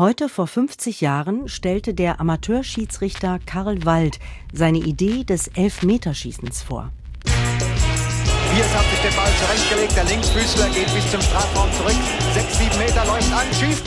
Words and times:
Heute 0.00 0.30
vor 0.30 0.46
50 0.46 1.02
Jahren 1.02 1.46
stellte 1.46 1.92
der 1.92 2.20
Amateurschiedsrichter 2.20 3.38
Karl 3.44 3.84
Wald 3.84 4.18
seine 4.50 4.78
Idee 4.78 5.24
des 5.24 5.48
Elfmeterschießens 5.48 6.62
vor. 6.62 6.90
Biers 7.22 8.74
hat 8.74 8.86
sich 8.88 9.00
den 9.02 9.14
Ball 9.14 9.30
zurechtgelegt, 9.38 9.94
der 9.94 10.04
Linksfüßler 10.04 10.70
geht 10.70 10.94
bis 10.94 11.10
zum 11.10 11.20
Strafraum 11.20 11.70
zurück. 11.76 11.92
Sechs, 12.32 12.56
sieben 12.56 12.78
Meter 12.78 13.04
läuft 13.04 13.30
an, 13.30 13.44
schießt. 13.52 13.86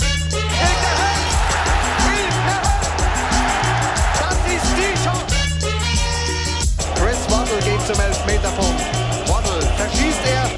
Das 4.19 4.37
ist 4.53 4.69
die 4.77 4.93
Chance. 5.03 5.25
Chris 6.93 7.25
Waddle 7.31 7.57
geht 7.65 7.81
zum 7.87 7.99
Elfmeterpunkt. 7.99 8.81
Waddle 9.25 9.61
verschießt 9.77 10.21
er. 10.31 10.51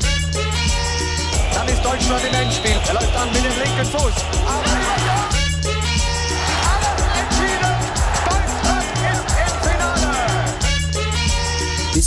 Dann 1.53 1.67
ist 1.69 1.81
Deutschland 1.81 2.23
im 2.29 2.41
Endspiel. 2.41 2.75
Er 2.89 2.93
läuft 2.93 3.15
an 3.15 3.29
mit 3.31 3.45
dem 3.45 3.57
linken 3.63 3.85
Fuß. 3.85 4.15
Aber 4.45 5.34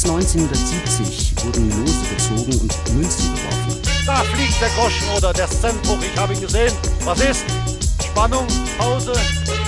1970 0.09 1.35
wurden 1.45 1.69
Lose 1.69 2.07
gezogen 2.09 2.61
und 2.61 2.95
Münzen 2.95 3.35
geworfen. 3.35 3.83
Da 4.07 4.25
fliegt 4.25 4.59
der 4.59 4.71
Groschen 4.71 5.07
oder 5.15 5.35
der 5.35 5.51
Centbruch, 5.51 5.99
ich 6.01 6.19
habe 6.19 6.33
ihn 6.33 6.41
gesehen. 6.41 6.73
Was 7.05 7.21
ist? 7.21 7.45
Spannung, 8.03 8.47
Pause. 8.79 9.13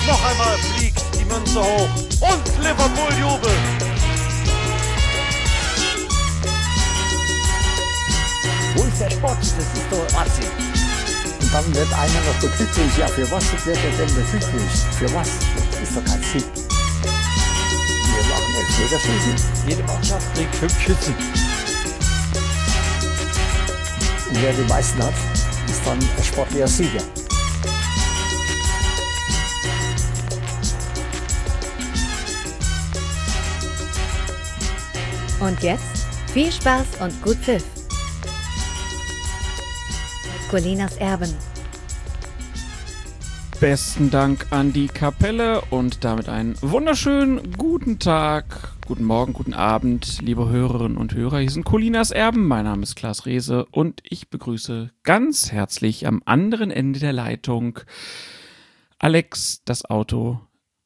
Noch 0.07 0.25
einmal 0.25 0.57
fliegt 0.77 1.03
die 1.19 1.27
Münze 1.27 1.61
hoch. 1.61 1.89
Und 2.21 2.65
Liverpool 2.65 3.13
jubelt. 3.21 3.53
Wo 8.77 8.83
ist 8.85 9.01
der 9.01 9.11
Sport? 9.11 9.39
Das 9.41 9.51
ist 9.51 9.91
doch 9.91 10.19
Wahnsinn. 10.19 10.51
Und 11.43 11.53
dann 11.53 11.75
wird 11.75 11.93
einer 11.93 12.21
noch 12.25 12.41
so 12.41 12.49
glücklich. 12.49 12.97
Ja, 12.97 13.09
für 13.09 13.31
was 13.31 13.45
wird 13.67 13.77
er 13.77 14.07
denn 14.07 14.15
glücklich? 14.15 14.73
Für 14.99 15.15
was? 15.15 15.29
Das 15.71 15.83
ist 15.83 15.97
doch 15.97 16.05
kein 16.05 16.23
Sinn. 16.23 16.60
Elfmeterschießen. 18.81 19.35
Jede 19.69 19.83
Mannschaft 19.85 20.35
kriegt 20.35 20.55
fünf 20.55 20.81
Schützen. 20.81 21.15
Und 24.29 24.43
wer 24.43 24.53
die 24.53 24.69
meisten 24.69 25.03
hat, 25.03 25.15
ist 25.69 25.85
dann 25.85 25.99
der 26.17 26.23
sportlicher 26.23 26.69
Sieger. 26.69 27.03
Und 35.41 35.63
jetzt 35.63 35.85
viel 36.33 36.53
Spaß 36.53 36.87
und 37.01 37.23
gut 37.23 37.37
Pfiff. 37.37 37.65
Colinas 40.51 40.97
Erben. 40.97 41.35
Besten 43.61 44.11
Dank 44.11 44.47
an 44.49 44.73
die 44.73 44.87
Kapelle 44.87 45.61
und 45.69 46.03
damit 46.03 46.31
einen 46.31 46.57
wunderschönen 46.63 47.53
guten 47.59 47.99
Tag, 47.99 48.47
guten 48.87 49.05
Morgen, 49.05 49.35
guten 49.35 49.53
Abend, 49.53 50.23
liebe 50.23 50.49
Hörerinnen 50.49 50.97
und 50.97 51.13
Hörer. 51.13 51.41
Hier 51.41 51.51
sind 51.51 51.65
Colinas 51.65 52.11
Erben. 52.11 52.49
Mein 52.49 52.65
Name 52.65 52.83
ist 52.83 52.97
Klaas 52.97 53.27
Rehse 53.27 53.67
und 53.67 54.01
ich 54.03 54.31
begrüße 54.31 54.93
ganz 55.03 55.53
herzlich 55.53 56.07
am 56.07 56.23
anderen 56.25 56.71
Ende 56.71 57.01
der 57.01 57.13
Leitung 57.13 57.81
Alex, 58.99 59.61
das 59.67 59.85
Auto 59.85 60.41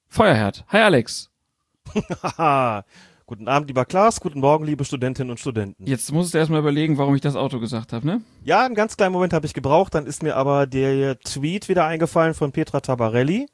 Feuerherd. 0.08 0.64
Hi 0.66 0.80
Alex. 0.80 1.30
Guten 3.26 3.48
Abend, 3.48 3.68
lieber 3.68 3.86
Klaas. 3.86 4.20
Guten 4.20 4.40
Morgen, 4.40 4.66
liebe 4.66 4.84
Studentinnen 4.84 5.30
und 5.30 5.40
Studenten. 5.40 5.86
Jetzt 5.86 6.12
musst 6.12 6.34
du 6.34 6.38
erstmal 6.38 6.60
überlegen, 6.60 6.98
warum 6.98 7.14
ich 7.14 7.22
das 7.22 7.36
Auto 7.36 7.58
gesagt 7.58 7.94
habe, 7.94 8.06
ne? 8.06 8.20
Ja, 8.42 8.66
einen 8.66 8.74
ganz 8.74 8.98
kleinen 8.98 9.14
Moment 9.14 9.32
habe 9.32 9.46
ich 9.46 9.54
gebraucht. 9.54 9.94
Dann 9.94 10.04
ist 10.04 10.22
mir 10.22 10.36
aber 10.36 10.66
der 10.66 11.18
Tweet 11.20 11.70
wieder 11.70 11.86
eingefallen 11.86 12.34
von 12.34 12.52
Petra 12.52 12.80
Tabarelli, 12.80 13.46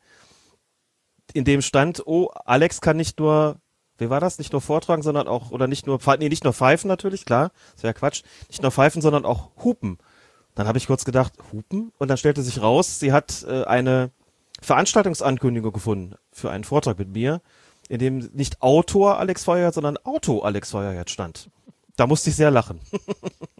in 1.34 1.44
dem 1.44 1.62
stand, 1.62 2.02
oh, 2.04 2.30
Alex 2.44 2.80
kann 2.80 2.96
nicht 2.96 3.20
nur, 3.20 3.60
wie 3.98 4.10
war 4.10 4.18
das? 4.18 4.38
Nicht 4.38 4.50
nur 4.50 4.60
vortragen, 4.60 5.02
sondern 5.02 5.28
auch, 5.28 5.52
oder 5.52 5.68
nicht 5.68 5.86
nur, 5.86 6.00
nee, 6.18 6.28
nicht 6.28 6.42
nur 6.42 6.52
pfeifen 6.52 6.88
natürlich, 6.88 7.24
klar, 7.24 7.52
das 7.74 7.84
wäre 7.84 7.94
Quatsch. 7.94 8.24
Nicht 8.48 8.62
nur 8.62 8.72
pfeifen, 8.72 9.00
sondern 9.00 9.24
auch 9.24 9.50
hupen. 9.62 9.98
Dann 10.56 10.66
habe 10.66 10.78
ich 10.78 10.88
kurz 10.88 11.04
gedacht, 11.04 11.34
hupen? 11.52 11.92
Und 11.96 12.08
dann 12.08 12.16
stellte 12.16 12.42
sich 12.42 12.60
raus, 12.60 12.98
sie 12.98 13.12
hat 13.12 13.46
äh, 13.48 13.62
eine 13.62 14.10
Veranstaltungsankündigung 14.60 15.72
gefunden 15.72 16.16
für 16.32 16.50
einen 16.50 16.64
Vortrag 16.64 16.98
mit 16.98 17.10
mir 17.10 17.40
in 17.90 17.98
dem 17.98 18.18
nicht 18.32 18.62
Autor 18.62 19.18
Alex 19.18 19.42
Feuerherz, 19.44 19.74
sondern 19.74 19.96
Auto 19.98 20.40
Alex 20.40 20.70
Feuerherz 20.70 21.10
stand. 21.10 21.50
Da 21.96 22.06
musste 22.06 22.30
ich 22.30 22.36
sehr 22.36 22.50
lachen. 22.50 22.80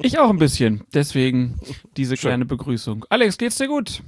Ich 0.03 0.19
auch 0.19 0.31
ein 0.31 0.39
bisschen. 0.39 0.83
Deswegen 0.95 1.61
diese 1.99 2.17
Schön. 2.17 2.31
kleine 2.31 2.47
Begrüßung. 2.47 3.05
Alex, 3.11 3.37
geht's 3.37 3.59
dir 3.59 3.69
gut? 3.69 4.03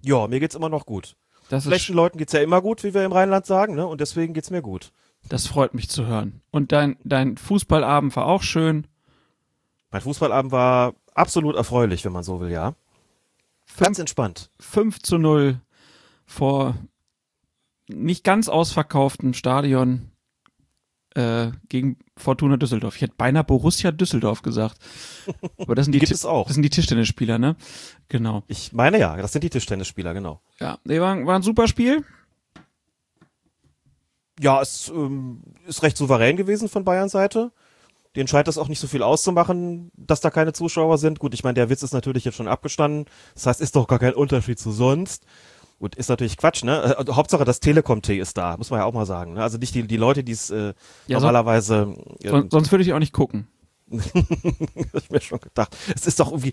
Ja, 0.00 0.26
mir 0.26 0.40
geht's 0.40 0.54
immer 0.54 0.70
noch 0.70 0.86
gut. 0.86 1.16
Das, 1.50 1.64
Schlechten 1.64 1.92
Leuten 1.92 2.16
geht's 2.16 2.32
ja 2.32 2.40
immer 2.40 2.62
gut, 2.62 2.82
wie 2.82 2.94
wir 2.94 3.04
im 3.04 3.12
Rheinland 3.12 3.44
sagen, 3.44 3.74
ne? 3.74 3.86
Und 3.86 4.00
deswegen 4.00 4.32
geht's 4.32 4.48
mir 4.48 4.62
gut. 4.62 4.90
das 5.28 5.46
freut 5.46 5.74
mich 5.74 5.90
zu 5.90 6.06
hören. 6.06 6.40
Und 6.50 6.72
dein, 6.72 6.96
dein 7.04 7.36
Fußballabend 7.36 8.16
war 8.16 8.24
auch 8.24 8.42
schön. 8.42 8.86
Mein 9.90 10.00
Fußballabend 10.00 10.50
war 10.50 10.94
absolut 11.12 11.54
erfreulich, 11.54 12.06
wenn 12.06 12.12
man 12.12 12.22
so 12.22 12.40
will, 12.40 12.50
ja. 12.50 12.74
Ganz 13.76 13.98
entspannt. 13.98 14.48
5 14.60 15.02
zu 15.02 15.18
0 15.18 15.60
vor 16.24 16.74
nicht 17.88 18.24
ganz 18.24 18.48
ausverkauftem 18.48 19.34
Stadion 19.34 20.12
äh, 21.14 21.50
gegen 21.68 21.98
Fortuna 22.16 22.56
Düsseldorf. 22.56 22.96
Ich 22.96 23.02
hätte 23.02 23.14
beinahe 23.16 23.44
Borussia 23.44 23.90
Düsseldorf 23.90 24.42
gesagt. 24.42 24.78
Aber 25.58 25.74
das 25.74 25.86
sind 25.86 25.92
die, 25.92 25.98
Gibt 26.00 26.12
es 26.12 26.24
auch. 26.24 26.46
Das 26.46 26.54
sind 26.54 26.62
die 26.62 26.70
Tischtennisspieler, 26.70 27.38
ne? 27.38 27.56
Genau. 28.08 28.44
Ich 28.48 28.72
meine 28.72 28.98
ja, 28.98 29.16
das 29.16 29.32
sind 29.32 29.44
die 29.44 29.50
Tischtennisspieler, 29.50 30.14
genau. 30.14 30.40
Ja, 30.60 30.78
nee, 30.84 31.00
war, 31.00 31.24
war 31.26 31.36
ein 31.36 31.42
super 31.42 31.68
Spiel. 31.68 32.04
Ja, 34.40 34.60
es 34.60 34.88
ähm, 34.88 35.42
ist 35.66 35.82
recht 35.82 35.96
souverän 35.96 36.36
gewesen 36.36 36.68
von 36.68 36.84
Bayerns 36.84 37.12
Seite. 37.12 37.52
Den 38.16 38.28
scheint 38.28 38.48
es 38.48 38.58
auch 38.58 38.68
nicht 38.68 38.80
so 38.80 38.86
viel 38.86 39.02
auszumachen, 39.02 39.90
dass 39.96 40.20
da 40.20 40.30
keine 40.30 40.52
Zuschauer 40.52 40.98
sind. 40.98 41.18
Gut, 41.18 41.32
ich 41.32 41.44
meine, 41.44 41.54
der 41.54 41.70
Witz 41.70 41.82
ist 41.82 41.94
natürlich 41.94 42.24
jetzt 42.24 42.36
schon 42.36 42.48
abgestanden. 42.48 43.06
Das 43.34 43.46
heißt, 43.46 43.60
ist 43.60 43.76
doch 43.76 43.86
gar 43.86 43.98
kein 43.98 44.14
Unterschied 44.14 44.58
zu 44.58 44.70
sonst. 44.70 45.24
Gut, 45.82 45.96
ist 45.96 46.08
natürlich 46.08 46.36
Quatsch, 46.36 46.62
ne? 46.62 46.94
Äh, 46.96 47.12
Hauptsache 47.12 47.44
das 47.44 47.58
Telekom-T 47.58 48.16
ist 48.16 48.38
da, 48.38 48.56
muss 48.56 48.70
man 48.70 48.78
ja 48.78 48.84
auch 48.84 48.92
mal 48.92 49.04
sagen. 49.04 49.32
Ne? 49.32 49.42
Also 49.42 49.58
nicht 49.58 49.74
die, 49.74 49.82
die 49.82 49.96
Leute, 49.96 50.22
die 50.22 50.30
es 50.30 50.48
äh, 50.48 50.74
Ja, 51.08 51.18
normalerweise 51.18 51.96
äh, 52.22 52.28
Son 52.28 52.48
sonst 52.52 52.70
würde 52.70 52.84
ich 52.84 52.92
auch 52.92 53.00
nicht 53.00 53.12
gucken. 53.12 53.48
hab 53.90 55.02
ich 55.02 55.10
mir 55.10 55.20
schon 55.20 55.40
gedacht. 55.40 55.76
Es 55.92 56.06
ist 56.06 56.20
doch 56.20 56.28
irgendwie, 56.28 56.52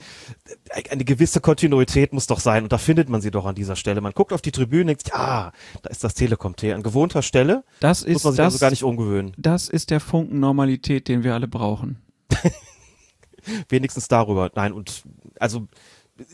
eine 0.90 1.06
gewisse 1.06 1.42
Kontinuität 1.42 2.12
muss 2.12 2.26
doch 2.26 2.40
sein 2.40 2.64
und 2.64 2.72
da 2.72 2.80
findet 2.80 3.08
man 3.08 3.22
sie 3.22 3.30
doch 3.30 3.46
an 3.46 3.54
dieser 3.54 3.76
Stelle. 3.76 4.02
Man 4.02 4.14
guckt 4.14 4.34
auf 4.34 4.42
die 4.42 4.52
Tribüne 4.52 4.82
und 4.82 4.88
denkt, 4.88 5.10
ja, 5.10 5.52
da 5.84 5.90
ist 5.92 6.04
das 6.04 6.16
Telekom-T 6.16 6.74
an 6.74 6.82
gewohnter 6.82 7.22
Stelle. 7.22 7.64
Das 7.82 8.08
Muss 8.08 8.16
ist 8.16 8.24
man 8.24 8.34
sich 8.34 8.38
das, 8.38 8.54
also 8.54 8.60
gar 8.64 8.72
nicht 8.72 8.84
umgewöhnen. 8.84 9.34
das 9.38 9.70
ist 9.70 9.92
der 9.92 10.00
Funken 10.00 10.40
Normalität, 10.40 11.08
den 11.08 11.24
wir 11.24 11.36
alle 11.36 11.48
brauchen. 11.48 12.02
Wenigstens 13.70 14.08
darüber. 14.08 14.50
Nein, 14.56 14.74
und 14.74 15.04
also 15.40 15.68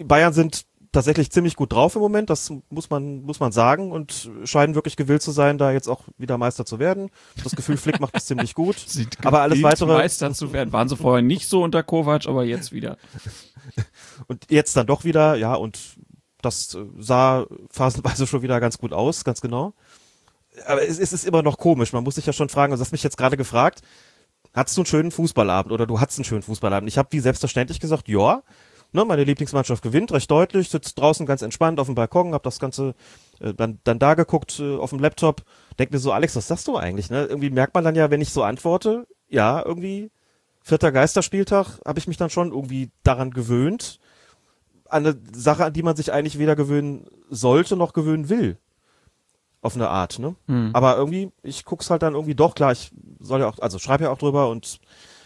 Bayern 0.01 0.31
sind 0.31 0.65
tatsächlich 0.95 1.29
ziemlich 1.31 1.55
gut 1.55 1.71
drauf 1.73 1.95
im 1.95 2.01
Moment, 2.01 2.29
das 2.29 2.51
muss 2.69 2.89
man, 2.89 3.21
muss 3.21 3.39
man 3.39 3.51
sagen 3.51 3.91
und 3.91 4.31
scheinen 4.45 4.73
wirklich 4.75 4.95
gewillt 4.95 5.21
zu 5.21 5.31
sein, 5.31 5.57
da 5.57 5.71
jetzt 5.71 5.87
auch 5.87 6.01
wieder 6.17 6.37
Meister 6.37 6.65
zu 6.65 6.79
werden. 6.79 7.11
Das 7.43 7.55
Gefühl, 7.55 7.77
Flick 7.77 7.99
macht 7.99 8.15
es 8.15 8.25
ziemlich 8.25 8.55
gut. 8.55 8.79
Sind 8.87 9.17
Aber 9.25 9.41
alles 9.41 9.61
weitere- 9.61 9.93
Meister 9.93 10.33
zu 10.33 10.53
werden. 10.53 10.73
Waren 10.73 10.89
sie 10.89 10.95
vorher 10.97 11.21
nicht 11.21 11.47
so 11.47 11.61
unter 11.63 11.83
Kovac, 11.83 12.27
aber 12.27 12.43
jetzt 12.45 12.71
wieder. 12.71 12.97
Und 14.27 14.49
jetzt 14.49 14.75
dann 14.77 14.87
doch 14.87 15.03
wieder, 15.03 15.35
ja, 15.35 15.53
und 15.55 15.79
das 16.41 16.77
sah 16.99 17.45
phasenweise 17.71 18.27
schon 18.27 18.41
wieder 18.43 18.59
ganz 18.59 18.77
gut 18.77 18.93
aus, 18.93 19.23
ganz 19.23 19.41
genau. 19.41 19.73
Aber 20.67 20.87
es, 20.87 20.99
es 20.99 21.11
ist 21.11 21.25
immer 21.25 21.41
noch 21.41 21.57
komisch. 21.57 21.91
Man 21.91 22.03
muss 22.03 22.15
sich 22.15 22.25
ja 22.25 22.33
schon 22.33 22.49
fragen, 22.49 22.71
also 22.71 22.81
du 22.81 22.85
hast 22.85 22.91
mich 22.91 23.03
jetzt 23.03 23.17
gerade 23.17 23.35
gefragt, 23.37 23.81
hattest 24.53 24.77
du 24.77 24.81
einen 24.81 24.85
schönen 24.85 25.11
Fußballabend 25.11 25.73
oder 25.73 25.85
du 25.87 25.99
hattest 25.99 26.19
einen 26.19 26.25
schönen 26.25 26.43
Fußballabend? 26.43 26.87
Ich 26.87 26.97
habe 26.97 27.09
wie 27.11 27.19
selbstverständlich 27.19 27.79
gesagt, 27.79 28.07
ja, 28.07 28.43
ne, 28.91 29.05
meine 29.05 29.23
Lieblingsmannschaft 29.23 29.83
gewinnt, 29.83 30.11
recht 30.11 30.29
deutlich, 30.29 30.69
sitzt 30.69 30.99
draußen 30.99 31.25
ganz 31.25 31.41
entspannt 31.41 31.79
auf 31.79 31.87
dem 31.87 31.95
Balkon, 31.95 32.33
hab 32.33 32.43
das 32.43 32.59
Ganze 32.59 32.95
äh, 33.39 33.53
dann, 33.53 33.79
dann 33.83 33.99
da 33.99 34.13
geguckt 34.13 34.59
äh, 34.59 34.77
auf 34.77 34.91
dem 34.91 34.99
Laptop, 34.99 35.43
denk 35.79 35.91
mir 35.91 35.99
so, 35.99 36.11
Alex, 36.11 36.35
was 36.35 36.47
sagst 36.47 36.67
du 36.67 36.77
eigentlich? 36.77 37.09
Ne? 37.09 37.25
Irgendwie 37.25 37.49
merkt 37.49 37.73
man 37.73 37.83
dann 37.83 37.95
ja, 37.95 38.09
wenn 38.11 38.21
ich 38.21 38.31
so 38.31 38.43
antworte, 38.43 39.07
ja, 39.27 39.63
irgendwie 39.63 40.11
vierter 40.61 40.91
Geisterspieltag, 40.91 41.79
habe 41.85 41.99
ich 41.99 42.07
mich 42.07 42.17
dann 42.17 42.29
schon 42.29 42.51
irgendwie 42.51 42.89
daran 43.03 43.31
gewöhnt, 43.31 43.99
an 44.89 45.05
eine 45.05 45.17
Sache, 45.33 45.65
an 45.65 45.73
die 45.73 45.83
man 45.83 45.95
sich 45.95 46.11
eigentlich 46.11 46.39
weder 46.39 46.55
gewöhnen 46.55 47.07
sollte 47.29 47.75
noch 47.75 47.93
gewöhnen 47.93 48.29
will. 48.29 48.57
Auf 49.61 49.75
eine 49.75 49.89
Art, 49.89 50.19
ne? 50.19 50.35
Hm. 50.47 50.69
Aber 50.73 50.95
irgendwie, 50.95 51.31
ich 51.41 51.65
guck's 51.65 51.89
halt 51.89 52.03
dann 52.03 52.13
irgendwie 52.13 52.35
doch, 52.35 52.53
klar, 52.53 52.71
ich 52.71 52.91
soll 53.19 53.39
ja 53.41 53.47
auch, 53.47 53.57
also 53.59 53.79
schreibe 53.79 54.03
ja 54.03 54.11
auch 54.11 54.17
drüber 54.17 54.49
und 54.49 54.79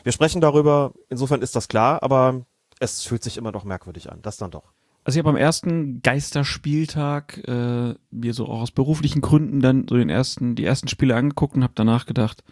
wir 0.04 0.14
sprechen 0.14 0.40
darüber, 0.40 0.94
insofern 1.10 1.42
ist 1.42 1.56
das 1.56 1.68
klar, 1.68 2.02
aber 2.04 2.46
es 2.80 3.04
fühlt 3.04 3.24
sich 3.24 3.38
immer 3.38 3.52
noch 3.52 3.64
merkwürdig 3.64 4.12
an, 4.12 4.20
das 4.22 4.38
dann 4.38 4.52
doch. 4.52 4.72
Also 5.04 5.18
ich 5.18 5.26
habe 5.26 5.30
am 5.30 5.42
ersten 5.42 6.02
Geisterspieltag 6.02 7.48
äh, 7.48 7.96
mir 8.12 8.34
so 8.34 8.48
auch 8.48 8.62
aus 8.62 8.72
beruflichen 8.72 9.22
Gründen 9.22 9.60
dann 9.62 9.88
so 9.88 9.96
den 9.96 10.10
ersten, 10.10 10.56
die 10.56 10.66
ersten 10.66 10.88
Spiele 10.88 11.16
angeguckt 11.16 11.56
und 11.56 11.64
habe 11.64 11.74
danach 11.76 12.06
gedacht, 12.06 12.44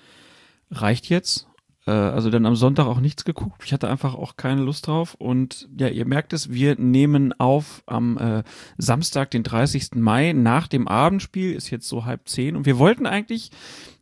reicht 0.71 1.09
jetzt? 1.09 1.47
äh, 1.87 1.91
also 1.91 2.29
dann 2.29 2.45
am 2.45 2.55
Sonntag 2.55 2.85
auch 2.85 2.99
nichts 2.99 3.25
geguckt. 3.25 3.63
Ich 3.65 3.73
hatte 3.73 3.89
einfach 3.89 4.13
auch 4.13 4.35
keine 4.37 4.61
Lust 4.61 4.87
drauf. 4.87 5.15
Und 5.15 5.67
ja, 5.77 5.87
ihr 5.87 6.05
merkt 6.05 6.33
es, 6.33 6.51
wir 6.51 6.75
nehmen 6.77 7.33
auf 7.39 7.81
am 7.87 8.17
äh, 8.17 8.43
Samstag, 8.77 9.31
den 9.31 9.43
30. 9.43 9.95
Mai, 9.95 10.33
nach 10.33 10.67
dem 10.67 10.87
Abendspiel, 10.87 11.53
ist 11.53 11.71
jetzt 11.71 11.87
so 11.87 12.05
halb 12.05 12.27
zehn. 12.27 12.55
Und 12.55 12.65
wir 12.65 12.77
wollten 12.77 13.07
eigentlich 13.07 13.51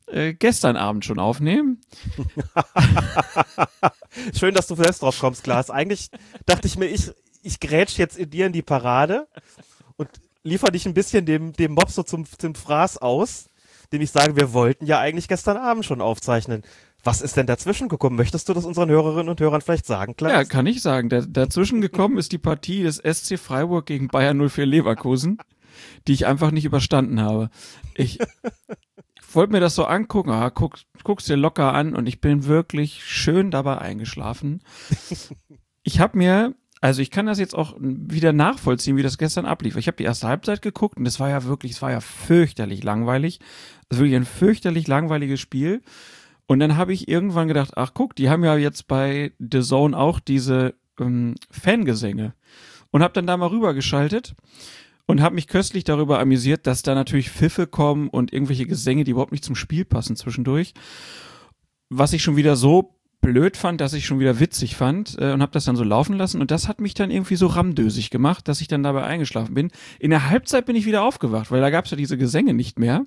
äh, 0.07 0.33
gestern 0.33 0.77
Abend 0.77 1.05
schon 1.05 1.19
aufnehmen. 1.19 1.81
Schön, 4.37 4.53
dass 4.53 4.67
du 4.67 4.75
selbst 4.75 5.01
drauf 5.01 5.19
kommst, 5.19 5.43
Klaas. 5.43 5.69
Eigentlich 5.69 6.09
dachte 6.45 6.67
ich 6.67 6.77
mir, 6.77 6.87
ich, 6.87 7.11
ich 7.41 7.59
grätsch 7.59 7.97
jetzt 7.97 8.17
in 8.17 8.29
dir 8.29 8.45
in 8.47 8.53
die 8.53 8.61
Parade 8.61 9.27
und 9.97 10.09
liefer 10.43 10.67
dich 10.67 10.85
ein 10.85 10.93
bisschen 10.93 11.25
dem, 11.25 11.53
dem 11.53 11.73
Mob 11.73 11.89
so 11.89 12.03
zum, 12.03 12.25
zum 12.25 12.55
Fraß 12.55 12.99
aus, 12.99 13.49
dem 13.91 14.01
ich 14.01 14.11
sage, 14.11 14.35
wir 14.35 14.53
wollten 14.53 14.85
ja 14.85 14.99
eigentlich 14.99 15.27
gestern 15.27 15.57
Abend 15.57 15.85
schon 15.85 16.01
aufzeichnen. 16.01 16.63
Was 17.03 17.21
ist 17.21 17.37
denn 17.37 17.45
dazwischen 17.45 17.87
gekommen? 17.87 18.15
Möchtest 18.15 18.49
du 18.49 18.53
das 18.53 18.65
unseren 18.65 18.89
Hörerinnen 18.89 19.29
und 19.29 19.39
Hörern 19.39 19.61
vielleicht 19.61 19.85
sagen, 19.85 20.15
Klaas? 20.15 20.31
Ja, 20.31 20.43
kann 20.43 20.65
ich 20.65 20.81
sagen. 20.81 21.09
Da, 21.09 21.21
dazwischen 21.21 21.81
gekommen 21.81 22.17
ist 22.17 22.31
die 22.31 22.39
Partie 22.39 22.81
des 22.81 22.97
SC 22.97 23.37
Freiburg 23.37 23.85
gegen 23.85 24.07
Bayern 24.07 24.49
04 24.49 24.65
Leverkusen, 24.65 25.37
die 26.07 26.13
ich 26.13 26.25
einfach 26.25 26.49
nicht 26.49 26.65
überstanden 26.65 27.21
habe. 27.21 27.51
Ich 27.93 28.17
wollte 29.35 29.53
mir 29.53 29.59
das 29.59 29.75
so 29.75 29.85
angucken, 29.85 30.31
ah, 30.31 30.49
guck, 30.49 30.79
guck's 31.03 31.25
dir 31.25 31.35
locker 31.35 31.73
an 31.73 31.95
und 31.95 32.07
ich 32.07 32.21
bin 32.21 32.45
wirklich 32.45 33.03
schön 33.03 33.51
dabei 33.51 33.77
eingeschlafen. 33.79 34.61
Ich 35.87 35.99
habe 35.99 36.17
mir 36.17 36.55
also 36.81 37.01
ich 37.01 37.09
kann 37.09 37.25
das 37.25 37.39
jetzt 37.39 37.55
auch 37.55 37.75
wieder 37.79 38.31
nachvollziehen, 38.31 38.95
wie 38.95 39.01
das 39.01 39.17
gestern 39.17 39.47
ablief. 39.47 39.75
Ich 39.75 39.87
habe 39.87 39.97
die 39.97 40.03
erste 40.03 40.27
Halbzeit 40.27 40.61
geguckt 40.61 40.97
und 40.97 41.07
es 41.07 41.19
war 41.19 41.29
ja 41.29 41.43
wirklich, 41.45 41.71
es 41.71 41.81
war 41.81 41.89
ja 41.89 41.99
fürchterlich 41.99 42.83
langweilig. 42.83 43.39
Es 43.89 43.97
war 43.97 44.05
wirklich 44.05 44.15
ein 44.15 44.25
fürchterlich 44.25 44.87
langweiliges 44.87 45.39
Spiel. 45.39 45.81
Und 46.45 46.59
dann 46.59 46.77
habe 46.77 46.93
ich 46.93 47.07
irgendwann 47.07 47.47
gedacht, 47.47 47.71
ach 47.75 47.95
guck, 47.95 48.15
die 48.15 48.29
haben 48.29 48.43
ja 48.43 48.55
jetzt 48.55 48.87
bei 48.87 49.31
The 49.39 49.61
Zone 49.61 49.97
auch 49.97 50.19
diese 50.19 50.75
ähm, 50.99 51.33
Fangesänge. 51.49 52.35
Und 52.91 53.01
habe 53.01 53.13
dann 53.13 53.25
da 53.25 53.35
mal 53.35 53.47
rübergeschaltet 53.47 54.35
und 55.07 55.21
habe 55.21 55.35
mich 55.35 55.47
köstlich 55.47 55.83
darüber 55.83 56.19
amüsiert, 56.19 56.67
dass 56.67 56.81
da 56.81 56.95
natürlich 56.95 57.29
Pfiffe 57.29 57.67
kommen 57.67 58.09
und 58.09 58.33
irgendwelche 58.33 58.65
Gesänge, 58.65 59.03
die 59.03 59.11
überhaupt 59.11 59.31
nicht 59.31 59.45
zum 59.45 59.55
Spiel 59.55 59.85
passen 59.85 60.15
zwischendurch. 60.15 60.73
Was 61.89 62.13
ich 62.13 62.23
schon 62.23 62.35
wieder 62.35 62.55
so 62.55 62.95
blöd 63.21 63.57
fand, 63.57 63.81
dass 63.81 63.93
ich 63.93 64.05
schon 64.05 64.19
wieder 64.19 64.39
witzig 64.39 64.75
fand 64.75 65.17
äh, 65.19 65.31
und 65.31 65.41
habe 65.41 65.51
das 65.51 65.65
dann 65.65 65.75
so 65.75 65.83
laufen 65.83 66.15
lassen 66.15 66.41
und 66.41 66.51
das 66.51 66.67
hat 66.67 66.79
mich 66.79 66.93
dann 66.93 67.09
irgendwie 67.09 67.35
so 67.35 67.47
ramdösig 67.47 68.11
gemacht, 68.11 68.47
dass 68.47 68.61
ich 68.61 68.67
dann 68.67 68.83
dabei 68.83 69.03
eingeschlafen 69.03 69.55
bin. 69.55 69.71
In 69.99 70.11
der 70.11 70.29
Halbzeit 70.29 70.65
bin 70.65 70.75
ich 70.75 70.85
wieder 70.85 71.03
aufgewacht, 71.03 71.49
weil 71.49 71.61
da 71.61 71.71
gab 71.71 71.85
es 71.85 71.91
ja 71.91 71.97
diese 71.97 72.17
Gesänge 72.17 72.53
nicht 72.53 72.77
mehr. 72.77 73.05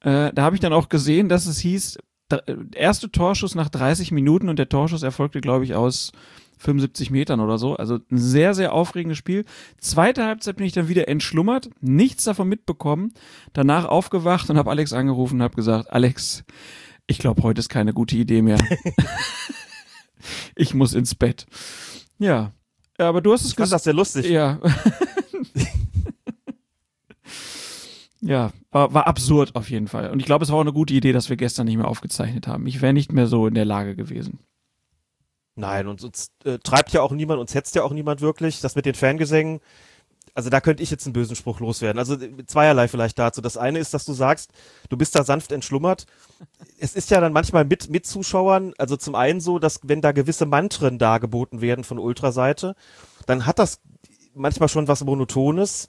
Äh, 0.00 0.32
da 0.32 0.42
habe 0.42 0.54
ich 0.54 0.60
dann 0.60 0.72
auch 0.72 0.88
gesehen, 0.88 1.28
dass 1.28 1.46
es 1.46 1.58
hieß, 1.58 1.98
äh, 2.30 2.54
erste 2.74 3.10
Torschuss 3.10 3.54
nach 3.54 3.68
30 3.68 4.12
Minuten 4.12 4.48
und 4.48 4.58
der 4.58 4.68
Torschuss 4.68 5.02
erfolgte, 5.02 5.40
glaube 5.40 5.64
ich, 5.64 5.74
aus 5.74 6.12
75 6.60 7.10
Metern 7.10 7.40
oder 7.40 7.58
so. 7.58 7.74
Also 7.76 7.96
ein 8.10 8.18
sehr, 8.18 8.54
sehr 8.54 8.72
aufregendes 8.74 9.18
Spiel. 9.18 9.44
Zweite 9.78 10.24
Halbzeit 10.24 10.56
bin 10.56 10.66
ich 10.66 10.72
dann 10.72 10.88
wieder 10.88 11.08
entschlummert, 11.08 11.70
nichts 11.80 12.24
davon 12.24 12.48
mitbekommen, 12.48 13.14
danach 13.54 13.86
aufgewacht 13.86 14.50
und 14.50 14.58
habe 14.58 14.70
Alex 14.70 14.92
angerufen 14.92 15.36
und 15.36 15.42
habe 15.42 15.56
gesagt, 15.56 15.90
Alex, 15.90 16.44
ich 17.06 17.18
glaube, 17.18 17.42
heute 17.42 17.60
ist 17.60 17.70
keine 17.70 17.94
gute 17.94 18.16
Idee 18.16 18.42
mehr. 18.42 18.58
ich 20.54 20.74
muss 20.74 20.92
ins 20.92 21.14
Bett. 21.14 21.46
Ja. 22.18 22.52
Aber 22.98 23.22
du 23.22 23.32
hast 23.32 23.46
es 23.46 23.56
gesagt. 23.56 23.66
Ich 23.66 23.70
fand 23.70 23.72
das 23.72 23.84
sehr 23.84 23.94
lustig. 23.94 24.30
Ja. 24.30 24.60
ja, 28.20 28.52
war, 28.70 28.92
war 28.92 29.06
absurd 29.06 29.56
auf 29.56 29.70
jeden 29.70 29.88
Fall. 29.88 30.10
Und 30.10 30.20
ich 30.20 30.26
glaube, 30.26 30.44
es 30.44 30.50
war 30.50 30.58
auch 30.58 30.60
eine 30.60 30.74
gute 30.74 30.92
Idee, 30.92 31.12
dass 31.12 31.30
wir 31.30 31.38
gestern 31.38 31.66
nicht 31.66 31.78
mehr 31.78 31.88
aufgezeichnet 31.88 32.46
haben. 32.46 32.66
Ich 32.66 32.82
wäre 32.82 32.92
nicht 32.92 33.12
mehr 33.12 33.26
so 33.26 33.46
in 33.46 33.54
der 33.54 33.64
Lage 33.64 33.96
gewesen. 33.96 34.40
Nein, 35.60 35.86
und 35.86 36.02
uns 36.02 36.32
äh, 36.44 36.58
treibt 36.58 36.92
ja 36.92 37.02
auch 37.02 37.12
niemand, 37.12 37.38
uns 37.40 37.54
hetzt 37.54 37.74
ja 37.74 37.82
auch 37.82 37.92
niemand 37.92 38.20
wirklich. 38.20 38.60
Das 38.60 38.76
mit 38.76 38.86
den 38.86 38.94
Fangesängen, 38.94 39.60
also 40.34 40.48
da 40.48 40.60
könnte 40.60 40.82
ich 40.82 40.90
jetzt 40.90 41.06
einen 41.06 41.12
bösen 41.12 41.36
Spruch 41.36 41.60
loswerden. 41.60 41.98
Also 41.98 42.16
zweierlei 42.46 42.88
vielleicht 42.88 43.18
dazu. 43.18 43.40
Das 43.40 43.56
eine 43.56 43.78
ist, 43.78 43.92
dass 43.92 44.04
du 44.04 44.12
sagst, 44.12 44.52
du 44.88 44.96
bist 44.96 45.14
da 45.14 45.24
sanft 45.24 45.52
entschlummert. 45.52 46.06
Es 46.78 46.94
ist 46.94 47.10
ja 47.10 47.20
dann 47.20 47.32
manchmal 47.32 47.64
mit, 47.64 47.90
mit 47.90 48.06
Zuschauern, 48.06 48.72
also 48.78 48.96
zum 48.96 49.14
einen 49.14 49.40
so, 49.40 49.58
dass 49.58 49.80
wenn 49.82 50.00
da 50.00 50.12
gewisse 50.12 50.46
Mantren 50.46 50.98
dargeboten 50.98 51.60
werden 51.60 51.84
von 51.84 51.98
Ultraseite, 51.98 52.74
dann 53.26 53.44
hat 53.44 53.58
das 53.58 53.80
manchmal 54.34 54.70
schon 54.70 54.88
was 54.88 55.04
Monotones. 55.04 55.88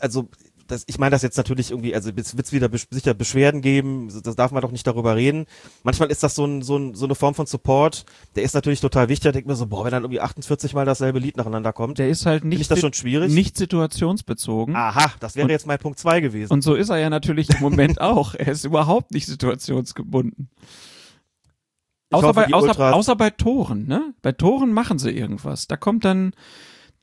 Also 0.00 0.28
das, 0.66 0.84
ich 0.86 0.98
meine 0.98 1.10
das 1.10 1.22
jetzt 1.22 1.36
natürlich 1.36 1.70
irgendwie, 1.70 1.94
also 1.94 2.10
es 2.16 2.36
wird 2.36 2.52
wieder 2.52 2.68
bes 2.68 2.86
sicher 2.90 3.14
Beschwerden 3.14 3.60
geben, 3.60 4.08
das 4.22 4.36
darf 4.36 4.52
man 4.52 4.62
doch 4.62 4.70
nicht 4.70 4.86
darüber 4.86 5.16
reden. 5.16 5.46
Manchmal 5.82 6.10
ist 6.10 6.22
das 6.22 6.34
so, 6.34 6.44
ein, 6.44 6.62
so, 6.62 6.76
ein, 6.76 6.94
so 6.94 7.04
eine 7.04 7.14
Form 7.14 7.34
von 7.34 7.46
Support, 7.46 8.04
der 8.36 8.42
ist 8.42 8.54
natürlich 8.54 8.80
total 8.80 9.08
wichtig. 9.08 9.24
Da 9.24 9.32
denkt 9.32 9.48
man 9.48 9.56
so, 9.56 9.66
boah, 9.66 9.84
wenn 9.84 9.92
dann 9.92 10.02
irgendwie 10.02 10.20
48 10.20 10.74
Mal 10.74 10.84
dasselbe 10.84 11.18
Lied 11.18 11.36
nacheinander 11.36 11.72
kommt. 11.72 11.98
Der 11.98 12.08
ist 12.08 12.26
halt 12.26 12.44
nicht, 12.44 12.60
ist 12.60 12.70
das 12.70 12.80
schon 12.80 12.92
schwierig? 12.92 13.32
nicht 13.32 13.56
situationsbezogen. 13.56 14.74
Aha, 14.74 15.12
das 15.20 15.36
wäre 15.36 15.44
und, 15.44 15.50
jetzt 15.50 15.66
mein 15.66 15.78
Punkt 15.78 15.98
zwei 15.98 16.20
gewesen. 16.20 16.52
Und 16.52 16.62
so 16.62 16.74
ist 16.74 16.88
er 16.88 16.98
ja 16.98 17.10
natürlich 17.10 17.50
im 17.50 17.60
Moment 17.60 18.00
auch. 18.00 18.34
Er 18.34 18.48
ist 18.48 18.64
überhaupt 18.64 19.12
nicht 19.12 19.26
situationsgebunden. 19.26 20.48
Außer, 22.10 22.28
hoffe, 22.28 22.46
bei, 22.48 22.54
außer, 22.54 22.94
außer 22.94 23.16
bei 23.16 23.30
Toren, 23.30 23.86
ne? 23.86 24.14
Bei 24.22 24.32
Toren 24.32 24.72
machen 24.72 24.98
sie 24.98 25.10
irgendwas. 25.10 25.66
Da 25.66 25.76
kommt 25.76 26.04
dann, 26.04 26.32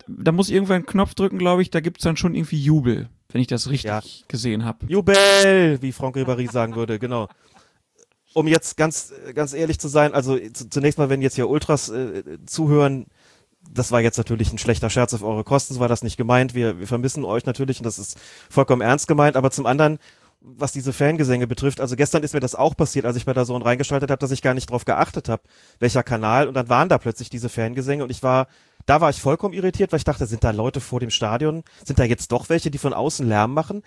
da 0.08 0.32
muss 0.32 0.50
irgendwer 0.50 0.76
einen 0.76 0.86
Knopf 0.86 1.16
drücken, 1.16 1.38
glaube 1.38 1.62
ich, 1.62 1.70
da 1.70 1.82
gibt's 1.82 2.04
dann 2.04 2.18
schon 2.18 2.34
irgendwie 2.34 2.62
Jubel 2.62 3.10
wenn 3.32 3.42
ich 3.42 3.48
das 3.48 3.70
richtig 3.70 3.90
ja. 3.90 4.02
gesehen 4.28 4.66
habe. 4.66 4.86
Jubel, 4.88 5.82
wie 5.82 5.92
Franck 5.92 6.16
Ribéry 6.16 6.52
sagen 6.52 6.76
würde, 6.76 7.00
genau. 7.00 7.28
Um 8.34 8.48
jetzt 8.48 8.78
ganz, 8.78 9.14
ganz 9.36 9.54
ehrlich 9.54 9.80
zu 9.80 9.90
sein, 9.90 10.14
also 10.14 10.38
zunächst 10.54 10.98
mal, 10.98 11.10
wenn 11.10 11.22
jetzt 11.22 11.36
hier 11.36 11.50
Ultras 11.50 11.90
äh, 11.90 12.24
zuhören, 12.46 13.08
das 13.70 13.92
war 13.92 14.02
jetzt 14.02 14.18
natürlich 14.18 14.52
ein 14.52 14.58
schlechter 14.58 14.90
Scherz 14.90 15.14
auf 15.14 15.24
eure 15.24 15.44
Kosten, 15.44 15.74
so 15.74 15.80
war 15.80 15.88
das 15.88 16.04
nicht 16.04 16.18
gemeint. 16.18 16.56
Wir, 16.56 16.80
wir 16.80 16.88
vermissen 16.88 17.26
euch 17.26 17.46
natürlich 17.46 17.80
und 17.80 17.86
das 17.86 18.00
ist 18.00 18.18
vollkommen 18.50 18.82
ernst 18.82 19.08
gemeint, 19.08 19.36
aber 19.36 19.52
zum 19.52 19.66
anderen, 19.66 20.00
was 20.40 20.72
diese 20.72 20.94
Fangesänge 20.94 21.46
betrifft, 21.46 21.80
also 21.80 21.96
gestern 21.96 22.24
ist 22.24 22.34
mir 22.34 22.40
das 22.40 22.56
auch 22.56 22.76
passiert, 22.76 23.06
als 23.06 23.16
ich 23.16 23.26
bei 23.26 23.34
der 23.34 23.46
Zone 23.46 23.64
reingeschaltet 23.64 24.10
habe, 24.10 24.20
dass 24.20 24.32
ich 24.32 24.42
gar 24.42 24.54
nicht 24.54 24.72
drauf 24.72 24.86
geachtet 24.86 25.30
habe, 25.30 25.44
welcher 25.80 26.04
Kanal 26.04 26.48
und 26.48 26.56
dann 26.56 26.70
waren 26.70 26.90
da 26.90 26.98
plötzlich 26.98 27.30
diese 27.30 27.50
Fangesänge 27.50 28.04
und 28.04 28.10
ich 28.10 28.24
war 28.24 28.48
da 28.86 29.02
war 29.02 29.10
ich 29.10 29.22
vollkommen 29.22 29.54
irritiert, 29.54 29.92
weil 29.92 29.98
ich 29.98 30.04
dachte, 30.04 30.26
sind 30.26 30.44
da 30.44 30.52
Leute 30.52 30.82
vor 30.82 31.00
dem 31.00 31.10
Stadion? 31.10 31.64
Sind 31.86 32.00
da 32.00 32.04
jetzt 32.04 32.32
doch 32.32 32.50
welche, 32.50 32.72
die 32.72 32.78
von 32.78 32.94
außen 32.94 33.28
Lärm 33.28 33.54
machen? 33.54 33.84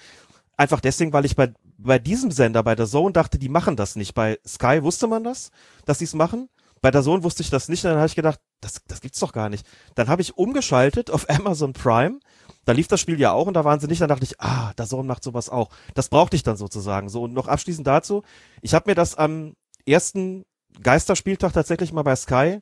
Einfach 0.57 0.81
deswegen, 0.81 1.13
weil 1.13 1.25
ich 1.25 1.37
bei, 1.37 1.53
bei 1.79 1.99
diesem 1.99 2.31
Sender, 2.31 2.63
bei 2.63 2.75
der 2.75 2.87
Zone, 2.87 3.13
dachte, 3.13 3.39
die 3.39 3.49
machen 3.49 3.77
das 3.77 3.97
nicht. 3.97 4.15
Bei 4.15 4.39
Sky 4.47 4.83
wusste 4.83 5.07
man 5.07 5.25
das, 5.25 5.51
dass 5.85 5.99
sie 5.99 6.05
es 6.05 6.15
machen. 6.15 6.49
Bei 6.81 6.91
der 6.91 7.03
Zone 7.03 7.25
wusste 7.25 7.43
ich 7.43 7.51
das 7.51 7.69
nicht. 7.69 7.85
Und 7.85 7.91
dann 7.91 7.99
habe 7.99 8.09
ich 8.09 8.15
gedacht, 8.15 8.39
das, 8.61 8.83
das 8.87 9.01
gibt's 9.01 9.19
doch 9.19 9.33
gar 9.33 9.49
nicht. 9.49 9.67
Dann 9.95 10.09
habe 10.09 10.23
ich 10.23 10.37
umgeschaltet 10.37 11.11
auf 11.11 11.29
Amazon 11.31 11.73
Prime. 11.73 12.21
Da 12.65 12.73
lief 12.73 12.89
das 12.89 13.01
Spiel 13.01 13.19
ja 13.19 13.33
auch 13.33 13.47
und 13.47 13.55
da 13.55 13.65
waren 13.65 13.81
sie 13.81 13.89
nicht. 13.89 14.01
Dann 14.01 14.09
dachte 14.09 14.25
ich, 14.25 14.41
ah, 14.41 14.73
der 14.79 14.87
Zone 14.87 15.09
macht 15.09 15.25
sowas 15.25 15.49
auch. 15.49 15.71
Das 15.95 16.09
brauchte 16.09 16.37
ich 16.37 16.43
dann 16.43 16.57
sozusagen. 16.57 17.09
So, 17.09 17.23
und 17.23 17.33
noch 17.33 17.49
abschließend 17.49 17.87
dazu. 17.87 18.23
Ich 18.63 18.75
habe 18.75 18.91
mir 18.91 18.95
das 18.95 19.17
am 19.17 19.55
ersten 19.87 20.45
Geisterspieltag 20.83 21.53
tatsächlich 21.53 21.93
mal 21.93 22.03
bei 22.03 22.17
Sky 22.17 22.61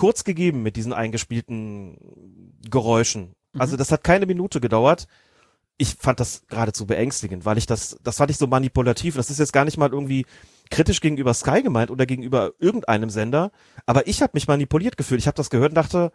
kurz 0.00 0.24
gegeben 0.24 0.62
mit 0.62 0.76
diesen 0.76 0.94
eingespielten 0.94 1.98
Geräuschen. 2.70 3.34
Mhm. 3.52 3.60
Also 3.60 3.76
das 3.76 3.92
hat 3.92 4.02
keine 4.02 4.24
Minute 4.24 4.58
gedauert. 4.58 5.06
Ich 5.76 5.94
fand 5.94 6.20
das 6.20 6.46
geradezu 6.48 6.86
beängstigend, 6.86 7.44
weil 7.44 7.58
ich 7.58 7.66
das, 7.66 7.98
das 8.02 8.16
fand 8.16 8.30
ich 8.30 8.38
so 8.38 8.46
manipulativ. 8.46 9.16
Das 9.16 9.28
ist 9.28 9.38
jetzt 9.38 9.52
gar 9.52 9.66
nicht 9.66 9.76
mal 9.76 9.90
irgendwie 9.90 10.24
kritisch 10.70 11.02
gegenüber 11.02 11.34
Sky 11.34 11.62
gemeint 11.62 11.90
oder 11.90 12.06
gegenüber 12.06 12.52
irgendeinem 12.58 13.10
Sender, 13.10 13.50
aber 13.84 14.06
ich 14.06 14.22
habe 14.22 14.30
mich 14.32 14.48
manipuliert 14.48 14.96
gefühlt. 14.96 15.20
Ich 15.20 15.26
habe 15.26 15.36
das 15.36 15.50
gehört 15.50 15.72
und 15.72 15.74
dachte, 15.74 16.12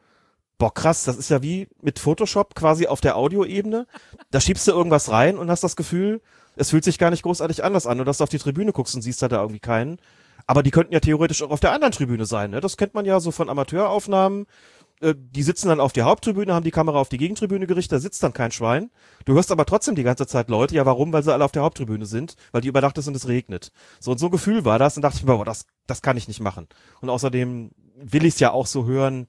boah 0.57 0.73
krass, 0.73 1.03
das 1.03 1.17
ist 1.17 1.29
ja 1.29 1.43
wie 1.43 1.67
mit 1.79 1.99
Photoshop 1.99 2.55
quasi 2.55 2.87
auf 2.87 3.01
der 3.01 3.15
Audioebene. 3.15 3.85
Da 4.31 4.41
schiebst 4.41 4.67
du 4.67 4.71
irgendwas 4.71 5.11
rein 5.11 5.37
und 5.37 5.51
hast 5.51 5.63
das 5.63 5.75
Gefühl, 5.75 6.21
es 6.55 6.71
fühlt 6.71 6.85
sich 6.85 6.97
gar 6.97 7.11
nicht 7.11 7.21
großartig 7.21 7.63
anders 7.63 7.85
an, 7.85 7.97
nur 7.97 8.05
dass 8.05 8.17
du 8.17 8.23
auf 8.23 8.29
die 8.31 8.39
Tribüne 8.39 8.71
guckst 8.71 8.95
und 8.95 9.03
siehst 9.03 9.21
da, 9.21 9.27
da 9.27 9.41
irgendwie 9.41 9.59
keinen. 9.59 9.99
Aber 10.47 10.63
die 10.63 10.71
könnten 10.71 10.93
ja 10.93 10.99
theoretisch 10.99 11.41
auch 11.41 11.49
auf 11.49 11.59
der 11.59 11.71
anderen 11.71 11.91
Tribüne 11.91 12.25
sein. 12.25 12.51
Ne? 12.51 12.61
Das 12.61 12.77
kennt 12.77 12.93
man 12.93 13.05
ja 13.05 13.19
so 13.19 13.31
von 13.31 13.49
Amateuraufnahmen. 13.49 14.45
Äh, 15.01 15.15
die 15.17 15.43
sitzen 15.43 15.67
dann 15.69 15.79
auf 15.79 15.93
der 15.93 16.05
Haupttribüne, 16.05 16.53
haben 16.53 16.63
die 16.63 16.71
Kamera 16.71 16.99
auf 16.99 17.09
die 17.09 17.17
Gegentribüne 17.17 17.67
gerichtet, 17.67 17.93
da 17.93 17.99
sitzt 17.99 18.23
dann 18.23 18.33
kein 18.33 18.51
Schwein. 18.51 18.91
Du 19.25 19.33
hörst 19.33 19.51
aber 19.51 19.65
trotzdem 19.65 19.95
die 19.95 20.03
ganze 20.03 20.27
Zeit 20.27 20.49
Leute. 20.49 20.75
Ja, 20.75 20.85
warum? 20.85 21.11
Weil 21.13 21.23
sie 21.23 21.33
alle 21.33 21.43
auf 21.43 21.51
der 21.51 21.63
Haupttribüne 21.63 22.05
sind, 22.05 22.35
weil 22.51 22.61
die 22.61 22.67
überdacht 22.67 22.97
ist 22.97 23.07
und 23.07 23.15
es 23.15 23.27
regnet. 23.27 23.71
So 23.99 24.11
und 24.11 24.19
so 24.19 24.27
ein 24.27 24.31
Gefühl 24.31 24.65
war 24.65 24.79
das 24.79 24.95
und 24.95 25.01
dachte 25.01 25.17
ich 25.17 25.25
mir, 25.25 25.35
boah, 25.35 25.45
das, 25.45 25.65
das 25.87 26.01
kann 26.01 26.17
ich 26.17 26.27
nicht 26.27 26.39
machen. 26.39 26.67
Und 27.01 27.09
außerdem 27.09 27.71
will 27.97 28.25
ich 28.25 28.35
es 28.35 28.39
ja 28.39 28.51
auch 28.51 28.67
so 28.67 28.85
hören, 28.85 29.27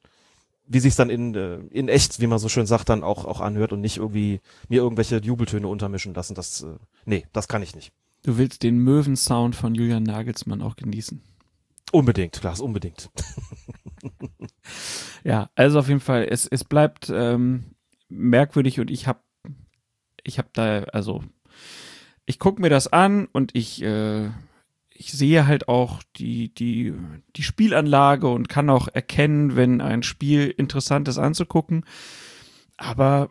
wie 0.69 0.81
sich 0.81 0.97
dann 0.97 1.11
in, 1.11 1.35
äh, 1.35 1.59
in 1.71 1.89
echt, 1.89 2.21
wie 2.21 2.27
man 2.27 2.39
so 2.39 2.49
schön 2.49 2.67
sagt, 2.67 2.89
dann 2.89 3.05
auch, 3.05 3.25
auch 3.25 3.41
anhört 3.41 3.73
und 3.73 3.81
nicht 3.81 3.99
irgendwie 3.99 4.41
mir 4.69 4.83
irgendwelche 4.83 5.19
Jubeltöne 5.19 5.69
untermischen 5.69 6.15
lassen. 6.15 6.35
Das, 6.35 6.63
äh, 6.63 6.75
nee, 7.05 7.27
das 7.33 7.49
kann 7.49 7.63
ich 7.63 7.75
nicht. 7.75 7.93
Du 8.27 8.39
willst 8.39 8.65
den 8.65 8.79
Möwensound 8.79 9.55
von 9.55 9.77
Julian 9.77 10.03
Nagelsmann 10.03 10.61
auch 10.61 10.75
genießen. 10.75 11.23
Unbedingt, 11.93 12.33
Klaas, 12.33 12.61
unbedingt. 12.61 13.09
ja, 15.25 15.49
also 15.55 15.79
auf 15.79 15.87
jeden 15.87 16.01
Fall, 16.01 16.27
es, 16.29 16.45
es 16.45 16.65
bleibt 16.65 17.09
ähm, 17.09 17.77
merkwürdig 18.09 18.81
und 18.81 18.91
ich 18.91 19.07
habe 19.07 19.21
ich 20.25 20.41
hab 20.41 20.53
da, 20.55 20.83
also 20.93 21.23
ich 22.25 22.41
gucke 22.41 22.61
mir 22.61 22.69
das 22.69 22.89
an 22.93 23.27
und 23.27 23.55
ich, 23.55 23.81
äh, 23.85 24.27
ich 24.91 25.13
sehe 25.13 25.47
halt 25.47 25.69
auch 25.69 26.03
die, 26.17 26.53
die, 26.53 26.95
die 27.37 27.45
Spielanlage 27.45 28.27
und 28.27 28.49
kann 28.49 28.71
auch 28.71 28.89
erkennen, 28.89 29.55
wenn 29.55 29.81
ein 29.81 30.03
Spiel 30.03 30.49
interessant 30.49 31.07
ist 31.07 31.19
anzugucken. 31.19 31.85
Aber 32.77 33.29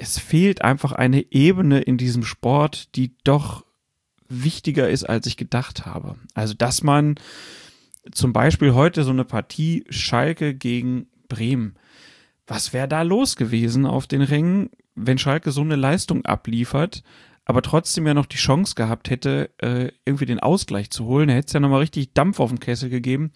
es 0.00 0.18
fehlt 0.18 0.62
einfach 0.62 0.90
eine 0.90 1.30
Ebene 1.30 1.80
in 1.80 1.96
diesem 1.96 2.24
Sport, 2.24 2.96
die 2.96 3.16
doch 3.22 3.67
wichtiger 4.28 4.88
ist, 4.88 5.04
als 5.04 5.26
ich 5.26 5.36
gedacht 5.36 5.86
habe. 5.86 6.16
Also, 6.34 6.54
dass 6.54 6.82
man 6.82 7.16
zum 8.12 8.32
Beispiel 8.32 8.74
heute 8.74 9.04
so 9.04 9.10
eine 9.10 9.24
Partie 9.24 9.84
Schalke 9.90 10.54
gegen 10.54 11.08
Bremen. 11.28 11.76
Was 12.46 12.72
wäre 12.72 12.88
da 12.88 13.02
los 13.02 13.36
gewesen 13.36 13.86
auf 13.86 14.06
den 14.06 14.22
Rängen, 14.22 14.70
wenn 14.94 15.18
Schalke 15.18 15.50
so 15.50 15.60
eine 15.60 15.76
Leistung 15.76 16.24
abliefert, 16.24 17.02
aber 17.44 17.62
trotzdem 17.62 18.06
ja 18.06 18.14
noch 18.14 18.26
die 18.26 18.36
Chance 18.36 18.74
gehabt 18.74 19.10
hätte, 19.10 19.50
äh, 19.58 19.92
irgendwie 20.04 20.26
den 20.26 20.40
Ausgleich 20.40 20.90
zu 20.90 21.04
holen? 21.04 21.28
Da 21.28 21.34
hätte 21.34 21.48
es 21.48 21.52
ja 21.52 21.60
nochmal 21.60 21.80
richtig 21.80 22.14
Dampf 22.14 22.40
auf 22.40 22.50
den 22.50 22.60
Kessel 22.60 22.88
gegeben. 22.88 23.32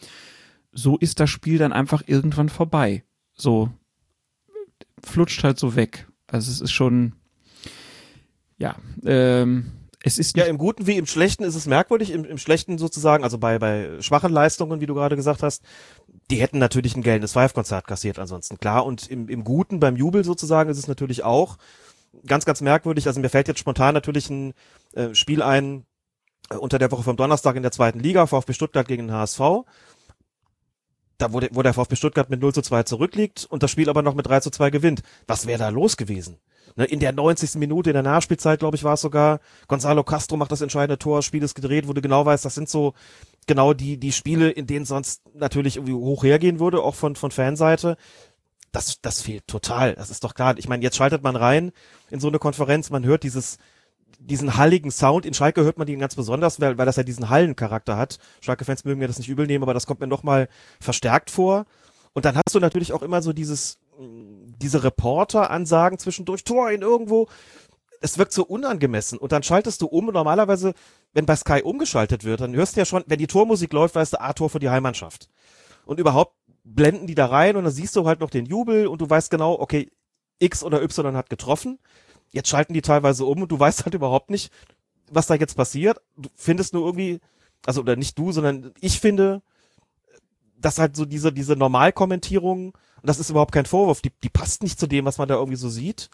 So 0.72 0.96
ist 0.96 1.20
das 1.20 1.28
Spiel 1.28 1.58
dann 1.58 1.72
einfach 1.72 2.02
irgendwann 2.06 2.48
vorbei. 2.48 3.04
So 3.34 3.70
flutscht 5.04 5.44
halt 5.44 5.58
so 5.58 5.76
weg. 5.76 6.06
Also 6.26 6.50
es 6.50 6.60
ist 6.62 6.72
schon, 6.72 7.12
ja, 8.56 8.76
ähm, 9.04 9.70
es 10.04 10.18
ist 10.18 10.36
ja 10.36 10.44
im 10.44 10.58
Guten 10.58 10.86
wie 10.86 10.96
im 10.96 11.06
Schlechten 11.06 11.44
ist 11.44 11.54
es 11.54 11.66
merkwürdig. 11.66 12.10
Im, 12.10 12.24
im 12.24 12.38
Schlechten 12.38 12.78
sozusagen, 12.78 13.24
also 13.24 13.38
bei 13.38 13.58
bei 13.58 14.00
schwachen 14.00 14.32
Leistungen, 14.32 14.80
wie 14.80 14.86
du 14.86 14.94
gerade 14.94 15.16
gesagt 15.16 15.42
hast, 15.42 15.62
die 16.30 16.36
hätten 16.36 16.58
natürlich 16.58 16.96
ein 16.96 17.02
geltendes 17.02 17.32
Five-Konzert 17.32 17.86
kassiert. 17.86 18.18
Ansonsten 18.18 18.58
klar. 18.58 18.84
Und 18.84 19.08
im, 19.08 19.28
im 19.28 19.44
Guten 19.44 19.80
beim 19.80 19.96
Jubel 19.96 20.24
sozusagen 20.24 20.70
ist 20.70 20.78
es 20.78 20.88
natürlich 20.88 21.22
auch 21.22 21.56
ganz 22.26 22.44
ganz 22.44 22.60
merkwürdig. 22.60 23.06
Also 23.06 23.20
mir 23.20 23.28
fällt 23.28 23.48
jetzt 23.48 23.60
spontan 23.60 23.94
natürlich 23.94 24.28
ein 24.30 24.54
äh, 24.94 25.14
Spiel 25.14 25.42
ein 25.42 25.84
äh, 26.50 26.56
unter 26.56 26.78
der 26.78 26.90
Woche 26.90 27.02
vom 27.02 27.16
Donnerstag 27.16 27.56
in 27.56 27.62
der 27.62 27.72
zweiten 27.72 28.00
Liga 28.00 28.26
VfB 28.26 28.52
Stuttgart 28.52 28.88
gegen 28.88 29.08
den 29.08 29.16
HSV 29.16 29.64
da 31.22 31.32
wo 31.32 31.40
der, 31.40 31.50
wo 31.52 31.62
der 31.62 31.72
VfB 31.72 31.96
Stuttgart 31.96 32.30
mit 32.30 32.40
0 32.40 32.52
zu 32.52 32.62
2 32.62 32.82
zurückliegt 32.82 33.46
und 33.48 33.62
das 33.62 33.70
Spiel 33.70 33.88
aber 33.88 34.02
noch 34.02 34.14
mit 34.14 34.26
3 34.26 34.40
zu 34.40 34.50
2 34.50 34.70
gewinnt. 34.70 35.02
Was 35.26 35.46
wäre 35.46 35.60
da 35.60 35.68
los 35.68 35.96
gewesen? 35.96 36.38
Ne, 36.76 36.84
in 36.84 37.00
der 37.00 37.12
90. 37.12 37.56
Minute, 37.56 37.90
in 37.90 37.94
der 37.94 38.02
Nachspielzeit, 38.02 38.58
glaube 38.58 38.76
ich, 38.76 38.84
war 38.84 38.94
es 38.94 39.00
sogar, 39.00 39.40
Gonzalo 39.68 40.04
Castro 40.04 40.36
macht 40.36 40.52
das 40.52 40.62
entscheidende 40.62 40.98
Tor, 40.98 41.22
Spiel 41.22 41.42
ist 41.42 41.54
gedreht, 41.54 41.86
wo 41.86 41.92
du 41.92 42.00
genau 42.00 42.24
weißt, 42.24 42.44
das 42.44 42.54
sind 42.54 42.68
so 42.68 42.94
genau 43.46 43.74
die, 43.74 43.98
die 43.98 44.12
Spiele, 44.12 44.50
in 44.50 44.66
denen 44.66 44.84
sonst 44.84 45.22
natürlich 45.34 45.76
irgendwie 45.76 45.94
hoch 45.94 46.24
hergehen 46.24 46.60
würde, 46.60 46.82
auch 46.82 46.94
von, 46.94 47.16
von 47.16 47.30
Fanseite. 47.30 47.96
Das, 48.70 49.00
das 49.02 49.20
fehlt 49.20 49.46
total. 49.46 49.94
Das 49.94 50.10
ist 50.10 50.24
doch 50.24 50.34
klar. 50.34 50.54
Ich 50.56 50.68
meine, 50.68 50.82
jetzt 50.82 50.96
schaltet 50.96 51.22
man 51.22 51.36
rein 51.36 51.72
in 52.10 52.20
so 52.20 52.28
eine 52.28 52.38
Konferenz, 52.38 52.88
man 52.88 53.04
hört 53.04 53.22
dieses, 53.22 53.58
diesen 54.18 54.56
halligen 54.56 54.90
Sound. 54.90 55.26
In 55.26 55.34
Schalke 55.34 55.62
hört 55.62 55.76
man 55.76 55.86
den 55.86 55.98
ganz 55.98 56.14
besonders, 56.14 56.58
weil, 56.60 56.78
weil 56.78 56.86
das 56.86 56.96
ja 56.96 57.02
diesen 57.02 57.28
Hallencharakter 57.28 57.98
hat. 57.98 58.18
Schalke-Fans 58.40 58.84
mögen 58.84 59.00
mir 59.00 59.08
das 59.08 59.18
nicht 59.18 59.28
übel 59.28 59.46
nehmen, 59.46 59.62
aber 59.62 59.74
das 59.74 59.86
kommt 59.86 60.00
mir 60.00 60.06
noch 60.06 60.22
mal 60.22 60.48
verstärkt 60.80 61.30
vor. 61.30 61.66
Und 62.14 62.24
dann 62.24 62.36
hast 62.36 62.54
du 62.54 62.60
natürlich 62.60 62.92
auch 62.92 63.02
immer 63.02 63.20
so 63.20 63.32
dieses, 63.32 63.78
diese 63.98 64.84
Reporter-Ansagen 64.84 65.98
zwischendurch, 65.98 66.44
Tor 66.44 66.70
in 66.70 66.82
irgendwo. 66.82 67.28
Es 68.00 68.18
wirkt 68.18 68.32
so 68.32 68.44
unangemessen. 68.44 69.18
Und 69.18 69.32
dann 69.32 69.42
schaltest 69.42 69.80
du 69.82 69.86
um 69.86 70.08
und 70.08 70.14
normalerweise, 70.14 70.74
wenn 71.12 71.26
bei 71.26 71.36
Sky 71.36 71.62
umgeschaltet 71.62 72.24
wird, 72.24 72.40
dann 72.40 72.54
hörst 72.54 72.76
du 72.76 72.80
ja 72.80 72.84
schon, 72.84 73.04
wenn 73.06 73.18
die 73.18 73.26
Tormusik 73.26 73.72
läuft, 73.72 73.94
weißt 73.94 74.14
du, 74.14 74.20
A, 74.20 74.32
Tor 74.32 74.50
für 74.50 74.58
die 74.58 74.70
Heimmannschaft. 74.70 75.28
Und 75.84 76.00
überhaupt 76.00 76.34
blenden 76.64 77.06
die 77.06 77.14
da 77.14 77.26
rein 77.26 77.56
und 77.56 77.64
dann 77.64 77.72
siehst 77.72 77.96
du 77.96 78.06
halt 78.06 78.20
noch 78.20 78.30
den 78.30 78.46
Jubel 78.46 78.86
und 78.86 79.00
du 79.00 79.08
weißt 79.08 79.30
genau, 79.30 79.58
okay, 79.58 79.90
X 80.38 80.64
oder 80.64 80.82
Y 80.82 81.16
hat 81.16 81.30
getroffen. 81.30 81.78
Jetzt 82.30 82.48
schalten 82.48 82.72
die 82.72 82.82
teilweise 82.82 83.24
um 83.24 83.42
und 83.42 83.52
du 83.52 83.58
weißt 83.58 83.84
halt 83.84 83.94
überhaupt 83.94 84.30
nicht, 84.30 84.52
was 85.10 85.26
da 85.26 85.34
jetzt 85.34 85.56
passiert. 85.56 86.00
Du 86.16 86.28
findest 86.34 86.72
nur 86.72 86.86
irgendwie, 86.86 87.20
also 87.66 87.82
oder 87.82 87.96
nicht 87.96 88.18
du, 88.18 88.32
sondern 88.32 88.72
ich 88.80 89.00
finde, 89.00 89.42
dass 90.56 90.78
halt 90.78 90.96
so 90.96 91.04
diese, 91.04 91.32
diese 91.32 91.56
Normalkommentierung, 91.56 92.76
und 93.02 93.08
das 93.08 93.18
ist 93.18 93.30
überhaupt 93.30 93.52
kein 93.52 93.66
Vorwurf, 93.66 94.00
die, 94.00 94.12
die 94.22 94.28
passt 94.28 94.62
nicht 94.62 94.78
zu 94.78 94.86
dem, 94.86 95.04
was 95.04 95.18
man 95.18 95.28
da 95.28 95.34
irgendwie 95.34 95.56
so 95.56 95.68
sieht, 95.68 96.08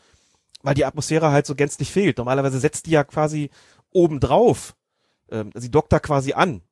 weil 0.62 0.74
die 0.74 0.86
Atmosphäre 0.86 1.30
halt 1.30 1.46
so 1.46 1.54
gänzlich 1.54 1.92
fehlt. 1.92 2.16
Normalerweise 2.16 2.58
setzt 2.58 2.86
die 2.86 2.92
ja 2.92 3.04
quasi 3.04 3.50
obendrauf. 3.92 4.74
Ähm, 5.30 5.50
sie 5.54 5.70
dockt 5.70 5.92
da 5.92 6.00
quasi 6.00 6.32
an. 6.32 6.62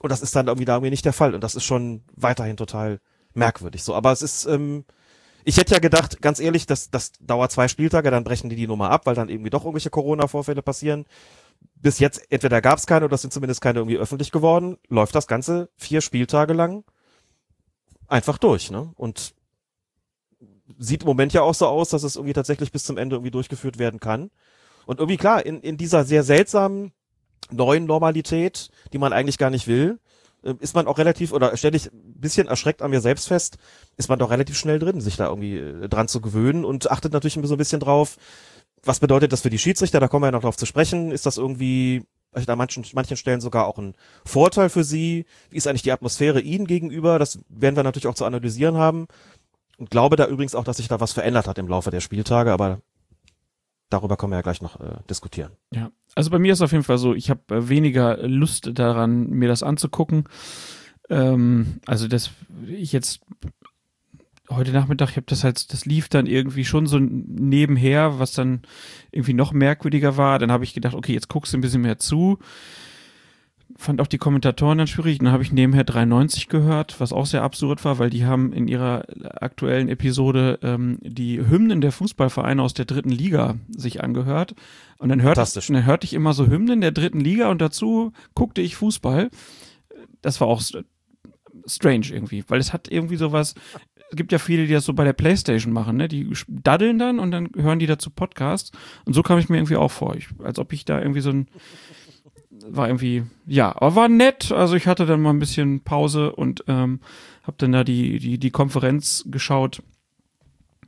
Und 0.00 0.10
das 0.10 0.22
ist 0.22 0.34
dann 0.34 0.48
irgendwie 0.48 0.64
da 0.64 0.74
irgendwie 0.74 0.90
nicht 0.90 1.04
der 1.04 1.12
Fall. 1.12 1.36
Und 1.36 1.44
das 1.44 1.54
ist 1.54 1.64
schon 1.64 2.02
weiterhin 2.16 2.56
total 2.56 3.00
merkwürdig 3.32 3.84
so. 3.84 3.94
Aber 3.94 4.10
es 4.10 4.22
ist, 4.22 4.46
ähm, 4.46 4.84
ich 5.44 5.56
hätte 5.56 5.74
ja 5.74 5.80
gedacht, 5.80 6.20
ganz 6.20 6.40
ehrlich, 6.40 6.66
das, 6.66 6.90
das 6.90 7.12
dauert 7.20 7.52
zwei 7.52 7.68
Spieltage, 7.68 8.10
dann 8.10 8.24
brechen 8.24 8.50
die 8.50 8.56
die 8.56 8.66
Nummer 8.66 8.90
ab, 8.90 9.06
weil 9.06 9.14
dann 9.14 9.28
irgendwie 9.28 9.50
doch 9.50 9.62
irgendwelche 9.62 9.90
Corona-Vorfälle 9.90 10.62
passieren. 10.62 11.06
Bis 11.76 12.00
jetzt, 12.00 12.20
entweder 12.32 12.60
gab 12.60 12.78
es 12.78 12.86
keine 12.86 13.04
oder 13.04 13.16
sind 13.16 13.32
zumindest 13.32 13.60
keine 13.60 13.78
irgendwie 13.78 13.98
öffentlich 13.98 14.32
geworden, 14.32 14.78
läuft 14.88 15.14
das 15.14 15.28
Ganze 15.28 15.70
vier 15.76 16.00
Spieltage 16.00 16.54
lang 16.54 16.82
einfach 18.08 18.38
durch, 18.38 18.70
ne? 18.70 18.90
Und 18.96 19.34
sieht 20.78 21.02
im 21.02 21.06
Moment 21.06 21.32
ja 21.32 21.42
auch 21.42 21.54
so 21.54 21.66
aus, 21.66 21.90
dass 21.90 22.02
es 22.02 22.16
irgendwie 22.16 22.32
tatsächlich 22.32 22.72
bis 22.72 22.84
zum 22.84 22.96
Ende 22.96 23.16
irgendwie 23.16 23.30
durchgeführt 23.30 23.78
werden 23.78 24.00
kann. 24.00 24.30
Und 24.86 24.98
irgendwie 24.98 25.16
klar, 25.16 25.44
in, 25.44 25.60
in 25.60 25.76
dieser 25.76 26.04
sehr 26.04 26.22
seltsamen 26.22 26.92
neuen 27.50 27.84
Normalität, 27.86 28.70
die 28.92 28.98
man 28.98 29.12
eigentlich 29.12 29.38
gar 29.38 29.50
nicht 29.50 29.66
will, 29.66 29.98
äh, 30.42 30.54
ist 30.60 30.74
man 30.74 30.86
auch 30.86 30.98
relativ, 30.98 31.32
oder 31.32 31.56
stelle 31.56 31.76
ich 31.76 31.86
ein 31.86 32.20
bisschen 32.20 32.48
erschreckt 32.48 32.82
an 32.82 32.90
mir 32.90 33.00
selbst 33.00 33.28
fest, 33.28 33.58
ist 33.96 34.08
man 34.08 34.18
doch 34.18 34.30
relativ 34.30 34.58
schnell 34.58 34.78
drin, 34.78 35.00
sich 35.00 35.16
da 35.16 35.28
irgendwie 35.28 35.58
äh, 35.58 35.88
dran 35.88 36.08
zu 36.08 36.20
gewöhnen 36.20 36.64
und 36.64 36.90
achtet 36.90 37.12
natürlich 37.12 37.34
so 37.42 37.54
ein 37.54 37.58
bisschen 37.58 37.80
drauf, 37.80 38.16
was 38.82 39.00
bedeutet 39.00 39.32
das 39.32 39.42
für 39.42 39.50
die 39.50 39.58
Schiedsrichter, 39.58 40.00
da 40.00 40.08
kommen 40.08 40.22
wir 40.22 40.28
ja 40.28 40.32
noch 40.32 40.42
drauf 40.42 40.56
zu 40.56 40.66
sprechen, 40.66 41.12
ist 41.12 41.26
das 41.26 41.36
irgendwie 41.36 42.02
an 42.32 42.58
manchen, 42.58 42.84
manchen 42.94 43.16
Stellen 43.16 43.40
sogar 43.40 43.66
auch 43.66 43.78
ein 43.78 43.94
Vorteil 44.24 44.70
für 44.70 44.84
sie, 44.84 45.26
wie 45.50 45.56
ist 45.56 45.66
eigentlich 45.66 45.82
die 45.82 45.92
Atmosphäre 45.92 46.40
ihnen 46.40 46.66
gegenüber, 46.66 47.18
das 47.18 47.40
werden 47.48 47.76
wir 47.76 47.82
natürlich 47.82 48.06
auch 48.06 48.14
zu 48.14 48.24
analysieren 48.24 48.76
haben 48.76 49.08
und 49.80 49.90
glaube 49.90 50.16
da 50.16 50.26
übrigens 50.26 50.54
auch, 50.54 50.64
dass 50.64 50.76
sich 50.76 50.88
da 50.88 51.00
was 51.00 51.14
verändert 51.14 51.48
hat 51.48 51.58
im 51.58 51.66
Laufe 51.66 51.90
der 51.90 52.00
Spieltage, 52.00 52.52
aber 52.52 52.82
darüber 53.88 54.18
können 54.18 54.32
wir 54.32 54.36
ja 54.36 54.42
gleich 54.42 54.60
noch 54.60 54.78
äh, 54.78 54.98
diskutieren. 55.08 55.52
Ja, 55.72 55.90
also 56.14 56.30
bei 56.30 56.38
mir 56.38 56.52
ist 56.52 56.60
auf 56.60 56.72
jeden 56.72 56.84
Fall 56.84 56.98
so, 56.98 57.14
ich 57.14 57.30
habe 57.30 57.40
äh, 57.48 57.68
weniger 57.70 58.18
Lust 58.28 58.70
daran, 58.74 59.30
mir 59.30 59.48
das 59.48 59.62
anzugucken. 59.62 60.24
Ähm, 61.08 61.80
also 61.86 62.08
das, 62.08 62.30
ich 62.66 62.92
jetzt 62.92 63.20
heute 64.50 64.72
Nachmittag, 64.72 65.10
ich 65.10 65.16
habe 65.16 65.26
das 65.26 65.44
halt, 65.44 65.72
das 65.72 65.86
lief 65.86 66.10
dann 66.10 66.26
irgendwie 66.26 66.66
schon 66.66 66.86
so 66.86 66.98
nebenher, 66.98 68.18
was 68.18 68.32
dann 68.32 68.60
irgendwie 69.12 69.32
noch 69.32 69.52
merkwürdiger 69.52 70.18
war. 70.18 70.38
Dann 70.38 70.52
habe 70.52 70.64
ich 70.64 70.74
gedacht, 70.74 70.94
okay, 70.94 71.14
jetzt 71.14 71.28
guckst 71.28 71.54
du 71.54 71.58
ein 71.58 71.62
bisschen 71.62 71.82
mehr 71.82 71.98
zu 71.98 72.38
fand 73.76 74.00
auch 74.00 74.06
die 74.06 74.18
Kommentatoren 74.18 74.78
dann 74.78 74.86
schwierig. 74.86 75.18
Dann 75.18 75.32
habe 75.32 75.42
ich 75.42 75.52
nebenher 75.52 75.84
93 75.84 76.48
gehört, 76.48 77.00
was 77.00 77.12
auch 77.12 77.26
sehr 77.26 77.42
absurd 77.42 77.84
war, 77.84 77.98
weil 77.98 78.10
die 78.10 78.24
haben 78.24 78.52
in 78.52 78.68
ihrer 78.68 79.04
aktuellen 79.40 79.88
Episode 79.88 80.58
ähm, 80.62 80.98
die 81.02 81.38
Hymnen 81.38 81.80
der 81.80 81.92
Fußballvereine 81.92 82.62
aus 82.62 82.74
der 82.74 82.84
dritten 82.84 83.10
Liga 83.10 83.56
sich 83.68 84.02
angehört. 84.02 84.54
Und 84.98 85.08
dann 85.08 85.22
hörte, 85.22 85.42
ich, 85.42 85.66
dann 85.66 85.86
hörte 85.86 86.04
ich 86.04 86.14
immer 86.14 86.34
so 86.34 86.46
Hymnen 86.46 86.80
der 86.80 86.92
dritten 86.92 87.20
Liga 87.20 87.50
und 87.50 87.60
dazu 87.60 88.12
guckte 88.34 88.60
ich 88.60 88.76
Fußball. 88.76 89.30
Das 90.20 90.40
war 90.40 90.48
auch 90.48 90.62
strange 91.66 92.06
irgendwie, 92.10 92.44
weil 92.48 92.60
es 92.60 92.72
hat 92.72 92.90
irgendwie 92.90 93.16
sowas. 93.16 93.54
Es 94.10 94.16
gibt 94.16 94.32
ja 94.32 94.38
viele, 94.38 94.66
die 94.66 94.72
das 94.72 94.84
so 94.84 94.92
bei 94.92 95.04
der 95.04 95.12
Playstation 95.12 95.72
machen, 95.72 95.96
ne? 95.96 96.08
Die 96.08 96.28
daddeln 96.48 96.98
dann 96.98 97.20
und 97.20 97.30
dann 97.30 97.48
hören 97.56 97.78
die 97.78 97.86
dazu 97.86 98.10
Podcasts. 98.10 98.72
Und 99.04 99.12
so 99.12 99.22
kam 99.22 99.38
ich 99.38 99.48
mir 99.48 99.58
irgendwie 99.58 99.76
auch 99.76 99.90
vor, 99.90 100.16
ich, 100.16 100.28
als 100.42 100.58
ob 100.58 100.72
ich 100.72 100.84
da 100.84 101.00
irgendwie 101.00 101.20
so 101.20 101.30
ein 101.30 101.46
war 102.66 102.88
irgendwie, 102.88 103.24
ja, 103.46 103.74
aber 103.74 103.96
war 103.96 104.08
nett. 104.08 104.52
Also 104.52 104.74
ich 104.74 104.86
hatte 104.86 105.06
dann 105.06 105.20
mal 105.20 105.30
ein 105.30 105.38
bisschen 105.38 105.82
Pause 105.82 106.32
und 106.32 106.64
ähm, 106.68 107.00
habe 107.42 107.56
dann 107.58 107.72
da 107.72 107.84
die, 107.84 108.18
die, 108.18 108.38
die 108.38 108.50
Konferenz 108.50 109.24
geschaut. 109.26 109.82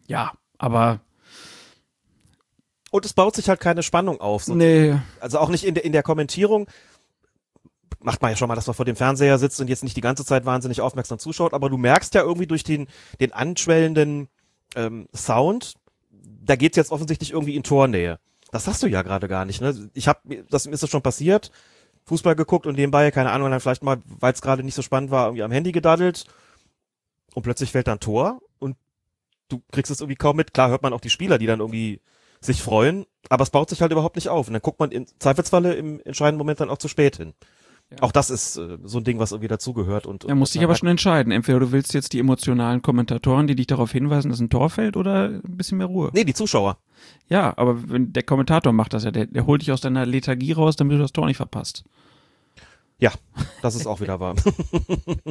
Ja, 0.06 0.32
aber. 0.58 1.00
Und 2.90 3.06
es 3.06 3.14
baut 3.14 3.34
sich 3.34 3.48
halt 3.48 3.60
keine 3.60 3.82
Spannung 3.82 4.20
auf. 4.20 4.44
So. 4.44 4.54
Nee. 4.54 4.96
Also 5.20 5.38
auch 5.38 5.48
nicht 5.48 5.64
in 5.64 5.74
der, 5.74 5.84
in 5.84 5.92
der 5.92 6.02
Kommentierung. 6.02 6.68
Macht 8.00 8.20
man 8.20 8.32
ja 8.32 8.36
schon 8.36 8.48
mal, 8.48 8.56
dass 8.56 8.66
man 8.66 8.74
vor 8.74 8.84
dem 8.84 8.96
Fernseher 8.96 9.38
sitzt 9.38 9.60
und 9.60 9.68
jetzt 9.68 9.84
nicht 9.84 9.96
die 9.96 10.00
ganze 10.02 10.24
Zeit 10.24 10.44
wahnsinnig 10.44 10.80
aufmerksam 10.80 11.20
zuschaut, 11.20 11.54
aber 11.54 11.70
du 11.70 11.78
merkst 11.78 12.14
ja 12.14 12.22
irgendwie 12.22 12.48
durch 12.48 12.64
den, 12.64 12.88
den 13.20 13.32
anschwellenden 13.32 14.28
ähm, 14.74 15.06
Sound, 15.14 15.74
da 16.10 16.56
geht's 16.56 16.76
jetzt 16.76 16.90
offensichtlich 16.90 17.30
irgendwie 17.30 17.54
in 17.54 17.62
Tornähe. 17.62 18.18
Das 18.52 18.68
hast 18.68 18.82
du 18.82 18.86
ja 18.86 19.02
gerade 19.02 19.26
gar 19.28 19.44
nicht. 19.44 19.60
Ne? 19.60 19.90
Ich 19.94 20.06
habe, 20.06 20.44
das 20.50 20.66
ist 20.66 20.82
das 20.82 20.90
schon 20.90 21.02
passiert. 21.02 21.50
Fußball 22.04 22.36
geguckt 22.36 22.66
und 22.66 22.76
nebenbei, 22.76 23.10
keine 23.10 23.30
Ahnung, 23.30 23.50
dann 23.50 23.60
vielleicht 23.60 23.82
mal, 23.82 23.98
weil 24.04 24.32
es 24.32 24.42
gerade 24.42 24.62
nicht 24.62 24.74
so 24.74 24.82
spannend 24.82 25.10
war, 25.10 25.26
irgendwie 25.26 25.42
am 25.42 25.52
Handy 25.52 25.72
gedaddelt 25.72 26.26
und 27.34 27.42
plötzlich 27.42 27.72
fällt 27.72 27.86
dann 27.88 28.00
Tor 28.00 28.40
und 28.58 28.76
du 29.48 29.62
kriegst 29.72 29.90
es 29.90 30.00
irgendwie 30.00 30.16
kaum 30.16 30.36
mit. 30.36 30.52
Klar 30.52 30.68
hört 30.68 30.82
man 30.82 30.92
auch 30.92 31.00
die 31.00 31.10
Spieler, 31.10 31.38
die 31.38 31.46
dann 31.46 31.60
irgendwie 31.60 32.00
sich 32.40 32.62
freuen, 32.62 33.06
aber 33.28 33.42
es 33.42 33.50
baut 33.50 33.70
sich 33.70 33.80
halt 33.80 33.92
überhaupt 33.92 34.16
nicht 34.16 34.28
auf. 34.28 34.48
Und 34.48 34.52
dann 34.52 34.62
guckt 34.62 34.80
man 34.80 34.90
im 34.90 35.06
Zweifelsfalle 35.18 35.74
im 35.74 36.00
entscheidenden 36.04 36.38
Moment 36.38 36.60
dann 36.60 36.70
auch 36.70 36.78
zu 36.78 36.88
spät 36.88 37.16
hin. 37.16 37.34
Ja. 37.90 38.02
Auch 38.02 38.12
das 38.12 38.30
ist 38.30 38.56
äh, 38.56 38.78
so 38.82 38.98
ein 38.98 39.04
Ding, 39.04 39.18
was 39.18 39.32
irgendwie 39.32 39.48
dazugehört. 39.48 40.06
Und, 40.06 40.24
und 40.24 40.30
er 40.30 40.34
muss 40.34 40.52
sich 40.52 40.62
aber 40.62 40.74
schon 40.74 40.88
entscheiden. 40.88 41.32
Entweder 41.32 41.60
du 41.60 41.72
willst 41.72 41.94
jetzt 41.94 42.12
die 42.12 42.18
emotionalen 42.18 42.82
Kommentatoren, 42.82 43.46
die 43.46 43.54
dich 43.54 43.66
darauf 43.66 43.92
hinweisen, 43.92 44.30
dass 44.30 44.40
ein 44.40 44.50
Tor 44.50 44.70
fällt, 44.70 44.96
oder 44.96 45.26
ein 45.26 45.56
bisschen 45.56 45.78
mehr 45.78 45.86
Ruhe. 45.86 46.10
Nee, 46.12 46.24
die 46.24 46.34
Zuschauer. 46.34 46.78
Ja, 47.28 47.56
aber 47.56 47.88
wenn 47.90 48.12
der 48.12 48.22
Kommentator 48.22 48.72
macht 48.72 48.92
das 48.92 49.04
ja, 49.04 49.10
der, 49.10 49.26
der 49.26 49.46
holt 49.46 49.62
dich 49.62 49.72
aus 49.72 49.80
deiner 49.80 50.04
Lethargie 50.06 50.52
raus, 50.52 50.76
damit 50.76 50.96
du 50.96 51.02
das 51.02 51.12
Tor 51.12 51.26
nicht 51.26 51.36
verpasst. 51.36 51.84
Ja, 52.98 53.12
das 53.62 53.74
ist 53.74 53.86
auch 53.86 54.00
wieder 54.00 54.20
wahr. 54.20 54.36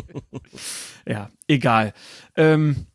ja, 1.05 1.29
egal. 1.47 1.93
Ähm, 2.35 2.87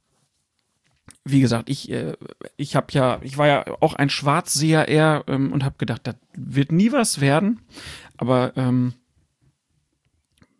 wie 1.25 1.41
gesagt, 1.41 1.71
ich, 1.71 1.91
äh, 1.91 2.15
ich 2.57 2.77
habe 2.77 2.87
ja, 2.91 3.19
ich 3.23 3.39
war 3.39 3.47
ja 3.47 3.65
auch 3.81 3.95
ein 3.95 4.11
Schwarzseher 4.11 4.89
eher 4.89 5.25
ähm, 5.29 5.53
und 5.53 5.65
habe 5.65 5.77
gedacht, 5.79 6.03
das 6.05 6.17
wird 6.35 6.73
nie 6.73 6.93
was 6.93 7.21
werden. 7.21 7.61
Aber 8.17 8.53
ähm, 8.57 8.95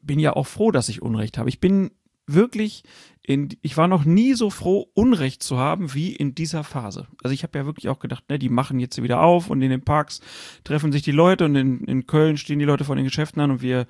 bin 0.03 0.19
ja 0.19 0.35
auch 0.35 0.47
froh, 0.47 0.71
dass 0.71 0.89
ich 0.89 1.03
Unrecht 1.03 1.37
habe. 1.37 1.49
Ich 1.49 1.61
bin 1.61 1.91
wirklich 2.27 2.85
in, 3.27 3.49
ich 3.61 3.77
war 3.77 3.89
noch 3.89 4.05
nie 4.05 4.35
so 4.35 4.51
froh, 4.51 4.89
Unrecht 4.95 5.43
zu 5.43 5.59
haben 5.59 5.93
wie 5.95 6.15
in 6.15 6.37
dieser 6.37 6.63
Phase. 6.63 7.09
Also 7.25 7.35
ich 7.35 7.43
habe 7.43 7.59
ja 7.59 7.67
wirklich 7.67 7.89
auch 7.89 7.99
gedacht, 7.99 8.23
ne, 8.29 8.39
die 8.39 8.49
machen 8.49 8.79
jetzt 8.79 9.03
wieder 9.03 9.21
auf 9.21 9.51
und 9.51 9.61
in 9.63 9.71
den 9.71 9.83
Parks 9.83 10.21
treffen 10.63 10.93
sich 10.93 11.03
die 11.03 11.11
Leute 11.11 11.45
und 11.45 11.57
in, 11.57 11.81
in 11.81 12.07
Köln 12.07 12.37
stehen 12.37 12.61
die 12.61 12.65
Leute 12.65 12.85
vor 12.85 12.95
den 12.95 13.05
Geschäften 13.05 13.43
an 13.43 13.51
und 13.51 13.63
wir, 13.63 13.87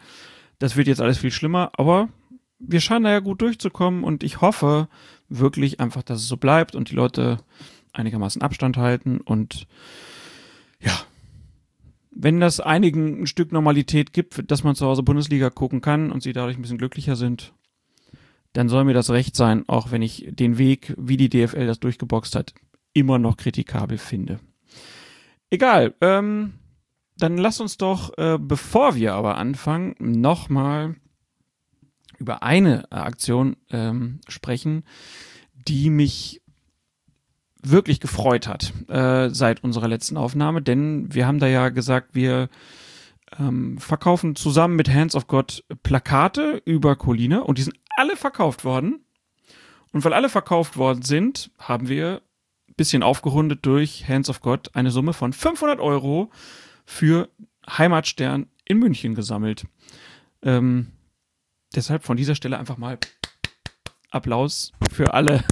das 0.59 0.77
wird 0.77 0.89
jetzt 0.89 1.03
alles 1.03 1.19
viel 1.19 1.31
schlimmer, 1.31 1.71
aber 1.77 2.09
wir 2.59 2.81
scheinen 2.81 3.05
da 3.05 3.11
ja 3.11 3.21
gut 3.21 3.43
durchzukommen 3.43 4.05
und 4.05 4.23
ich 4.23 4.41
hoffe 4.41 4.89
wirklich 5.29 5.81
einfach, 5.81 6.03
dass 6.03 6.21
es 6.21 6.29
so 6.29 6.39
bleibt 6.39 6.75
und 6.75 6.91
die 6.91 6.95
Leute 6.95 7.37
einigermaßen 7.93 8.41
Abstand 8.41 8.79
halten 8.79 9.21
und 9.21 9.67
ja, 10.81 10.99
wenn 12.11 12.41
das 12.41 12.61
einigen 12.61 13.21
ein 13.23 13.27
Stück 13.27 13.53
Normalität 13.53 14.15
gibt, 14.15 14.51
dass 14.51 14.65
man 14.65 14.77
zu 14.77 14.87
Hause 14.87 15.03
Bundesliga 15.03 15.51
gucken 15.51 15.83
kann 15.83 16.11
und 16.11 16.23
sie 16.23 16.33
dadurch 16.33 16.57
ein 16.57 16.63
bisschen 16.63 16.79
glücklicher 16.79 17.17
sind, 17.17 17.53
dann 18.57 18.71
soll 18.71 18.85
mir 18.85 18.95
das 18.95 19.11
recht 19.11 19.37
sein, 19.37 19.65
auch 19.67 19.91
wenn 19.91 20.01
ich 20.01 20.29
den 20.31 20.57
Weg, 20.57 20.95
wie 20.97 21.19
die 21.19 21.29
DFL 21.29 21.67
das 21.67 21.79
durchgeboxt 21.79 22.35
hat, 22.35 22.55
immer 22.95 23.19
noch 23.19 23.37
kritikabel 23.37 23.99
finde. 23.99 24.41
Egal, 25.51 25.95
ähm, 26.01 26.55
dann 27.19 27.37
lass 27.37 27.61
uns 27.61 27.77
doch, 27.77 28.17
äh, 28.17 28.39
bevor 28.41 28.95
wir 28.95 29.13
aber 29.13 29.37
anfangen, 29.37 29.95
nochmal 29.99 30.97
über 32.19 32.43
eine 32.43 32.91
Aktion 32.91 33.57
ähm, 33.71 34.21
sprechen, 34.27 34.85
die 35.69 35.91
mich 35.91 36.41
wirklich 37.63 38.01
gefreut 38.01 38.49
hat 38.49 38.73
äh, 38.89 39.29
seit 39.29 39.65
unserer 39.65 39.89
letzten 39.89 40.17
Aufnahme, 40.17 40.63
denn 40.63 41.13
wir 41.13 41.27
haben 41.27 41.41
da 41.41 41.47
ja 41.47 41.69
gesagt, 41.69 42.15
wir 42.15 42.49
ähm, 43.39 43.77
verkaufen 43.77 44.35
zusammen 44.35 44.77
mit 44.77 44.89
Hands 44.89 45.15
of 45.15 45.27
God 45.27 45.63
Plakate 45.83 46.63
über 46.65 46.97
Colina 46.97 47.41
und 47.41 47.59
die 47.59 47.63
sind 47.63 47.77
alle 47.97 48.17
verkauft 48.17 48.65
worden. 48.65 49.05
Und 49.93 50.05
weil 50.05 50.13
alle 50.13 50.29
verkauft 50.29 50.77
worden 50.77 51.03
sind, 51.03 51.51
haben 51.59 51.89
wir 51.89 52.23
ein 52.69 52.75
bisschen 52.77 53.03
aufgerundet 53.03 53.65
durch 53.65 54.07
Hands 54.09 54.29
of 54.29 54.41
God 54.41 54.75
eine 54.75 54.91
Summe 54.91 55.13
von 55.13 55.33
500 55.33 55.81
Euro 55.81 56.31
für 56.85 57.31
Heimatstern 57.69 58.47
in 58.65 58.79
München 58.79 59.15
gesammelt. 59.15 59.65
Ähm, 60.43 60.93
deshalb 61.75 62.05
von 62.05 62.17
dieser 62.17 62.35
Stelle 62.35 62.59
einfach 62.59 62.77
mal 62.77 62.99
Applaus 64.11 64.73
für 64.93 65.15
alle, 65.15 65.45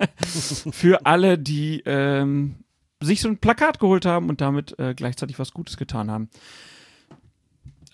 für 0.70 1.06
alle, 1.06 1.38
die 1.38 1.82
ähm, 1.86 2.64
sich 3.00 3.20
so 3.20 3.28
ein 3.28 3.38
Plakat 3.38 3.80
geholt 3.80 4.04
haben 4.04 4.28
und 4.28 4.40
damit 4.40 4.78
äh, 4.78 4.94
gleichzeitig 4.94 5.38
was 5.38 5.52
Gutes 5.52 5.76
getan 5.76 6.10
haben 6.10 6.28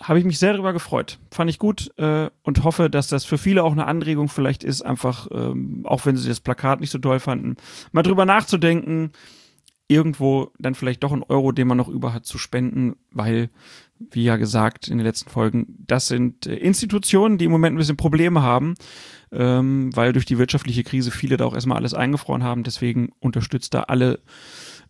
habe 0.04 0.18
ich 0.18 0.24
mich 0.24 0.38
sehr 0.38 0.52
darüber 0.52 0.72
gefreut. 0.72 1.18
Fand 1.30 1.50
ich 1.50 1.58
gut 1.58 1.90
äh, 1.96 2.28
und 2.42 2.62
hoffe, 2.62 2.90
dass 2.90 3.08
das 3.08 3.24
für 3.24 3.38
viele 3.38 3.64
auch 3.64 3.72
eine 3.72 3.86
Anregung 3.86 4.28
vielleicht 4.28 4.62
ist, 4.62 4.82
einfach, 4.82 5.28
ähm, 5.32 5.84
auch 5.84 6.04
wenn 6.04 6.16
sie 6.16 6.28
das 6.28 6.40
Plakat 6.40 6.80
nicht 6.80 6.90
so 6.90 6.98
toll 6.98 7.20
fanden, 7.20 7.56
mal 7.90 8.02
drüber 8.02 8.26
nachzudenken, 8.26 9.12
irgendwo 9.88 10.52
dann 10.58 10.74
vielleicht 10.74 11.02
doch 11.02 11.12
einen 11.12 11.22
Euro, 11.22 11.52
den 11.52 11.68
man 11.68 11.78
noch 11.78 11.88
über 11.88 12.12
hat, 12.12 12.26
zu 12.26 12.38
spenden, 12.38 12.96
weil, 13.12 13.50
wie 13.98 14.24
ja 14.24 14.36
gesagt 14.36 14.88
in 14.88 14.98
den 14.98 15.06
letzten 15.06 15.30
Folgen, 15.30 15.74
das 15.78 16.06
sind 16.06 16.46
äh, 16.46 16.54
Institutionen, 16.54 17.38
die 17.38 17.46
im 17.46 17.50
Moment 17.50 17.74
ein 17.74 17.78
bisschen 17.78 17.96
Probleme 17.96 18.42
haben, 18.42 18.74
ähm, 19.32 19.90
weil 19.96 20.12
durch 20.12 20.26
die 20.26 20.38
wirtschaftliche 20.38 20.84
Krise 20.84 21.10
viele 21.10 21.38
da 21.38 21.46
auch 21.46 21.54
erstmal 21.54 21.78
alles 21.78 21.94
eingefroren 21.94 22.42
haben. 22.42 22.62
Deswegen 22.62 23.10
unterstützt 23.20 23.72
da 23.72 23.84
alle 23.84 24.20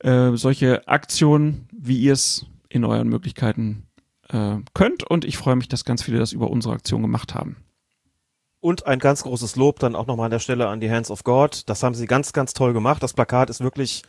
äh, 0.01 0.33
solche 0.35 0.89
Aktionen, 0.89 1.69
wie 1.73 1.99
ihr 1.99 2.15
es 2.15 2.47
in 2.69 2.85
euren 2.85 3.09
Möglichkeiten 3.09 3.85
äh, 4.31 4.57
könnt. 4.75 5.05
Und 5.05 5.25
ich 5.25 5.37
freue 5.37 5.57
mich, 5.57 5.69
dass 5.69 5.85
ganz 5.85 6.03
viele 6.03 6.19
das 6.19 6.33
über 6.33 6.51
unsere 6.51 6.75
Aktion 6.75 7.03
gemacht 7.03 7.35
haben. 7.35 7.57
Und 8.61 8.87
ein 8.87 8.99
ganz 8.99 9.23
großes 9.25 9.57
Lob 9.57 9.79
dann 9.79 9.95
auch 9.95 10.07
nochmal 10.07 10.27
an 10.27 10.31
der 10.31 10.39
Stelle 10.39 10.69
an 10.69 10.81
die 10.81 10.91
Hands 10.91 11.11
of 11.11 11.23
God. 11.23 11.69
Das 11.69 11.83
haben 11.83 11.95
sie 11.95 12.07
ganz, 12.07 12.33
ganz 12.33 12.55
toll 12.55 12.73
gemacht. 12.73 13.03
Das 13.03 13.13
Plakat 13.13 13.51
ist 13.51 13.61
wirklich 13.61 14.03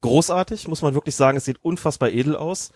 großartig, 0.00 0.66
muss 0.66 0.82
man 0.82 0.94
wirklich 0.94 1.14
sagen. 1.14 1.36
Es 1.38 1.44
sieht 1.44 1.62
unfassbar 1.62 2.10
edel 2.10 2.34
aus. 2.34 2.72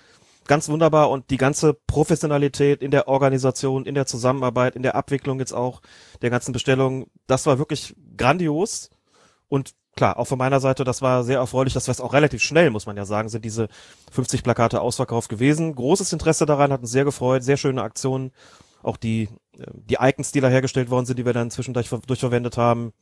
Ganz 0.47 0.69
wunderbar 0.69 1.11
und 1.11 1.31
die 1.31 1.39
ganze 1.39 1.75
Professionalität 1.75 2.83
in 2.83 2.91
der 2.91 3.09
Organisation, 3.09 3.87
in 3.87 3.95
der 3.95 4.07
Zusammenarbeit, 4.07 4.77
in 4.77 4.83
der 4.83 4.95
Abwicklung 4.95 5.39
jetzt 5.39 5.55
auch 5.55 5.81
der 6.21 6.31
ganzen 6.31 6.53
Bestellung, 6.53 7.07
das 7.27 7.47
war 7.47 7.59
wirklich 7.59 7.97
grandios. 8.17 8.91
Und 9.49 9.75
klar, 9.97 10.19
auch 10.19 10.27
von 10.27 10.39
meiner 10.39 10.61
Seite, 10.61 10.85
das 10.85 11.03
war 11.03 11.25
sehr 11.25 11.39
erfreulich, 11.39 11.75
das 11.75 11.89
war 11.89 12.05
auch 12.05 12.13
relativ 12.13 12.43
schnell, 12.43 12.71
muss 12.71 12.87
man 12.87 12.97
ja 12.97 13.05
sagen, 13.05 13.29
sind 13.29 13.45
diese 13.45 13.69
50 14.13 14.43
Plakate 14.43 14.81
ausverkauft 14.81 15.29
gewesen. 15.29 15.75
Großes 15.75 16.13
Interesse 16.13 16.47
daran, 16.47 16.73
hat 16.73 16.81
uns 16.81 16.91
sehr 16.91 17.05
gefreut, 17.05 17.43
sehr 17.43 17.57
schöne 17.57 17.83
Aktionen. 17.83 18.33
Auch 18.83 18.97
die, 18.97 19.29
äh, 19.59 19.67
die 19.73 19.97
Icons, 20.01 20.33
die 20.33 20.41
da 20.41 20.49
hergestellt 20.49 20.91
worden 20.91 21.07
sind, 21.07 21.19
die 21.19 21.27
wir 21.27 21.33
dann 21.33 21.51
zwischendurch 21.51 21.89
durchverwendet 21.89 22.57
haben, 22.57 22.93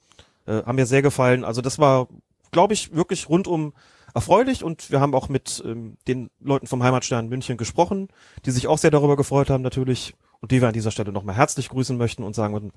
äh, 0.46 0.62
haben 0.62 0.76
mir 0.76 0.86
sehr 0.86 1.02
gefallen. 1.02 1.44
Also 1.44 1.60
das 1.60 1.78
war, 1.78 2.08
glaube 2.50 2.74
ich, 2.74 2.94
wirklich 2.94 3.28
rundum 3.28 3.72
erfreulich 4.14 4.62
und 4.62 4.90
wir 4.90 5.00
haben 5.00 5.14
auch 5.14 5.28
mit 5.28 5.62
ähm, 5.64 5.96
den 6.06 6.30
Leuten 6.40 6.66
vom 6.66 6.82
Heimatstern 6.82 7.28
München 7.28 7.56
gesprochen, 7.56 8.08
die 8.44 8.50
sich 8.50 8.66
auch 8.66 8.78
sehr 8.78 8.90
darüber 8.90 9.16
gefreut 9.16 9.50
haben 9.50 9.62
natürlich 9.62 10.14
und 10.40 10.50
die 10.50 10.60
wir 10.60 10.68
an 10.68 10.74
dieser 10.74 10.90
Stelle 10.90 11.12
nochmal 11.12 11.36
herzlich 11.36 11.68
grüßen 11.68 11.96
möchten 11.96 12.22
und 12.22 12.34
sagen, 12.34 12.72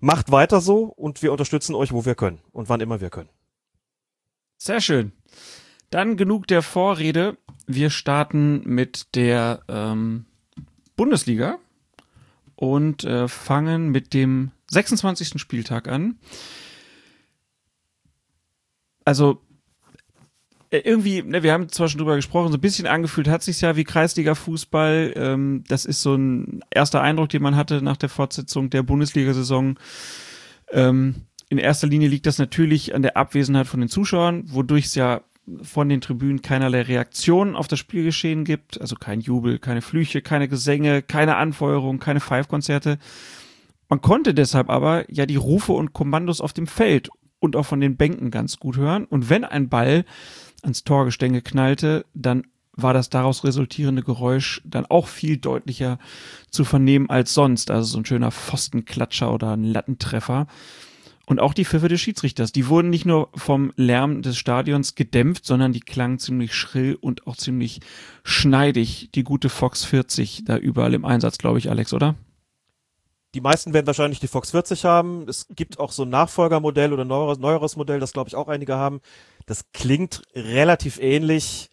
macht 0.00 0.30
weiter 0.32 0.60
so 0.60 0.84
und 0.84 1.22
wir 1.22 1.32
unterstützen 1.32 1.74
euch, 1.74 1.92
wo 1.92 2.04
wir 2.04 2.14
können 2.14 2.40
und 2.52 2.68
wann 2.68 2.80
immer 2.80 3.00
wir 3.00 3.10
können. 3.10 3.28
Sehr 4.64 4.80
schön. 4.80 5.12
Dann 5.90 6.16
genug 6.16 6.46
der 6.46 6.62
Vorrede. 6.62 7.36
Wir 7.66 7.90
starten 7.90 8.62
mit 8.64 9.14
der 9.14 9.60
ähm, 9.68 10.24
Bundesliga 10.96 11.58
und 12.56 13.04
äh, 13.04 13.28
fangen 13.28 13.90
mit 13.90 14.14
dem 14.14 14.52
26. 14.70 15.38
Spieltag 15.38 15.86
an. 15.86 16.18
Also 19.04 19.42
äh, 20.70 20.78
irgendwie, 20.78 21.22
ne, 21.22 21.42
wir 21.42 21.52
haben 21.52 21.68
zwar 21.68 21.90
schon 21.90 21.98
drüber 21.98 22.16
gesprochen, 22.16 22.50
so 22.50 22.56
ein 22.56 22.62
bisschen 22.62 22.86
angefühlt 22.86 23.28
hat 23.28 23.42
sich 23.42 23.60
ja 23.60 23.76
wie 23.76 23.84
Kreisliga-Fußball. 23.84 25.12
Ähm, 25.14 25.64
das 25.68 25.84
ist 25.84 26.00
so 26.00 26.14
ein 26.14 26.64
erster 26.70 27.02
Eindruck, 27.02 27.28
den 27.28 27.42
man 27.42 27.54
hatte 27.54 27.82
nach 27.82 27.98
der 27.98 28.08
Fortsetzung 28.08 28.70
der 28.70 28.82
Bundesliga-Saison. 28.82 29.78
Ähm, 30.70 31.26
in 31.48 31.58
erster 31.58 31.86
Linie 31.86 32.08
liegt 32.08 32.26
das 32.26 32.38
natürlich 32.38 32.94
an 32.94 33.02
der 33.02 33.16
Abwesenheit 33.16 33.66
von 33.66 33.80
den 33.80 33.88
Zuschauern, 33.88 34.44
wodurch 34.46 34.86
es 34.86 34.94
ja 34.94 35.22
von 35.62 35.88
den 35.88 36.00
Tribünen 36.00 36.42
keinerlei 36.42 36.82
Reaktion 36.82 37.54
auf 37.54 37.68
das 37.68 37.78
Spielgeschehen 37.78 38.44
gibt, 38.44 38.80
also 38.80 38.96
kein 38.96 39.20
Jubel, 39.20 39.58
keine 39.58 39.82
Flüche, 39.82 40.22
keine 40.22 40.48
Gesänge, 40.48 41.02
keine 41.02 41.36
Anfeuerung, 41.36 41.98
keine 41.98 42.20
Five-Konzerte. 42.20 42.98
Man 43.88 44.00
konnte 44.00 44.32
deshalb 44.32 44.70
aber 44.70 45.10
ja 45.12 45.26
die 45.26 45.36
Rufe 45.36 45.72
und 45.72 45.92
Kommandos 45.92 46.40
auf 46.40 46.54
dem 46.54 46.66
Feld 46.66 47.10
und 47.40 47.56
auch 47.56 47.66
von 47.66 47.80
den 47.80 47.96
Bänken 47.96 48.30
ganz 48.30 48.58
gut 48.58 48.78
hören. 48.78 49.04
Und 49.04 49.28
wenn 49.28 49.44
ein 49.44 49.68
Ball 49.68 50.06
ans 50.62 50.84
Torgestänge 50.84 51.42
knallte, 51.42 52.06
dann 52.14 52.46
war 52.72 52.94
das 52.94 53.10
daraus 53.10 53.44
resultierende 53.44 54.02
Geräusch 54.02 54.62
dann 54.64 54.86
auch 54.86 55.06
viel 55.06 55.36
deutlicher 55.36 55.98
zu 56.50 56.64
vernehmen 56.64 57.10
als 57.10 57.34
sonst. 57.34 57.70
Also 57.70 57.92
so 57.92 57.98
ein 57.98 58.06
schöner 58.06 58.30
Pfostenklatscher 58.30 59.32
oder 59.32 59.52
ein 59.52 59.64
Lattentreffer. 59.64 60.46
Und 61.26 61.40
auch 61.40 61.54
die 61.54 61.64
Pfiffe 61.64 61.88
des 61.88 62.00
Schiedsrichters, 62.00 62.52
die 62.52 62.68
wurden 62.68 62.90
nicht 62.90 63.06
nur 63.06 63.30
vom 63.34 63.72
Lärm 63.76 64.20
des 64.20 64.36
Stadions 64.36 64.94
gedämpft, 64.94 65.46
sondern 65.46 65.72
die 65.72 65.80
klangen 65.80 66.18
ziemlich 66.18 66.54
schrill 66.54 66.96
und 67.00 67.26
auch 67.26 67.36
ziemlich 67.36 67.80
schneidig. 68.24 69.08
Die 69.14 69.24
gute 69.24 69.48
Fox 69.48 69.84
40 69.84 70.44
da 70.44 70.56
überall 70.56 70.92
im 70.92 71.04
Einsatz, 71.04 71.38
glaube 71.38 71.58
ich, 71.58 71.70
Alex, 71.70 71.94
oder? 71.94 72.14
Die 73.34 73.40
meisten 73.40 73.72
werden 73.72 73.86
wahrscheinlich 73.86 74.20
die 74.20 74.28
Fox 74.28 74.52
40 74.52 74.84
haben. 74.84 75.26
Es 75.28 75.48
gibt 75.50 75.80
auch 75.80 75.90
so 75.90 76.04
ein 76.04 76.10
Nachfolgermodell 76.10 76.92
oder 76.92 77.04
neueres, 77.04 77.38
neueres 77.38 77.74
Modell, 77.76 77.98
das 77.98 78.12
glaube 78.12 78.28
ich 78.28 78.36
auch 78.36 78.48
einige 78.48 78.76
haben. 78.76 79.00
Das 79.46 79.72
klingt 79.72 80.22
relativ 80.34 81.00
ähnlich. 81.00 81.70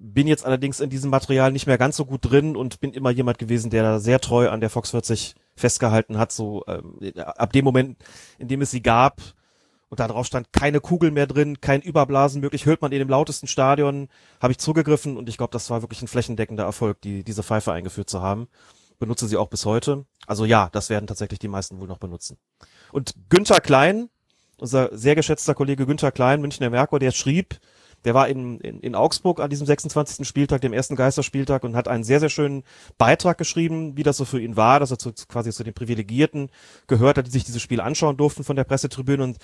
Bin 0.00 0.26
jetzt 0.26 0.44
allerdings 0.44 0.80
in 0.80 0.90
diesem 0.90 1.10
Material 1.10 1.52
nicht 1.52 1.66
mehr 1.66 1.78
ganz 1.78 1.96
so 1.96 2.04
gut 2.04 2.20
drin 2.22 2.56
und 2.56 2.80
bin 2.80 2.92
immer 2.92 3.10
jemand 3.10 3.38
gewesen, 3.38 3.70
der 3.70 3.82
da 3.82 3.98
sehr 3.98 4.20
treu 4.20 4.48
an 4.48 4.60
der 4.60 4.70
Fox 4.70 4.90
40 4.90 5.34
festgehalten 5.56 6.18
hat, 6.18 6.30
so 6.32 6.64
ähm, 6.68 6.98
ab 7.16 7.52
dem 7.52 7.64
Moment, 7.64 7.98
in 8.38 8.48
dem 8.48 8.62
es 8.62 8.70
sie 8.70 8.82
gab 8.82 9.20
und 9.88 10.00
da 10.00 10.08
drauf 10.08 10.26
stand 10.26 10.52
keine 10.52 10.80
Kugel 10.80 11.10
mehr 11.10 11.26
drin, 11.26 11.60
kein 11.60 11.80
Überblasen 11.80 12.40
möglich, 12.40 12.66
hört 12.66 12.82
man 12.82 12.92
in 12.92 12.98
dem 12.98 13.08
lautesten 13.08 13.46
Stadion, 13.46 14.08
habe 14.40 14.52
ich 14.52 14.58
zugegriffen 14.58 15.16
und 15.16 15.28
ich 15.28 15.38
glaube, 15.38 15.52
das 15.52 15.70
war 15.70 15.82
wirklich 15.82 16.02
ein 16.02 16.08
flächendeckender 16.08 16.64
Erfolg, 16.64 17.00
die 17.00 17.24
diese 17.24 17.42
Pfeife 17.42 17.72
eingeführt 17.72 18.10
zu 18.10 18.20
haben. 18.20 18.48
Benutze 18.98 19.28
sie 19.28 19.36
auch 19.36 19.48
bis 19.48 19.64
heute. 19.64 20.04
Also 20.26 20.44
ja, 20.44 20.68
das 20.72 20.90
werden 20.90 21.06
tatsächlich 21.06 21.38
die 21.38 21.48
meisten 21.48 21.80
wohl 21.80 21.86
noch 21.86 21.98
benutzen. 21.98 22.36
Und 22.92 23.14
Günther 23.28 23.60
Klein, 23.60 24.10
unser 24.58 24.96
sehr 24.96 25.14
geschätzter 25.14 25.54
Kollege 25.54 25.86
Günther 25.86 26.12
Klein, 26.12 26.40
Münchner 26.40 26.70
Merkur, 26.70 26.98
der 26.98 27.12
schrieb 27.12 27.58
Der 28.04 28.14
war 28.14 28.28
in, 28.28 28.60
in, 28.60 28.80
in 28.80 28.94
Augsburg 28.94 29.40
an 29.40 29.50
diesem 29.50 29.66
26. 29.66 30.26
Spieltag, 30.26 30.60
dem 30.60 30.72
ersten 30.72 30.96
Geisterspieltag 30.96 31.64
und 31.64 31.74
hat 31.74 31.88
einen 31.88 32.04
sehr, 32.04 32.20
sehr 32.20 32.28
schönen 32.28 32.62
Beitrag 32.96 33.38
geschrieben, 33.38 33.96
wie 33.96 34.02
das 34.02 34.16
so 34.16 34.24
für 34.24 34.40
ihn 34.40 34.56
war, 34.56 34.80
dass 34.80 34.90
er 34.90 34.98
zu, 34.98 35.12
quasi 35.28 35.50
zu 35.50 35.64
den 35.64 35.74
Privilegierten 35.74 36.50
gehört 36.86 37.18
hat, 37.18 37.26
die 37.26 37.30
sich 37.30 37.44
dieses 37.44 37.62
Spiel 37.62 37.80
anschauen 37.80 38.16
durften 38.16 38.44
von 38.44 38.56
der 38.56 38.64
Pressetribüne 38.64 39.22
und 39.22 39.38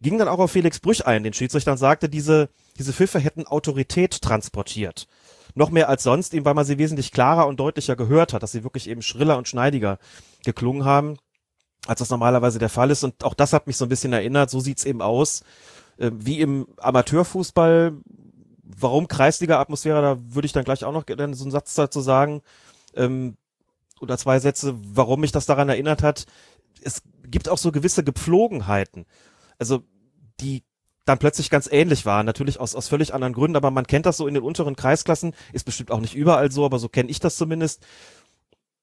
ging 0.00 0.18
dann 0.18 0.28
auch 0.28 0.38
auf 0.38 0.50
Felix 0.50 0.78
Brüch 0.80 1.06
ein, 1.06 1.24
den 1.24 1.32
Schiedsrichter, 1.32 1.72
und 1.72 1.78
sagte, 1.78 2.08
diese, 2.08 2.50
diese 2.78 2.92
Pfiffe 2.92 3.18
hätten 3.18 3.46
Autorität 3.46 4.22
transportiert. 4.22 5.06
Noch 5.54 5.70
mehr 5.70 5.88
als 5.88 6.02
sonst, 6.02 6.34
eben 6.34 6.44
weil 6.44 6.54
man 6.54 6.64
sie 6.64 6.78
wesentlich 6.78 7.10
klarer 7.10 7.46
und 7.46 7.58
deutlicher 7.58 7.96
gehört 7.96 8.32
hat, 8.32 8.42
dass 8.42 8.52
sie 8.52 8.62
wirklich 8.62 8.88
eben 8.88 9.02
schriller 9.02 9.38
und 9.38 9.48
schneidiger 9.48 9.98
geklungen 10.44 10.84
haben, 10.84 11.16
als 11.86 11.98
das 12.00 12.10
normalerweise 12.10 12.58
der 12.58 12.68
Fall 12.68 12.90
ist. 12.90 13.02
Und 13.02 13.24
auch 13.24 13.34
das 13.34 13.52
hat 13.52 13.66
mich 13.66 13.76
so 13.76 13.86
ein 13.86 13.88
bisschen 13.88 14.12
erinnert, 14.12 14.50
so 14.50 14.60
sieht's 14.60 14.84
eben 14.84 15.02
aus 15.02 15.42
äh, 15.98 16.10
wie 16.14 16.40
im 16.40 16.66
Amateurfußball, 16.78 17.92
warum 18.62 19.08
Kreisliga-Atmosphäre, 19.08 20.02
da 20.02 20.18
würde 20.20 20.46
ich 20.46 20.52
dann 20.52 20.64
gleich 20.64 20.84
auch 20.84 20.92
noch 20.92 21.04
so 21.06 21.44
einen 21.44 21.50
Satz 21.50 21.74
dazu 21.74 22.00
sagen, 22.00 22.42
ähm, 22.94 23.36
oder 24.00 24.16
zwei 24.16 24.38
Sätze, 24.38 24.74
warum 24.94 25.20
mich 25.20 25.32
das 25.32 25.46
daran 25.46 25.68
erinnert 25.68 26.02
hat. 26.02 26.26
Es 26.82 27.02
gibt 27.24 27.48
auch 27.48 27.58
so 27.58 27.72
gewisse 27.72 28.04
Gepflogenheiten, 28.04 29.06
also 29.58 29.82
die 30.40 30.62
dann 31.04 31.18
plötzlich 31.18 31.50
ganz 31.50 31.68
ähnlich 31.70 32.04
waren, 32.04 32.26
natürlich 32.26 32.60
aus, 32.60 32.74
aus 32.74 32.88
völlig 32.88 33.14
anderen 33.14 33.32
Gründen, 33.32 33.56
aber 33.56 33.70
man 33.70 33.86
kennt 33.86 34.06
das 34.06 34.18
so 34.18 34.26
in 34.26 34.34
den 34.34 34.42
unteren 34.42 34.76
Kreisklassen, 34.76 35.34
ist 35.52 35.64
bestimmt 35.64 35.90
auch 35.90 36.00
nicht 36.00 36.14
überall 36.14 36.52
so, 36.52 36.64
aber 36.64 36.78
so 36.78 36.88
kenne 36.88 37.10
ich 37.10 37.18
das 37.18 37.36
zumindest 37.36 37.84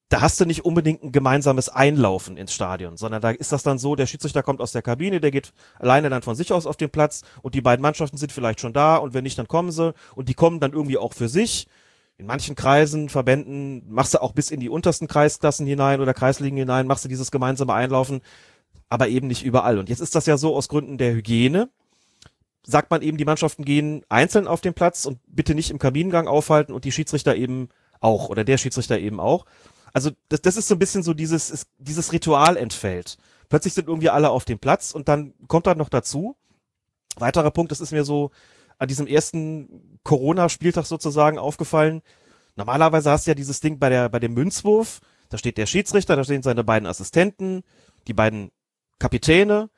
da 0.08 0.20
hast 0.20 0.40
du 0.40 0.44
nicht 0.44 0.64
unbedingt 0.64 1.02
ein 1.02 1.10
gemeinsames 1.10 1.68
Einlaufen 1.68 2.36
ins 2.36 2.52
Stadion, 2.52 2.96
sondern 2.96 3.20
da 3.20 3.30
ist 3.30 3.50
das 3.50 3.64
dann 3.64 3.78
so, 3.78 3.96
der 3.96 4.06
Schiedsrichter 4.06 4.42
kommt 4.42 4.60
aus 4.60 4.70
der 4.70 4.82
Kabine, 4.82 5.20
der 5.20 5.32
geht 5.32 5.52
alleine 5.78 6.10
dann 6.10 6.22
von 6.22 6.36
sich 6.36 6.52
aus 6.52 6.66
auf 6.66 6.76
den 6.76 6.90
Platz 6.90 7.22
und 7.42 7.54
die 7.54 7.60
beiden 7.60 7.82
Mannschaften 7.82 8.16
sind 8.16 8.30
vielleicht 8.30 8.60
schon 8.60 8.72
da 8.72 8.96
und 8.96 9.14
wenn 9.14 9.24
nicht, 9.24 9.38
dann 9.38 9.48
kommen 9.48 9.72
sie 9.72 9.94
und 10.14 10.28
die 10.28 10.34
kommen 10.34 10.60
dann 10.60 10.72
irgendwie 10.72 10.98
auch 10.98 11.12
für 11.12 11.28
sich. 11.28 11.66
In 12.18 12.26
manchen 12.26 12.54
Kreisen, 12.54 13.08
Verbänden 13.08 13.82
machst 13.92 14.14
du 14.14 14.22
auch 14.22 14.32
bis 14.32 14.50
in 14.50 14.60
die 14.60 14.68
untersten 14.68 15.08
Kreisklassen 15.08 15.66
hinein 15.66 16.00
oder 16.00 16.14
Kreisligen 16.14 16.56
hinein, 16.56 16.86
machst 16.86 17.04
du 17.04 17.08
dieses 17.08 17.32
gemeinsame 17.32 17.74
Einlaufen, 17.74 18.20
aber 18.88 19.08
eben 19.08 19.26
nicht 19.26 19.44
überall. 19.44 19.78
Und 19.78 19.88
jetzt 19.88 20.00
ist 20.00 20.14
das 20.14 20.26
ja 20.26 20.38
so 20.38 20.54
aus 20.54 20.68
Gründen 20.68 20.98
der 20.98 21.12
Hygiene, 21.14 21.68
sagt 22.64 22.90
man 22.90 23.02
eben, 23.02 23.18
die 23.18 23.24
Mannschaften 23.24 23.64
gehen 23.64 24.04
einzeln 24.08 24.46
auf 24.46 24.60
den 24.60 24.72
Platz 24.72 25.04
und 25.04 25.18
bitte 25.26 25.56
nicht 25.56 25.70
im 25.70 25.78
Kabinengang 25.78 26.28
aufhalten 26.28 26.72
und 26.72 26.84
die 26.84 26.92
Schiedsrichter 26.92 27.34
eben 27.34 27.68
auch 28.00 28.28
oder 28.28 28.44
der 28.44 28.56
Schiedsrichter 28.56 28.98
eben 28.98 29.18
auch 29.18 29.46
also 29.92 30.10
das, 30.28 30.42
das 30.42 30.56
ist 30.56 30.68
so 30.68 30.74
ein 30.74 30.78
bisschen 30.78 31.02
so 31.02 31.14
dieses, 31.14 31.50
ist, 31.50 31.68
dieses 31.78 32.12
Ritual 32.12 32.56
entfällt. 32.56 33.16
Plötzlich 33.48 33.74
sind 33.74 33.88
irgendwie 33.88 34.10
alle 34.10 34.30
auf 34.30 34.44
dem 34.44 34.58
Platz 34.58 34.92
und 34.92 35.08
dann 35.08 35.34
kommt 35.48 35.66
dann 35.66 35.78
noch 35.78 35.88
dazu. 35.88 36.36
Weiterer 37.16 37.50
Punkt, 37.50 37.72
das 37.72 37.80
ist 37.80 37.92
mir 37.92 38.04
so 38.04 38.30
an 38.78 38.88
diesem 38.88 39.06
ersten 39.06 39.98
Corona-Spieltag 40.02 40.84
sozusagen 40.86 41.38
aufgefallen. 41.38 42.02
Normalerweise 42.56 43.10
hast 43.10 43.26
du 43.26 43.30
ja 43.30 43.34
dieses 43.34 43.60
Ding 43.60 43.78
bei 43.78 43.88
der, 43.88 44.08
bei 44.08 44.18
dem 44.18 44.34
Münzwurf. 44.34 45.00
Da 45.28 45.38
steht 45.38 45.58
der 45.58 45.66
Schiedsrichter, 45.66 46.16
da 46.16 46.24
stehen 46.24 46.42
seine 46.42 46.64
beiden 46.64 46.86
Assistenten, 46.86 47.62
die 48.06 48.14
beiden 48.14 48.50
Kapitäne 48.98 49.70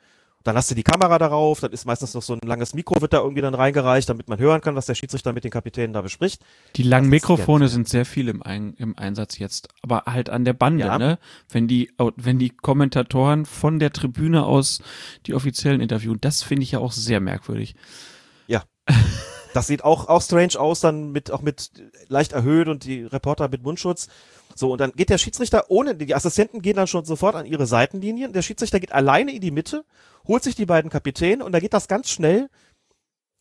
dann 0.43 0.55
hast 0.55 0.71
du 0.71 0.75
die 0.75 0.83
Kamera 0.83 1.17
darauf, 1.17 1.59
dann 1.59 1.71
ist 1.73 1.85
meistens 1.85 2.13
noch 2.13 2.21
so 2.21 2.33
ein 2.33 2.39
langes 2.45 2.73
Mikro, 2.73 3.01
wird 3.01 3.11
da 3.11 3.19
irgendwie 3.19 3.41
dann 3.41 3.53
reingereicht, 3.53 4.07
damit 4.07 4.29
man 4.29 4.39
hören 4.39 4.61
kann, 4.61 4.75
was 4.75 4.85
der 4.85 4.95
Schiedsrichter 4.95 5.33
mit 5.33 5.43
den 5.43 5.51
Kapitänen 5.51 5.91
da 5.91 6.01
bespricht. 6.01 6.41
Die 6.75 6.83
langen 6.83 7.09
Mikrofone 7.09 7.67
sind 7.67 7.89
sehr 7.89 8.05
viel 8.05 8.29
im, 8.29 8.41
Ein 8.41 8.73
im 8.77 8.97
Einsatz 8.97 9.37
jetzt, 9.37 9.67
aber 9.81 10.03
halt 10.05 10.29
an 10.29 10.45
der 10.45 10.53
Bande, 10.53 10.85
ja. 10.85 10.97
ne? 10.97 11.19
Wenn 11.49 11.67
die, 11.67 11.91
wenn 12.15 12.39
die 12.39 12.51
Kommentatoren 12.51 13.45
von 13.45 13.79
der 13.79 13.91
Tribüne 13.91 14.45
aus 14.45 14.81
die 15.25 15.33
offiziellen 15.33 15.81
interviewen, 15.81 16.19
das 16.21 16.41
finde 16.41 16.63
ich 16.63 16.71
ja 16.71 16.79
auch 16.79 16.93
sehr 16.93 17.19
merkwürdig. 17.19 17.75
Ja. 18.47 18.63
Das 19.53 19.65
sieht 19.67 19.83
auch, 19.83 20.07
auch 20.07 20.21
strange 20.21 20.59
aus, 20.59 20.79
dann 20.79 21.11
mit, 21.11 21.31
auch 21.31 21.41
mit 21.41 21.71
leicht 22.07 22.33
erhöht 22.33 22.67
und 22.67 22.85
die 22.85 23.03
Reporter 23.03 23.49
mit 23.49 23.63
Mundschutz. 23.63 24.07
So, 24.59 24.73
und 24.73 24.81
dann 24.81 24.91
geht 24.91 25.09
der 25.09 25.17
Schiedsrichter 25.17 25.71
ohne, 25.71 25.95
die 25.95 26.13
Assistenten 26.13 26.61
gehen 26.61 26.75
dann 26.75 26.85
schon 26.85 27.05
sofort 27.05 27.33
an 27.33 27.45
ihre 27.45 27.65
Seitenlinien. 27.65 28.33
Der 28.33 28.41
Schiedsrichter 28.41 28.81
geht 28.81 28.91
alleine 28.91 29.33
in 29.33 29.39
die 29.39 29.51
Mitte, 29.51 29.85
holt 30.27 30.43
sich 30.43 30.53
die 30.53 30.65
beiden 30.65 30.91
Kapitäne 30.91 31.45
und 31.45 31.53
da 31.53 31.61
geht 31.61 31.73
das 31.73 31.87
ganz 31.87 32.09
schnell, 32.09 32.49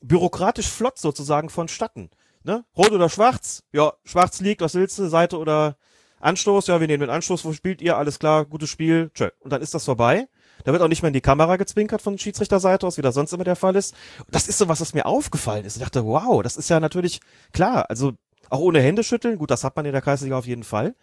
bürokratisch 0.00 0.68
flott 0.68 0.96
sozusagen 0.96 1.48
vonstatten. 1.50 2.10
Ne? 2.44 2.64
Rot 2.76 2.92
oder 2.92 3.08
schwarz? 3.08 3.64
Ja, 3.72 3.94
schwarz 4.04 4.40
liegt, 4.40 4.60
was 4.60 4.76
willst 4.76 4.96
du? 4.96 5.08
Seite 5.08 5.38
oder 5.38 5.76
Anstoß? 6.20 6.68
Ja, 6.68 6.78
wir 6.78 6.86
nehmen 6.86 7.00
den 7.00 7.10
Anstoß. 7.10 7.44
Wo 7.44 7.52
spielt 7.52 7.82
ihr? 7.82 7.96
Alles 7.96 8.20
klar, 8.20 8.44
gutes 8.44 8.70
Spiel. 8.70 9.10
Tschö. 9.12 9.30
Und 9.40 9.52
dann 9.52 9.60
ist 9.60 9.74
das 9.74 9.86
vorbei. 9.86 10.28
Da 10.62 10.70
wird 10.70 10.82
auch 10.82 10.88
nicht 10.88 11.02
mehr 11.02 11.08
in 11.08 11.14
die 11.14 11.20
Kamera 11.20 11.56
gezwinkert 11.56 12.00
von 12.00 12.16
Schiedsrichterseite 12.16 12.86
aus, 12.86 12.96
wie 12.96 13.02
das 13.02 13.16
sonst 13.16 13.32
immer 13.32 13.42
der 13.42 13.56
Fall 13.56 13.74
ist. 13.74 13.92
Das 14.30 14.46
ist 14.46 14.58
so 14.58 14.68
was, 14.68 14.80
was 14.80 14.94
mir 14.94 15.06
aufgefallen 15.06 15.64
ist. 15.64 15.74
Ich 15.74 15.82
dachte, 15.82 16.04
wow, 16.04 16.44
das 16.44 16.56
ist 16.56 16.70
ja 16.70 16.78
natürlich 16.78 17.20
klar. 17.52 17.90
Also 17.90 18.12
auch 18.50 18.60
ohne 18.60 18.80
Hände 18.80 19.04
schütteln, 19.04 19.38
gut, 19.38 19.50
das 19.50 19.64
hat 19.64 19.76
man 19.76 19.86
in 19.86 19.92
der 19.92 20.02
Kreisliga 20.02 20.38
auf 20.38 20.46
jeden 20.46 20.64
Fall. 20.64 20.94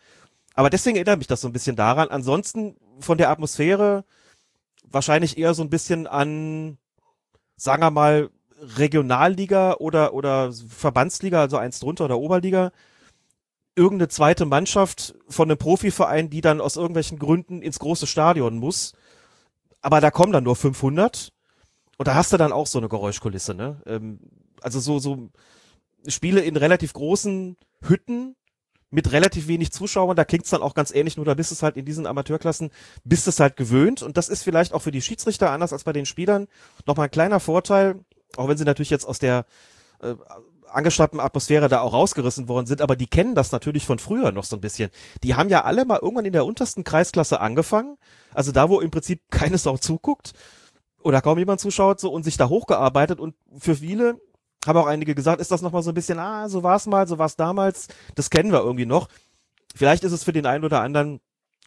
Aber 0.53 0.69
deswegen 0.69 0.95
erinnert 0.95 1.19
mich 1.19 1.27
das 1.27 1.41
so 1.41 1.47
ein 1.47 1.53
bisschen 1.53 1.75
daran. 1.75 2.10
Ansonsten 2.10 2.75
von 2.99 3.17
der 3.17 3.29
Atmosphäre 3.29 4.05
wahrscheinlich 4.84 5.38
eher 5.38 5.53
so 5.53 5.63
ein 5.63 5.69
bisschen 5.69 6.08
an, 6.08 6.77
sagen 7.58 7.84
wir 7.84 7.91
mal, 7.91 8.29
Regionalliga 8.77 9.75
oder, 9.75 10.13
oder 10.13 10.51
Verbandsliga, 10.53 11.41
also 11.41 11.58
eins 11.58 11.79
drunter 11.79 12.05
oder 12.05 12.17
Oberliga. 12.17 12.71
Irgendeine 13.75 14.08
zweite 14.08 14.45
Mannschaft 14.45 15.15
von 15.27 15.49
einem 15.49 15.58
Profiverein, 15.58 16.29
die 16.29 16.39
dann 16.39 16.62
aus 16.62 16.77
irgendwelchen 16.77 17.19
Gründen 17.19 17.62
ins 17.62 17.79
große 17.79 18.08
Stadion 18.08 18.58
muss. 18.58 18.93
Aber 19.81 19.99
da 19.99 20.10
kommen 20.10 20.31
dann 20.31 20.45
nur 20.45 20.55
500. 20.55 21.34
Und 21.97 22.08
da 22.08 22.15
hast 22.15 22.31
du 22.31 22.38
dann 22.38 22.53
auch 22.53 22.67
so 22.67 22.79
eine 22.79 22.89
Geräuschkulisse, 22.89 23.53
ne? 23.53 23.81
Ähm, 23.86 24.19
also 24.62 24.79
so, 24.79 24.99
so, 24.99 25.29
Spiele 26.08 26.41
in 26.41 26.58
relativ 26.58 26.94
großen 26.94 27.58
Hütten 27.82 28.36
mit 28.91 29.12
relativ 29.12 29.48
wenig 29.48 29.72
Zuschauern, 29.72 30.15
da 30.15 30.24
klingt's 30.24 30.52
dann 30.52 30.62
auch 30.62 30.74
ganz 30.74 30.94
ähnlich, 30.94 31.18
nur 31.18 31.26
da 31.26 31.34
bist 31.34 31.52
es 31.52 31.63
halt 31.63 31.76
in 31.76 31.86
diesen 31.86 32.08
Amateurklassen, 32.08 32.72
bist 33.04 33.28
es 33.28 33.39
halt 33.39 33.58
gewöhnt 33.58 34.02
und 34.02 34.15
das 34.15 34.30
ist 34.30 34.44
vielleicht 34.44 34.74
auch 34.74 34.82
für 34.82 34.91
die 34.91 35.02
Schiedsrichter 35.02 35.52
anders 35.52 35.74
als 35.74 35.84
bei 35.84 35.91
den 35.91 36.06
Spielern 36.06 36.48
nochmal 36.86 37.08
ein 37.08 37.12
kleiner 37.12 37.39
Vorteil, 37.39 38.00
auch 38.38 38.48
wenn 38.48 38.58
sie 38.58 38.63
natürlich 38.63 38.89
jetzt 38.89 39.06
aus 39.06 39.20
der 39.20 39.46
äh, 40.02 40.15
angestammten 40.72 41.20
Atmosphäre 41.20 41.68
da 41.68 41.82
auch 41.82 41.94
rausgerissen 41.94 42.48
worden 42.48 42.68
sind, 42.68 42.82
aber 42.82 42.96
die 42.96 43.08
kennen 43.08 43.36
das 43.36 43.52
natürlich 43.52 43.86
von 43.86 44.00
früher 44.00 44.32
noch 44.32 44.44
so 44.44 44.56
ein 44.56 44.62
bisschen. 44.62 44.89
Die 45.24 45.36
haben 45.36 45.50
ja 45.50 45.63
alle 45.63 45.86
mal 45.86 46.00
irgendwann 46.02 46.26
in 46.26 46.34
der 46.34 46.46
untersten 46.46 46.84
Kreisklasse 46.84 47.39
angefangen, 47.39 47.98
also 48.34 48.52
da, 48.52 48.70
wo 48.70 48.80
im 48.80 48.91
Prinzip 48.91 49.22
keines 49.30 49.68
auch 49.68 49.80
zuguckt 49.80 50.34
oder 51.02 51.22
kaum 51.22 51.38
jemand 51.38 51.60
zuschaut 51.60 52.00
so 52.00 52.12
und 52.12 52.24
sich 52.24 52.38
da 52.38 52.50
hochgearbeitet 52.50 53.20
und 53.20 53.36
für 53.58 53.76
viele 53.76 54.20
haben 54.67 54.78
auch 54.78 54.88
einige 54.88 55.15
gesagt, 55.15 55.41
ist 55.41 55.51
das 55.51 55.62
nochmal 55.62 55.84
so 55.84 55.91
ein 55.91 55.95
bisschen, 55.95 56.19
ah, 56.19 56.49
so 56.49 56.63
war's 56.63 56.88
mal, 56.88 57.08
so 57.08 57.17
war's 57.17 57.36
damals, 57.36 57.88
das 58.15 58.30
kennen 58.30 58.51
wir 58.51 58.60
irgendwie 58.60 58.86
noch. 58.86 59.08
Vielleicht 59.75 60.04
ist 60.04 60.12
es 60.12 60.23
für 60.23 60.34
den 60.34 60.45
einen 60.45 60.63
oder 60.63 60.82
anderen 60.82 61.19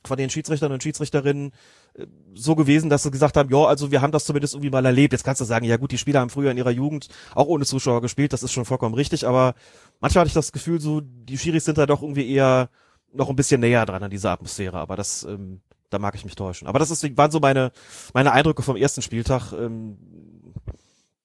von 0.05 0.17
den 0.17 0.31
Schiedsrichtern 0.31 0.73
und 0.73 0.83
Schiedsrichterinnen 0.83 1.53
äh, 1.95 2.07
so 2.35 2.55
gewesen, 2.55 2.89
dass 2.89 3.03
sie 3.03 3.11
gesagt 3.11 3.37
haben, 3.37 3.51
ja, 3.51 3.65
also 3.65 3.91
wir 3.91 4.01
haben 4.01 4.13
das 4.13 4.25
zumindest 4.25 4.55
irgendwie 4.55 4.71
mal 4.71 4.85
erlebt. 4.85 5.13
Jetzt 5.13 5.25
kannst 5.25 5.41
du 5.41 5.45
sagen, 5.45 5.65
ja 5.65 5.77
gut, 5.77 5.93
die 5.93 5.99
Spieler 5.99 6.21
haben 6.21 6.31
früher 6.31 6.51
in 6.51 6.57
ihrer 6.57 6.71
Jugend 6.71 7.09
auch 7.35 7.47
ohne 7.47 7.65
Zuschauer 7.65 8.01
gespielt, 8.01 8.33
das 8.33 8.43
ist 8.43 8.53
schon 8.53 8.65
vollkommen 8.65 8.95
richtig, 8.95 9.27
aber 9.27 9.55
manchmal 10.01 10.23
hatte 10.23 10.29
ich 10.29 10.35
das 10.35 10.53
Gefühl, 10.53 10.81
so 10.81 11.01
die 11.03 11.37
Schiris 11.37 11.65
sind 11.65 11.79
da 11.79 11.87
doch 11.87 12.03
irgendwie 12.03 12.31
eher 12.31 12.71
noch 13.13 13.29
ein 13.29 13.37
bisschen 13.37 13.61
näher 13.61 13.87
dran 13.87 14.03
an 14.03 14.11
dieser 14.11 14.31
Atmosphäre, 14.31 14.79
aber 14.79 14.97
das, 14.97 15.25
ähm, 15.25 15.61
da 15.91 15.99
mag 15.99 16.15
ich 16.15 16.25
mich 16.25 16.35
täuschen. 16.35 16.69
Aber 16.69 16.79
das 16.79 16.91
ist, 16.91 17.17
waren 17.17 17.31
so 17.31 17.41
meine, 17.41 17.73
meine 18.13 18.33
Eindrücke 18.33 18.63
vom 18.63 18.77
ersten 18.77 19.03
Spieltag. 19.03 19.53
Ähm, 19.53 19.97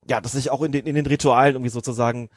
ja, 0.09 0.21
dass 0.21 0.33
sich 0.33 0.49
auch 0.49 0.61
in 0.61 0.71
den, 0.71 0.85
in 0.85 0.95
den 0.95 1.05
Ritualen 1.05 1.55
irgendwie 1.55 1.69
sozusagen 1.69 2.29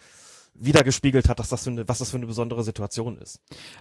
wiedergespiegelt 0.59 1.29
hat, 1.29 1.39
dass 1.39 1.49
das 1.49 1.65
für 1.65 1.71
eine, 1.71 1.89
was 1.89 1.99
das 1.99 2.11
für 2.11 2.17
eine 2.17 2.27
besondere 2.27 2.65
Situation 2.65 3.19
ist. 3.19 3.41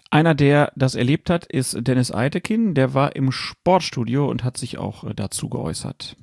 Einer, 0.09 0.35
der 0.35 0.71
das 0.75 0.95
erlebt 0.95 1.29
hat, 1.29 1.45
ist 1.45 1.77
Dennis 1.79 2.11
Eitekin. 2.11 2.73
Der 2.73 2.93
war 2.93 3.15
im 3.15 3.31
Sportstudio 3.31 4.29
und 4.29 4.43
hat 4.43 4.57
sich 4.57 4.77
auch 4.77 5.03
äh, 5.03 5.13
dazu 5.15 5.49
geäußert. 5.49 6.15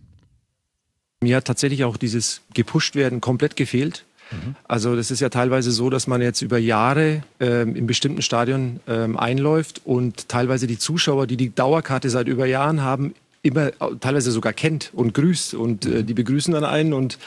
Mir 1.20 1.36
hat 1.36 1.44
tatsächlich 1.44 1.84
auch 1.84 1.96
dieses 1.96 2.42
gepusht 2.52 2.94
werden 2.94 3.20
komplett 3.20 3.56
gefehlt. 3.56 4.04
Mhm. 4.30 4.56
Also 4.64 4.96
das 4.96 5.10
ist 5.10 5.20
ja 5.20 5.28
teilweise 5.28 5.70
so, 5.70 5.88
dass 5.88 6.06
man 6.06 6.20
jetzt 6.20 6.42
über 6.42 6.58
Jahre 6.58 7.22
ähm, 7.38 7.76
in 7.76 7.86
bestimmten 7.86 8.22
Stadien 8.22 8.80
ähm, 8.88 9.16
einläuft 9.16 9.82
und 9.84 10.28
teilweise 10.28 10.66
die 10.66 10.78
Zuschauer, 10.78 11.26
die 11.26 11.36
die 11.36 11.54
Dauerkarte 11.54 12.10
seit 12.10 12.26
über 12.28 12.46
Jahren 12.46 12.82
haben, 12.82 13.14
immer 13.42 13.72
teilweise 14.00 14.30
sogar 14.30 14.52
kennt 14.52 14.90
und 14.94 15.14
grüßt 15.14 15.54
und 15.54 15.86
äh, 15.86 16.04
die 16.04 16.14
begrüßen 16.14 16.54
dann 16.54 16.64
einen 16.64 16.92
und 16.92 17.18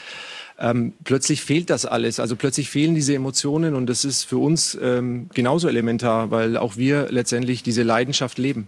ähm, 0.58 0.94
plötzlich 1.04 1.42
fehlt 1.42 1.68
das 1.68 1.84
alles. 1.84 2.18
Also 2.18 2.36
plötzlich 2.36 2.70
fehlen 2.70 2.94
diese 2.94 3.14
Emotionen 3.14 3.74
und 3.74 3.86
das 3.86 4.04
ist 4.04 4.24
für 4.24 4.38
uns 4.38 4.76
ähm, 4.80 5.28
genauso 5.34 5.68
elementar, 5.68 6.30
weil 6.30 6.56
auch 6.56 6.76
wir 6.76 7.08
letztendlich 7.10 7.62
diese 7.62 7.82
Leidenschaft 7.82 8.38
leben. 8.38 8.66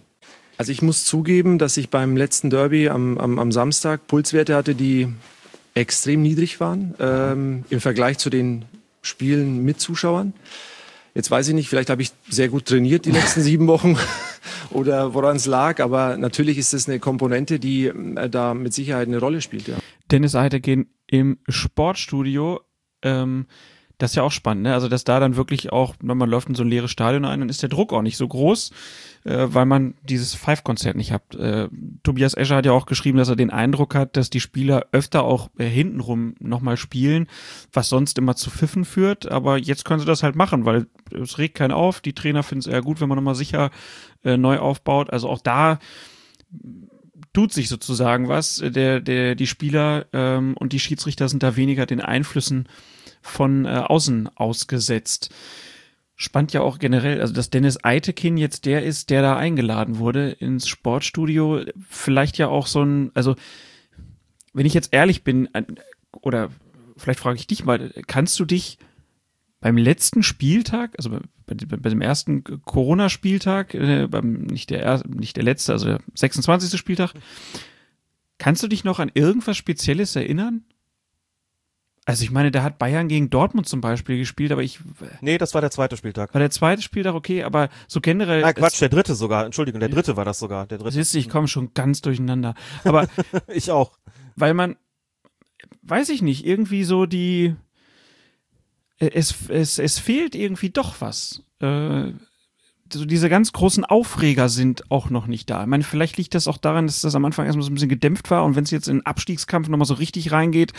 Also 0.58 0.72
ich 0.72 0.82
muss 0.82 1.04
zugeben, 1.04 1.58
dass 1.58 1.76
ich 1.76 1.88
beim 1.88 2.16
letzten 2.16 2.50
Derby 2.50 2.88
am, 2.88 3.16
am, 3.16 3.38
am 3.38 3.52
Samstag 3.52 4.06
Pulswerte 4.06 4.54
hatte, 4.54 4.74
die 4.74 5.08
extrem 5.74 6.20
niedrig 6.20 6.60
waren 6.60 6.94
ähm, 6.98 7.64
im 7.70 7.80
Vergleich 7.80 8.18
zu 8.18 8.28
den 8.28 8.64
Spielen 9.00 9.64
mit 9.64 9.80
Zuschauern. 9.80 10.34
Jetzt 11.18 11.32
weiß 11.32 11.48
ich 11.48 11.54
nicht, 11.54 11.68
vielleicht 11.68 11.90
habe 11.90 12.00
ich 12.00 12.12
sehr 12.28 12.48
gut 12.48 12.66
trainiert 12.66 13.04
die 13.04 13.10
letzten 13.10 13.40
sieben 13.40 13.66
Wochen 13.66 13.96
oder 14.70 15.14
woran 15.14 15.34
es 15.34 15.46
lag, 15.46 15.80
aber 15.80 16.16
natürlich 16.16 16.58
ist 16.58 16.72
es 16.72 16.88
eine 16.88 17.00
Komponente, 17.00 17.58
die 17.58 17.86
äh, 17.86 18.30
da 18.30 18.54
mit 18.54 18.72
Sicherheit 18.72 19.08
eine 19.08 19.18
Rolle 19.18 19.40
spielt. 19.40 19.66
Ja. 19.66 19.78
Dennis 20.12 20.36
Eitergehen 20.36 20.94
im 21.08 21.38
Sportstudio 21.48 22.60
Ähm, 23.02 23.46
das 23.98 24.12
ist 24.12 24.14
ja 24.14 24.22
auch 24.22 24.30
spannend, 24.30 24.62
ne? 24.62 24.74
Also, 24.74 24.86
dass 24.86 25.02
da 25.02 25.18
dann 25.18 25.34
wirklich 25.34 25.72
auch, 25.72 25.96
man 26.00 26.30
läuft 26.30 26.48
in 26.48 26.54
so 26.54 26.62
ein 26.62 26.68
leeres 26.68 26.92
Stadion 26.92 27.24
ein, 27.24 27.40
dann 27.40 27.48
ist 27.48 27.62
der 27.62 27.68
Druck 27.68 27.92
auch 27.92 28.02
nicht 28.02 28.16
so 28.16 28.28
groß, 28.28 28.70
äh, 29.28 29.52
weil 29.52 29.66
man 29.66 29.94
dieses 30.02 30.34
Five-Konzert 30.34 30.96
nicht 30.96 31.12
hat. 31.12 31.34
Äh, 31.34 31.68
Tobias 32.02 32.34
Escher 32.34 32.56
hat 32.56 32.66
ja 32.66 32.72
auch 32.72 32.86
geschrieben, 32.86 33.18
dass 33.18 33.28
er 33.28 33.36
den 33.36 33.50
Eindruck 33.50 33.94
hat, 33.94 34.16
dass 34.16 34.30
die 34.30 34.40
Spieler 34.40 34.86
öfter 34.92 35.22
auch 35.22 35.50
äh, 35.58 35.66
hintenrum 35.66 36.34
nochmal 36.40 36.78
spielen, 36.78 37.26
was 37.70 37.90
sonst 37.90 38.16
immer 38.16 38.36
zu 38.36 38.50
Pfiffen 38.50 38.86
führt. 38.86 39.30
Aber 39.30 39.58
jetzt 39.58 39.84
können 39.84 40.00
sie 40.00 40.06
das 40.06 40.22
halt 40.22 40.34
machen, 40.34 40.64
weil 40.64 40.86
es 41.10 41.36
regt 41.36 41.56
keinen 41.56 41.72
auf. 41.72 42.00
Die 42.00 42.14
Trainer 42.14 42.42
finden 42.42 42.60
es 42.60 42.66
eher 42.66 42.80
gut, 42.80 43.02
wenn 43.02 43.08
man 43.08 43.16
nochmal 43.16 43.34
sicher 43.34 43.70
äh, 44.24 44.38
neu 44.38 44.58
aufbaut. 44.58 45.10
Also 45.10 45.28
auch 45.28 45.40
da 45.40 45.78
tut 47.34 47.52
sich 47.52 47.68
sozusagen 47.68 48.28
was. 48.28 48.62
Der, 48.64 49.00
der, 49.00 49.34
die 49.34 49.46
Spieler 49.46 50.06
ähm, 50.14 50.56
und 50.56 50.72
die 50.72 50.80
Schiedsrichter 50.80 51.28
sind 51.28 51.42
da 51.42 51.54
weniger 51.54 51.84
den 51.84 52.00
Einflüssen 52.00 52.66
von 53.20 53.66
äh, 53.66 53.68
außen 53.68 54.30
ausgesetzt. 54.36 55.34
Spannend 56.20 56.52
ja 56.52 56.62
auch 56.62 56.80
generell, 56.80 57.20
also 57.20 57.32
dass 57.32 57.48
Dennis 57.48 57.78
Eitekin 57.84 58.36
jetzt 58.36 58.66
der 58.66 58.82
ist, 58.82 59.08
der 59.08 59.22
da 59.22 59.36
eingeladen 59.36 59.98
wurde 59.98 60.30
ins 60.30 60.66
Sportstudio. 60.66 61.60
Vielleicht 61.88 62.38
ja 62.38 62.48
auch 62.48 62.66
so 62.66 62.82
ein, 62.82 63.12
also 63.14 63.36
wenn 64.52 64.66
ich 64.66 64.74
jetzt 64.74 64.92
ehrlich 64.92 65.22
bin, 65.22 65.48
oder 66.10 66.50
vielleicht 66.96 67.20
frage 67.20 67.38
ich 67.38 67.46
dich 67.46 67.64
mal, 67.64 67.92
kannst 68.08 68.36
du 68.40 68.44
dich 68.44 68.78
beim 69.60 69.76
letzten 69.76 70.24
Spieltag, 70.24 70.96
also 70.98 71.10
bei, 71.10 71.20
bei 71.46 71.88
dem 71.88 72.00
ersten 72.00 72.42
Corona-Spieltag, 72.42 73.74
äh, 73.74 74.08
nicht, 74.22 74.70
der, 74.70 75.02
nicht 75.08 75.36
der 75.36 75.44
letzte, 75.44 75.72
also 75.72 75.86
der 75.86 76.00
26. 76.16 76.76
Spieltag, 76.76 77.12
kannst 78.38 78.64
du 78.64 78.66
dich 78.66 78.82
noch 78.82 78.98
an 78.98 79.12
irgendwas 79.14 79.56
Spezielles 79.56 80.16
erinnern? 80.16 80.64
Also 82.08 82.24
ich 82.24 82.30
meine, 82.30 82.50
da 82.50 82.62
hat 82.62 82.78
Bayern 82.78 83.06
gegen 83.06 83.28
Dortmund 83.28 83.68
zum 83.68 83.82
Beispiel 83.82 84.16
gespielt, 84.16 84.50
aber 84.50 84.62
ich. 84.62 84.80
Nee, 85.20 85.36
das 85.36 85.52
war 85.52 85.60
der 85.60 85.70
zweite 85.70 85.94
Spieltag. 85.98 86.32
War 86.32 86.38
der 86.38 86.50
zweite 86.50 86.80
Spieltag, 86.80 87.14
okay, 87.14 87.42
aber 87.42 87.68
so 87.86 88.00
generell. 88.00 88.42
Ah, 88.44 88.54
Quatsch, 88.54 88.80
der 88.80 88.88
dritte 88.88 89.14
sogar. 89.14 89.44
Entschuldigung, 89.44 89.78
der 89.78 89.90
dritte 89.90 90.16
war 90.16 90.24
das 90.24 90.38
sogar. 90.38 90.66
Der 90.66 90.78
dritte. 90.78 90.92
Siehst 90.92 91.12
du, 91.12 91.18
ich 91.18 91.28
komme 91.28 91.48
schon 91.48 91.74
ganz 91.74 92.00
durcheinander. 92.00 92.54
Aber. 92.82 93.08
ich 93.48 93.70
auch. 93.70 93.98
Weil 94.36 94.54
man, 94.54 94.76
weiß 95.82 96.08
ich 96.08 96.22
nicht, 96.22 96.46
irgendwie 96.46 96.84
so 96.84 97.04
die. 97.04 97.54
Es, 98.96 99.50
es, 99.50 99.78
es 99.78 99.98
fehlt 99.98 100.34
irgendwie 100.34 100.70
doch 100.70 101.02
was. 101.02 101.42
Äh, 101.60 102.12
so 102.92 103.04
diese 103.04 103.28
ganz 103.28 103.52
großen 103.52 103.84
Aufreger 103.84 104.48
sind 104.48 104.90
auch 104.90 105.10
noch 105.10 105.26
nicht 105.26 105.50
da. 105.50 105.62
Ich 105.62 105.68
meine, 105.68 105.84
vielleicht 105.84 106.16
liegt 106.16 106.34
das 106.34 106.48
auch 106.48 106.58
daran, 106.58 106.86
dass 106.86 107.00
das 107.00 107.14
am 107.14 107.24
Anfang 107.24 107.46
erstmal 107.46 107.64
so 107.64 107.70
ein 107.70 107.74
bisschen 107.74 107.88
gedämpft 107.88 108.30
war 108.30 108.44
und 108.44 108.56
wenn 108.56 108.64
es 108.64 108.70
jetzt 108.70 108.88
in 108.88 108.98
den 108.98 109.06
Abstiegskampf 109.06 109.68
nochmal 109.68 109.86
so 109.86 109.94
richtig 109.94 110.32
reingeht, 110.32 110.72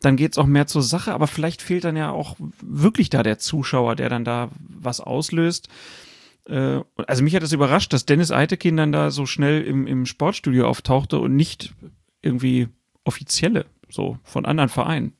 dann 0.00 0.16
geht's 0.16 0.38
auch 0.38 0.46
mehr 0.46 0.66
zur 0.66 0.82
Sache, 0.82 1.14
aber 1.14 1.26
vielleicht 1.26 1.62
fehlt 1.62 1.84
dann 1.84 1.96
ja 1.96 2.10
auch 2.10 2.36
wirklich 2.60 3.10
da 3.10 3.22
der 3.22 3.38
Zuschauer, 3.38 3.96
der 3.96 4.08
dann 4.08 4.24
da 4.24 4.50
was 4.68 5.00
auslöst. 5.00 5.68
Äh, 6.46 6.80
also 7.06 7.22
mich 7.22 7.34
hat 7.34 7.42
es 7.42 7.52
überrascht, 7.52 7.92
dass 7.92 8.06
Dennis 8.06 8.30
Eitekin 8.30 8.76
dann 8.76 8.92
da 8.92 9.10
so 9.10 9.26
schnell 9.26 9.62
im, 9.62 9.86
im 9.86 10.06
Sportstudio 10.06 10.66
auftauchte 10.66 11.18
und 11.18 11.36
nicht 11.36 11.74
irgendwie 12.20 12.68
offizielle, 13.04 13.66
so 13.88 14.18
von 14.24 14.44
anderen 14.44 14.68
Vereinen. 14.68 15.12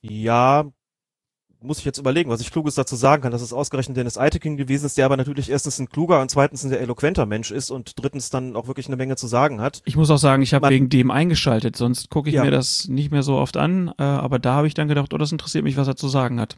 Ja, 0.00 0.70
muss 1.64 1.78
ich 1.78 1.84
jetzt 1.84 1.98
überlegen, 1.98 2.30
was 2.30 2.40
ich 2.40 2.50
Kluges 2.50 2.74
dazu 2.74 2.94
sagen 2.94 3.22
kann, 3.22 3.32
dass 3.32 3.42
es 3.42 3.52
ausgerechnet 3.52 3.96
Dennis 3.96 4.18
Eitekin 4.18 4.56
gewesen 4.56 4.86
ist, 4.86 4.98
der 4.98 5.06
aber 5.06 5.16
natürlich 5.16 5.50
erstens 5.50 5.78
ein 5.78 5.88
kluger 5.88 6.20
und 6.20 6.30
zweitens 6.30 6.62
ein 6.62 6.68
sehr 6.68 6.80
eloquenter 6.80 7.26
Mensch 7.26 7.50
ist 7.50 7.70
und 7.70 7.98
drittens 8.00 8.30
dann 8.30 8.54
auch 8.54 8.68
wirklich 8.68 8.86
eine 8.86 8.96
Menge 8.96 9.16
zu 9.16 9.26
sagen 9.26 9.60
hat. 9.60 9.82
Ich 9.84 9.96
muss 9.96 10.10
auch 10.10 10.18
sagen, 10.18 10.42
ich 10.42 10.54
habe 10.54 10.68
wegen 10.68 10.88
dem 10.88 11.10
eingeschaltet, 11.10 11.76
sonst 11.76 12.10
gucke 12.10 12.28
ich 12.28 12.36
ja. 12.36 12.44
mir 12.44 12.50
das 12.50 12.86
nicht 12.88 13.10
mehr 13.10 13.22
so 13.22 13.36
oft 13.36 13.56
an, 13.56 13.92
äh, 13.98 14.02
aber 14.02 14.38
da 14.38 14.54
habe 14.54 14.66
ich 14.66 14.74
dann 14.74 14.88
gedacht, 14.88 15.14
oh, 15.14 15.18
das 15.18 15.32
interessiert 15.32 15.64
mich, 15.64 15.76
was 15.76 15.88
er 15.88 15.96
zu 15.96 16.08
sagen 16.08 16.38
hat. 16.38 16.56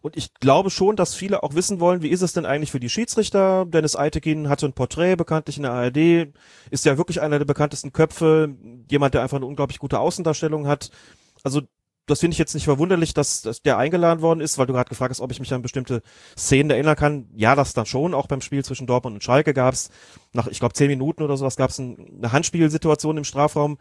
Und 0.00 0.16
ich 0.16 0.32
glaube 0.34 0.70
schon, 0.70 0.96
dass 0.96 1.14
viele 1.14 1.42
auch 1.42 1.54
wissen 1.54 1.80
wollen, 1.80 2.02
wie 2.02 2.08
ist 2.08 2.22
es 2.22 2.32
denn 2.32 2.46
eigentlich 2.46 2.70
für 2.70 2.80
die 2.80 2.88
Schiedsrichter? 2.88 3.66
Dennis 3.66 3.96
Eitekin 3.96 4.48
hatte 4.48 4.66
ein 4.66 4.72
Porträt 4.72 5.16
bekanntlich 5.16 5.56
in 5.56 5.64
der 5.64 5.72
ARD, 5.72 6.32
ist 6.70 6.84
ja 6.84 6.96
wirklich 6.96 7.20
einer 7.20 7.38
der 7.38 7.44
bekanntesten 7.44 7.92
Köpfe, 7.92 8.54
jemand, 8.90 9.14
der 9.14 9.22
einfach 9.22 9.36
eine 9.36 9.46
unglaublich 9.46 9.78
gute 9.78 9.98
Außendarstellung 9.98 10.66
hat. 10.66 10.90
Also 11.42 11.62
das 12.06 12.20
finde 12.20 12.34
ich 12.34 12.38
jetzt 12.38 12.54
nicht 12.54 12.64
verwunderlich, 12.64 13.14
dass, 13.14 13.42
dass 13.42 13.62
der 13.62 13.78
eingeladen 13.78 14.22
worden 14.22 14.40
ist, 14.40 14.58
weil 14.58 14.66
du 14.66 14.72
gerade 14.72 14.88
gefragt 14.88 15.10
hast, 15.10 15.20
ob 15.20 15.32
ich 15.32 15.40
mich 15.40 15.52
an 15.52 15.62
bestimmte 15.62 16.02
Szenen 16.36 16.70
erinnern 16.70 16.96
kann. 16.96 17.28
Ja, 17.34 17.56
das 17.56 17.74
dann 17.74 17.86
schon. 17.86 18.14
Auch 18.14 18.28
beim 18.28 18.40
Spiel 18.40 18.64
zwischen 18.64 18.86
Dortmund 18.86 19.14
und 19.14 19.24
Schalke 19.24 19.52
gab 19.52 19.74
es 19.74 19.90
nach, 20.32 20.46
ich 20.46 20.60
glaube, 20.60 20.74
zehn 20.74 20.88
Minuten 20.88 21.22
oder 21.22 21.36
sowas 21.36 21.56
gab 21.56 21.70
es 21.70 21.78
ein, 21.78 22.18
eine 22.18 22.32
Handspielsituation 22.32 23.16
im 23.18 23.24
Strafraum, 23.24 23.78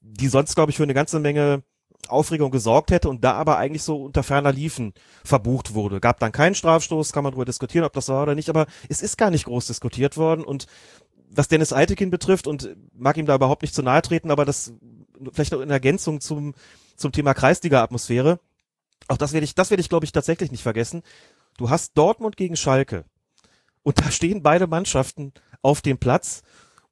die 0.00 0.28
sonst, 0.28 0.54
glaube 0.54 0.70
ich, 0.70 0.76
für 0.78 0.84
eine 0.84 0.94
ganze 0.94 1.20
Menge 1.20 1.62
Aufregung 2.08 2.50
gesorgt 2.50 2.90
hätte 2.92 3.08
und 3.08 3.24
da 3.24 3.32
aber 3.32 3.58
eigentlich 3.58 3.82
so 3.82 4.04
unter 4.04 4.22
ferner 4.22 4.52
Liefen 4.52 4.94
verbucht 5.24 5.74
wurde. 5.74 6.00
Gab 6.00 6.20
dann 6.20 6.32
keinen 6.32 6.54
Strafstoß, 6.54 7.12
kann 7.12 7.24
man 7.24 7.32
darüber 7.32 7.44
diskutieren, 7.44 7.84
ob 7.84 7.92
das 7.92 8.08
war 8.08 8.22
oder 8.22 8.34
nicht, 8.34 8.48
aber 8.48 8.66
es 8.88 9.02
ist 9.02 9.18
gar 9.18 9.30
nicht 9.30 9.44
groß 9.44 9.66
diskutiert 9.66 10.16
worden 10.16 10.44
und 10.44 10.66
was 11.28 11.48
Dennis 11.48 11.72
Eitekin 11.72 12.10
betrifft 12.10 12.46
und 12.46 12.76
mag 12.94 13.16
ihm 13.16 13.26
da 13.26 13.34
überhaupt 13.34 13.62
nicht 13.62 13.74
zu 13.74 13.82
nahe 13.82 14.02
treten, 14.02 14.30
aber 14.30 14.44
das 14.44 14.72
vielleicht 15.32 15.52
auch 15.52 15.60
in 15.60 15.70
Ergänzung 15.70 16.20
zum 16.20 16.54
zum 16.96 17.12
Thema 17.12 17.34
Kreisliga-Atmosphäre. 17.34 18.40
Auch 19.08 19.16
das 19.16 19.32
werde 19.32 19.44
ich, 19.44 19.54
das 19.54 19.70
werde 19.70 19.80
ich, 19.80 19.88
glaube 19.88 20.04
ich, 20.04 20.12
tatsächlich 20.12 20.50
nicht 20.50 20.62
vergessen. 20.62 21.02
Du 21.56 21.70
hast 21.70 21.96
Dortmund 21.96 22.36
gegen 22.36 22.56
Schalke. 22.56 23.04
Und 23.82 24.00
da 24.04 24.10
stehen 24.10 24.42
beide 24.42 24.66
Mannschaften 24.66 25.32
auf 25.62 25.80
dem 25.80 25.98
Platz. 25.98 26.42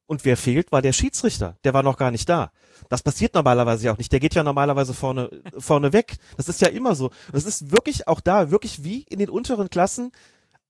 Und 0.07 0.23
wer 0.23 0.37
fehlt, 0.37 0.71
war 0.71 0.81
der 0.81 0.93
Schiedsrichter. 0.93 1.57
Der 1.63 1.73
war 1.73 1.81
noch 1.81 1.97
gar 1.97 2.11
nicht 2.11 2.29
da. 2.29 2.51
Das 2.89 3.01
passiert 3.01 3.33
normalerweise 3.33 3.85
ja 3.85 3.93
auch 3.93 3.97
nicht. 3.97 4.11
Der 4.11 4.19
geht 4.19 4.35
ja 4.35 4.43
normalerweise 4.43 4.93
vorne, 4.93 5.29
vorne 5.57 5.93
weg. 5.93 6.17
Das 6.37 6.47
ist 6.47 6.61
ja 6.61 6.67
immer 6.67 6.93
so. 6.93 7.09
Das 7.31 7.45
ist 7.45 7.71
wirklich 7.71 8.07
auch 8.07 8.19
da, 8.19 8.51
wirklich 8.51 8.83
wie 8.83 9.01
in 9.01 9.17
den 9.17 9.29
unteren 9.29 9.69
Klassen. 9.69 10.11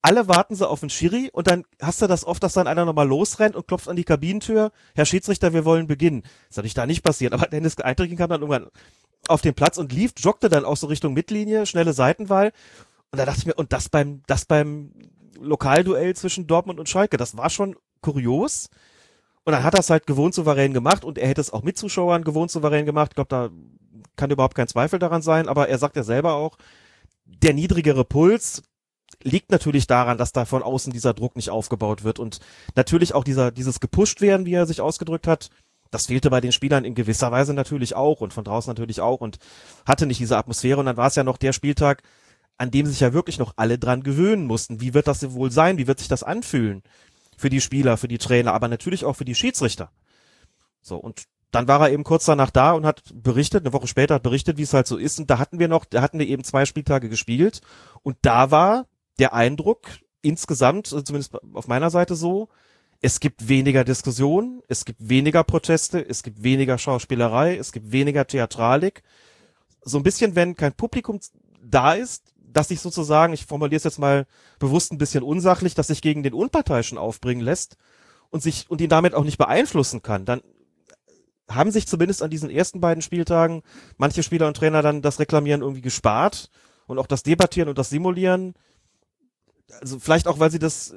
Alle 0.01 0.27
warten 0.27 0.55
so 0.55 0.67
auf 0.67 0.81
den 0.81 0.91
Schiri 0.91 1.31
und 1.33 1.47
dann 1.47 1.65
hast 1.81 2.01
du 2.01 2.07
das 2.07 2.25
oft, 2.25 2.43
dass 2.43 2.53
dann 2.53 2.67
einer 2.67 2.85
nochmal 2.85 3.07
losrennt 3.07 3.55
und 3.55 3.67
klopft 3.67 3.89
an 3.89 3.95
die 3.95 4.03
Kabinentür. 4.03 4.71
Herr 4.93 5.05
Schiedsrichter, 5.05 5.51
wir 5.51 5.65
wollen 5.65 5.87
beginnen. 5.87 6.21
Das 6.21 6.51
ist 6.51 6.57
natürlich 6.57 6.73
da 6.75 6.85
nicht 6.85 7.03
passiert. 7.03 7.33
Aber 7.33 7.47
Dennis 7.47 7.77
Eintrinken 7.77 8.15
kam 8.15 8.29
dann 8.29 8.41
irgendwann 8.41 8.69
auf 9.29 9.41
den 9.41 9.53
Platz 9.53 9.77
und 9.77 9.91
lief, 9.91 10.13
joggte 10.17 10.49
dann 10.49 10.65
auch 10.65 10.77
so 10.77 10.88
Richtung 10.88 11.13
Mittellinie, 11.13 11.65
schnelle 11.65 11.93
Seitenwahl. 11.93 12.51
Und 13.11 13.19
da 13.19 13.25
dachte 13.25 13.39
ich 13.39 13.45
mir, 13.45 13.55
und 13.55 13.73
das 13.73 13.89
beim, 13.89 14.21
das 14.27 14.45
beim 14.45 14.91
Lokalduell 15.39 16.15
zwischen 16.15 16.47
Dortmund 16.47 16.79
und 16.79 16.89
Schalke, 16.89 17.17
das 17.17 17.38
war 17.38 17.49
schon 17.49 17.75
kurios. 18.01 18.69
Und 19.43 19.53
dann 19.53 19.63
hat 19.63 19.75
er 19.75 19.79
es 19.79 19.89
halt 19.89 20.07
gewohnt 20.07 20.33
souverän 20.33 20.73
gemacht 20.73 21.05
und 21.05 21.17
er 21.17 21.27
hätte 21.27 21.41
es 21.41 21.53
auch 21.53 21.63
mit 21.63 21.77
Zuschauern 21.77 22.23
gewohnt 22.23 22.51
souverän 22.51 22.85
gemacht. 22.85 23.11
Ich 23.11 23.15
glaube, 23.15 23.29
da 23.29 23.49
kann 24.15 24.31
überhaupt 24.31 24.55
kein 24.55 24.67
Zweifel 24.67 24.99
daran 24.99 25.21
sein, 25.21 25.47
aber 25.47 25.69
er 25.69 25.77
sagt 25.77 25.95
ja 25.95 26.03
selber 26.03 26.33
auch, 26.33 26.57
der 27.25 27.53
niedrigere 27.53 28.05
Puls 28.05 28.63
liegt 29.23 29.51
natürlich 29.51 29.88
daran, 29.88 30.17
dass 30.17 30.31
da 30.31 30.45
von 30.45 30.63
außen 30.63 30.91
dieser 30.91 31.13
Druck 31.13 31.35
nicht 31.35 31.49
aufgebaut 31.49 32.03
wird 32.03 32.19
und 32.19 32.39
natürlich 32.75 33.13
auch 33.13 33.23
dieser, 33.23 33.51
dieses 33.51 33.79
gepusht 33.79 34.21
werden, 34.21 34.45
wie 34.45 34.53
er 34.53 34.65
sich 34.65 34.81
ausgedrückt 34.81 35.27
hat, 35.27 35.49
das 35.95 36.08
fehlte 36.08 36.29
bei 36.29 36.41
den 36.41 36.51
Spielern 36.51 36.84
in 36.84 36.93
gewisser 36.93 37.31
Weise 37.31 37.53
natürlich 37.53 37.95
auch 37.95 38.19
und 38.19 38.34
von 38.34 38.43
draußen 38.43 38.69
natürlich 38.69 38.99
auch 38.99 39.21
und 39.21 39.38
hatte 39.86 40.05
nicht 40.05 40.19
diese 40.19 40.38
Atmosphäre. 40.38 40.81
Und 40.81 40.88
dann 40.88 40.97
war 40.97 41.08
es 41.08 41.15
ja 41.15 41.23
noch 41.23 41.38
der 41.38 41.53
Spieltag, 41.53 42.03
an 42.58 42.69
dem 42.69 42.86
sich 42.86 42.99
ja 42.99 43.13
wirklich 43.13 43.39
noch 43.39 43.53
alle 43.55 43.79
dran 43.79 44.03
gewöhnen 44.03 44.45
mussten. 44.45 44.81
Wie 44.81 44.93
wird 44.93 45.08
das 45.08 45.31
wohl 45.31 45.51
sein? 45.51 45.77
Wie 45.77 45.88
wird 45.88 45.99
sich 45.99 46.10
das 46.10 46.21
anfühlen? 46.21 46.84
Für 47.38 47.49
die 47.49 47.62
Spieler, 47.62 47.95
für 47.95 48.10
die 48.10 48.17
Trainer, 48.17 48.53
aber 48.53 48.67
natürlich 48.67 49.05
auch 49.05 49.15
für 49.15 49.23
die 49.23 49.36
Schiedsrichter. 49.36 49.89
So, 50.81 50.97
und 50.97 51.23
dann 51.51 51.69
war 51.69 51.79
er 51.79 51.93
eben 51.93 52.03
kurz 52.03 52.25
danach 52.25 52.51
da 52.51 52.73
und 52.73 52.86
hat 52.86 53.03
berichtet, 53.13 53.63
eine 53.63 53.71
Woche 53.71 53.88
später 53.88 54.15
hat 54.15 54.23
berichtet, 54.23 54.58
wie 54.58 54.63
es 54.63 54.73
halt 54.73 54.88
so 54.88 54.97
ist. 54.97 55.17
Und 55.17 55.29
da 55.29 55.39
hatten 55.39 55.60
wir 55.60 55.69
noch, 55.69 55.86
da 55.86 56.01
hatten 56.01 56.19
wir 56.19 56.27
eben 56.27 56.43
zwei 56.43 56.65
Spieltage 56.65 57.08
gespielt. 57.08 57.62
Und 58.03 58.17
da 58.21 58.51
war 58.51 58.86
der 59.17 59.34
Eindruck 59.34 59.88
insgesamt, 60.21 60.88
zumindest 60.88 61.41
auf 61.53 61.69
meiner 61.69 61.89
Seite 61.89 62.15
so, 62.15 62.49
es 63.05 63.19
gibt 63.19 63.47
weniger 63.47 63.83
Diskussionen, 63.83 64.63
es 64.67 64.83
gibt 64.83 65.07
weniger 65.07 65.43
Proteste, 65.43 66.03
es 66.03 66.23
gibt 66.23 66.41
weniger 66.41 66.79
Schauspielerei, 66.79 67.55
es 67.55 67.71
gibt 67.71 67.91
weniger 67.91 68.25
Theatralik. 68.25 69.03
So 69.83 69.97
ein 69.99 70.03
bisschen, 70.03 70.35
wenn 70.35 70.55
kein 70.55 70.73
Publikum 70.73 71.19
da 71.61 71.93
ist, 71.93 72.33
dass 72.35 72.69
sich 72.69 72.79
sozusagen, 72.79 73.31
ich 73.33 73.45
formuliere 73.45 73.77
es 73.77 73.83
jetzt 73.83 73.99
mal 73.99 74.25
bewusst 74.57 74.91
ein 74.91 74.97
bisschen 74.97 75.21
unsachlich, 75.21 75.75
dass 75.75 75.85
sich 75.85 76.01
gegen 76.01 76.23
den 76.23 76.33
Unparteiischen 76.33 76.97
aufbringen 76.97 77.43
lässt 77.43 77.77
und 78.31 78.41
sich 78.41 78.71
und 78.71 78.81
ihn 78.81 78.89
damit 78.89 79.13
auch 79.13 79.23
nicht 79.23 79.37
beeinflussen 79.37 80.01
kann, 80.01 80.25
dann 80.25 80.41
haben 81.47 81.69
sich 81.69 81.85
zumindest 81.87 82.23
an 82.23 82.31
diesen 82.31 82.49
ersten 82.49 82.81
beiden 82.81 83.03
Spieltagen 83.03 83.61
manche 83.97 84.23
Spieler 84.23 84.47
und 84.47 84.57
Trainer 84.57 84.81
dann 84.81 85.03
das 85.03 85.19
Reklamieren 85.19 85.61
irgendwie 85.61 85.81
gespart 85.81 86.49
und 86.87 86.97
auch 86.97 87.05
das 87.05 87.21
Debattieren 87.21 87.69
und 87.69 87.77
das 87.77 87.91
Simulieren. 87.91 88.55
Also 89.79 89.99
vielleicht 89.99 90.27
auch, 90.27 90.39
weil 90.39 90.49
sie 90.49 90.57
das 90.57 90.91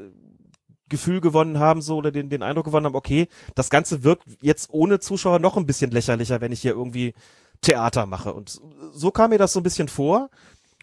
Gefühl 0.89 1.21
gewonnen 1.21 1.59
haben, 1.59 1.83
so 1.83 1.97
oder 1.97 2.11
den, 2.11 2.31
den 2.31 2.43
Eindruck 2.43 2.67
gewonnen 2.67 2.87
haben, 2.87 2.95
okay, 2.95 3.29
das 3.55 3.71
Ganze 3.71 4.05
wirkt 4.05 4.25
jetzt 4.41 4.71
ohne 4.73 5.01
Zuschauer 5.01 5.39
noch 5.39 5.57
ein 5.57 5.67
bisschen 5.67 5.91
lächerlicher, 5.91 6.41
wenn 6.41 6.53
ich 6.53 6.63
hier 6.63 6.73
irgendwie 6.73 7.15
Theater 7.61 8.07
mache. 8.07 8.33
Und 8.33 8.61
so 8.93 9.11
kam 9.11 9.31
mir 9.31 9.39
das 9.39 9.53
so 9.53 9.61
ein 9.61 9.65
bisschen 9.65 9.89
vor. 9.89 10.31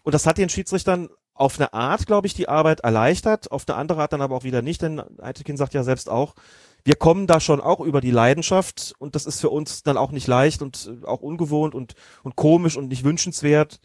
Und 0.04 0.14
das 0.14 0.26
hat 0.26 0.38
den 0.38 0.48
Schiedsrichtern 0.48 1.08
auf 1.34 1.58
eine 1.58 1.72
Art, 1.72 2.06
glaube 2.06 2.26
ich, 2.26 2.34
die 2.34 2.48
Arbeit 2.48 2.80
erleichtert, 2.80 3.50
auf 3.52 3.64
eine 3.68 3.76
andere 3.76 4.00
Art 4.00 4.12
dann 4.12 4.22
aber 4.22 4.36
auch 4.36 4.44
wieder 4.44 4.62
nicht, 4.62 4.82
denn 4.82 5.02
Eitekin 5.20 5.56
sagt 5.56 5.74
ja 5.74 5.82
selbst 5.82 6.08
auch, 6.08 6.34
wir 6.84 6.94
kommen 6.94 7.26
da 7.26 7.40
schon 7.40 7.60
auch 7.60 7.80
über 7.80 8.00
die 8.00 8.10
Leidenschaft 8.10 8.94
und 8.98 9.14
das 9.14 9.26
ist 9.26 9.40
für 9.40 9.50
uns 9.50 9.82
dann 9.82 9.96
auch 9.96 10.12
nicht 10.12 10.28
leicht 10.28 10.62
und 10.62 10.90
äh, 11.02 11.06
auch 11.06 11.20
ungewohnt 11.20 11.74
und, 11.74 11.94
und 12.22 12.36
komisch 12.36 12.76
und 12.76 12.88
nicht 12.88 13.04
wünschenswert, 13.04 13.80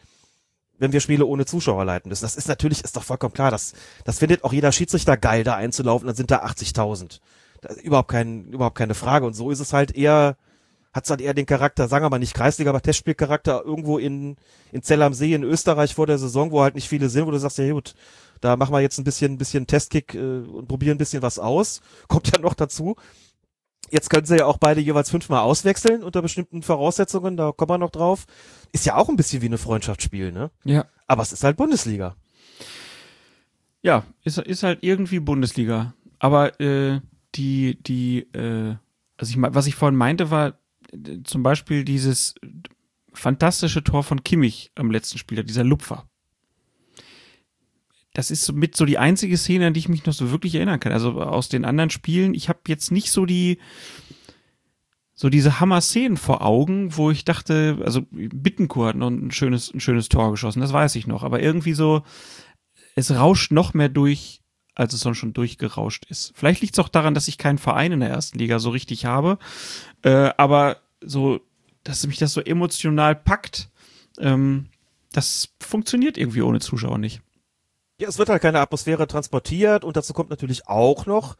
wenn 0.82 0.91
wir 0.91 1.00
Spiele 1.00 1.28
ohne 1.28 1.46
Zuschauer 1.46 1.86
leiten 1.86 2.10
müssen. 2.10 2.24
Das 2.24 2.36
ist 2.36 2.48
natürlich, 2.48 2.84
ist 2.84 2.96
doch 2.96 3.04
vollkommen 3.04 3.34
klar, 3.34 3.52
das, 3.52 3.74
das 4.04 4.17
findet 4.17 4.44
auch 4.44 4.52
jeder 4.52 4.72
Schiedsrichter 4.72 5.15
geil, 5.15 5.44
da 5.44 5.56
einzulaufen, 5.56 6.08
dann 6.08 6.15
sind 6.15 6.32
da 6.32 6.44
80.000. 6.44 7.20
Überhaupt, 7.84 8.10
kein, 8.10 8.46
überhaupt 8.46 8.80
keine 8.80 8.96
Frage. 8.96 9.28
Und 9.28 9.34
so 9.34 9.52
ist 9.52 9.60
es 9.60 9.74
halt 9.74 9.96
eher, 9.96 10.36
hat 10.91 11.04
es 11.04 11.12
halt 11.12 11.22
eher 11.22 11.36
den 11.36 11.46
Charakter, 11.46 11.88
sagen 11.88 12.04
wir 12.04 12.10
mal 12.10 12.17
nicht 12.17 12.34
Kreisliga, 12.34 12.72
aber 12.72 12.82
Testspielcharakter 12.82 13.63
irgendwo 13.63 14.00
in, 14.00 14.38
in 14.72 14.82
Zell 14.82 15.04
am 15.04 15.13
See 15.13 15.36
in 15.36 15.44
Österreich 15.44 15.94
vor 15.94 16.08
der 16.08 16.17
Saison, 16.17 16.50
wo 16.50 16.63
halt 16.63 16.74
nicht 16.74 16.89
viele 16.89 17.10
sind, 17.10 17.28
wo 17.28 17.32
du 17.32 17.38
sagst, 17.38 17.60
ja 17.60 17.72
gut, 17.72 17.94
da 18.39 18.58
machen 18.58 18.74
wir 18.74 18.80
jetzt 18.80 18.98
ein 18.98 19.04
bisschen, 19.04 19.34
ein 19.34 19.38
bisschen 19.38 19.67
Testkick 19.67 20.15
äh, 20.15 20.39
und 20.39 20.67
probieren 20.67 20.96
ein 20.96 20.98
bisschen 20.98 21.22
was 21.22 21.38
aus. 21.38 21.82
Kommt 22.08 22.36
ja 22.36 22.41
noch 22.41 22.56
dazu. 22.56 22.96
Jetzt 23.91 24.10
können 24.10 24.25
sie 24.25 24.38
ja 24.38 24.45
auch 24.45 24.58
beide 24.58 24.82
jeweils 24.82 25.10
fünfmal 25.10 25.41
auswechseln 25.41 26.01
unter 26.04 26.21
bestimmten 26.21 26.63
Voraussetzungen, 26.63 27.36
da 27.36 27.51
kommen 27.51 27.71
wir 27.71 27.77
noch 27.77 27.91
drauf. 27.91 28.25
Ist 28.71 28.86
ja 28.86 28.95
auch 28.95 29.10
ein 29.10 29.17
bisschen 29.17 29.41
wie 29.41 29.47
eine 29.47 29.58
Freundschaftsspiel, 29.58 30.32
ne? 30.32 30.49
Ja. 30.63 30.86
Aber 31.08 31.21
es 31.21 31.34
ist 31.34 31.43
halt 31.43 31.58
Bundesliga. 31.58 32.15
Ja, 33.82 34.04
ist, 34.23 34.38
ist 34.38 34.63
halt 34.63 34.80
irgendwie 34.82 35.19
Bundesliga. 35.19 35.93
Aber 36.19 36.60
äh, 36.62 37.01
die, 37.36 37.82
die, 37.84 38.19
äh, 38.34 38.75
also 39.17 39.32
ich, 39.32 39.38
was 39.39 39.67
ich 39.67 39.75
vorhin 39.75 39.97
meinte, 39.97 40.32
war 40.32 40.60
äh, 40.91 41.23
zum 41.23 41.43
Beispiel 41.43 41.84
dieses 41.84 42.36
fantastische 43.13 43.84
Tor 43.84 44.04
von 44.04 44.23
Kimmich 44.23 44.71
am 44.75 44.89
letzten 44.89 45.17
Spieler, 45.17 45.43
dieser 45.43 45.63
Lupfer 45.63 46.08
das 48.13 48.32
ist 48.32 48.52
mit 48.52 48.76
so 48.76 48.86
die 48.86 48.97
einzige 48.97 49.38
Szene, 49.38 49.67
an 49.67 49.74
die 49.74 49.80
ich 49.80 49.89
mich 49.89 50.06
noch 50.06 50.13
so 50.13 50.32
wirklich 50.32 50.56
erinnern 50.56 50.80
kann. 50.80 50.91
Also 50.91 51.21
aus 51.21 51.50
den 51.50 51.65
anderen 51.65 51.89
Spielen, 51.89 52.34
ich 52.34 52.50
habe 52.50 52.60
jetzt 52.67 52.91
nicht 52.91 53.12
so 53.12 53.26
die 53.26 53.58
so 55.21 55.30
diese 55.30 55.60
Hammer-Szenen 55.60 56.17
vor 56.17 56.41
Augen, 56.41 56.97
wo 56.97 57.12
ich 57.12 57.26
dachte, 57.26 57.78
also 57.86 58.02
Bittenkur 58.10 58.88
hat 58.88 58.95
noch 58.95 59.10
ein 59.12 59.30
schönes, 59.30 59.71
ein 59.71 59.80
schönes 59.80 60.10
Tor 60.10 60.32
geschossen, 60.32 60.62
das 60.62 60.74
weiß 60.74 60.95
ich 60.95 61.06
noch, 61.06 61.21
aber 61.21 61.39
irgendwie 61.39 61.74
so, 61.74 62.02
es 62.95 63.12
rauscht 63.12 63.52
noch 63.52 63.76
mehr 63.76 63.88
durch, 63.88 64.41
als 64.74 64.93
es 64.93 65.02
sonst 65.02 65.19
schon 65.19 65.34
durchgerauscht 65.34 66.08
ist. 66.10 66.34
Vielleicht 66.36 66.62
liegt 66.62 66.74
es 66.74 66.80
auch 66.80 66.89
daran, 66.89 67.13
dass 67.13 67.28
ich 67.28 67.38
keinen 67.38 67.60
Verein 67.60 67.91
in 67.91 68.00
der 68.00 68.10
ersten 68.10 68.39
Liga 68.39 68.58
so 68.58 68.71
richtig 68.71 69.06
habe, 69.06 69.38
äh, 70.02 70.32
aber 70.38 70.78
so, 71.02 71.39
dass 71.84 72.08
mich 72.08 72.17
das 72.17 72.34
so 72.34 72.41
emotional 72.41 73.15
packt, 73.15 73.69
ähm, 74.17 74.69
das 75.12 75.50
funktioniert 75.60 76.17
irgendwie 76.17 76.41
ohne 76.41 76.62
Zuschauer 76.62 76.97
nicht. 76.97 77.21
Ja, 78.02 78.10
es 78.10 78.18
wird 78.18 78.30
halt 78.30 78.42
keine 78.42 78.60
Atmosphäre 78.60 79.06
transportiert 79.06 79.84
und 79.84 79.96
dazu 79.96 80.14
kommt 80.14 80.32
natürlich 80.32 80.68
auch 80.68 81.06
noch, 81.06 81.36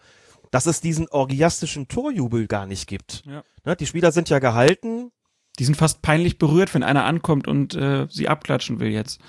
dass 0.52 0.68
es 0.68 0.80
diesen 0.80 1.08
orgiastischen 1.08 1.88
Torjubel 1.88 2.46
gar 2.46 2.68
nicht 2.68 2.86
gibt. 2.86 3.24
Ja. 3.26 3.44
Ne, 3.66 3.76
die 3.76 3.88
Spieler 3.88 4.12
sind 4.12 4.30
ja 4.30 4.38
gehalten. 4.38 5.12
Die 5.58 5.66
sind 5.66 5.76
fast 5.76 6.04
peinlich 6.04 6.38
berührt, 6.38 6.72
wenn 6.76 6.84
einer 6.84 7.06
ankommt 7.06 7.48
und 7.48 7.74
äh, 7.74 8.06
sie 8.12 8.30
abklatschen 8.30 8.80
will 8.80 8.90
jetzt. 8.90 9.20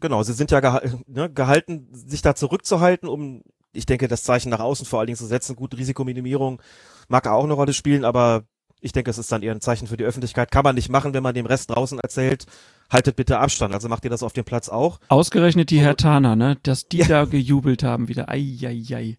Genau, 0.00 0.22
sie 0.22 0.34
sind 0.34 0.50
ja 0.50 0.60
geha 0.60 0.82
ne, 1.06 1.32
gehalten, 1.32 1.88
sich 1.92 2.20
da 2.20 2.34
zurückzuhalten, 2.34 3.08
um, 3.08 3.42
ich 3.72 3.86
denke, 3.86 4.06
das 4.06 4.22
Zeichen 4.22 4.50
nach 4.50 4.60
außen 4.60 4.84
vor 4.84 4.98
allen 4.98 5.06
Dingen 5.06 5.16
zu 5.16 5.24
setzen. 5.24 5.56
Gut, 5.56 5.74
Risikominimierung 5.78 6.60
mag 7.08 7.26
auch 7.26 7.44
eine 7.44 7.54
Rolle 7.54 7.72
spielen, 7.72 8.04
aber 8.04 8.44
ich 8.84 8.92
denke, 8.92 9.10
es 9.10 9.18
ist 9.18 9.32
dann 9.32 9.42
eher 9.42 9.52
ein 9.52 9.60
Zeichen 9.60 9.86
für 9.86 9.96
die 9.96 10.04
Öffentlichkeit. 10.04 10.50
Kann 10.50 10.62
man 10.62 10.74
nicht 10.74 10.88
machen, 10.88 11.14
wenn 11.14 11.22
man 11.22 11.34
dem 11.34 11.46
Rest 11.46 11.70
draußen 11.70 11.98
erzählt, 11.98 12.46
haltet 12.90 13.16
bitte 13.16 13.38
Abstand. 13.38 13.74
Also 13.74 13.88
macht 13.88 14.04
ihr 14.04 14.10
das 14.10 14.22
auf 14.22 14.32
dem 14.32 14.44
Platz 14.44 14.68
auch? 14.68 15.00
Ausgerechnet 15.08 15.70
die 15.70 15.80
Hertaner, 15.80 16.36
ne? 16.36 16.58
Dass 16.62 16.88
die 16.88 16.98
ja. 16.98 17.06
da 17.06 17.24
gejubelt 17.24 17.82
haben 17.82 18.08
wieder. 18.08 18.28
Eieiei. 18.28 19.18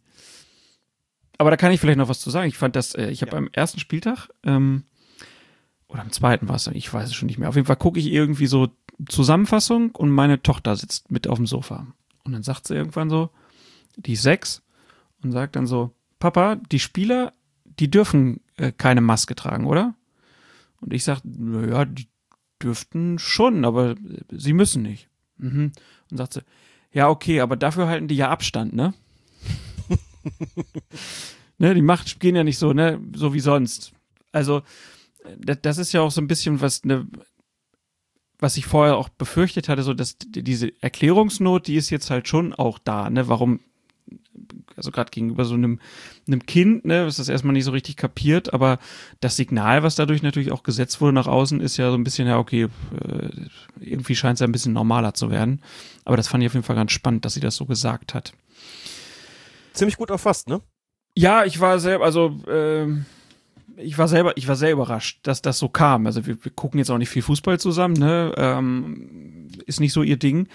Aber 1.37 1.49
da 1.49 1.57
kann 1.57 1.71
ich 1.71 1.79
vielleicht 1.79 1.97
noch 1.97 2.09
was 2.09 2.19
zu 2.19 2.29
sagen. 2.29 2.47
Ich 2.47 2.57
fand 2.57 2.75
das, 2.75 2.93
äh, 2.93 3.09
ich 3.09 3.21
habe 3.21 3.31
ja. 3.31 3.37
beim 3.37 3.49
ersten 3.51 3.79
Spieltag, 3.79 4.29
ähm, 4.43 4.83
oder 5.87 6.01
am 6.01 6.11
zweiten 6.11 6.47
war 6.47 6.55
es, 6.55 6.67
ich 6.67 6.93
weiß 6.93 7.09
es 7.09 7.15
schon 7.15 7.27
nicht 7.27 7.37
mehr. 7.37 7.49
Auf 7.49 7.55
jeden 7.55 7.67
Fall 7.67 7.75
gucke 7.75 7.99
ich 7.99 8.07
irgendwie 8.07 8.47
so 8.47 8.69
Zusammenfassung 9.09 9.91
und 9.91 10.09
meine 10.09 10.41
Tochter 10.41 10.75
sitzt 10.75 11.11
mit 11.11 11.27
auf 11.27 11.37
dem 11.37 11.47
Sofa. 11.47 11.87
Und 12.23 12.33
dann 12.33 12.43
sagt 12.43 12.67
sie 12.67 12.75
irgendwann 12.75 13.09
so, 13.09 13.29
die 13.97 14.13
ist 14.13 14.23
sechs, 14.23 14.61
und 15.23 15.31
sagt 15.31 15.55
dann 15.55 15.67
so, 15.67 15.91
Papa, 16.19 16.55
die 16.55 16.79
Spieler, 16.79 17.33
die 17.63 17.89
dürfen 17.89 18.41
äh, 18.57 18.71
keine 18.71 19.01
Maske 19.01 19.35
tragen, 19.35 19.65
oder? 19.65 19.95
Und 20.81 20.93
ich 20.93 21.03
sag, 21.03 21.21
naja, 21.23 21.85
die 21.85 22.07
dürften 22.61 23.19
schon, 23.19 23.65
aber 23.65 23.95
sie 24.31 24.53
müssen 24.53 24.81
nicht. 24.81 25.09
Mhm. 25.37 25.71
Und 26.11 26.17
sagt 26.17 26.33
sie, 26.33 26.43
ja, 26.91 27.09
okay, 27.09 27.41
aber 27.41 27.57
dafür 27.57 27.87
halten 27.87 28.07
die 28.07 28.15
ja 28.15 28.29
Abstand, 28.29 28.73
ne? 28.73 28.93
ne, 31.57 31.73
die 31.73 31.81
Macht 31.81 32.19
gehen 32.19 32.35
ja 32.35 32.43
nicht 32.43 32.57
so, 32.57 32.73
ne, 32.73 33.01
so 33.13 33.33
wie 33.33 33.39
sonst. 33.39 33.93
Also, 34.31 34.61
das, 35.37 35.59
das 35.61 35.77
ist 35.77 35.93
ja 35.93 36.01
auch 36.01 36.11
so 36.11 36.21
ein 36.21 36.27
bisschen 36.27 36.61
was, 36.61 36.85
ne, 36.85 37.07
was 38.39 38.57
ich 38.57 38.65
vorher 38.65 38.97
auch 38.97 39.09
befürchtet 39.09 39.69
hatte, 39.69 39.83
so 39.83 39.93
dass 39.93 40.17
diese 40.19 40.71
Erklärungsnot, 40.81 41.67
die 41.67 41.75
ist 41.75 41.89
jetzt 41.89 42.09
halt 42.09 42.27
schon 42.27 42.53
auch 42.53 42.79
da, 42.79 43.09
ne, 43.09 43.27
warum 43.27 43.59
also 44.77 44.91
gerade 44.91 45.11
gegenüber 45.11 45.45
so 45.45 45.53
einem, 45.55 45.79
einem 46.27 46.45
Kind, 46.45 46.85
ne, 46.85 47.05
was 47.05 47.17
das 47.17 47.29
erstmal 47.29 47.53
nicht 47.53 47.65
so 47.65 47.71
richtig 47.71 47.97
kapiert, 47.97 48.53
aber 48.53 48.79
das 49.19 49.35
Signal, 49.35 49.83
was 49.83 49.95
dadurch 49.95 50.23
natürlich 50.23 50.51
auch 50.51 50.63
gesetzt 50.63 51.01
wurde 51.01 51.13
nach 51.13 51.27
außen, 51.27 51.61
ist 51.61 51.77
ja 51.77 51.89
so 51.89 51.97
ein 51.97 52.03
bisschen, 52.03 52.27
ja, 52.27 52.37
okay, 52.37 52.63
äh, 52.63 53.29
irgendwie 53.79 54.15
scheint 54.15 54.35
es 54.35 54.39
ja 54.41 54.47
ein 54.47 54.51
bisschen 54.51 54.73
normaler 54.73 55.13
zu 55.13 55.29
werden. 55.29 55.61
Aber 56.03 56.17
das 56.17 56.27
fand 56.27 56.43
ich 56.43 56.49
auf 56.49 56.53
jeden 56.53 56.65
Fall 56.65 56.75
ganz 56.75 56.91
spannend, 56.91 57.25
dass 57.25 57.33
sie 57.33 57.39
das 57.39 57.55
so 57.55 57.65
gesagt 57.65 58.13
hat. 58.13 58.33
Ziemlich 59.73 59.97
gut 59.97 60.09
erfasst, 60.09 60.47
ne? 60.47 60.61
Ja, 61.17 61.45
ich 61.45 61.59
war 61.59 61.79
selber, 61.79 62.05
also 62.05 62.39
äh, 62.47 62.87
ich 63.77 63.97
war 63.97 64.07
selber, 64.07 64.37
ich 64.37 64.47
war 64.47 64.55
sehr 64.55 64.71
überrascht, 64.71 65.19
dass 65.23 65.41
das 65.41 65.59
so 65.59 65.69
kam. 65.69 66.05
Also 66.05 66.25
wir, 66.25 66.43
wir 66.43 66.51
gucken 66.51 66.77
jetzt 66.77 66.89
auch 66.89 66.97
nicht 66.97 67.09
viel 67.09 67.21
Fußball 67.21 67.59
zusammen, 67.59 67.95
ne? 67.95 68.33
Ähm, 68.37 69.47
ist 69.65 69.79
nicht 69.79 69.93
so 69.93 70.03
ihr 70.03 70.17
Ding. 70.17 70.47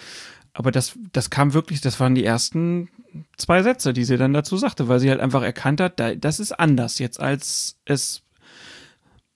Aber 0.53 0.71
das, 0.71 0.99
das 1.13 1.31
kam 1.31 1.55
wirklich, 1.55 1.81
das 1.81 2.01
waren 2.01 2.15
die 2.15 2.25
ersten 2.25 2.89
zwei 3.37 3.63
Sätze, 3.63 3.93
die 3.93 4.05
sie 4.05 4.17
dann 4.17 4.33
dazu 4.33 4.57
sagte, 4.57 4.89
weil 4.89 5.01
sie 5.01 5.11
halt 5.11 5.21
einfach 5.21 5.43
erkannt 5.43 5.81
hat, 5.81 6.01
das 6.21 6.41
ist 6.41 6.53
anders 6.53 6.99
jetzt, 6.99 7.21
als 7.21 7.79
es 7.85 8.23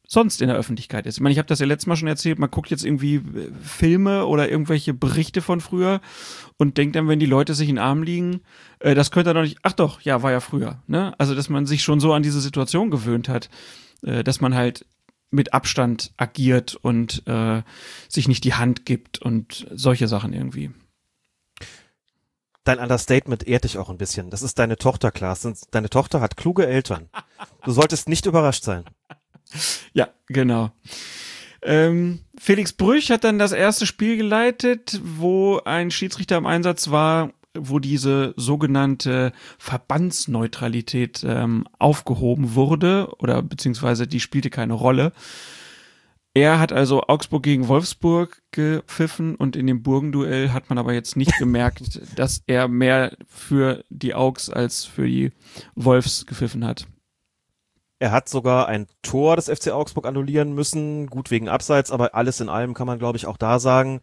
sonst 0.07 0.43
in 0.43 0.49
der 0.49 0.57
Öffentlichkeit 0.57 1.07
ist. 1.07 1.17
Ich 1.17 1.21
meine, 1.21 1.33
ich 1.33 1.39
habe 1.39 1.49
das 1.49 1.59
ja 1.59 1.67
letztes 1.67 1.87
Mal 1.87 1.97
schon 1.97 2.09
erzählt, 2.09 2.39
man 2.39 2.51
guckt 2.51 2.71
jetzt 2.71 2.85
irgendwie 2.85 3.17
äh, 3.17 3.51
Filme 3.63 4.27
oder 4.27 4.51
irgendwelche 4.51 4.95
Berichte 4.95 5.41
von 5.41 5.61
früher 5.61 6.01
und 6.57 6.79
denkt 6.79 6.97
dann, 6.97 7.09
wenn 7.09 7.19
die 7.19 7.27
Leute 7.27 7.55
sich 7.55 7.69
in 7.69 7.77
den 7.77 7.85
Arm 7.85 8.03
liegen, 8.03 8.41
äh, 8.81 8.95
das 8.95 9.11
könnte 9.11 9.35
doch 9.35 9.43
nicht, 9.43 9.59
ach 9.63 9.73
doch, 9.73 10.01
ja, 10.03 10.23
war 10.23 10.31
ja 10.31 10.41
früher. 10.41 10.83
Ne? 10.87 11.15
Also, 11.19 11.35
dass 11.35 11.49
man 11.49 11.67
sich 11.67 11.83
schon 11.83 12.01
so 12.01 12.13
an 12.13 12.23
diese 12.23 12.41
Situation 12.41 12.91
gewöhnt 12.91 13.29
hat, 13.29 13.49
äh, 14.03 14.23
dass 14.23 14.41
man 14.41 14.55
halt 14.55 14.87
mit 15.31 15.53
Abstand 15.53 16.13
agiert 16.17 16.77
und 16.77 17.27
äh, 17.27 17.63
sich 18.09 18.29
nicht 18.29 18.45
die 18.45 18.55
Hand 18.55 18.87
gibt 18.87 19.21
und 19.21 19.67
solche 19.75 20.07
Sachen 20.07 20.33
irgendwie 20.33 20.71
dein 22.65 22.79
Understatement 22.79 23.47
ehrt 23.47 23.65
dich 23.65 23.79
auch 23.79 23.91
ein 23.91 23.99
bisschen. 23.99 24.31
Das 24.31 24.43
ist 24.43 24.59
deine 24.59 24.77
Tochter, 24.77 25.11
Klaas. 25.11 25.47
Deine 25.71 25.91
Tochter 25.91 26.21
hat 26.21 26.37
kluge 26.37 26.67
Eltern. 26.67 27.09
Du 27.65 27.73
solltest 27.73 28.09
nicht 28.09 28.27
überrascht 28.27 28.65
sein. 28.65 28.85
Ja, 29.93 30.09
genau. 30.27 30.73
Ähm, 31.63 32.21
Felix 32.37 32.73
Brüch 32.73 33.11
hat 33.11 33.23
dann 33.23 33.39
das 33.39 33.53
erste 33.53 33.87
Spiel 33.87 34.17
geleitet, 34.17 35.01
wo 35.05 35.61
ein 35.65 35.93
Schiedsrichter 35.93 36.37
im 36.37 36.47
Einsatz 36.47 36.91
war, 36.91 37.31
wo 37.57 37.79
diese 37.79 38.35
sogenannte 38.37 39.33
Verbandsneutralität 39.59 41.25
ähm, 41.25 41.69
aufgehoben 41.79 42.55
wurde 42.55 43.09
oder 43.19 43.43
beziehungsweise 43.43 44.09
die 44.09 44.19
spielte 44.19 44.51
keine 44.51 44.75
Rolle. 44.75 45.13
Er 46.37 46.59
hat 46.59 46.73
also 46.73 47.03
Augsburg 47.03 47.45
gegen 47.45 47.69
Wolfsburg 47.69 48.43
gepfiffen 48.51 49.37
und 49.37 49.55
in 49.55 49.69
dem 49.69 49.85
Burgenduell 49.85 50.51
hat 50.51 50.69
man 50.69 50.79
aber 50.79 50.93
jetzt 50.93 51.17
nicht 51.17 51.33
gemerkt, 51.39 52.01
dass 52.19 52.43
er 52.49 52.67
mehr 52.67 53.17
für 53.29 53.85
die 53.89 54.15
Augs 54.15 54.51
als 54.51 54.85
für 54.85 55.07
die 55.07 55.31
Wolfs 55.77 56.27
gepfiffen 56.27 56.67
hat. 56.67 56.89
Er 58.01 58.11
hat 58.11 58.29
sogar 58.29 58.67
ein 58.67 58.89
Tor 59.03 59.37
des 59.37 59.49
FC 59.49 59.69
Augsburg 59.69 60.07
annullieren 60.07 60.53
müssen, 60.53 61.07
gut 61.07 61.31
wegen 61.31 61.49
Abseits, 61.49 61.93
aber 61.93 62.17
alles 62.17 62.41
in 62.41 62.49
allem 62.49 62.75
kann 62.75 62.89
man 62.89 62.99
glaube 62.99 63.17
ich 63.17 63.27
auch 63.27 63.37
da 63.37 63.61
sagen, 63.61 64.01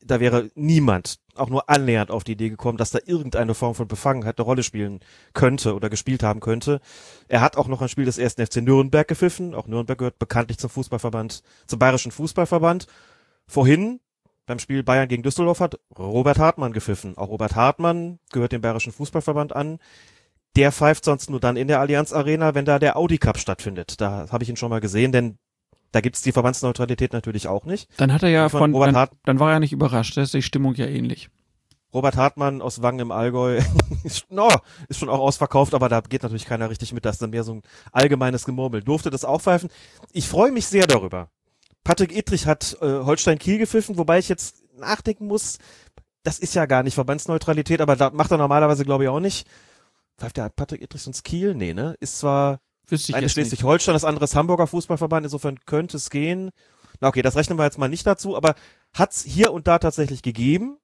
da 0.00 0.20
wäre 0.20 0.50
niemand 0.54 1.18
auch 1.38 1.48
nur 1.48 1.68
annähernd 1.68 2.10
auf 2.10 2.24
die 2.24 2.32
Idee 2.32 2.50
gekommen, 2.50 2.78
dass 2.78 2.90
da 2.90 2.98
irgendeine 3.04 3.54
Form 3.54 3.74
von 3.74 3.88
Befangenheit 3.88 4.38
eine 4.38 4.44
Rolle 4.44 4.62
spielen 4.62 5.00
könnte 5.34 5.74
oder 5.74 5.90
gespielt 5.90 6.22
haben 6.22 6.40
könnte. 6.40 6.80
Er 7.28 7.40
hat 7.40 7.56
auch 7.56 7.68
noch 7.68 7.82
ein 7.82 7.88
Spiel 7.88 8.04
des 8.04 8.18
ersten 8.18 8.44
FC 8.44 8.56
Nürnberg 8.56 9.06
gepfiffen. 9.06 9.54
Auch 9.54 9.66
Nürnberg 9.66 9.98
gehört 9.98 10.18
bekanntlich 10.18 10.58
zum 10.58 10.70
Fußballverband, 10.70 11.42
zum 11.66 11.78
Bayerischen 11.78 12.12
Fußballverband. 12.12 12.86
Vorhin 13.46 14.00
beim 14.46 14.58
Spiel 14.58 14.82
Bayern 14.82 15.08
gegen 15.08 15.22
Düsseldorf 15.22 15.60
hat 15.60 15.78
Robert 15.98 16.38
Hartmann 16.38 16.72
gepfiffen. 16.72 17.16
Auch 17.16 17.28
Robert 17.28 17.54
Hartmann 17.54 18.18
gehört 18.32 18.52
dem 18.52 18.62
Bayerischen 18.62 18.92
Fußballverband 18.92 19.54
an. 19.54 19.78
Der 20.56 20.72
pfeift 20.72 21.04
sonst 21.04 21.30
nur 21.30 21.38
dann 21.38 21.56
in 21.56 21.68
der 21.68 21.80
Allianz 21.80 22.12
Arena, 22.12 22.54
wenn 22.54 22.64
da 22.64 22.78
der 22.78 22.96
Audi 22.96 23.18
Cup 23.18 23.38
stattfindet. 23.38 24.00
Da 24.00 24.26
habe 24.30 24.42
ich 24.42 24.50
ihn 24.50 24.56
schon 24.56 24.70
mal 24.70 24.80
gesehen, 24.80 25.12
denn 25.12 25.38
da 25.92 26.00
gibt's 26.00 26.22
die 26.22 26.32
Verbandsneutralität 26.32 27.12
natürlich 27.12 27.48
auch 27.48 27.64
nicht. 27.64 27.88
Dann 27.96 28.12
hat 28.12 28.22
er 28.22 28.28
ja 28.28 28.48
von, 28.48 28.72
von 28.72 28.92
dann, 28.92 29.08
dann, 29.24 29.38
war 29.38 29.52
er 29.52 29.60
nicht 29.60 29.72
überrascht, 29.72 30.16
da 30.16 30.22
ist 30.22 30.34
die 30.34 30.42
Stimmung 30.42 30.74
ja 30.74 30.86
ähnlich. 30.86 31.30
Robert 31.92 32.16
Hartmann 32.16 32.60
aus 32.60 32.82
Wangen 32.82 33.00
im 33.00 33.12
Allgäu 33.12 33.60
ist, 34.04 34.30
no, 34.30 34.48
ist 34.88 34.98
schon 34.98 35.08
auch 35.08 35.20
ausverkauft, 35.20 35.74
aber 35.74 35.88
da 35.88 36.00
geht 36.00 36.22
natürlich 36.22 36.44
keiner 36.44 36.70
richtig 36.70 36.92
mit. 36.92 37.04
Das 37.04 37.16
ist 37.16 37.22
dann 37.22 37.30
mehr 37.30 37.44
so 37.44 37.54
ein 37.54 37.62
allgemeines 37.92 38.44
Gemurmel. 38.44 38.82
Durfte 38.82 39.10
das 39.10 39.24
auch 39.24 39.40
pfeifen. 39.40 39.70
Ich 40.12 40.28
freue 40.28 40.52
mich 40.52 40.66
sehr 40.66 40.86
darüber. 40.86 41.30
Patrick 41.84 42.14
Ittrich 42.14 42.46
hat 42.46 42.76
äh, 42.82 42.86
Holstein 42.86 43.38
Kiel 43.38 43.58
gepfiffen, 43.58 43.96
wobei 43.96 44.18
ich 44.18 44.28
jetzt 44.28 44.62
nachdenken 44.76 45.26
muss, 45.26 45.58
das 46.22 46.38
ist 46.38 46.54
ja 46.54 46.66
gar 46.66 46.82
nicht 46.82 46.94
Verbandsneutralität, 46.94 47.80
aber 47.80 47.96
da 47.96 48.10
macht 48.10 48.30
er 48.30 48.38
normalerweise, 48.38 48.84
glaube 48.84 49.04
ich, 49.04 49.08
auch 49.08 49.20
nicht. 49.20 49.48
Pfeift 50.18 50.36
der 50.36 50.50
Patrick 50.50 50.82
Ittrich 50.82 51.02
sonst 51.02 51.22
Kiel? 51.22 51.54
Nee, 51.54 51.72
ne? 51.72 51.96
Ist 52.00 52.18
zwar 52.18 52.60
Wüsste 52.86 53.12
ich 53.12 53.16
eine. 53.16 53.28
Schleswig-Holstein, 53.28 53.94
das 53.94 54.04
andere 54.04 54.24
ist 54.24 54.34
Hamburger 54.34 54.66
Fußballverband, 54.66 55.24
insofern 55.24 55.60
könnte 55.64 55.96
es 55.96 56.10
gehen. 56.10 56.50
Na 57.00 57.08
okay, 57.08 57.22
das 57.22 57.36
rechnen 57.36 57.58
wir 57.58 57.64
jetzt 57.64 57.78
mal 57.78 57.88
nicht 57.88 58.06
dazu, 58.06 58.36
aber 58.36 58.54
hat's 58.92 59.22
hier 59.22 59.52
und 59.52 59.66
da 59.66 59.78
tatsächlich 59.78 60.22
gegeben, 60.22 60.78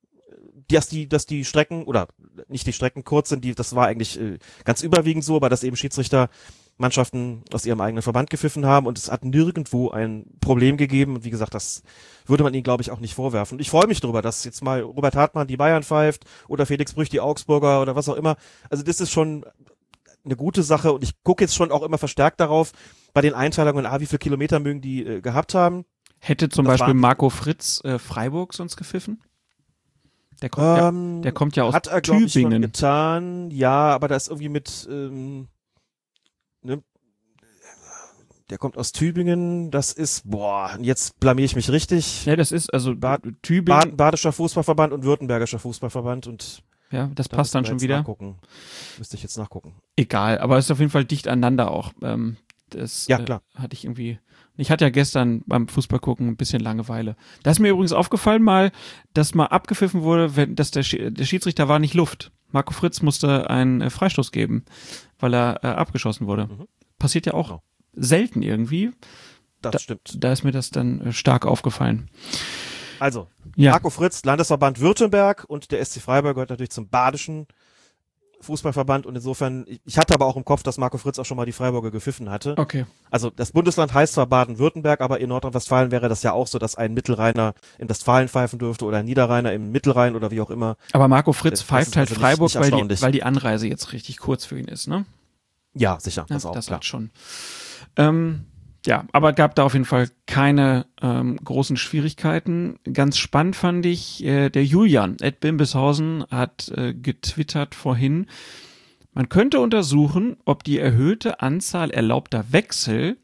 dass 0.69 0.89
die, 0.89 1.09
dass 1.09 1.27
die 1.27 1.45
Strecken, 1.45 1.85
oder 1.85 2.09
nicht 2.49 2.67
die 2.67 2.73
Strecken 2.73 3.05
kurz 3.05 3.29
sind, 3.29 3.45
die, 3.45 3.55
das 3.55 3.75
war 3.75 3.87
eigentlich 3.87 4.21
äh, 4.21 4.39
ganz 4.65 4.83
überwiegend 4.83 5.25
so, 5.25 5.37
aber 5.37 5.49
dass 5.49 5.65
eben 5.65 5.77
Schiedsrichter 5.77 6.29
Mannschaften 6.77 7.45
aus 7.53 7.65
ihrem 7.67 7.81
eigenen 7.81 8.03
Verband 8.03 8.31
gepfiffen 8.31 8.67
haben 8.67 8.87
und 8.87 8.99
es 8.99 9.11
hat 9.11 9.25
nirgendwo 9.25 9.91
ein 9.91 10.27
Problem 10.41 10.77
gegeben 10.77 11.15
und 11.15 11.25
wie 11.25 11.31
gesagt, 11.31 11.55
das 11.55 11.83
würde 12.27 12.43
man 12.43 12.53
ihnen 12.53 12.65
glaube 12.65 12.83
ich 12.83 12.91
auch 12.91 12.99
nicht 12.99 13.15
vorwerfen. 13.15 13.57
Und 13.57 13.61
ich 13.61 13.71
freue 13.71 13.87
mich 13.87 14.01
darüber, 14.01 14.23
dass 14.23 14.45
jetzt 14.45 14.62
mal 14.62 14.81
Robert 14.81 15.15
Hartmann 15.15 15.47
die 15.47 15.57
Bayern 15.57 15.85
pfeift 15.85 16.25
oder 16.49 16.67
Felix 16.67 16.93
Brüch 16.95 17.09
die 17.09 17.21
Augsburger 17.21 17.81
oder 17.81 17.95
was 17.95 18.09
auch 18.09 18.17
immer. 18.17 18.37
Also 18.71 18.83
das 18.83 19.01
ist 19.01 19.12
schon 19.12 19.45
eine 20.25 20.37
gute 20.37 20.62
Sache 20.62 20.93
und 20.93 21.05
ich 21.05 21.23
gucke 21.23 21.45
jetzt 21.45 21.55
schon 21.55 21.71
auch 21.71 21.83
immer 21.83 21.99
verstärkt 21.99 22.41
darauf 22.41 22.73
bei 23.12 23.21
den 23.21 23.35
Einteilungen, 23.35 23.87
ah, 23.87 24.01
wie 24.01 24.07
viele 24.07 24.19
Kilometer 24.19 24.59
mögen 24.59 24.81
die 24.81 25.07
äh, 25.07 25.21
gehabt 25.21 25.55
haben. 25.55 25.85
Hätte 26.19 26.49
zum 26.49 26.65
Das 26.65 26.79
Beispiel 26.79 26.95
Marco 26.95 27.29
Fritz 27.31 27.83
äh, 27.85 27.99
Freiburg 27.99 28.55
sonst 28.55 28.77
gepfiffen? 28.77 29.21
Der 30.45 30.51
kommt, 30.51 30.78
Ähm, 30.78 31.16
ja, 31.16 31.22
der 31.22 31.32
kommt 31.32 31.57
ja 31.57 31.62
aus 31.64 31.72
hat 31.74 31.86
er, 31.86 32.03
glaub 32.03 32.20
ich, 32.20 32.34
Tübingen. 32.34 32.61
getan, 32.61 33.51
ja, 33.51 33.95
aber 33.95 34.09
da 34.09 34.16
ist 34.16 34.28
irgendwie 34.28 34.51
mit, 34.51 34.86
ähm, 34.90 35.49
ne, 36.61 36.82
der 38.51 38.59
kommt 38.59 38.76
aus 38.76 38.92
Tübingen, 38.92 39.70
das 39.70 39.92
ist, 39.95 40.30
boah, 40.30 40.76
jetzt 40.82 41.18
blamier 41.18 41.47
ich 41.47 41.57
mich 41.57 41.70
richtig. 41.70 42.26
Ja, 42.26 42.36
das 42.36 42.53
ist 42.53 42.74
also 42.74 42.95
Bad- 42.95 43.22
Tübingen. 43.40 43.64
Baden, 43.80 43.97
Badischer 43.97 44.32
Fußballverband 44.32 44.92
und 44.92 45.05
Württembergischer 45.05 45.59
Fußballverband 45.59 46.26
und 46.26 46.62
ja, 46.90 47.11
das 47.14 47.28
da 47.28 47.36
passt 47.38 47.55
dann 47.55 47.64
schon 47.64 47.80
wieder. 47.80 47.97
Nachgucken. 47.99 48.36
Müsste 48.99 49.16
ich 49.16 49.22
jetzt 49.22 49.38
nachgucken. 49.38 49.74
Egal, 49.97 50.38
aber 50.40 50.59
es 50.59 50.66
ist 50.66 50.70
auf 50.72 50.78
jeden 50.78 50.90
Fall 50.90 51.07
dicht 51.07 51.26
aneinander 51.26 51.70
auch. 51.70 51.95
Ähm, 52.03 52.36
das 52.68 53.07
Ja, 53.07 53.18
klar. 53.18 53.40
Äh, 53.57 53.61
hatte 53.61 53.74
ich 53.74 53.86
irgendwie. 53.86 54.18
Ich 54.57 54.70
hatte 54.70 54.84
ja 54.84 54.90
gestern 54.90 55.42
beim 55.46 55.66
Fußball 55.68 55.98
gucken 55.98 56.28
ein 56.28 56.36
bisschen 56.36 56.61
Langeweile. 56.61 57.16
Da 57.42 57.50
ist 57.50 57.59
mir 57.59 57.70
übrigens 57.70 57.92
aufgefallen 57.92 58.42
mal, 58.42 58.70
dass 59.12 59.34
mal 59.34 59.46
abgepfiffen 59.46 60.02
wurde, 60.02 60.36
wenn 60.36 60.55
dass 60.55 60.70
der, 60.70 60.82
der 60.84 61.24
Schiedsrichter 61.24 61.68
war 61.68 61.78
nicht 61.80 61.94
Luft. 61.94 62.30
Marco 62.52 62.72
Fritz 62.72 63.02
musste 63.02 63.50
einen 63.50 63.80
äh, 63.80 63.90
Freistoß 63.90 64.30
geben, 64.30 64.64
weil 65.18 65.34
er 65.34 65.64
äh, 65.64 65.66
abgeschossen 65.68 66.26
wurde. 66.28 66.46
Mhm. 66.46 66.68
Passiert 67.00 67.26
ja 67.26 67.34
auch 67.34 67.48
Genau. 67.48 67.62
selten 67.94 68.42
irgendwie. 68.42 68.92
Das 69.61 69.72
Da- 69.72 69.78
stimmt. 69.80 70.22
Da 70.22 70.32
ist 70.32 70.44
mir 70.44 70.52
das 70.52 70.70
dann 70.70 71.00
äh, 71.00 71.12
stark 71.12 71.46
aufgefallen. 71.46 72.09
Also, 73.00 73.26
Ja, 73.57 73.72
Marco 73.72 73.90
Fritz, 73.90 74.24
Landesverband 74.24 74.78
Württemberg 74.78 75.44
und 75.48 75.72
der 75.72 75.84
SC 75.84 76.00
Freiburg 76.00 76.36
gehört 76.36 76.50
natürlich 76.50 76.70
zum 76.70 76.88
Badischen 76.88 77.48
Fußballverband 78.45 79.05
und 79.07 79.16
insofern, 79.16 79.66
ich- 79.84 79.99
hatte 79.99 80.14
aber 80.14 80.26
auch 80.26 80.36
im 80.36 80.45
Kopf, 80.45 80.62
dass 80.62 80.78
Marco 80.78 80.99
Fritz 80.99 81.18
auch 81.18 81.24
schon 81.24 81.36
mal 81.36 81.45
die 81.47 81.53
Freiburger 81.53 81.90
gepfiffen 81.90 82.30
hatte. 82.30 82.55
okay. 82.57 82.86
Also 83.11 83.30
das 83.30 83.53
Bundesland 83.53 83.92
heißt 83.95 84.14
zwar 84.14 84.26
Baden-Württemberg, 84.26 85.01
aber 85.01 85.20
in 85.20 85.28
Nordrhein-Westfalen 85.30 85.90
wäre 85.90 86.09
das 86.09 86.22
ja 86.22 86.32
auch 86.32 86.47
so, 86.47 86.59
dass 86.59 86.76
ein 86.76 86.95
Mittelrheiner 86.95 87.55
in 87.78 87.88
Westfalen 87.88 88.28
pfeifen 88.28 88.59
dürfte 88.59 88.84
oder 88.84 88.99
ein 88.99 89.05
Niederrheiner 89.07 89.53
im 89.53 89.72
Mittelrhein 89.72 90.14
oder 90.14 90.30
wie 90.30 90.40
auch 90.40 90.51
immer. 90.51 90.76
Aber 90.92 91.09
Marco 91.09 91.32
Fritz 91.32 91.61
Das- 91.61 91.62
pfeift 91.62 91.97
halt 91.97 92.11
also 92.11 92.14
nicht- 92.14 92.20
Freiburg, 92.20 92.55
nicht 92.55 92.61
weil, 92.72 92.86
die, 92.88 93.03
weil 93.03 93.12
die 93.12 93.22
Anreise 93.24 93.66
jetzt 93.68 93.92
richtig 93.92 94.18
kurz 94.18 94.45
für 94.45 94.59
ihn 94.59 94.68
ist, 94.68 94.86
ne? 94.88 95.05
Ja, 95.74 95.99
sicher, 95.99 96.26
Ja, 96.28 96.34
das 96.36 96.47
auch 96.47 96.55
das 96.55 96.66
klar. 96.66 96.76
hat 96.76 96.84
schon. 96.84 97.11
Ähm, 97.97 98.45
ja, 98.87 99.05
aber 99.12 99.32
gab 99.32 99.55
da 99.55 99.64
auf 99.64 99.72
jeden 99.72 99.85
Fall 99.85 100.11
keine 100.26 100.87
ähm, 101.01 101.39
großen 101.43 101.76
Schwierigkeiten. 101.76 102.78
Ganz 102.93 103.16
spannend 103.16 103.57
fand 103.57 103.87
ich, 103.87 104.24
äh, 104.24 104.51
der 104.51 104.64
Julian, 104.64 105.16
Ed 105.20 105.41
Bimbishausen, 105.41 106.24
hat 106.30 106.70
äh, 106.76 106.95
getwittert 106.95 107.74
vorhin, 107.74 108.26
man 109.14 109.28
könnte 109.28 109.61
untersuchen, 109.61 110.37
ob 110.45 110.64
die 110.64 110.80
erhöhte 110.80 111.41
Anzahl 111.41 111.91
erlaubter 111.91 112.47
Wechsel 112.51 113.16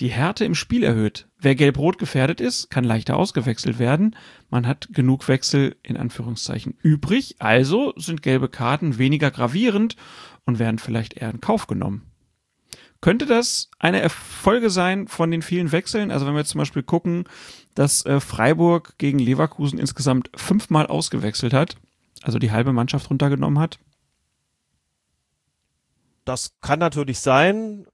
die 0.00 0.08
Härte 0.08 0.46
im 0.46 0.54
Spiel 0.54 0.82
erhöht. 0.82 1.28
Wer 1.38 1.54
gelb-rot 1.54 1.98
gefährdet 1.98 2.40
ist, 2.40 2.70
kann 2.70 2.84
leichter 2.84 3.16
ausgewechselt 3.16 3.78
werden. 3.78 4.16
Man 4.48 4.66
hat 4.66 4.88
genug 4.92 5.28
Wechsel 5.28 5.76
in 5.82 5.98
Anführungszeichen 5.98 6.74
übrig, 6.82 7.36
also 7.38 7.92
sind 7.96 8.22
gelbe 8.22 8.48
Karten 8.48 8.96
weniger 8.96 9.30
gravierend 9.30 9.96
und 10.46 10.58
werden 10.58 10.78
vielleicht 10.78 11.18
eher 11.18 11.30
in 11.30 11.42
Kauf 11.42 11.66
genommen. 11.66 12.09
Könnte 13.00 13.24
das 13.24 13.70
eine 13.78 14.00
Erfolge 14.00 14.68
sein 14.68 15.08
von 15.08 15.30
den 15.30 15.42
vielen 15.42 15.72
Wechseln? 15.72 16.10
Also 16.10 16.26
wenn 16.26 16.34
wir 16.34 16.40
jetzt 16.40 16.50
zum 16.50 16.58
Beispiel 16.58 16.82
gucken, 16.82 17.24
dass 17.74 18.04
äh, 18.04 18.20
Freiburg 18.20 18.98
gegen 18.98 19.18
Leverkusen 19.18 19.78
insgesamt 19.78 20.30
fünfmal 20.36 20.86
ausgewechselt 20.86 21.54
hat, 21.54 21.76
also 22.22 22.38
die 22.38 22.52
halbe 22.52 22.72
Mannschaft 22.72 23.08
runtergenommen 23.08 23.58
hat. 23.58 23.78
Das 26.26 26.52
kann 26.60 26.78
natürlich 26.78 27.20
sein. 27.20 27.86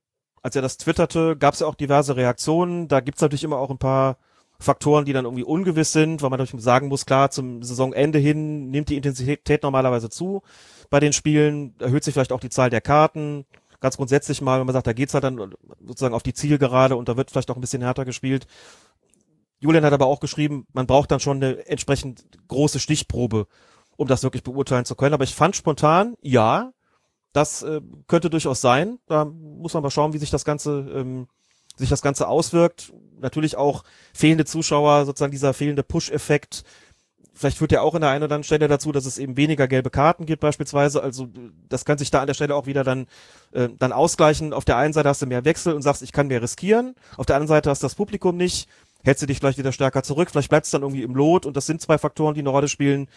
Als 0.42 0.56
er 0.56 0.62
das 0.62 0.76
twitterte, 0.76 1.36
gab 1.36 1.54
es 1.54 1.60
ja 1.60 1.66
auch 1.66 1.74
diverse 1.76 2.16
Reaktionen. 2.16 2.88
Da 2.88 3.00
gibt's 3.00 3.20
natürlich 3.20 3.44
immer 3.44 3.58
auch 3.58 3.70
ein 3.70 3.78
paar 3.78 4.18
Faktoren, 4.58 5.04
die 5.04 5.12
dann 5.12 5.24
irgendwie 5.24 5.44
ungewiss 5.44 5.92
sind, 5.92 6.22
weil 6.22 6.30
man 6.30 6.38
natürlich 6.38 6.64
sagen 6.64 6.88
muss, 6.88 7.06
klar, 7.06 7.30
zum 7.30 7.62
Saisonende 7.62 8.18
hin 8.18 8.70
nimmt 8.70 8.88
die 8.88 8.96
Intensität 8.96 9.62
normalerweise 9.62 10.08
zu 10.08 10.42
bei 10.90 11.00
den 11.00 11.12
Spielen, 11.12 11.74
erhöht 11.78 12.04
sich 12.04 12.14
vielleicht 12.14 12.32
auch 12.32 12.40
die 12.40 12.48
Zahl 12.48 12.70
der 12.70 12.80
Karten. 12.80 13.44
Ganz 13.80 13.96
grundsätzlich 13.96 14.40
mal, 14.40 14.58
wenn 14.58 14.66
man 14.66 14.72
sagt, 14.72 14.86
da 14.86 14.92
geht's 14.92 15.14
halt 15.14 15.24
dann 15.24 15.54
sozusagen 15.84 16.14
auf 16.14 16.22
die 16.22 16.34
Zielgerade 16.34 16.96
und 16.96 17.08
da 17.08 17.16
wird 17.16 17.30
vielleicht 17.30 17.50
auch 17.50 17.56
ein 17.56 17.60
bisschen 17.60 17.82
härter 17.82 18.04
gespielt. 18.04 18.46
Julian 19.58 19.84
hat 19.84 19.92
aber 19.92 20.06
auch 20.06 20.20
geschrieben, 20.20 20.66
man 20.72 20.86
braucht 20.86 21.10
dann 21.10 21.20
schon 21.20 21.38
eine 21.38 21.66
entsprechend 21.66 22.26
große 22.48 22.78
Stichprobe, 22.78 23.46
um 23.96 24.06
das 24.08 24.22
wirklich 24.22 24.42
beurteilen 24.42 24.84
zu 24.84 24.94
können. 24.94 25.14
Aber 25.14 25.24
ich 25.24 25.34
fand 25.34 25.56
spontan, 25.56 26.16
ja, 26.20 26.72
das 27.32 27.62
äh, 27.62 27.80
könnte 28.06 28.30
durchaus 28.30 28.60
sein. 28.60 28.98
Da 29.06 29.24
muss 29.24 29.74
man 29.74 29.82
mal 29.82 29.90
schauen, 29.90 30.12
wie 30.12 30.18
sich 30.18 30.30
das 30.30 30.44
Ganze, 30.44 30.86
ähm, 30.94 31.28
sich 31.76 31.88
das 31.88 32.02
Ganze 32.02 32.28
auswirkt. 32.28 32.92
Natürlich 33.18 33.56
auch 33.56 33.82
fehlende 34.14 34.44
Zuschauer, 34.44 35.06
sozusagen 35.06 35.32
dieser 35.32 35.54
fehlende 35.54 35.82
Push-Effekt. 35.82 36.64
Vielleicht 37.36 37.58
führt 37.58 37.72
ja 37.72 37.82
auch 37.82 37.94
in 37.94 38.00
der 38.00 38.10
einen 38.10 38.24
oder 38.24 38.34
anderen 38.34 38.44
Stelle 38.44 38.66
dazu, 38.66 38.92
dass 38.92 39.04
es 39.04 39.18
eben 39.18 39.36
weniger 39.36 39.68
gelbe 39.68 39.90
Karten 39.90 40.24
gibt 40.24 40.40
beispielsweise. 40.40 41.02
Also 41.02 41.28
das 41.68 41.84
kann 41.84 41.98
sich 41.98 42.10
da 42.10 42.20
an 42.20 42.26
der 42.26 42.34
Stelle 42.34 42.54
auch 42.54 42.66
wieder 42.66 42.82
dann, 42.82 43.06
äh, 43.52 43.68
dann 43.78 43.92
ausgleichen. 43.92 44.52
Auf 44.52 44.64
der 44.64 44.78
einen 44.78 44.92
Seite 44.94 45.08
hast 45.08 45.22
du 45.22 45.26
mehr 45.26 45.44
Wechsel 45.44 45.74
und 45.74 45.82
sagst, 45.82 46.02
ich 46.02 46.12
kann 46.12 46.28
mehr 46.28 46.40
riskieren. 46.40 46.94
Auf 47.16 47.26
der 47.26 47.36
anderen 47.36 47.48
Seite 47.48 47.70
hast 47.70 47.82
du 47.82 47.86
das 47.86 47.94
Publikum 47.94 48.36
nicht. 48.36 48.68
Hältst 49.04 49.22
du 49.22 49.26
dich 49.26 49.38
vielleicht 49.38 49.58
wieder 49.58 49.72
stärker 49.72 50.02
zurück. 50.02 50.30
Vielleicht 50.30 50.48
bleibst 50.48 50.72
du 50.72 50.78
dann 50.78 50.82
irgendwie 50.82 51.02
im 51.02 51.14
Lot. 51.14 51.46
Und 51.46 51.56
das 51.56 51.66
sind 51.66 51.80
zwei 51.80 51.98
Faktoren, 51.98 52.34
die 52.34 52.40
eine 52.40 52.48
Rolle 52.48 52.68
spielen 52.68 53.08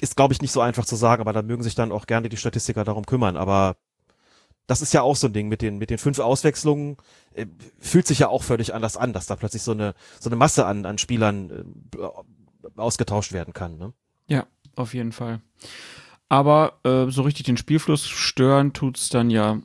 ist, 0.00 0.16
glaube 0.16 0.34
ich, 0.34 0.42
nicht 0.42 0.52
so 0.52 0.60
einfach 0.60 0.84
zu 0.84 0.96
sagen, 0.96 1.20
aber 1.20 1.32
da 1.32 1.42
mögen 1.42 1.62
sich 1.62 1.74
dann 1.74 1.92
auch 1.92 2.06
gerne 2.06 2.28
die 2.28 2.36
Statistiker 2.36 2.84
darum 2.84 3.06
kümmern. 3.06 3.36
Aber 3.36 3.76
das 4.66 4.80
ist 4.80 4.94
ja 4.94 5.02
auch 5.02 5.16
so 5.16 5.26
ein 5.26 5.32
Ding 5.32 5.48
mit 5.48 5.62
den, 5.62 5.78
mit 5.78 5.90
den 5.90 5.98
fünf 5.98 6.18
Auswechslungen, 6.18 6.96
äh, 7.34 7.46
fühlt 7.78 8.06
sich 8.06 8.20
ja 8.20 8.28
auch 8.28 8.42
völlig 8.42 8.74
anders 8.74 8.96
an, 8.96 9.12
dass 9.12 9.26
da 9.26 9.36
plötzlich 9.36 9.62
so 9.62 9.72
eine, 9.72 9.94
so 10.20 10.28
eine 10.28 10.36
Masse 10.36 10.66
an, 10.66 10.86
an 10.86 10.98
Spielern 10.98 11.50
äh, 11.50 11.98
ausgetauscht 12.76 13.32
werden 13.32 13.54
kann. 13.54 13.78
Ne? 13.78 13.92
Ja, 14.26 14.46
auf 14.76 14.94
jeden 14.94 15.12
Fall. 15.12 15.40
Aber 16.28 16.78
äh, 16.84 17.10
so 17.10 17.22
richtig 17.22 17.46
den 17.46 17.56
Spielfluss 17.56 18.06
stören 18.08 18.72
tut's 18.72 19.08
dann 19.08 19.30
ja 19.30 19.60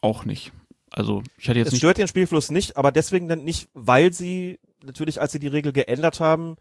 auch 0.00 0.24
nicht. 0.24 0.52
Also 0.90 1.22
ich 1.38 1.48
hatte 1.48 1.58
jetzt 1.58 1.68
Es 1.68 1.72
nicht. 1.72 1.80
stört 1.80 1.98
den 1.98 2.08
Spielfluss 2.08 2.50
nicht, 2.50 2.76
aber 2.76 2.92
deswegen 2.92 3.28
dann 3.28 3.42
nicht, 3.44 3.68
weil 3.74 4.12
sie 4.12 4.60
natürlich, 4.84 5.20
als 5.20 5.32
sie 5.32 5.40
die 5.40 5.48
Regel 5.48 5.72
geändert 5.72 6.20
haben, 6.20 6.56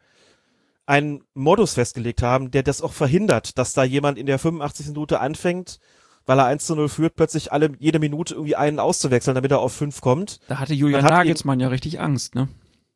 einen 0.86 1.24
Modus 1.34 1.76
festgelegt 1.76 2.24
haben, 2.24 2.52
der 2.52 2.64
das 2.64 2.82
auch 2.82 2.94
verhindert, 2.94 3.58
dass 3.58 3.74
da 3.74 3.84
jemand 3.84 4.18
in 4.18 4.26
der 4.26 4.40
85. 4.40 4.88
Minute 4.88 5.20
anfängt, 5.20 5.80
weil 6.26 6.40
er 6.40 6.46
1 6.46 6.66
zu 6.66 6.76
0 6.76 6.90
führt, 6.90 7.16
plötzlich 7.16 7.52
alle, 7.52 7.72
jede 7.80 8.00
Minute 8.00 8.34
irgendwie 8.34 8.56
einen 8.56 8.80
auszuwechseln, 8.80 9.36
damit 9.36 9.52
er 9.52 9.60
auf 9.60 9.74
5 9.74 10.02
kommt. 10.02 10.40
Da 10.48 10.60
hatte 10.60 10.74
Julian 10.74 11.04
Nagelsmann 11.06 11.60
ja 11.60 11.68
richtig 11.68 12.00
Angst, 12.00 12.34
ne? 12.36 12.50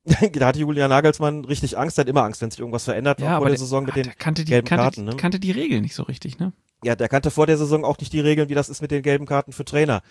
da 0.33 0.47
hatte 0.47 0.59
Julian 0.59 0.89
Nagelsmann 0.89 1.45
richtig 1.45 1.77
Angst, 1.77 1.97
er 1.97 2.01
hat 2.01 2.09
immer 2.09 2.23
Angst, 2.23 2.41
wenn 2.41 2.49
sich 2.49 2.59
irgendwas 2.59 2.85
verändert, 2.85 3.21
auch 3.21 3.37
vor 3.37 3.49
der 3.49 3.57
Saison 3.57 3.83
mit 3.83 3.93
ah, 3.93 3.95
den 3.95 4.03
der 4.03 4.13
kannte 4.13 4.45
die, 4.45 4.51
gelben 4.51 4.67
kannte, 4.67 4.83
Karten. 4.83 5.03
Ne? 5.05 5.15
kannte 5.15 5.39
die 5.39 5.51
Regel 5.51 5.81
nicht 5.81 5.95
so 5.95 6.03
richtig, 6.03 6.39
ne? 6.39 6.53
Ja, 6.83 6.95
der 6.95 7.09
kannte 7.09 7.31
vor 7.31 7.47
der 7.47 7.57
Saison 7.57 7.83
auch 7.83 7.97
nicht 7.97 8.13
die 8.13 8.19
Regeln, 8.19 8.49
wie 8.49 8.53
das 8.53 8.69
ist 8.69 8.81
mit 8.81 8.91
den 8.91 9.01
gelben 9.01 9.25
Karten 9.25 9.51
für 9.51 9.65
Trainer. 9.65 10.01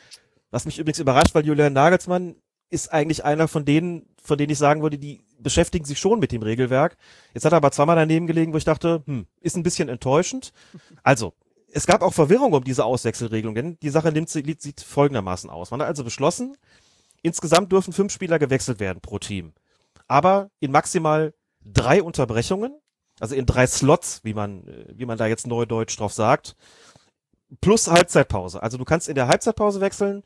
Was 0.50 0.64
mich 0.64 0.78
übrigens 0.78 0.98
überrascht, 0.98 1.34
weil 1.34 1.46
Julian 1.46 1.72
Nagelsmann 1.72 2.34
ist 2.68 2.92
eigentlich 2.92 3.24
einer 3.24 3.48
von 3.48 3.64
denen, 3.64 4.06
von 4.22 4.36
denen 4.36 4.50
ich 4.50 4.58
sagen 4.58 4.82
würde, 4.82 4.98
die 4.98 5.22
beschäftigen 5.38 5.84
sich 5.84 5.98
schon 5.98 6.18
mit 6.18 6.32
dem 6.32 6.42
Regelwerk. 6.42 6.96
Jetzt 7.34 7.44
hat 7.44 7.52
er 7.52 7.58
aber 7.58 7.70
zweimal 7.70 7.96
daneben 7.96 8.26
gelegen, 8.26 8.52
wo 8.52 8.56
ich 8.56 8.64
dachte, 8.64 9.02
hm, 9.06 9.26
ist 9.40 9.56
ein 9.56 9.62
bisschen 9.62 9.88
enttäuschend. 9.88 10.52
Also, 11.04 11.34
es 11.72 11.86
gab 11.86 12.02
auch 12.02 12.14
Verwirrung 12.14 12.52
um 12.52 12.64
diese 12.64 12.84
Auswechselregelung, 12.84 13.54
denn 13.54 13.78
die 13.80 13.90
Sache 13.90 14.10
nimmt, 14.10 14.28
sieht 14.30 14.80
folgendermaßen 14.80 15.50
aus. 15.50 15.70
Man 15.70 15.80
hat 15.80 15.88
also 15.88 16.04
beschlossen, 16.04 16.56
insgesamt 17.22 17.70
dürfen 17.70 17.92
fünf 17.92 18.12
Spieler 18.12 18.38
gewechselt 18.38 18.80
werden 18.80 19.00
pro 19.00 19.18
Team. 19.18 19.52
Aber 20.08 20.50
in 20.60 20.70
maximal 20.70 21.34
drei 21.64 22.02
Unterbrechungen 22.02 22.78
Also 23.18 23.34
in 23.34 23.46
drei 23.46 23.66
Slots, 23.66 24.20
wie 24.24 24.34
man, 24.34 24.66
äh, 24.68 24.86
wie 24.94 25.06
man 25.06 25.18
da 25.18 25.26
jetzt 25.26 25.46
neudeutsch 25.46 25.98
drauf 25.98 26.12
sagt. 26.12 26.56
Plus 27.60 27.88
Halbzeitpause. 27.88 28.62
Also 28.62 28.76
du 28.78 28.84
kannst 28.84 29.08
in 29.08 29.14
der 29.14 29.28
Halbzeitpause 29.28 29.80
wechseln. 29.80 30.22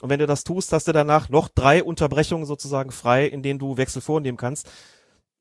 Und 0.00 0.10
wenn 0.10 0.18
du 0.18 0.26
das 0.26 0.42
tust, 0.44 0.72
hast 0.72 0.88
du 0.88 0.92
danach 0.92 1.28
noch 1.28 1.48
drei 1.48 1.84
Unterbrechungen 1.84 2.46
sozusagen 2.46 2.90
frei, 2.90 3.26
in 3.26 3.42
denen 3.42 3.58
du 3.58 3.76
Wechsel 3.76 4.02
vornehmen 4.02 4.38
kannst. 4.38 4.70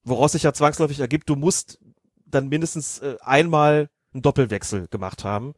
Woraus 0.03 0.33
sich 0.33 0.43
ja 0.43 0.53
zwangsläufig 0.53 0.99
ergibt, 0.99 1.29
du 1.29 1.35
musst 1.35 1.79
dann 2.25 2.49
mindestens 2.49 2.99
äh, 2.99 3.17
einmal 3.21 3.89
einen 4.13 4.21
Doppelwechsel 4.21 4.87
gemacht 4.89 5.23
haben. 5.23 5.53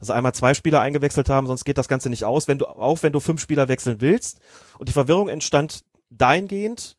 Also 0.00 0.12
einmal 0.12 0.34
zwei 0.34 0.54
Spieler 0.54 0.80
eingewechselt 0.80 1.28
haben, 1.28 1.46
sonst 1.46 1.64
geht 1.64 1.78
das 1.78 1.88
Ganze 1.88 2.08
nicht 2.08 2.24
aus, 2.24 2.46
wenn 2.46 2.58
du, 2.58 2.66
auch 2.66 3.02
wenn 3.02 3.12
du 3.12 3.20
fünf 3.20 3.40
Spieler 3.40 3.68
wechseln 3.68 4.00
willst. 4.00 4.40
Und 4.78 4.88
die 4.88 4.92
Verwirrung 4.92 5.28
entstand 5.28 5.84
dahingehend, 6.10 6.96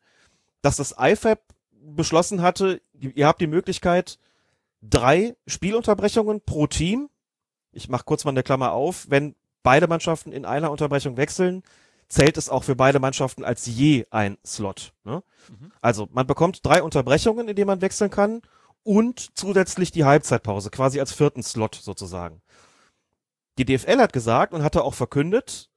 dass 0.62 0.76
das 0.76 0.94
IFAB 0.98 1.40
beschlossen 1.72 2.42
hatte, 2.42 2.82
ihr 2.92 3.26
habt 3.26 3.40
die 3.40 3.46
Möglichkeit, 3.46 4.18
drei 4.82 5.36
Spielunterbrechungen 5.46 6.40
pro 6.42 6.66
Team. 6.66 7.08
Ich 7.72 7.88
mache 7.88 8.04
kurz 8.04 8.24
mal 8.24 8.30
eine 8.30 8.42
Klammer 8.42 8.72
auf. 8.72 9.06
Wenn 9.08 9.34
beide 9.62 9.86
Mannschaften 9.86 10.32
in 10.32 10.44
einer 10.44 10.70
Unterbrechung 10.70 11.16
wechseln, 11.16 11.62
zählt 12.08 12.36
es 12.36 12.48
auch 12.48 12.64
für 12.64 12.76
beide 12.76 12.98
Mannschaften 12.98 13.44
als 13.44 13.66
je 13.66 14.06
ein 14.10 14.36
Slot. 14.44 14.92
Ne? 15.04 15.22
Mhm. 15.48 15.72
Also 15.80 16.08
man 16.10 16.26
bekommt 16.26 16.64
drei 16.64 16.82
Unterbrechungen, 16.82 17.48
in 17.48 17.56
denen 17.56 17.68
man 17.68 17.80
wechseln 17.80 18.10
kann 18.10 18.42
und 18.82 19.36
zusätzlich 19.38 19.92
die 19.92 20.04
Halbzeitpause, 20.04 20.70
quasi 20.70 21.00
als 21.00 21.12
vierten 21.12 21.42
Slot 21.42 21.76
sozusagen. 21.76 22.42
Die 23.58 23.64
DFL 23.64 23.98
hat 23.98 24.12
gesagt 24.12 24.54
und 24.54 24.62
hatte 24.62 24.82
auch 24.82 24.94
verkündet, 24.94 25.70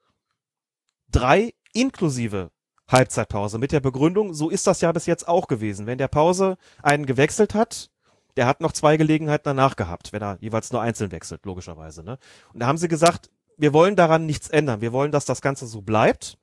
drei 1.10 1.54
inklusive 1.74 2.52
Halbzeitpause 2.88 3.58
mit 3.58 3.72
der 3.72 3.80
Begründung, 3.80 4.34
so 4.34 4.50
ist 4.50 4.68
das 4.68 4.82
ja 4.82 4.92
bis 4.92 5.06
jetzt 5.06 5.28
auch 5.28 5.48
gewesen. 5.48 5.88
Wenn 5.88 5.98
der 5.98 6.08
Pause 6.08 6.58
einen 6.82 7.06
gewechselt 7.06 7.54
hat, 7.54 7.90
der 8.36 8.48
hat 8.48 8.62
noch 8.62 8.72
zwei 8.72 8.98
Gelegenheiten 8.98 9.46
danach 9.46 9.76
gehabt, 9.76 10.12
wenn 10.12 10.22
er 10.22 10.38
jeweils 10.42 10.72
nur 10.72 10.82
einzeln 10.82 11.12
wechselt, 11.12 11.46
logischerweise. 11.46 12.04
Ne? 12.04 12.18
Und 12.54 12.60
da 12.60 12.68
haben 12.68 12.78
sie 12.78 12.88
gesagt, 12.88 13.30
wir 13.58 13.74
wollen 13.74 13.96
daran 13.96 14.26
nichts 14.26 14.50
ändern. 14.50 14.82
Wir 14.82 14.92
wollen, 14.92 15.12
dass 15.12 15.26
das 15.26 15.42
Ganze 15.42 15.68
so 15.68 15.82
bleibt. 15.82 16.38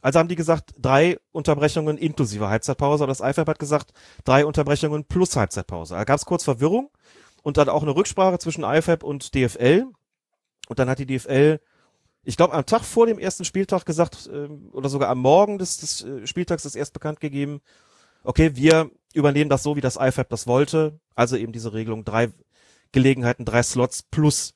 Also 0.00 0.18
haben 0.18 0.28
die 0.28 0.36
gesagt, 0.36 0.74
drei 0.78 1.18
Unterbrechungen 1.32 1.98
inklusive 1.98 2.48
Halbzeitpause. 2.48 3.04
Und 3.04 3.08
das 3.08 3.20
IFAB 3.20 3.48
hat 3.48 3.58
gesagt, 3.58 3.92
drei 4.24 4.44
Unterbrechungen 4.46 5.04
plus 5.04 5.34
Halbzeitpause. 5.34 5.94
Da 5.94 6.04
gab 6.04 6.18
es 6.18 6.26
kurz 6.26 6.44
Verwirrung 6.44 6.90
und 7.42 7.56
dann 7.56 7.68
auch 7.68 7.82
eine 7.82 7.96
Rücksprache 7.96 8.38
zwischen 8.38 8.64
IFAB 8.64 9.02
und 9.02 9.34
DFL. 9.34 9.86
Und 10.68 10.78
dann 10.78 10.88
hat 10.88 10.98
die 10.98 11.06
DFL, 11.06 11.58
ich 12.24 12.36
glaube, 12.36 12.54
am 12.54 12.66
Tag 12.66 12.82
vor 12.84 13.06
dem 13.06 13.18
ersten 13.18 13.44
Spieltag 13.44 13.84
gesagt, 13.84 14.28
äh, 14.32 14.48
oder 14.72 14.88
sogar 14.88 15.10
am 15.10 15.18
Morgen 15.18 15.58
des, 15.58 15.78
des 15.78 16.02
äh, 16.02 16.26
Spieltags 16.26 16.64
ist 16.64 16.74
erst 16.74 16.92
bekannt 16.92 17.20
gegeben, 17.20 17.60
okay, 18.22 18.56
wir 18.56 18.90
übernehmen 19.12 19.50
das 19.50 19.62
so, 19.62 19.76
wie 19.76 19.80
das 19.80 19.96
IFAB 19.96 20.28
das 20.28 20.46
wollte. 20.46 20.98
Also 21.14 21.36
eben 21.36 21.52
diese 21.52 21.72
Regelung, 21.72 22.04
drei 22.04 22.32
Gelegenheiten, 22.92 23.44
drei 23.44 23.62
Slots 23.62 24.02
plus 24.02 24.54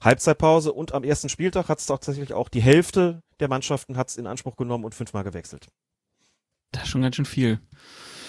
Halbzeitpause 0.00 0.72
und 0.72 0.94
am 0.94 1.04
ersten 1.04 1.28
Spieltag 1.28 1.68
hat 1.68 1.78
es 1.78 1.86
tatsächlich 1.86 2.32
auch 2.32 2.48
die 2.48 2.62
Hälfte 2.62 3.22
der 3.40 3.48
Mannschaften 3.48 3.96
hat's 3.96 4.16
in 4.16 4.26
Anspruch 4.26 4.56
genommen 4.56 4.84
und 4.84 4.94
fünfmal 4.94 5.24
gewechselt. 5.24 5.68
Das 6.72 6.84
ist 6.84 6.88
schon 6.88 7.02
ganz 7.02 7.16
schön 7.16 7.24
viel. 7.24 7.60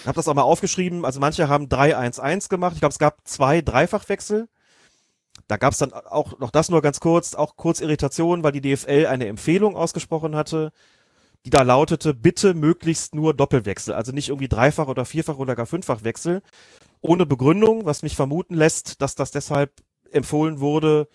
Ich 0.02 0.08
habe 0.08 0.16
das 0.16 0.28
auch 0.28 0.34
mal 0.34 0.42
aufgeschrieben. 0.42 1.06
Also 1.06 1.20
manche 1.20 1.48
haben 1.48 1.68
3-1-1 1.68 2.50
gemacht. 2.50 2.74
Ich 2.74 2.80
glaube, 2.80 2.92
es 2.92 3.00
gab 3.00 3.26
zwei 3.26 3.62
Dreifachwechsel. 3.62 4.50
Da 5.48 5.58
gab 5.58 5.74
es 5.74 5.80
dann 5.80 5.94
auch 5.94 6.40
noch 6.40 6.52
das 6.52 6.70
nur 6.70 6.82
ganz 6.82 7.00
kurz, 7.00 7.36
auch 7.36 7.56
kurz 7.56 7.82
Irritation, 7.82 8.44
weil 8.44 8.52
die 8.52 8.62
DFL 8.62 9.08
eine 9.08 9.28
Empfehlung 9.28 9.76
ausgesprochen 9.76 10.36
hatte, 10.36 10.72
die 11.46 11.50
da 11.50 11.62
lautete, 11.62 12.14
bitte 12.14 12.54
möglichst 12.54 13.14
nur 13.14 13.34
Doppelwechsel, 13.34 13.94
also 13.94 14.12
nicht 14.12 14.30
irgendwie 14.30 14.48
Dreifach 14.48 14.88
oder 14.88 15.06
Vierfach 15.06 15.38
oder 15.38 15.56
gar 15.56 15.66
Fünffachwechsel, 15.66 16.42
ohne 17.02 17.26
Begründung, 17.26 17.86
was 17.86 18.02
mich 18.02 18.16
vermuten 18.16 18.56
lässt, 18.56 19.02
dass 19.02 19.16
das 19.16 19.32
deshalb 19.32 19.72
empfohlen 20.12 20.60
wurde, 20.62 21.08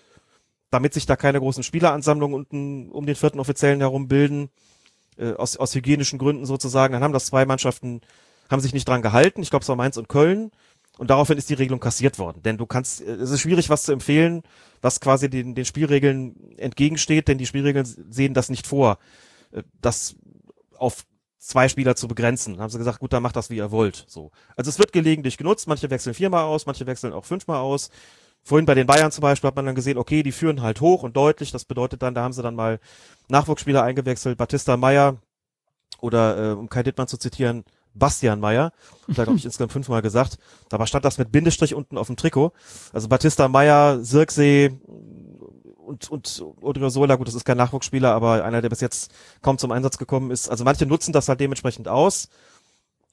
damit 0.71 0.93
sich 0.93 1.07
da 1.07 1.17
keine 1.17 1.39
großen 1.39 1.63
Spieleransammlungen 1.63 2.35
unten 2.35 2.91
um 2.91 3.07
den 3.07 3.17
vierten 3.17 3.41
Offiziellen 3.41 3.81
herum 3.81 4.09
bilden, 4.09 4.51
äh, 5.17 5.33
aus, 5.33 5.57
aus 5.57 5.75
hygienischen 5.75 6.19
Gründen 6.19 6.45
sozusagen. 6.45 6.93
Dann 6.93 7.03
haben 7.03 7.15
das 7.15 7.27
zwei 7.27 7.47
Mannschaften, 7.47 8.03
haben 8.51 8.61
sich 8.61 8.75
nicht 8.75 8.87
dran 8.87 9.01
gehalten. 9.01 9.43
Ich 9.43 9.51
glaube, 9.51 9.63
es 9.63 9.69
war 9.69 9.77
Mainz 9.77 9.97
und 9.97 10.09
Köln. 10.09 10.51
Und 10.99 11.11
daraufhin 11.11 11.39
ist 11.39 11.49
die 11.49 11.55
Regelung 11.55 11.81
kassiert 11.81 12.19
worden. 12.19 12.43
Denn 12.43 12.59
du 12.59 12.67
kannst, 12.67 13.01
äh, 13.01 13.13
es 13.13 13.31
ist 13.31 13.41
schwierig, 13.41 13.71
was 13.71 13.85
zu 13.85 13.93
empfehlen, 13.93 14.43
was 14.83 15.01
quasi 15.01 15.31
den, 15.31 15.55
den 15.55 15.65
Spielregeln 15.65 16.59
entgegensteht, 16.59 17.29
denn 17.29 17.39
die 17.39 17.47
Spielregeln 17.47 17.87
sehen 17.87 18.35
das 18.35 18.51
nicht 18.51 18.67
vor, 18.67 18.99
äh, 19.53 19.63
das 19.81 20.17
auf 20.77 21.07
zwei 21.39 21.69
Spieler 21.69 21.97
zu 21.97 22.09
begrenzen. 22.09 22.55
Dann 22.55 22.63
haben 22.63 22.71
sie 22.71 22.79
gesagt, 22.79 22.99
gut, 22.99 23.13
dann 23.13 23.23
macht 23.23 23.37
das, 23.37 23.49
wie 23.49 23.57
ihr 23.57 23.71
wollt. 23.71 24.05
So. 24.09 24.33
Also 24.57 24.69
es 24.69 24.79
wird 24.79 24.93
gelegentlich 24.93 25.39
genutzt, 25.39 25.69
manche 25.69 25.89
wechseln 25.89 26.15
viermal 26.15 26.45
aus, 26.45 26.67
manche 26.67 26.87
wechseln 26.87 27.13
auch 27.13 27.25
fünfmal 27.25 27.59
aus. 27.59 27.91
Vorhin 28.43 28.67
bei 28.67 28.75
den 28.75 28.87
Bayern 28.87 29.13
zum 29.13 29.23
Beispiel 29.23 29.49
hat 29.49 29.57
man 29.57 29.67
dann 29.67 29.75
gesehen, 29.75 29.99
okay, 29.99 30.23
die 30.23 30.33
führen 30.33 30.63
halt 30.63 30.81
hoch 30.81 31.03
und 31.03 31.17
deutlich. 31.17 31.53
Das 31.53 31.65
bedeutet 31.65 32.03
dann, 32.03 32.15
da 32.15 32.23
haben 32.23 32.33
sie 32.33 32.43
dann 32.43 32.55
mal 32.55 32.81
Nachwuchsspieler 33.29 33.83
eingewechselt, 33.83 34.37
Batista 34.37 34.77
Meyer 34.77 35.17
oder 36.01 36.53
äh, 36.53 36.55
um 36.55 36.69
Kai 36.69 36.83
Dittmann 36.83 37.09
zu 37.09 37.19
zitieren, 37.19 37.65
Bastian 37.99 38.41
Meyer. 38.41 38.73
Da 39.09 39.25
glaube 39.25 39.39
ich 39.39 39.45
insgesamt 39.47 39.73
fünfmal 39.73 40.03
gesagt. 40.03 40.39
Aber 40.71 40.87
stand 40.87 41.05
das 41.05 41.19
mit 41.19 41.33
Bindestrich 41.33 41.75
unten 41.75 41.99
auf 41.99 42.07
dem 42.07 42.17
Trikot. 42.17 42.53
Also 42.93 43.09
Batista 43.09 43.49
Meyer, 43.49 44.05
Sirksee 44.05 44.79
und, 45.89 46.11
und 46.11 46.45
Odriozola, 46.61 47.17
gut, 47.17 47.29
das 47.29 47.35
ist 47.35 47.45
kein 47.45 47.57
Nachwuchsspieler, 47.57 48.13
aber 48.13 48.45
einer, 48.45 48.61
der 48.61 48.69
bis 48.69 48.81
jetzt 48.81 49.11
kaum 49.43 49.59
zum 49.59 49.73
Einsatz 49.73 49.99
gekommen 49.99 50.31
ist. 50.31 50.49
Also 50.49 50.65
manche 50.65 50.87
nutzen 50.87 51.13
das 51.13 51.29
halt 51.29 51.41
dementsprechend 51.41 51.89
aus. 51.89 52.29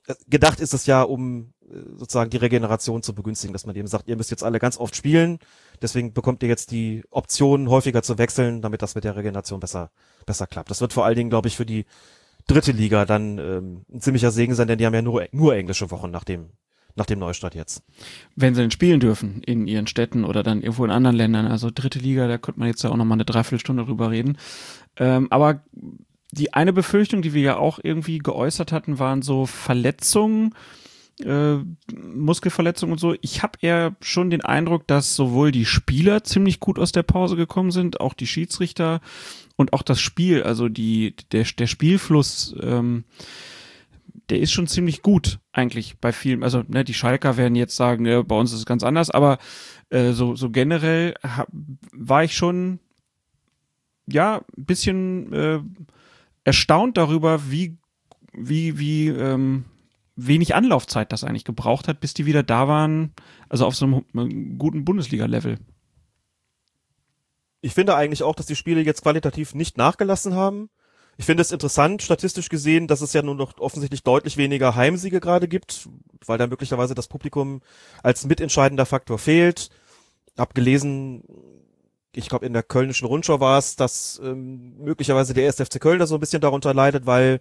Äh, 0.08 0.16
gedacht 0.28 0.60
ist 0.60 0.74
es 0.74 0.86
ja, 0.86 1.02
um 1.02 1.54
äh, 1.70 1.76
sozusagen 1.98 2.30
die 2.30 2.38
Regeneration 2.38 3.02
zu 3.02 3.16
begünstigen, 3.16 3.54
dass 3.54 3.66
man 3.66 3.76
eben 3.76 3.88
sagt, 3.88 4.08
ihr 4.08 4.18
müsst 4.18 4.32
jetzt 4.32 4.44
alle 4.44 4.60
ganz 4.60 4.78
oft 4.78 4.96
spielen, 4.96 5.40
deswegen 5.82 6.14
bekommt 6.14 6.44
ihr 6.44 6.50
jetzt 6.50 6.72
die 6.72 7.04
Option, 7.10 7.70
häufiger 7.70 8.04
zu 8.04 8.18
wechseln, 8.18 8.62
damit 8.62 8.82
das 8.82 8.96
mit 8.96 9.04
der 9.04 9.16
Regeneration 9.16 9.60
besser, 9.60 9.90
besser 10.26 10.46
klappt. 10.46 10.70
Das 10.70 10.82
wird 10.82 10.94
vor 10.94 11.06
allen 11.06 11.16
Dingen, 11.16 11.30
glaube 11.30 11.48
ich, 11.48 11.56
für 11.56 11.66
die 11.66 11.86
dritte 12.48 12.72
Liga 12.72 13.06
dann 13.06 13.38
ähm, 13.38 13.86
ein 13.92 14.02
ziemlicher 14.02 14.32
Segen 14.32 14.56
sein, 14.56 14.68
denn 14.68 14.78
die 14.78 14.86
haben 14.86 14.94
ja 14.94 15.02
nur, 15.02 15.26
nur 15.32 15.56
englische 15.56 15.92
Wochen 15.92 16.12
nach 16.12 16.24
dem, 16.24 16.50
nach 16.96 17.06
dem 17.06 17.20
Neustart 17.20 17.56
jetzt. 17.56 17.84
Wenn 18.36 18.56
sie 18.56 18.62
denn 18.62 18.72
spielen 18.72 19.00
dürfen 19.00 19.42
in 19.44 19.68
ihren 19.68 19.88
Städten 19.88 20.24
oder 20.24 20.44
dann 20.44 20.62
irgendwo 20.62 20.86
in 20.86 20.92
anderen 20.92 21.16
Ländern, 21.16 21.48
also 21.48 21.70
dritte 21.74 22.00
Liga, 22.00 22.28
da 22.28 22.38
könnte 22.38 22.60
man 22.60 22.70
jetzt 22.70 22.84
ja 22.84 22.90
auch 22.90 22.98
nochmal 22.98 23.18
eine 23.18 23.26
Dreiviertelstunde 23.26 23.86
drüber 23.86 24.12
reden. 24.12 24.38
Ähm, 24.98 25.28
aber 25.32 25.64
die 26.32 26.54
eine 26.54 26.74
Befürchtung, 26.74 27.22
die 27.22 27.34
wir 27.34 27.42
ja 27.42 27.58
auch 27.58 27.80
irgendwie 27.82 28.18
geäußert 28.20 28.72
hatten, 28.72 29.00
waren 29.00 29.22
so 29.22 29.46
Verletzungen, 29.46 30.54
äh, 31.24 31.56
Muskelverletzungen 31.96 32.94
und 32.94 33.00
so. 33.00 33.16
Ich 33.22 33.42
habe 33.42 33.58
eher 33.62 33.96
schon 34.02 34.30
den 34.30 34.42
Eindruck, 34.42 34.86
dass 34.88 35.16
sowohl 35.16 35.52
die 35.52 35.66
Spieler 35.66 36.24
ziemlich 36.24 36.60
gut 36.60 36.78
aus 36.78 36.92
der 36.92 37.04
Pause 37.04 37.36
gekommen 37.36 37.72
sind, 37.72 38.02
auch 38.02 38.14
die 38.14 38.28
Schiedsrichter 38.28 39.00
und 39.56 39.74
auch 39.74 39.82
das 39.82 40.00
Spiel, 40.00 40.44
also 40.44 40.70
die, 40.70 41.16
der, 41.32 41.46
der 41.58 41.68
Spielfluss, 41.68 42.56
ähm, 42.62 43.06
der 44.30 44.40
ist 44.40 44.52
schon 44.52 44.68
ziemlich 44.68 45.02
gut 45.02 45.40
eigentlich 45.52 45.98
bei 46.00 46.12
vielen. 46.12 46.44
Also 46.44 46.64
ne, 46.68 46.84
die 46.84 46.94
Schalker 46.94 47.38
werden 47.38 47.56
jetzt 47.56 47.76
sagen, 47.76 48.06
ja, 48.06 48.22
bei 48.22 48.36
uns 48.36 48.52
ist 48.52 48.60
es 48.60 48.66
ganz 48.66 48.84
anders, 48.84 49.12
aber 49.12 49.38
äh, 49.90 50.12
so, 50.12 50.36
so 50.36 50.50
generell 50.50 51.14
hab, 51.22 51.48
war 51.92 52.24
ich 52.24 52.36
schon 52.36 52.80
ja 54.08 54.44
ein 54.58 54.66
bisschen 54.66 55.34
äh, 55.34 55.60
erstaunt 56.44 56.98
darüber, 56.98 57.52
wie, 57.52 57.78
wie, 58.34 58.78
wie 58.80 59.08
ähm, 59.08 59.66
wenig 60.16 60.56
Anlaufzeit 60.56 61.12
das 61.12 61.24
eigentlich 61.24 61.46
gebraucht 61.46 61.88
hat, 61.88 62.00
bis 62.00 62.14
die 62.14 62.26
wieder 62.26 62.44
da 62.44 62.68
waren, 62.68 63.14
also 63.50 63.66
auf 63.66 63.76
so 63.76 64.04
einem 64.14 64.58
guten 64.58 64.86
Bundesliga-Level. 64.86 65.60
Ich 67.66 67.74
finde 67.74 67.96
eigentlich 67.96 68.22
auch, 68.22 68.36
dass 68.36 68.46
die 68.46 68.56
Spiele 68.56 68.82
jetzt 68.82 69.02
qualitativ 69.02 69.56
nicht 69.56 69.76
nachgelassen 69.76 70.36
haben. 70.36 70.70
Ich 71.18 71.26
finde 71.26 71.42
es 71.42 71.52
interessant, 71.52 72.04
statistisch 72.04 72.48
gesehen, 72.48 72.86
dass 72.86 73.02
es 73.02 73.12
ja 73.14 73.24
nur 73.24 73.34
noch 73.34 73.58
offensichtlich 73.58 74.04
deutlich 74.04 74.38
weniger 74.38 74.76
Heimsiege 74.76 75.20
gerade 75.20 75.48
gibt, 75.48 75.90
weil 76.28 76.38
da 76.38 76.46
möglicherweise 76.46 76.94
das 76.94 77.08
Publikum 77.08 77.62
als 78.04 78.24
mitentscheidender 78.24 78.86
Faktor 78.86 79.18
fehlt. 79.18 79.72
Hab 80.38 80.54
gelesen, 80.54 81.24
ich 82.14 82.30
glaube 82.30 82.46
in 82.46 82.54
der 82.54 82.62
Kölnischen 82.62 83.08
Rundschau 83.08 83.40
war 83.40 83.58
es, 83.58 83.76
dass 83.76 84.22
ähm, 84.24 84.78
möglicherweise 84.78 85.34
der 85.34 85.48
1. 85.48 85.56
FC 85.56 85.82
Köln 85.82 85.98
da 85.98 86.06
so 86.06 86.14
ein 86.14 86.20
bisschen 86.20 86.42
darunter 86.42 86.72
leidet, 86.72 87.08
weil 87.08 87.40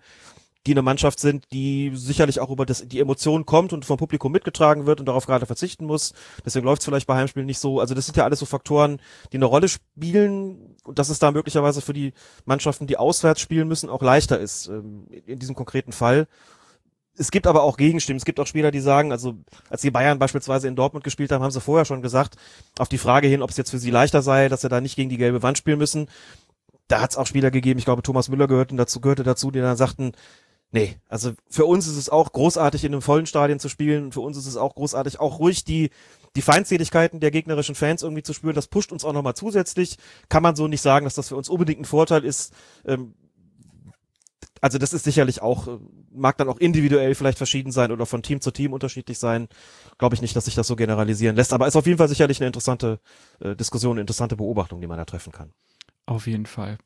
die 0.67 0.73
eine 0.73 0.83
Mannschaft 0.83 1.21
sind, 1.21 1.45
die 1.53 1.93
sicherlich 1.95 2.41
auch 2.41 2.51
über 2.51 2.65
das, 2.65 2.87
die 2.87 3.01
Emotionen 3.01 3.45
kommt 3.45 3.73
und 3.73 3.85
vom 3.85 3.99
Publikum 3.99 4.33
mitgetragen 4.33 4.87
wird 4.87 5.01
und 5.01 5.07
darauf 5.07 5.27
gerade 5.27 5.47
verzichten 5.47 5.85
muss. 5.85 6.15
Deswegen 6.45 6.65
läuft 6.65 6.81
es 6.81 6.87
vielleicht 6.87 7.07
bei 7.07 7.17
Heimspielen 7.17 7.47
nicht 7.47 7.59
so. 7.59 7.81
Also 7.81 7.95
das 7.95 8.07
sind 8.07 8.17
ja 8.17 8.25
alles 8.25 8.39
so 8.39 8.47
Faktoren, 8.47 8.99
die 9.33 9.37
eine 9.37 9.45
Rolle 9.45 9.69
spielen 9.69 10.77
und 10.85 10.99
dass 10.99 11.11
es 11.11 11.19
da 11.19 11.31
möglicherweise 11.31 11.81
für 11.81 11.93
die 11.93 12.13
Mannschaften, 12.45 12.87
die 12.87 12.97
auswärts 12.97 13.41
spielen 13.41 13.69
müssen, 13.69 13.91
auch 13.91 14.03
leichter 14.03 14.39
ist 14.39 14.69
ähm, 14.69 15.07
in 15.27 15.39
diesem 15.39 15.55
konkreten 15.55 15.93
Fall. 15.93 16.27
Es 17.17 17.31
gibt 17.31 17.47
aber 17.47 17.63
auch 17.63 17.77
Gegenstimmen. 17.77 18.17
Es 18.17 18.25
gibt 18.25 18.41
auch 18.41 18.47
Spieler, 18.47 18.71
die 18.71 18.81
sagen, 18.81 19.13
also 19.13 19.35
als 19.71 19.83
die 19.83 19.91
Bayern 19.91 20.19
beispielsweise 20.19 20.67
in 20.67 20.77
Dortmund 20.77 21.05
gespielt 21.05 21.31
haben, 21.31 21.43
haben 21.43 21.51
sie 21.51 21.61
vorher 21.61 21.85
schon 21.85 22.03
gesagt, 22.03 22.37
auf 22.79 22.89
die 22.89 22.99
Frage 22.99 23.29
hin, 23.29 23.43
ob 23.43 23.51
es 23.51 23.57
jetzt 23.57 23.71
für 23.71 23.79
sie 23.79 23.91
leichter 23.91 24.23
sei, 24.23 24.49
dass 24.49 24.63
sie 24.63 24.69
da 24.69 24.81
nicht 24.81 24.97
gegen 24.97 25.11
die 25.11 25.17
gelbe 25.17 25.43
Wand 25.43 25.59
spielen 25.59 25.79
müssen. 25.79 26.09
Da 26.89 27.01
hat 27.01 27.13
es 27.13 27.17
auch 27.17 27.27
Spieler 27.27 27.51
gegeben, 27.51 27.79
ich 27.79 27.85
glaube 27.85 28.03
Thomas 28.03 28.29
Müller 28.29 28.47
gehörte 28.47 28.75
dazu, 28.77 29.01
gehörte 29.01 29.23
dazu, 29.23 29.51
die 29.51 29.61
dann 29.61 29.77
sagten, 29.77 30.13
Nee, 30.75 30.97
also 31.09 31.35
für 31.49 31.67
uns 31.67 31.87
ist 31.87 31.97
es 31.97 32.09
auch 32.09 32.33
großartig, 32.33 32.83
in 32.83 32.93
einem 32.93 33.01
vollen 33.01 33.27
Stadion 33.27 33.61
zu 33.61 33.69
spielen. 33.69 34.11
Für 34.11 34.23
uns 34.23 34.37
ist 34.37 34.47
es 34.47 34.57
auch 34.57 34.75
großartig, 34.75 35.21
auch 35.21 35.39
ruhig 35.39 35.63
die, 35.63 35.91
die 36.35 36.43
Feindseligkeiten 36.43 37.21
der 37.21 37.31
gegnerischen 37.31 37.77
Fans 37.77 38.03
irgendwie 38.03 38.25
zu 38.25 38.33
spüren. 38.33 38.57
Das 38.57 38.67
pusht 38.67 38.91
uns 38.91 39.05
auch 39.05 39.13
nochmal 39.13 39.37
zusätzlich. 39.37 39.99
Kann 40.29 40.43
man 40.43 40.57
so 40.57 40.67
nicht 40.67 40.81
sagen, 40.81 41.05
dass 41.05 41.15
das 41.15 41.29
für 41.29 41.37
uns 41.37 41.49
unbedingt 41.49 41.79
ein 41.79 41.85
Vorteil 41.85 42.25
ist. 42.25 42.53
Ähm, 42.85 43.15
also 44.61 44.79
das 44.79 44.93
ist 44.93 45.05
sicherlich 45.05 45.43
auch, 45.43 45.69
äh, 45.69 45.79
mag 46.13 46.39
dann 46.39 46.49
auch 46.49 46.59
individuell 46.59 47.15
vielleicht 47.15 47.39
verschieden 47.39 47.71
sein 47.71 47.93
oder 47.93 48.05
von 48.05 48.25
Team 48.25 48.41
zu 48.41 48.51
Team 48.51 48.73
unterschiedlich 48.73 49.21
sein. 49.21 49.47
Glaube 49.99 50.17
ich 50.17 50.23
nicht, 50.23 50.35
dass 50.35 50.47
sich 50.47 50.57
das 50.57 50.67
so 50.67 50.75
generalisieren 50.75 51.37
lässt. 51.37 51.53
Aber 51.53 51.69
ist 51.69 51.77
auf 51.77 51.87
jeden 51.87 51.99
Fall 51.99 52.09
sicherlich 52.09 52.41
eine 52.41 52.49
interessante 52.49 52.99
äh, 53.39 53.55
Diskussion, 53.55 53.93
eine 53.93 54.01
interessante 54.01 54.35
Beobachtung, 54.35 54.81
die 54.81 54.89
man 54.89 54.99
da 54.99 55.05
treffen 55.05 55.31
kann. 55.31 55.53
Auf 56.07 56.27
jeden 56.27 56.45
Fall. 56.45 56.77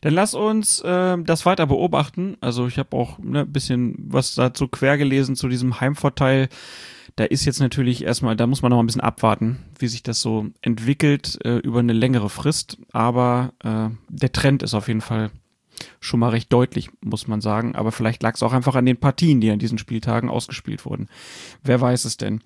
Dann 0.00 0.14
lass 0.14 0.34
uns 0.34 0.80
äh, 0.80 1.18
das 1.24 1.44
weiter 1.44 1.66
beobachten. 1.66 2.36
Also 2.40 2.68
ich 2.68 2.78
habe 2.78 2.96
auch 2.96 3.18
ne, 3.18 3.40
ein 3.40 3.52
bisschen 3.52 3.96
was 3.98 4.36
dazu 4.36 4.68
quer 4.68 4.96
gelesen 4.96 5.34
zu 5.34 5.48
diesem 5.48 5.80
Heimvorteil. 5.80 6.48
Da 7.16 7.24
ist 7.24 7.44
jetzt 7.44 7.58
natürlich 7.58 8.04
erstmal, 8.04 8.36
da 8.36 8.46
muss 8.46 8.62
man 8.62 8.70
noch 8.70 8.78
ein 8.78 8.86
bisschen 8.86 9.00
abwarten, 9.00 9.58
wie 9.78 9.88
sich 9.88 10.04
das 10.04 10.20
so 10.20 10.46
entwickelt 10.62 11.38
äh, 11.44 11.56
über 11.56 11.80
eine 11.80 11.92
längere 11.92 12.30
Frist. 12.30 12.78
Aber 12.92 13.52
äh, 13.64 13.88
der 14.08 14.32
Trend 14.32 14.62
ist 14.62 14.74
auf 14.74 14.86
jeden 14.86 15.00
Fall 15.00 15.32
schon 15.98 16.20
mal 16.20 16.28
recht 16.28 16.52
deutlich, 16.52 16.90
muss 17.00 17.26
man 17.26 17.40
sagen. 17.40 17.74
Aber 17.74 17.90
vielleicht 17.90 18.22
lag 18.22 18.34
es 18.36 18.42
auch 18.42 18.52
einfach 18.52 18.76
an 18.76 18.86
den 18.86 18.98
Partien, 18.98 19.40
die 19.40 19.50
an 19.50 19.58
diesen 19.58 19.78
Spieltagen 19.78 20.30
ausgespielt 20.30 20.84
wurden. 20.84 21.08
Wer 21.64 21.80
weiß 21.80 22.04
es 22.04 22.16
denn? 22.16 22.40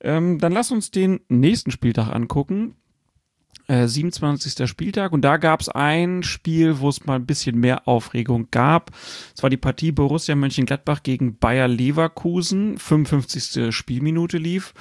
Ähm, 0.00 0.38
dann 0.38 0.52
lass 0.52 0.72
uns 0.72 0.90
den 0.90 1.20
nächsten 1.28 1.70
Spieltag 1.70 2.14
angucken. 2.14 2.76
27. 3.68 4.60
Äh, 4.60 4.66
Spieltag 4.66 5.12
und 5.12 5.22
da 5.22 5.36
gab 5.36 5.60
es 5.60 5.68
ein 5.68 6.22
Spiel, 6.22 6.80
wo 6.80 6.88
es 6.88 7.04
mal 7.06 7.16
ein 7.16 7.26
bisschen 7.26 7.58
mehr 7.58 7.86
Aufregung 7.88 8.48
gab. 8.50 8.90
Es 9.34 9.42
war 9.42 9.50
die 9.50 9.56
Partie 9.56 9.92
Borussia 9.92 10.34
Mönchengladbach 10.34 11.02
gegen 11.02 11.38
Bayer 11.38 11.68
Leverkusen. 11.68 12.78
55. 12.78 13.74
Spielminute 13.74 14.38
lief. 14.38 14.74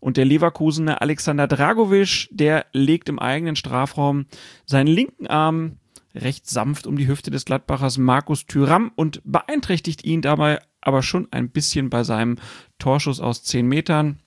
Und 0.00 0.16
der 0.16 0.24
Leverkusener 0.24 1.00
Alexander 1.00 1.46
Dragovic, 1.46 2.28
der 2.32 2.66
legt 2.72 3.08
im 3.08 3.18
eigenen 3.20 3.54
Strafraum 3.54 4.26
seinen 4.66 4.88
linken 4.88 5.28
Arm 5.28 5.76
recht 6.14 6.48
sanft 6.48 6.86
um 6.86 6.96
die 6.96 7.06
Hüfte 7.06 7.30
des 7.30 7.44
Gladbachers 7.44 7.98
Markus 7.98 8.46
Thüram 8.46 8.92
und 8.96 9.22
beeinträchtigt 9.24 10.04
ihn 10.04 10.20
dabei 10.20 10.58
aber 10.82 11.02
schon 11.02 11.28
ein 11.30 11.48
bisschen 11.48 11.88
bei 11.88 12.04
seinem 12.04 12.36
Torschuss 12.78 13.20
aus 13.20 13.42
10 13.44 13.66
Metern. 13.66 14.18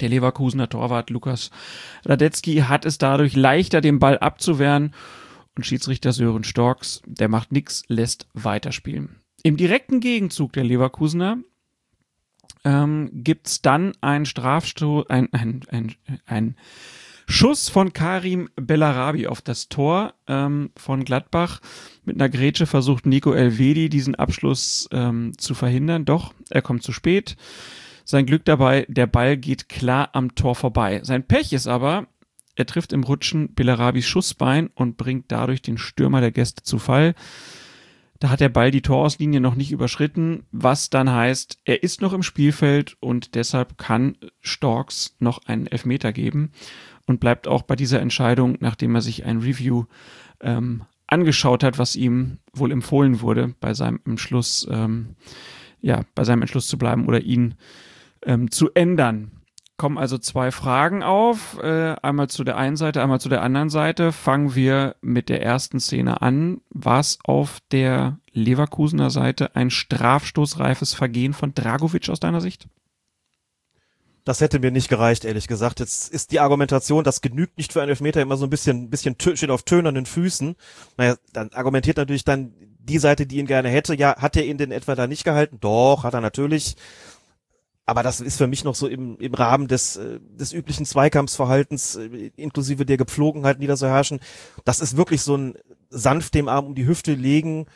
Der 0.00 0.08
Leverkusener 0.08 0.68
Torwart 0.68 1.10
Lukas 1.10 1.50
Radetzky 2.04 2.56
hat 2.68 2.84
es 2.84 2.98
dadurch 2.98 3.36
leichter, 3.36 3.80
den 3.80 3.98
Ball 3.98 4.18
abzuwehren. 4.18 4.94
Und 5.56 5.66
Schiedsrichter 5.66 6.12
Sören 6.12 6.44
Storks, 6.44 7.02
der 7.06 7.28
macht 7.28 7.52
nichts, 7.52 7.82
lässt 7.88 8.28
weiterspielen. 8.34 9.16
Im 9.42 9.56
direkten 9.56 10.00
Gegenzug 10.00 10.52
der 10.52 10.64
Leverkusener 10.64 11.38
ähm, 12.64 13.10
gibt 13.12 13.46
es 13.46 13.62
dann 13.62 13.92
einen 14.00 14.26
Strafstoß, 14.26 15.08
ein, 15.08 15.32
ein, 15.32 15.62
ein, 15.70 15.94
ein 16.26 16.56
Schuss 17.26 17.68
von 17.68 17.92
Karim 17.92 18.48
Bellarabi 18.56 19.28
auf 19.28 19.40
das 19.40 19.68
Tor 19.68 20.14
ähm, 20.26 20.70
von 20.76 21.04
Gladbach. 21.04 21.60
Mit 22.04 22.16
einer 22.16 22.28
Grätsche 22.28 22.66
versucht 22.66 23.06
Nico 23.06 23.32
Elvedi 23.32 23.88
diesen 23.88 24.16
Abschluss 24.16 24.88
ähm, 24.92 25.32
zu 25.38 25.54
verhindern. 25.54 26.04
Doch, 26.04 26.34
er 26.50 26.60
kommt 26.60 26.82
zu 26.82 26.92
spät. 26.92 27.36
Sein 28.10 28.26
Glück 28.26 28.44
dabei, 28.44 28.86
der 28.88 29.06
Ball 29.06 29.36
geht 29.36 29.68
klar 29.68 30.08
am 30.14 30.34
Tor 30.34 30.56
vorbei. 30.56 30.98
Sein 31.04 31.24
Pech 31.24 31.52
ist 31.52 31.68
aber, 31.68 32.08
er 32.56 32.66
trifft 32.66 32.92
im 32.92 33.04
Rutschen 33.04 33.54
Bellarabis 33.54 34.04
Schussbein 34.04 34.66
und 34.74 34.96
bringt 34.96 35.26
dadurch 35.28 35.62
den 35.62 35.78
Stürmer 35.78 36.20
der 36.20 36.32
Gäste 36.32 36.64
zu 36.64 36.80
Fall. 36.80 37.14
Da 38.18 38.30
hat 38.30 38.40
der 38.40 38.48
Ball 38.48 38.72
die 38.72 38.82
Torauslinie 38.82 39.40
noch 39.40 39.54
nicht 39.54 39.70
überschritten, 39.70 40.42
was 40.50 40.90
dann 40.90 41.08
heißt, 41.08 41.60
er 41.64 41.84
ist 41.84 42.00
noch 42.00 42.12
im 42.12 42.24
Spielfeld 42.24 42.96
und 42.98 43.36
deshalb 43.36 43.78
kann 43.78 44.16
Storks 44.40 45.14
noch 45.20 45.46
einen 45.46 45.68
Elfmeter 45.68 46.12
geben 46.12 46.50
und 47.06 47.20
bleibt 47.20 47.46
auch 47.46 47.62
bei 47.62 47.76
dieser 47.76 48.00
Entscheidung, 48.00 48.56
nachdem 48.58 48.92
er 48.96 49.02
sich 49.02 49.24
ein 49.24 49.38
Review 49.38 49.84
ähm, 50.40 50.82
angeschaut 51.06 51.62
hat, 51.62 51.78
was 51.78 51.94
ihm 51.94 52.38
wohl 52.52 52.72
empfohlen 52.72 53.20
wurde, 53.20 53.54
bei 53.60 53.72
seinem 53.72 54.00
Entschluss, 54.04 54.66
ähm, 54.68 55.14
ja, 55.80 56.04
bei 56.16 56.24
seinem 56.24 56.42
Entschluss 56.42 56.66
zu 56.66 56.76
bleiben 56.76 57.06
oder 57.06 57.20
ihn 57.20 57.54
ähm, 58.24 58.50
zu 58.50 58.70
ändern. 58.74 59.32
Kommen 59.76 59.96
also 59.96 60.18
zwei 60.18 60.50
Fragen 60.50 61.02
auf, 61.02 61.58
äh, 61.62 61.96
einmal 62.02 62.28
zu 62.28 62.44
der 62.44 62.58
einen 62.58 62.76
Seite, 62.76 63.02
einmal 63.02 63.20
zu 63.20 63.30
der 63.30 63.40
anderen 63.40 63.70
Seite. 63.70 64.12
Fangen 64.12 64.54
wir 64.54 64.96
mit 65.00 65.30
der 65.30 65.42
ersten 65.42 65.80
Szene 65.80 66.20
an. 66.20 66.60
War 66.68 67.00
es 67.00 67.18
auf 67.24 67.60
der 67.72 68.18
Leverkusener 68.32 69.08
Seite 69.08 69.56
ein 69.56 69.70
strafstoßreifes 69.70 70.92
Vergehen 70.92 71.32
von 71.32 71.54
Dragovic 71.54 72.10
aus 72.10 72.20
deiner 72.20 72.42
Sicht? 72.42 72.68
Das 74.24 74.42
hätte 74.42 74.58
mir 74.58 74.70
nicht 74.70 74.88
gereicht, 74.88 75.24
ehrlich 75.24 75.48
gesagt. 75.48 75.80
Jetzt 75.80 76.12
ist 76.12 76.30
die 76.30 76.40
Argumentation, 76.40 77.04
das 77.04 77.22
genügt 77.22 77.56
nicht 77.56 77.72
für 77.72 77.80
einen 77.80 77.88
Elfmeter, 77.88 78.20
immer 78.20 78.36
so 78.36 78.46
ein 78.46 78.50
bisschen, 78.50 78.90
bisschen 78.90 79.16
steht 79.18 79.50
auf 79.50 79.62
tönernen 79.62 80.04
Füßen. 80.04 80.56
Naja, 80.98 81.16
dann 81.32 81.50
argumentiert 81.52 81.96
natürlich 81.96 82.24
dann 82.24 82.52
die 82.80 82.98
Seite, 82.98 83.26
die 83.26 83.38
ihn 83.38 83.46
gerne 83.46 83.70
hätte. 83.70 83.94
Ja, 83.94 84.16
hat 84.16 84.36
er 84.36 84.44
ihn 84.44 84.58
denn 84.58 84.72
etwa 84.72 84.94
da 84.94 85.06
nicht 85.06 85.24
gehalten? 85.24 85.58
Doch, 85.60 86.04
hat 86.04 86.14
er 86.14 86.20
natürlich 86.20 86.76
aber 87.90 88.04
das 88.04 88.20
ist 88.20 88.38
für 88.38 88.46
mich 88.46 88.62
noch 88.62 88.76
so 88.76 88.86
im, 88.86 89.18
im 89.18 89.34
Rahmen 89.34 89.66
des, 89.66 89.96
äh, 89.96 90.20
des 90.20 90.52
üblichen 90.52 90.86
Zweikampfsverhaltens, 90.86 91.96
äh, 91.96 92.30
inklusive 92.36 92.86
der 92.86 92.96
Gepflogenheiten, 92.96 93.60
die 93.60 93.66
da 93.66 93.76
so 93.76 93.88
herrschen. 93.88 94.20
Das 94.64 94.78
ist 94.78 94.96
wirklich 94.96 95.22
so 95.22 95.36
ein 95.36 95.54
sanft 95.88 96.34
dem 96.34 96.46
Arm 96.48 96.66
um 96.66 96.76
die 96.76 96.86
Hüfte 96.86 97.14
legen 97.14 97.66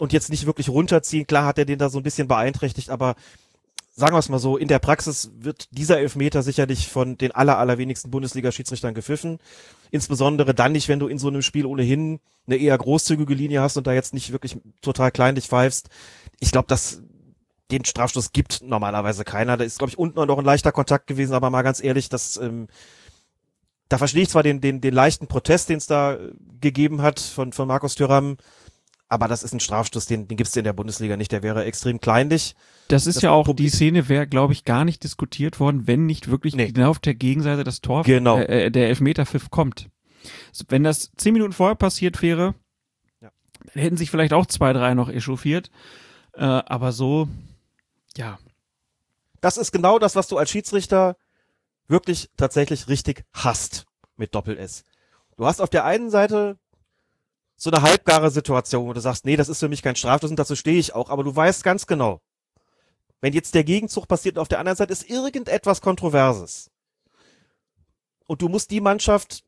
und 0.00 0.12
jetzt 0.12 0.30
nicht 0.30 0.46
wirklich 0.46 0.68
runterziehen. 0.68 1.28
Klar 1.28 1.46
hat 1.46 1.58
er 1.58 1.64
den 1.64 1.78
da 1.78 1.90
so 1.90 2.00
ein 2.00 2.02
bisschen 2.02 2.26
beeinträchtigt, 2.26 2.90
aber 2.90 3.14
sagen 3.94 4.16
wir 4.16 4.18
es 4.18 4.28
mal 4.28 4.40
so, 4.40 4.56
in 4.56 4.66
der 4.66 4.80
Praxis 4.80 5.30
wird 5.38 5.68
dieser 5.70 6.00
Elfmeter 6.00 6.42
sicherlich 6.42 6.88
von 6.88 7.16
den 7.16 7.30
aller, 7.30 7.56
allerwenigsten 7.56 8.10
Bundesliga-Schiedsrichtern 8.10 8.94
gepfiffen. 8.94 9.38
Insbesondere 9.92 10.54
dann 10.54 10.72
nicht, 10.72 10.88
wenn 10.88 10.98
du 10.98 11.06
in 11.06 11.20
so 11.20 11.28
einem 11.28 11.42
Spiel 11.42 11.66
ohnehin 11.66 12.18
eine 12.48 12.56
eher 12.56 12.76
großzügige 12.76 13.34
Linie 13.34 13.60
hast 13.60 13.76
und 13.76 13.86
da 13.86 13.92
jetzt 13.92 14.12
nicht 14.12 14.32
wirklich 14.32 14.56
total 14.80 15.12
kleinlich 15.12 15.46
pfeifst. 15.46 15.88
Ich 16.40 16.50
glaube, 16.50 16.66
das 16.66 17.00
den 17.72 17.84
Strafstoß 17.84 18.32
gibt 18.32 18.62
normalerweise 18.62 19.24
keiner. 19.24 19.56
Da 19.56 19.64
ist, 19.64 19.78
glaube 19.78 19.90
ich, 19.90 19.98
unten 19.98 20.24
noch 20.26 20.38
ein 20.38 20.44
leichter 20.44 20.72
Kontakt 20.72 21.06
gewesen, 21.06 21.34
aber 21.34 21.50
mal 21.50 21.62
ganz 21.62 21.82
ehrlich, 21.82 22.08
das, 22.08 22.36
ähm, 22.36 22.68
da 23.88 23.98
verstehe 23.98 24.22
ich 24.22 24.28
zwar 24.28 24.42
den, 24.42 24.60
den, 24.60 24.80
den 24.80 24.94
leichten 24.94 25.26
Protest, 25.26 25.68
den 25.68 25.78
es 25.78 25.86
da 25.86 26.14
äh, 26.14 26.32
gegeben 26.60 27.02
hat 27.02 27.20
von, 27.20 27.52
von 27.52 27.68
Markus 27.68 27.94
Thüram, 27.94 28.36
aber 29.12 29.28
das 29.28 29.42
ist 29.42 29.52
ein 29.52 29.60
Strafstoß, 29.60 30.06
den, 30.06 30.26
den 30.26 30.38
gibt 30.38 30.48
es 30.48 30.56
in 30.56 30.64
der 30.64 30.72
Bundesliga 30.72 31.18
nicht. 31.18 31.32
Der 31.32 31.42
wäre 31.42 31.64
extrem 31.64 32.00
kleinlich. 32.00 32.54
Das 32.88 33.06
ist 33.06 33.16
das 33.16 33.22
ja 33.24 33.30
auch, 33.30 33.44
Publikum 33.44 33.66
die 33.66 33.76
Szene 33.76 34.08
wäre, 34.08 34.26
glaube 34.26 34.54
ich, 34.54 34.64
gar 34.64 34.86
nicht 34.86 35.04
diskutiert 35.04 35.60
worden, 35.60 35.86
wenn 35.86 36.06
nicht 36.06 36.30
wirklich 36.30 36.54
nee. 36.54 36.72
genau 36.72 36.88
auf 36.88 36.98
der 36.98 37.14
Gegenseite 37.14 37.62
das 37.62 37.82
Tor, 37.82 38.04
genau. 38.04 38.38
äh, 38.38 38.66
äh 38.66 38.70
der 38.70 38.88
Elfmeterpfiff 38.88 39.50
kommt. 39.50 39.90
Wenn 40.68 40.82
das 40.82 41.12
zehn 41.18 41.34
Minuten 41.34 41.52
vorher 41.52 41.74
passiert 41.74 42.22
wäre, 42.22 42.54
ja. 43.20 43.30
dann 43.74 43.82
hätten 43.82 43.98
sich 43.98 44.10
vielleicht 44.10 44.32
auch 44.32 44.46
zwei, 44.46 44.72
drei 44.72 44.94
noch 44.94 45.10
echauffiert. 45.10 45.70
Äh, 46.32 46.44
aber 46.44 46.92
so, 46.92 47.28
ja. 48.18 48.38
Das 49.40 49.56
ist 49.56 49.72
genau 49.72 49.98
das, 49.98 50.16
was 50.16 50.28
du 50.28 50.38
als 50.38 50.50
Schiedsrichter 50.50 51.16
wirklich 51.88 52.30
tatsächlich 52.36 52.88
richtig 52.88 53.24
hast 53.32 53.86
mit 54.16 54.34
Doppel 54.34 54.56
S. 54.58 54.84
Du 55.36 55.46
hast 55.46 55.60
auf 55.60 55.70
der 55.70 55.84
einen 55.84 56.10
Seite 56.10 56.58
so 57.56 57.70
eine 57.70 57.82
halbgare 57.82 58.30
Situation, 58.30 58.88
wo 58.88 58.92
du 58.92 59.00
sagst, 59.00 59.24
nee, 59.24 59.36
das 59.36 59.48
ist 59.48 59.60
für 59.60 59.68
mich 59.68 59.82
kein 59.82 59.96
Strafstoß 59.96 60.30
und 60.30 60.38
dazu 60.38 60.56
stehe 60.56 60.78
ich 60.78 60.94
auch, 60.94 61.10
aber 61.10 61.24
du 61.24 61.34
weißt 61.34 61.62
ganz 61.64 61.86
genau, 61.86 62.20
wenn 63.20 63.32
jetzt 63.32 63.54
der 63.54 63.64
Gegenzug 63.64 64.08
passiert 64.08 64.36
und 64.36 64.42
auf 64.42 64.48
der 64.48 64.58
anderen 64.58 64.76
Seite 64.76 64.92
ist 64.92 65.08
irgendetwas 65.08 65.80
Kontroverses 65.80 66.70
und 68.26 68.42
du 68.42 68.48
musst 68.48 68.70
die 68.70 68.80
Mannschaft, 68.80 69.44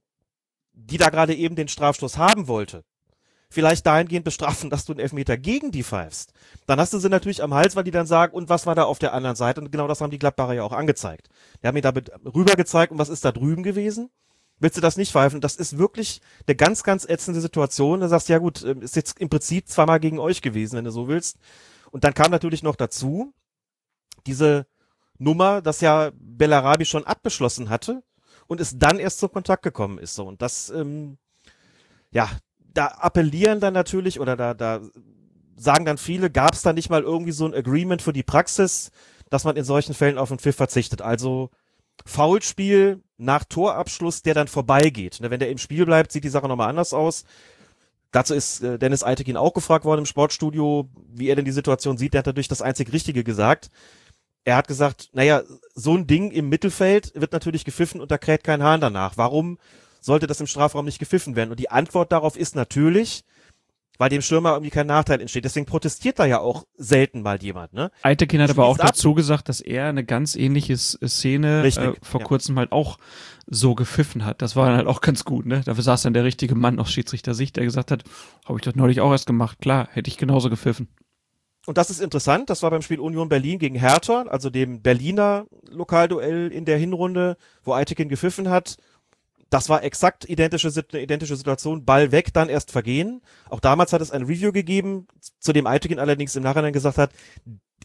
die 0.72 0.98
da 0.98 1.10
gerade 1.10 1.34
eben 1.34 1.56
den 1.56 1.68
Strafstoß 1.68 2.18
haben 2.18 2.46
wollte, 2.46 2.84
vielleicht 3.54 3.86
dahingehend 3.86 4.24
bestrafen, 4.24 4.68
dass 4.68 4.84
du 4.84 4.92
einen 4.92 5.00
Elfmeter 5.00 5.38
gegen 5.38 5.70
die 5.70 5.82
pfeifst, 5.82 6.32
dann 6.66 6.78
hast 6.78 6.92
du 6.92 6.98
sie 6.98 7.08
natürlich 7.08 7.42
am 7.42 7.54
Hals, 7.54 7.76
weil 7.76 7.84
die 7.84 7.90
dann 7.90 8.06
sagen, 8.06 8.34
und 8.34 8.48
was 8.48 8.66
war 8.66 8.74
da 8.74 8.84
auf 8.84 8.98
der 8.98 9.14
anderen 9.14 9.36
Seite? 9.36 9.60
Und 9.60 9.70
genau 9.72 9.88
das 9.88 10.00
haben 10.00 10.10
die 10.10 10.18
Gladbacher 10.18 10.52
ja 10.52 10.64
auch 10.64 10.72
angezeigt. 10.72 11.28
Die 11.62 11.66
haben 11.66 11.74
mir 11.74 11.80
damit 11.80 12.10
rüber 12.34 12.54
gezeigt, 12.56 12.92
und 12.92 12.98
was 12.98 13.08
ist 13.08 13.24
da 13.24 13.32
drüben 13.32 13.62
gewesen? 13.62 14.10
Willst 14.58 14.76
du 14.76 14.80
das 14.80 14.96
nicht 14.96 15.12
pfeifen? 15.12 15.40
Das 15.40 15.56
ist 15.56 15.78
wirklich 15.78 16.20
eine 16.46 16.54
ganz, 16.54 16.82
ganz 16.82 17.04
ätzende 17.04 17.40
Situation. 17.40 18.00
Da 18.00 18.08
sagst 18.08 18.28
du, 18.28 18.34
ja 18.34 18.38
gut, 18.38 18.62
ähm, 18.64 18.82
ist 18.82 18.96
jetzt 18.96 19.18
im 19.18 19.28
Prinzip 19.28 19.68
zweimal 19.68 20.00
gegen 20.00 20.18
euch 20.18 20.42
gewesen, 20.42 20.76
wenn 20.76 20.84
du 20.84 20.90
so 20.90 21.08
willst. 21.08 21.38
Und 21.90 22.04
dann 22.04 22.14
kam 22.14 22.30
natürlich 22.30 22.62
noch 22.62 22.76
dazu, 22.76 23.32
diese 24.26 24.66
Nummer, 25.18 25.62
dass 25.62 25.80
ja 25.80 26.10
Bellarabi 26.14 26.84
schon 26.84 27.04
abgeschlossen 27.04 27.68
hatte 27.68 28.02
und 28.46 28.60
es 28.60 28.78
dann 28.78 28.98
erst 28.98 29.18
zum 29.20 29.32
Kontakt 29.32 29.62
gekommen 29.62 29.98
ist. 29.98 30.14
So. 30.14 30.26
Und 30.26 30.42
das, 30.42 30.70
ähm, 30.70 31.18
ja, 32.10 32.30
da 32.74 32.86
appellieren 32.86 33.60
dann 33.60 33.74
natürlich 33.74 34.20
oder 34.20 34.36
da, 34.36 34.54
da 34.54 34.80
sagen 35.56 35.84
dann 35.84 35.98
viele, 35.98 36.30
gab 36.30 36.54
es 36.54 36.62
da 36.62 36.72
nicht 36.72 36.90
mal 36.90 37.02
irgendwie 37.02 37.32
so 37.32 37.46
ein 37.46 37.54
Agreement 37.54 38.02
für 38.02 38.12
die 38.12 38.22
Praxis, 38.22 38.90
dass 39.30 39.44
man 39.44 39.56
in 39.56 39.64
solchen 39.64 39.94
Fällen 39.94 40.18
auf 40.18 40.28
den 40.28 40.38
Pfiff 40.38 40.56
verzichtet. 40.56 41.00
Also 41.00 41.50
Foulspiel 42.04 43.02
nach 43.16 43.44
Torabschluss, 43.44 44.22
der 44.22 44.34
dann 44.34 44.48
vorbeigeht. 44.48 45.20
Ne, 45.20 45.30
wenn 45.30 45.40
der 45.40 45.50
im 45.50 45.58
Spiel 45.58 45.86
bleibt, 45.86 46.12
sieht 46.12 46.24
die 46.24 46.28
Sache 46.28 46.48
nochmal 46.48 46.68
anders 46.68 46.92
aus. 46.92 47.24
Dazu 48.10 48.34
ist 48.34 48.62
äh, 48.62 48.78
Dennis 48.78 49.02
Eitekin 49.02 49.36
auch 49.36 49.54
gefragt 49.54 49.84
worden 49.84 50.00
im 50.00 50.06
Sportstudio, 50.06 50.88
wie 51.12 51.28
er 51.28 51.36
denn 51.36 51.44
die 51.44 51.52
Situation 51.52 51.98
sieht. 51.98 52.14
Der 52.14 52.20
hat 52.20 52.26
dadurch 52.26 52.48
das 52.48 52.62
einzig 52.62 52.92
Richtige 52.92 53.24
gesagt. 53.24 53.70
Er 54.44 54.56
hat 54.56 54.68
gesagt, 54.68 55.10
naja, 55.14 55.42
so 55.74 55.96
ein 55.96 56.06
Ding 56.06 56.30
im 56.30 56.48
Mittelfeld 56.48 57.12
wird 57.14 57.32
natürlich 57.32 57.64
gepfiffen 57.64 58.00
und 58.00 58.10
da 58.10 58.18
kräht 58.18 58.44
kein 58.44 58.62
Hahn 58.62 58.80
danach. 58.80 59.16
Warum 59.16 59.58
sollte 60.04 60.26
das 60.26 60.40
im 60.40 60.46
Strafraum 60.46 60.84
nicht 60.84 60.98
gepfiffen 60.98 61.34
werden? 61.36 61.50
Und 61.50 61.60
die 61.60 61.70
Antwort 61.70 62.12
darauf 62.12 62.36
ist 62.36 62.54
natürlich, 62.54 63.24
weil 63.96 64.10
dem 64.10 64.22
Stürmer 64.22 64.52
irgendwie 64.52 64.70
kein 64.70 64.86
Nachteil 64.86 65.20
entsteht. 65.20 65.44
Deswegen 65.44 65.66
protestiert 65.66 66.18
da 66.18 66.26
ja 66.26 66.40
auch 66.40 66.64
selten 66.76 67.22
mal 67.22 67.42
jemand. 67.42 67.72
Ne? 67.72 67.90
Eitekin 68.02 68.42
hat 68.42 68.50
aber 68.50 68.66
auch 68.66 68.76
dazu 68.76 69.14
gesagt, 69.14 69.48
dass 69.48 69.60
er 69.60 69.86
eine 69.86 70.04
ganz 70.04 70.34
ähnliche 70.34 70.76
Szene 70.76 71.62
Richtig, 71.62 71.84
äh, 71.84 71.94
vor 72.02 72.20
ja. 72.20 72.26
kurzem 72.26 72.58
halt 72.58 72.72
auch 72.72 72.98
so 73.46 73.74
gepfiffen 73.74 74.24
hat. 74.24 74.42
Das 74.42 74.56
war 74.56 74.66
dann 74.66 74.76
halt 74.76 74.88
auch 74.88 75.00
ganz 75.00 75.24
gut. 75.24 75.46
Ne? 75.46 75.62
Dafür 75.64 75.84
saß 75.84 76.02
dann 76.02 76.14
der 76.14 76.24
richtige 76.24 76.54
Mann 76.54 76.78
aus 76.78 76.90
Schiedsrichter-Sicht, 76.90 77.56
der 77.56 77.64
gesagt 77.64 77.90
hat, 77.90 78.04
habe 78.44 78.58
ich 78.58 78.64
doch 78.64 78.74
neulich 78.74 79.00
auch 79.00 79.12
erst 79.12 79.26
gemacht. 79.26 79.58
Klar, 79.60 79.88
hätte 79.92 80.08
ich 80.08 80.18
genauso 80.18 80.50
gepfiffen. 80.50 80.88
Und 81.66 81.78
das 81.78 81.88
ist 81.88 82.00
interessant. 82.00 82.50
Das 82.50 82.62
war 82.62 82.70
beim 82.70 82.82
Spiel 82.82 83.00
Union 83.00 83.28
Berlin 83.28 83.58
gegen 83.58 83.76
Hertha, 83.76 84.24
also 84.28 84.50
dem 84.50 84.82
Berliner 84.82 85.46
Lokalduell 85.70 86.48
in 86.52 86.66
der 86.66 86.76
Hinrunde, 86.76 87.36
wo 87.62 87.72
Eitekin 87.72 88.08
gepfiffen 88.08 88.50
hat. 88.50 88.76
Das 89.54 89.68
war 89.68 89.84
exakt 89.84 90.28
identische, 90.28 90.68
identische 90.94 91.36
Situation. 91.36 91.84
Ball 91.84 92.10
weg, 92.10 92.34
dann 92.34 92.48
erst 92.48 92.72
vergehen. 92.72 93.22
Auch 93.48 93.60
damals 93.60 93.92
hat 93.92 94.00
es 94.00 94.10
ein 94.10 94.24
Review 94.24 94.50
gegeben, 94.50 95.06
zu 95.38 95.52
dem 95.52 95.68
Eitekin 95.68 96.00
allerdings 96.00 96.34
im 96.34 96.42
Nachhinein 96.42 96.72
gesagt 96.72 96.98
hat, 96.98 97.12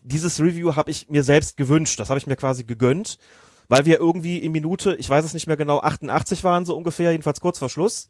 dieses 0.02 0.40
Review 0.40 0.76
habe 0.76 0.90
ich 0.90 1.10
mir 1.10 1.24
selbst 1.24 1.58
gewünscht. 1.58 2.00
Das 2.00 2.10
habe 2.10 2.18
ich 2.18 2.26
mir 2.26 2.38
quasi 2.38 2.64
gegönnt, 2.64 3.20
weil 3.68 3.86
wir 3.86 4.00
irgendwie 4.00 4.40
in 4.40 4.52
Minute, 4.52 4.96
ich 4.96 5.08
weiß 5.08 5.24
es 5.24 5.36
nicht 5.36 5.46
mehr 5.46 5.58
genau, 5.58 5.80
88 5.82 6.44
waren 6.44 6.66
so 6.66 6.76
ungefähr, 6.76 7.12
jedenfalls 7.12 7.40
kurz 7.40 7.60
vor 7.60 7.70
Schluss. 7.70 8.10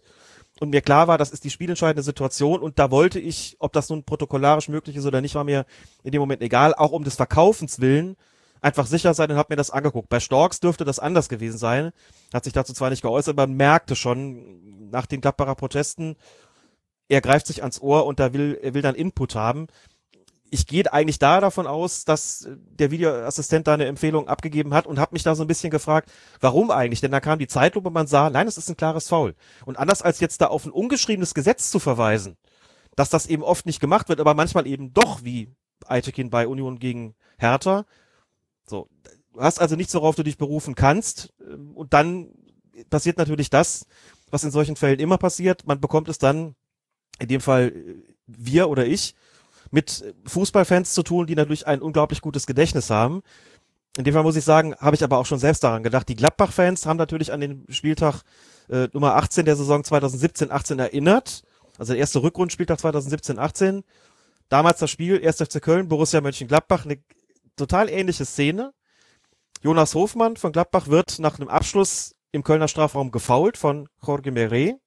Und 0.61 0.69
mir 0.69 0.79
klar 0.79 1.09
war, 1.09 1.17
das 1.17 1.31
ist 1.31 1.43
die 1.43 1.49
spielentscheidende 1.49 2.03
Situation 2.03 2.61
und 2.61 2.79
da 2.79 2.91
wollte 2.91 3.19
ich, 3.19 3.57
ob 3.59 3.73
das 3.73 3.89
nun 3.89 4.05
protokollarisch 4.05 4.69
möglich 4.69 4.95
ist 4.95 5.05
oder 5.05 5.19
nicht, 5.19 5.35
war 5.35 5.43
mir 5.43 5.65
in 6.03 6.13
dem 6.13 6.21
Moment 6.21 6.41
egal, 6.41 6.73
auch 6.75 6.93
um 6.93 7.03
des 7.03 7.15
Verkaufens 7.15 7.81
willen, 7.81 8.15
einfach 8.61 8.85
sicher 8.85 9.13
sein 9.13 9.31
und 9.31 9.37
hab 9.37 9.49
mir 9.49 9.55
das 9.55 9.71
angeguckt. 9.71 10.09
Bei 10.09 10.19
Storks 10.19 10.59
dürfte 10.59 10.85
das 10.85 10.99
anders 10.99 11.29
gewesen 11.29 11.57
sein, 11.57 11.91
hat 12.33 12.43
sich 12.43 12.53
dazu 12.53 12.73
zwar 12.73 12.89
nicht 12.89 13.01
geäußert, 13.01 13.33
aber 13.33 13.47
man 13.47 13.57
merkte 13.57 13.95
schon 13.95 14.89
nach 14.89 15.05
den 15.05 15.21
Gladbacher 15.21 15.55
Protesten, 15.55 16.15
er 17.07 17.21
greift 17.21 17.47
sich 17.47 17.61
ans 17.61 17.81
Ohr 17.81 18.05
und 18.05 18.19
da 18.19 18.33
will, 18.33 18.59
er 18.61 18.73
will 18.73 18.81
dann 18.81 18.95
Input 18.95 19.35
haben. 19.35 19.67
Ich 20.51 20.65
gehe 20.65 20.91
eigentlich 20.91 21.19
da 21.19 21.41
davon 21.41 21.67
aus, 21.67 22.05
dass 22.05 22.47
der 22.55 22.91
Videoassistent 22.91 23.67
da 23.67 23.75
eine 23.75 23.85
Empfehlung 23.85 24.27
abgegeben 24.27 24.73
hat 24.73 24.87
und 24.87 24.99
habe 24.99 25.13
mich 25.13 25.23
da 25.23 25.35
so 25.35 25.43
ein 25.43 25.47
bisschen 25.47 25.69
gefragt, 25.69 26.11
warum 26.39 26.71
eigentlich? 26.71 27.01
Denn 27.01 27.11
da 27.11 27.19
kam 27.19 27.37
die 27.37 27.47
Zeitlupe, 27.47 27.91
man 27.91 28.07
sah, 28.07 28.29
nein, 28.29 28.47
es 28.47 28.57
ist 28.57 28.69
ein 28.69 28.77
klares 28.77 29.09
Foul. 29.09 29.35
Und 29.65 29.77
anders 29.77 30.01
als 30.01 30.19
jetzt 30.19 30.41
da 30.41 30.47
auf 30.47 30.65
ein 30.65 30.71
ungeschriebenes 30.71 31.33
Gesetz 31.33 31.69
zu 31.69 31.79
verweisen, 31.79 32.35
dass 32.95 33.09
das 33.09 33.27
eben 33.27 33.43
oft 33.43 33.65
nicht 33.65 33.79
gemacht 33.79 34.09
wird, 34.09 34.19
aber 34.19 34.33
manchmal 34.33 34.65
eben 34.65 34.93
doch, 34.93 35.23
wie 35.23 35.53
Eitekin 35.85 36.29
bei 36.29 36.47
Union 36.47 36.79
gegen 36.79 37.15
Hertha. 37.37 37.85
So, 38.69 38.87
du 39.33 39.41
hast 39.41 39.59
also 39.59 39.75
nichts, 39.75 39.93
worauf 39.95 40.15
du 40.15 40.23
dich 40.23 40.37
berufen 40.37 40.75
kannst. 40.75 41.33
ähm, 41.45 41.71
Und 41.75 41.93
dann 41.93 42.29
passiert 42.89 43.17
natürlich 43.17 43.49
das, 43.49 43.85
was 44.29 44.43
in 44.43 44.51
solchen 44.51 44.75
Fällen 44.75 44.99
immer 44.99 45.17
passiert. 45.17 45.65
Man 45.65 45.81
bekommt 45.81 46.07
es 46.09 46.17
dann, 46.17 46.55
in 47.19 47.27
dem 47.27 47.41
Fall 47.41 47.73
äh, 47.75 47.95
wir 48.27 48.69
oder 48.69 48.85
ich, 48.85 49.15
mit 49.71 50.01
äh, 50.01 50.13
Fußballfans 50.27 50.93
zu 50.93 51.03
tun, 51.03 51.27
die 51.27 51.35
natürlich 51.35 51.67
ein 51.67 51.81
unglaublich 51.81 52.21
gutes 52.21 52.45
Gedächtnis 52.45 52.89
haben. 52.89 53.21
In 53.97 54.03
dem 54.03 54.13
Fall 54.13 54.23
muss 54.23 54.35
ich 54.35 54.45
sagen, 54.45 54.75
habe 54.75 54.95
ich 54.95 55.03
aber 55.03 55.17
auch 55.17 55.25
schon 55.25 55.39
selbst 55.39 55.63
daran 55.63 55.83
gedacht. 55.83 56.07
Die 56.07 56.15
Gladbach-Fans 56.15 56.85
haben 56.85 56.97
natürlich 56.97 57.33
an 57.33 57.41
den 57.41 57.65
Spieltag 57.69 58.21
äh, 58.69 58.87
Nummer 58.93 59.15
18 59.15 59.45
der 59.45 59.55
Saison 59.55 59.81
2017-18 59.81 60.79
erinnert. 60.79 61.41
Also 61.77 61.93
der 61.93 61.99
erste 61.99 62.21
Rückrundenspieltag 62.21 62.77
2017-18. 62.79 63.83
Damals 64.47 64.79
das 64.79 64.91
Spiel, 64.91 65.25
1. 65.25 65.37
FC 65.37 65.61
Köln, 65.61 65.87
Borussia 65.87 66.21
Mönchengladbach, 66.21 66.85
eine 66.85 66.99
total 67.59 67.89
ähnliche 67.89 68.25
Szene. 68.25 68.73
Jonas 69.61 69.93
Hofmann 69.93 70.37
von 70.37 70.51
Gladbach 70.51 70.87
wird 70.87 71.19
nach 71.19 71.37
einem 71.37 71.49
Abschluss 71.49 72.15
im 72.31 72.43
Kölner 72.43 72.67
Strafraum 72.67 73.11
gefoult 73.11 73.57
von 73.57 73.89
Jorge 74.05 74.31
Meret. 74.31 74.77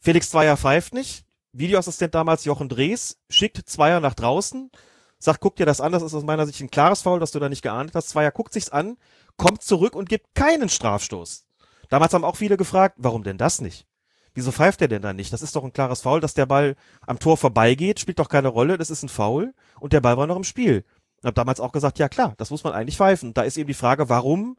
Felix 0.00 0.30
Zweier 0.30 0.56
pfeift 0.56 0.92
nicht. 0.92 1.24
Videoassistent 1.52 2.14
damals 2.14 2.44
Jochen 2.44 2.68
Drees 2.68 3.18
schickt 3.30 3.68
Zweier 3.68 4.00
nach 4.00 4.14
draußen, 4.14 4.70
sagt, 5.18 5.40
guck 5.40 5.54
dir 5.54 5.66
das 5.66 5.80
an, 5.80 5.92
das 5.92 6.02
ist 6.02 6.12
aus 6.12 6.24
meiner 6.24 6.46
Sicht 6.46 6.60
ein 6.60 6.70
klares 6.70 7.02
Foul, 7.02 7.20
dass 7.20 7.30
du 7.30 7.38
da 7.38 7.48
nicht 7.48 7.62
geahndet 7.62 7.94
hast. 7.94 8.08
Zweier 8.08 8.32
guckt 8.32 8.52
sich's 8.52 8.70
an, 8.70 8.96
kommt 9.36 9.62
zurück 9.62 9.94
und 9.94 10.08
gibt 10.08 10.34
keinen 10.34 10.68
Strafstoß. 10.68 11.46
Damals 11.88 12.12
haben 12.12 12.24
auch 12.24 12.36
viele 12.36 12.56
gefragt, 12.56 12.96
warum 12.98 13.22
denn 13.22 13.38
das 13.38 13.60
nicht? 13.60 13.86
Wieso 14.34 14.50
pfeift 14.50 14.82
er 14.82 14.88
denn 14.88 15.02
da 15.02 15.12
nicht? 15.12 15.32
Das 15.32 15.42
ist 15.42 15.54
doch 15.54 15.62
ein 15.62 15.72
klares 15.72 16.00
Foul, 16.00 16.20
dass 16.20 16.34
der 16.34 16.46
Ball 16.46 16.74
am 17.06 17.20
Tor 17.20 17.36
vorbeigeht, 17.36 18.00
spielt 18.00 18.18
doch 18.18 18.28
keine 18.28 18.48
Rolle, 18.48 18.76
das 18.76 18.90
ist 18.90 19.04
ein 19.04 19.08
Foul 19.08 19.54
und 19.78 19.92
der 19.92 20.00
Ball 20.00 20.16
war 20.16 20.26
noch 20.26 20.36
im 20.36 20.44
Spiel. 20.44 20.84
Ich 21.24 21.26
habe 21.26 21.34
damals 21.34 21.58
auch 21.58 21.72
gesagt, 21.72 21.98
ja 21.98 22.10
klar, 22.10 22.34
das 22.36 22.50
muss 22.50 22.64
man 22.64 22.74
eigentlich 22.74 22.98
pfeifen. 22.98 23.32
Da 23.32 23.44
ist 23.44 23.56
eben 23.56 23.66
die 23.66 23.72
Frage, 23.72 24.10
warum 24.10 24.58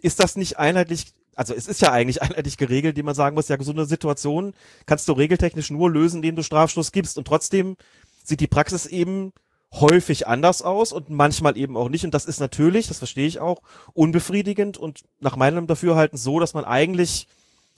ist 0.00 0.18
das 0.18 0.34
nicht 0.34 0.58
einheitlich, 0.58 1.12
also 1.36 1.52
es 1.52 1.68
ist 1.68 1.82
ja 1.82 1.92
eigentlich 1.92 2.22
einheitlich 2.22 2.56
geregelt, 2.56 2.96
die 2.96 3.02
man 3.02 3.14
sagen 3.14 3.34
muss, 3.34 3.48
ja, 3.48 3.58
eine 3.58 3.84
Situation 3.84 4.54
kannst 4.86 5.06
du 5.08 5.12
regeltechnisch 5.12 5.68
nur 5.70 5.90
lösen, 5.90 6.16
indem 6.16 6.36
du 6.36 6.42
Strafstoß 6.42 6.92
gibst. 6.92 7.18
Und 7.18 7.26
trotzdem 7.26 7.76
sieht 8.24 8.40
die 8.40 8.46
Praxis 8.46 8.86
eben 8.86 9.34
häufig 9.74 10.26
anders 10.26 10.62
aus 10.62 10.94
und 10.94 11.10
manchmal 11.10 11.58
eben 11.58 11.76
auch 11.76 11.90
nicht. 11.90 12.06
Und 12.06 12.14
das 12.14 12.24
ist 12.24 12.40
natürlich, 12.40 12.88
das 12.88 12.96
verstehe 12.96 13.26
ich 13.26 13.38
auch, 13.38 13.60
unbefriedigend 13.92 14.78
und 14.78 15.02
nach 15.20 15.36
meinem 15.36 15.66
Dafürhalten 15.66 16.16
so, 16.16 16.40
dass 16.40 16.54
man 16.54 16.64
eigentlich 16.64 17.28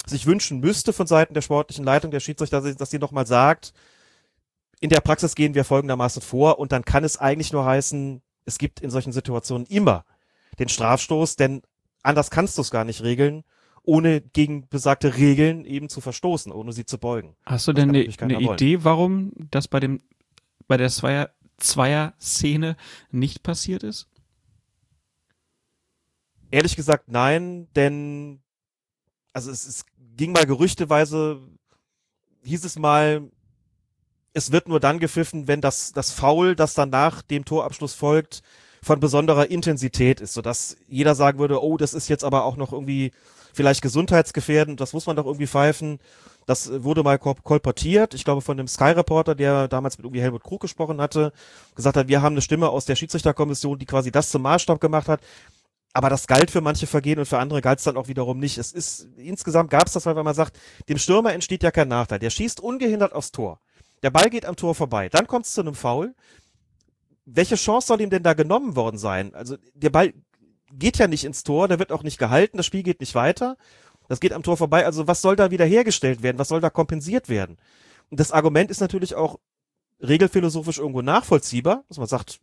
sich 0.07 0.27
wünschen 0.27 0.61
müsste 0.61 0.93
von 0.93 1.09
Seiten 1.09 1.35
der 1.35 1.43
sportlichen 1.43 1.85
Leitung, 1.85 2.13
der 2.13 2.21
Schiedsrichter, 2.21 2.61
dass 2.61 2.71
sie- 2.71 2.77
dass 2.77 2.91
sie 2.91 3.01
nochmal 3.01 3.27
sagt, 3.27 3.73
in 4.83 4.91
der 4.91 5.01
Praxis 5.01 5.37
gehen 5.37 5.55
wir 5.55 5.65
folgendermaßen 5.65 6.21
vor 6.21 6.59
und 6.59 6.73
dann 6.73 6.85
kann 6.85 7.05
es 7.05 7.17
eigentlich 7.17 7.53
nur 7.53 7.65
heißen, 7.65 8.21
es 8.45 8.59
gibt 8.59 8.81
in 8.81 8.91
solchen 8.91 9.13
Situationen 9.13 9.65
immer 9.69 10.05
den 10.59 10.69
Strafstoß, 10.69 11.37
denn 11.37 11.63
anders 12.03 12.33
kannst 12.33 12.59
du 12.59 12.63
es 12.63 12.73
gar 12.73 12.85
nicht 12.85 13.05
regeln, 13.05 13.45
ohne 13.85 14.21
gegen 14.21 14.69
besagte 14.69 15.17
Regeln 15.17 15.65
eben 15.65 15.89
zu 15.89 16.01
verstoßen, 16.01 16.51
ohne 16.51 16.73
sie 16.73 16.85
zu 16.85 16.99
beugen. 16.99 17.37
Hast 17.47 17.69
du 17.69 17.73
Das 17.73 17.85
denn 17.85 17.93
kann 18.17 18.33
eine, 18.33 18.39
eine. 18.39 18.55
Idee, 18.55 18.83
warum 18.83 19.33
das 19.53 19.69
bei 19.69 19.79
dem 19.79 20.01
bei 20.67 20.77
der 20.77 20.91
Zweier 20.91 21.31
Zweier-Szene 21.59 22.77
nicht 23.13 23.45
passiert 23.45 23.85
ist? 23.85 24.09
Ehrlich 26.51 26.75
gesagt, 26.75 27.09
nein, 27.09 27.69
denn 27.77 28.43
also 29.33 29.53
es, 29.53 29.65
es 29.65 29.85
ging 30.17 30.33
mal 30.33 30.45
gerüchteweise, 30.45 31.41
hieß 32.43 32.65
es 32.65 32.77
mal, 32.77 33.31
es 34.35 34.53
wird 34.53 34.69
nur 34.69 34.81
dann 34.81 34.99
gepfiffen, 34.99 35.49
wenn 35.49 35.61
das, 35.61 35.93
das 35.93 36.11
Foul, 36.11 36.57
das 36.57 36.75
dann 36.75 36.91
nach 36.91 37.23
dem 37.23 37.45
Torabschluss 37.45 37.95
folgt, 37.95 38.43
von 38.83 38.99
besonderer 38.99 39.51
Intensität 39.51 40.21
ist, 40.21 40.35
sodass 40.35 40.77
jeder 40.89 41.15
sagen 41.15 41.39
würde, 41.39 41.63
oh, 41.63 41.77
das 41.77 41.95
ist 41.95 42.09
jetzt 42.09 42.25
aber 42.25 42.45
auch 42.45 42.57
noch 42.57 42.73
irgendwie 42.73 43.13
vielleicht 43.55 43.83
gesundheitsgefährdend, 43.83 44.81
das 44.81 44.93
muss 44.93 45.07
man 45.07 45.17
doch 45.17 45.27
irgendwie 45.27 45.47
pfeifen. 45.47 45.99
Das 46.47 46.83
wurde 46.83 47.05
mal 47.05 47.19
kol- 47.19 47.37
kolportiert, 47.43 48.15
ich 48.15 48.25
glaube 48.25 48.41
von 48.41 48.57
dem 48.57 48.67
Sky-Reporter, 48.67 49.37
der 49.37 49.69
damals 49.69 49.99
mit 49.99 50.05
irgendwie 50.05 50.23
Helmut 50.23 50.43
Krug 50.43 50.61
gesprochen 50.61 51.01
hatte, 51.01 51.33
gesagt 51.77 51.97
hat, 51.97 52.09
wir 52.09 52.23
haben 52.23 52.33
eine 52.33 52.43
Stimme 52.43 52.71
aus 52.71 52.85
der 52.85 52.97
Schiedsrichterkommission, 52.97 53.79
die 53.79 53.87
quasi 53.87 54.11
das 54.11 54.31
zum 54.31 54.43
Maßstab 54.43 54.81
gemacht 54.81 55.09
hat. 55.09 55.21
Aber 55.93 56.09
das 56.09 56.27
galt 56.27 56.51
für 56.51 56.63
manche 56.63 56.87
Vergehen 56.87 57.19
und 57.19 57.27
für 57.27 57.39
andere 57.39 57.61
galt 57.61 57.79
es 57.79 57.85
dann 57.85 57.99
auch 57.99 58.09
wiederum 58.09 58.41
nicht. 58.41 58.59
Es 58.59 58.73
ist, 58.73 59.07
insgesamt 59.19 59.71
gab 59.71 59.87
es 59.87 59.93
das, 59.93 60.07
weil 60.07 60.15
man 60.15 60.35
sagt, 60.35 60.59
dem 60.89 60.99
Stürmer 60.99 61.33
entsteht 61.35 61.63
ja 61.63 61.71
kein 61.71 61.89
Nachteil. 61.89 62.19
Der 62.19 62.31
schießt 62.31 62.61
ungehindert 62.61 63.13
aufs 63.13 63.31
Tor. 63.31 63.61
Der 64.03 64.11
Ball 64.11 64.31
geht 64.31 64.47
am 64.47 64.57
Tor 64.57 64.75
vorbei. 64.75 65.09
Dann 65.09 65.27
kommt 65.27 65.47
es 65.47 65.55
zu 65.55 65.61
einem 65.61 65.75
Foul. 65.75 66.15
Welche 67.25 67.55
Chance 67.55 67.87
soll 67.87 68.01
ihm 68.01 68.11
denn 68.11 68.23
da 68.23 68.35
genommen 68.35 68.75
worden 68.75 68.99
sein? 68.99 69.35
Also 69.35 69.57
der 69.75 69.91
Ball 69.91 70.13
geht 70.73 70.99
ja 70.99 71.07
nicht 71.07 71.25
ins 71.25 71.45
Tor, 71.45 71.69
der 71.69 71.79
wird 71.79 71.93
auch 71.93 72.03
nicht 72.03 72.19
gehalten, 72.19 72.57
das 72.57 72.67
Spiel 72.67 72.83
geht 72.83 73.01
nicht 73.01 73.15
weiter. 73.15 73.57
Das 74.09 74.21
geht 74.21 74.33
am 74.33 74.43
Tor 74.43 74.57
vorbei. 74.57 74.85
Also 74.85 75.07
was 75.07 75.23
soll 75.23 75.37
da 75.37 75.51
wieder 75.51 75.65
hergestellt 75.65 76.23
werden? 76.23 76.39
Was 76.39 76.49
soll 76.49 76.61
da 76.61 76.71
kompensiert 76.71 77.29
werden? 77.29 77.59
Und 78.11 78.19
das 78.21 78.33
Argument 78.33 78.71
ist 78.71 78.81
natürlich 78.81 79.15
auch 79.15 79.39
regelphilosophisch 80.01 80.79
irgendwo 80.79 81.03
nachvollziehbar, 81.03 81.85
dass 81.89 81.99
man 81.99 82.09
sagt, 82.09 82.41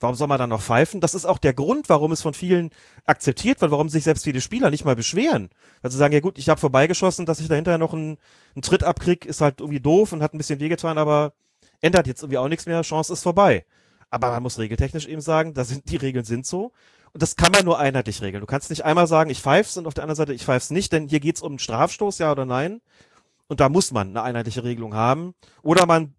warum 0.00 0.16
soll 0.16 0.28
man 0.28 0.38
dann 0.38 0.50
noch 0.50 0.62
pfeifen? 0.62 1.00
Das 1.00 1.14
ist 1.14 1.24
auch 1.24 1.38
der 1.38 1.54
Grund, 1.54 1.88
warum 1.88 2.12
es 2.12 2.22
von 2.22 2.34
vielen 2.34 2.70
akzeptiert 3.04 3.60
wird, 3.60 3.70
warum 3.70 3.88
sich 3.88 4.04
selbst 4.04 4.24
viele 4.24 4.40
Spieler 4.40 4.70
nicht 4.70 4.84
mal 4.84 4.96
beschweren. 4.96 5.50
Weil 5.82 5.90
sie 5.90 5.98
sagen, 5.98 6.14
ja 6.14 6.20
gut, 6.20 6.38
ich 6.38 6.48
habe 6.48 6.60
vorbeigeschossen, 6.60 7.26
dass 7.26 7.40
ich 7.40 7.48
dahinter 7.48 7.78
noch 7.78 7.92
einen, 7.92 8.18
einen 8.54 8.62
Tritt 8.62 8.84
abkrieg, 8.84 9.24
ist 9.24 9.40
halt 9.40 9.60
irgendwie 9.60 9.80
doof 9.80 10.12
und 10.12 10.22
hat 10.22 10.34
ein 10.34 10.38
bisschen 10.38 10.60
wehgetan, 10.60 10.98
aber 10.98 11.32
ändert 11.80 12.06
jetzt 12.06 12.22
irgendwie 12.22 12.38
auch 12.38 12.48
nichts 12.48 12.66
mehr, 12.66 12.82
Chance 12.82 13.12
ist 13.12 13.22
vorbei. 13.22 13.64
Aber 14.10 14.30
man 14.30 14.42
muss 14.42 14.58
regeltechnisch 14.58 15.06
eben 15.06 15.20
sagen, 15.20 15.54
da 15.54 15.64
sind, 15.64 15.90
die 15.90 15.96
Regeln 15.96 16.24
sind 16.24 16.46
so. 16.46 16.72
Und 17.12 17.22
das 17.22 17.36
kann 17.36 17.52
man 17.52 17.64
nur 17.64 17.78
einheitlich 17.78 18.22
regeln. 18.22 18.40
Du 18.40 18.46
kannst 18.46 18.70
nicht 18.70 18.84
einmal 18.84 19.06
sagen, 19.06 19.30
ich 19.30 19.40
pfeif's 19.40 19.76
und 19.76 19.86
auf 19.86 19.94
der 19.94 20.04
anderen 20.04 20.16
Seite, 20.16 20.34
ich 20.34 20.44
pfeif's 20.44 20.70
nicht, 20.70 20.92
denn 20.92 21.08
hier 21.08 21.20
geht's 21.20 21.42
um 21.42 21.52
einen 21.52 21.58
Strafstoß, 21.58 22.18
ja 22.18 22.32
oder 22.32 22.44
nein. 22.44 22.80
Und 23.46 23.60
da 23.60 23.68
muss 23.68 23.92
man 23.92 24.08
eine 24.08 24.22
einheitliche 24.22 24.64
Regelung 24.64 24.94
haben. 24.94 25.34
Oder 25.62 25.86
man 25.86 26.13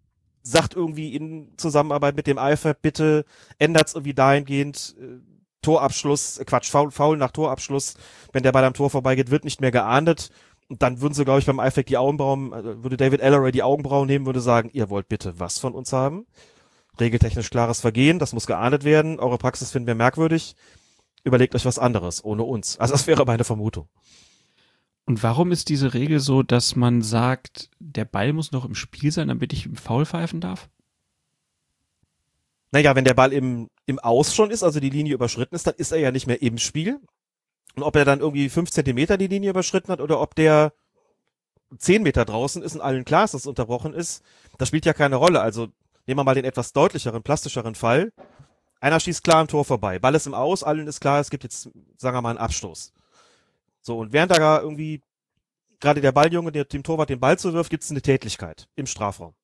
sagt 0.46 0.74
irgendwie 0.74 1.14
in 1.14 1.52
Zusammenarbeit 1.56 2.14
mit 2.14 2.26
dem 2.26 2.38
IFAB, 2.38 2.80
bitte 2.80 3.24
ändert's 3.58 3.94
irgendwie 3.94 4.14
dahingehend, 4.14 4.94
äh, 5.00 5.18
Torabschluss, 5.62 6.38
äh, 6.38 6.44
Quatsch, 6.44 6.70
Foul, 6.70 6.92
Foul 6.92 7.16
nach 7.16 7.32
Torabschluss, 7.32 7.94
wenn 8.32 8.44
der 8.44 8.52
Ball 8.52 8.64
am 8.64 8.74
Tor 8.74 8.88
vorbeigeht, 8.88 9.30
wird 9.30 9.44
nicht 9.44 9.60
mehr 9.60 9.72
geahndet. 9.72 10.30
Und 10.68 10.82
dann 10.82 11.00
würden 11.00 11.14
sie, 11.14 11.24
glaube 11.24 11.40
ich, 11.40 11.46
beim 11.46 11.58
IFAC 11.58 11.86
die 11.86 11.96
Augenbrauen, 11.96 12.52
also 12.52 12.82
würde 12.84 12.96
David 12.96 13.20
Ellery 13.20 13.50
die 13.50 13.62
Augenbrauen 13.62 14.06
nehmen, 14.06 14.26
würde 14.26 14.40
sagen, 14.40 14.70
ihr 14.72 14.88
wollt 14.88 15.08
bitte 15.08 15.38
was 15.38 15.58
von 15.58 15.74
uns 15.74 15.92
haben. 15.92 16.26
Regeltechnisch 17.00 17.50
klares 17.50 17.80
Vergehen, 17.80 18.18
das 18.18 18.32
muss 18.32 18.46
geahndet 18.46 18.84
werden. 18.84 19.18
Eure 19.18 19.38
Praxis 19.38 19.70
finden 19.70 19.88
wir 19.88 19.94
merkwürdig. 19.94 20.54
Überlegt 21.24 21.56
euch 21.56 21.64
was 21.64 21.78
anderes, 21.78 22.24
ohne 22.24 22.44
uns. 22.44 22.78
Also 22.78 22.94
das 22.94 23.06
wäre 23.08 23.24
meine 23.24 23.44
Vermutung. 23.44 23.88
Und 25.06 25.22
warum 25.22 25.52
ist 25.52 25.68
diese 25.68 25.94
Regel 25.94 26.18
so, 26.18 26.42
dass 26.42 26.74
man 26.74 27.00
sagt, 27.00 27.70
der 27.78 28.04
Ball 28.04 28.32
muss 28.32 28.50
noch 28.50 28.64
im 28.64 28.74
Spiel 28.74 29.12
sein, 29.12 29.28
damit 29.28 29.52
ich 29.52 29.64
im 29.64 29.76
Foul 29.76 30.04
pfeifen 30.04 30.40
darf? 30.40 30.68
Naja, 32.72 32.96
wenn 32.96 33.04
der 33.04 33.14
Ball 33.14 33.32
im, 33.32 33.70
im 33.86 34.00
Aus 34.00 34.34
schon 34.34 34.50
ist, 34.50 34.64
also 34.64 34.80
die 34.80 34.90
Linie 34.90 35.14
überschritten 35.14 35.54
ist, 35.54 35.66
dann 35.66 35.76
ist 35.76 35.92
er 35.92 35.98
ja 35.98 36.10
nicht 36.10 36.26
mehr 36.26 36.42
im 36.42 36.58
Spiel. 36.58 37.00
Und 37.76 37.84
ob 37.84 37.94
er 37.94 38.04
dann 38.04 38.20
irgendwie 38.20 38.48
fünf 38.48 38.70
Zentimeter 38.70 39.16
die 39.16 39.28
Linie 39.28 39.50
überschritten 39.50 39.92
hat 39.92 40.00
oder 40.00 40.20
ob 40.20 40.34
der 40.34 40.72
zehn 41.78 42.02
Meter 42.02 42.24
draußen 42.24 42.62
ist 42.62 42.74
und 42.74 42.80
allen 42.80 43.04
klar 43.04 43.24
ist, 43.24 43.34
dass 43.34 43.42
es 43.42 43.46
unterbrochen 43.46 43.94
ist, 43.94 44.24
das 44.58 44.68
spielt 44.68 44.86
ja 44.86 44.92
keine 44.92 45.16
Rolle. 45.16 45.40
Also 45.40 45.68
nehmen 46.06 46.18
wir 46.18 46.24
mal 46.24 46.34
den 46.34 46.44
etwas 46.44 46.72
deutlicheren, 46.72 47.22
plastischeren 47.22 47.76
Fall. 47.76 48.12
Einer 48.80 48.98
schießt 48.98 49.22
klar 49.22 49.38
am 49.38 49.48
Tor 49.48 49.64
vorbei. 49.64 50.00
Ball 50.00 50.14
ist 50.16 50.26
im 50.26 50.34
Aus, 50.34 50.64
allen 50.64 50.86
ist 50.88 51.00
klar, 51.00 51.20
es 51.20 51.30
gibt 51.30 51.44
jetzt, 51.44 51.70
sagen 51.96 52.16
wir 52.16 52.22
mal, 52.22 52.30
einen 52.30 52.38
Abstoß. 52.38 52.92
So, 53.86 54.00
und 54.00 54.12
während 54.12 54.32
da 54.32 54.60
irgendwie 54.60 55.00
gerade 55.78 56.00
der 56.00 56.10
Balljunge 56.10 56.50
der, 56.50 56.64
dem 56.64 56.82
Torwart 56.82 57.08
den 57.08 57.20
Ball 57.20 57.38
zuwirft, 57.38 57.70
gibt 57.70 57.84
es 57.84 57.90
eine 57.92 58.02
Tätlichkeit 58.02 58.68
im 58.74 58.84
Strafraum. 58.86 59.34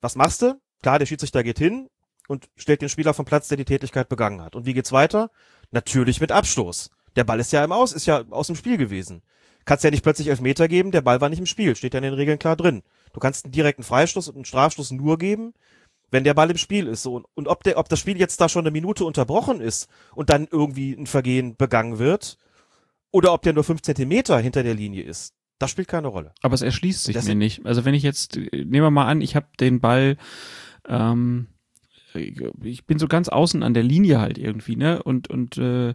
Was 0.00 0.16
machst 0.16 0.40
du? 0.40 0.58
Klar, 0.80 0.98
der 0.98 1.04
Schiedsrichter 1.04 1.42
geht 1.42 1.58
hin 1.58 1.90
und 2.26 2.48
stellt 2.56 2.80
den 2.80 2.88
Spieler 2.88 3.12
vom 3.12 3.26
Platz, 3.26 3.48
der 3.48 3.58
die 3.58 3.66
Tätlichkeit 3.66 4.08
begangen 4.08 4.40
hat. 4.40 4.56
Und 4.56 4.64
wie 4.64 4.72
geht's 4.72 4.92
weiter? 4.92 5.30
Natürlich 5.72 6.22
mit 6.22 6.32
Abstoß. 6.32 6.90
Der 7.16 7.24
Ball 7.24 7.38
ist 7.38 7.52
ja 7.52 7.62
im 7.62 7.72
Aus, 7.72 7.92
ist 7.92 8.06
ja 8.06 8.24
aus 8.30 8.46
dem 8.46 8.56
Spiel 8.56 8.78
gewesen. 8.78 9.20
Kannst 9.66 9.84
ja 9.84 9.90
nicht 9.90 10.02
plötzlich 10.02 10.28
Elfmeter 10.28 10.68
geben, 10.68 10.90
der 10.90 11.02
Ball 11.02 11.20
war 11.20 11.28
nicht 11.28 11.40
im 11.40 11.44
Spiel, 11.44 11.76
steht 11.76 11.92
ja 11.92 11.98
in 11.98 12.04
den 12.04 12.14
Regeln 12.14 12.38
klar 12.38 12.56
drin. 12.56 12.82
Du 13.12 13.20
kannst 13.20 13.44
einen 13.44 13.52
direkten 13.52 13.82
Freistoß 13.82 14.28
und 14.28 14.36
einen 14.36 14.44
Strafstoß 14.46 14.92
nur 14.92 15.18
geben, 15.18 15.52
wenn 16.10 16.24
der 16.24 16.32
Ball 16.32 16.50
im 16.50 16.56
Spiel 16.56 16.86
ist. 16.86 17.02
So. 17.02 17.24
Und 17.34 17.46
ob, 17.46 17.62
der, 17.62 17.76
ob 17.76 17.90
das 17.90 17.98
Spiel 17.98 18.18
jetzt 18.18 18.40
da 18.40 18.48
schon 18.48 18.62
eine 18.62 18.70
Minute 18.70 19.04
unterbrochen 19.04 19.60
ist 19.60 19.90
und 20.14 20.30
dann 20.30 20.48
irgendwie 20.50 20.94
ein 20.94 21.06
Vergehen 21.06 21.56
begangen 21.56 21.98
wird, 21.98 22.38
oder 23.16 23.32
ob 23.32 23.40
der 23.40 23.54
nur 23.54 23.64
fünf 23.64 23.80
Zentimeter 23.80 24.38
hinter 24.38 24.62
der 24.62 24.74
Linie 24.74 25.02
ist, 25.02 25.34
das 25.58 25.70
spielt 25.70 25.88
keine 25.88 26.08
Rolle. 26.08 26.34
Aber 26.42 26.52
es 26.52 26.60
erschließt 26.60 27.04
sich 27.04 27.14
das 27.14 27.26
mir 27.26 27.34
nicht. 27.34 27.64
Also 27.64 27.86
wenn 27.86 27.94
ich 27.94 28.02
jetzt, 28.02 28.36
nehmen 28.36 28.70
wir 28.70 28.90
mal 28.90 29.06
an, 29.06 29.22
ich 29.22 29.34
habe 29.34 29.46
den 29.58 29.80
Ball, 29.80 30.18
ähm, 30.86 31.46
ich 32.12 32.84
bin 32.84 32.98
so 32.98 33.08
ganz 33.08 33.30
außen 33.30 33.62
an 33.62 33.72
der 33.72 33.84
Linie 33.84 34.20
halt 34.20 34.36
irgendwie, 34.36 34.76
ne? 34.76 35.02
Und, 35.02 35.30
und 35.30 35.56
äh, 35.56 35.94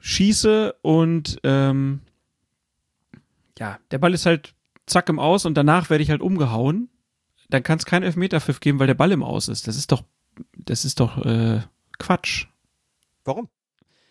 schieße 0.00 0.74
und 0.82 1.38
ähm, 1.42 2.00
ja, 3.58 3.78
der 3.92 3.98
Ball 3.98 4.12
ist 4.12 4.26
halt 4.26 4.54
zack 4.84 5.08
im 5.08 5.18
Aus 5.18 5.46
und 5.46 5.54
danach 5.54 5.88
werde 5.88 6.04
ich 6.04 6.10
halt 6.10 6.20
umgehauen. 6.20 6.90
Dann 7.48 7.62
kann 7.62 7.78
es 7.78 7.86
keinen 7.86 8.02
Elfmeterpfiff 8.02 8.60
geben, 8.60 8.78
weil 8.78 8.88
der 8.88 8.94
Ball 8.94 9.12
im 9.12 9.22
Aus 9.22 9.48
ist. 9.48 9.66
Das 9.68 9.76
ist 9.76 9.90
doch, 9.90 10.04
das 10.54 10.84
ist 10.84 11.00
doch 11.00 11.24
äh, 11.24 11.62
Quatsch. 11.98 12.48
Warum? 13.24 13.48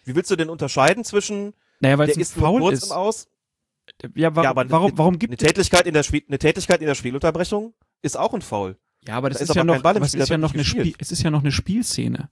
Wie 0.03 0.15
willst 0.15 0.31
du 0.31 0.35
denn 0.35 0.49
unterscheiden 0.49 1.03
zwischen 1.03 1.53
naja, 1.79 1.97
weil 1.97 2.07
der 2.07 2.17
ist 2.17 2.33
faul 2.33 2.73
ist. 2.73 2.85
im 2.85 2.91
Aus? 2.91 3.27
Ja, 4.15 4.35
wa 4.35 4.43
Ja, 4.43 4.49
aber 4.51 4.69
warum, 4.69 4.91
warum 4.95 5.19
gibt 5.19 5.31
Eine 5.31 5.37
Tätigkeit 5.37 5.85
in 5.87 5.93
der 5.93 6.03
Spiel, 6.03 6.23
eine 6.27 6.39
Tätigkeit 6.39 6.79
in 6.81 6.87
der 6.87 6.95
Spielunterbrechung 6.95 7.73
ist 8.01 8.17
auch 8.17 8.33
ein 8.33 8.41
Foul. 8.41 8.77
Ja, 9.07 9.15
aber 9.15 9.29
das 9.29 9.39
Da 9.39 9.43
ist, 9.43 9.49
ist 9.49 9.55
ja 9.55 9.63
noch, 9.63 9.81
Ball 9.81 9.95
im 9.95 9.97
aber 9.97 10.05
es 10.05 10.11
Spiel, 10.11 10.21
ist 10.21 10.29
ja 10.29 10.37
noch 10.37 10.53
eine 10.53 10.63
Spiel, 10.63 10.93
es 10.99 11.11
ist 11.11 11.23
ja 11.23 11.31
noch 11.31 11.41
eine 11.41 11.51
Spielszene. 11.51 12.29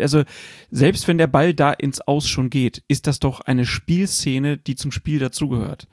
Also 0.00 0.24
selbst 0.70 1.06
wenn 1.08 1.18
der 1.18 1.26
Ball 1.26 1.52
da 1.52 1.72
ins 1.72 2.00
Aus 2.00 2.26
schon 2.26 2.48
geht, 2.48 2.82
ist 2.88 3.06
das 3.06 3.18
doch 3.18 3.40
eine 3.40 3.66
Spielszene, 3.66 4.56
die 4.56 4.76
zum 4.76 4.90
Spiel 4.90 5.18
dazugehört. 5.18 5.88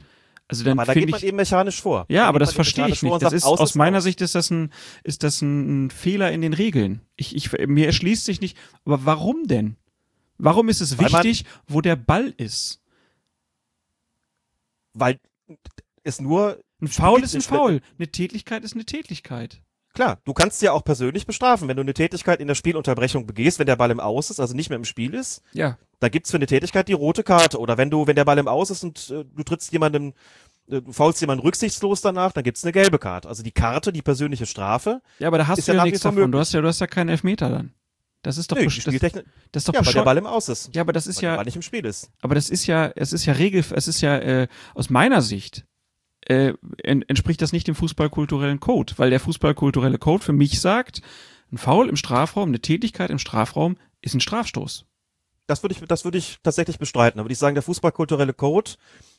Also 0.47 0.63
dann 0.63 0.79
aber 0.79 0.85
da 0.85 0.93
geht 0.93 1.09
man 1.09 1.17
ich, 1.17 1.25
eben 1.25 1.37
mechanisch 1.37 1.81
vor. 1.81 2.05
ja, 2.07 2.23
Da 2.23 2.29
aber 2.29 2.39
das 2.39 2.53
verstehe 2.53 2.87
ich 2.87 3.01
nicht. 3.01 3.13
Das 3.15 3.21
sagt, 3.21 3.33
ist 3.33 3.43
aus 3.43 3.75
meiner 3.75 3.97
aus. 3.97 4.03
Sicht 4.03 4.21
ist 4.21 4.35
das 4.35 4.51
ein, 4.51 4.71
ist 5.03 5.23
das 5.23 5.41
ein 5.41 5.89
Fehler 5.89 6.31
in 6.31 6.41
den 6.41 6.53
Regeln. 6.53 7.01
Ich, 7.15 7.35
ich, 7.35 7.51
mir 7.67 7.87
erschließt 7.87 8.23
sich 8.23 8.41
nicht. 8.41 8.55
Aber 8.85 9.05
warum 9.05 9.47
denn? 9.47 9.75
Warum 10.37 10.69
ist 10.69 10.81
es 10.81 10.97
Weil 10.97 11.09
man- 11.09 11.23
wichtig, 11.23 11.45
wo 11.67 11.81
der 11.81 11.95
Ball 11.95 12.33
ist? 12.37 12.81
Weil 14.93 15.19
es 16.03 16.21
nur 16.21 16.59
Ein 16.81 16.87
Foul 16.87 17.23
ist 17.23 17.35
ein 17.35 17.41
Foul. 17.41 17.81
Eine 17.97 18.07
Tätlichkeit 18.09 18.63
ist 18.63 18.73
eine 18.73 18.85
Tätlichkeit. 18.85 19.61
Klar, 19.93 20.19
du 20.25 20.33
kannst 20.33 20.61
ja 20.61 20.73
auch 20.73 20.83
persönlich 20.83 21.25
bestrafen, 21.25 21.69
wenn 21.69 21.77
du 21.77 21.81
eine 21.81 21.93
Tätigkeit 21.93 22.41
in 22.41 22.47
der 22.49 22.55
Spielunterbrechung 22.55 23.25
begehst, 23.25 23.59
wenn 23.59 23.65
der 23.65 23.77
Ball 23.77 23.91
im 23.91 24.01
Aus 24.01 24.29
ist, 24.29 24.41
also 24.41 24.53
nicht 24.53 24.69
mehr 24.69 24.75
im 24.77 24.83
Spiel 24.83 25.13
ist, 25.13 25.41
Ja. 25.53 25.77
da 26.01 26.09
gibt's 26.09 26.31
für 26.31 26.37
eine 26.37 26.47
Tätigkeit 26.47 26.89
die 26.89 26.93
rote 26.93 27.23
Karte. 27.23 27.59
Oder 27.59 27.77
wenn 27.77 27.89
du, 27.89 28.05
wenn 28.05 28.17
der 28.17 28.25
Ball 28.25 28.37
im 28.37 28.49
Aus 28.49 28.69
ist 28.71 28.83
und 28.83 29.09
äh, 29.09 29.23
du 29.23 29.43
trittst 29.43 29.71
jemandem, 29.71 30.13
äh, 30.69 30.81
du 30.81 30.91
faulst 30.91 31.21
jemanden 31.21 31.43
rücksichtslos 31.43 32.01
danach, 32.01 32.33
dann 32.33 32.43
gibt's 32.43 32.65
eine 32.65 32.73
gelbe 32.73 32.99
Karte. 32.99 33.29
Also 33.29 33.41
die 33.41 33.53
Karte, 33.53 33.93
die 33.93 34.01
persönliche 34.01 34.45
Strafe. 34.45 35.01
Ja, 35.19 35.29
aber 35.29 35.37
da 35.37 35.47
hast 35.47 35.65
du 35.65 35.71
ja 35.71 35.77
ja 35.77 35.83
nichts 35.85 36.01
davon. 36.01 36.29
Du 36.29 36.39
hast 36.39 36.51
ja, 36.53 36.59
du 36.59 36.67
hast 36.67 36.81
ja 36.81 36.87
keinen 36.87 37.07
Elfmeter 37.09 37.49
dann. 37.49 37.73
Das 38.25 38.39
ist 38.39 38.51
doch, 38.51 38.57
Nö, 38.57 38.65
das, 38.65 38.83
das 38.83 38.85
ist 38.85 39.67
doch 39.67 39.73
ja, 39.75 39.85
weil 39.85 39.93
der. 39.93 40.01
Ball 40.01 40.17
im 40.17 40.25
Aus 40.25 40.49
ist. 40.49 40.73
Ja, 40.73 40.81
aber 40.81 40.93
das 40.93 41.05
ist 41.05 41.17
weil 41.17 41.21
der 41.21 41.29
ja, 41.29 41.35
Ball 41.35 41.45
nicht 41.45 41.57
im 41.57 41.61
Spiel 41.61 41.85
ist. 41.85 42.09
aber 42.21 42.33
das 42.33 42.49
ist 42.49 42.65
ja, 42.65 42.91
es 42.95 43.13
ist 43.13 43.23
ja 43.25 43.33
Regel, 43.33 43.63
es 43.75 43.87
ist 43.87 44.01
ja 44.01 44.17
äh, 44.17 44.47
aus 44.73 44.89
meiner 44.89 45.21
Sicht 45.21 45.63
äh, 46.21 46.53
en, 46.81 47.03
entspricht 47.03 47.39
das 47.43 47.51
nicht 47.51 47.67
dem 47.67 47.75
fußballkulturellen 47.75 48.59
Code, 48.59 48.93
weil 48.97 49.11
der 49.11 49.19
fußballkulturelle 49.19 49.99
Code 49.99 50.23
für 50.23 50.33
mich 50.33 50.59
sagt, 50.59 51.03
ein 51.51 51.59
Foul 51.59 51.87
im 51.87 51.97
Strafraum, 51.97 52.49
eine 52.49 52.59
Tätigkeit 52.59 53.11
im 53.11 53.19
Strafraum 53.19 53.77
ist 54.01 54.15
ein 54.15 54.21
Strafstoß. 54.21 54.85
Das 55.45 55.61
würde 55.61 55.75
ich, 55.75 55.81
das 55.87 56.03
würde 56.03 56.17
ich 56.17 56.39
tatsächlich 56.41 56.79
bestreiten. 56.79 57.19
Da 57.19 57.25
würde 57.25 57.33
ich 57.33 57.37
sagen, 57.37 57.53
der 57.53 57.61
fußballkulturelle 57.61 58.33
Code 58.33 58.71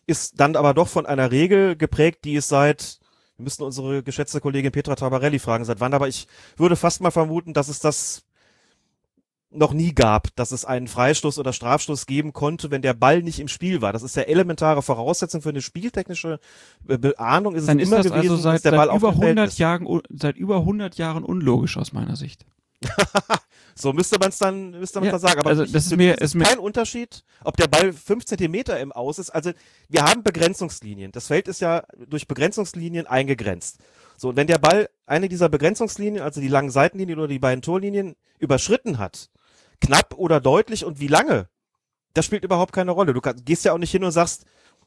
ist 0.09 0.41
dann 0.41 0.57
aber 0.57 0.75
doch 0.75 0.89
von 0.89 1.07
einer 1.07 1.31
Regel 1.31 1.77
geprägt, 1.77 2.25
die 2.25 2.35
es 2.35 2.49
seit, 2.49 2.99
wir 3.37 3.45
müssten 3.45 3.63
unsere 3.63 4.03
geschätzte 4.03 4.41
Kollegin 4.41 4.73
Petra 4.73 4.97
Tabarelli 4.97 5.39
fragen, 5.39 5.65
seit 5.65 5.79
wann, 5.79 5.95
aber 5.95 6.09
ich 6.09 6.27
würde 6.57 6.75
fast 6.75 7.03
mal 7.03 7.13
vermuten, 7.13 7.53
dass 7.55 7.69
es 7.69 7.79
das 7.79 8.26
noch 9.57 9.73
nie 9.73 9.95
gab, 9.95 10.35
dass 10.37 10.53
es 10.53 10.65
einen 10.65 10.87
Freistoß 10.89 11.39
oder 11.39 11.53
Strafstoß 11.53 12.07
geben 12.07 12.33
konnte, 12.33 12.71
wenn 12.71 12.83
der 12.83 12.95
Ball 12.95 13.23
nicht 13.23 13.41
im 13.41 13.49
Spiel 13.49 13.83
war. 13.83 13.93
Das 13.93 14.03
ist 14.03 14.17
ja 14.17 14.23
elementare 14.23 14.83
Voraussetzung 14.83 15.43
für 15.43 15.49
eine 15.51 15.63
spieltechnische 15.63 16.39
Be- 16.85 16.99
Beahnung. 16.99 17.55
Ist 17.55 17.69
Dann 17.69 17.79
es 17.79 17.85
ist 17.85 17.89
immer 17.89 18.03
das 18.03 18.13
gewesen, 18.13 18.31
also 18.31 18.37
seit, 18.43 18.55
dass 18.57 18.63
der 18.63 18.71
Ball 18.73 18.87
seit 18.87 18.91
auf 18.95 18.99
über 19.03 19.13
dem 19.13 19.19
Feld 19.21 19.29
100 19.39 19.49
ist. 19.49 19.59
Jahren, 19.59 20.01
seit 20.11 20.37
über 20.37 20.57
100 20.59 20.97
Jahren 20.99 21.25
unlogisch 21.25 21.77
aus 21.77 21.93
meiner 21.93 22.17
Sicht. 22.17 22.45
So 23.79 23.93
müsste 23.93 24.19
man 24.19 24.31
es 24.31 24.39
dann, 24.39 24.71
müsste 24.71 25.01
man 25.01 25.05
Ja, 25.07 25.11
dann 25.13 25.21
sagen. 25.21 25.39
Aber 25.39 25.51
also 25.51 25.65
ich- 25.65 25.73
das 25.73 25.85
ist 25.87 25.97
mir- 25.97 26.19
ist 26.19 26.35
mir- 26.35 26.45
kein 26.45 26.59
Unterschied, 26.59 27.25
ob 27.45 27.59
der 27.59 27.67
Ball 27.69 27.93
fünf 27.93 28.25
Zentimeter 28.25 28.81
im 28.81 28.91
Aus 28.91 29.19
ist. 29.19 29.29
Also 29.29 29.51
wir 29.91 30.03
haben 30.03 30.23
Begrenzungslinien. 30.23 31.13
Das 31.13 31.27
Feld 31.27 31.47
ist 31.47 31.61
ja 31.61 31.83
durch 32.09 32.27
Begrenzungslinien 32.27 33.07
eingegrenzt. 33.07 33.77
So, 34.17 34.31
und 34.31 34.37
wenn 34.37 34.47
der 34.47 34.57
Ball 34.57 34.89
eine 35.05 35.29
dieser 35.29 35.51
Begrenzungslinien, 35.51 36.23
also 36.23 36.41
die 36.41 36.49
langen 36.49 36.71
Seitenlinien 36.71 37.19
oder 37.19 37.29
die 37.29 37.39
beiden 37.39 37.61
Torlinien, 37.61 38.17
überschritten 38.39 38.97
hat, 38.97 39.29
knapp 39.81 40.15
oder 40.17 40.41
deutlich 40.41 40.85
und 40.85 41.01
wie 41.01 41.09
lange, 41.09 41.49
das 42.15 42.25
spielt 42.25 42.45
überhaupt 42.45 42.73
keine 42.73 42.93
Rolle. 42.93 43.13
Du 43.15 43.21
kannst, 43.21 43.45
gehst 43.45 43.65
ja 43.65 43.73
auch 43.73 43.79
nicht 43.79 43.91
hin 43.91 44.05
und 44.05 44.13
sagst, 44.13 44.47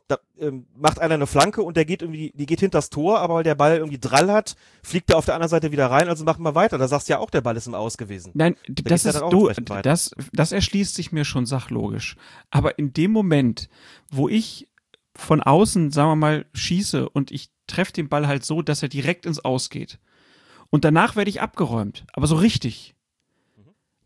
da 0.09 0.17
ähm, 0.39 0.65
macht 0.75 0.99
einer 0.99 1.13
eine 1.13 1.27
Flanke 1.27 1.61
und 1.61 1.77
der 1.77 1.85
geht 1.85 2.01
irgendwie, 2.01 2.31
die 2.33 2.47
geht 2.47 2.61
hinters 2.61 2.89
Tor, 2.89 3.19
aber 3.19 3.35
weil 3.35 3.43
der 3.43 3.53
Ball 3.53 3.77
irgendwie 3.77 3.99
Drall 3.99 4.31
hat, 4.31 4.55
fliegt 4.81 5.11
er 5.11 5.17
auf 5.17 5.25
der 5.25 5.35
anderen 5.35 5.51
Seite 5.51 5.71
wieder 5.71 5.85
rein, 5.91 6.09
also 6.09 6.23
machen 6.23 6.43
wir 6.43 6.55
weiter. 6.55 6.79
Da 6.79 6.87
sagst 6.87 7.07
du 7.07 7.13
ja 7.13 7.19
auch, 7.19 7.29
der 7.29 7.41
Ball 7.41 7.55
ist 7.55 7.67
im 7.67 7.75
Aus 7.75 7.95
gewesen. 7.95 8.31
Nein, 8.33 8.55
Da 8.67 8.89
das 8.89 9.05
ist 9.05 9.21
du, 9.29 9.51
das, 9.83 10.11
das 10.33 10.51
erschließt 10.51 10.95
sich 10.95 11.11
mir 11.11 11.25
schon 11.25 11.45
sachlogisch. 11.45 12.15
Aber 12.49 12.79
in 12.79 12.91
dem 12.91 13.11
Moment, 13.11 13.69
wo 14.09 14.27
ich 14.27 14.67
von 15.15 15.43
außen, 15.43 15.91
sagen 15.91 16.09
wir 16.09 16.15
mal, 16.15 16.45
schieße 16.53 17.07
und 17.07 17.29
ich 17.29 17.51
treffe 17.67 17.93
den 17.93 18.09
Ball 18.09 18.27
halt 18.27 18.43
so, 18.43 18.63
dass 18.63 18.81
er 18.81 18.89
direkt 18.89 19.27
ins 19.27 19.45
Aus 19.45 19.69
geht. 19.69 19.99
Und 20.71 20.85
danach 20.85 21.15
werde 21.15 21.29
ich 21.29 21.41
abgeräumt, 21.41 22.05
aber 22.13 22.25
so 22.25 22.35
richtig. 22.35 22.95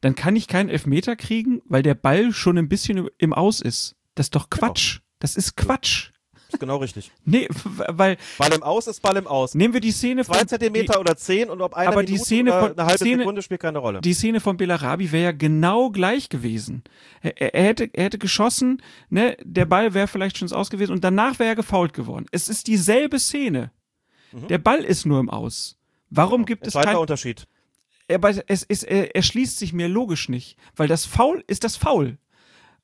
Dann 0.03 0.15
kann 0.15 0.35
ich 0.35 0.47
keinen 0.49 0.67
Elfmeter 0.69 1.15
kriegen, 1.15 1.61
weil 1.65 1.81
der 1.81 1.95
Ball 1.95 2.33
schon 2.33 2.57
ein 2.57 2.67
bisschen 2.67 3.07
im 3.17 3.31
Aus 3.31 3.61
ist. 3.61 3.95
Das 4.15 4.25
ist 4.25 4.35
doch 4.35 4.49
Quatsch. 4.49 4.99
Das 5.19 5.37
ist 5.37 5.55
Quatsch. 5.55 6.09
Ist 6.49 6.59
genau 6.59 6.75
richtig. 6.77 7.11
Nee, 7.25 7.47
weil 7.63 8.17
Ball 8.37 8.53
im 8.53 8.63
Aus 8.63 8.87
ist 8.87 9.01
Ball 9.01 9.15
im 9.15 9.25
Aus. 9.27 9.55
nehmen 9.55 9.73
wir 9.73 9.79
die 9.79 9.91
Szene 9.93 10.25
Zwei 10.25 10.39
von 10.39 10.47
Zentimeter 10.49 10.99
oder 10.99 11.15
zehn 11.15 11.49
und 11.49 11.61
ob 11.61 11.73
eine 11.73 11.87
Aber 11.89 12.03
die 12.03 12.11
Minute 12.11 12.25
Szene 12.25 12.51
oder 12.51 12.59
von- 12.59 12.71
eine 12.77 12.85
halbe 12.85 12.97
Szene- 13.05 13.17
Sekunde 13.19 13.41
spielt 13.41 13.61
keine 13.61 13.79
Rolle. 13.79 14.01
Die 14.01 14.13
Szene 14.13 14.39
von 14.41 14.57
Bellarabi 14.57 15.11
wäre 15.13 15.23
ja 15.23 15.31
genau 15.31 15.89
gleich 15.89 16.27
gewesen. 16.27 16.83
Er, 17.21 17.41
er, 17.55 17.63
hätte, 17.63 17.89
er 17.93 18.03
hätte 18.03 18.17
geschossen, 18.19 18.81
ne, 19.09 19.37
der 19.41 19.65
Ball 19.65 19.93
wäre 19.93 20.07
vielleicht 20.07 20.37
schon 20.37 20.45
ins 20.47 20.53
Aus 20.53 20.69
gewesen 20.69 20.91
und 20.91 21.03
danach 21.05 21.39
wäre 21.39 21.49
er 21.51 21.55
gefault 21.55 21.93
geworden. 21.93 22.25
Es 22.31 22.49
ist 22.49 22.67
dieselbe 22.67 23.19
Szene. 23.19 23.71
Der 24.49 24.57
Ball 24.57 24.79
ist 24.83 25.05
nur 25.05 25.19
im 25.21 25.29
Aus. 25.29 25.77
Warum 26.09 26.45
gibt 26.45 26.67
es 26.67 26.75
Entscheidender 26.75 26.93
kein. 26.97 27.01
Unterschied. 27.01 27.47
Aber 28.11 28.33
es 28.47 28.63
ist, 28.63 28.83
er 28.83 29.15
erschließt 29.15 29.57
sich 29.57 29.73
mir 29.73 29.87
logisch 29.87 30.29
nicht, 30.29 30.57
weil 30.75 30.87
das 30.87 31.05
Foul 31.05 31.43
ist 31.47 31.63
das 31.63 31.77
Foul. 31.77 32.17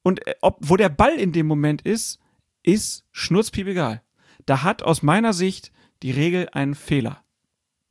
Und 0.01 0.25
äh, 0.27 0.35
ob, 0.41 0.57
wo 0.61 0.77
der 0.77 0.89
Ball 0.89 1.15
in 1.15 1.31
dem 1.31 1.47
Moment 1.47 1.81
ist, 1.81 2.19
ist 2.63 3.05
schnurzpiep 3.11 3.67
egal. 3.67 4.01
Da 4.45 4.63
hat 4.63 4.83
aus 4.83 5.01
meiner 5.01 5.33
Sicht 5.33 5.71
die 6.01 6.11
Regel 6.11 6.49
einen 6.51 6.75
Fehler. 6.75 7.23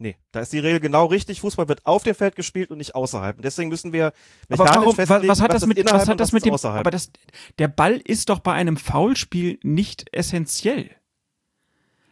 Nee, 0.01 0.17
da 0.31 0.41
ist 0.41 0.53
die 0.53 0.61
Regel 0.61 0.79
genau 0.79 1.07
richtig. 1.07 1.41
Fußball 1.41 1.69
wird 1.69 1.85
auf 1.85 2.05
dem 2.05 2.15
Feld 2.15 2.37
gespielt 2.37 2.71
und 2.71 2.79
nicht 2.79 2.95
außerhalb. 2.95 3.37
Und 3.37 3.45
deswegen 3.45 3.69
müssen 3.69 3.93
wir 3.93 4.13
Aber 4.49 4.65
warum, 4.65 4.87
was, 4.87 4.95
festlegen, 4.95 5.29
was 5.29 5.41
hat 5.41 5.53
das 5.53 5.63
ist 5.63 5.69
mit, 5.69 5.93
was 5.93 6.09
hat 6.09 6.21
das 6.21 6.33
mit 6.33 6.45
dem, 6.45 6.55
außerhalb. 6.55 6.81
aber 6.81 6.91
das, 6.93 7.11
der 7.59 7.67
Ball 7.67 8.01
ist 8.05 8.29
doch 8.29 8.39
bei 8.39 8.53
einem 8.53 8.77
Foulspiel 8.77 9.59
nicht 9.65 10.07
essentiell. 10.13 10.91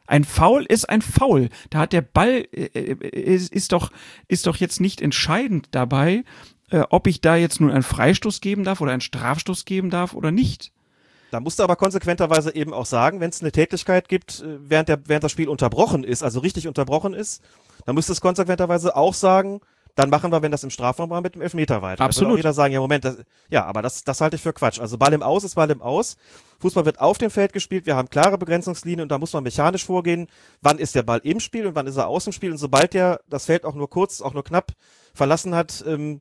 Ein 0.06 0.24
Foul 0.24 0.64
ist 0.64 0.88
ein 0.88 1.02
Foul. 1.02 1.48
Da 1.70 1.78
hat 1.80 1.92
der 1.92 2.02
Ball 2.02 2.46
äh, 2.52 2.64
äh, 2.64 3.08
ist, 3.08 3.52
ist 3.52 3.72
doch 3.72 3.90
ist 4.28 4.46
doch 4.46 4.56
jetzt 4.56 4.80
nicht 4.80 5.00
entscheidend 5.00 5.68
dabei, 5.72 6.24
äh, 6.70 6.82
ob 6.90 7.06
ich 7.06 7.20
da 7.20 7.36
jetzt 7.36 7.60
nun 7.60 7.70
einen 7.70 7.82
Freistoß 7.82 8.40
geben 8.40 8.64
darf 8.64 8.80
oder 8.80 8.92
einen 8.92 9.00
Strafstoß 9.00 9.64
geben 9.64 9.90
darf 9.90 10.14
oder 10.14 10.30
nicht. 10.30 10.72
Da 11.30 11.40
musst 11.40 11.58
du 11.58 11.64
aber 11.64 11.76
konsequenterweise 11.76 12.54
eben 12.54 12.72
auch 12.72 12.86
sagen, 12.86 13.20
wenn 13.20 13.30
es 13.30 13.40
eine 13.40 13.52
Tätigkeit 13.52 14.08
gibt, 14.08 14.40
äh, 14.40 14.58
während, 14.60 14.88
der, 14.88 15.00
während 15.06 15.24
das 15.24 15.32
Spiel 15.32 15.48
unterbrochen 15.48 16.04
ist, 16.04 16.22
also 16.22 16.40
richtig 16.40 16.68
unterbrochen 16.68 17.14
ist, 17.14 17.42
dann 17.84 17.94
müsste 17.94 18.12
es 18.12 18.20
konsequenterweise 18.20 18.96
auch 18.96 19.14
sagen, 19.14 19.60
dann 19.96 20.10
machen 20.10 20.30
wir, 20.30 20.42
wenn 20.42 20.52
das 20.52 20.62
im 20.62 20.70
Strafraum 20.70 21.10
war, 21.10 21.22
mit 21.22 21.34
dem 21.34 21.42
Elfmeter 21.42 21.80
weiter. 21.82 22.04
Absolut. 22.04 22.34
Da 22.34 22.36
jeder 22.36 22.52
sagen, 22.52 22.72
ja 22.72 22.80
Moment, 22.80 23.04
das, 23.04 23.16
ja, 23.48 23.64
aber 23.64 23.80
das, 23.80 24.04
das 24.04 24.20
halte 24.20 24.36
ich 24.36 24.42
für 24.42 24.52
Quatsch. 24.52 24.78
Also 24.78 24.98
Ball 24.98 25.12
im 25.14 25.22
Aus 25.22 25.42
ist 25.42 25.54
Ball 25.54 25.70
im 25.70 25.80
Aus. 25.82 26.16
Fußball 26.60 26.84
wird 26.84 27.00
auf 27.00 27.18
dem 27.18 27.30
Feld 27.30 27.52
gespielt, 27.52 27.86
wir 27.86 27.96
haben 27.96 28.08
klare 28.08 28.38
Begrenzungslinien 28.38 29.02
und 29.02 29.08
da 29.08 29.18
muss 29.18 29.32
man 29.32 29.42
mechanisch 29.42 29.84
vorgehen, 29.84 30.28
wann 30.60 30.78
ist 30.78 30.94
der 30.94 31.02
Ball 31.02 31.20
im 31.22 31.40
Spiel 31.40 31.66
und 31.66 31.74
wann 31.74 31.86
ist 31.86 31.96
er 31.96 32.08
aus 32.08 32.24
dem 32.24 32.32
Spiel. 32.32 32.50
Und 32.50 32.58
sobald 32.58 32.94
der 32.94 33.20
das 33.28 33.46
Feld 33.46 33.64
auch 33.64 33.74
nur 33.74 33.90
kurz, 33.90 34.20
auch 34.20 34.34
nur 34.34 34.44
knapp 34.44 34.72
verlassen 35.14 35.54
hat, 35.54 35.82
ähm, 35.86 36.20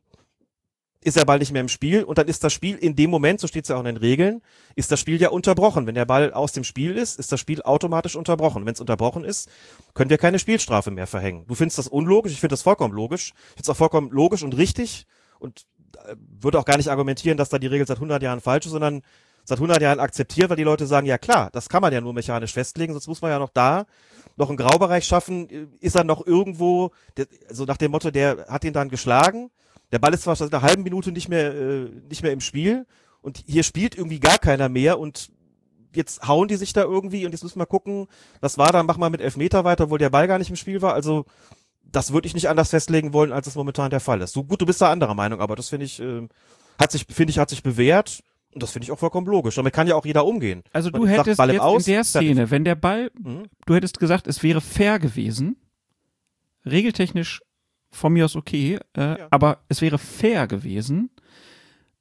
ist 1.06 1.18
der 1.18 1.26
Ball 1.26 1.38
nicht 1.40 1.52
mehr 1.52 1.62
im 1.62 1.70
Spiel 1.70 2.04
und 2.04 2.18
dann 2.18 2.28
ist 2.28 2.44
das 2.44 2.52
Spiel 2.52 2.76
in 2.76 2.96
dem 2.96 3.12
Moment, 3.12 3.40
so 3.40 3.48
steht 3.48 3.66
es 3.66 3.70
ja 3.70 3.76
auch 3.76 3.80
in 3.80 3.86
den 3.86 3.98
Regeln, 3.98 4.42
ist 4.76 4.92
das 4.92 5.00
Spiel 5.00 5.22
ja 5.22 5.30
unterbrochen. 5.30 5.86
Wenn 5.86 5.96
der 5.96 6.06
Ball 6.06 6.34
aus 6.34 6.52
dem 6.52 6.64
Spiel 6.64 6.98
ist, 6.98 7.20
ist 7.20 7.32
das 7.32 7.40
Spiel 7.40 7.62
automatisch 7.62 8.16
unterbrochen. 8.16 8.66
Wenn 8.66 8.74
es 8.74 8.82
unterbrochen 8.82 9.24
ist, 9.24 9.48
können 9.94 10.10
wir 10.10 10.18
keine 10.18 10.40
Spielstrafe 10.40 10.90
mehr 10.90 11.06
verhängen. 11.06 11.46
Du 11.48 11.54
findest 11.54 11.78
das 11.78 11.88
unlogisch, 11.88 12.32
ich 12.32 12.40
finde 12.40 12.54
das 12.54 12.64
vollkommen 12.64 12.94
logisch. 12.94 13.34
Ich 13.36 13.54
finde 13.54 13.62
es 13.62 13.70
auch 13.70 13.78
vollkommen 13.78 14.10
logisch 14.10 14.42
und 14.42 14.58
richtig 14.58 15.06
und 15.38 15.68
äh, 16.06 16.16
würde 16.42 16.58
auch 16.58 16.66
gar 16.66 16.78
nicht 16.78 16.90
argumentieren, 16.90 17.38
dass 17.38 17.50
da 17.50 17.60
die 17.60 17.68
Regel 17.68 17.86
seit 17.86 17.98
100 17.98 18.24
Jahren 18.24 18.42
falsch 18.42 18.66
ist, 18.66 18.72
sondern 18.72 19.04
seit 19.44 19.60
100 19.60 19.80
Jahren 19.82 20.00
akzeptiert, 20.00 20.50
weil 20.50 20.58
die 20.58 20.64
Leute 20.64 20.88
sagen, 20.88 21.06
ja 21.06 21.20
klar, 21.20 21.50
das 21.52 21.70
kann 21.70 21.84
man 21.84 21.94
ja 21.94 22.02
nur 22.02 22.14
mechanisch 22.14 22.54
festlegen, 22.54 22.94
sonst 22.94 23.08
muss 23.08 23.22
man 23.22 23.30
ja 23.30 23.38
noch 23.38 23.52
da 23.52 23.86
noch 24.38 24.50
einen 24.50 24.58
Graubereich 24.58 25.06
schaffen. 25.06 25.70
Ist 25.80 25.96
er 25.96 26.04
noch 26.04 26.26
irgendwo, 26.26 26.92
so 27.50 27.66
nach 27.66 27.78
dem 27.78 27.92
Motto, 27.92 28.12
der 28.12 28.48
hat 28.50 28.64
ihn 28.64 28.74
dann 28.74 28.90
geschlagen, 28.90 29.52
der 29.96 30.00
Ball 30.00 30.14
ist 30.14 30.24
zwar 30.24 30.36
seit 30.36 30.54
einer 30.54 30.62
halben 30.62 30.84
Minute 30.84 31.14
nicht 31.14 31.30
mehr, 31.30 31.54
äh, 31.56 31.90
nicht 32.10 32.22
mehr 32.22 32.34
im 32.34 32.42
Spiel 32.42 32.86
und 33.22 33.42
hier 33.48 33.64
spielt 33.64 33.96
irgendwie 33.98 34.20
gar 34.20 34.38
keiner 34.38 34.68
mehr 34.68 35.00
und 35.00 35.32
jetzt 35.94 36.28
hauen 36.28 36.50
die 36.50 36.58
sich 36.58 36.74
da 36.74 36.82
irgendwie 36.84 37.26
und 37.26 37.32
jetzt 37.32 37.44
müssen 37.44 37.60
wir 37.60 37.66
gucken, 37.66 38.08
was 38.42 38.58
war 38.58 38.74
da, 38.74 38.84
mach 38.84 38.98
mal 38.98 39.10
mit 39.10 39.22
Elfmeter 39.22 39.64
weiter, 39.64 39.86
obwohl 39.86 40.00
der 40.00 40.10
Ball 40.10 40.28
gar 40.28 40.38
nicht 40.38 40.50
im 40.50 40.58
Spiel 40.58 40.82
war. 40.82 40.94
Also 40.94 41.24
das 41.90 42.12
würde 42.12 42.28
ich 42.28 42.34
nicht 42.34 42.50
anders 42.50 42.72
festlegen 42.72 43.14
wollen, 43.14 43.32
als 43.32 43.48
es 43.48 43.56
momentan 43.56 43.90
der 43.90 44.02
Fall 44.02 44.20
ist. 44.20 44.34
So 44.34 44.44
gut, 44.44 44.60
du 44.60 44.66
bist 44.66 44.82
da 44.82 44.92
anderer 44.92 45.14
Meinung, 45.14 45.40
aber 45.40 45.56
das 45.56 45.70
finde 45.70 45.86
ich, 45.86 46.02
äh, 46.02 46.28
hat 46.78 46.92
sich, 46.92 47.06
finde 47.10 47.32
ich, 47.32 47.40
hat 47.40 47.50
sich 47.50 47.64
bewährt. 47.64 48.22
Und 48.54 48.62
das 48.64 48.72
finde 48.72 48.84
ich 48.86 48.92
auch 48.92 49.00
vollkommen 49.00 49.28
logisch. 49.28 49.56
Damit 49.56 49.74
kann 49.74 49.88
ja 49.88 49.96
auch 49.96 50.06
jeder 50.06 50.26
umgehen. 50.26 50.64
Also 50.74 50.90
du 50.90 51.00
Man 51.00 51.08
sagt, 51.08 51.28
hättest 51.28 51.40
im 51.42 51.50
jetzt 51.52 51.62
Aus, 51.62 51.88
in 51.88 51.94
der. 51.94 52.04
Szene, 52.04 52.52
wenn 52.52 52.64
der 52.66 52.76
Ball, 52.76 53.12
Mhm. 53.18 53.48
du 53.66 53.76
hättest 53.76 54.00
gesagt, 54.00 54.28
es 54.28 54.44
wäre 54.44 54.60
fair 54.62 55.00
gewesen, 55.00 55.56
regeltechnisch 56.66 57.42
von 57.96 58.14
mir 58.14 58.26
aus 58.26 58.36
okay, 58.36 58.80
äh, 58.96 59.02
Ja. 59.02 59.28
aber 59.32 59.60
es 59.70 59.82
wäre 59.82 59.98
fair 59.98 60.48
gewesen, 60.48 61.10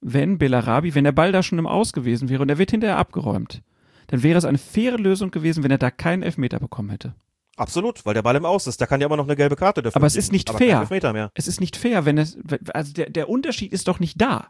wenn 0.01 0.37
Bellarabi, 0.37 0.93
wenn 0.93 1.03
der 1.05 1.11
Ball 1.13 1.31
da 1.31 1.41
schon 1.41 1.57
im 1.57 1.65
Aus 1.67 1.93
gewesen 1.93 2.29
wäre 2.29 2.41
und 2.41 2.49
er 2.49 2.57
wird 2.57 2.71
hinterher 2.71 2.97
abgeräumt, 2.97 3.63
dann 4.07 4.21
wäre 4.21 4.37
es 4.37 4.45
eine 4.45 4.57
faire 4.59 4.97
Lösung 4.97 5.31
gewesen, 5.31 5.63
wenn 5.63 5.71
er 5.71 5.77
da 5.79 5.89
keinen 5.89 6.21
Elfmeter 6.21 6.59
bekommen 6.59 6.89
hätte. 6.91 7.15
Absolut, 7.57 8.05
weil 8.05 8.13
der 8.13 8.21
Ball 8.21 8.35
im 8.35 8.45
Aus 8.45 8.67
ist. 8.67 8.81
Da 8.81 8.85
kann 8.85 8.99
ja 8.99 9.07
immer 9.07 9.15
noch 9.17 9.23
eine 9.25 9.35
gelbe 9.37 9.55
Karte 9.55 9.81
dafür 9.81 9.95
Aber 9.95 10.07
es 10.07 10.17
ist 10.17 10.31
nicht 10.33 10.49
fair. 10.49 10.81
Elfmeter 10.81 11.13
mehr. 11.13 11.31
Es 11.33 11.47
ist 11.47 11.61
nicht 11.61 11.77
fair, 11.77 12.05
wenn 12.05 12.17
es, 12.17 12.37
also 12.73 12.91
der, 12.93 13.09
der 13.09 13.29
Unterschied 13.29 13.71
ist 13.71 13.87
doch 13.87 13.99
nicht 13.99 14.21
da. 14.21 14.49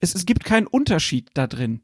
Es, 0.00 0.14
es 0.14 0.26
gibt 0.26 0.44
keinen 0.44 0.66
Unterschied 0.66 1.30
da 1.34 1.46
drin. 1.46 1.80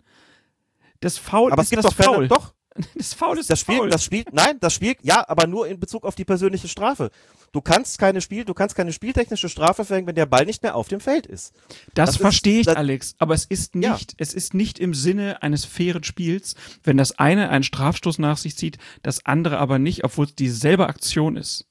Das 1.00 1.16
Foul 1.16 1.52
Aber 1.52 1.62
ist 1.62 1.68
es 1.68 1.70
gibt 1.70 1.84
das 1.84 1.96
doch 1.96 2.04
Foul. 2.04 2.14
Fälle, 2.16 2.28
doch, 2.28 2.52
Das 2.94 3.14
Foul 3.14 3.38
ist 3.38 3.50
das 3.50 3.60
Spiel, 3.60 3.76
Foul. 3.78 3.90
das 3.90 4.04
Spiel, 4.04 4.24
nein, 4.32 4.58
das 4.60 4.74
Spiel, 4.74 4.96
ja, 5.02 5.24
aber 5.28 5.46
nur 5.46 5.66
in 5.68 5.78
Bezug 5.80 6.04
auf 6.04 6.14
die 6.14 6.24
persönliche 6.24 6.68
Strafe. 6.68 7.10
Du 7.52 7.60
kannst 7.60 7.98
keine 7.98 8.20
Spiel, 8.20 8.44
du 8.44 8.54
kannst 8.54 8.74
keine 8.76 8.92
spieltechnische 8.92 9.48
Strafe 9.48 9.84
verhängen, 9.84 10.06
wenn 10.06 10.14
der 10.14 10.26
Ball 10.26 10.44
nicht 10.44 10.62
mehr 10.62 10.74
auf 10.74 10.88
dem 10.88 11.00
Feld 11.00 11.26
ist. 11.26 11.52
Das, 11.94 12.06
Das 12.06 12.10
ist- 12.10 12.20
verstehe 12.20 12.60
ich, 12.60 12.66
das- 12.66 12.76
Alex, 12.76 13.14
aber 13.18 13.34
es 13.34 13.44
ist 13.46 13.74
Ja. 13.74 13.92
nicht, 13.94 14.14
es 14.18 14.34
ist 14.34 14.54
nicht 14.54 14.78
im 14.78 14.94
Sinne 14.94 15.42
eines 15.42 15.64
fairen 15.64 16.04
Spiels, 16.04 16.54
wenn 16.84 16.96
das 16.96 17.18
eine 17.18 17.48
einen 17.50 17.64
Strafstoß 17.64 18.18
nach 18.18 18.36
sich 18.36 18.56
zieht, 18.56 18.78
das 19.02 19.24
andere 19.26 19.58
aber 19.58 19.78
nicht, 19.78 20.04
obwohl 20.04 20.26
es 20.26 20.34
dieselbe 20.34 20.86
Aktion 20.88 21.36
ist. 21.36 21.66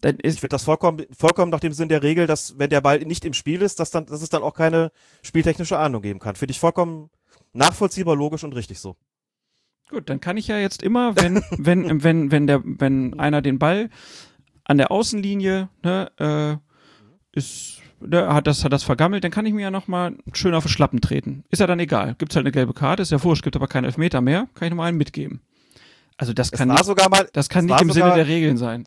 Dann 0.00 0.16
Ich 0.20 0.24
ist 0.24 0.40
finde 0.40 0.50
das 0.54 0.62
vollkommen, 0.64 1.04
vollkommen 1.16 1.50
nach 1.50 1.60
dem 1.60 1.72
Sinn 1.72 1.88
der 1.88 2.02
Regel, 2.04 2.26
dass 2.28 2.56
wenn 2.58 2.70
der 2.70 2.80
Ball 2.80 3.00
nicht 3.00 3.24
im 3.24 3.32
Spiel 3.34 3.62
ist, 3.62 3.80
dass 3.80 3.90
dann, 3.90 4.06
dass 4.06 4.22
es 4.22 4.28
dann 4.30 4.42
auch 4.44 4.54
keine 4.54 4.92
spieltechnische 5.22 5.76
Ahnung 5.78 6.02
geben 6.02 6.20
kann. 6.20 6.36
Finde 6.36 6.52
ich 6.52 6.60
vollkommen 6.60 7.10
nachvollziehbar, 7.52 8.14
logisch 8.14 8.44
und 8.44 8.54
richtig 8.54 8.78
so. 8.78 8.96
Gut, 9.90 10.08
dann 10.10 10.20
kann 10.20 10.36
ich 10.36 10.48
ja 10.48 10.58
jetzt 10.58 10.82
immer, 10.82 11.16
wenn, 11.16 11.42
wenn, 11.58 12.02
wenn, 12.02 12.30
wenn 12.30 12.46
der, 12.46 12.62
wenn 12.64 13.18
einer 13.18 13.42
den 13.42 13.58
Ball 13.58 13.90
an 14.64 14.78
der 14.78 14.90
Außenlinie, 14.90 15.68
ne, 15.82 16.10
äh, 16.18 17.36
ist, 17.38 17.78
ne, 18.00 18.32
hat 18.32 18.46
das, 18.46 18.64
hat 18.64 18.72
das 18.72 18.82
vergammelt, 18.82 19.24
dann 19.24 19.30
kann 19.30 19.46
ich 19.46 19.52
mir 19.54 19.62
ja 19.62 19.70
nochmal 19.70 20.16
schön 20.32 20.54
auf 20.54 20.64
den 20.64 20.68
Schlappen 20.70 21.00
treten. 21.00 21.44
Ist 21.50 21.60
ja 21.60 21.66
dann 21.66 21.80
egal. 21.80 22.14
Gibt's 22.18 22.36
halt 22.36 22.44
eine 22.44 22.52
gelbe 22.52 22.74
Karte, 22.74 23.02
ist 23.02 23.12
ja 23.12 23.22
wurscht, 23.22 23.42
gibt 23.44 23.56
aber 23.56 23.66
keinen 23.68 23.84
Elfmeter 23.84 24.20
mehr, 24.20 24.48
kann 24.54 24.66
ich 24.66 24.70
nochmal 24.70 24.88
einen 24.88 24.98
mitgeben. 24.98 25.40
Also 26.16 26.32
das 26.32 26.50
kann 26.50 26.68
nicht, 26.68 26.84
sogar 26.84 27.08
mal, 27.08 27.28
das 27.32 27.48
kann 27.48 27.64
nicht 27.66 27.80
im 27.80 27.90
Sinne 27.92 28.12
der 28.14 28.26
Regeln 28.26 28.56
sein. 28.56 28.84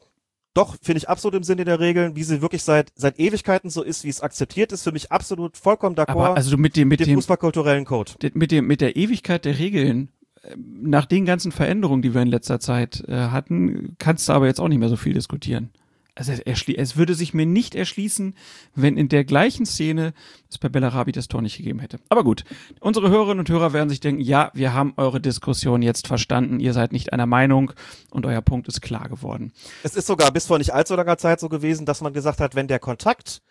Doch, 0.53 0.75
finde 0.81 0.97
ich 0.97 1.07
absolut 1.07 1.35
im 1.37 1.43
Sinne 1.43 1.63
der 1.63 1.79
Regeln, 1.79 2.17
wie 2.17 2.23
sie 2.23 2.41
wirklich 2.41 2.61
seit, 2.61 2.91
seit 2.93 3.17
Ewigkeiten 3.19 3.69
so 3.69 3.83
ist, 3.83 4.03
wie 4.03 4.09
es 4.09 4.19
akzeptiert 4.19 4.73
ist, 4.73 4.83
für 4.83 4.91
mich 4.91 5.09
absolut 5.09 5.55
vollkommen 5.55 5.95
d'accord 5.95 6.09
Aber 6.11 6.35
also 6.35 6.57
mit 6.57 6.75
dem, 6.75 6.89
mit 6.89 6.99
mit 6.99 7.07
dem 7.07 7.13
dem, 7.13 7.15
fußballkulturellen 7.19 7.85
Code. 7.85 8.11
de- 8.21 8.31
mit 8.33 8.51
dem, 8.51 8.67
mit 8.67 8.81
der 8.81 8.97
Ewigkeit 8.97 9.45
der 9.45 9.57
Regeln, 9.57 10.09
nach 10.55 11.05
den 11.05 11.25
ganzen 11.25 11.51
Veränderungen, 11.51 12.01
die 12.01 12.13
wir 12.13 12.21
in 12.21 12.27
letzter 12.27 12.59
Zeit 12.59 13.03
äh, 13.07 13.15
hatten, 13.29 13.95
kannst 13.99 14.27
du 14.27 14.33
aber 14.33 14.47
jetzt 14.47 14.59
auch 14.59 14.67
nicht 14.67 14.79
mehr 14.79 14.89
so 14.89 14.95
viel 14.95 15.13
diskutieren. 15.13 15.69
Also 16.13 16.33
es, 16.33 16.67
es 16.67 16.97
würde 16.97 17.13
sich 17.13 17.33
mir 17.33 17.45
nicht 17.45 17.73
erschließen, 17.73 18.35
wenn 18.75 18.97
in 18.97 19.07
der 19.07 19.23
gleichen 19.23 19.65
Szene 19.65 20.13
es 20.49 20.57
bei 20.57 20.67
Bellarabi 20.67 21.13
das 21.13 21.29
Tor 21.29 21.41
nicht 21.41 21.57
gegeben 21.57 21.79
hätte. 21.79 21.99
Aber 22.09 22.23
gut, 22.23 22.43
unsere 22.81 23.09
Hörerinnen 23.09 23.39
und 23.39 23.49
Hörer 23.49 23.71
werden 23.71 23.89
sich 23.89 24.01
denken, 24.01 24.21
ja, 24.21 24.51
wir 24.53 24.73
haben 24.73 24.93
eure 24.97 25.21
Diskussion 25.21 25.81
jetzt 25.81 26.07
verstanden, 26.07 26.59
ihr 26.59 26.73
seid 26.73 26.91
nicht 26.91 27.13
einer 27.13 27.27
Meinung 27.27 27.71
und 28.09 28.25
euer 28.25 28.41
Punkt 28.41 28.67
ist 28.67 28.81
klar 28.81 29.07
geworden. 29.07 29.53
Es 29.83 29.95
ist 29.95 30.05
sogar 30.05 30.31
bis 30.31 30.47
vor 30.47 30.57
nicht 30.57 30.73
allzu 30.73 30.95
langer 30.95 31.17
Zeit 31.17 31.39
so 31.39 31.47
gewesen, 31.47 31.85
dass 31.85 32.01
man 32.01 32.11
gesagt 32.13 32.41
hat, 32.41 32.55
wenn 32.55 32.67
der 32.67 32.79
Kontakt 32.79 33.41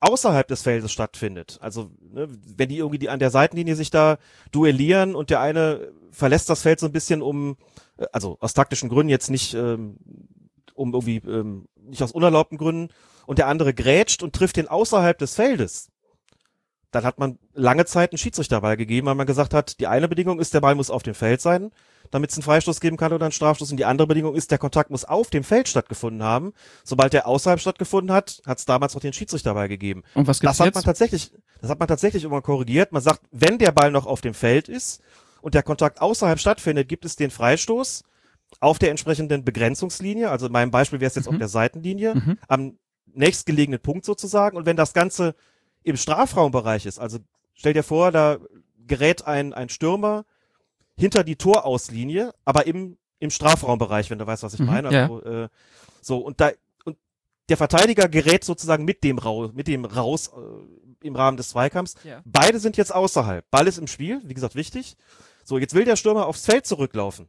außerhalb 0.00 0.46
des 0.46 0.62
Feldes 0.62 0.92
stattfindet, 0.92 1.58
also 1.60 1.90
ne, 2.00 2.28
wenn 2.56 2.68
die 2.68 2.78
irgendwie 2.78 2.98
die 2.98 3.08
an 3.08 3.18
der 3.18 3.30
Seitenlinie 3.30 3.76
sich 3.76 3.90
da 3.90 4.18
duellieren 4.52 5.14
und 5.14 5.30
der 5.30 5.40
eine 5.40 5.92
verlässt 6.10 6.48
das 6.50 6.62
Feld 6.62 6.80
so 6.80 6.86
ein 6.86 6.92
bisschen 6.92 7.22
um, 7.22 7.56
äh, 7.96 8.06
also 8.12 8.36
aus 8.40 8.54
taktischen 8.54 8.88
Gründen 8.88 9.10
jetzt 9.10 9.30
nicht, 9.30 9.54
ähm, 9.54 9.96
um 10.74 10.92
irgendwie 10.92 11.16
ähm, 11.28 11.66
nicht 11.76 12.02
aus 12.02 12.12
unerlaubten 12.12 12.58
Gründen 12.58 12.92
und 13.26 13.38
der 13.38 13.48
andere 13.48 13.74
grätscht 13.74 14.22
und 14.22 14.34
trifft 14.34 14.56
den 14.56 14.68
außerhalb 14.68 15.18
des 15.18 15.34
Feldes, 15.34 15.90
dann 16.94 17.04
hat 17.04 17.18
man 17.18 17.38
lange 17.54 17.84
Zeit 17.86 18.12
einen 18.12 18.18
Schiedsrichterball 18.18 18.76
gegeben, 18.76 19.06
weil 19.08 19.14
man 19.14 19.26
gesagt 19.26 19.52
hat, 19.54 19.80
die 19.80 19.86
eine 19.86 20.08
Bedingung 20.08 20.38
ist, 20.38 20.54
der 20.54 20.60
Ball 20.60 20.74
muss 20.74 20.90
auf 20.90 21.02
dem 21.02 21.14
Feld 21.14 21.40
sein, 21.40 21.70
damit 22.10 22.30
es 22.30 22.36
einen 22.36 22.44
Freistoß 22.44 22.80
geben 22.80 22.96
kann 22.96 23.12
oder 23.12 23.24
einen 23.26 23.32
Strafstoß. 23.32 23.70
Und 23.72 23.78
die 23.78 23.84
andere 23.84 24.06
Bedingung 24.06 24.34
ist, 24.34 24.50
der 24.50 24.58
Kontakt 24.58 24.90
muss 24.90 25.04
auf 25.04 25.30
dem 25.30 25.42
Feld 25.42 25.68
stattgefunden 25.68 26.22
haben. 26.22 26.52
Sobald 26.84 27.12
der 27.12 27.26
außerhalb 27.26 27.58
stattgefunden 27.60 28.14
hat, 28.14 28.40
hat 28.46 28.58
es 28.58 28.64
damals 28.64 28.94
noch 28.94 29.00
den 29.00 29.12
Schiedsrichterball 29.12 29.68
gegeben. 29.68 30.02
Und 30.14 30.26
was 30.28 30.38
gibt's 30.40 30.56
Das 30.58 30.66
hat 30.66 30.74
man 30.74 30.80
jetzt? 30.82 30.86
tatsächlich, 30.86 31.32
das 31.60 31.70
hat 31.70 31.78
man 31.80 31.88
tatsächlich 31.88 32.22
immer 32.24 32.42
korrigiert. 32.42 32.92
Man 32.92 33.02
sagt, 33.02 33.20
wenn 33.32 33.58
der 33.58 33.72
Ball 33.72 33.90
noch 33.90 34.06
auf 34.06 34.20
dem 34.20 34.34
Feld 34.34 34.68
ist 34.68 35.02
und 35.42 35.54
der 35.54 35.62
Kontakt 35.64 36.00
außerhalb 36.00 36.38
stattfindet, 36.38 36.88
gibt 36.88 37.04
es 37.04 37.16
den 37.16 37.30
Freistoß 37.30 38.04
auf 38.60 38.78
der 38.78 38.90
entsprechenden 38.90 39.44
Begrenzungslinie. 39.44 40.30
Also 40.30 40.46
in 40.46 40.52
meinem 40.52 40.70
Beispiel 40.70 41.00
wäre 41.00 41.08
es 41.08 41.16
jetzt 41.16 41.26
auf 41.28 41.38
der 41.38 41.48
Seitenlinie, 41.48 42.14
Mhm. 42.14 42.38
am 42.46 42.78
nächstgelegenen 43.16 43.80
Punkt 43.80 44.04
sozusagen. 44.04 44.56
Und 44.56 44.66
wenn 44.66 44.76
das 44.76 44.92
Ganze 44.92 45.34
im 45.84 45.96
Strafraumbereich 45.96 46.86
ist, 46.86 46.98
also 46.98 47.18
stell 47.54 47.72
dir 47.74 47.82
vor, 47.84 48.10
da 48.10 48.38
gerät 48.86 49.26
ein, 49.26 49.52
ein 49.52 49.68
Stürmer 49.68 50.24
hinter 50.96 51.24
die 51.24 51.36
Torauslinie, 51.36 52.32
aber 52.44 52.66
im, 52.66 52.96
im 53.20 53.30
Strafraumbereich, 53.30 54.10
wenn 54.10 54.18
du 54.18 54.26
weißt, 54.26 54.42
was 54.42 54.54
ich 54.54 54.60
Mhm, 54.60 54.66
meine. 54.66 54.92
ja. 54.92 55.02
Also, 55.04 55.22
äh, 55.22 55.48
so, 56.00 56.18
und 56.18 56.40
da, 56.40 56.50
und 56.84 56.96
der 57.48 57.56
Verteidiger 57.56 58.08
gerät 58.08 58.44
sozusagen 58.44 58.84
mit 58.84 59.04
dem 59.04 59.18
raus, 59.18 59.50
mit 59.54 59.68
dem 59.68 59.84
raus 59.84 60.28
äh, 60.28 61.06
im 61.06 61.16
Rahmen 61.16 61.36
des 61.36 61.50
Zweikampfs. 61.50 61.94
Ja. 62.04 62.22
Beide 62.24 62.58
sind 62.60 62.76
jetzt 62.76 62.94
außerhalb. 62.94 63.44
Ball 63.50 63.66
ist 63.66 63.78
im 63.78 63.86
Spiel, 63.86 64.20
wie 64.24 64.34
gesagt, 64.34 64.54
wichtig. 64.54 64.96
So, 65.44 65.58
jetzt 65.58 65.74
will 65.74 65.84
der 65.84 65.96
Stürmer 65.96 66.26
aufs 66.26 66.46
Feld 66.46 66.66
zurücklaufen. 66.66 67.28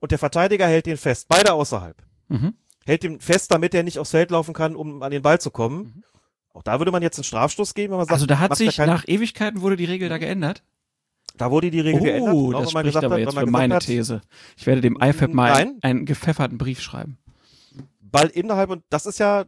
Und 0.00 0.12
der 0.12 0.18
Verteidiger 0.18 0.66
hält 0.68 0.86
den 0.86 0.96
fest. 0.96 1.26
Beide 1.28 1.52
außerhalb. 1.54 1.96
Mhm. 2.28 2.54
Hält 2.86 3.02
ihn 3.02 3.20
fest, 3.20 3.50
damit 3.50 3.74
er 3.74 3.82
nicht 3.82 3.98
aufs 3.98 4.12
Feld 4.12 4.30
laufen 4.30 4.54
kann, 4.54 4.76
um 4.76 5.02
an 5.02 5.10
den 5.10 5.22
Ball 5.22 5.40
zu 5.40 5.50
kommen. 5.50 6.04
Auch 6.54 6.62
da 6.62 6.78
würde 6.80 6.90
man 6.90 7.02
jetzt 7.02 7.18
einen 7.18 7.24
Strafstoß 7.24 7.74
geben, 7.74 7.92
wenn 7.92 7.98
man 7.98 8.06
sagt, 8.06 8.14
Also 8.14 8.26
da 8.26 8.38
hat 8.38 8.56
sich 8.56 8.76
kein- 8.76 8.88
nach 8.88 9.04
Ewigkeiten 9.06 9.60
wurde 9.60 9.76
die 9.76 9.84
Regel 9.84 10.08
da 10.08 10.18
geändert. 10.18 10.62
da 11.36 11.50
wurde 11.50 11.70
die 11.70 11.80
Regel 11.80 12.00
geändert. 12.00 12.34
Oh, 12.34 12.52
das 12.52 12.70
spricht 12.70 12.86
gesagt 12.86 13.04
aber 13.04 13.14
hat, 13.14 13.20
jetzt 13.20 13.38
für 13.38 13.46
meine 13.46 13.74
hat, 13.76 13.84
These. 13.84 14.20
Ich 14.56 14.66
werde 14.66 14.80
dem 14.80 14.96
IFAB 15.00 15.32
mal 15.34 15.52
Nein. 15.52 15.78
einen 15.82 16.04
gepfefferten 16.04 16.58
Brief 16.58 16.80
schreiben. 16.80 17.18
Ball 18.00 18.28
innerhalb 18.28 18.70
und 18.70 18.82
das 18.90 19.06
ist 19.06 19.18
ja, 19.18 19.44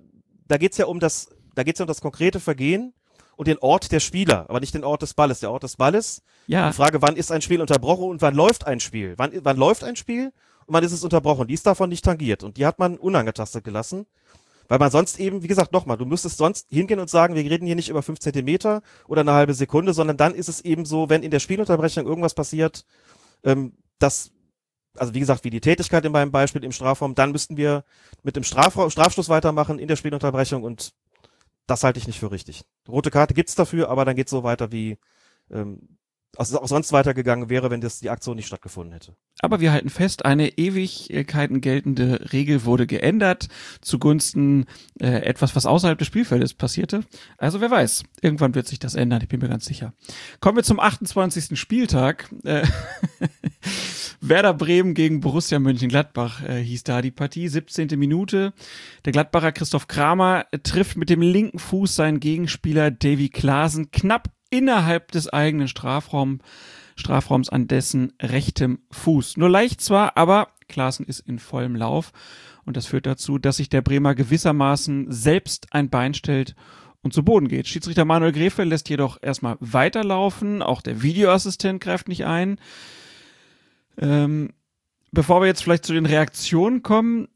da 0.46 0.56
geht's 0.58 0.76
ja 0.76 0.86
um 0.86 1.00
das, 1.00 1.30
da 1.54 1.62
geht's 1.64 1.78
ja 1.78 1.84
um 1.84 1.88
das 1.88 2.00
konkrete 2.00 2.38
Vergehen 2.38 2.92
und 3.36 3.48
den 3.48 3.58
Ort 3.58 3.90
der 3.90 4.00
Spieler, 4.00 4.44
aber 4.48 4.60
nicht 4.60 4.74
den 4.74 4.84
Ort 4.84 5.02
des 5.02 5.14
Balles. 5.14 5.40
Der 5.40 5.50
Ort 5.50 5.62
des 5.62 5.76
Balles, 5.76 6.22
Ja, 6.46 6.68
die 6.68 6.76
Frage, 6.76 7.00
wann 7.02 7.16
ist 7.16 7.32
ein 7.32 7.42
Spiel 7.42 7.60
unterbrochen 7.60 8.04
und 8.08 8.20
wann 8.22 8.34
läuft 8.34 8.66
ein 8.66 8.78
Spiel? 8.80 9.14
Wann, 9.16 9.32
wann 9.42 9.56
läuft 9.56 9.82
ein 9.82 9.96
Spiel 9.96 10.32
man 10.72 10.84
ist 10.84 10.92
es 10.92 11.02
unterbrochen. 11.02 11.48
Die 11.48 11.54
ist 11.54 11.66
davon 11.66 11.88
nicht 11.88 12.04
tangiert 12.04 12.44
und 12.44 12.56
die 12.56 12.64
hat 12.64 12.78
man 12.78 12.96
unangetastet 12.96 13.64
gelassen. 13.64 14.06
Weil 14.70 14.78
man 14.78 14.92
sonst 14.92 15.18
eben, 15.18 15.42
wie 15.42 15.48
gesagt, 15.48 15.72
nochmal, 15.72 15.96
du 15.96 16.06
müsstest 16.06 16.38
sonst 16.38 16.68
hingehen 16.70 17.00
und 17.00 17.10
sagen, 17.10 17.34
wir 17.34 17.42
reden 17.42 17.66
hier 17.66 17.74
nicht 17.74 17.88
über 17.88 18.04
fünf 18.04 18.20
Zentimeter 18.20 18.82
oder 19.08 19.22
eine 19.22 19.32
halbe 19.32 19.52
Sekunde, 19.52 19.92
sondern 19.92 20.16
dann 20.16 20.32
ist 20.32 20.48
es 20.48 20.60
eben 20.60 20.84
so, 20.84 21.08
wenn 21.10 21.24
in 21.24 21.32
der 21.32 21.40
Spielunterbrechung 21.40 22.06
irgendwas 22.06 22.34
passiert, 22.34 22.84
ähm, 23.42 23.72
das, 23.98 24.30
also 24.96 25.12
wie 25.12 25.18
gesagt, 25.18 25.42
wie 25.42 25.50
die 25.50 25.60
Tätigkeit 25.60 26.04
in 26.04 26.12
meinem 26.12 26.30
Beispiel 26.30 26.62
im 26.62 26.70
Strafraum, 26.70 27.16
dann 27.16 27.32
müssten 27.32 27.56
wir 27.56 27.82
mit 28.22 28.36
dem 28.36 28.44
Strafraum, 28.44 28.90
Strafstoß 28.90 29.28
weitermachen 29.28 29.80
in 29.80 29.88
der 29.88 29.96
Spielunterbrechung 29.96 30.62
und 30.62 30.92
das 31.66 31.82
halte 31.82 31.98
ich 31.98 32.06
nicht 32.06 32.20
für 32.20 32.30
richtig. 32.30 32.62
Rote 32.88 33.10
Karte 33.10 33.34
gibt's 33.34 33.56
dafür, 33.56 33.88
aber 33.88 34.04
dann 34.04 34.14
geht's 34.14 34.30
so 34.30 34.44
weiter, 34.44 34.70
wie 34.70 34.98
ähm, 35.50 35.98
also 36.36 36.60
auch 36.60 36.68
sonst 36.68 36.92
weitergegangen 36.92 37.50
wäre, 37.50 37.70
wenn 37.70 37.80
das 37.80 38.00
die 38.00 38.10
Aktion 38.10 38.36
nicht 38.36 38.46
stattgefunden 38.46 38.92
hätte. 38.92 39.14
Aber 39.40 39.60
wir 39.60 39.72
halten 39.72 39.90
fest, 39.90 40.24
eine 40.24 40.58
Ewigkeiten 40.58 41.60
geltende 41.60 42.32
Regel 42.32 42.64
wurde 42.64 42.86
geändert 42.86 43.48
zugunsten 43.80 44.66
äh, 45.00 45.22
etwas, 45.22 45.56
was 45.56 45.66
außerhalb 45.66 45.98
des 45.98 46.06
Spielfeldes 46.06 46.54
passierte. 46.54 47.02
Also 47.38 47.60
wer 47.60 47.70
weiß, 47.70 48.04
irgendwann 48.22 48.54
wird 48.54 48.68
sich 48.68 48.78
das 48.78 48.94
ändern, 48.94 49.20
ich 49.22 49.28
bin 49.28 49.40
mir 49.40 49.48
ganz 49.48 49.64
sicher. 49.64 49.92
Kommen 50.40 50.56
wir 50.56 50.62
zum 50.62 50.78
28. 50.78 51.58
Spieltag. 51.58 52.30
Äh, 52.44 52.66
Werder 54.20 54.54
Bremen 54.54 54.94
gegen 54.94 55.20
Borussia 55.20 55.58
Mönchengladbach 55.58 56.42
äh, 56.42 56.62
hieß 56.62 56.84
da 56.84 57.00
die 57.00 57.10
Partie. 57.10 57.48
17. 57.48 57.98
Minute. 57.98 58.52
Der 59.04 59.12
Gladbacher 59.12 59.52
Christoph 59.52 59.88
Kramer 59.88 60.46
trifft 60.62 60.96
mit 60.96 61.08
dem 61.08 61.22
linken 61.22 61.58
Fuß 61.58 61.96
seinen 61.96 62.20
Gegenspieler 62.20 62.90
Davy 62.90 63.30
Klaasen 63.30 63.90
knapp 63.90 64.28
innerhalb 64.50 65.12
des 65.12 65.28
eigenen 65.28 65.68
Strafraum, 65.68 66.40
Strafraums 66.96 67.48
an 67.48 67.68
dessen 67.68 68.12
rechtem 68.20 68.80
Fuß. 68.90 69.36
Nur 69.36 69.48
leicht 69.48 69.80
zwar, 69.80 70.16
aber 70.16 70.48
Klaassen 70.68 71.06
ist 71.06 71.20
in 71.20 71.38
vollem 71.38 71.76
Lauf 71.76 72.12
und 72.64 72.76
das 72.76 72.86
führt 72.86 73.06
dazu, 73.06 73.38
dass 73.38 73.56
sich 73.56 73.68
der 73.68 73.82
Bremer 73.82 74.14
gewissermaßen 74.14 75.10
selbst 75.10 75.72
ein 75.72 75.90
Bein 75.90 76.14
stellt 76.14 76.54
und 77.02 77.12
zu 77.12 77.24
Boden 77.24 77.48
geht. 77.48 77.66
Schiedsrichter 77.66 78.04
Manuel 78.04 78.32
Gräfe 78.32 78.64
lässt 78.64 78.88
jedoch 78.88 79.18
erstmal 79.22 79.56
weiterlaufen, 79.60 80.62
auch 80.62 80.82
der 80.82 81.02
Videoassistent 81.02 81.80
greift 81.80 82.08
nicht 82.08 82.26
ein. 82.26 82.58
Ähm, 83.98 84.52
bevor 85.10 85.40
wir 85.40 85.46
jetzt 85.46 85.62
vielleicht 85.62 85.86
zu 85.86 85.92
den 85.92 86.06
Reaktionen 86.06 86.82
kommen, 86.82 87.28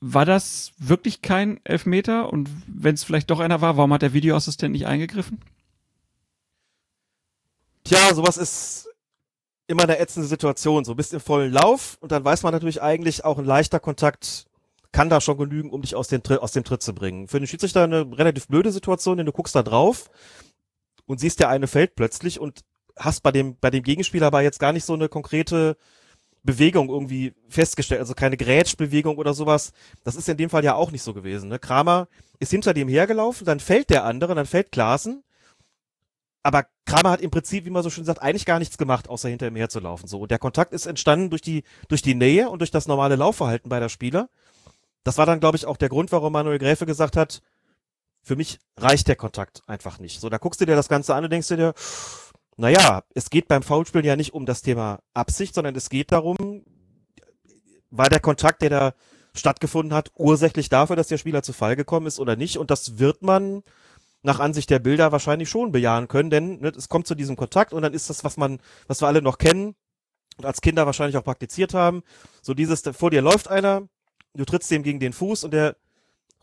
war 0.00 0.26
das 0.26 0.72
wirklich 0.78 1.22
kein 1.22 1.60
Elfmeter? 1.64 2.30
Und 2.32 2.50
wenn 2.66 2.94
es 2.94 3.04
vielleicht 3.04 3.30
doch 3.30 3.40
einer 3.40 3.60
war, 3.60 3.76
warum 3.76 3.92
hat 3.92 4.02
der 4.02 4.12
Videoassistent 4.12 4.72
nicht 4.72 4.86
eingegriffen? 4.86 5.38
Tja, 7.84 8.14
sowas 8.14 8.38
ist 8.38 8.88
immer 9.66 9.84
eine 9.84 9.98
ätzende 9.98 10.26
Situation. 10.26 10.84
So 10.84 10.94
bist 10.94 11.12
im 11.12 11.20
vollen 11.20 11.52
Lauf 11.52 11.98
und 12.00 12.12
dann 12.12 12.24
weiß 12.24 12.42
man 12.42 12.52
natürlich 12.52 12.82
eigentlich 12.82 13.24
auch 13.24 13.38
ein 13.38 13.44
leichter 13.44 13.80
Kontakt 13.80 14.46
kann 14.92 15.10
da 15.10 15.20
schon 15.20 15.36
genügen, 15.36 15.70
um 15.70 15.82
dich 15.82 15.96
aus, 15.96 16.06
den, 16.06 16.22
aus 16.38 16.52
dem 16.52 16.62
Tritt 16.62 16.80
zu 16.80 16.94
bringen. 16.94 17.26
Für 17.26 17.40
den 17.40 17.48
Schiedsrichter 17.48 17.82
eine 17.82 18.06
relativ 18.16 18.46
blöde 18.46 18.70
Situation, 18.70 19.16
denn 19.16 19.26
du 19.26 19.32
guckst 19.32 19.54
da 19.54 19.64
drauf 19.64 20.08
und 21.04 21.18
siehst 21.18 21.40
der 21.40 21.48
eine 21.48 21.66
fällt 21.66 21.96
plötzlich 21.96 22.38
und 22.38 22.60
hast 22.96 23.22
bei 23.22 23.32
dem, 23.32 23.58
bei 23.58 23.70
dem 23.70 23.82
Gegenspieler 23.82 24.28
aber 24.28 24.42
jetzt 24.42 24.60
gar 24.60 24.72
nicht 24.72 24.84
so 24.84 24.94
eine 24.94 25.08
konkrete 25.08 25.76
Bewegung 26.44 26.90
irgendwie 26.90 27.34
festgestellt, 27.48 28.00
also 28.00 28.14
keine 28.14 28.36
Grätschbewegung 28.36 29.18
oder 29.18 29.34
sowas. 29.34 29.72
Das 30.04 30.14
ist 30.14 30.28
in 30.28 30.36
dem 30.36 30.50
Fall 30.50 30.62
ja 30.62 30.76
auch 30.76 30.92
nicht 30.92 31.02
so 31.02 31.12
gewesen. 31.12 31.48
Ne? 31.48 31.58
Kramer 31.58 32.06
ist 32.38 32.52
hinter 32.52 32.72
dem 32.72 32.86
hergelaufen, 32.86 33.44
dann 33.44 33.58
fällt 33.58 33.90
der 33.90 34.04
andere, 34.04 34.36
dann 34.36 34.46
fällt 34.46 34.70
Klaassen 34.70 35.24
aber 36.44 36.66
Kramer 36.84 37.10
hat 37.10 37.22
im 37.22 37.30
Prinzip, 37.30 37.64
wie 37.64 37.70
man 37.70 37.82
so 37.82 37.88
schön 37.88 38.04
sagt, 38.04 38.20
eigentlich 38.20 38.44
gar 38.44 38.58
nichts 38.58 38.76
gemacht, 38.76 39.08
außer 39.08 39.30
hinter 39.30 39.48
ihm 39.48 39.56
herzulaufen. 39.56 40.06
So. 40.06 40.20
Und 40.20 40.30
der 40.30 40.38
Kontakt 40.38 40.74
ist 40.74 40.84
entstanden 40.84 41.30
durch 41.30 41.40
die, 41.40 41.64
durch 41.88 42.02
die 42.02 42.14
Nähe 42.14 42.50
und 42.50 42.58
durch 42.58 42.70
das 42.70 42.86
normale 42.86 43.16
Laufverhalten 43.16 43.70
beider 43.70 43.88
Spieler. 43.88 44.28
Das 45.04 45.16
war 45.16 45.24
dann, 45.24 45.40
glaube 45.40 45.56
ich, 45.56 45.64
auch 45.64 45.78
der 45.78 45.88
Grund, 45.88 46.12
warum 46.12 46.34
Manuel 46.34 46.58
Gräfe 46.58 46.84
gesagt 46.84 47.16
hat, 47.16 47.40
für 48.22 48.36
mich 48.36 48.58
reicht 48.76 49.08
der 49.08 49.16
Kontakt 49.16 49.62
einfach 49.66 49.98
nicht. 49.98 50.20
So, 50.20 50.28
da 50.28 50.36
guckst 50.36 50.60
du 50.60 50.66
dir 50.66 50.76
das 50.76 50.88
Ganze 50.88 51.14
an 51.14 51.24
und 51.24 51.30
denkst 51.30 51.48
du 51.48 51.56
dir, 51.56 51.74
naja, 52.58 53.02
es 53.14 53.30
geht 53.30 53.48
beim 53.48 53.62
Foulspielen 53.62 54.06
ja 54.06 54.14
nicht 54.14 54.34
um 54.34 54.44
das 54.44 54.60
Thema 54.60 55.00
Absicht, 55.14 55.54
sondern 55.54 55.74
es 55.74 55.88
geht 55.88 56.12
darum, 56.12 56.62
war 57.90 58.10
der 58.10 58.20
Kontakt, 58.20 58.60
der 58.60 58.70
da 58.70 58.94
stattgefunden 59.34 59.94
hat, 59.94 60.12
ursächlich 60.14 60.68
dafür, 60.68 60.94
dass 60.94 61.08
der 61.08 61.18
Spieler 61.18 61.42
zu 61.42 61.54
Fall 61.54 61.74
gekommen 61.74 62.06
ist 62.06 62.20
oder 62.20 62.36
nicht. 62.36 62.58
Und 62.58 62.70
das 62.70 62.98
wird 62.98 63.22
man 63.22 63.62
nach 64.24 64.40
Ansicht 64.40 64.70
der 64.70 64.78
Bilder 64.78 65.12
wahrscheinlich 65.12 65.50
schon 65.50 65.70
bejahen 65.70 66.08
können, 66.08 66.30
denn 66.30 66.60
ne, 66.60 66.72
es 66.76 66.88
kommt 66.88 67.06
zu 67.06 67.14
diesem 67.14 67.36
Kontakt 67.36 67.72
und 67.72 67.82
dann 67.82 67.92
ist 67.92 68.08
das, 68.08 68.24
was 68.24 68.36
man, 68.36 68.58
was 68.88 69.02
wir 69.02 69.06
alle 69.06 69.22
noch 69.22 69.36
kennen 69.36 69.76
und 70.38 70.46
als 70.46 70.62
Kinder 70.62 70.86
wahrscheinlich 70.86 71.16
auch 71.18 71.24
praktiziert 71.24 71.74
haben. 71.74 72.02
So 72.40 72.54
dieses, 72.54 72.82
vor 72.96 73.10
dir 73.10 73.20
läuft 73.20 73.48
einer, 73.48 73.86
du 74.34 74.44
trittst 74.46 74.70
dem 74.70 74.82
gegen 74.82 74.98
den 74.98 75.12
Fuß 75.12 75.44
und 75.44 75.52
der 75.52 75.76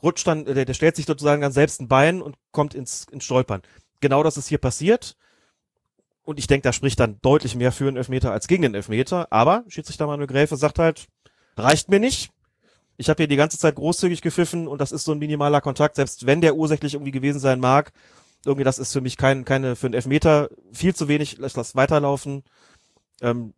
rutscht 0.03 0.27
dann, 0.27 0.45
der, 0.45 0.65
der 0.65 0.73
stellt 0.75 0.95
sich 0.95 1.07
sozusagen 1.07 1.41
ganz 1.41 1.55
selbst 1.55 1.81
ein 1.81 1.87
Bein 1.87 2.21
und 2.21 2.37
kommt 2.51 2.75
ins, 2.75 3.07
ins 3.11 3.25
Stolpern. 3.25 3.63
Genau 3.99 4.21
das 4.21 4.37
ist 4.37 4.47
hier 4.47 4.59
passiert. 4.59 5.15
Und 6.21 6.37
ich 6.37 6.45
denke, 6.45 6.63
da 6.63 6.73
spricht 6.73 6.99
dann 6.99 7.19
deutlich 7.23 7.55
mehr 7.55 7.71
für 7.71 7.87
einen 7.87 7.97
Elfmeter 7.97 8.31
als 8.31 8.47
gegen 8.47 8.61
den 8.61 8.75
Elfmeter. 8.75 9.27
Aber 9.31 9.63
Schiedsrichter 9.67 10.05
Manuel 10.05 10.27
Gräfe 10.27 10.55
sagt 10.55 10.77
halt, 10.77 11.07
reicht 11.57 11.89
mir 11.89 11.99
nicht 11.99 12.31
ich 13.01 13.09
habe 13.09 13.17
hier 13.17 13.27
die 13.27 13.35
ganze 13.35 13.57
Zeit 13.57 13.75
großzügig 13.75 14.21
gepfiffen 14.21 14.67
und 14.67 14.79
das 14.79 14.91
ist 14.91 15.05
so 15.05 15.11
ein 15.11 15.17
minimaler 15.17 15.59
Kontakt, 15.59 15.95
selbst 15.95 16.27
wenn 16.27 16.39
der 16.39 16.55
ursächlich 16.55 16.93
irgendwie 16.93 17.11
gewesen 17.11 17.39
sein 17.39 17.59
mag. 17.59 17.91
Irgendwie, 18.45 18.63
das 18.63 18.77
ist 18.77 18.93
für 18.93 19.01
mich 19.01 19.17
kein, 19.17 19.43
keine, 19.43 19.75
für 19.75 19.87
einen 19.87 19.95
Elfmeter 19.95 20.49
viel 20.71 20.93
zu 20.93 21.07
wenig, 21.07 21.37
lass 21.39 21.53
das 21.53 21.75
weiterlaufen. 21.75 22.43
Ähm, 23.21 23.53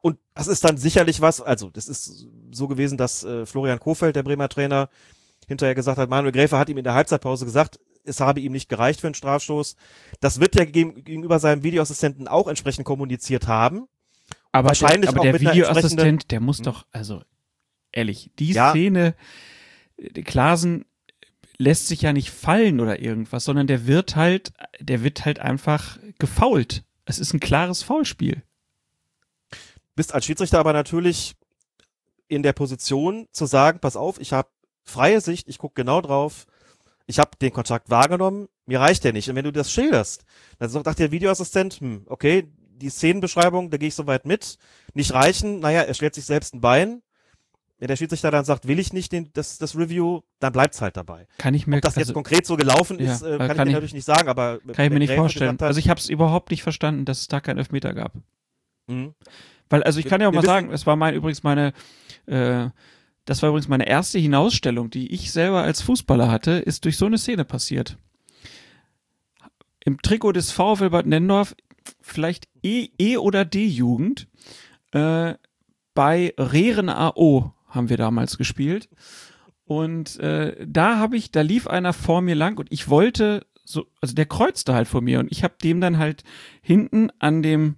und 0.00 0.18
das 0.34 0.48
ist 0.48 0.64
dann 0.64 0.78
sicherlich 0.78 1.20
was, 1.20 1.42
also 1.42 1.68
das 1.68 1.86
ist 1.86 2.26
so 2.50 2.66
gewesen, 2.66 2.96
dass 2.96 3.24
äh, 3.24 3.44
Florian 3.44 3.78
Kofeld, 3.78 4.16
der 4.16 4.22
Bremer 4.22 4.48
Trainer, 4.48 4.88
hinterher 5.46 5.74
gesagt 5.74 5.98
hat, 5.98 6.08
Manuel 6.08 6.32
Gräfer 6.32 6.58
hat 6.58 6.70
ihm 6.70 6.78
in 6.78 6.84
der 6.84 6.94
Halbzeitpause 6.94 7.44
gesagt, 7.44 7.78
es 8.04 8.20
habe 8.20 8.40
ihm 8.40 8.52
nicht 8.52 8.70
gereicht 8.70 9.02
für 9.02 9.06
einen 9.06 9.14
Strafstoß. 9.14 9.76
Das 10.20 10.40
wird 10.40 10.56
er 10.56 10.64
gegenüber 10.64 11.38
seinem 11.38 11.62
Videoassistenten 11.62 12.26
auch 12.26 12.48
entsprechend 12.48 12.86
kommuniziert 12.86 13.48
haben. 13.48 13.86
Aber 14.50 14.68
Wahrscheinlich 14.68 15.10
der, 15.10 15.20
aber 15.20 15.30
der 15.30 15.40
Videoassistent, 15.40 16.30
der 16.30 16.40
muss 16.40 16.58
hm? 16.58 16.64
doch, 16.64 16.86
also 16.90 17.22
ehrlich, 17.92 18.30
die 18.38 18.52
ja. 18.52 18.70
Szene, 18.70 19.14
äh, 19.96 20.22
Klasen 20.22 20.84
lässt 21.58 21.86
sich 21.86 22.02
ja 22.02 22.12
nicht 22.12 22.30
fallen 22.30 22.80
oder 22.80 23.00
irgendwas, 23.00 23.44
sondern 23.44 23.66
der 23.66 23.86
wird 23.86 24.16
halt, 24.16 24.52
der 24.80 25.04
wird 25.04 25.24
halt 25.24 25.38
einfach 25.38 25.98
gefault. 26.18 26.82
Es 27.04 27.18
ist 27.18 27.32
ein 27.32 27.40
klares 27.40 27.82
Foulspiel. 27.82 28.42
Bist 29.94 30.14
als 30.14 30.24
Schiedsrichter 30.24 30.58
aber 30.58 30.72
natürlich 30.72 31.36
in 32.28 32.42
der 32.42 32.54
Position 32.54 33.28
zu 33.32 33.46
sagen, 33.46 33.78
pass 33.78 33.96
auf, 33.96 34.18
ich 34.20 34.32
habe 34.32 34.48
freie 34.84 35.20
Sicht, 35.20 35.48
ich 35.48 35.58
gucke 35.58 35.74
genau 35.74 36.00
drauf, 36.00 36.46
ich 37.06 37.18
habe 37.18 37.36
den 37.40 37.52
Kontakt 37.52 37.90
wahrgenommen, 37.90 38.48
mir 38.66 38.80
reicht 38.80 39.04
der 39.04 39.12
nicht. 39.12 39.28
Und 39.28 39.36
wenn 39.36 39.44
du 39.44 39.52
das 39.52 39.70
schilderst, 39.70 40.24
dann 40.58 40.70
sagt 40.70 40.98
der 40.98 41.12
Videoassistent, 41.12 41.74
hm, 41.74 42.06
okay, 42.06 42.48
die 42.56 42.90
Szenenbeschreibung, 42.90 43.70
da 43.70 43.76
gehe 43.76 43.88
ich 43.88 43.94
soweit 43.94 44.24
mit, 44.24 44.58
nicht 44.94 45.12
reichen, 45.12 45.60
naja, 45.60 45.82
er 45.82 45.94
stellt 45.94 46.14
sich 46.14 46.24
selbst 46.24 46.54
ein 46.54 46.60
Bein, 46.60 47.02
wenn 47.82 47.88
der 47.88 47.96
Schiedsrichter 47.96 48.30
dann 48.30 48.44
sagt, 48.44 48.68
will 48.68 48.78
ich 48.78 48.92
nicht 48.92 49.10
den, 49.10 49.30
das, 49.32 49.58
das 49.58 49.76
Review, 49.76 50.20
dann 50.38 50.52
bleibt's 50.52 50.80
halt 50.80 50.96
dabei. 50.96 51.26
Kann 51.38 51.52
ich 51.52 51.66
mir 51.66 51.78
Ob 51.78 51.82
das 51.82 51.96
jetzt 51.96 52.04
also, 52.04 52.12
konkret 52.12 52.46
so 52.46 52.56
gelaufen 52.56 53.00
ja, 53.00 53.12
ist, 53.12 53.22
äh, 53.22 53.38
kann, 53.38 53.48
kann, 53.48 53.50
ich 53.50 53.56
mir 53.56 53.72
natürlich 53.72 53.94
nicht 53.94 54.04
sagen, 54.04 54.28
aber 54.28 54.60
kann 54.72 54.84
ich 54.86 54.92
mir 54.92 55.00
nicht 55.00 55.14
vorstellen. 55.14 55.54
Hat, 55.54 55.64
also 55.64 55.80
ich 55.80 55.88
habe 55.88 55.98
es 55.98 56.08
überhaupt 56.08 56.52
nicht 56.52 56.62
verstanden, 56.62 57.04
dass 57.06 57.22
es 57.22 57.26
da 57.26 57.40
keinen 57.40 57.58
Elfmeter 57.58 57.92
gab. 57.92 58.12
Mhm. 58.86 59.14
Weil, 59.68 59.82
also 59.82 59.98
ich 59.98 60.06
kann 60.06 60.20
ja 60.20 60.28
auch 60.28 60.32
mal 60.32 60.44
sagen, 60.44 60.70
es 60.70 60.86
war 60.86 60.94
mein 60.94 61.16
übrigens 61.16 61.42
meine, 61.42 61.72
äh, 62.26 62.68
das 63.24 63.42
war 63.42 63.48
übrigens 63.48 63.66
meine 63.66 63.88
erste 63.88 64.20
Hinausstellung, 64.20 64.88
die 64.88 65.12
ich 65.12 65.32
selber 65.32 65.64
als 65.64 65.82
Fußballer 65.82 66.30
hatte, 66.30 66.52
ist 66.52 66.84
durch 66.84 66.96
so 66.96 67.06
eine 67.06 67.18
Szene 67.18 67.44
passiert. 67.44 67.98
Im 69.84 70.00
Trikot 70.02 70.34
des 70.34 70.52
VfL 70.52 70.90
Bad 70.90 71.06
Nennendorf, 71.06 71.56
vielleicht 72.00 72.46
E, 72.62 72.90
e 72.96 73.16
oder 73.16 73.44
D-Jugend, 73.44 74.28
äh, 74.92 75.34
bei 75.94 76.32
Rehren 76.38 76.88
AO 76.88 77.54
haben 77.72 77.88
wir 77.88 77.96
damals 77.96 78.38
gespielt. 78.38 78.88
Und 79.64 80.18
äh, 80.20 80.56
da 80.66 80.98
habe 80.98 81.16
ich, 81.16 81.30
da 81.30 81.40
lief 81.40 81.66
einer 81.66 81.92
vor 81.92 82.20
mir 82.20 82.34
lang 82.34 82.58
und 82.58 82.70
ich 82.70 82.88
wollte 82.88 83.46
so, 83.64 83.86
also 84.00 84.14
der 84.14 84.26
kreuzte 84.26 84.74
halt 84.74 84.88
vor 84.88 85.00
mir 85.00 85.20
und 85.20 85.30
ich 85.30 85.44
habe 85.44 85.54
dem 85.62 85.80
dann 85.80 85.98
halt 85.98 86.24
hinten 86.60 87.10
an 87.18 87.42
dem, 87.42 87.76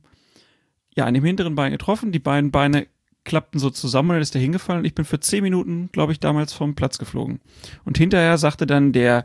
ja, 0.97 1.05
an 1.05 1.15
dem 1.15 1.25
hinteren 1.25 1.55
Bein 1.55 1.73
getroffen. 1.73 2.11
Die 2.11 2.19
beiden 2.19 2.51
Beine 2.51 2.87
klappten 3.25 3.61
so 3.61 3.71
zusammen 3.71 4.11
und 4.11 4.17
dann 4.17 4.23
ist 4.23 4.35
der 4.35 4.43
hingefallen 4.43 4.81
und 4.81 4.87
ich 4.87 4.95
bin 4.95 5.05
für 5.05 5.21
zehn 5.21 5.43
Minuten, 5.43 5.91
glaube 5.93 6.13
ich, 6.13 6.21
damals 6.21 6.53
vom 6.53 6.75
Platz 6.75 6.99
geflogen. 6.99 7.41
Und 7.85 7.99
hinterher 7.99 8.39
sagte 8.39 8.67
dann 8.67 8.93
der, 8.93 9.25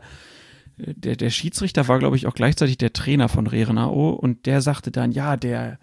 der, 0.76 1.16
der 1.16 1.30
Schiedsrichter 1.30 1.88
war, 1.88 1.98
glaube 1.98 2.16
ich, 2.16 2.26
auch 2.26 2.34
gleichzeitig 2.34 2.78
der 2.78 2.92
Trainer 2.92 3.28
von 3.28 3.46
Rerenau 3.46 4.10
und 4.10 4.46
der 4.46 4.60
sagte 4.60 4.90
dann, 4.90 5.12
ja, 5.12 5.36
der, 5.36 5.78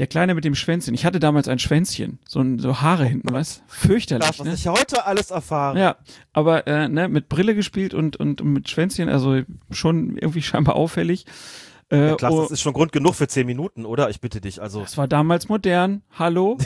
der 0.00 0.06
Kleine 0.06 0.34
mit 0.34 0.46
dem 0.46 0.54
Schwänzchen. 0.54 0.94
Ich 0.94 1.04
hatte 1.04 1.20
damals 1.20 1.46
ein 1.46 1.58
Schwänzchen, 1.58 2.20
so, 2.26 2.42
so 2.56 2.80
Haare 2.80 3.04
hinten, 3.04 3.34
was? 3.34 3.62
Fürchterlich. 3.66 4.26
Das, 4.26 4.38
was 4.38 4.46
ne? 4.46 4.54
ich 4.54 4.66
heute 4.66 5.04
alles 5.04 5.30
erfahre. 5.30 5.78
Ja, 5.78 5.96
aber 6.32 6.66
äh, 6.66 6.88
ne, 6.88 7.06
mit 7.06 7.28
Brille 7.28 7.54
gespielt 7.54 7.92
und, 7.92 8.16
und 8.16 8.42
mit 8.42 8.70
Schwänzchen, 8.70 9.10
also 9.10 9.42
schon 9.70 10.16
irgendwie 10.16 10.40
scheinbar 10.42 10.76
auffällig. 10.76 11.26
Äh, 11.90 12.08
Ja, 12.08 12.14
klar, 12.16 12.32
oh, 12.32 12.40
das 12.40 12.50
ist 12.50 12.62
schon 12.62 12.72
Grund 12.72 12.92
genug 12.92 13.14
für 13.14 13.28
zehn 13.28 13.46
Minuten, 13.46 13.84
oder? 13.84 14.08
Ich 14.08 14.22
bitte 14.22 14.40
dich. 14.40 14.62
Also 14.62 14.80
das 14.80 14.96
war 14.96 15.06
damals 15.06 15.50
modern. 15.50 16.00
Hallo? 16.18 16.56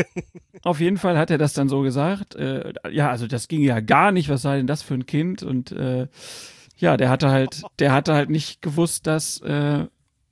Auf 0.62 0.80
jeden 0.80 0.96
Fall 0.96 1.18
hat 1.18 1.30
er 1.30 1.36
das 1.36 1.52
dann 1.52 1.68
so 1.68 1.82
gesagt. 1.82 2.34
Äh, 2.34 2.72
ja, 2.90 3.10
also 3.10 3.26
das 3.26 3.48
ging 3.48 3.60
ja 3.60 3.80
gar 3.80 4.10
nicht. 4.10 4.30
Was 4.30 4.40
sei 4.40 4.56
denn 4.56 4.66
das 4.66 4.80
für 4.80 4.94
ein 4.94 5.04
Kind? 5.04 5.42
Und 5.42 5.70
äh, 5.72 6.08
ja, 6.78 6.96
der 6.96 7.10
hatte 7.10 7.28
halt, 7.28 7.60
der 7.78 7.92
hatte 7.92 8.14
halt 8.14 8.30
nicht 8.30 8.62
gewusst, 8.62 9.06
dass 9.06 9.38
äh, 9.42 9.84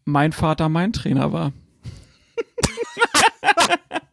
mein 0.06 0.32
Vater 0.32 0.70
mein 0.70 0.94
Trainer 0.94 1.30
war. 1.30 1.52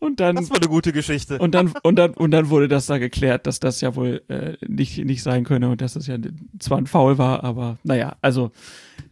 Und 0.00 0.20
dann, 0.20 0.36
das 0.36 0.50
war 0.50 0.58
eine 0.58 0.68
gute 0.68 0.92
Geschichte. 0.92 1.38
und 1.38 1.54
dann, 1.54 1.72
und 1.82 1.96
dann, 1.96 2.12
und 2.14 2.30
dann 2.30 2.50
wurde 2.50 2.68
das 2.68 2.86
da 2.86 2.98
geklärt, 2.98 3.46
dass 3.46 3.58
das 3.58 3.80
ja 3.80 3.96
wohl 3.96 4.22
äh, 4.28 4.56
nicht, 4.66 4.98
nicht 5.04 5.22
sein 5.22 5.42
könne 5.42 5.68
und 5.70 5.80
dass 5.80 5.94
das 5.94 6.06
ja 6.06 6.16
zwar 6.60 6.78
ein 6.78 6.86
Foul 6.86 7.18
war, 7.18 7.42
aber 7.42 7.78
naja, 7.82 8.16
also, 8.22 8.52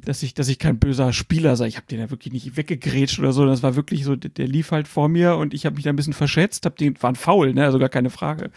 dass 0.04 0.22
ich, 0.22 0.34
dass 0.34 0.46
ich 0.48 0.60
kein 0.60 0.78
böser 0.78 1.12
Spieler 1.12 1.56
sei. 1.56 1.66
Ich 1.66 1.76
habe 1.76 1.86
den 1.88 1.98
ja 1.98 2.10
wirklich 2.10 2.32
nicht 2.32 2.56
weggegrätscht 2.56 3.18
oder 3.18 3.32
so. 3.32 3.44
Das 3.44 3.64
war 3.64 3.74
wirklich 3.74 4.04
so, 4.04 4.14
der, 4.14 4.30
der 4.30 4.46
lief 4.46 4.70
halt 4.70 4.86
vor 4.86 5.08
mir 5.08 5.36
und 5.36 5.54
ich 5.54 5.66
habe 5.66 5.74
mich 5.74 5.84
da 5.84 5.90
ein 5.90 5.96
bisschen 5.96 6.12
verschätzt, 6.12 6.64
hab 6.64 6.76
den, 6.76 7.00
war 7.02 7.10
ein 7.10 7.16
Foul, 7.16 7.52
ne, 7.52 7.64
also 7.64 7.80
gar 7.80 7.88
keine 7.88 8.10
Frage. 8.10 8.50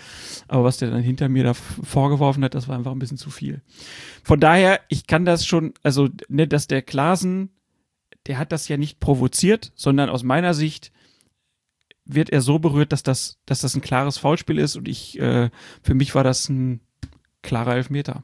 Aber 0.48 0.64
was 0.64 0.78
der 0.78 0.92
dann 0.92 1.02
hinter 1.02 1.30
mir 1.30 1.44
da 1.44 1.54
vorgeworfen 1.54 2.44
hat, 2.44 2.54
das 2.54 2.68
war 2.68 2.78
einfach 2.78 2.92
ein 2.92 3.00
bisschen 3.00 3.18
zu 3.18 3.32
viel. 3.32 3.62
Von 4.24 4.40
daher, 4.40 4.80
ich 4.90 5.08
kann 5.08 5.26
das 5.26 5.48
schon, 5.48 5.74
also, 5.82 6.10
ne, 6.28 6.48
dass 6.48 6.68
der 6.68 6.84
Klasen, 6.84 7.50
der 8.30 8.38
hat 8.38 8.52
das 8.54 8.68
ja 8.68 8.78
nicht 8.78 9.00
provoziert, 9.00 9.72
sondern 9.76 10.08
aus 10.10 10.22
meiner 10.24 10.54
Sicht 10.54 10.92
wird 12.06 12.30
er 12.30 12.42
so 12.42 12.60
berührt, 12.60 12.92
dass 12.92 13.04
das, 13.04 13.40
dass 13.46 13.62
das 13.62 13.76
ein 13.76 13.82
klares 13.82 14.18
Foulspiel 14.20 14.60
ist 14.60 14.76
und 14.76 14.88
ich, 14.88 15.20
äh, 15.20 15.50
für 15.84 15.96
mich 15.96 16.14
war 16.16 16.24
das 16.24 16.48
ein 16.48 16.80
klarer 17.42 17.76
Elfmeter. 17.76 18.24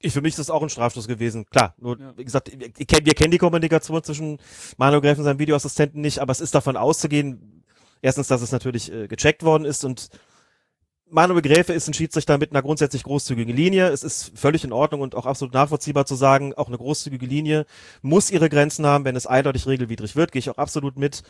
Ich, 0.00 0.12
für 0.12 0.20
mich 0.20 0.30
ist 0.30 0.38
das 0.38 0.50
auch 0.50 0.62
ein 0.62 0.68
Strafstoß 0.68 1.08
gewesen. 1.08 1.44
Klar, 1.50 1.74
nur, 1.78 1.98
Ja. 1.98 2.16
wie 2.16 2.24
gesagt, 2.24 2.52
wir, 2.56 2.68
wir 2.68 3.14
kennen- 3.14 3.32
die 3.32 3.38
Kommunikation 3.38 4.02
zwischen 4.04 4.38
Manuel 4.76 5.00
Gräf 5.00 5.18
und 5.18 5.24
seinem 5.24 5.40
Videoassistenten 5.40 6.00
nicht, 6.00 6.20
aber 6.20 6.30
es 6.30 6.40
ist 6.40 6.54
davon 6.54 6.76
auszugehen, 6.76 7.64
erstens, 8.02 8.28
dass 8.28 8.40
es 8.42 8.52
natürlich 8.52 8.92
äh, 8.92 9.08
gecheckt 9.08 9.42
worden 9.42 9.64
ist 9.64 9.84
und 9.84 10.08
Manuel 11.10 11.42
Gräfe 11.42 11.72
ist 11.72 11.88
ein 11.88 11.94
Schiedsrichter 11.94 12.38
mit 12.38 12.50
einer 12.50 12.62
grundsätzlich 12.62 13.02
großzügigen 13.02 13.54
Linie. 13.54 13.88
Es 13.88 14.02
ist 14.02 14.32
völlig 14.34 14.64
in 14.64 14.72
Ordnung 14.72 15.00
und 15.00 15.14
auch 15.14 15.26
absolut 15.26 15.54
nachvollziehbar 15.54 16.06
zu 16.06 16.14
sagen, 16.14 16.54
auch 16.54 16.68
eine 16.68 16.76
großzügige 16.76 17.24
Linie 17.24 17.66
muss 18.02 18.30
ihre 18.30 18.48
Grenzen 18.48 18.86
haben, 18.86 19.04
wenn 19.04 19.16
es 19.16 19.26
eindeutig 19.26 19.66
regelwidrig 19.66 20.16
wird, 20.16 20.32
gehe 20.32 20.40
ich 20.40 20.50
auch 20.50 20.58
absolut 20.58 20.98
mit. 20.98 21.22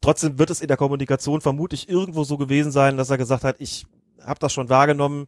Trotzdem 0.00 0.38
wird 0.38 0.50
es 0.50 0.60
in 0.60 0.68
der 0.68 0.76
Kommunikation 0.76 1.40
vermutlich 1.40 1.88
irgendwo 1.88 2.24
so 2.24 2.38
gewesen 2.38 2.70
sein, 2.70 2.96
dass 2.96 3.10
er 3.10 3.18
gesagt 3.18 3.44
hat, 3.44 3.56
ich 3.58 3.84
habe 4.22 4.38
das 4.38 4.52
schon 4.52 4.68
wahrgenommen, 4.68 5.26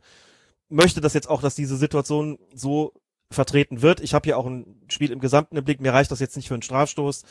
möchte 0.68 1.00
das 1.00 1.14
jetzt 1.14 1.28
auch, 1.28 1.42
dass 1.42 1.54
diese 1.54 1.76
Situation 1.76 2.38
so 2.54 2.92
vertreten 3.30 3.82
wird. 3.82 4.00
Ich 4.00 4.14
habe 4.14 4.24
hier 4.24 4.38
auch 4.38 4.46
ein 4.46 4.82
Spiel 4.88 5.10
im 5.10 5.20
Gesamten 5.20 5.56
im 5.56 5.64
Blick, 5.64 5.80
mir 5.80 5.92
reicht 5.92 6.10
das 6.10 6.20
jetzt 6.20 6.36
nicht 6.36 6.48
für 6.48 6.54
einen 6.54 6.62
Strafstoß. 6.62 7.24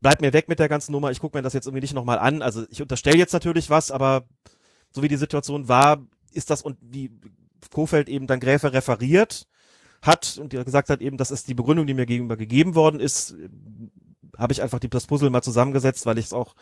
Bleib 0.00 0.20
mir 0.20 0.32
weg 0.32 0.48
mit 0.48 0.58
der 0.58 0.68
ganzen 0.68 0.92
Nummer, 0.92 1.10
ich 1.10 1.20
gucke 1.20 1.36
mir 1.36 1.42
das 1.42 1.54
jetzt 1.54 1.66
irgendwie 1.66 1.80
nicht 1.80 1.94
nochmal 1.94 2.18
an. 2.18 2.42
Also 2.42 2.64
ich 2.70 2.80
unterstelle 2.80 3.18
jetzt 3.18 3.32
natürlich 3.32 3.70
was, 3.70 3.90
aber 3.90 4.24
so 4.90 5.02
wie 5.02 5.08
die 5.08 5.16
Situation 5.16 5.68
war, 5.68 6.06
ist 6.32 6.50
das 6.50 6.62
und 6.62 6.78
wie 6.80 7.10
Kofeld 7.70 8.08
eben 8.08 8.26
dann 8.26 8.40
Gräfe 8.40 8.72
referiert 8.72 9.46
hat 10.02 10.38
und 10.40 10.50
gesagt 10.50 10.90
hat 10.90 11.00
eben, 11.00 11.16
das 11.16 11.30
ist 11.30 11.48
die 11.48 11.54
Begründung, 11.54 11.86
die 11.86 11.94
mir 11.94 12.06
gegenüber 12.06 12.36
gegeben 12.36 12.74
worden 12.74 13.00
ist, 13.00 13.34
habe 14.36 14.52
ich 14.52 14.62
einfach 14.62 14.78
die, 14.78 14.88
das 14.88 15.06
Puzzle 15.06 15.30
mal 15.30 15.42
zusammengesetzt, 15.42 16.06
weil 16.06 16.18
ich 16.18 16.26
es 16.26 16.32
auch 16.32 16.54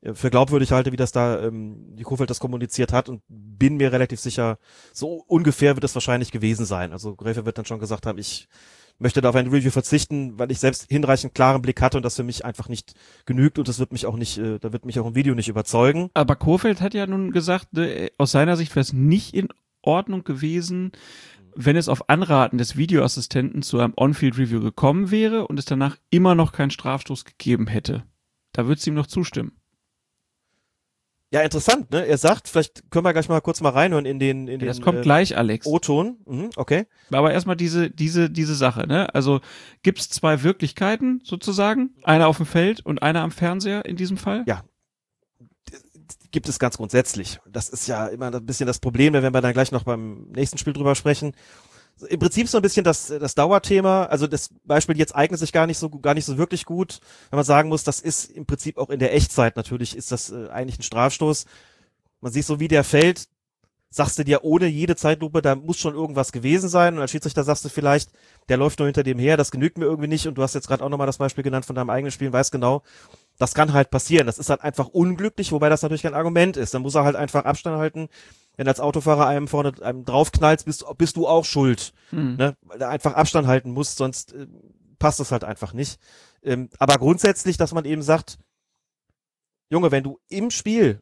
äh, 0.00 0.14
für 0.14 0.30
glaubwürdig 0.30 0.72
halte, 0.72 0.92
wie 0.92 0.96
das 0.96 1.12
da 1.12 1.42
ähm, 1.42 1.96
die 1.96 2.02
Kofeld 2.02 2.30
das 2.30 2.40
kommuniziert 2.40 2.92
hat 2.92 3.08
und 3.08 3.22
bin 3.28 3.76
mir 3.76 3.92
relativ 3.92 4.20
sicher, 4.20 4.58
so 4.92 5.24
ungefähr 5.26 5.76
wird 5.76 5.84
es 5.84 5.94
wahrscheinlich 5.94 6.32
gewesen 6.32 6.66
sein. 6.66 6.92
Also 6.92 7.14
Gräfe 7.14 7.44
wird 7.44 7.58
dann 7.58 7.66
schon 7.66 7.80
gesagt 7.80 8.06
haben, 8.06 8.18
ich 8.18 8.48
möchte 8.98 9.20
da 9.20 9.28
auf 9.28 9.36
ein 9.36 9.48
Review 9.48 9.70
verzichten, 9.70 10.38
weil 10.38 10.50
ich 10.50 10.58
selbst 10.58 10.86
hinreichend 10.90 11.34
klaren 11.34 11.62
Blick 11.62 11.80
hatte 11.80 11.96
und 11.96 12.02
das 12.02 12.16
für 12.16 12.24
mich 12.24 12.44
einfach 12.44 12.68
nicht 12.68 12.94
genügt 13.26 13.58
und 13.58 13.68
das 13.68 13.78
wird 13.78 13.92
mich 13.92 14.06
auch 14.06 14.16
nicht, 14.16 14.38
äh, 14.38 14.58
da 14.58 14.72
wird 14.72 14.84
mich 14.84 14.98
auch 14.98 15.06
im 15.06 15.14
Video 15.14 15.34
nicht 15.34 15.48
überzeugen. 15.48 16.10
Aber 16.14 16.36
Kofeld 16.36 16.80
hat 16.80 16.94
ja 16.94 17.06
nun 17.06 17.30
gesagt, 17.30 17.72
ne, 17.72 18.10
aus 18.18 18.32
seiner 18.32 18.56
Sicht 18.56 18.74
wäre 18.74 18.82
es 18.82 18.92
nicht 18.92 19.34
in 19.34 19.48
Ordnung 19.82 20.24
gewesen, 20.24 20.92
wenn 21.54 21.76
es 21.76 21.88
auf 21.88 22.08
Anraten 22.08 22.58
des 22.58 22.76
Videoassistenten 22.76 23.62
zu 23.62 23.80
einem 23.80 23.94
On-Field-Review 23.96 24.60
gekommen 24.60 25.10
wäre 25.10 25.46
und 25.48 25.58
es 25.58 25.64
danach 25.64 25.96
immer 26.10 26.34
noch 26.34 26.52
keinen 26.52 26.70
Strafstoß 26.70 27.24
gegeben 27.24 27.66
hätte. 27.66 28.04
Da 28.52 28.66
würdest 28.66 28.86
du 28.86 28.90
ihm 28.90 28.94
noch 28.94 29.06
zustimmen. 29.06 29.57
Ja, 31.30 31.42
interessant, 31.42 31.90
ne? 31.90 32.06
Er 32.06 32.16
sagt, 32.16 32.48
vielleicht 32.48 32.90
können 32.90 33.04
wir 33.04 33.12
gleich 33.12 33.28
mal 33.28 33.40
kurz 33.42 33.60
mal 33.60 33.70
reinhören 33.70 34.06
in 34.06 34.18
den, 34.18 34.48
in 34.48 34.60
Ja, 34.60 34.66
das 34.66 34.78
den 34.78 34.84
kommt 34.84 34.98
äh, 35.00 35.02
gleich, 35.02 35.36
Alex. 35.36 35.66
O-Ton. 35.66 36.16
Mhm, 36.24 36.50
okay. 36.56 36.86
Aber 37.12 37.32
erstmal 37.32 37.56
diese, 37.56 37.90
diese, 37.90 38.30
diese 38.30 38.54
Sache, 38.54 38.86
ne? 38.86 39.14
Also 39.14 39.40
gibt 39.82 39.98
es 39.98 40.08
zwei 40.08 40.42
Wirklichkeiten 40.42 41.20
sozusagen? 41.24 41.90
Eine 42.02 42.26
auf 42.26 42.38
dem 42.38 42.46
Feld 42.46 42.84
und 42.84 43.02
eine 43.02 43.20
am 43.20 43.30
Fernseher 43.30 43.84
in 43.84 43.96
diesem 43.96 44.16
Fall? 44.16 44.44
Ja. 44.46 44.64
Gibt 46.30 46.48
es 46.48 46.58
ganz 46.58 46.78
grundsätzlich. 46.78 47.40
Das 47.46 47.68
ist 47.68 47.86
ja 47.86 48.06
immer 48.06 48.32
ein 48.32 48.46
bisschen 48.46 48.66
das 48.66 48.78
Problem, 48.78 49.12
wenn 49.12 49.22
wir 49.22 49.40
dann 49.40 49.52
gleich 49.52 49.72
noch 49.72 49.84
beim 49.84 50.28
nächsten 50.30 50.56
Spiel 50.56 50.72
drüber 50.72 50.94
sprechen. 50.94 51.34
Im 52.08 52.20
Prinzip 52.20 52.48
so 52.48 52.58
ein 52.58 52.62
bisschen 52.62 52.84
das, 52.84 53.08
das 53.08 53.34
Dauerthema. 53.34 54.04
Also 54.04 54.26
das 54.26 54.50
Beispiel 54.64 54.96
jetzt 54.98 55.14
eignet 55.14 55.40
sich 55.40 55.52
gar 55.52 55.66
nicht 55.66 55.78
so, 55.78 55.90
gar 55.90 56.14
nicht 56.14 56.24
so 56.24 56.38
wirklich 56.38 56.64
gut, 56.64 57.00
wenn 57.30 57.38
man 57.38 57.44
sagen 57.44 57.68
muss, 57.68 57.84
das 57.84 58.00
ist 58.00 58.30
im 58.30 58.46
Prinzip 58.46 58.78
auch 58.78 58.90
in 58.90 58.98
der 58.98 59.14
Echtzeit 59.14 59.56
natürlich 59.56 59.96
ist 59.96 60.12
das 60.12 60.30
äh, 60.30 60.48
eigentlich 60.48 60.78
ein 60.78 60.84
Strafstoß. 60.84 61.46
Man 62.20 62.32
sieht 62.32 62.44
so, 62.44 62.60
wie 62.60 62.68
der 62.68 62.84
fällt, 62.84 63.28
sagst 63.90 64.18
du 64.18 64.24
dir 64.24 64.44
ohne 64.44 64.66
jede 64.66 64.96
Zeitlupe, 64.96 65.40
da 65.40 65.54
muss 65.54 65.78
schon 65.78 65.94
irgendwas 65.94 66.32
gewesen 66.32 66.68
sein. 66.68 66.94
Und 66.94 67.00
als 67.00 67.10
Schiedsrichter 67.10 67.44
sagst 67.44 67.64
du 67.64 67.68
vielleicht, 67.68 68.10
der 68.48 68.56
läuft 68.56 68.78
nur 68.78 68.86
hinter 68.86 69.02
dem 69.02 69.18
her, 69.18 69.36
das 69.36 69.50
genügt 69.50 69.78
mir 69.78 69.86
irgendwie 69.86 70.08
nicht. 70.08 70.26
Und 70.26 70.36
du 70.36 70.42
hast 70.42 70.54
jetzt 70.54 70.68
gerade 70.68 70.84
auch 70.84 70.88
nochmal 70.88 71.06
das 71.06 71.18
Beispiel 71.18 71.44
genannt 71.44 71.64
von 71.64 71.76
deinem 71.76 71.90
eigenen 71.90 72.10
Spiel, 72.10 72.32
weißt 72.32 72.52
genau, 72.52 72.82
das 73.38 73.54
kann 73.54 73.72
halt 73.72 73.90
passieren. 73.90 74.26
Das 74.26 74.38
ist 74.38 74.50
halt 74.50 74.62
einfach 74.62 74.88
unglücklich, 74.88 75.52
wobei 75.52 75.68
das 75.68 75.82
natürlich 75.82 76.02
kein 76.02 76.14
Argument 76.14 76.56
ist. 76.56 76.74
Dann 76.74 76.82
muss 76.82 76.94
er 76.94 77.04
halt 77.04 77.16
einfach 77.16 77.44
Abstand 77.44 77.78
halten. 77.78 78.08
Wenn 78.58 78.66
als 78.66 78.80
Autofahrer 78.80 79.28
einem 79.28 79.46
vorne 79.46 79.72
einem 79.82 80.04
draufknallst, 80.04 80.66
bist, 80.66 80.84
bist 80.98 81.16
du 81.16 81.28
auch 81.28 81.44
schuld. 81.44 81.94
Hm. 82.10 82.36
Ne? 82.36 82.56
Weil 82.62 82.82
er 82.82 82.88
einfach 82.88 83.14
Abstand 83.14 83.46
halten 83.46 83.70
muss, 83.70 83.94
sonst 83.94 84.34
äh, 84.34 84.48
passt 84.98 85.20
das 85.20 85.30
halt 85.30 85.44
einfach 85.44 85.72
nicht. 85.72 86.00
Ähm, 86.42 86.68
aber 86.78 86.98
grundsätzlich, 86.98 87.56
dass 87.56 87.72
man 87.72 87.84
eben 87.84 88.02
sagt, 88.02 88.36
Junge, 89.70 89.92
wenn 89.92 90.02
du 90.02 90.18
im 90.28 90.50
Spiel 90.50 91.00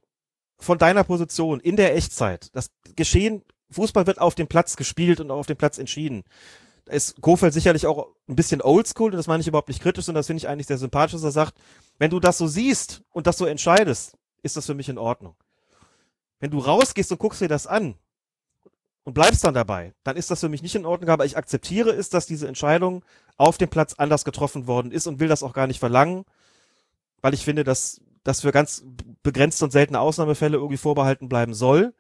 von 0.58 0.76
deiner 0.76 1.02
Position 1.02 1.58
in 1.58 1.76
der 1.76 1.96
Echtzeit, 1.96 2.54
das 2.54 2.70
Geschehen, 2.94 3.42
Fußball 3.70 4.06
wird 4.06 4.20
auf 4.20 4.34
dem 4.34 4.48
Platz 4.48 4.76
gespielt 4.76 5.20
und 5.20 5.30
auch 5.30 5.38
auf 5.38 5.46
dem 5.46 5.56
Platz 5.56 5.78
entschieden. 5.78 6.24
Da 6.84 6.92
ist 6.92 7.22
Kofeld 7.22 7.54
sicherlich 7.54 7.86
auch 7.86 8.08
ein 8.28 8.36
bisschen 8.36 8.60
oldschool 8.60 9.12
und 9.12 9.16
das 9.16 9.28
meine 9.28 9.40
ich 9.40 9.48
überhaupt 9.48 9.68
nicht 9.68 9.82
kritisch, 9.82 10.04
sondern 10.04 10.20
das 10.20 10.26
finde 10.26 10.38
ich 10.38 10.48
eigentlich 10.48 10.66
sehr 10.66 10.78
sympathisch, 10.78 11.12
dass 11.12 11.24
er 11.24 11.32
sagt, 11.32 11.54
wenn 11.98 12.10
du 12.10 12.20
das 12.20 12.36
so 12.36 12.46
siehst 12.46 13.02
und 13.10 13.26
das 13.26 13.38
so 13.38 13.46
entscheidest, 13.46 14.14
ist 14.42 14.58
das 14.58 14.66
für 14.66 14.74
mich 14.74 14.90
in 14.90 14.98
Ordnung. 14.98 15.34
Wenn 16.40 16.50
du 16.50 16.58
rausgehst 16.58 17.10
und 17.12 17.18
guckst 17.18 17.40
dir 17.40 17.48
das 17.48 17.66
an 17.66 17.94
und 19.04 19.14
bleibst 19.14 19.44
dann 19.44 19.54
dabei, 19.54 19.94
dann 20.04 20.16
ist 20.16 20.30
das 20.30 20.40
für 20.40 20.48
mich 20.48 20.62
nicht 20.62 20.74
in 20.74 20.86
Ordnung, 20.86 21.10
aber 21.10 21.24
ich 21.24 21.36
akzeptiere 21.36 21.90
es, 21.90 22.10
dass 22.10 22.26
diese 22.26 22.48
Entscheidung 22.48 23.04
auf 23.36 23.58
dem 23.58 23.68
Platz 23.68 23.94
anders 23.94 24.24
getroffen 24.24 24.66
worden 24.66 24.92
ist 24.92 25.06
und 25.06 25.20
will 25.20 25.28
das 25.28 25.42
auch 25.42 25.52
gar 25.52 25.66
nicht 25.66 25.78
verlangen, 25.78 26.24
weil 27.22 27.34
ich 27.34 27.44
finde, 27.44 27.64
dass 27.64 28.00
das 28.24 28.40
für 28.40 28.52
ganz 28.52 28.84
begrenzte 29.22 29.64
und 29.64 29.70
seltene 29.70 30.00
Ausnahmefälle 30.00 30.56
irgendwie 30.56 30.76
vorbehalten 30.76 31.28
bleiben 31.28 31.54
soll. 31.54 31.94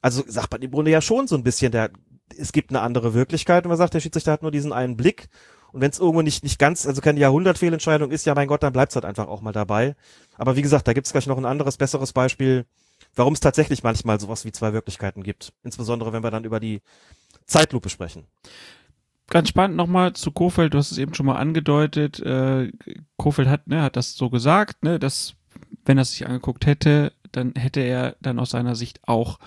Also 0.00 0.24
sagt 0.26 0.50
man 0.50 0.62
im 0.62 0.72
Grunde 0.72 0.90
ja 0.90 1.00
schon 1.00 1.28
so 1.28 1.36
ein 1.36 1.44
bisschen, 1.44 1.70
der, 1.70 1.90
es 2.36 2.52
gibt 2.52 2.70
eine 2.70 2.80
andere 2.80 3.14
Wirklichkeit 3.14 3.64
und 3.64 3.68
man 3.68 3.78
sagt, 3.78 3.94
der 3.94 4.00
Schiedsrichter 4.00 4.32
hat 4.32 4.42
nur 4.42 4.50
diesen 4.50 4.72
einen 4.72 4.96
Blick 4.96 5.28
und 5.72 5.80
wenn 5.80 5.90
es 5.90 5.98
irgendwo 5.98 6.22
nicht, 6.22 6.44
nicht 6.44 6.58
ganz, 6.58 6.86
also 6.86 7.00
keine 7.00 7.18
Jahrhundertfehlentscheidung 7.20 8.10
ist, 8.10 8.26
ja 8.26 8.34
mein 8.34 8.46
Gott, 8.46 8.62
dann 8.62 8.74
bleibt's 8.74 8.94
halt 8.94 9.06
einfach 9.06 9.26
auch 9.26 9.40
mal 9.40 9.52
dabei. 9.52 9.96
Aber 10.36 10.54
wie 10.54 10.62
gesagt, 10.62 10.86
da 10.86 10.92
gibt's 10.92 11.12
gleich 11.12 11.26
noch 11.26 11.38
ein 11.38 11.46
anderes, 11.46 11.78
besseres 11.78 12.12
Beispiel, 12.12 12.66
warum 13.14 13.34
es 13.34 13.40
tatsächlich 13.40 13.82
manchmal 13.82 14.20
sowas 14.20 14.44
wie 14.44 14.52
zwei 14.52 14.72
Wirklichkeiten 14.72 15.22
gibt. 15.22 15.52
Insbesondere, 15.62 16.12
wenn 16.12 16.22
wir 16.22 16.30
dann 16.30 16.44
über 16.44 16.60
die 16.60 16.82
Zeitlupe 17.46 17.88
sprechen. 17.88 18.24
Ganz 19.28 19.48
spannend 19.48 19.76
nochmal 19.76 20.12
zu 20.12 20.30
Kofeld, 20.30 20.74
du 20.74 20.78
hast 20.78 20.92
es 20.92 20.98
eben 20.98 21.14
schon 21.14 21.26
mal 21.26 21.36
angedeutet. 21.36 22.20
Äh, 22.20 22.72
Kofeld 23.16 23.48
hat, 23.48 23.66
ne, 23.66 23.82
hat 23.82 23.96
das 23.96 24.14
so 24.14 24.30
gesagt, 24.30 24.82
ne, 24.84 24.98
dass 24.98 25.34
wenn 25.84 25.98
er 25.98 26.02
es 26.02 26.12
sich 26.12 26.26
angeguckt 26.26 26.66
hätte, 26.66 27.12
dann 27.30 27.54
hätte 27.56 27.80
er 27.80 28.16
dann 28.20 28.38
aus 28.38 28.50
seiner 28.50 28.74
Sicht 28.74 29.00
auch 29.06 29.38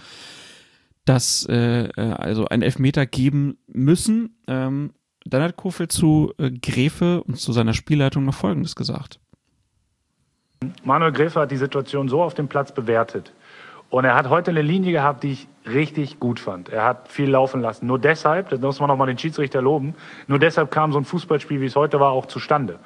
das, 1.06 1.46
äh, 1.50 1.86
äh, 1.86 2.14
also 2.14 2.48
einen 2.48 2.64
Elfmeter 2.64 3.06
geben 3.06 3.58
müssen. 3.68 4.38
Ähm, 4.48 4.94
dann 5.24 5.42
hat 5.42 5.56
Kofeld 5.56 5.92
zu 5.92 6.34
äh, 6.38 6.52
Gräfe 6.52 7.24
und 7.24 7.40
zu 7.40 7.54
seiner 7.54 7.74
Spielleitung 7.74 8.26
noch 8.26 8.34
Folgendes 8.34 8.76
gesagt. 8.76 9.20
Manuel 10.84 11.12
Gräfe 11.12 11.42
hat 11.42 11.52
die 11.52 11.58
Situation 11.58 12.10
so 12.10 12.24
auf 12.24 12.34
dem 12.34 12.48
Platz 12.48 12.74
bewertet. 12.74 13.34
Und 13.90 14.04
er 14.04 14.16
hat 14.16 14.30
heute 14.30 14.52
eine 14.52 14.62
Linie 14.62 14.92
gehabt, 14.92 15.24
die 15.24 15.34
ich 15.34 15.48
richtig 15.68 16.20
gut 16.20 16.40
fand. 16.40 16.70
Er 16.70 16.84
hat 16.84 17.08
viel 17.08 17.30
laufen 17.30 17.62
lassen. 17.62 17.88
Nur 17.88 18.00
deshalb, 18.00 18.50
das 18.50 18.60
muss 18.60 18.80
man 18.80 18.90
nochmal 18.90 19.08
den 19.08 19.18
Schiedsrichter 19.18 19.62
loben, 19.62 19.96
nur 20.28 20.40
deshalb 20.40 20.72
kam 20.72 20.92
so 20.92 21.00
ein 21.00 21.06
Fußballspiel, 21.06 21.62
wie 21.62 21.66
es 21.66 21.76
heute 21.76 22.00
war, 22.00 22.12
auch 22.12 22.26
zustande. 22.26 22.80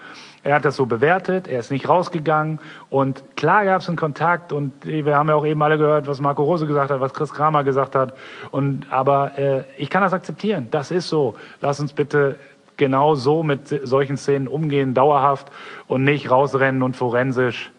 Er 0.44 0.56
hat 0.56 0.66
das 0.66 0.78
so 0.78 0.86
bewertet, 0.86 1.48
er 1.48 1.60
ist 1.60 1.72
nicht 1.72 1.90
rausgegangen 1.90 2.60
und 2.90 3.24
klar 3.36 3.66
gab 3.66 3.82
es 3.82 3.88
einen 3.90 3.98
Kontakt 3.98 4.54
und 4.54 4.72
wir 4.86 5.18
haben 5.18 5.28
ja 5.28 5.36
auch 5.36 5.46
eben 5.46 5.62
alle 5.62 5.78
gehört, 5.78 6.08
was 6.08 6.22
Marco 6.22 6.44
Rose 6.44 6.66
gesagt 6.66 6.92
hat, 6.92 7.02
was 7.02 7.14
Chris 7.14 7.34
Kramer 7.34 7.66
gesagt 7.66 7.96
hat. 7.96 8.14
Und 8.52 8.88
aber 8.90 9.38
äh, 9.38 9.64
ich 9.78 9.90
kann 9.90 10.02
das 10.02 10.14
akzeptieren. 10.14 10.68
Das 10.72 10.92
ist 10.92 11.10
so. 11.10 11.36
Lass 11.60 11.80
uns 11.82 11.92
bitte 11.92 12.38
genau 12.78 13.16
so 13.16 13.44
mit 13.44 13.68
solchen 13.84 14.16
Szenen 14.16 14.48
umgehen, 14.48 14.94
dauerhaft 14.94 15.52
und 15.88 16.06
nicht 16.06 16.32
rausrennen 16.32 16.82
und 16.82 16.96
forensisch 16.96 17.72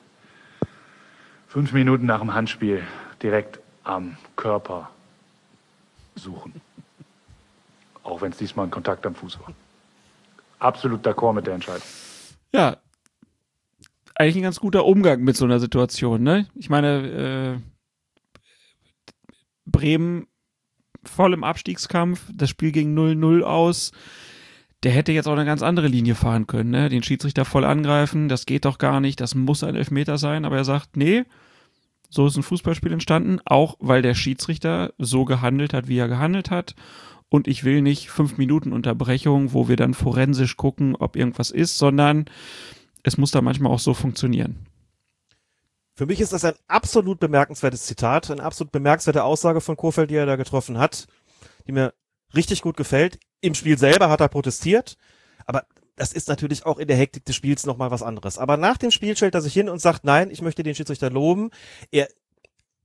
fünf 1.48 1.72
Minuten 1.72 2.04
nach 2.04 2.20
dem 2.20 2.34
Handspiel 2.34 2.82
direkt 3.22 3.60
am 3.84 4.16
Körper 4.36 4.90
suchen. 6.14 6.60
Auch 8.02 8.20
wenn 8.20 8.32
es 8.32 8.38
diesmal 8.38 8.66
ein 8.66 8.70
Kontakt 8.70 9.06
am 9.06 9.14
Fuß 9.14 9.38
war. 9.40 9.52
Absolut 10.58 11.06
d'accord 11.06 11.34
mit 11.34 11.46
der 11.46 11.54
Entscheidung. 11.54 11.86
Ja, 12.52 12.76
eigentlich 14.20 14.36
ein 14.36 14.42
ganz 14.42 14.60
guter 14.60 14.84
Umgang 14.84 15.22
mit 15.22 15.36
so 15.36 15.46
einer 15.46 15.60
Situation, 15.60 16.22
ne? 16.22 16.46
Ich 16.54 16.68
meine, 16.68 17.58
äh, 17.58 17.60
Bremen 19.64 20.26
voll 21.04 21.32
im 21.32 21.42
Abstiegskampf, 21.42 22.30
das 22.34 22.50
Spiel 22.50 22.70
ging 22.70 22.94
0-0 22.94 23.42
aus. 23.42 23.92
Der 24.82 24.92
hätte 24.92 25.12
jetzt 25.12 25.26
auch 25.26 25.32
eine 25.32 25.46
ganz 25.46 25.62
andere 25.62 25.86
Linie 25.86 26.14
fahren 26.14 26.46
können, 26.46 26.68
ne? 26.68 26.90
Den 26.90 27.02
Schiedsrichter 27.02 27.46
voll 27.46 27.64
angreifen, 27.64 28.28
das 28.28 28.44
geht 28.44 28.66
doch 28.66 28.76
gar 28.76 29.00
nicht, 29.00 29.20
das 29.20 29.34
muss 29.34 29.64
ein 29.64 29.74
Elfmeter 29.74 30.18
sein, 30.18 30.44
aber 30.44 30.58
er 30.58 30.64
sagt, 30.64 30.98
nee, 30.98 31.24
so 32.10 32.26
ist 32.26 32.36
ein 32.36 32.42
Fußballspiel 32.42 32.92
entstanden, 32.92 33.38
auch 33.44 33.76
weil 33.78 34.02
der 34.02 34.14
Schiedsrichter 34.14 34.92
so 34.98 35.24
gehandelt 35.24 35.72
hat, 35.72 35.88
wie 35.88 35.98
er 35.98 36.08
gehandelt 36.08 36.50
hat. 36.50 36.74
Und 37.28 37.46
ich 37.46 37.62
will 37.62 37.80
nicht 37.80 38.10
fünf 38.10 38.36
Minuten 38.36 38.72
Unterbrechung, 38.72 39.52
wo 39.52 39.68
wir 39.68 39.76
dann 39.76 39.94
forensisch 39.94 40.56
gucken, 40.56 40.96
ob 40.96 41.14
irgendwas 41.14 41.52
ist, 41.52 41.78
sondern 41.78 42.24
es 43.04 43.16
muss 43.16 43.30
da 43.30 43.40
manchmal 43.40 43.72
auch 43.72 43.78
so 43.78 43.94
funktionieren. 43.94 44.66
Für 45.94 46.06
mich 46.06 46.20
ist 46.20 46.32
das 46.32 46.44
ein 46.44 46.54
absolut 46.66 47.20
bemerkenswertes 47.20 47.86
Zitat, 47.86 48.30
eine 48.30 48.42
absolut 48.42 48.72
bemerkenswerte 48.72 49.22
Aussage 49.22 49.60
von 49.60 49.76
Kofeld, 49.76 50.10
die 50.10 50.16
er 50.16 50.26
da 50.26 50.36
getroffen 50.36 50.78
hat, 50.78 51.06
die 51.66 51.72
mir 51.72 51.94
richtig 52.34 52.62
gut 52.62 52.76
gefällt. 52.76 53.20
Im 53.40 53.54
Spiel 53.54 53.78
selber 53.78 54.08
hat 54.08 54.20
er 54.20 54.28
protestiert, 54.28 54.96
aber 55.46 55.66
das 56.00 56.14
ist 56.14 56.28
natürlich 56.28 56.64
auch 56.64 56.78
in 56.78 56.88
der 56.88 56.96
Hektik 56.96 57.26
des 57.26 57.36
Spiels 57.36 57.66
nochmal 57.66 57.90
was 57.90 58.02
anderes. 58.02 58.38
Aber 58.38 58.56
nach 58.56 58.78
dem 58.78 58.90
Spiel 58.90 59.14
stellt 59.14 59.34
er 59.34 59.42
sich 59.42 59.52
hin 59.52 59.68
und 59.68 59.80
sagt, 59.80 60.02
nein, 60.02 60.30
ich 60.30 60.40
möchte 60.40 60.62
den 60.62 60.74
Schiedsrichter 60.74 61.10
loben. 61.10 61.50
Er 61.90 62.08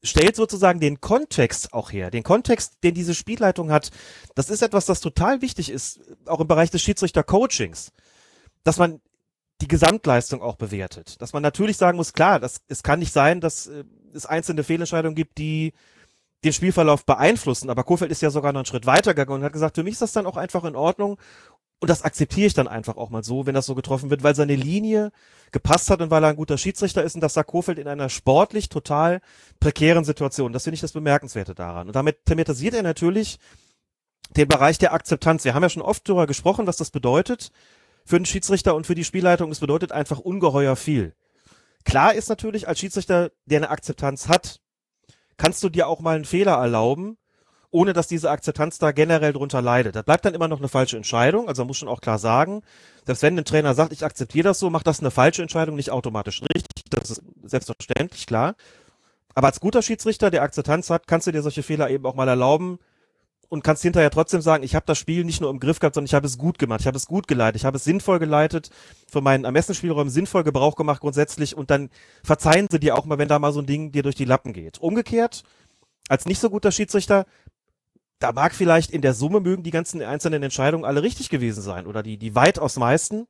stellt 0.03 0.35
sozusagen 0.35 0.81
den 0.81 0.99
Kontext 0.99 1.71
auch 1.71 1.93
her. 1.93 2.11
Den 2.11 2.23
Kontext, 2.23 2.83
den 2.83 2.93
diese 2.93 3.15
Spielleitung 3.15 3.71
hat. 3.71 3.91
Das 4.35 4.49
ist 4.49 4.61
etwas, 4.61 4.85
das 4.85 4.99
total 4.99 5.41
wichtig 5.41 5.69
ist, 5.69 6.01
auch 6.25 6.41
im 6.41 6.49
Bereich 6.49 6.71
des 6.71 6.81
Schiedsrichter-Coachings. 6.81 7.93
Dass 8.65 8.75
man 8.75 8.99
die 9.61 9.69
Gesamtleistung 9.69 10.41
auch 10.41 10.57
bewertet. 10.57 11.21
Dass 11.21 11.31
man 11.31 11.41
natürlich 11.41 11.77
sagen 11.77 11.95
muss, 11.95 12.11
klar, 12.11 12.41
das, 12.41 12.63
es 12.67 12.83
kann 12.83 12.99
nicht 12.99 13.13
sein, 13.13 13.39
dass 13.39 13.67
äh, 13.67 13.85
es 14.13 14.25
einzelne 14.25 14.65
Fehlentscheidungen 14.65 15.15
gibt, 15.15 15.37
die 15.37 15.71
den 16.43 16.51
Spielverlauf 16.51 17.05
beeinflussen. 17.05 17.69
Aber 17.69 17.85
Kofeld 17.85 18.11
ist 18.11 18.21
ja 18.21 18.29
sogar 18.29 18.53
noch 18.53 18.59
einen 18.59 18.65
Schritt 18.65 18.85
weitergegangen 18.85 19.39
und 19.39 19.45
hat 19.45 19.53
gesagt, 19.53 19.75
für 19.75 19.83
mich 19.83 19.93
ist 19.93 20.01
das 20.01 20.11
dann 20.11 20.25
auch 20.25 20.37
einfach 20.37 20.63
in 20.63 20.75
Ordnung. 20.75 21.17
Und 21.79 21.89
das 21.89 22.03
akzeptiere 22.03 22.47
ich 22.47 22.53
dann 22.53 22.67
einfach 22.67 22.97
auch 22.97 23.09
mal 23.09 23.23
so, 23.23 23.45
wenn 23.45 23.53
das 23.53 23.65
so 23.65 23.75
getroffen 23.75 24.09
wird, 24.09 24.23
weil 24.23 24.35
seine 24.35 24.55
Linie 24.55 25.11
gepasst 25.51 25.89
hat 25.89 26.01
und 26.01 26.09
weil 26.09 26.23
er 26.23 26.29
ein 26.29 26.35
guter 26.35 26.57
Schiedsrichter 26.57 27.03
ist 27.03 27.15
und 27.15 27.21
das 27.21 27.33
sagt 27.33 27.49
Kofeld 27.49 27.79
in 27.79 27.87
einer 27.87 28.09
sportlich 28.09 28.69
total 28.69 29.21
prekären 29.59 30.05
Situation. 30.05 30.53
Das 30.53 30.63
finde 30.63 30.75
ich 30.75 30.81
das 30.81 30.93
Bemerkenswerte 30.93 31.53
daran. 31.53 31.87
Und 31.87 31.95
damit 31.95 32.25
thematisiert 32.25 32.73
er 32.73 32.83
natürlich 32.83 33.39
den 34.35 34.47
Bereich 34.47 34.77
der 34.77 34.93
Akzeptanz. 34.93 35.43
Wir 35.43 35.53
haben 35.53 35.63
ja 35.63 35.69
schon 35.69 35.81
oft 35.81 36.07
darüber 36.07 36.27
gesprochen, 36.27 36.65
was 36.65 36.77
das 36.77 36.91
bedeutet 36.91 37.51
für 38.05 38.17
den 38.17 38.25
Schiedsrichter 38.25 38.75
und 38.75 38.87
für 38.87 38.95
die 38.95 39.03
Spielleitung. 39.03 39.51
Es 39.51 39.59
bedeutet 39.59 39.91
einfach 39.91 40.19
ungeheuer 40.19 40.75
viel. 40.75 41.13
Klar 41.83 42.13
ist 42.13 42.29
natürlich 42.29 42.67
als 42.67 42.79
Schiedsrichter, 42.79 43.31
der 43.45 43.59
eine 43.59 43.69
Akzeptanz 43.69 44.27
hat, 44.27 44.59
kannst 45.37 45.63
du 45.63 45.69
dir 45.69 45.87
auch 45.87 45.99
mal 45.99 46.15
einen 46.15 46.25
Fehler 46.25 46.53
erlauben, 46.53 47.17
ohne 47.75 47.91
dass 47.91 48.07
diese 48.07 48.31
Akzeptanz 48.31 48.79
da 48.79 48.93
generell 48.93 49.33
drunter 49.33 49.61
leidet. 49.61 49.97
Das 49.97 50.05
bleibt 50.05 50.23
dann 50.23 50.33
immer 50.33 50.47
noch 50.47 50.59
eine 50.59 50.69
falsche 50.69 50.95
Entscheidung. 50.95 51.49
Also 51.49 51.61
man 51.61 51.67
muss 51.67 51.77
schon 51.77 51.89
auch 51.89 51.99
klar 51.99 52.19
sagen, 52.19 52.61
selbst 53.05 53.21
wenn 53.21 53.37
ein 53.37 53.43
Trainer 53.43 53.73
sagt, 53.73 53.91
ich 53.91 54.05
akzeptiere 54.05 54.45
das 54.45 54.59
so, 54.59 54.69
macht 54.69 54.87
das 54.87 55.01
eine 55.01 55.11
falsche 55.11 55.41
Entscheidung 55.41 55.75
nicht 55.75 55.91
automatisch 55.91 56.41
richtig. 56.41 56.85
Das 56.89 57.11
ist 57.11 57.21
selbstverständlich 57.43 58.27
klar. 58.27 58.55
Aber 59.33 59.47
als 59.47 59.59
guter 59.59 59.81
Schiedsrichter, 59.81 60.31
der 60.31 60.43
Akzeptanz 60.43 60.89
hat, 60.89 61.05
kannst 61.05 61.27
du 61.27 61.33
dir 61.33 61.41
solche 61.41 61.63
Fehler 61.63 61.89
eben 61.89 62.05
auch 62.05 62.15
mal 62.15 62.29
erlauben, 62.29 62.79
und 63.47 63.63
kannst 63.63 63.83
hinterher 63.83 64.09
trotzdem 64.09 64.41
sagen, 64.41 64.63
ich 64.63 64.73
habe 64.73 64.87
das 64.87 64.97
Spiel 64.97 65.23
nicht 65.23 65.39
nur 65.39 65.51
im 65.51 65.59
Griff 65.59 65.79
gehabt, 65.79 65.93
sondern 65.93 66.07
ich 66.07 66.15
habe 66.15 66.25
es 66.25 66.37
gut 66.37 66.57
gemacht, 66.57 66.81
ich 66.81 66.87
habe 66.87 66.97
es 66.97 67.05
gut 67.05 67.27
geleitet, 67.27 67.61
ich 67.61 67.65
habe 67.65 67.77
es 67.77 67.83
sinnvoll 67.83 68.17
geleitet, 68.17 68.71
für 69.07 69.21
meinen 69.21 69.45
Ermessensspielräumen 69.45 70.11
sinnvoll 70.11 70.43
Gebrauch 70.43 70.75
gemacht 70.75 71.01
grundsätzlich 71.01 71.55
und 71.55 71.69
dann 71.69 71.89
verzeihen 72.23 72.67
sie 72.71 72.79
dir 72.79 72.97
auch 72.97 73.05
mal, 73.05 73.19
wenn 73.19 73.27
da 73.27 73.37
mal 73.37 73.53
so 73.53 73.59
ein 73.59 73.67
Ding 73.67 73.91
dir 73.91 74.01
durch 74.01 74.15
die 74.15 74.25
Lappen 74.25 74.51
geht. 74.51 74.79
Umgekehrt, 74.79 75.43
als 76.09 76.25
nicht 76.25 76.39
so 76.39 76.49
guter 76.49 76.71
Schiedsrichter, 76.71 77.25
da 78.25 78.31
mag 78.31 78.55
vielleicht 78.55 78.89
in 78.89 79.03
der 79.03 79.13
Summe 79.13 79.39
mögen 79.39 79.61
die 79.61 79.69
ganzen 79.69 80.01
einzelnen 80.01 80.41
Entscheidungen 80.41 80.83
alle 80.83 81.03
richtig 81.03 81.29
gewesen 81.29 81.61
sein 81.61 81.85
oder 81.85 82.01
die, 82.01 82.17
die 82.17 82.33
weitaus 82.33 82.75
meisten. 82.77 83.27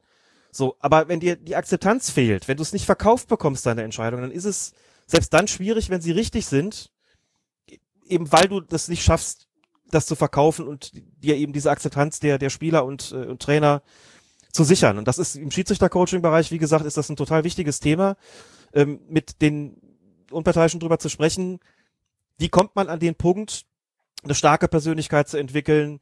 So, 0.54 0.78
aber 0.80 1.10
wenn 1.10 1.20
dir 1.20 1.36
die 1.36 1.58
Akzeptanz 1.58 2.10
fehlt, 2.10 2.48
wenn 2.48 2.56
du 2.56 2.64
es 2.64 2.72
nicht 2.72 2.86
verkauft 2.86 3.28
bekommst, 3.28 3.66
deine 3.66 3.84
Entscheidung, 3.84 4.22
dann 4.22 4.32
ist 4.32 4.46
es 4.46 4.72
selbst 5.06 5.34
dann 5.34 5.50
schwierig, 5.50 5.90
wenn 5.90 6.00
sie 6.00 6.14
richtig 6.14 6.46
sind, 6.46 6.94
eben 8.08 8.32
weil 8.32 8.48
du 8.48 8.62
das 8.62 8.88
nicht 8.88 9.04
schaffst, 9.04 9.50
das 9.92 10.06
zu 10.06 10.16
verkaufen 10.16 10.66
und 10.66 10.94
dir 11.22 11.36
eben 11.36 11.52
diese 11.52 11.72
Akzeptanz 11.72 12.22
der, 12.22 12.38
der 12.38 12.50
Spieler 12.50 12.86
und, 12.86 13.12
äh, 13.12 13.26
und 13.26 13.42
Trainer 13.42 13.82
zu 14.54 14.64
sichern. 14.64 14.98
Und 14.98 15.10
das 15.10 15.18
ist 15.18 15.36
im 15.36 15.52
Schiedsrichter-Coaching-Bereich, 15.52 16.52
wie 16.52 16.58
gesagt, 16.58 16.86
ist 16.86 16.96
das 16.96 17.10
ein 17.10 17.18
total 17.18 17.44
wichtiges 17.44 17.82
Thema, 17.82 18.16
ähm, 18.74 19.02
mit 19.10 19.42
den 19.42 19.76
Unparteiischen 20.32 20.80
drüber 20.80 21.00
zu 21.00 21.10
sprechen. 21.10 21.60
Wie 22.38 22.48
kommt 22.48 22.78
man 22.78 22.88
an 22.88 23.02
den 23.02 23.16
Punkt, 23.16 23.66
eine 24.26 24.36
starke 24.36 24.68
Persönlichkeit 24.68 25.30
zu 25.30 25.38
entwickeln, 25.38 26.00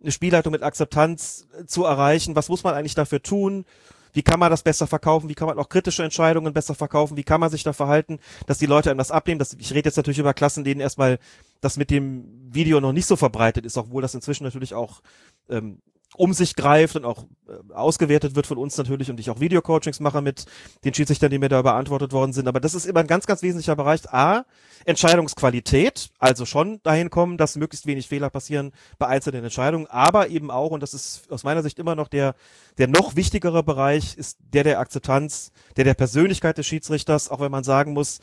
eine 0.00 0.12
Spielleitung 0.12 0.52
mit 0.52 0.62
Akzeptanz 0.62 1.46
äh, 1.58 1.64
zu 1.66 1.84
erreichen? 1.84 2.36
Was 2.36 2.48
muss 2.48 2.64
man 2.64 2.74
eigentlich 2.74 2.94
dafür 2.94 3.22
tun? 3.22 3.64
Wie 4.12 4.22
kann 4.22 4.38
man 4.38 4.50
das 4.50 4.62
besser 4.62 4.86
verkaufen? 4.86 5.30
Wie 5.30 5.34
kann 5.34 5.48
man 5.48 5.58
auch 5.58 5.70
kritische 5.70 6.04
Entscheidungen 6.04 6.52
besser 6.52 6.74
verkaufen? 6.74 7.16
Wie 7.16 7.22
kann 7.22 7.40
man 7.40 7.48
sich 7.50 7.62
da 7.62 7.72
verhalten, 7.72 8.18
dass 8.46 8.58
die 8.58 8.66
Leute 8.66 8.90
einem 8.90 8.98
das 8.98 9.10
abnehmen? 9.10 9.38
Das, 9.38 9.54
ich 9.54 9.72
rede 9.72 9.88
jetzt 9.88 9.96
natürlich 9.96 10.18
über 10.18 10.34
Klassen, 10.34 10.64
denen 10.64 10.82
erstmal 10.82 11.18
das 11.62 11.78
mit 11.78 11.90
dem 11.90 12.26
Video 12.52 12.80
noch 12.80 12.92
nicht 12.92 13.06
so 13.06 13.16
verbreitet 13.16 13.64
ist, 13.64 13.78
obwohl 13.78 14.02
das 14.02 14.14
inzwischen 14.14 14.44
natürlich 14.44 14.74
auch 14.74 15.00
ähm, 15.48 15.80
um 16.14 16.32
sich 16.34 16.56
greift 16.56 16.96
und 16.96 17.04
auch 17.04 17.24
äh, 17.48 17.72
ausgewertet 17.72 18.34
wird 18.36 18.46
von 18.46 18.58
uns 18.58 18.76
natürlich 18.76 19.10
und 19.10 19.18
ich 19.18 19.30
auch 19.30 19.40
Videocoachings 19.40 20.00
mache 20.00 20.20
mit 20.20 20.44
den 20.84 20.92
Schiedsrichtern, 20.92 21.30
die 21.30 21.38
mir 21.38 21.48
da 21.48 21.62
beantwortet 21.62 22.12
worden 22.12 22.32
sind. 22.32 22.48
Aber 22.48 22.60
das 22.60 22.74
ist 22.74 22.86
immer 22.86 23.00
ein 23.00 23.06
ganz, 23.06 23.26
ganz 23.26 23.42
wesentlicher 23.42 23.76
Bereich. 23.76 24.08
A, 24.12 24.44
Entscheidungsqualität, 24.84 26.10
also 26.18 26.44
schon 26.44 26.80
dahin 26.82 27.08
kommen, 27.08 27.38
dass 27.38 27.56
möglichst 27.56 27.86
wenig 27.86 28.08
Fehler 28.08 28.30
passieren 28.30 28.72
bei 28.98 29.06
einzelnen 29.06 29.44
Entscheidungen, 29.44 29.86
aber 29.86 30.28
eben 30.28 30.50
auch, 30.50 30.70
und 30.70 30.82
das 30.82 30.92
ist 30.94 31.30
aus 31.30 31.44
meiner 31.44 31.62
Sicht 31.62 31.78
immer 31.78 31.94
noch 31.94 32.08
der, 32.08 32.34
der 32.78 32.88
noch 32.88 33.16
wichtigere 33.16 33.62
Bereich, 33.62 34.16
ist 34.16 34.38
der 34.40 34.64
der 34.64 34.80
Akzeptanz, 34.80 35.52
der 35.76 35.84
der 35.84 35.94
Persönlichkeit 35.94 36.58
des 36.58 36.66
Schiedsrichters, 36.66 37.30
auch 37.30 37.40
wenn 37.40 37.52
man 37.52 37.64
sagen 37.64 37.92
muss, 37.92 38.20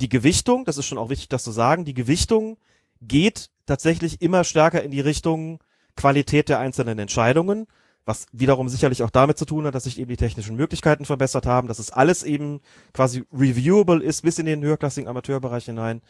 die 0.00 0.08
Gewichtung, 0.08 0.64
das 0.64 0.78
ist 0.78 0.86
schon 0.86 0.98
auch 0.98 1.08
wichtig, 1.08 1.28
das 1.28 1.44
zu 1.44 1.50
sagen, 1.50 1.84
die 1.84 1.94
Gewichtung 1.94 2.58
geht 3.00 3.50
tatsächlich 3.66 4.22
immer 4.22 4.44
stärker 4.44 4.82
in 4.82 4.90
die 4.90 5.00
Richtung, 5.00 5.58
Qualität 5.96 6.48
der 6.48 6.58
einzelnen 6.58 6.98
Entscheidungen, 6.98 7.66
was 8.04 8.26
wiederum 8.32 8.68
sicherlich 8.68 9.02
auch 9.02 9.10
damit 9.10 9.36
zu 9.36 9.44
tun 9.44 9.66
hat, 9.66 9.74
dass 9.74 9.84
sich 9.84 9.98
eben 9.98 10.08
die 10.08 10.16
technischen 10.16 10.54
Möglichkeiten 10.54 11.04
verbessert 11.04 11.44
haben, 11.44 11.66
dass 11.66 11.80
es 11.80 11.90
alles 11.90 12.22
eben 12.22 12.60
quasi 12.94 13.24
reviewable 13.32 14.02
ist 14.02 14.22
bis 14.22 14.38
in 14.38 14.46
den 14.46 14.62
höherklassigen 14.62 15.08
Amateurbereich 15.08 15.64
hinein. 15.64 16.02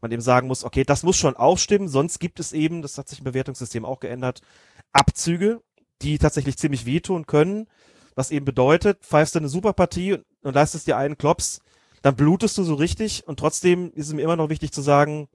Man 0.00 0.10
eben 0.10 0.20
sagen 0.20 0.48
muss, 0.48 0.64
okay, 0.64 0.82
das 0.82 1.04
muss 1.04 1.16
schon 1.16 1.36
auch 1.36 1.58
stimmen, 1.58 1.88
sonst 1.88 2.18
gibt 2.18 2.40
es 2.40 2.52
eben, 2.52 2.82
das 2.82 2.98
hat 2.98 3.08
sich 3.08 3.20
im 3.20 3.24
Bewertungssystem 3.24 3.84
auch 3.84 4.00
geändert, 4.00 4.40
Abzüge, 4.92 5.60
die 6.02 6.18
tatsächlich 6.18 6.58
ziemlich 6.58 6.86
wehtun 6.86 7.26
können, 7.26 7.68
was 8.16 8.32
eben 8.32 8.44
bedeutet, 8.44 9.04
pfeifst 9.04 9.36
du 9.36 9.38
eine 9.38 9.48
super 9.48 9.72
Partie 9.72 10.14
und, 10.14 10.24
und 10.42 10.54
leistest 10.54 10.88
dir 10.88 10.96
einen 10.96 11.16
Klops, 11.16 11.60
dann 12.02 12.16
blutest 12.16 12.58
du 12.58 12.64
so 12.64 12.74
richtig 12.74 13.28
und 13.28 13.38
trotzdem 13.38 13.92
ist 13.94 14.08
es 14.08 14.12
mir 14.12 14.22
immer 14.22 14.36
noch 14.36 14.48
wichtig 14.48 14.72
zu 14.72 14.82
sagen, 14.82 15.28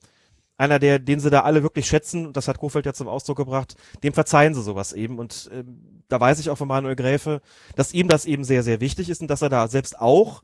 einer, 0.60 0.78
der, 0.78 1.00
den 1.00 1.22
sie 1.22 1.30
da 1.30 1.42
alle 1.42 1.64
wirklich 1.64 1.88
schätzen, 1.88 2.28
und 2.28 2.38
das 2.38 2.50
hat 2.50 2.60
Kofeld 2.60 2.86
ja 2.86 2.94
zum 2.94 3.08
Ausdruck 3.08 3.38
gebracht, 3.38 3.76
dem 4.04 4.14
verzeihen 4.14 4.54
sie 4.54 4.62
sowas 4.62 4.92
eben. 4.92 5.18
Und 5.18 5.50
ähm, 5.54 6.04
da 6.10 6.20
weiß 6.20 6.40
ich 6.40 6.50
auch 6.50 6.58
von 6.58 6.68
Manuel 6.68 6.98
Gräfe, 6.98 7.42
dass 7.76 7.94
ihm 7.94 8.10
das 8.10 8.26
eben 8.26 8.44
sehr, 8.44 8.62
sehr 8.62 8.82
wichtig 8.82 9.10
ist 9.10 9.22
und 9.22 9.30
dass 9.30 9.42
er 9.42 9.48
da 9.48 9.70
selbst 9.70 10.00
auch 10.00 10.44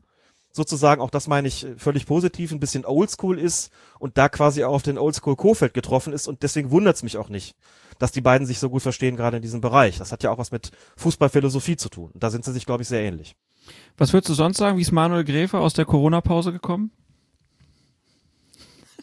sozusagen, 0.52 1.02
auch 1.02 1.10
das 1.10 1.28
meine 1.28 1.48
ich 1.48 1.66
völlig 1.76 2.06
positiv, 2.06 2.50
ein 2.50 2.60
bisschen 2.60 2.86
oldschool 2.86 3.38
ist 3.38 3.70
und 3.98 4.16
da 4.16 4.30
quasi 4.30 4.64
auch 4.64 4.72
auf 4.72 4.82
den 4.82 4.96
Oldschool 4.96 5.36
Kofeld 5.36 5.74
getroffen 5.74 6.14
ist 6.14 6.28
und 6.28 6.42
deswegen 6.42 6.70
wundert 6.70 6.96
es 6.96 7.02
mich 7.02 7.18
auch 7.18 7.28
nicht, 7.28 7.54
dass 7.98 8.10
die 8.10 8.22
beiden 8.22 8.46
sich 8.46 8.58
so 8.58 8.70
gut 8.70 8.80
verstehen, 8.80 9.16
gerade 9.16 9.36
in 9.36 9.42
diesem 9.42 9.60
Bereich. 9.60 9.98
Das 9.98 10.12
hat 10.12 10.22
ja 10.22 10.30
auch 10.30 10.38
was 10.38 10.50
mit 10.50 10.70
Fußballphilosophie 10.96 11.76
zu 11.76 11.90
tun. 11.90 12.10
Da 12.14 12.30
sind 12.30 12.46
sie 12.46 12.52
sich, 12.54 12.64
glaube 12.64 12.82
ich, 12.82 12.88
sehr 12.88 13.02
ähnlich. 13.02 13.36
Was 13.98 14.14
würdest 14.14 14.30
du 14.30 14.34
sonst 14.34 14.56
sagen? 14.56 14.78
Wie 14.78 14.82
ist 14.82 14.92
Manuel 14.92 15.24
Gräfe 15.24 15.58
aus 15.58 15.74
der 15.74 15.84
Corona-Pause 15.84 16.52
gekommen? 16.52 16.90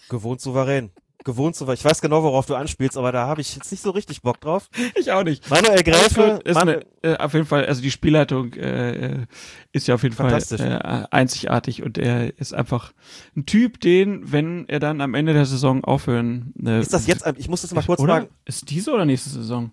Gewohnt 0.10 0.42
souverän 0.42 0.92
gewohnt 1.24 1.56
zu, 1.56 1.68
ich 1.72 1.84
weiß 1.84 2.02
genau, 2.02 2.24
worauf 2.24 2.46
du 2.46 2.56
anspielst, 2.56 2.98
aber 2.98 3.12
da 3.12 3.28
habe 3.28 3.42
ich 3.42 3.56
jetzt 3.56 3.72
nicht 3.72 3.82
so 3.82 3.92
richtig 3.92 4.22
Bock 4.22 4.40
drauf. 4.42 4.70
Ich 4.96 5.12
auch 5.12 5.24
nicht. 5.24 5.50
Manuel 5.50 5.84
Gräfe 5.84 6.40
ist 6.44 6.56
eine, 6.56 6.86
äh, 7.02 7.18
auf 7.18 7.34
jeden 7.34 7.46
Fall, 7.46 7.66
also 7.66 7.82
die 7.82 7.92
Spielleitung 7.92 8.54
äh, 8.54 8.92
äh 8.92 9.26
ist 9.72 9.88
ja 9.88 9.96
auf 9.96 10.04
jeden 10.04 10.16
Fall 10.16 10.32
äh, 10.32 11.06
einzigartig 11.10 11.82
und 11.82 11.98
er 11.98 12.38
ist 12.38 12.54
einfach 12.54 12.94
ein 13.36 13.46
Typ, 13.46 13.80
den, 13.82 14.32
wenn 14.32 14.70
er 14.70 14.80
dann 14.80 15.02
am 15.02 15.16
Ende 15.16 15.34
der 15.34 15.46
Saison 15.46 15.84
aufhören. 15.84 16.54
Äh, 16.64 16.80
ist 16.80 16.94
das 16.94 17.08
jetzt? 17.08 17.26
Ich 17.38 17.50
muss 17.50 17.64
das 17.64 17.74
mal 17.74 17.84
kurz 17.84 18.00
oder? 18.00 18.14
fragen. 18.14 18.28
Ist 18.46 18.70
diese 18.70 18.92
oder 18.92 19.06
nächste 19.06 19.32
Saison? 19.32 19.72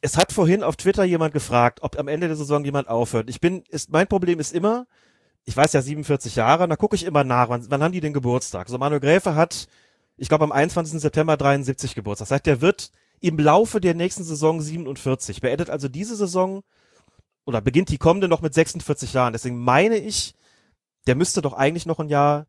es 0.00 0.16
hat 0.16 0.32
vorhin 0.32 0.62
auf 0.62 0.76
Twitter 0.76 1.04
jemand 1.04 1.32
gefragt, 1.32 1.80
ob 1.82 1.98
am 1.98 2.08
Ende 2.08 2.28
der 2.28 2.36
Saison 2.36 2.64
jemand 2.64 2.88
aufhört. 2.88 3.28
Ich 3.28 3.40
bin, 3.40 3.64
ist, 3.70 3.90
mein 3.90 4.06
Problem 4.06 4.38
ist 4.38 4.54
immer, 4.54 4.86
ich 5.44 5.56
weiß 5.56 5.72
ja 5.72 5.82
47 5.82 6.36
Jahre, 6.36 6.68
da 6.68 6.76
gucke 6.76 6.96
ich 6.96 7.04
immer 7.04 7.24
nach, 7.24 7.48
wann, 7.48 7.64
wann 7.70 7.82
haben 7.82 7.92
die 7.92 8.00
den 8.00 8.12
Geburtstag? 8.12 8.68
So 8.68 8.78
Manuel 8.78 9.00
Gräfe 9.00 9.34
hat, 9.34 9.68
ich 10.16 10.28
glaube 10.28 10.44
am 10.44 10.52
21. 10.52 11.00
September 11.00 11.36
73 11.36 11.94
Geburtstag. 11.94 12.28
Das 12.28 12.34
heißt, 12.34 12.46
der 12.46 12.60
wird 12.60 12.90
im 13.20 13.38
Laufe 13.38 13.80
der 13.80 13.94
nächsten 13.94 14.24
Saison 14.24 14.60
47. 14.60 15.40
Beendet 15.40 15.70
also 15.70 15.88
diese 15.88 16.16
Saison 16.16 16.62
oder 17.44 17.60
beginnt 17.60 17.90
die 17.90 17.98
kommende 17.98 18.28
noch 18.28 18.42
mit 18.42 18.54
46 18.54 19.12
Jahren. 19.12 19.32
Deswegen 19.32 19.58
meine 19.62 19.96
ich, 19.96 20.34
der 21.06 21.14
müsste 21.14 21.42
doch 21.42 21.52
eigentlich 21.52 21.86
noch 21.86 22.00
ein 22.00 22.08
Jahr 22.08 22.46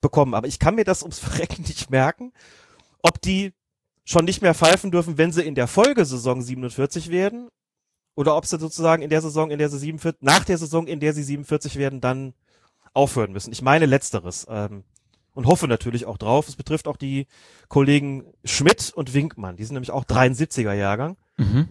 bekommen. 0.00 0.34
Aber 0.34 0.46
ich 0.46 0.58
kann 0.58 0.74
mir 0.74 0.84
das 0.84 1.02
ums 1.02 1.18
Verrecken 1.20 1.62
nicht 1.62 1.90
merken, 1.90 2.32
ob 3.02 3.20
die 3.20 3.52
schon 4.04 4.24
nicht 4.24 4.42
mehr 4.42 4.54
pfeifen 4.54 4.90
dürfen, 4.90 5.18
wenn 5.18 5.32
sie 5.32 5.42
in 5.42 5.54
der 5.54 5.68
Folgesaison 5.68 6.42
47 6.42 7.10
werden 7.10 7.48
oder 8.14 8.36
ob 8.36 8.46
sie 8.46 8.58
sozusagen 8.58 9.02
in 9.02 9.10
der 9.10 9.22
Saison, 9.22 9.50
in 9.50 9.58
der 9.58 9.68
sie 9.68 9.78
47, 9.78 10.22
nach 10.22 10.44
der 10.44 10.58
Saison, 10.58 10.86
in 10.86 11.00
der 11.00 11.14
sie 11.14 11.22
47 11.22 11.76
werden, 11.76 12.00
dann 12.00 12.34
aufhören 12.94 13.32
müssen. 13.32 13.52
Ich 13.52 13.62
meine 13.62 13.86
letzteres 13.86 14.46
ähm, 14.50 14.84
und 15.34 15.46
hoffe 15.46 15.68
natürlich 15.68 16.06
auch 16.06 16.18
drauf. 16.18 16.48
Es 16.48 16.56
betrifft 16.56 16.88
auch 16.88 16.96
die 16.96 17.26
Kollegen 17.68 18.24
Schmidt 18.44 18.92
und 18.94 19.14
Winkmann. 19.14 19.56
Die 19.56 19.64
sind 19.64 19.74
nämlich 19.74 19.90
auch 19.90 20.04
73er 20.04 20.72
Jahrgang. 20.72 21.16
Mhm. 21.36 21.68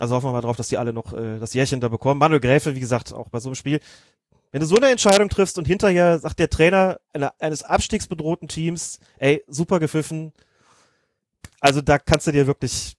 Also 0.00 0.14
hoffen 0.14 0.28
wir 0.28 0.32
mal 0.32 0.40
drauf, 0.40 0.56
dass 0.56 0.68
die 0.68 0.78
alle 0.78 0.92
noch 0.92 1.12
äh, 1.12 1.38
das 1.38 1.54
Jährchen 1.54 1.80
da 1.80 1.88
bekommen. 1.88 2.18
Manuel 2.18 2.40
Gräfe, 2.40 2.74
wie 2.74 2.80
gesagt, 2.80 3.12
auch 3.12 3.28
bei 3.28 3.40
so 3.40 3.48
einem 3.48 3.56
Spiel. 3.56 3.80
Wenn 4.50 4.60
du 4.60 4.66
so 4.66 4.76
eine 4.76 4.90
Entscheidung 4.90 5.28
triffst 5.28 5.58
und 5.58 5.66
hinterher 5.66 6.18
sagt 6.18 6.38
der 6.38 6.48
Trainer 6.48 7.00
einer, 7.12 7.34
eines 7.38 7.62
abstiegsbedrohten 7.62 8.48
Teams, 8.48 9.00
ey, 9.18 9.44
super 9.46 9.78
gepfiffen. 9.78 10.32
Also 11.60 11.82
da 11.82 11.98
kannst 11.98 12.26
du 12.26 12.32
dir 12.32 12.46
wirklich 12.46 12.96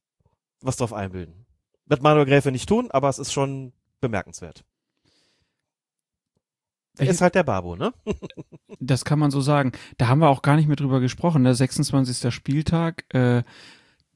was 0.61 0.78
drauf 0.78 0.94
einbilden. 0.94 1.45
Wird 1.86 2.03
Manuel 2.03 2.26
Gräfe 2.26 2.52
nicht 2.52 2.70
tun, 2.70 2.91
aber 2.91 3.10
es 3.10 3.18
ist 3.18 3.34
schon 3.34 3.74
bemerkenswert. 4.02 4.64
Er 7.00 7.08
ist 7.10 7.22
halt 7.22 7.36
der 7.36 7.44
Babo, 7.44 7.76
ne? 7.76 7.94
das 8.80 9.06
kann 9.06 9.20
man 9.20 9.32
so 9.32 9.42
sagen. 9.42 9.72
Da 9.98 10.08
haben 10.08 10.20
wir 10.20 10.30
auch 10.30 10.42
gar 10.42 10.56
nicht 10.56 10.68
mehr 10.68 10.76
drüber 10.76 11.00
gesprochen. 11.00 11.44
Der 11.44 11.56
26. 11.56 12.34
Spieltag, 12.34 13.06
äh, 13.14 13.44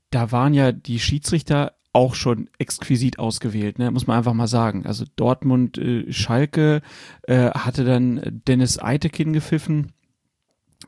da 0.10 0.32
waren 0.32 0.54
ja 0.54 0.72
die 0.72 1.00
Schiedsrichter 1.00 1.74
auch 1.94 2.16
schon 2.16 2.50
exquisit 2.58 3.20
ausgewählt, 3.20 3.78
ne? 3.78 3.92
muss 3.92 4.08
man 4.08 4.18
einfach 4.18 4.34
mal 4.34 4.48
sagen. 4.48 4.86
Also 4.86 5.06
Dortmund, 5.16 5.78
äh, 5.78 6.12
Schalke 6.12 6.82
äh, 7.24 7.52
hatte 7.52 7.86
dann 7.86 8.42
Dennis 8.48 8.80
Eitekin 8.80 9.32
gepfiffen. 9.32 9.92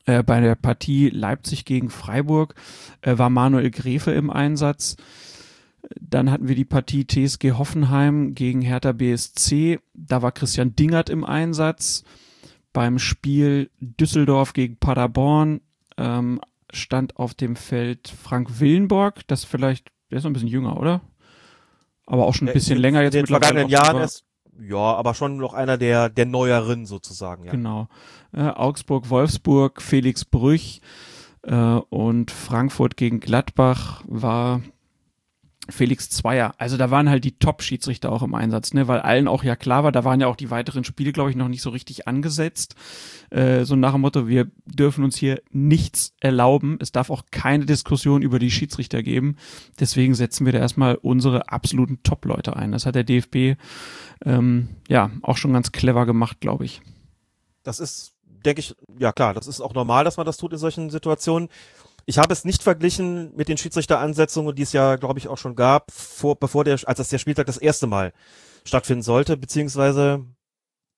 Äh, 0.05 0.23
bei 0.23 0.41
der 0.41 0.55
Partie 0.55 1.09
Leipzig 1.09 1.65
gegen 1.65 1.89
Freiburg 1.89 2.55
äh, 3.01 3.17
war 3.17 3.29
Manuel 3.29 3.71
Gräfe 3.71 4.11
im 4.11 4.29
Einsatz. 4.29 4.97
Dann 5.99 6.31
hatten 6.31 6.47
wir 6.47 6.55
die 6.55 6.65
Partie 6.65 7.05
TSG 7.05 7.53
Hoffenheim 7.53 8.33
gegen 8.33 8.61
Hertha 8.61 8.91
BSC. 8.91 9.79
Da 9.93 10.21
war 10.21 10.31
Christian 10.31 10.75
Dingert 10.75 11.09
im 11.09 11.23
Einsatz. 11.23 12.03
Beim 12.73 12.99
Spiel 12.99 13.69
Düsseldorf 13.79 14.53
gegen 14.53 14.77
Paderborn 14.77 15.61
ähm, 15.97 16.41
stand 16.71 17.17
auf 17.17 17.33
dem 17.33 17.55
Feld 17.55 18.09
Frank 18.09 18.59
Willenborg. 18.59 19.27
Das 19.27 19.43
vielleicht, 19.43 19.91
der 20.11 20.17
ist 20.17 20.23
noch 20.23 20.31
ein 20.31 20.33
bisschen 20.33 20.49
jünger, 20.49 20.77
oder? 20.79 21.01
Aber 22.05 22.25
auch 22.25 22.33
schon 22.33 22.47
ein 22.47 22.53
bisschen 22.53 22.77
in, 22.77 22.81
länger 22.81 23.01
jetzt 23.01 23.15
in 23.15 23.21
den 23.21 23.27
vergangenen 23.27 23.69
Jahren 23.69 24.01
ist, 24.01 24.25
ja, 24.59 24.77
aber 24.77 25.13
schon 25.13 25.37
noch 25.37 25.53
einer 25.53 25.77
der, 25.77 26.09
der 26.09 26.25
neueren 26.25 26.85
sozusagen, 26.85 27.45
ja. 27.45 27.51
Genau. 27.51 27.87
Äh, 28.31 28.43
Augsburg, 28.43 29.09
Wolfsburg, 29.09 29.81
Felix 29.81 30.23
Brüch 30.23 30.81
äh, 31.43 31.55
und 31.55 32.31
Frankfurt 32.31 32.95
gegen 32.95 33.19
Gladbach 33.19 34.03
war 34.07 34.61
Felix 35.69 36.09
Zweier. 36.09 36.53
Also 36.57 36.77
da 36.77 36.91
waren 36.91 37.09
halt 37.09 37.23
die 37.23 37.37
Top-Schiedsrichter 37.37 38.11
auch 38.11 38.21
im 38.21 38.35
Einsatz, 38.35 38.73
ne? 38.73 38.87
weil 38.87 38.99
allen 38.99 39.27
auch 39.27 39.43
ja 39.43 39.55
klar 39.55 39.83
war, 39.83 39.91
da 39.91 40.03
waren 40.03 40.21
ja 40.21 40.27
auch 40.27 40.35
die 40.35 40.51
weiteren 40.51 40.83
Spiele, 40.83 41.11
glaube 41.11 41.31
ich, 41.31 41.35
noch 41.35 41.47
nicht 41.47 41.61
so 41.61 41.69
richtig 41.69 42.07
angesetzt. 42.07 42.75
Äh, 43.31 43.65
so 43.65 43.75
nach 43.75 43.93
dem 43.93 44.01
Motto, 44.01 44.27
wir 44.27 44.49
dürfen 44.65 45.03
uns 45.03 45.17
hier 45.17 45.41
nichts 45.51 46.13
erlauben. 46.19 46.77
Es 46.79 46.91
darf 46.91 47.09
auch 47.09 47.23
keine 47.31 47.65
Diskussion 47.65 48.21
über 48.21 48.39
die 48.39 48.51
Schiedsrichter 48.51 49.01
geben. 49.01 49.37
Deswegen 49.79 50.13
setzen 50.13 50.45
wir 50.45 50.53
da 50.53 50.59
erstmal 50.59 50.95
unsere 50.95 51.49
absoluten 51.49 52.03
Top-Leute 52.03 52.55
ein. 52.55 52.71
Das 52.71 52.85
hat 52.85 52.95
der 52.95 53.03
DFB 53.03 53.59
ähm, 54.23 54.69
ja 54.87 55.11
auch 55.21 55.37
schon 55.37 55.53
ganz 55.53 55.71
clever 55.71 56.05
gemacht, 56.05 56.39
glaube 56.41 56.65
ich. 56.65 56.81
Das 57.63 57.79
ist, 57.79 58.13
denke 58.45 58.59
ich, 58.59 58.75
ja 58.99 59.11
klar, 59.11 59.33
das 59.33 59.47
ist 59.47 59.61
auch 59.61 59.73
normal, 59.73 60.03
dass 60.03 60.17
man 60.17 60.25
das 60.25 60.37
tut 60.37 60.53
in 60.53 60.59
solchen 60.59 60.89
Situationen. 60.91 61.49
Ich 62.07 62.19
habe 62.19 62.31
es 62.33 62.45
nicht 62.45 62.61
verglichen 62.61 63.35
mit 63.35 63.49
den 63.49 63.57
Schiedsrichteransetzungen, 63.57 64.55
die 64.55 64.61
es 64.61 64.73
ja, 64.73 64.95
glaube 64.95 65.19
ich, 65.19 65.27
auch 65.27 65.37
schon 65.37 65.55
gab, 65.55 65.91
vor, 65.91 66.35
bevor 66.35 66.63
der, 66.63 66.73
als 66.85 66.97
das 66.97 67.09
der 67.09 67.17
Spieltag 67.17 67.47
das 67.47 67.57
erste 67.57 67.87
Mal 67.87 68.13
stattfinden 68.63 69.01
sollte, 69.01 69.37
beziehungsweise, 69.37 70.23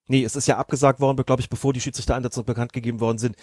nee, 0.06 0.22
es 0.22 0.36
ist 0.36 0.48
ja 0.48 0.58
abgesagt 0.58 1.00
worden, 1.00 1.24
glaube 1.24 1.40
ich, 1.40 1.48
bevor 1.48 1.72
die 1.72 1.80
Schiedsrichteransetzungen 1.80 2.46
bekannt 2.46 2.72
gegeben 2.74 3.00
worden 3.00 3.18
sind. 3.18 3.36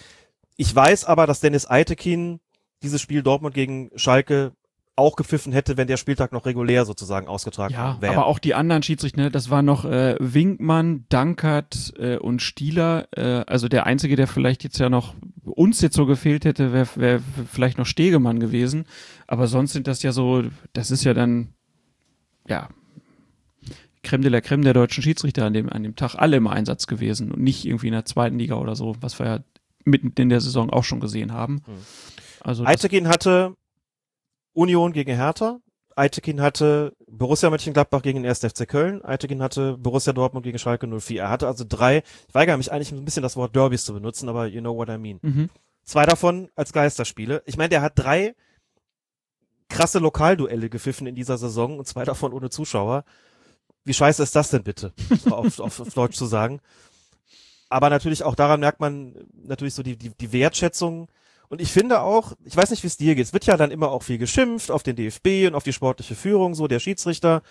Ich 0.56 0.74
weiß 0.74 1.04
aber, 1.04 1.26
dass 1.26 1.40
Dennis 1.40 1.68
Eitekin 1.68 2.40
dieses 2.82 3.00
Spiel 3.00 3.22
Dortmund 3.22 3.54
gegen 3.54 3.90
Schalke 3.96 4.52
auch 4.96 5.16
gepfiffen 5.16 5.52
hätte, 5.52 5.76
wenn 5.76 5.86
der 5.86 5.98
Spieltag 5.98 6.32
noch 6.32 6.46
regulär 6.46 6.84
sozusagen 6.86 7.28
ausgetragen 7.28 7.74
Ja, 7.74 7.98
wäre. 8.00 8.14
aber 8.14 8.26
auch 8.26 8.38
die 8.38 8.54
anderen 8.54 8.82
Schiedsrichter, 8.82 9.22
ne, 9.22 9.30
das 9.30 9.50
war 9.50 9.62
noch 9.62 9.84
äh, 9.84 10.16
Winkmann, 10.18 11.04
Dankert 11.10 11.92
äh, 11.98 12.16
und 12.16 12.40
Stieler. 12.40 13.06
Äh, 13.14 13.44
also 13.46 13.68
der 13.68 13.84
einzige, 13.86 14.16
der 14.16 14.26
vielleicht 14.26 14.64
jetzt 14.64 14.78
ja 14.78 14.88
noch 14.88 15.14
uns 15.44 15.80
jetzt 15.82 15.96
so 15.96 16.06
gefehlt 16.06 16.44
hätte, 16.44 16.72
wäre 16.72 16.88
wär 16.96 17.20
vielleicht 17.52 17.76
noch 17.78 17.86
Stegemann 17.86 18.40
gewesen. 18.40 18.86
Aber 19.26 19.46
sonst 19.46 19.74
sind 19.74 19.86
das 19.86 20.02
ja 20.02 20.12
so, 20.12 20.44
das 20.72 20.90
ist 20.90 21.04
ja 21.04 21.12
dann, 21.14 21.48
ja, 22.48 22.68
Creme 24.02 24.22
de 24.22 24.30
la 24.30 24.40
Creme 24.40 24.62
der 24.62 24.72
deutschen 24.72 25.02
Schiedsrichter 25.02 25.44
an 25.44 25.52
dem, 25.52 25.68
an 25.68 25.82
dem 25.82 25.96
Tag 25.96 26.14
alle 26.14 26.36
im 26.36 26.46
Einsatz 26.46 26.86
gewesen 26.86 27.32
und 27.32 27.42
nicht 27.42 27.64
irgendwie 27.66 27.88
in 27.88 27.92
der 27.92 28.04
zweiten 28.04 28.38
Liga 28.38 28.54
oder 28.54 28.76
so, 28.76 28.96
was 29.00 29.18
wir 29.18 29.26
ja 29.26 29.38
mitten 29.84 30.12
in 30.20 30.28
der 30.28 30.40
Saison 30.40 30.70
auch 30.70 30.84
schon 30.84 31.00
gesehen 31.00 31.32
haben. 31.32 31.62
Also 32.40 32.62
das, 32.64 32.72
Eitekin 32.72 33.08
hatte 33.08 33.56
Union 34.56 34.92
gegen 34.92 35.14
Hertha. 35.14 35.60
Eitekin 35.94 36.40
hatte 36.40 36.94
Borussia 37.06 37.48
Mönchengladbach 37.50 38.02
gegen 38.02 38.22
den 38.22 38.28
1. 38.28 38.40
FC 38.40 38.66
Köln. 38.66 39.04
Eitekin 39.04 39.42
hatte 39.42 39.76
Borussia 39.78 40.12
Dortmund 40.12 40.44
gegen 40.44 40.58
Schalke 40.58 40.86
04. 40.86 41.22
Er 41.22 41.30
hatte 41.30 41.46
also 41.46 41.64
drei, 41.66 42.02
ich 42.28 42.34
weigere 42.34 42.56
mich 42.56 42.72
eigentlich 42.72 42.92
ein 42.92 43.04
bisschen 43.04 43.22
das 43.22 43.36
Wort 43.36 43.54
Derbys 43.54 43.84
zu 43.84 43.94
benutzen, 43.94 44.28
aber 44.28 44.46
you 44.46 44.60
know 44.60 44.74
what 44.74 44.88
I 44.88 44.98
mean. 44.98 45.18
mhm. 45.22 45.50
Zwei 45.84 46.04
davon 46.04 46.48
als 46.56 46.72
Geisterspiele. 46.72 47.42
Ich 47.46 47.56
meine, 47.56 47.68
der 47.68 47.80
hat 47.80 47.92
drei 47.96 48.34
krasse 49.68 49.98
Lokalduelle 49.98 50.68
gepfiffen 50.68 51.06
in 51.06 51.14
dieser 51.14 51.38
Saison 51.38 51.78
und 51.78 51.86
zwei 51.86 52.04
davon 52.04 52.32
ohne 52.32 52.50
Zuschauer. 52.50 53.04
Wie 53.84 53.94
scheiße 53.94 54.22
ist 54.22 54.34
das 54.34 54.50
denn 54.50 54.64
bitte, 54.64 54.92
auf, 55.30 55.60
auf, 55.60 55.80
auf 55.80 55.94
Deutsch 55.94 56.16
zu 56.16 56.26
sagen. 56.26 56.60
Aber 57.68 57.88
natürlich 57.90 58.24
auch 58.24 58.34
daran 58.34 58.60
merkt 58.60 58.80
man 58.80 59.14
natürlich 59.32 59.74
so 59.74 59.82
die, 59.82 59.96
die, 59.96 60.10
die 60.10 60.32
Wertschätzung. 60.32 61.08
Und 61.48 61.60
ich 61.60 61.72
finde 61.72 62.00
auch, 62.00 62.32
ich 62.44 62.56
weiß 62.56 62.70
nicht, 62.70 62.82
wie 62.82 62.88
es 62.88 62.96
dir 62.96 63.14
geht, 63.14 63.26
es 63.26 63.32
wird 63.32 63.46
ja 63.46 63.56
dann 63.56 63.70
immer 63.70 63.90
auch 63.90 64.02
viel 64.02 64.18
geschimpft 64.18 64.70
auf 64.70 64.82
den 64.82 64.96
DFB 64.96 65.46
und 65.46 65.54
auf 65.54 65.64
die 65.64 65.72
sportliche 65.72 66.14
Führung, 66.14 66.54
so 66.54 66.66
der 66.66 66.80
Schiedsrichter. 66.80 67.42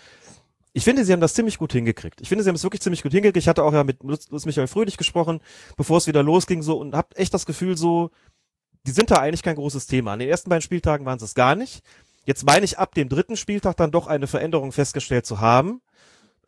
Ich 0.72 0.84
finde, 0.84 1.04
sie 1.04 1.12
haben 1.12 1.20
das 1.20 1.34
ziemlich 1.34 1.56
gut 1.56 1.72
hingekriegt. 1.72 2.20
Ich 2.20 2.28
finde, 2.28 2.44
sie 2.44 2.48
haben 2.48 2.56
es 2.56 2.62
wirklich 2.62 2.82
ziemlich 2.82 3.02
gut 3.02 3.12
hingekriegt. 3.12 3.38
Ich 3.38 3.48
hatte 3.48 3.64
auch 3.64 3.72
ja 3.72 3.82
mit 3.84 4.02
Lutz 4.02 4.44
Michael 4.44 4.66
Fröhlich 4.66 4.98
gesprochen, 4.98 5.40
bevor 5.76 5.98
es 5.98 6.06
wieder 6.06 6.22
losging, 6.22 6.62
so 6.62 6.78
und 6.78 6.94
hab 6.94 7.18
echt 7.18 7.32
das 7.32 7.46
Gefühl, 7.46 7.78
so, 7.78 8.10
die 8.86 8.90
sind 8.90 9.10
da 9.10 9.16
eigentlich 9.16 9.42
kein 9.42 9.56
großes 9.56 9.86
Thema. 9.86 10.12
An 10.12 10.18
den 10.18 10.28
ersten 10.28 10.50
beiden 10.50 10.62
Spieltagen 10.62 11.06
waren 11.06 11.18
sie 11.18 11.24
es 11.24 11.34
gar 11.34 11.54
nicht. 11.54 11.82
Jetzt 12.26 12.44
meine 12.44 12.64
ich 12.64 12.78
ab 12.78 12.94
dem 12.94 13.08
dritten 13.08 13.36
Spieltag 13.36 13.76
dann 13.76 13.90
doch 13.90 14.06
eine 14.06 14.26
Veränderung 14.26 14.72
festgestellt 14.72 15.24
zu 15.24 15.40
haben. 15.40 15.80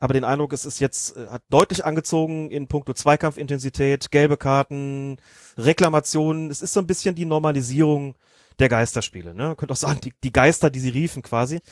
Aber 0.00 0.14
den 0.14 0.24
Eindruck, 0.24 0.52
es 0.52 0.64
ist 0.64 0.78
jetzt, 0.78 1.16
äh, 1.16 1.26
hat 1.28 1.42
deutlich 1.50 1.84
angezogen 1.84 2.50
in 2.50 2.68
puncto 2.68 2.92
Zweikampfintensität, 2.92 4.10
gelbe 4.10 4.36
Karten, 4.36 5.16
Reklamationen. 5.56 6.50
Es 6.50 6.62
ist 6.62 6.72
so 6.72 6.80
ein 6.80 6.86
bisschen 6.86 7.14
die 7.14 7.24
Normalisierung 7.24 8.14
der 8.58 8.68
Geisterspiele. 8.68 9.34
Ne? 9.34 9.48
Man 9.48 9.56
könnte 9.56 9.72
auch 9.72 9.78
sagen, 9.78 10.00
die, 10.00 10.12
die 10.22 10.32
Geister, 10.32 10.70
die 10.70 10.80
sie 10.80 10.90
riefen 10.90 11.22
quasi. 11.22 11.60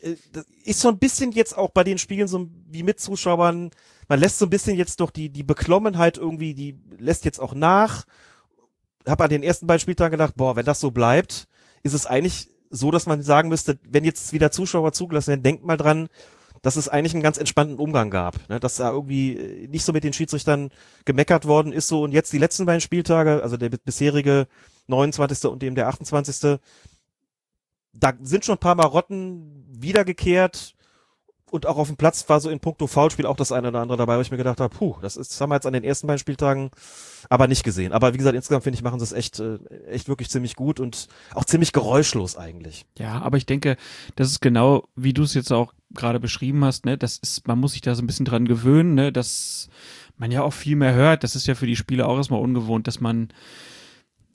Äh, 0.00 0.14
das 0.30 0.46
ist 0.62 0.80
so 0.80 0.88
ein 0.90 1.00
bisschen 1.00 1.32
jetzt 1.32 1.58
auch 1.58 1.70
bei 1.70 1.82
den 1.82 1.98
Spielen 1.98 2.28
so 2.28 2.48
wie 2.68 2.84
mit 2.84 3.00
Zuschauern, 3.00 3.72
man 4.06 4.20
lässt 4.20 4.38
so 4.38 4.46
ein 4.46 4.50
bisschen 4.50 4.76
jetzt 4.76 5.00
doch 5.00 5.10
die, 5.10 5.28
die 5.28 5.42
Beklommenheit 5.42 6.18
irgendwie, 6.18 6.54
die 6.54 6.78
lässt 6.98 7.24
jetzt 7.24 7.40
auch 7.40 7.52
nach. 7.52 8.04
Hab 9.04 9.20
an 9.20 9.28
den 9.28 9.42
ersten 9.42 9.66
beiden 9.66 9.80
Spieltagen 9.80 10.12
gedacht, 10.12 10.34
boah, 10.36 10.54
wenn 10.54 10.64
das 10.64 10.78
so 10.78 10.92
bleibt, 10.92 11.48
ist 11.82 11.94
es 11.94 12.06
eigentlich 12.06 12.48
so, 12.70 12.92
dass 12.92 13.06
man 13.06 13.22
sagen 13.22 13.48
müsste, 13.48 13.80
wenn 13.82 14.04
jetzt 14.04 14.32
wieder 14.32 14.52
Zuschauer 14.52 14.92
zugelassen 14.92 15.30
werden, 15.30 15.42
denkt 15.42 15.64
mal 15.64 15.76
dran, 15.76 16.08
dass 16.62 16.76
es 16.76 16.88
eigentlich 16.88 17.14
einen 17.14 17.22
ganz 17.22 17.38
entspannten 17.38 17.78
Umgang 17.78 18.10
gab, 18.10 18.48
ne? 18.48 18.60
dass 18.60 18.76
da 18.76 18.90
irgendwie 18.90 19.36
äh, 19.36 19.68
nicht 19.68 19.84
so 19.84 19.92
mit 19.92 20.04
den 20.04 20.12
Schiedsrichtern 20.12 20.70
gemeckert 21.04 21.46
worden 21.46 21.72
ist 21.72 21.88
so 21.88 22.02
und 22.02 22.12
jetzt 22.12 22.32
die 22.32 22.38
letzten 22.38 22.66
beiden 22.66 22.80
Spieltage, 22.80 23.42
also 23.42 23.56
der 23.56 23.70
bisherige 23.70 24.46
29. 24.88 25.50
und 25.50 25.62
dem 25.62 25.74
der 25.74 25.88
28. 25.88 26.58
Da 27.92 28.12
sind 28.20 28.44
schon 28.44 28.56
ein 28.56 28.60
paar 28.60 28.74
Marotten 28.74 29.64
wiedergekehrt. 29.68 30.74
Und 31.50 31.66
auch 31.66 31.76
auf 31.76 31.88
dem 31.88 31.96
Platz 31.96 32.28
war 32.28 32.40
so 32.40 32.50
in 32.50 32.60
puncto 32.60 32.86
Foulspiel 32.86 33.26
auch 33.26 33.36
das 33.36 33.52
eine 33.52 33.68
oder 33.68 33.80
andere 33.80 33.98
dabei, 33.98 34.16
wo 34.16 34.20
ich 34.20 34.30
mir 34.30 34.36
gedacht 34.36 34.60
habe, 34.60 34.74
puh, 34.74 34.96
das 35.02 35.16
ist, 35.16 35.32
das 35.32 35.40
haben 35.40 35.50
wir 35.50 35.56
jetzt 35.56 35.66
an 35.66 35.72
den 35.72 35.84
ersten 35.84 36.06
beiden 36.06 36.18
Spieltagen 36.18 36.70
aber 37.28 37.48
nicht 37.48 37.64
gesehen. 37.64 37.92
Aber 37.92 38.14
wie 38.14 38.18
gesagt, 38.18 38.36
insgesamt 38.36 38.64
finde 38.64 38.76
ich, 38.76 38.82
machen 38.82 39.00
sie 39.00 39.04
es 39.04 39.12
echt, 39.12 39.40
äh, 39.40 39.58
echt 39.88 40.08
wirklich 40.08 40.30
ziemlich 40.30 40.56
gut 40.56 40.80
und 40.80 41.08
auch 41.34 41.44
ziemlich 41.44 41.72
geräuschlos 41.72 42.36
eigentlich. 42.36 42.86
Ja, 42.98 43.20
aber 43.20 43.36
ich 43.36 43.46
denke, 43.46 43.76
das 44.16 44.28
ist 44.28 44.40
genau, 44.40 44.88
wie 44.96 45.12
du 45.12 45.22
es 45.22 45.34
jetzt 45.34 45.52
auch 45.52 45.72
gerade 45.94 46.20
beschrieben 46.20 46.64
hast, 46.64 46.84
ne, 46.84 46.98
das 46.98 47.18
ist, 47.18 47.46
man 47.48 47.58
muss 47.58 47.72
sich 47.72 47.80
da 47.80 47.94
so 47.94 48.02
ein 48.02 48.06
bisschen 48.06 48.26
dran 48.26 48.46
gewöhnen, 48.46 48.94
ne, 48.94 49.12
dass 49.12 49.68
man 50.16 50.30
ja 50.30 50.42
auch 50.42 50.52
viel 50.52 50.76
mehr 50.76 50.94
hört. 50.94 51.24
Das 51.24 51.36
ist 51.36 51.46
ja 51.46 51.54
für 51.54 51.66
die 51.66 51.76
Spieler 51.76 52.08
auch 52.08 52.16
erstmal 52.16 52.40
ungewohnt, 52.40 52.86
dass 52.86 53.00
man 53.00 53.28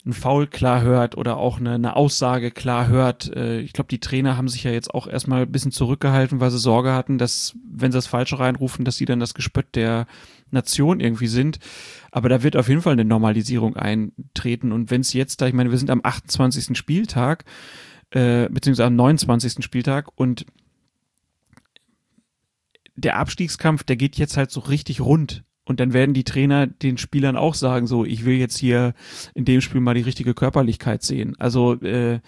ein 0.05 0.13
Foul 0.13 0.47
klar 0.47 0.81
hört 0.81 1.15
oder 1.15 1.37
auch 1.37 1.59
eine, 1.59 1.71
eine 1.71 1.95
Aussage 1.95 2.51
klar 2.51 2.87
hört. 2.87 3.33
Äh, 3.35 3.59
ich 3.59 3.71
glaube, 3.71 3.87
die 3.87 3.99
Trainer 3.99 4.35
haben 4.35 4.49
sich 4.49 4.63
ja 4.63 4.71
jetzt 4.71 4.93
auch 4.93 5.07
erstmal 5.07 5.43
ein 5.43 5.51
bisschen 5.51 5.71
zurückgehalten, 5.71 6.41
weil 6.41 6.51
sie 6.51 6.59
Sorge 6.59 6.93
hatten, 6.93 7.17
dass, 7.17 7.55
wenn 7.65 7.91
sie 7.91 7.97
das 7.97 8.07
Falsche 8.07 8.39
reinrufen, 8.39 8.83
dass 8.83 8.97
sie 8.97 9.05
dann 9.05 9.21
das 9.21 9.33
Gespött 9.33 9.75
der 9.75 10.07
Nation 10.51 10.99
irgendwie 10.99 11.27
sind. 11.27 11.59
Aber 12.11 12.27
da 12.27 12.43
wird 12.43 12.57
auf 12.57 12.67
jeden 12.67 12.81
Fall 12.81 12.93
eine 12.93 13.05
Normalisierung 13.05 13.77
eintreten. 13.77 14.73
Und 14.73 14.91
wenn 14.91 15.01
es 15.01 15.13
jetzt 15.13 15.41
da, 15.41 15.47
ich 15.47 15.53
meine, 15.53 15.71
wir 15.71 15.77
sind 15.77 15.89
am 15.89 16.01
28. 16.03 16.77
Spieltag, 16.77 17.45
äh, 18.11 18.49
beziehungsweise 18.49 18.87
am 18.87 18.95
29. 18.97 19.63
Spieltag 19.63 20.09
und 20.15 20.45
der 22.95 23.17
Abstiegskampf, 23.17 23.83
der 23.83 23.95
geht 23.95 24.17
jetzt 24.17 24.37
halt 24.37 24.51
so 24.51 24.59
richtig 24.59 25.01
rund. 25.01 25.43
Und 25.65 25.79
dann 25.79 25.93
werden 25.93 26.13
die 26.13 26.25
Trainer 26.25 26.67
den 26.67 26.97
Spielern 26.97 27.37
auch 27.37 27.53
sagen, 27.53 27.87
so, 27.87 28.03
ich 28.05 28.25
will 28.25 28.35
jetzt 28.35 28.57
hier 28.57 28.93
in 29.33 29.45
dem 29.45 29.61
Spiel 29.61 29.81
mal 29.81 29.93
die 29.95 30.01
richtige 30.01 30.33
Körperlichkeit 30.33 31.03
sehen. 31.03 31.35
Also 31.39 31.73
äh, 31.81 32.19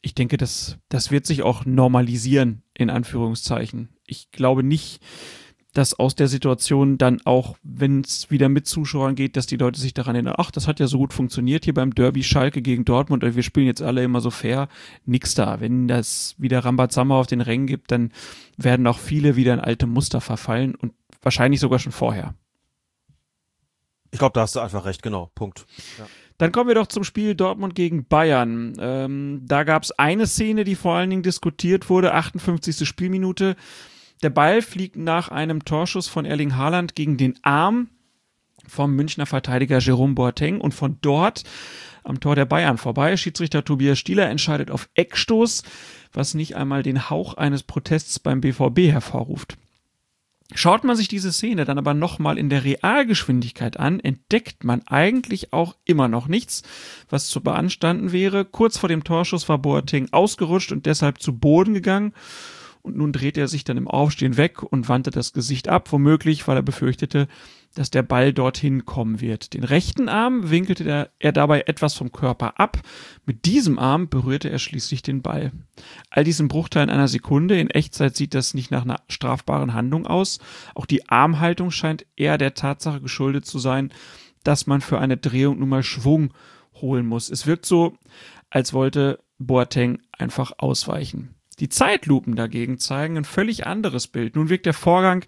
ich 0.00 0.14
denke, 0.14 0.36
das, 0.36 0.78
das 0.88 1.10
wird 1.10 1.26
sich 1.26 1.42
auch 1.42 1.64
normalisieren, 1.64 2.62
in 2.74 2.90
Anführungszeichen. 2.90 3.88
Ich 4.06 4.30
glaube 4.30 4.62
nicht, 4.62 5.00
dass 5.74 5.98
aus 5.98 6.14
der 6.14 6.28
Situation 6.28 6.98
dann 6.98 7.20
auch, 7.24 7.56
wenn 7.62 8.00
es 8.00 8.30
wieder 8.30 8.48
mit 8.48 8.66
Zuschauern 8.66 9.14
geht, 9.14 9.36
dass 9.36 9.46
die 9.46 9.56
Leute 9.56 9.78
sich 9.80 9.94
daran 9.94 10.14
erinnern, 10.14 10.34
ach, 10.38 10.50
das 10.50 10.66
hat 10.66 10.80
ja 10.80 10.86
so 10.86 10.98
gut 10.98 11.12
funktioniert 11.12 11.64
hier 11.64 11.74
beim 11.74 11.94
Derby 11.94 12.22
Schalke 12.22 12.62
gegen 12.62 12.84
Dortmund 12.84 13.22
und 13.22 13.36
wir 13.36 13.42
spielen 13.42 13.66
jetzt 13.66 13.82
alle 13.82 14.02
immer 14.02 14.20
so 14.20 14.30
fair. 14.30 14.68
Nix 15.04 15.34
da. 15.34 15.60
Wenn 15.60 15.86
das 15.86 16.34
wieder 16.38 16.64
Rambazamba 16.64 17.20
auf 17.20 17.26
den 17.26 17.40
Rängen 17.40 17.66
gibt, 17.66 17.92
dann 17.92 18.12
werden 18.56 18.86
auch 18.86 18.98
viele 18.98 19.36
wieder 19.36 19.54
in 19.54 19.60
alte 19.60 19.86
Muster 19.86 20.20
verfallen 20.20 20.74
und 20.74 20.94
wahrscheinlich 21.22 21.60
sogar 21.60 21.78
schon 21.78 21.92
vorher. 21.92 22.34
Ich 24.10 24.18
glaube, 24.18 24.32
da 24.34 24.42
hast 24.42 24.56
du 24.56 24.60
einfach 24.60 24.84
recht, 24.84 25.02
genau. 25.02 25.30
Punkt. 25.34 25.66
Ja. 25.98 26.06
Dann 26.38 26.52
kommen 26.52 26.68
wir 26.68 26.76
doch 26.76 26.86
zum 26.86 27.02
Spiel 27.02 27.34
Dortmund 27.34 27.74
gegen 27.74 28.06
Bayern. 28.06 28.74
Ähm, 28.78 29.42
da 29.44 29.64
gab 29.64 29.82
es 29.82 29.90
eine 29.92 30.26
Szene, 30.26 30.64
die 30.64 30.76
vor 30.76 30.94
allen 30.94 31.10
Dingen 31.10 31.22
diskutiert 31.22 31.90
wurde, 31.90 32.14
58. 32.14 32.88
Spielminute. 32.88 33.56
Der 34.22 34.30
Ball 34.30 34.62
fliegt 34.62 34.96
nach 34.96 35.28
einem 35.28 35.64
Torschuss 35.64 36.08
von 36.08 36.24
Erling 36.24 36.56
Haaland 36.56 36.94
gegen 36.94 37.16
den 37.16 37.38
Arm 37.42 37.88
vom 38.66 38.94
Münchner 38.94 39.26
Verteidiger 39.26 39.78
Jerome 39.78 40.14
Boateng 40.14 40.60
und 40.60 40.74
von 40.74 40.98
dort 41.00 41.44
am 42.04 42.20
Tor 42.20 42.36
der 42.36 42.44
Bayern 42.44 42.78
vorbei. 42.78 43.16
Schiedsrichter 43.16 43.64
Tobias 43.64 43.98
Stieler 43.98 44.28
entscheidet 44.28 44.70
auf 44.70 44.88
Eckstoß, 44.94 45.62
was 46.12 46.34
nicht 46.34 46.56
einmal 46.56 46.82
den 46.82 47.10
Hauch 47.10 47.34
eines 47.34 47.62
Protests 47.62 48.18
beim 48.18 48.40
BVB 48.40 48.90
hervorruft. 48.90 49.56
Schaut 50.54 50.82
man 50.82 50.96
sich 50.96 51.08
diese 51.08 51.30
Szene 51.30 51.66
dann 51.66 51.76
aber 51.76 51.92
nochmal 51.92 52.38
in 52.38 52.48
der 52.48 52.64
Realgeschwindigkeit 52.64 53.78
an, 53.78 54.00
entdeckt 54.00 54.64
man 54.64 54.80
eigentlich 54.86 55.52
auch 55.52 55.76
immer 55.84 56.08
noch 56.08 56.26
nichts, 56.26 56.62
was 57.10 57.28
zu 57.28 57.42
beanstanden 57.42 58.12
wäre. 58.12 58.46
Kurz 58.46 58.78
vor 58.78 58.88
dem 58.88 59.04
Torschuss 59.04 59.48
war 59.50 59.58
Boateng 59.58 60.08
ausgerutscht 60.10 60.72
und 60.72 60.86
deshalb 60.86 61.20
zu 61.20 61.38
Boden 61.38 61.74
gegangen. 61.74 62.14
Und 62.80 62.96
nun 62.96 63.12
dreht 63.12 63.36
er 63.36 63.48
sich 63.48 63.64
dann 63.64 63.76
im 63.76 63.88
Aufstehen 63.88 64.38
weg 64.38 64.62
und 64.62 64.88
wandte 64.88 65.10
das 65.10 65.34
Gesicht 65.34 65.68
ab, 65.68 65.92
womöglich, 65.92 66.48
weil 66.48 66.56
er 66.56 66.62
befürchtete, 66.62 67.28
dass 67.78 67.90
der 67.90 68.02
Ball 68.02 68.32
dorthin 68.32 68.86
kommen 68.86 69.20
wird. 69.20 69.54
Den 69.54 69.62
rechten 69.62 70.08
Arm 70.08 70.50
winkelte 70.50 71.10
er, 71.20 71.32
dabei 71.32 71.60
etwas 71.60 71.94
vom 71.94 72.10
Körper 72.10 72.58
ab. 72.58 72.80
Mit 73.24 73.44
diesem 73.44 73.78
Arm 73.78 74.08
berührte 74.08 74.50
er 74.50 74.58
schließlich 74.58 75.02
den 75.02 75.22
Ball. 75.22 75.52
All 76.10 76.24
diesen 76.24 76.48
Bruchteil 76.48 76.82
in 76.82 76.90
einer 76.90 77.06
Sekunde. 77.06 77.60
In 77.60 77.70
Echtzeit 77.70 78.16
sieht 78.16 78.34
das 78.34 78.52
nicht 78.52 78.72
nach 78.72 78.82
einer 78.82 79.00
strafbaren 79.08 79.74
Handlung 79.74 80.08
aus. 80.08 80.40
Auch 80.74 80.86
die 80.86 81.08
Armhaltung 81.08 81.70
scheint 81.70 82.04
eher 82.16 82.36
der 82.36 82.54
Tatsache 82.54 83.00
geschuldet 83.00 83.46
zu 83.46 83.60
sein, 83.60 83.92
dass 84.42 84.66
man 84.66 84.80
für 84.80 84.98
eine 84.98 85.16
Drehung 85.16 85.60
nun 85.60 85.68
mal 85.68 85.84
Schwung 85.84 86.34
holen 86.74 87.06
muss. 87.06 87.30
Es 87.30 87.46
wirkt 87.46 87.64
so, 87.64 87.96
als 88.50 88.72
wollte 88.72 89.20
Boateng 89.38 90.00
einfach 90.10 90.50
ausweichen. 90.58 91.37
Die 91.60 91.68
Zeitlupen 91.68 92.36
dagegen 92.36 92.78
zeigen 92.78 93.16
ein 93.16 93.24
völlig 93.24 93.66
anderes 93.66 94.06
Bild. 94.06 94.36
Nun 94.36 94.48
wirkt 94.48 94.66
der 94.66 94.74
Vorgang 94.74 95.24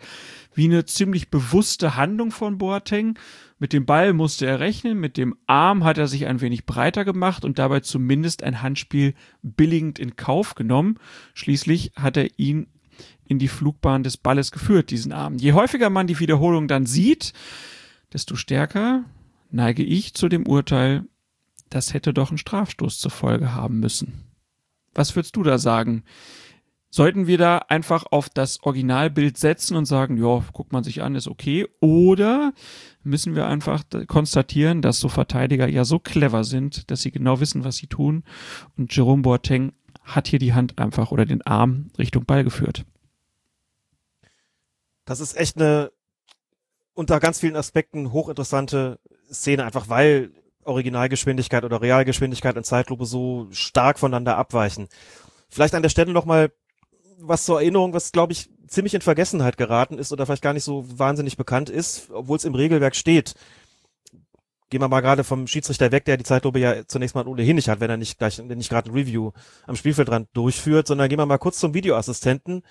wie 0.55 0.65
eine 0.65 0.85
ziemlich 0.85 1.31
bewusste 1.31 1.97
Handlung 1.97 2.31
von 2.31 2.59
Boateng. 2.59 3.19
Mit 3.59 3.73
dem 3.73 3.85
Ball 3.85 4.13
musste 4.13 4.47
er 4.47 4.61
rechnen, 4.61 4.99
mit 4.99 5.17
dem 5.17 5.37
Arm 5.47 5.85
hat 5.85 5.99
er 5.99 6.07
sich 6.07 6.27
ein 6.27 6.41
wenig 6.41 6.67
breiter 6.67 7.05
gemacht 7.05 7.45
und 7.45 7.59
dabei 7.59 7.81
zumindest 7.81 8.43
ein 8.43 8.63
Handspiel 8.63 9.15
billigend 9.43 9.99
in 9.99 10.17
Kauf 10.17 10.55
genommen. 10.55 10.99
Schließlich 11.35 11.93
hat 11.97 12.17
er 12.17 12.29
ihn 12.39 12.69
in 13.27 13.39
die 13.39 13.49
Flugbahn 13.49 14.03
des 14.03 14.17
Balles 14.17 14.51
geführt, 14.51 14.91
diesen 14.91 15.13
Arm. 15.13 15.37
Je 15.37 15.53
häufiger 15.53 15.91
man 15.91 16.07
die 16.07 16.19
Wiederholung 16.19 16.69
dann 16.69 16.87
sieht, 16.87 17.33
desto 18.13 18.35
stärker 18.35 19.05
neige 19.51 19.83
ich 19.83 20.15
zu 20.15 20.29
dem 20.29 20.47
Urteil, 20.47 21.05
das 21.69 21.95
hätte 21.95 22.13
doch 22.13 22.31
einen 22.31 22.39
Strafstoß 22.39 22.99
zur 22.99 23.11
Folge 23.11 23.55
haben 23.55 23.79
müssen. 23.79 24.30
Was 24.95 25.15
würdest 25.17 25.37
du 25.37 25.43
da 25.43 25.59
sagen? 25.59 26.05
Sollten 26.93 27.29
wir 27.29 27.39
da 27.39 27.59
einfach 27.69 28.05
auf 28.11 28.29
das 28.29 28.63
Originalbild 28.65 29.39
setzen 29.39 29.77
und 29.77 29.85
sagen, 29.85 30.17
ja, 30.17 30.43
guckt 30.53 30.73
man 30.73 30.83
sich 30.83 31.03
an, 31.03 31.15
ist 31.15 31.29
okay? 31.29 31.69
Oder 31.79 32.53
müssen 33.05 33.37
wir 33.37 33.47
einfach 33.47 33.85
konstatieren, 34.09 34.83
dass 34.83 34.99
so 34.99 35.09
Verteidiger 35.09 35.69
ja 35.69 35.85
so 35.85 36.01
clever 36.01 36.43
sind, 36.43 36.91
dass 36.91 37.03
sie 37.03 37.13
genau 37.13 37.39
wissen, 37.39 37.63
was 37.63 37.77
sie 37.77 37.87
tun? 37.87 38.25
Und 38.77 38.95
Jerome 38.95 39.23
Boateng 39.23 39.73
hat 40.03 40.27
hier 40.27 40.41
die 40.41 40.53
Hand 40.53 40.79
einfach 40.79 41.13
oder 41.13 41.27
den 41.27 41.43
Arm 41.43 41.91
Richtung 41.97 42.25
Ball 42.25 42.43
geführt. 42.43 42.85
Das 45.05 45.21
ist 45.21 45.37
echt 45.37 45.57
eine 45.57 45.93
unter 46.95 47.21
ganz 47.21 47.41
vielen 47.41 47.57
Aspekten 47.57 48.13
hochinteressante 48.13 48.99
Szene, 49.33 49.65
einfach 49.65 49.89
weil 49.89 50.33
Originalgeschwindigkeit 50.65 51.65
oder 51.65 51.81
Realgeschwindigkeit 51.81 52.57
in 52.57 52.65
Zeitlupe 52.65 53.07
so 53.07 53.49
stark 53.51 53.99
voneinander 53.99 54.37
abweichen. 54.37 54.89
Vielleicht 55.49 55.75
an 55.75 55.83
der 55.83 55.89
Stelle 55.89 56.13
nochmal 56.13 56.53
was 57.19 57.45
zur 57.45 57.61
Erinnerung, 57.61 57.93
was 57.93 58.13
glaube 58.13 58.33
ich 58.33 58.51
ziemlich 58.67 58.95
in 58.95 59.01
Vergessenheit 59.01 59.57
geraten 59.57 59.99
ist 59.99 60.13
oder 60.13 60.27
vielleicht 60.27 60.43
gar 60.43 60.53
nicht 60.53 60.65
so 60.65 60.85
wahnsinnig 60.99 61.37
bekannt 61.37 61.69
ist, 61.71 62.11
obwohl 62.11 62.37
es 62.37 62.45
im 62.45 62.55
Regelwerk 62.55 62.97
steht. 62.97 63.35
Gehen 64.71 64.81
wir 64.81 64.89
mal 64.89 65.01
gerade 65.01 65.25
vom 65.25 65.49
Schiedsrichter 65.49 65.91
weg, 65.91 66.05
der 66.05 66.17
die 66.17 66.25
Zeitlupe 66.25 66.61
ja 66.61 66.87
zunächst 66.87 67.17
mal 67.17 67.27
ohnehin 67.27 67.57
nicht 67.57 67.69
hat, 67.69 67.81
wenn 67.81 67.91
er 67.91 67.97
nicht 67.97 68.19
gleich, 68.19 68.39
nicht 68.39 68.71
gerade 68.71 68.91
ein 68.91 68.95
Review 68.95 69.33
am 69.67 69.75
Spielfeldrand 69.75 70.29
durchführt, 70.33 70.87
sondern 70.87 71.09
gehen 71.09 71.19
wir 71.19 71.27
mal 71.27 71.39
kurz 71.39 71.59
zum 71.59 71.75
Videoassistenten. 71.75 72.63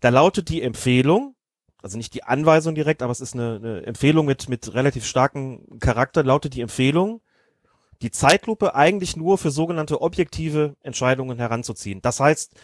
Da 0.00 0.10
lautet 0.10 0.50
die 0.50 0.60
Empfehlung, 0.60 1.34
also 1.82 1.96
nicht 1.96 2.12
die 2.12 2.24
Anweisung 2.24 2.74
direkt, 2.74 3.02
aber 3.02 3.12
es 3.12 3.22
ist 3.22 3.34
eine, 3.34 3.56
eine 3.56 3.86
Empfehlung 3.86 4.26
mit, 4.26 4.50
mit 4.50 4.74
relativ 4.74 5.06
starkem 5.06 5.78
Charakter, 5.80 6.22
lautet 6.22 6.54
die 6.54 6.60
Empfehlung, 6.60 7.22
die 8.02 8.10
Zeitlupe 8.10 8.74
eigentlich 8.74 9.16
nur 9.16 9.38
für 9.38 9.50
sogenannte 9.50 10.00
objektive 10.00 10.76
Entscheidungen 10.82 11.38
heranzuziehen. 11.38 12.00
Das 12.02 12.20
heißt 12.20 12.54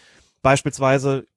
beispielsweise, 0.41 1.27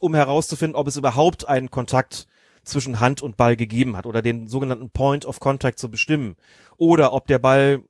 um 0.00 0.14
herauszufinden, 0.14 0.76
ob 0.76 0.86
es 0.86 0.96
überhaupt 0.96 1.48
einen 1.48 1.70
Kontakt 1.70 2.26
zwischen 2.64 3.00
Hand 3.00 3.22
und 3.22 3.36
Ball 3.36 3.56
gegeben 3.56 3.96
hat 3.96 4.06
oder 4.06 4.22
den 4.22 4.46
sogenannten 4.46 4.90
Point 4.90 5.26
of 5.26 5.40
Contact 5.40 5.78
zu 5.78 5.90
bestimmen 5.90 6.36
oder 6.76 7.12
ob 7.12 7.26
der 7.26 7.38
Ball 7.38 7.82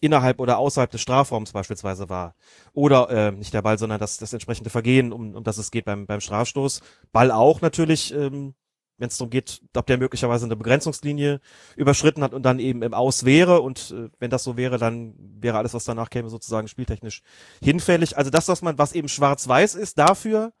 innerhalb 0.00 0.40
oder 0.40 0.58
außerhalb 0.58 0.90
des 0.90 1.00
Strafraums 1.00 1.52
beispielsweise 1.52 2.08
war. 2.08 2.34
Oder 2.72 3.10
äh, 3.10 3.32
nicht 3.32 3.52
der 3.52 3.62
Ball, 3.62 3.78
sondern 3.78 4.00
das, 4.00 4.16
das 4.16 4.32
entsprechende 4.32 4.70
Vergehen, 4.70 5.12
um, 5.12 5.34
um 5.34 5.44
das 5.44 5.58
es 5.58 5.70
geht 5.70 5.84
beim, 5.84 6.06
beim 6.06 6.20
Strafstoß. 6.20 6.80
Ball 7.12 7.30
auch 7.30 7.60
natürlich 7.60 8.14
ähm, 8.14 8.54
wenn 9.00 9.08
es 9.08 9.16
darum 9.16 9.30
geht, 9.30 9.62
ob 9.74 9.86
der 9.86 9.98
möglicherweise 9.98 10.44
eine 10.44 10.56
Begrenzungslinie 10.56 11.40
überschritten 11.74 12.22
hat 12.22 12.34
und 12.34 12.42
dann 12.42 12.58
eben 12.58 12.82
im 12.82 12.94
Aus 12.94 13.24
wäre 13.24 13.62
und 13.62 13.92
äh, 13.92 14.10
wenn 14.18 14.30
das 14.30 14.44
so 14.44 14.56
wäre, 14.56 14.78
dann 14.78 15.14
wäre 15.18 15.56
alles, 15.56 15.74
was 15.74 15.84
danach 15.84 16.10
käme, 16.10 16.28
sozusagen 16.28 16.68
spieltechnisch 16.68 17.22
hinfällig. 17.62 18.16
Also 18.18 18.30
das, 18.30 18.48
was 18.48 18.60
man, 18.62 18.78
was 18.78 18.92
eben 18.92 19.08
schwarz-weiß 19.08 19.74
ist, 19.74 19.98
dafür 19.98 20.52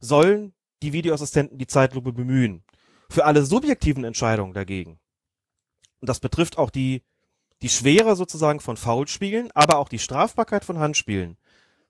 sollen 0.00 0.52
die 0.82 0.92
Videoassistenten 0.92 1.58
die 1.58 1.66
Zeitlupe 1.66 2.12
bemühen. 2.12 2.62
Für 3.08 3.24
alle 3.24 3.42
subjektiven 3.44 4.04
Entscheidungen 4.04 4.52
dagegen, 4.52 4.98
und 6.00 6.08
das 6.08 6.20
betrifft 6.20 6.58
auch 6.58 6.70
die, 6.70 7.02
die 7.62 7.68
Schwere 7.68 8.16
sozusagen 8.16 8.60
von 8.60 8.76
Foulspielen, 8.76 9.50
aber 9.54 9.78
auch 9.78 9.88
die 9.88 10.00
Strafbarkeit 10.00 10.64
von 10.64 10.78
Handspielen, 10.78 11.38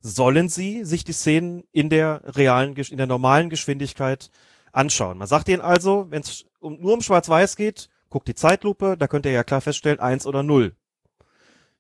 sollen 0.01 0.49
sie 0.49 0.85
sich 0.85 1.05
die 1.05 1.13
Szenen 1.13 1.65
in 1.73 1.89
der 1.89 2.23
realen, 2.37 2.77
in 2.77 2.99
der 2.99 3.07
normalen 3.07 3.51
Geschwindigkeit 3.51 4.31
anschauen. 4.73 5.19
Man 5.19 5.29
sagt 5.29 5.49
ihnen 5.49 5.63
also, 5.63 6.07
wenn 6.11 6.23
es 6.23 6.47
um, 6.61 6.81
nur 6.81 6.95
um 6.95 7.03
Schwarz-Weiß 7.03 7.57
geht, 7.57 7.89
guckt 8.09 8.29
die 8.29 8.35
Zeitlupe, 8.35 8.97
da 8.99 9.07
könnt 9.07 9.27
ihr 9.27 9.33
ja 9.33 9.45
klar 9.45 9.61
feststellen, 9.61 10.01
eins 10.01 10.27
oder 10.27 10.43
null. 10.43 10.75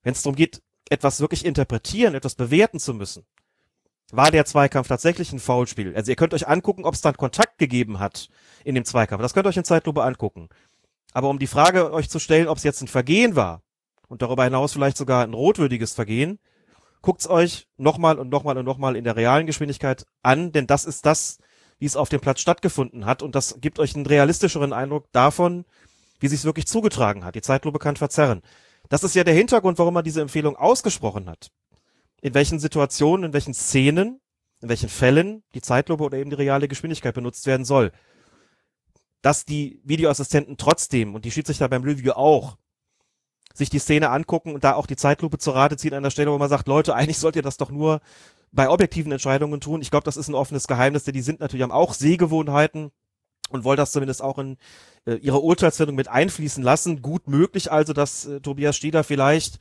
Wenn 0.02 0.12
es 0.12 0.22
darum 0.22 0.36
geht, 0.36 0.62
etwas 0.90 1.20
wirklich 1.20 1.44
interpretieren, 1.44 2.14
etwas 2.14 2.34
bewerten 2.34 2.78
zu 2.78 2.94
müssen, 2.94 3.24
war 4.10 4.30
der 4.30 4.44
Zweikampf 4.44 4.88
tatsächlich 4.88 5.32
ein 5.32 5.38
Foulspiel. 5.38 5.94
Also 5.96 6.10
ihr 6.10 6.16
könnt 6.16 6.34
euch 6.34 6.46
angucken, 6.46 6.84
ob 6.84 6.94
es 6.94 7.00
dann 7.00 7.16
Kontakt 7.16 7.58
gegeben 7.58 7.98
hat 7.98 8.28
in 8.64 8.74
dem 8.74 8.84
Zweikampf. 8.84 9.22
Das 9.22 9.32
könnt 9.32 9.46
ihr 9.46 9.50
euch 9.50 9.56
in 9.56 9.64
Zeitlupe 9.64 10.02
angucken. 10.02 10.48
Aber 11.14 11.28
um 11.28 11.38
die 11.38 11.46
Frage 11.46 11.92
euch 11.92 12.10
zu 12.10 12.18
stellen, 12.18 12.48
ob 12.48 12.58
es 12.58 12.64
jetzt 12.64 12.82
ein 12.82 12.88
Vergehen 12.88 13.36
war 13.36 13.62
und 14.08 14.22
darüber 14.22 14.44
hinaus 14.44 14.72
vielleicht 14.72 14.96
sogar 14.96 15.24
ein 15.24 15.34
rotwürdiges 15.34 15.94
Vergehen, 15.94 16.38
guckt's 17.00 17.28
euch 17.28 17.68
nochmal 17.76 18.18
und 18.18 18.30
nochmal 18.30 18.56
und 18.58 18.64
nochmal 18.64 18.96
in 18.96 19.04
der 19.04 19.16
realen 19.16 19.46
Geschwindigkeit 19.46 20.06
an, 20.22 20.52
denn 20.52 20.66
das 20.66 20.84
ist 20.84 21.06
das, 21.06 21.38
wie 21.82 21.86
es 21.86 21.96
auf 21.96 22.08
dem 22.08 22.20
Platz 22.20 22.40
stattgefunden 22.40 23.06
hat 23.06 23.22
und 23.22 23.34
das 23.34 23.56
gibt 23.60 23.80
euch 23.80 23.96
einen 23.96 24.06
realistischeren 24.06 24.72
Eindruck 24.72 25.10
davon, 25.10 25.64
wie 26.20 26.28
sich's 26.28 26.44
wirklich 26.44 26.68
zugetragen 26.68 27.24
hat. 27.24 27.34
Die 27.34 27.42
Zeitlupe 27.42 27.80
kann 27.80 27.96
verzerren. 27.96 28.40
Das 28.88 29.02
ist 29.02 29.16
ja 29.16 29.24
der 29.24 29.34
Hintergrund, 29.34 29.80
warum 29.80 29.94
man 29.94 30.04
diese 30.04 30.20
Empfehlung 30.20 30.54
ausgesprochen 30.54 31.28
hat. 31.28 31.50
In 32.20 32.34
welchen 32.34 32.60
Situationen, 32.60 33.24
in 33.24 33.32
welchen 33.32 33.52
Szenen, 33.52 34.20
in 34.60 34.68
welchen 34.68 34.88
Fällen 34.88 35.42
die 35.56 35.60
Zeitlupe 35.60 36.04
oder 36.04 36.18
eben 36.18 36.30
die 36.30 36.36
reale 36.36 36.68
Geschwindigkeit 36.68 37.16
benutzt 37.16 37.48
werden 37.48 37.64
soll. 37.64 37.90
Dass 39.20 39.44
die 39.44 39.80
Videoassistenten 39.82 40.58
trotzdem 40.58 41.16
und 41.16 41.24
die 41.24 41.32
Schiedsrichter 41.32 41.68
beim 41.68 41.82
Review 41.82 42.12
auch 42.12 42.58
sich 43.54 43.70
die 43.70 43.80
Szene 43.80 44.10
angucken 44.10 44.54
und 44.54 44.62
da 44.62 44.74
auch 44.74 44.86
die 44.86 44.94
Zeitlupe 44.94 45.38
zur 45.38 45.56
Rate 45.56 45.76
ziehen 45.76 45.94
an 45.94 46.04
der 46.04 46.10
Stelle, 46.10 46.30
wo 46.30 46.38
man 46.38 46.48
sagt, 46.48 46.68
Leute, 46.68 46.94
eigentlich 46.94 47.18
sollt 47.18 47.34
ihr 47.34 47.42
das 47.42 47.56
doch 47.56 47.72
nur 47.72 48.00
bei 48.52 48.68
objektiven 48.68 49.12
Entscheidungen 49.12 49.60
tun. 49.60 49.80
Ich 49.80 49.90
glaube, 49.90 50.04
das 50.04 50.16
ist 50.16 50.28
ein 50.28 50.34
offenes 50.34 50.68
Geheimnis, 50.68 51.04
denn 51.04 51.14
die 51.14 51.22
sind 51.22 51.40
natürlich, 51.40 51.62
haben 51.62 51.72
auch 51.72 51.94
Sehgewohnheiten 51.94 52.92
und 53.50 53.64
wollen 53.64 53.78
das 53.78 53.92
zumindest 53.92 54.22
auch 54.22 54.38
in 54.38 54.58
äh, 55.06 55.14
ihre 55.14 55.40
Urteilsfindung 55.40 55.96
mit 55.96 56.08
einfließen 56.08 56.62
lassen. 56.62 57.02
Gut 57.02 57.28
möglich 57.28 57.72
also, 57.72 57.92
dass 57.92 58.26
äh, 58.26 58.40
Tobias 58.40 58.76
Stieder 58.76 59.04
vielleicht 59.04 59.58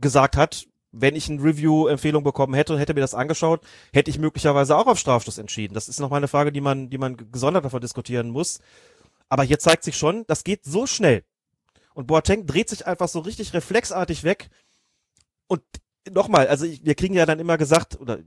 gesagt 0.00 0.36
hat, 0.36 0.66
wenn 0.92 1.14
ich 1.14 1.28
ein 1.28 1.38
Review-Empfehlung 1.38 2.24
bekommen 2.24 2.54
hätte 2.54 2.72
und 2.72 2.80
hätte 2.80 2.94
mir 2.94 3.00
das 3.00 3.14
angeschaut, 3.14 3.62
hätte 3.92 4.10
ich 4.10 4.18
möglicherweise 4.18 4.76
auch 4.76 4.86
auf 4.86 4.98
Strafstoß 4.98 5.38
entschieden. 5.38 5.74
Das 5.74 5.88
ist 5.88 6.00
noch 6.00 6.10
mal 6.10 6.16
eine 6.16 6.28
Frage, 6.28 6.50
die 6.50 6.60
man, 6.60 6.90
die 6.90 6.98
man 6.98 7.16
gesondert 7.30 7.64
davon 7.64 7.80
diskutieren 7.80 8.30
muss. 8.30 8.60
Aber 9.28 9.44
hier 9.44 9.60
zeigt 9.60 9.84
sich 9.84 9.96
schon, 9.96 10.24
das 10.26 10.42
geht 10.42 10.64
so 10.64 10.86
schnell. 10.86 11.22
Und 11.94 12.08
Boateng 12.08 12.46
dreht 12.46 12.68
sich 12.68 12.86
einfach 12.86 13.08
so 13.08 13.20
richtig 13.20 13.54
reflexartig 13.54 14.24
weg. 14.24 14.50
Und 15.46 15.62
nochmal, 16.10 16.48
also 16.48 16.64
ich, 16.64 16.84
wir 16.84 16.94
kriegen 16.94 17.14
ja 17.14 17.26
dann 17.26 17.40
immer 17.40 17.58
gesagt, 17.58 18.00
oder 18.00 18.18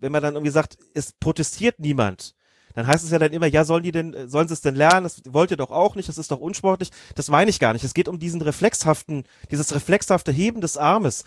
wenn 0.00 0.12
man 0.12 0.22
dann 0.22 0.34
irgendwie 0.34 0.52
sagt, 0.52 0.76
es 0.94 1.12
protestiert 1.12 1.78
niemand, 1.78 2.34
dann 2.74 2.86
heißt 2.86 3.04
es 3.04 3.10
ja 3.10 3.18
dann 3.18 3.32
immer, 3.32 3.46
ja, 3.46 3.64
sollen 3.64 3.82
die 3.82 3.92
denn, 3.92 4.28
sollen 4.28 4.48
sie 4.48 4.54
es 4.54 4.60
denn 4.60 4.74
lernen? 4.74 5.04
Das 5.04 5.22
wollt 5.28 5.50
ihr 5.50 5.56
doch 5.56 5.70
auch 5.70 5.94
nicht, 5.94 6.08
das 6.08 6.18
ist 6.18 6.30
doch 6.30 6.40
unsportlich. 6.40 6.90
Das 7.14 7.28
meine 7.28 7.50
ich 7.50 7.60
gar 7.60 7.72
nicht. 7.72 7.84
Es 7.84 7.94
geht 7.94 8.08
um 8.08 8.18
diesen 8.18 8.40
reflexhaften, 8.40 9.24
dieses 9.50 9.74
reflexhafte 9.74 10.32
Heben 10.32 10.60
des 10.60 10.76
Armes. 10.76 11.24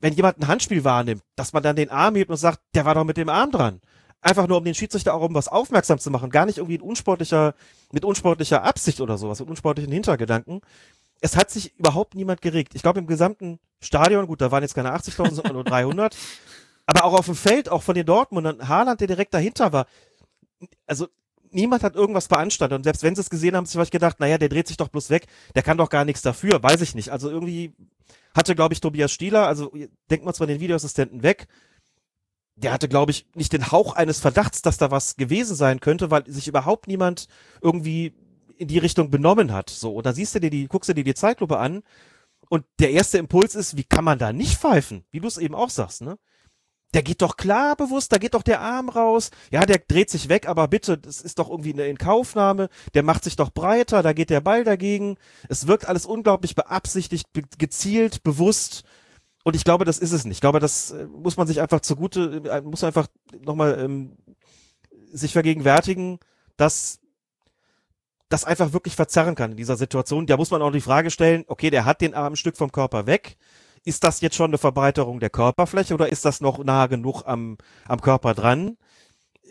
Wenn 0.00 0.14
jemand 0.14 0.38
ein 0.38 0.48
Handspiel 0.48 0.84
wahrnimmt, 0.84 1.22
dass 1.36 1.52
man 1.52 1.62
dann 1.62 1.76
den 1.76 1.90
Arm 1.90 2.16
hebt 2.16 2.30
und 2.30 2.36
sagt, 2.36 2.60
der 2.74 2.84
war 2.84 2.94
doch 2.94 3.04
mit 3.04 3.16
dem 3.16 3.28
Arm 3.28 3.52
dran. 3.52 3.80
Einfach 4.20 4.48
nur, 4.48 4.58
um 4.58 4.64
den 4.64 4.74
Schiedsrichter 4.74 5.14
auch 5.14 5.22
um 5.22 5.34
was 5.34 5.48
aufmerksam 5.48 5.98
zu 5.98 6.10
machen. 6.10 6.30
Gar 6.30 6.46
nicht 6.46 6.58
irgendwie 6.58 6.76
in 6.76 6.80
unsportlicher, 6.80 7.54
mit 7.92 8.04
unsportlicher 8.04 8.64
Absicht 8.64 9.00
oder 9.00 9.16
sowas, 9.16 9.38
mit 9.40 9.48
unsportlichen 9.48 9.92
Hintergedanken. 9.92 10.60
Es 11.24 11.38
hat 11.38 11.50
sich 11.50 11.74
überhaupt 11.78 12.14
niemand 12.14 12.42
geregt. 12.42 12.74
Ich 12.74 12.82
glaube, 12.82 12.98
im 12.98 13.06
gesamten 13.06 13.58
Stadion, 13.80 14.26
gut, 14.26 14.42
da 14.42 14.50
waren 14.50 14.62
jetzt 14.62 14.74
keine 14.74 14.94
80.000, 14.94 15.30
sondern 15.32 15.54
nur 15.54 15.64
300. 15.64 16.14
Aber 16.86 17.04
auch 17.04 17.14
auf 17.14 17.24
dem 17.24 17.34
Feld, 17.34 17.70
auch 17.70 17.82
von 17.82 17.94
den 17.94 18.04
Dortmundern, 18.04 18.68
Haaland, 18.68 19.00
der 19.00 19.08
direkt 19.08 19.32
dahinter 19.32 19.72
war, 19.72 19.86
also 20.86 21.08
niemand 21.50 21.82
hat 21.82 21.94
irgendwas 21.94 22.28
beanstandet. 22.28 22.76
Und 22.76 22.84
selbst 22.84 23.02
wenn 23.02 23.14
sie 23.14 23.22
es 23.22 23.30
gesehen 23.30 23.56
haben, 23.56 23.64
sie 23.64 23.72
vielleicht 23.72 23.90
gedacht, 23.90 24.20
naja, 24.20 24.36
der 24.36 24.50
dreht 24.50 24.68
sich 24.68 24.76
doch 24.76 24.88
bloß 24.88 25.08
weg, 25.08 25.26
der 25.54 25.62
kann 25.62 25.78
doch 25.78 25.88
gar 25.88 26.04
nichts 26.04 26.20
dafür, 26.20 26.62
weiß 26.62 26.82
ich 26.82 26.94
nicht. 26.94 27.08
Also 27.08 27.30
irgendwie 27.30 27.72
hatte, 28.34 28.54
glaube 28.54 28.74
ich, 28.74 28.82
Tobias 28.82 29.10
Stieler, 29.10 29.46
also 29.46 29.72
denkt 30.10 30.26
man 30.26 30.34
zwar 30.34 30.46
den 30.46 30.60
Videoassistenten 30.60 31.22
weg, 31.22 31.48
der 32.56 32.70
hatte, 32.70 32.86
glaube 32.86 33.12
ich, 33.12 33.26
nicht 33.34 33.54
den 33.54 33.72
Hauch 33.72 33.94
eines 33.94 34.20
Verdachts, 34.20 34.60
dass 34.60 34.76
da 34.76 34.90
was 34.90 35.16
gewesen 35.16 35.56
sein 35.56 35.80
könnte, 35.80 36.10
weil 36.10 36.30
sich 36.30 36.48
überhaupt 36.48 36.86
niemand 36.86 37.28
irgendwie 37.62 38.12
in 38.58 38.68
die 38.68 38.78
Richtung 38.78 39.10
benommen 39.10 39.52
hat. 39.52 39.70
So, 39.70 39.92
und 39.94 40.06
da 40.06 40.12
siehst 40.12 40.34
du 40.34 40.40
dir 40.40 40.50
die, 40.50 40.66
guckst 40.66 40.88
du 40.88 40.94
dir 40.94 41.04
die 41.04 41.14
Zeitlupe 41.14 41.58
an 41.58 41.82
und 42.48 42.64
der 42.78 42.90
erste 42.90 43.18
Impuls 43.18 43.54
ist, 43.54 43.76
wie 43.76 43.84
kann 43.84 44.04
man 44.04 44.18
da 44.18 44.32
nicht 44.32 44.56
pfeifen? 44.56 45.04
Wie 45.10 45.20
du 45.20 45.28
es 45.28 45.38
eben 45.38 45.54
auch 45.54 45.70
sagst, 45.70 46.02
ne? 46.02 46.18
der 46.94 47.02
geht 47.02 47.22
doch 47.22 47.36
klar 47.36 47.74
bewusst, 47.74 48.12
da 48.12 48.18
geht 48.18 48.34
doch 48.34 48.42
der 48.42 48.60
Arm 48.60 48.88
raus. 48.88 49.30
Ja, 49.50 49.66
der 49.66 49.78
dreht 49.78 50.10
sich 50.10 50.28
weg, 50.28 50.48
aber 50.48 50.68
bitte, 50.68 50.96
das 50.96 51.20
ist 51.20 51.40
doch 51.40 51.50
irgendwie 51.50 51.72
eine 51.72 51.88
Inkaufnahme. 51.88 52.68
Der 52.94 53.02
macht 53.02 53.24
sich 53.24 53.34
doch 53.34 53.50
breiter, 53.50 54.02
da 54.02 54.12
geht 54.12 54.30
der 54.30 54.40
Ball 54.40 54.62
dagegen. 54.62 55.16
Es 55.48 55.66
wirkt 55.66 55.88
alles 55.88 56.06
unglaublich 56.06 56.54
beabsichtigt, 56.54 57.32
be 57.32 57.42
gezielt, 57.58 58.22
bewusst. 58.22 58.84
Und 59.42 59.56
ich 59.56 59.64
glaube, 59.64 59.84
das 59.84 59.98
ist 59.98 60.12
es 60.12 60.24
nicht. 60.24 60.36
Ich 60.36 60.40
glaube, 60.40 60.60
das 60.60 60.92
äh, 60.92 61.06
muss 61.06 61.36
man 61.36 61.48
sich 61.48 61.60
einfach 61.60 61.80
zugute, 61.80 62.42
äh, 62.48 62.62
muss 62.62 62.84
einfach 62.84 63.08
nochmal 63.44 63.78
ähm, 63.80 64.16
sich 65.12 65.32
vergegenwärtigen, 65.32 66.20
dass 66.56 67.00
das 68.34 68.44
einfach 68.44 68.72
wirklich 68.72 68.96
verzerren 68.96 69.34
kann 69.34 69.52
in 69.52 69.56
dieser 69.56 69.76
Situation. 69.76 70.26
Da 70.26 70.36
muss 70.36 70.50
man 70.50 70.62
auch 70.62 70.72
die 70.72 70.80
Frage 70.80 71.10
stellen, 71.10 71.44
okay, 71.46 71.70
der 71.70 71.84
hat 71.84 72.00
den 72.00 72.14
Arm 72.14 72.34
ein 72.34 72.36
Stück 72.36 72.56
vom 72.56 72.72
Körper 72.72 73.06
weg 73.06 73.36
ist 73.84 74.02
das 74.02 74.20
jetzt 74.20 74.34
schon 74.34 74.50
eine 74.50 74.58
Verbreiterung 74.58 75.20
der 75.20 75.30
Körperfläche 75.30 75.94
oder 75.94 76.10
ist 76.10 76.24
das 76.24 76.40
noch 76.40 76.58
nah 76.64 76.86
genug 76.86 77.22
am, 77.26 77.58
am 77.86 78.00
Körper 78.00 78.34
dran? 78.34 78.78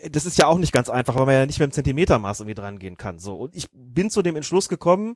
Das 0.10 0.26
ist 0.26 0.38
ja 0.38 0.48
auch 0.48 0.58
nicht 0.58 0.74
ganz 0.74 0.90
einfach, 0.90 1.16
weil 1.16 1.28
man 1.28 1.36
ja 1.36 1.46
nicht 1.46 1.60
mit 1.60 1.70
dem 1.70 1.72
Zentimetermaß 1.72 2.42
irgendwie 2.42 2.56
dran 2.56 2.80
gehen 2.80 2.98
kann. 2.98 3.20
So. 3.20 3.36
Und 3.36 3.56
ich 3.56 3.68
bin 3.72 4.10
zu 4.10 4.22
dem 4.22 4.36
Entschluss 4.36 4.68
gekommen, 4.68 5.16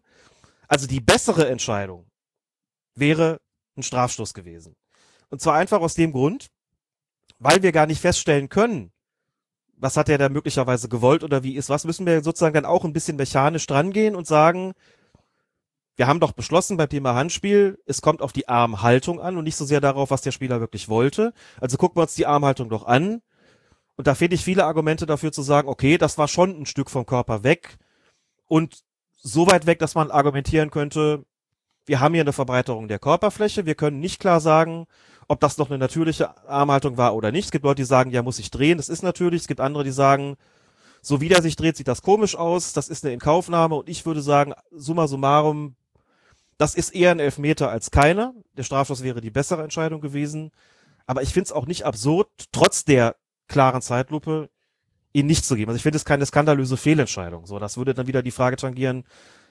also 0.68 0.88
die 0.88 1.02
bessere 1.02 1.50
Entscheidung 1.50 2.06
wäre 2.96 3.40
ein 3.76 3.84
Strafstoß 3.84 4.34
gewesen. 4.34 4.76
Und 5.30 5.42
zwar 5.42 5.56
einfach 5.56 5.82
aus 5.82 5.96
dem 5.96 6.14
Grund, 6.14 6.48
weil 7.40 7.64
wir 7.64 7.72
gar 7.72 7.88
nicht 7.88 8.00
feststellen 8.00 8.50
können, 8.50 8.92
was 9.78 9.98
hat 9.98 10.10
er 10.10 10.18
da 10.18 10.30
möglicherweise 10.30 10.90
gewollt 10.90 11.24
oder 11.24 11.44
wie 11.44 11.56
ist 11.56 11.70
was, 11.70 11.86
müssen 11.86 12.06
wir 12.06 12.24
sozusagen 12.24 12.56
dann 12.56 12.66
auch 12.66 12.84
ein 12.84 12.94
bisschen 12.94 13.18
mechanisch 13.18 13.68
drangehen 13.68 14.16
und 14.16 14.28
sagen, 14.28 14.74
wir 15.96 16.08
haben 16.08 16.20
doch 16.20 16.32
beschlossen 16.32 16.78
beim 16.78 16.90
Thema 16.90 17.16
Handspiel, 17.16 17.80
es 17.86 18.02
kommt 18.02 18.22
auf 18.22 18.34
die 18.34 18.48
Armhaltung 18.48 19.20
an 19.20 19.38
und 19.38 19.44
nicht 19.44 19.56
so 19.56 19.66
sehr 19.66 19.82
darauf, 19.82 20.12
was 20.12 20.22
der 20.22 20.32
Spieler 20.32 20.60
wirklich 20.60 20.90
wollte. 20.90 21.34
Also 21.60 21.78
gucken 21.78 21.98
wir 21.98 22.04
uns 22.04 22.16
die 22.16 22.28
Armhaltung 22.28 22.70
doch 22.70 22.86
an. 22.86 23.22
Und 23.96 24.06
da 24.06 24.14
finde 24.14 24.36
ich 24.36 24.44
viele 24.44 24.66
Argumente 24.66 25.08
dafür 25.08 25.32
zu 25.32 25.42
sagen, 25.42 25.68
okay, 25.68 25.98
das 25.98 26.20
war 26.20 26.28
schon 26.28 26.62
ein 26.62 26.66
Stück 26.68 26.92
vom 26.92 27.08
Körper 27.08 27.44
weg 27.44 27.78
und 28.46 28.84
so 29.16 29.48
weit 29.48 29.66
weg, 29.66 29.80
dass 29.80 29.96
man 29.96 30.12
argumentieren 30.12 30.70
könnte, 30.70 31.26
wir 31.88 32.00
haben 32.00 32.14
hier 32.14 32.22
eine 32.22 32.34
Verbreiterung 32.34 32.88
der 32.88 33.00
Körperfläche, 33.00 33.66
wir 33.66 33.76
können 33.76 34.00
nicht 34.00 34.20
klar 34.20 34.40
sagen, 34.40 34.86
ob 35.28 35.40
das 35.40 35.58
noch 35.58 35.70
eine 35.70 35.78
natürliche 35.78 36.36
Armhaltung 36.48 36.98
war 36.98 37.16
oder 37.16 37.32
nicht. 37.32 37.46
Es 37.46 37.52
gibt 37.52 37.66
Leute, 37.66 37.82
die 37.82 37.86
sagen, 37.86 38.12
ja, 38.12 38.24
muss 38.24 38.38
sich 38.38 38.52
drehen, 38.52 38.78
das 38.78 38.90
ist 38.90 39.04
natürlich. 39.04 39.42
Es 39.42 39.48
gibt 39.48 39.60
andere, 39.60 39.84
die 39.84 39.92
sagen, 39.92 40.38
so 41.02 41.22
wie 41.22 41.30
der 41.30 41.42
sich 41.42 41.56
dreht, 41.56 41.78
sieht 41.78 41.88
das 41.88 42.02
komisch 42.02 42.36
aus, 42.36 42.74
das 42.74 42.90
ist 42.90 43.04
eine 43.04 43.14
Inkaufnahme 43.14 43.76
und 43.76 43.90
ich 43.90 44.06
würde 44.06 44.22
sagen, 44.22 44.54
summa 44.72 45.08
summarum 45.08 45.76
das 46.58 46.74
ist 46.74 46.90
eher 46.96 47.12
ein 47.12 47.20
Elfmeter 47.20 47.70
als 47.70 47.92
keiner. 47.92 48.34
Der 48.58 48.64
Strafstoß 48.64 49.04
wäre 49.04 49.22
die 49.22 49.30
bessere 49.30 49.64
Entscheidung 49.64 50.02
gewesen. 50.02 50.52
Aber 51.06 51.22
ich 51.22 51.30
finde 51.30 51.46
es 51.46 51.52
auch 51.52 51.68
nicht 51.68 51.86
absurd, 51.86 52.30
trotz 52.52 52.84
der 52.84 53.16
klaren 53.48 53.82
Zeitlupe, 53.82 54.50
ihn 55.14 55.28
nicht 55.28 55.46
zu 55.46 55.56
geben. 55.56 55.70
Also 55.70 55.78
ich 55.78 55.84
finde 55.84 55.98
es 55.98 56.06
keine 56.06 56.26
skandalöse 56.26 56.76
Fehlentscheidung. 56.76 57.46
So, 57.46 57.60
das 57.60 57.78
würde 57.78 57.94
dann 57.94 58.08
wieder 58.08 58.24
die 58.24 58.32
Frage 58.32 58.58
tangieren, 58.58 59.06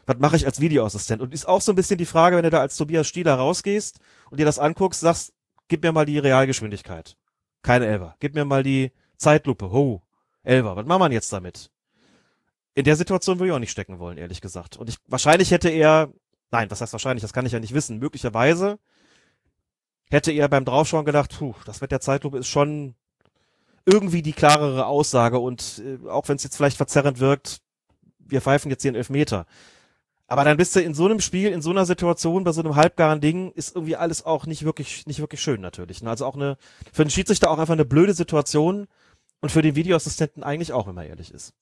was 0.04 0.18
mache 0.18 0.36
ich 0.36 0.46
als 0.46 0.60
Videoassistent? 0.60 1.22
Und 1.22 1.32
ist 1.32 1.48
auch 1.48 1.60
so 1.60 1.72
ein 1.72 1.76
bisschen 1.76 1.98
die 1.98 2.06
Frage, 2.06 2.36
wenn 2.36 2.44
du 2.44 2.50
da 2.50 2.60
als 2.60 2.76
Tobias 2.76 3.06
Stieler 3.06 3.34
rausgehst 3.34 3.98
und 4.30 4.38
dir 4.38 4.46
das 4.46 4.58
anguckst, 4.58 5.00
sagst, 5.00 5.32
gib 5.68 5.82
mir 5.82 5.92
mal 5.92 6.06
die 6.06 6.18
Realgeschwindigkeit. 6.18 7.16
Keine 7.62 7.86
Elver. 7.86 8.16
Gib 8.20 8.34
mir 8.34 8.44
mal 8.44 8.62
die 8.62 8.92
Zeitlupe. 9.16 9.70
Ho, 9.70 10.02
Elver. 10.42 10.76
Was 10.76 10.86
macht 10.86 11.00
man 11.00 11.12
jetzt 11.12 11.32
damit? 11.32 11.70
In 12.74 12.84
der 12.84 12.96
Situation 12.96 13.38
würde 13.38 13.48
ich 13.48 13.54
auch 13.54 13.60
nicht 13.60 13.70
stecken 13.70 13.98
wollen, 13.98 14.18
ehrlich 14.18 14.40
gesagt. 14.40 14.76
Und 14.76 14.88
ich, 14.88 14.98
wahrscheinlich 15.06 15.50
hätte 15.50 15.70
er 15.70 16.12
Nein, 16.50 16.70
was 16.70 16.80
heißt 16.80 16.92
wahrscheinlich? 16.92 17.22
Das 17.22 17.32
kann 17.32 17.46
ich 17.46 17.52
ja 17.52 17.60
nicht 17.60 17.74
wissen. 17.74 17.98
Möglicherweise 17.98 18.78
hätte 20.10 20.32
er 20.32 20.48
beim 20.48 20.64
Draufschauen 20.64 21.04
gedacht, 21.04 21.36
puh, 21.38 21.54
das 21.64 21.80
mit 21.80 21.90
der 21.90 22.00
Zeitlupe 22.00 22.38
ist 22.38 22.48
schon 22.48 22.94
irgendwie 23.84 24.22
die 24.22 24.32
klarere 24.32 24.86
Aussage 24.86 25.38
und 25.38 25.82
äh, 25.84 26.08
auch 26.08 26.28
wenn 26.28 26.36
es 26.36 26.44
jetzt 26.44 26.56
vielleicht 26.56 26.76
verzerrend 26.76 27.20
wirkt, 27.20 27.60
wir 28.18 28.40
pfeifen 28.40 28.70
jetzt 28.70 28.82
hier 28.82 28.90
einen 28.90 28.96
Elfmeter. 28.96 29.46
Aber 30.28 30.44
dann 30.44 30.56
bist 30.56 30.74
du 30.74 30.80
in 30.80 30.94
so 30.94 31.04
einem 31.04 31.20
Spiel, 31.20 31.52
in 31.52 31.62
so 31.62 31.70
einer 31.70 31.86
Situation, 31.86 32.42
bei 32.42 32.52
so 32.52 32.60
einem 32.60 32.74
halbgaren 32.74 33.20
Ding, 33.20 33.52
ist 33.52 33.76
irgendwie 33.76 33.96
alles 33.96 34.24
auch 34.24 34.46
nicht 34.46 34.64
wirklich, 34.64 35.06
nicht 35.06 35.20
wirklich 35.20 35.40
schön 35.40 35.60
natürlich. 35.60 36.02
Ne? 36.02 36.10
Also 36.10 36.26
auch 36.26 36.34
eine, 36.34 36.56
für 36.92 37.04
den 37.04 37.10
Schiedsrichter 37.10 37.50
auch 37.50 37.58
einfach 37.58 37.74
eine 37.74 37.84
blöde 37.84 38.12
Situation 38.12 38.88
und 39.40 39.52
für 39.52 39.62
den 39.62 39.76
Videoassistenten 39.76 40.42
eigentlich 40.42 40.72
auch, 40.72 40.88
wenn 40.88 40.96
man 40.96 41.06
ehrlich 41.06 41.30
ist. 41.30 41.54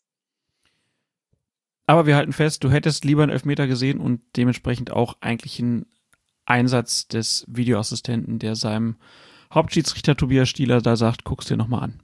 Aber 1.87 2.07
wir 2.07 2.17
halten 2.17 2.33
fest, 2.33 2.65
du 2.65 2.71
hättest 2.71 3.05
lieber 3.05 3.23
einen 3.23 3.33
Elfmeter 3.33 3.67
gesehen 3.67 4.01
und 4.01 4.23
dementsprechend 4.37 4.91
auch 4.91 5.17
eigentlich 5.21 5.61
einen 5.61 5.85
Einsatz 6.47 7.09
des 7.09 7.45
Videoassistenten, 7.49 8.39
der 8.39 8.57
seinem 8.57 8.97
Hauptschiedsrichter 9.53 10.17
Tobias 10.17 10.49
Stieler 10.49 10.81
da 10.81 10.97
sagt, 10.97 11.25
guck's 11.25 11.47
dir 11.47 11.59
nochmal 11.59 11.83
an. 11.83 12.01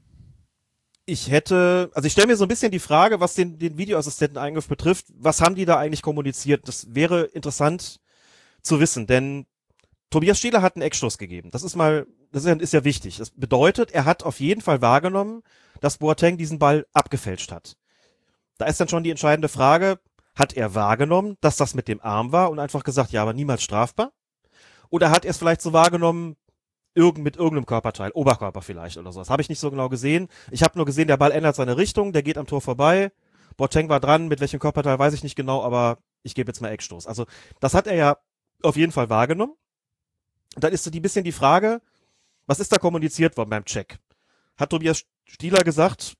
Ich 1.06 1.30
hätte, 1.30 1.90
also 1.94 2.06
ich 2.06 2.12
stelle 2.12 2.28
mir 2.28 2.36
so 2.36 2.44
ein 2.44 2.48
bisschen 2.48 2.70
die 2.70 2.78
Frage, 2.78 3.20
was 3.20 3.34
den, 3.34 3.58
den 3.58 3.78
Videoassistenten-Eingriff 3.78 4.68
betrifft, 4.68 5.06
was 5.16 5.40
haben 5.40 5.54
die 5.54 5.64
da 5.64 5.78
eigentlich 5.78 6.02
kommuniziert? 6.02 6.68
Das 6.68 6.94
wäre 6.94 7.22
interessant 7.24 8.00
zu 8.62 8.80
wissen, 8.80 9.06
denn 9.06 9.46
Tobias 10.10 10.38
Stieler 10.38 10.62
hat 10.62 10.76
einen 10.76 10.82
Eckstoß 10.82 11.18
gegeben. 11.18 11.50
Das 11.50 11.62
ist 11.62 11.76
mal 11.76 12.06
das 12.32 12.44
ist 12.44 12.72
ja, 12.72 12.84
wichtig. 12.84 13.16
Das 13.16 13.30
bedeutet, 13.30 13.90
er 13.90 14.04
hat 14.04 14.22
auf 14.22 14.40
jeden 14.40 14.60
Fall 14.60 14.80
wahrgenommen, 14.80 15.42
dass 15.80 15.98
Boateng 15.98 16.36
diesen 16.36 16.58
Ball 16.58 16.86
abgefälscht 16.92 17.50
hat. 17.50 17.76
Da 18.58 18.66
ist 18.66 18.80
dann 18.80 18.88
schon 18.88 19.02
die 19.02 19.10
entscheidende 19.10 19.48
Frage, 19.48 19.98
hat 20.36 20.52
er 20.52 20.74
wahrgenommen, 20.74 21.36
dass 21.40 21.56
das 21.56 21.74
mit 21.74 21.88
dem 21.88 22.00
Arm 22.00 22.30
war 22.30 22.50
und 22.50 22.58
einfach 22.58 22.84
gesagt, 22.84 23.10
ja, 23.10 23.22
aber 23.22 23.32
niemals 23.32 23.62
strafbar? 23.62 24.12
Oder 24.90 25.10
hat 25.10 25.24
er 25.24 25.32
es 25.32 25.38
vielleicht 25.38 25.62
so 25.62 25.72
wahrgenommen, 25.72 26.36
irgend, 26.94 27.24
mit 27.24 27.36
irgendeinem 27.36 27.66
Körperteil, 27.66 28.10
Oberkörper 28.12 28.62
vielleicht 28.62 28.96
oder 28.96 29.12
so. 29.12 29.20
Das 29.20 29.30
habe 29.30 29.42
ich 29.42 29.48
nicht 29.48 29.60
so 29.60 29.70
genau 29.70 29.88
gesehen. 29.88 30.28
Ich 30.50 30.62
habe 30.62 30.76
nur 30.76 30.86
gesehen, 30.86 31.08
der 31.08 31.16
Ball 31.16 31.32
ändert 31.32 31.56
seine 31.56 31.76
Richtung, 31.76 32.12
der 32.12 32.22
geht 32.22 32.38
am 32.38 32.46
Tor 32.46 32.60
vorbei. 32.60 33.12
Boateng 33.56 33.88
war 33.88 34.00
dran, 34.00 34.28
mit 34.28 34.40
welchem 34.40 34.60
Körperteil 34.60 34.98
weiß 34.98 35.14
ich 35.14 35.22
nicht 35.22 35.36
genau, 35.36 35.62
aber 35.62 35.98
ich 36.22 36.34
gebe 36.34 36.48
jetzt 36.50 36.60
mal 36.60 36.70
Eckstoß. 36.70 37.06
Also 37.06 37.26
das 37.60 37.74
hat 37.74 37.86
er 37.86 37.94
ja 37.94 38.16
auf 38.62 38.76
jeden 38.76 38.92
Fall 38.92 39.10
wahrgenommen. 39.10 39.54
Und 40.54 40.64
dann 40.64 40.72
ist 40.72 40.84
so 40.84 40.90
ein 40.90 41.02
bisschen 41.02 41.24
die 41.24 41.32
Frage, 41.32 41.80
was 42.46 42.60
ist 42.60 42.72
da 42.72 42.78
kommuniziert 42.78 43.36
worden 43.36 43.50
beim 43.50 43.64
Check? 43.64 43.98
Hat 44.56 44.70
Tobias 44.70 45.04
Stieler 45.24 45.62
gesagt, 45.62 46.16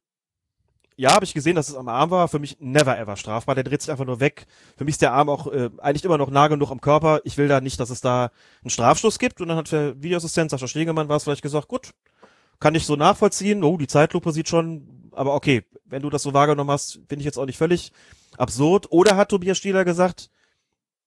ja, 1.00 1.14
habe 1.14 1.24
ich 1.24 1.32
gesehen, 1.32 1.56
dass 1.56 1.70
es 1.70 1.76
am 1.76 1.88
Arm 1.88 2.10
war. 2.10 2.28
Für 2.28 2.38
mich 2.38 2.58
never 2.60 2.98
ever 2.98 3.16
strafbar. 3.16 3.54
Der 3.54 3.64
dreht 3.64 3.80
sich 3.80 3.90
einfach 3.90 4.04
nur 4.04 4.20
weg. 4.20 4.46
Für 4.76 4.84
mich 4.84 4.96
ist 4.96 5.02
der 5.02 5.14
Arm 5.14 5.30
auch 5.30 5.46
äh, 5.46 5.70
eigentlich 5.78 6.04
immer 6.04 6.18
noch 6.18 6.28
nah 6.28 6.48
genug 6.48 6.70
am 6.70 6.82
Körper. 6.82 7.22
Ich 7.24 7.38
will 7.38 7.48
da 7.48 7.62
nicht, 7.62 7.80
dass 7.80 7.88
es 7.88 8.02
da 8.02 8.30
einen 8.62 8.68
Strafstoß 8.68 9.18
gibt. 9.18 9.40
Und 9.40 9.48
dann 9.48 9.56
hat 9.56 9.72
der 9.72 10.02
Videoassistent 10.02 10.50
Sascha 10.50 10.68
Stegemann 10.68 11.08
war 11.08 11.16
es 11.16 11.24
vielleicht 11.24 11.40
gesagt, 11.40 11.68
gut, 11.68 11.92
kann 12.58 12.74
ich 12.74 12.84
so 12.84 12.96
nachvollziehen. 12.96 13.64
Oh, 13.64 13.78
die 13.78 13.86
Zeitlupe 13.86 14.30
sieht 14.30 14.50
schon, 14.50 15.10
aber 15.12 15.34
okay, 15.34 15.64
wenn 15.86 16.02
du 16.02 16.10
das 16.10 16.22
so 16.22 16.34
wahrgenommen 16.34 16.70
hast, 16.70 17.00
finde 17.08 17.20
ich 17.20 17.24
jetzt 17.24 17.38
auch 17.38 17.46
nicht 17.46 17.56
völlig 17.56 17.92
absurd. 18.36 18.92
Oder 18.92 19.16
hat 19.16 19.30
Tobias 19.30 19.56
Stieler 19.56 19.86
gesagt, 19.86 20.28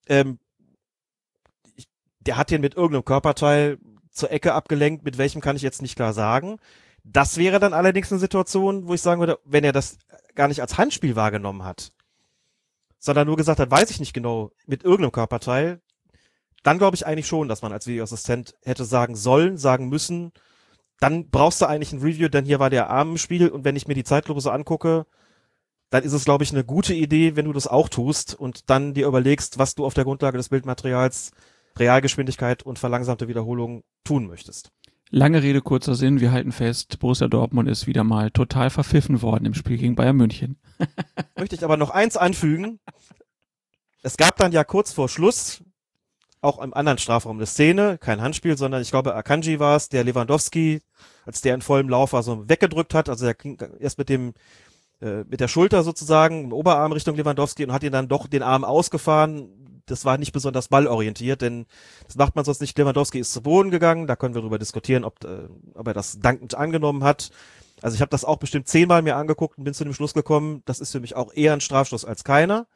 ähm, 0.08 0.40
der 2.20 2.38
hat 2.38 2.50
den 2.50 2.62
mit 2.62 2.74
irgendeinem 2.74 3.06
Körperteil 3.06 3.78
zur 4.10 4.32
Ecke 4.32 4.54
abgelenkt, 4.54 5.06
mit 5.06 5.20
welchem 5.20 5.40
kann 5.40 5.56
ich 5.56 5.62
jetzt 5.62 5.84
nicht 5.84 5.96
klar 5.96 6.14
sagen. 6.14 6.58
Das 7.04 7.38
wäre 7.38 7.60
dann 7.60 7.74
allerdings 7.74 8.12
eine 8.12 8.20
Situation, 8.20 8.88
wo 8.88 8.94
ich 8.94 9.02
sagen 9.02 9.20
würde, 9.20 9.40
wenn 9.44 9.64
er 9.64 9.74
das 9.74 9.98
gar 10.36 10.48
nicht 10.48 10.62
als 10.62 10.78
Handspiel 10.78 11.16
wahrgenommen 11.16 11.64
hat, 11.64 11.92
sondern 13.00 13.28
nur 13.28 13.36
gesagt 13.36 13.60
hat, 13.60 13.70
weiß 13.70 13.92
ich 13.92 14.00
nicht 14.00 14.14
genau, 14.14 14.52
mit 14.66 14.84
irgendeinem 14.84 15.12
Körperteil, 15.12 15.82
dann 16.64 16.78
glaube 16.78 16.96
ich 16.96 17.06
eigentlich 17.06 17.28
schon, 17.28 17.50
dass 17.50 17.62
man 17.62 17.74
als 17.74 17.88
Videoassistent 17.88 18.56
hätte 18.64 18.86
sagen 18.86 19.16
sollen, 19.16 19.58
sagen 19.58 19.90
müssen, 19.90 20.32
dann 21.00 21.30
brauchst 21.30 21.62
du 21.62 21.66
eigentlich 21.66 21.92
ein 21.92 22.02
Review, 22.02 22.30
denn 22.30 22.46
hier 22.46 22.60
war 22.60 22.70
der 22.70 22.90
Arm 22.90 23.12
im 23.12 23.18
Spiel 23.18 23.50
und 23.50 23.66
wenn 23.66 23.76
ich 23.76 23.88
mir 23.88 23.96
die 23.96 24.06
Zeitlupe 24.06 24.40
so 24.40 24.50
angucke, 24.50 25.06
dann 25.90 26.04
ist 26.04 26.14
es, 26.14 26.24
glaube 26.26 26.46
ich, 26.46 26.52
eine 26.52 26.64
gute 26.64 26.94
Idee, 26.94 27.36
wenn 27.36 27.46
du 27.46 27.54
das 27.54 27.68
auch 27.68 27.90
tust 27.90 28.34
und 28.34 28.70
dann 28.70 28.94
dir 28.94 29.06
überlegst, 29.06 29.60
was 29.60 29.76
du 29.76 29.86
auf 29.86 29.94
der 29.94 30.06
Grundlage 30.06 30.38
des 30.38 30.50
Bildmaterials 30.50 31.32
Realgeschwindigkeit 31.78 32.64
und 32.64 32.80
verlangsamte 32.80 33.28
Wiederholung 33.28 33.84
tun 34.04 34.28
möchtest. 34.28 34.72
Lange 35.16 35.44
Rede, 35.44 35.62
kurzer 35.62 35.94
Sinn. 35.94 36.22
Wir 36.22 36.32
halten 36.32 36.52
fest, 36.52 36.98
Borussia 36.98 37.28
Dortmund 37.28 37.70
ist 37.70 37.86
wieder 37.86 38.04
mal 38.04 38.32
total 38.32 38.72
verpfiffen 38.72 39.22
worden 39.22 39.46
im 39.46 39.54
Spiel 39.54 39.78
gegen 39.78 39.94
Bayern 39.94 40.16
München. 40.16 40.58
Möchte 41.38 41.54
ich 41.54 41.64
aber 41.64 41.78
noch 41.78 41.92
eins 41.92 42.18
anfügen. 42.18 42.80
Es 44.02 44.18
gab 44.18 44.38
dann 44.38 44.52
ja 44.52 44.64
kurz 44.64 44.92
vor 44.92 45.10
Schluss 45.10 45.62
auch 46.42 46.60
im 46.60 46.74
anderen 46.74 46.98
Strafraum 46.98 47.38
eine 47.38 47.46
Szene, 47.46 48.00
kein 48.00 48.22
Handspiel, 48.22 48.58
sondern 48.58 48.82
ich 48.82 48.90
glaube 48.90 49.14
Akanji 49.14 49.60
war 49.60 49.76
es, 49.76 49.88
der 49.88 50.04
Lewandowski, 50.04 50.82
als 51.28 51.42
der 51.42 51.54
in 51.54 51.62
vollem 51.62 51.90
Lauf 51.90 52.14
war, 52.14 52.24
so 52.24 52.50
weggedrückt 52.50 52.96
hat. 52.96 53.08
Also 53.08 53.28
er 53.28 53.36
ging 53.36 53.60
erst 53.80 54.00
mit 54.00 54.10
dem 54.10 54.34
äh, 55.00 55.26
mit 55.26 55.42
der 55.42 55.48
Schulter 55.48 55.84
sozusagen 55.84 56.46
im 56.46 56.54
Oberarm 56.54 56.92
Richtung 56.92 57.16
Lewandowski 57.16 57.64
und 57.64 57.72
hat 57.72 57.84
ihn 57.84 57.92
dann 57.92 58.08
doch 58.08 58.26
den 58.26 58.42
Arm 58.42 58.64
ausgefahren, 58.64 59.73
das 59.86 60.06
war 60.06 60.18
nicht 60.18 60.32
besonders 60.32 60.68
ballorientiert, 60.70 61.42
denn 61.42 61.66
das 62.06 62.16
macht 62.16 62.36
man 62.36 62.46
sonst 62.46 62.62
nicht. 62.62 62.78
Lewandowski 62.78 63.20
ist 63.20 63.34
zu 63.34 63.42
Boden 63.42 63.72
gegangen, 63.72 64.08
da 64.08 64.16
können 64.16 64.34
wir 64.34 64.42
darüber 64.42 64.60
diskutieren, 64.60 65.04
ob, 65.04 65.24
äh, 65.24 65.48
ob 65.74 65.88
er 65.88 65.94
das 65.94 66.20
dankend 66.20 66.56
angenommen 66.56 67.04
hat. 67.04 67.32
Also 67.82 67.96
ich 67.96 68.02
habe 68.02 68.10
das 68.10 68.24
auch 68.24 68.38
bestimmt 68.38 68.68
zehnmal 68.68 69.02
mir 69.02 69.18
angeguckt 69.18 69.58
und 69.58 69.66
bin 69.66 69.74
zu 69.74 69.84
dem 69.84 69.94
Schluss 69.94 70.14
gekommen, 70.14 70.62
das 70.66 70.80
ist 70.80 70.92
für 70.92 71.02
mich 71.02 71.16
auch 71.16 71.34
eher 71.34 71.54
ein 71.54 71.62
Strafstoß 71.62 72.06
als 72.06 72.24
keiner. 72.24 72.68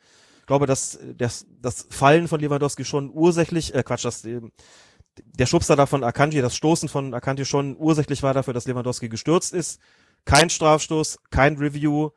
Ich 0.41 0.47
glaube, 0.47 0.65
dass 0.65 0.99
das, 1.17 1.45
das 1.61 1.87
Fallen 1.89 2.27
von 2.27 2.39
Lewandowski 2.39 2.83
schon 2.83 3.09
ursächlich, 3.13 3.73
äh, 3.73 3.83
Quatsch, 3.83 4.05
das, 4.05 4.23
der 4.23 5.45
Schubser 5.45 5.75
da 5.75 5.85
von 5.85 6.03
Akanji, 6.03 6.41
das 6.41 6.55
Stoßen 6.55 6.89
von 6.89 7.13
Akanji 7.13 7.45
schon 7.45 7.75
ursächlich 7.77 8.23
war 8.23 8.33
dafür, 8.33 8.53
dass 8.53 8.65
Lewandowski 8.65 9.09
gestürzt 9.09 9.53
ist. 9.53 9.79
Kein 10.25 10.49
Strafstoß, 10.49 11.19
kein 11.29 11.57
Review, 11.57 12.09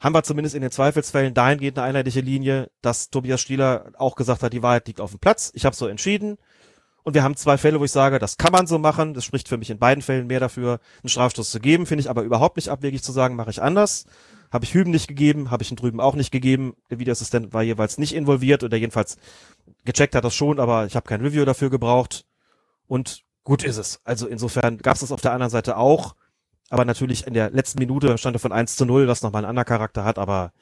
haben 0.00 0.14
wir 0.14 0.22
zumindest 0.22 0.54
in 0.54 0.62
den 0.62 0.70
Zweifelsfällen 0.70 1.34
dahingehend 1.34 1.78
eine 1.78 1.88
einheitliche 1.88 2.20
Linie, 2.20 2.70
dass 2.80 3.10
Tobias 3.10 3.40
Stieler 3.40 3.92
auch 3.98 4.16
gesagt 4.16 4.42
hat, 4.42 4.52
die 4.52 4.62
Wahrheit 4.62 4.88
liegt 4.88 5.00
auf 5.00 5.10
dem 5.10 5.20
Platz. 5.20 5.52
Ich 5.54 5.66
habe 5.66 5.76
so 5.76 5.86
entschieden. 5.86 6.38
Und 7.02 7.14
wir 7.14 7.22
haben 7.22 7.36
zwei 7.36 7.58
Fälle, 7.58 7.80
wo 7.80 7.84
ich 7.84 7.92
sage, 7.92 8.18
das 8.18 8.36
kann 8.36 8.52
man 8.52 8.66
so 8.66 8.78
machen. 8.78 9.14
Das 9.14 9.24
spricht 9.24 9.48
für 9.48 9.56
mich 9.56 9.70
in 9.70 9.78
beiden 9.78 10.02
Fällen 10.02 10.26
mehr 10.26 10.40
dafür, 10.40 10.80
einen 11.02 11.08
Strafstoß 11.08 11.50
zu 11.50 11.60
geben. 11.60 11.86
Finde 11.86 12.02
ich 12.02 12.10
aber 12.10 12.22
überhaupt 12.22 12.56
nicht 12.56 12.68
abwegig 12.68 13.02
zu 13.02 13.12
sagen, 13.12 13.36
mache 13.36 13.50
ich 13.50 13.62
anders. 13.62 14.06
Habe 14.50 14.64
ich 14.64 14.74
Hüben 14.74 14.90
nicht 14.90 15.06
gegeben, 15.06 15.50
habe 15.50 15.62
ich 15.62 15.70
ihn 15.70 15.76
drüben 15.76 16.00
auch 16.00 16.14
nicht 16.14 16.30
gegeben. 16.30 16.74
Der 16.90 16.98
Videoassistent 16.98 17.52
war 17.52 17.62
jeweils 17.62 17.98
nicht 17.98 18.14
involviert 18.14 18.64
oder 18.64 18.76
jedenfalls 18.76 19.16
gecheckt 19.84 20.14
hat 20.14 20.24
das 20.24 20.34
schon, 20.34 20.58
aber 20.58 20.86
ich 20.86 20.96
habe 20.96 21.08
kein 21.08 21.20
Review 21.20 21.44
dafür 21.44 21.70
gebraucht. 21.70 22.24
Und 22.86 23.22
gut 23.44 23.62
ist 23.62 23.76
es. 23.76 24.00
Also 24.04 24.26
insofern 24.26 24.78
gab 24.78 24.94
es 24.94 25.00
das 25.00 25.12
auf 25.12 25.20
der 25.20 25.32
anderen 25.32 25.50
Seite 25.50 25.76
auch. 25.76 26.16
Aber 26.70 26.84
natürlich 26.84 27.26
in 27.26 27.34
der 27.34 27.50
letzten 27.50 27.80
Minute 27.80 28.16
stand 28.16 28.36
er 28.36 28.40
von 28.40 28.52
1 28.52 28.76
zu 28.76 28.86
0, 28.86 29.08
was 29.08 29.22
nochmal 29.22 29.44
einen 29.44 29.50
anderen 29.50 29.66
Charakter 29.66 30.04
hat, 30.04 30.18
aber 30.18 30.52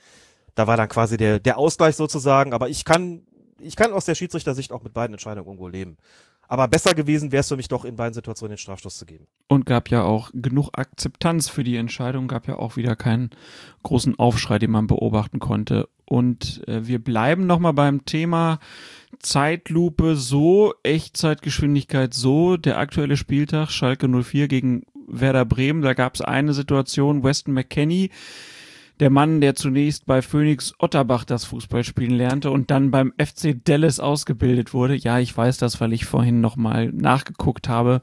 da 0.54 0.66
war 0.66 0.76
dann 0.76 0.88
quasi 0.88 1.16
der, 1.16 1.38
der 1.38 1.58
Ausgleich 1.58 1.94
sozusagen. 1.94 2.52
Aber 2.52 2.68
ich 2.68 2.84
kann, 2.84 3.22
ich 3.60 3.76
kann 3.76 3.92
aus 3.92 4.06
der 4.06 4.16
Schiedsrichtersicht 4.16 4.72
auch 4.72 4.82
mit 4.82 4.94
beiden 4.94 5.14
Entscheidungen 5.14 5.46
irgendwo 5.46 5.68
leben. 5.68 5.98
Aber 6.50 6.66
besser 6.66 6.94
gewesen 6.94 7.30
wäre 7.30 7.42
es 7.42 7.48
für 7.48 7.56
mich 7.56 7.68
doch, 7.68 7.84
in 7.84 7.94
beiden 7.94 8.14
Situationen 8.14 8.52
den 8.52 8.58
Strafstoß 8.58 8.96
zu 8.96 9.04
geben. 9.04 9.26
Und 9.48 9.66
gab 9.66 9.90
ja 9.90 10.02
auch 10.02 10.30
genug 10.32 10.70
Akzeptanz 10.72 11.50
für 11.50 11.62
die 11.62 11.76
Entscheidung, 11.76 12.26
gab 12.26 12.48
ja 12.48 12.56
auch 12.56 12.76
wieder 12.76 12.96
keinen 12.96 13.30
großen 13.82 14.18
Aufschrei, 14.18 14.58
den 14.58 14.70
man 14.70 14.86
beobachten 14.86 15.40
konnte. 15.40 15.90
Und 16.06 16.66
äh, 16.66 16.86
wir 16.86 17.04
bleiben 17.04 17.46
nochmal 17.46 17.74
beim 17.74 18.06
Thema 18.06 18.60
Zeitlupe 19.18 20.16
so, 20.16 20.72
Echtzeitgeschwindigkeit 20.82 22.14
so, 22.14 22.56
der 22.56 22.78
aktuelle 22.78 23.18
Spieltag, 23.18 23.70
Schalke 23.70 24.08
04 24.08 24.48
gegen 24.48 24.86
Werder 25.10 25.44
Bremen, 25.44 25.82
da 25.82 25.94
gab 25.94 26.14
es 26.14 26.20
eine 26.20 26.52
Situation, 26.52 27.22
Weston 27.22 27.54
McKenney, 27.54 28.10
der 29.00 29.10
Mann, 29.10 29.40
der 29.40 29.54
zunächst 29.54 30.06
bei 30.06 30.22
Phoenix 30.22 30.74
Otterbach 30.78 31.24
das 31.24 31.44
Fußballspielen 31.44 32.16
lernte 32.16 32.50
und 32.50 32.70
dann 32.70 32.90
beim 32.90 33.12
FC 33.16 33.56
Dallas 33.64 34.00
ausgebildet 34.00 34.74
wurde. 34.74 34.96
Ja, 34.96 35.18
ich 35.18 35.36
weiß 35.36 35.58
das, 35.58 35.80
weil 35.80 35.92
ich 35.92 36.04
vorhin 36.04 36.40
nochmal 36.40 36.90
nachgeguckt 36.92 37.68
habe, 37.68 38.02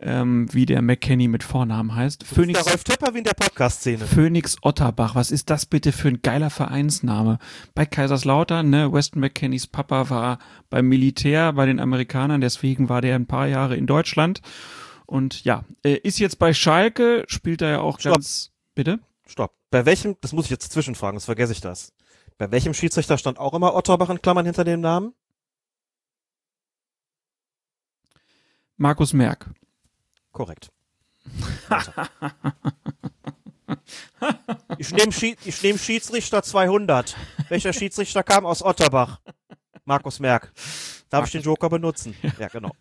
ähm, 0.00 0.52
wie 0.52 0.66
der 0.66 0.82
McKenny 0.82 1.28
mit 1.28 1.44
Vornamen 1.44 1.94
heißt. 1.94 2.24
Phoenix, 2.24 2.64
der 2.64 2.72
Rolf 2.72 2.84
Töpper 2.84 3.14
wie 3.14 3.18
in 3.18 3.24
der 3.24 3.34
Podcast-Szene. 3.34 4.04
Phoenix 4.04 4.56
Otterbach, 4.62 5.14
was 5.14 5.30
ist 5.30 5.50
das 5.50 5.66
bitte 5.66 5.92
für 5.92 6.08
ein 6.08 6.20
geiler 6.22 6.50
Vereinsname? 6.50 7.38
Bei 7.74 7.86
Kaiserslautern, 7.86 8.68
ne, 8.68 8.92
Weston 8.92 9.20
McKennys 9.20 9.66
Papa 9.68 10.10
war 10.10 10.38
beim 10.68 10.88
Militär 10.88 11.52
bei 11.52 11.66
den 11.66 11.78
Amerikanern, 11.78 12.40
deswegen 12.40 12.88
war 12.88 13.00
der 13.00 13.14
ein 13.14 13.26
paar 13.26 13.46
Jahre 13.46 13.76
in 13.76 13.86
Deutschland. 13.86 14.40
Und 15.14 15.44
ja, 15.44 15.64
äh, 15.84 15.94
ist 15.94 16.18
jetzt 16.18 16.40
bei 16.40 16.52
Schalke, 16.52 17.24
spielt 17.28 17.62
er 17.62 17.68
ja 17.68 17.80
auch 17.80 18.00
Stopp. 18.00 18.14
ganz. 18.14 18.50
Bitte? 18.74 18.98
Stopp. 19.24 19.54
Bei 19.70 19.86
welchem, 19.86 20.16
das 20.20 20.32
muss 20.32 20.46
ich 20.46 20.50
jetzt 20.50 20.72
zwischenfragen, 20.72 21.14
das 21.14 21.26
vergesse 21.26 21.52
ich 21.52 21.60
das. 21.60 21.92
Bei 22.36 22.50
welchem 22.50 22.74
Schiedsrichter 22.74 23.16
stand 23.16 23.38
auch 23.38 23.54
immer 23.54 23.76
Otterbach 23.76 24.10
in 24.10 24.20
Klammern 24.20 24.44
hinter 24.44 24.64
dem 24.64 24.80
Namen? 24.80 25.14
Markus 28.76 29.12
Merck. 29.12 29.50
Korrekt. 30.32 30.72
ich 34.78 34.90
nehme 34.90 35.12
Schied, 35.12 35.38
nehm 35.62 35.78
Schiedsrichter 35.78 36.42
200. 36.42 37.16
Welcher 37.50 37.72
Schiedsrichter 37.72 38.24
kam 38.24 38.44
aus 38.46 38.64
Otterbach? 38.64 39.20
Markus 39.84 40.18
Merck. 40.18 40.52
Darf 41.08 41.26
ich 41.26 41.32
den 41.32 41.42
Joker 41.42 41.70
benutzen? 41.70 42.16
Ja, 42.40 42.48
genau. 42.48 42.72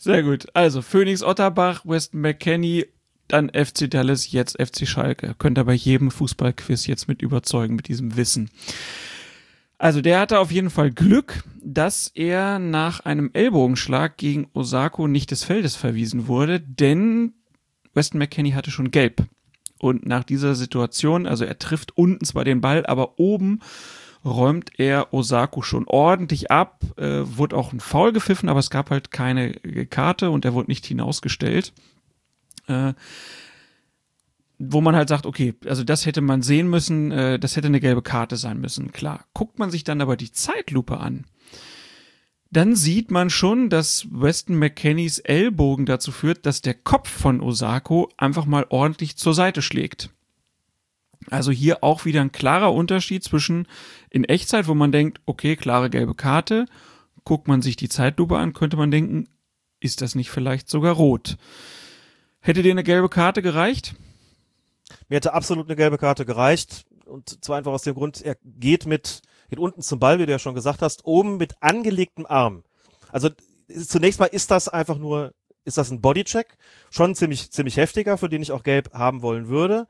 Sehr 0.00 0.22
gut. 0.22 0.46
Also 0.54 0.80
Phoenix 0.80 1.22
Otterbach, 1.22 1.82
Weston 1.84 2.22
McKenney, 2.22 2.86
dann 3.28 3.50
FC 3.50 3.90
Dallas, 3.90 4.32
jetzt 4.32 4.56
FC 4.58 4.88
Schalke. 4.88 5.34
Könnt 5.38 5.58
ihr 5.58 5.64
bei 5.64 5.74
jedem 5.74 6.10
Fußballquiz 6.10 6.86
jetzt 6.86 7.06
mit 7.06 7.20
überzeugen 7.20 7.76
mit 7.76 7.86
diesem 7.86 8.16
Wissen. 8.16 8.48
Also 9.76 10.00
der 10.00 10.20
hatte 10.20 10.38
auf 10.38 10.50
jeden 10.50 10.70
Fall 10.70 10.90
Glück, 10.90 11.44
dass 11.62 12.10
er 12.14 12.58
nach 12.58 13.00
einem 13.00 13.28
Ellbogenschlag 13.34 14.16
gegen 14.16 14.48
Osako 14.54 15.06
nicht 15.06 15.32
des 15.32 15.44
Feldes 15.44 15.76
verwiesen 15.76 16.28
wurde, 16.28 16.60
denn 16.60 17.34
Weston 17.92 18.20
McKenney 18.20 18.52
hatte 18.52 18.70
schon 18.70 18.90
gelb. 18.90 19.26
Und 19.78 20.06
nach 20.06 20.24
dieser 20.24 20.54
Situation, 20.54 21.26
also 21.26 21.44
er 21.44 21.58
trifft 21.58 21.94
unten 21.98 22.24
zwar 22.24 22.46
den 22.46 22.62
Ball, 22.62 22.86
aber 22.86 23.18
oben 23.18 23.60
räumt 24.24 24.78
er 24.78 25.12
Osako 25.14 25.62
schon 25.62 25.86
ordentlich 25.86 26.50
ab, 26.50 26.82
äh, 26.96 27.22
wurde 27.24 27.56
auch 27.56 27.72
ein 27.72 27.80
Foul 27.80 28.12
gepfiffen, 28.12 28.48
aber 28.48 28.60
es 28.60 28.70
gab 28.70 28.90
halt 28.90 29.10
keine 29.10 29.52
Karte 29.88 30.30
und 30.30 30.44
er 30.44 30.54
wurde 30.54 30.70
nicht 30.70 30.86
hinausgestellt. 30.86 31.72
Äh, 32.66 32.94
wo 34.62 34.82
man 34.82 34.94
halt 34.94 35.08
sagt, 35.08 35.24
okay, 35.24 35.54
also 35.64 35.84
das 35.84 36.04
hätte 36.04 36.20
man 36.20 36.42
sehen 36.42 36.68
müssen, 36.68 37.10
äh, 37.12 37.38
das 37.38 37.56
hätte 37.56 37.68
eine 37.68 37.80
gelbe 37.80 38.02
Karte 38.02 38.36
sein 38.36 38.60
müssen, 38.60 38.92
klar. 38.92 39.24
Guckt 39.32 39.58
man 39.58 39.70
sich 39.70 39.84
dann 39.84 40.02
aber 40.02 40.16
die 40.16 40.32
Zeitlupe 40.32 40.98
an, 40.98 41.24
dann 42.50 42.74
sieht 42.74 43.10
man 43.10 43.30
schon, 43.30 43.70
dass 43.70 44.06
Weston 44.10 44.56
McKennys 44.56 45.18
Ellbogen 45.20 45.86
dazu 45.86 46.10
führt, 46.10 46.46
dass 46.46 46.62
der 46.62 46.74
Kopf 46.74 47.08
von 47.08 47.40
Osako 47.40 48.10
einfach 48.16 48.44
mal 48.44 48.66
ordentlich 48.68 49.16
zur 49.16 49.34
Seite 49.34 49.62
schlägt. 49.62 50.10
Also 51.30 51.52
hier 51.52 51.84
auch 51.84 52.04
wieder 52.04 52.22
ein 52.22 52.32
klarer 52.32 52.72
Unterschied 52.72 53.22
zwischen 53.22 53.68
in 54.10 54.24
Echtzeit, 54.24 54.66
wo 54.66 54.74
man 54.74 54.92
denkt, 54.92 55.20
okay, 55.24 55.56
klare 55.56 55.88
gelbe 55.88 56.14
Karte, 56.14 56.66
guckt 57.24 57.48
man 57.48 57.62
sich 57.62 57.76
die 57.76 57.88
Zeitlupe 57.88 58.36
an, 58.36 58.52
könnte 58.52 58.76
man 58.76 58.90
denken, 58.90 59.28
ist 59.78 60.02
das 60.02 60.14
nicht 60.14 60.30
vielleicht 60.30 60.68
sogar 60.68 60.94
rot? 60.94 61.36
Hätte 62.40 62.62
dir 62.62 62.72
eine 62.72 62.84
gelbe 62.84 63.08
Karte 63.08 63.42
gereicht? 63.42 63.94
Mir 65.08 65.16
hätte 65.16 65.32
absolut 65.32 65.66
eine 65.66 65.76
gelbe 65.76 65.98
Karte 65.98 66.26
gereicht. 66.26 66.84
Und 67.06 67.44
zwar 67.44 67.58
einfach 67.58 67.72
aus 67.72 67.82
dem 67.82 67.94
Grund, 67.94 68.22
er 68.22 68.36
geht 68.44 68.86
mit, 68.86 69.22
geht 69.48 69.58
unten 69.58 69.82
zum 69.82 69.98
Ball, 69.98 70.18
wie 70.18 70.26
du 70.26 70.32
ja 70.32 70.38
schon 70.38 70.54
gesagt 70.54 70.82
hast, 70.82 71.04
oben 71.04 71.36
mit 71.36 71.54
angelegtem 71.60 72.26
Arm. 72.26 72.62
Also 73.10 73.30
zunächst 73.68 74.20
mal 74.20 74.26
ist 74.26 74.50
das 74.50 74.68
einfach 74.68 74.98
nur, 74.98 75.32
ist 75.64 75.78
das 75.78 75.90
ein 75.90 76.00
Bodycheck, 76.00 76.56
schon 76.90 77.14
ziemlich, 77.14 77.50
ziemlich 77.50 77.76
heftiger, 77.76 78.16
für 78.16 78.28
den 78.28 78.42
ich 78.42 78.52
auch 78.52 78.62
gelb 78.62 78.92
haben 78.92 79.22
wollen 79.22 79.48
würde. 79.48 79.86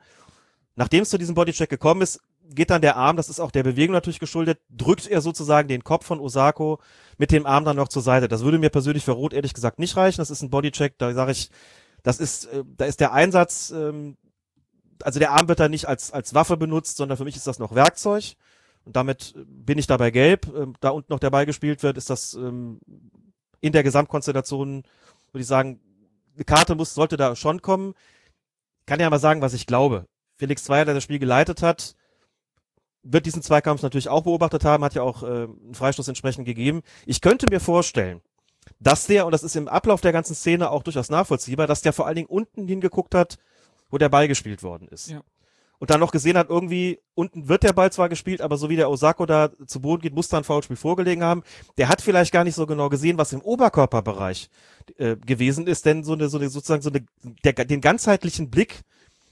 Nachdem 0.75 1.03
es 1.03 1.09
zu 1.09 1.17
diesem 1.17 1.35
Bodycheck 1.35 1.69
gekommen 1.69 2.01
ist, 2.01 2.21
geht 2.55 2.69
dann 2.69 2.81
der 2.81 2.97
Arm, 2.97 3.17
das 3.17 3.29
ist 3.29 3.39
auch 3.39 3.51
der 3.51 3.63
Bewegung 3.63 3.93
natürlich 3.93 4.19
geschuldet, 4.19 4.59
drückt 4.69 5.07
er 5.07 5.21
sozusagen 5.21 5.67
den 5.67 5.83
Kopf 5.83 6.05
von 6.05 6.19
Osako 6.19 6.79
mit 7.17 7.31
dem 7.31 7.45
Arm 7.45 7.65
dann 7.65 7.75
noch 7.75 7.87
zur 7.87 8.01
Seite. 8.01 8.27
Das 8.27 8.43
würde 8.43 8.59
mir 8.59 8.69
persönlich 8.69 9.03
für 9.03 9.11
Rot 9.11 9.33
ehrlich 9.33 9.53
gesagt 9.53 9.79
nicht 9.79 9.95
reichen. 9.97 10.21
Das 10.21 10.31
ist 10.31 10.41
ein 10.41 10.49
Bodycheck, 10.49 10.97
da 10.97 11.13
sage 11.13 11.31
ich, 11.31 11.49
das 12.03 12.19
ist, 12.19 12.45
äh, 12.45 12.63
da 12.77 12.85
ist 12.85 12.99
der 12.99 13.13
Einsatz, 13.13 13.71
ähm, 13.71 14.17
also 15.03 15.19
der 15.19 15.31
Arm 15.31 15.47
wird 15.47 15.59
da 15.59 15.69
nicht 15.69 15.87
als, 15.87 16.11
als 16.11 16.33
Waffe 16.33 16.57
benutzt, 16.57 16.97
sondern 16.97 17.17
für 17.17 17.23
mich 17.23 17.35
ist 17.35 17.47
das 17.47 17.59
noch 17.59 17.73
Werkzeug. 17.73 18.35
Und 18.83 18.95
damit 18.95 19.33
bin 19.45 19.77
ich 19.77 19.87
dabei 19.87 20.11
gelb. 20.11 20.47
Ähm, 20.55 20.73
da 20.79 20.89
unten 20.89 21.11
noch 21.13 21.19
Ball 21.19 21.45
gespielt 21.45 21.83
wird, 21.83 21.97
ist 21.97 22.09
das 22.09 22.33
ähm, 22.33 22.79
in 23.59 23.73
der 23.73 23.83
Gesamtkonstellation, 23.83 24.83
würde 25.31 25.41
ich 25.41 25.47
sagen, 25.47 25.79
eine 26.35 26.45
Karte 26.45 26.75
muss, 26.75 26.93
sollte 26.93 27.17
da 27.17 27.35
schon 27.35 27.61
kommen. 27.61 27.93
Kann 28.85 28.99
ja 28.99 29.09
mal 29.09 29.19
sagen, 29.19 29.41
was 29.41 29.53
ich 29.53 29.67
glaube. 29.67 30.05
Felix 30.37 30.63
Zweier, 30.63 30.85
der 30.85 30.95
das 30.95 31.03
Spiel 31.03 31.19
geleitet 31.19 31.61
hat, 31.61 31.95
wird 33.03 33.25
diesen 33.25 33.41
Zweikampf 33.41 33.81
natürlich 33.81 34.09
auch 34.09 34.23
beobachtet 34.23 34.65
haben, 34.65 34.83
hat 34.83 34.93
ja 34.93 35.01
auch 35.01 35.23
äh, 35.23 35.27
einen 35.27 35.73
Freistoß 35.73 36.07
entsprechend 36.07 36.45
gegeben. 36.45 36.81
Ich 37.05 37.21
könnte 37.21 37.47
mir 37.49 37.59
vorstellen, 37.59 38.21
dass 38.79 39.07
der, 39.07 39.25
und 39.25 39.31
das 39.31 39.43
ist 39.43 39.55
im 39.55 39.67
Ablauf 39.67 40.01
der 40.01 40.11
ganzen 40.11 40.35
Szene 40.35 40.69
auch 40.69 40.83
durchaus 40.83 41.09
nachvollziehbar, 41.09 41.67
dass 41.67 41.81
der 41.81 41.93
vor 41.93 42.05
allen 42.05 42.15
Dingen 42.15 42.29
unten 42.29 42.67
hingeguckt 42.67 43.15
hat, 43.15 43.37
wo 43.89 43.97
der 43.97 44.09
Ball 44.09 44.27
gespielt 44.27 44.63
worden 44.63 44.87
ist. 44.87 45.09
Ja. 45.09 45.21
Und 45.79 45.89
dann 45.89 45.99
noch 45.99 46.11
gesehen 46.11 46.37
hat, 46.37 46.49
irgendwie, 46.49 46.99
unten 47.15 47.47
wird 47.47 47.63
der 47.63 47.73
Ball 47.73 47.91
zwar 47.91 48.07
gespielt, 48.07 48.41
aber 48.41 48.55
so 48.55 48.69
wie 48.69 48.75
der 48.75 48.87
Osako 48.87 49.25
da 49.25 49.49
zu 49.65 49.81
Boden 49.81 50.03
geht, 50.03 50.13
muss 50.13 50.29
da 50.29 50.37
ein 50.37 50.43
Foulspiel 50.43 50.75
vorgelegen 50.75 51.23
haben. 51.23 51.41
Der 51.77 51.89
hat 51.89 52.03
vielleicht 52.03 52.31
gar 52.31 52.43
nicht 52.43 52.53
so 52.53 52.67
genau 52.67 52.87
gesehen, 52.89 53.17
was 53.17 53.33
im 53.33 53.41
Oberkörperbereich 53.41 54.51
äh, 54.97 55.15
gewesen 55.15 55.65
ist, 55.65 55.87
denn 55.87 56.03
so 56.03 56.13
eine, 56.13 56.29
so 56.29 56.37
eine, 56.37 56.49
sozusagen 56.49 56.83
so 56.83 56.91
eine, 56.91 57.03
der, 57.43 57.53
den 57.65 57.81
ganzheitlichen 57.81 58.51
Blick 58.51 58.81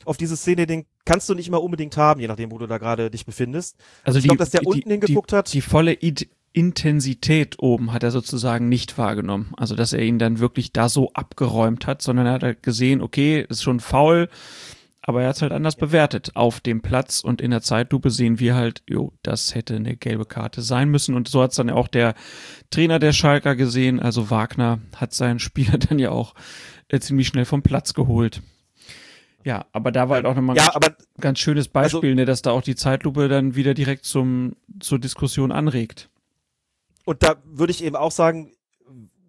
auf 0.10 0.18
diese 0.18 0.36
Szene, 0.36 0.66
den 0.66 0.86
kannst 1.06 1.30
du 1.30 1.36
nicht 1.36 1.48
immer 1.48 1.62
unbedingt 1.62 1.96
haben, 1.96 2.20
je 2.20 2.28
nachdem, 2.28 2.52
wo 2.52 2.58
du 2.58 2.66
da 2.66 2.80
gerade 2.80 3.12
dich 3.12 3.26
befindest. 3.26 3.78
Also 4.04 4.18
ich 4.18 4.26
glaube, 4.26 4.40
dass 4.40 4.50
der 4.50 4.62
die, 4.62 4.68
unten 4.68 4.90
hingeguckt 4.90 5.32
die, 5.32 5.36
hat. 5.36 5.54
Die 5.54 5.62
volle 5.62 5.94
I 5.94 6.16
Intensität 6.52 7.58
oben 7.60 7.94
hat 7.94 8.02
er 8.02 8.10
sozusagen 8.10 8.70
nicht 8.70 8.98
wahrgenommen. 8.98 9.54
Also, 9.56 9.76
dass 9.76 9.94
er 9.94 10.02
ihn 10.02 10.18
dann 10.18 10.40
wirklich 10.40 10.74
da 10.74 10.90
so 10.90 11.14
abgeräumt 11.14 11.86
hat, 11.86 12.02
sondern 12.02 12.26
er 12.26 12.34
hat 12.34 12.44
halt 12.44 12.64
gesehen, 12.64 13.02
okay, 13.04 13.46
ist 13.48 13.62
schon 13.62 13.80
faul, 13.80 14.30
aber 15.02 15.22
er 15.22 15.30
hat 15.30 15.36
es 15.36 15.42
halt 15.44 15.52
anders 15.52 15.76
ja. 15.76 15.86
bewertet 15.86 16.32
auf 16.36 16.60
dem 16.60 16.82
Platz 16.82 17.22
und 17.22 17.40
in 17.40 17.52
der 17.52 17.62
Zeitlupe 17.62 18.10
sehen 18.10 18.40
wir 18.40 18.56
halt, 18.56 18.82
jo, 18.88 19.14
das 19.22 19.54
hätte 19.54 19.76
eine 19.76 19.96
gelbe 19.96 20.26
Karte 20.26 20.64
sein 20.64 20.90
müssen 20.90 21.14
und 21.14 21.28
so 21.28 21.44
hat 21.44 21.52
es 21.52 21.58
dann 21.58 21.70
auch 21.70 21.88
der 21.88 22.16
Trainer 22.72 22.98
der 22.98 23.14
Schalker 23.14 23.56
gesehen, 23.56 24.00
also 24.00 24.32
Wagner 24.32 24.80
hat 24.96 25.14
seinen 25.14 25.40
Spieler 25.40 25.78
dann 25.78 26.00
ja 26.00 26.10
auch 26.10 26.34
äh, 26.88 27.00
ziemlich 27.00 27.28
schnell 27.28 27.46
vom 27.46 27.62
Platz 27.62 27.94
geholt. 27.94 28.42
Ja, 29.44 29.66
aber 29.72 29.92
da 29.92 30.10
war 30.10 30.18
halt 30.18 30.26
auch 30.26 30.36
nochmal 30.36 30.56
ein 30.56 30.58
ja, 30.58 30.72
ganz, 30.72 30.76
aber, 30.76 30.96
ganz 31.20 31.40
schönes 31.40 31.68
Beispiel, 31.68 32.10
also, 32.10 32.16
ne, 32.16 32.26
dass 32.26 32.42
da 32.42 32.52
auch 32.52 32.62
die 32.62 32.76
Zeitlupe 32.76 33.28
dann 33.30 33.56
wieder 33.56 33.74
direkt 33.74 34.06
zum, 34.06 34.56
zur 34.80 35.00
Diskussion 35.00 35.52
anregt. 35.52 36.10
Und 37.06 37.24
da 37.24 37.36
würde 37.46 37.72
ich 37.72 37.84
eben 37.84 37.96
auch 37.96 38.12
sagen, 38.12 38.52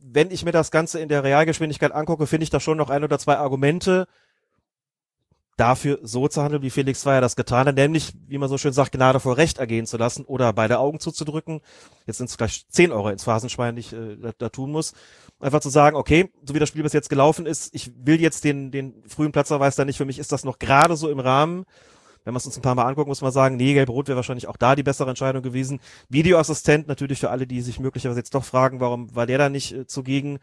wenn 0.02 0.30
ich 0.30 0.44
mir 0.44 0.52
das 0.52 0.70
Ganze 0.70 0.98
in 0.98 1.08
der 1.08 1.22
Realgeschwindigkeit 1.22 1.92
angucke, 1.92 2.26
finde 2.26 2.44
ich 2.44 2.50
da 2.50 2.58
schon 2.58 2.76
noch 2.76 2.90
ein 2.90 3.04
oder 3.04 3.18
zwei 3.18 3.36
Argumente 3.36 4.08
dafür, 5.60 5.98
so 6.02 6.26
zu 6.28 6.42
handeln, 6.42 6.62
wie 6.62 6.70
Felix 6.70 7.02
Zweier 7.02 7.20
das 7.20 7.36
getan 7.36 7.66
hat, 7.66 7.76
nämlich, 7.76 8.12
wie 8.26 8.38
man 8.38 8.48
so 8.48 8.58
schön 8.58 8.72
sagt, 8.72 8.92
Gnade 8.92 9.20
vor 9.20 9.36
Recht 9.36 9.58
ergehen 9.58 9.86
zu 9.86 9.96
lassen 9.96 10.24
oder 10.24 10.52
beide 10.52 10.78
Augen 10.78 11.00
zuzudrücken. 11.00 11.60
Jetzt 12.06 12.18
sind 12.18 12.30
es 12.30 12.36
gleich 12.36 12.66
10 12.68 12.92
Euro 12.92 13.10
ins 13.10 13.24
Phasenschwein, 13.24 13.76
die 13.76 13.80
ich 13.80 13.92
äh, 13.92 14.16
da, 14.16 14.30
da 14.36 14.48
tun 14.48 14.72
muss 14.72 14.94
einfach 15.40 15.60
zu 15.60 15.70
sagen, 15.70 15.96
okay, 15.96 16.30
so 16.44 16.54
wie 16.54 16.58
das 16.58 16.68
Spiel 16.68 16.82
bis 16.82 16.92
jetzt 16.92 17.08
gelaufen 17.08 17.46
ist, 17.46 17.74
ich 17.74 17.92
will 17.96 18.20
jetzt 18.20 18.44
den, 18.44 18.70
den 18.70 19.02
frühen 19.06 19.32
Platzerweis 19.32 19.74
da 19.74 19.84
nicht, 19.84 19.96
für 19.96 20.04
mich 20.04 20.18
ist 20.18 20.32
das 20.32 20.44
noch 20.44 20.58
gerade 20.58 20.96
so 20.96 21.10
im 21.10 21.20
Rahmen. 21.20 21.64
Wenn 22.22 22.34
wir 22.34 22.38
es 22.38 22.44
uns 22.44 22.58
ein 22.58 22.62
paar 22.62 22.74
Mal 22.74 22.84
angucken, 22.84 23.08
muss 23.08 23.22
man 23.22 23.32
sagen, 23.32 23.56
nee, 23.56 23.72
Gelb-Rot 23.72 24.08
wäre 24.08 24.16
wahrscheinlich 24.16 24.46
auch 24.46 24.58
da 24.58 24.76
die 24.76 24.82
bessere 24.82 25.08
Entscheidung 25.08 25.42
gewesen. 25.42 25.80
Videoassistent 26.10 26.86
natürlich 26.86 27.18
für 27.18 27.30
alle, 27.30 27.46
die 27.46 27.62
sich 27.62 27.80
möglicherweise 27.80 28.20
jetzt 28.20 28.34
doch 28.34 28.44
fragen, 28.44 28.78
warum 28.78 29.14
war 29.14 29.26
der 29.26 29.38
da 29.38 29.48
nicht 29.48 29.72
äh, 29.72 29.86
zugegen. 29.86 30.38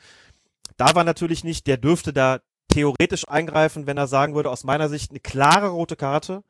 Da 0.75 0.95
war 0.95 1.03
natürlich 1.03 1.43
nicht, 1.43 1.67
der 1.67 1.77
dürfte 1.77 2.13
da 2.13 2.39
theoretisch 2.69 3.27
eingreifen, 3.27 3.87
wenn 3.87 3.97
er 3.97 4.07
sagen 4.07 4.35
würde, 4.35 4.49
aus 4.49 4.63
meiner 4.63 4.89
Sicht 4.89 5.11
eine 5.11 5.19
klare 5.19 5.69
rote 5.69 5.95
Karte 5.95 6.43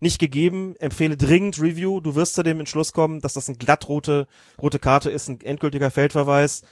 nicht 0.00 0.18
gegeben. 0.18 0.74
Empfehle 0.78 1.16
dringend 1.16 1.60
Review. 1.60 2.00
Du 2.00 2.14
wirst 2.14 2.34
zu 2.34 2.42
dem 2.42 2.60
Entschluss 2.60 2.92
kommen, 2.92 3.20
dass 3.20 3.34
das 3.34 3.48
eine 3.48 3.58
glattrote 3.58 4.26
rote 4.60 4.78
Karte 4.78 5.10
ist, 5.10 5.28
ein 5.28 5.40
endgültiger 5.40 5.90
Feldverweis. 5.90 6.62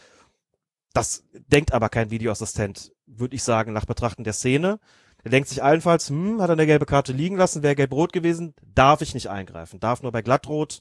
Das 0.93 1.25
denkt 1.33 1.73
aber 1.73 1.89
kein 1.89 2.11
Videoassistent, 2.11 2.93
würde 3.07 3.37
ich 3.37 3.43
sagen, 3.45 3.73
nach 3.73 3.87
Betrachten 3.87 4.25
der 4.25 4.33
Szene. 4.33 4.81
Er 5.23 5.31
denkt 5.31 5.49
sich 5.49 5.63
allenfalls, 5.63 6.09
hm, 6.09 6.41
hat 6.41 6.49
er 6.49 6.55
eine 6.55 6.67
gelbe 6.67 6.87
Karte 6.87 7.13
liegen 7.13 7.37
lassen, 7.37 7.63
wäre 7.63 7.77
gelb-rot 7.77 8.13
gewesen, 8.13 8.55
darf 8.75 9.03
ich 9.03 9.15
nicht 9.15 9.29
eingreifen, 9.29 9.79
darf 9.79 10.03
nur 10.03 10.13
bei 10.13 10.23
glattrot. 10.23 10.81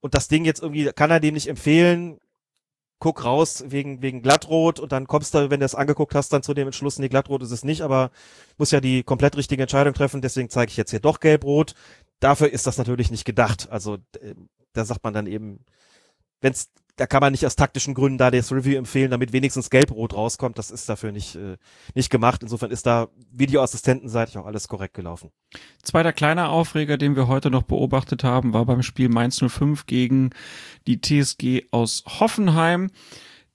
Und 0.00 0.14
das 0.14 0.28
Ding 0.28 0.44
jetzt 0.44 0.62
irgendwie, 0.62 0.86
kann 0.86 1.10
er 1.10 1.20
dem 1.20 1.34
nicht 1.34 1.48
empfehlen, 1.48 2.18
guck 3.02 3.24
raus 3.24 3.64
wegen, 3.66 4.00
wegen 4.00 4.22
glattrot 4.22 4.78
und 4.78 4.92
dann 4.92 5.08
kommst 5.08 5.34
du, 5.34 5.50
wenn 5.50 5.58
du 5.58 5.66
es 5.66 5.74
angeguckt 5.74 6.14
hast, 6.14 6.32
dann 6.32 6.44
zu 6.44 6.54
dem 6.54 6.68
Entschluss, 6.68 7.00
nee, 7.00 7.08
glattrot 7.08 7.42
ist 7.42 7.50
es 7.50 7.64
nicht, 7.64 7.82
aber 7.82 8.12
muss 8.58 8.70
ja 8.70 8.80
die 8.80 9.02
komplett 9.02 9.36
richtige 9.36 9.60
Entscheidung 9.60 9.92
treffen, 9.92 10.20
deswegen 10.22 10.50
zeige 10.50 10.70
ich 10.70 10.76
jetzt 10.76 10.92
hier 10.92 11.00
doch 11.00 11.18
gelb-rot. 11.18 11.74
Dafür 12.20 12.52
ist 12.52 12.68
das 12.68 12.78
natürlich 12.78 13.10
nicht 13.10 13.24
gedacht. 13.24 13.66
Also, 13.72 13.96
äh, 14.20 14.36
da 14.72 14.84
sagt 14.84 15.02
man 15.02 15.12
dann 15.12 15.26
eben, 15.26 15.64
wenn 16.40 16.52
es 16.52 16.70
da 17.02 17.06
kann 17.06 17.20
man 17.20 17.32
nicht 17.32 17.44
aus 17.44 17.56
taktischen 17.56 17.94
Gründen 17.94 18.16
da 18.16 18.30
das 18.30 18.52
Review 18.52 18.78
empfehlen, 18.78 19.10
damit 19.10 19.32
wenigstens 19.32 19.70
gelb-rot 19.70 20.14
rauskommt. 20.14 20.56
Das 20.56 20.70
ist 20.70 20.88
dafür 20.88 21.10
nicht, 21.10 21.34
äh, 21.34 21.56
nicht 21.96 22.10
gemacht. 22.10 22.44
Insofern 22.44 22.70
ist 22.70 22.86
da 22.86 23.08
Videoassistentenseitig 23.32 24.38
auch 24.38 24.46
alles 24.46 24.68
korrekt 24.68 24.94
gelaufen. 24.94 25.32
Zweiter 25.82 26.12
kleiner 26.12 26.50
Aufreger, 26.50 26.98
den 26.98 27.16
wir 27.16 27.26
heute 27.26 27.50
noch 27.50 27.64
beobachtet 27.64 28.22
haben, 28.22 28.52
war 28.52 28.64
beim 28.66 28.84
Spiel 28.84 29.08
Mainz 29.08 29.42
05 29.44 29.86
gegen 29.86 30.30
die 30.86 31.00
TSG 31.00 31.66
aus 31.72 32.04
Hoffenheim. 32.06 32.88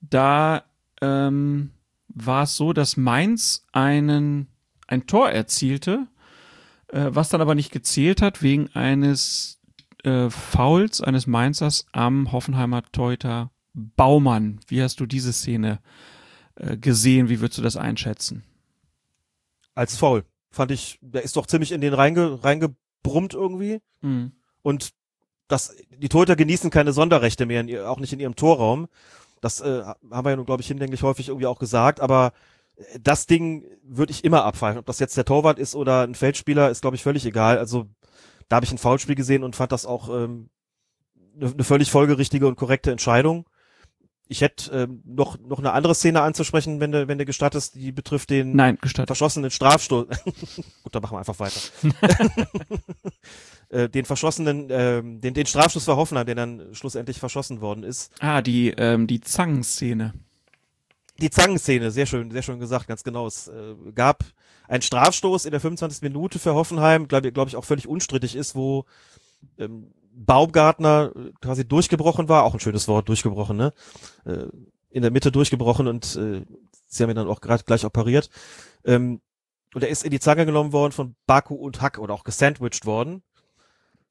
Da 0.02 0.64
ähm, 1.00 1.70
war 2.08 2.42
es 2.42 2.54
so, 2.54 2.74
dass 2.74 2.98
Mainz 2.98 3.64
einen, 3.72 4.48
ein 4.86 5.06
Tor 5.06 5.30
erzielte, 5.30 6.06
äh, 6.88 7.06
was 7.08 7.30
dann 7.30 7.40
aber 7.40 7.54
nicht 7.54 7.72
gezählt 7.72 8.20
hat 8.20 8.42
wegen 8.42 8.68
eines 8.74 9.57
äh, 10.04 10.30
Fouls 10.30 11.00
eines 11.00 11.26
Mainzers 11.26 11.86
am 11.92 12.32
Hoffenheimer 12.32 12.82
Teuter 12.92 13.50
Baumann. 13.74 14.60
Wie 14.66 14.82
hast 14.82 15.00
du 15.00 15.06
diese 15.06 15.32
Szene 15.32 15.80
äh, 16.56 16.76
gesehen? 16.76 17.28
Wie 17.28 17.40
würdest 17.40 17.58
du 17.58 17.62
das 17.62 17.76
einschätzen? 17.76 18.44
Als 19.74 19.96
Foul. 19.96 20.24
Fand 20.50 20.70
ich, 20.70 20.98
der 21.02 21.22
ist 21.22 21.36
doch 21.36 21.46
ziemlich 21.46 21.72
in 21.72 21.80
den 21.80 21.94
reinge, 21.94 22.42
reingebrummt 22.42 23.34
irgendwie. 23.34 23.80
Mhm. 24.00 24.32
Und 24.62 24.90
das, 25.46 25.74
die 25.96 26.08
Torhüter 26.08 26.36
genießen 26.36 26.70
keine 26.70 26.92
Sonderrechte 26.92 27.46
mehr, 27.46 27.60
in, 27.60 27.78
auch 27.80 28.00
nicht 28.00 28.12
in 28.12 28.20
ihrem 28.20 28.36
Torraum. 28.36 28.88
Das 29.40 29.60
äh, 29.60 29.84
haben 29.84 30.26
wir 30.26 30.30
ja 30.30 30.36
nun, 30.36 30.46
glaube 30.46 30.62
ich, 30.62 30.68
hinlänglich 30.68 31.02
häufig 31.02 31.28
irgendwie 31.28 31.46
auch 31.46 31.58
gesagt, 31.58 32.00
aber 32.00 32.32
äh, 32.76 32.98
das 33.00 33.26
Ding 33.26 33.64
würde 33.82 34.10
ich 34.10 34.24
immer 34.24 34.44
abfallen. 34.44 34.78
Ob 34.78 34.86
das 34.86 34.98
jetzt 34.98 35.16
der 35.16 35.24
Torwart 35.24 35.58
ist 35.58 35.74
oder 35.74 36.02
ein 36.02 36.14
Feldspieler, 36.14 36.70
ist, 36.70 36.80
glaube 36.82 36.96
ich, 36.96 37.02
völlig 37.02 37.24
egal. 37.24 37.58
Also 37.58 37.86
da 38.48 38.56
habe 38.56 38.66
ich 38.66 38.72
ein 38.72 38.78
Foulspiel 38.78 39.14
gesehen 39.14 39.44
und 39.44 39.56
fand 39.56 39.72
das 39.72 39.86
auch 39.86 40.08
ähm, 40.08 40.50
eine 41.36 41.50
ne 41.54 41.64
völlig 41.64 41.90
folgerichtige 41.90 42.46
und 42.46 42.56
korrekte 42.56 42.90
Entscheidung. 42.90 43.48
Ich 44.30 44.42
hätte 44.42 44.70
ähm, 44.72 45.02
noch 45.06 45.38
noch 45.38 45.58
eine 45.58 45.72
andere 45.72 45.94
Szene 45.94 46.20
anzusprechen, 46.20 46.80
wenn 46.80 46.92
du 46.92 47.08
wenn 47.08 47.16
du 47.16 47.24
gestattest, 47.24 47.76
die 47.76 47.92
betrifft 47.92 48.28
den 48.28 48.54
Nein, 48.54 48.76
verschossenen 48.78 49.50
Strafstoß. 49.50 50.06
Gut, 50.82 50.94
dann 50.94 51.02
machen 51.02 51.14
wir 51.14 51.18
einfach 51.20 51.38
weiter. 51.38 51.60
äh, 53.70 53.88
den 53.88 54.04
verschossenen, 54.04 54.68
äh, 54.68 55.02
den 55.02 55.32
den 55.32 55.46
Strafstoß 55.46 55.84
für 55.84 55.96
Hoffenheim, 55.96 56.26
der 56.26 56.34
dann 56.34 56.74
schlussendlich 56.74 57.18
verschossen 57.18 57.62
worden 57.62 57.84
ist. 57.84 58.12
Ah, 58.20 58.42
die 58.42 58.68
ähm, 58.76 59.06
die 59.06 59.22
Zangenszene. 59.22 60.12
Die 61.20 61.30
Zangenszene, 61.30 61.90
sehr 61.90 62.06
schön, 62.06 62.30
sehr 62.30 62.42
schön 62.42 62.60
gesagt, 62.60 62.86
ganz 62.86 63.02
genau. 63.02 63.26
Es 63.26 63.48
äh, 63.48 63.74
gab 63.94 64.24
ein 64.68 64.82
Strafstoß 64.82 65.46
in 65.46 65.50
der 65.50 65.60
25. 65.60 66.02
Minute 66.02 66.38
für 66.38 66.54
Hoffenheim, 66.54 67.08
glaube 67.08 67.32
glaub 67.32 67.48
ich 67.48 67.56
auch 67.56 67.64
völlig 67.64 67.88
unstrittig 67.88 68.36
ist, 68.36 68.54
wo 68.54 68.84
ähm, 69.58 69.92
Baumgartner 70.12 71.12
äh, 71.14 71.32
quasi 71.40 71.66
durchgebrochen 71.66 72.28
war, 72.28 72.44
auch 72.44 72.54
ein 72.54 72.60
schönes 72.60 72.86
Wort, 72.86 73.08
durchgebrochen, 73.08 73.56
ne? 73.56 73.72
Äh, 74.24 74.46
in 74.90 75.02
der 75.02 75.10
Mitte 75.10 75.30
durchgebrochen 75.30 75.86
und 75.86 76.16
äh, 76.16 76.42
sie 76.86 77.02
haben 77.02 77.10
ihn 77.10 77.16
dann 77.16 77.28
auch 77.28 77.40
gerade 77.40 77.64
gleich 77.64 77.84
operiert. 77.84 78.30
Ähm, 78.84 79.20
und 79.74 79.82
er 79.82 79.90
ist 79.90 80.04
in 80.04 80.10
die 80.10 80.20
Zange 80.20 80.46
genommen 80.46 80.72
worden 80.72 80.92
von 80.92 81.14
Baku 81.26 81.54
und 81.54 81.82
Hack 81.82 81.98
oder 81.98 82.14
auch 82.14 82.24
gesandwiched 82.24 82.86
worden. 82.86 83.22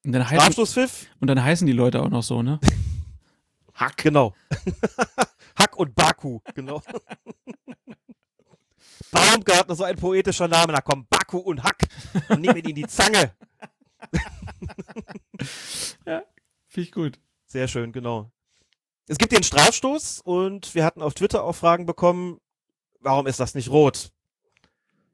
Und 0.05 0.11
dann 0.11 0.23
heißen, 0.23 0.39
Strafstoßpfiff. 0.39 1.07
und 1.19 1.27
dann 1.27 1.43
heißen 1.43 1.65
die 1.65 1.73
Leute 1.73 2.01
auch 2.01 2.09
noch 2.09 2.23
so, 2.23 2.43
ne? 2.43 2.59
Hack. 3.73 3.97
Genau. 3.97 4.33
Hack 5.57 5.75
und 5.77 5.95
Baku, 5.95 6.39
genau. 6.53 6.81
Baumgartner, 9.11 9.75
so 9.75 9.83
ein 9.83 9.95
poetischer 9.95 10.47
Name. 10.47 10.73
Da 10.73 10.81
kommen 10.81 11.07
Baku 11.09 11.37
und 11.37 11.63
Hack 11.63 11.87
und 12.29 12.41
nehmen 12.41 12.57
ihn 12.57 12.69
in 12.69 12.75
die 12.75 12.87
Zange. 12.87 13.33
ja, 16.05 16.23
finde 16.67 16.87
ich 16.87 16.91
gut. 16.91 17.19
Sehr 17.45 17.67
schön, 17.67 17.91
genau. 17.91 18.31
Es 19.07 19.17
gibt 19.17 19.31
den 19.31 19.43
Strafstoß 19.43 20.21
und 20.21 20.75
wir 20.75 20.83
hatten 20.83 21.01
auf 21.01 21.13
Twitter 21.13 21.43
auch 21.43 21.55
Fragen 21.55 21.85
bekommen, 21.85 22.39
warum 22.99 23.25
ist 23.25 23.39
das 23.39 23.55
nicht 23.55 23.69
rot? 23.69 24.11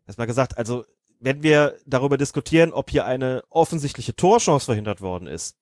Erstmal 0.07 0.27
gesagt, 0.27 0.57
also 0.57 0.85
wenn 1.19 1.43
wir 1.43 1.77
darüber 1.85 2.17
diskutieren, 2.17 2.73
ob 2.73 2.89
hier 2.89 3.05
eine 3.05 3.43
offensichtliche 3.49 4.15
Torchance 4.15 4.65
verhindert 4.65 5.01
worden 5.01 5.27
ist, 5.27 5.57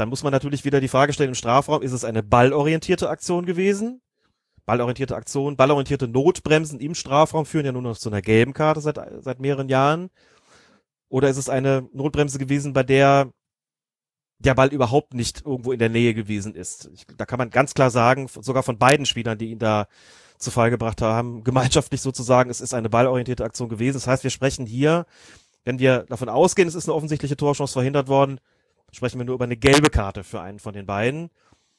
dann 0.00 0.08
muss 0.08 0.22
man 0.22 0.32
natürlich 0.32 0.64
wieder 0.64 0.80
die 0.80 0.88
Frage 0.88 1.12
stellen 1.12 1.28
im 1.30 1.34
Strafraum, 1.34 1.82
ist 1.82 1.92
es 1.92 2.04
eine 2.04 2.22
ballorientierte 2.22 3.10
Aktion 3.10 3.44
gewesen? 3.44 4.00
Ballorientierte 4.64 5.14
Aktion, 5.14 5.56
ballorientierte 5.56 6.08
Notbremsen 6.08 6.80
im 6.80 6.94
Strafraum 6.94 7.44
führen 7.44 7.66
ja 7.66 7.72
nur 7.72 7.82
noch 7.82 7.98
zu 7.98 8.08
einer 8.08 8.22
gelben 8.22 8.54
Karte 8.54 8.80
seit, 8.80 8.98
seit 9.20 9.40
mehreren 9.40 9.68
Jahren. 9.68 10.10
Oder 11.08 11.28
ist 11.28 11.36
es 11.36 11.48
eine 11.48 11.88
Notbremse 11.92 12.38
gewesen, 12.38 12.72
bei 12.72 12.82
der 12.82 13.30
der 14.38 14.54
Ball 14.54 14.68
überhaupt 14.68 15.12
nicht 15.12 15.44
irgendwo 15.44 15.70
in 15.70 15.78
der 15.78 15.90
Nähe 15.90 16.14
gewesen 16.14 16.54
ist? 16.54 16.88
Ich, 16.94 17.04
da 17.18 17.26
kann 17.26 17.38
man 17.38 17.50
ganz 17.50 17.74
klar 17.74 17.90
sagen, 17.90 18.26
sogar 18.28 18.62
von 18.62 18.78
beiden 18.78 19.04
Spielern, 19.04 19.36
die 19.36 19.50
ihn 19.50 19.58
da 19.58 19.86
zu 20.38 20.50
Fall 20.50 20.70
gebracht 20.70 21.02
haben, 21.02 21.44
gemeinschaftlich 21.44 22.00
sozusagen, 22.00 22.48
es 22.48 22.62
ist 22.62 22.72
eine 22.72 22.88
ballorientierte 22.88 23.44
Aktion 23.44 23.68
gewesen. 23.68 23.96
Das 23.96 24.06
heißt, 24.06 24.24
wir 24.24 24.30
sprechen 24.30 24.64
hier, 24.64 25.04
wenn 25.64 25.78
wir 25.78 26.04
davon 26.08 26.30
ausgehen, 26.30 26.68
es 26.68 26.74
ist 26.74 26.88
eine 26.88 26.94
offensichtliche 26.94 27.36
Torchance 27.36 27.74
verhindert 27.74 28.08
worden, 28.08 28.40
sprechen 28.92 29.18
wir 29.18 29.24
nur 29.24 29.34
über 29.34 29.44
eine 29.44 29.56
gelbe 29.56 29.90
Karte 29.90 30.24
für 30.24 30.40
einen 30.40 30.58
von 30.58 30.74
den 30.74 30.86
beiden. 30.86 31.30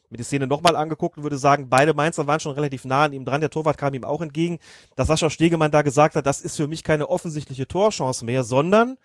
Mir 0.10 0.18
die 0.18 0.24
Szene 0.24 0.46
nochmal 0.46 0.76
angeguckt 0.76 1.18
und 1.18 1.24
würde 1.24 1.38
sagen, 1.38 1.70
beide 1.70 1.94
Mainzer 1.94 2.28
waren 2.28 2.42
schon 2.42 2.54
relativ 2.54 2.84
nah 2.84 3.06
an 3.06 3.14
ihm 3.14 3.24
dran. 3.24 3.40
Der 3.40 3.50
Torwart 3.50 3.78
kam 3.78 3.94
ihm 3.94 4.04
auch 4.04 4.22
entgegen. 4.22 4.60
Dass 4.98 5.08
Sascha 5.08 5.30
Stegemann 5.30 5.72
da 5.72 5.84
gesagt 5.84 6.16
hat, 6.16 6.26
das 6.26 6.42
ist 6.42 6.58
für 6.58 6.68
mich 6.68 6.84
keine 6.84 7.08
offensichtliche 7.08 7.68
Torchance 7.68 8.26
mehr, 8.26 8.44
sondern 8.44 8.98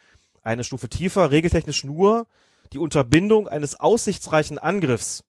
eine 0.42 0.64
Stufe 0.64 0.88
tiefer, 0.88 1.30
regeltechnisch 1.30 1.84
nur 1.84 2.26
die 2.72 2.78
Unterbindung 2.78 3.46
eines 3.46 3.78
aussichtsreichen 3.78 4.58
Angriffs. 4.58 5.22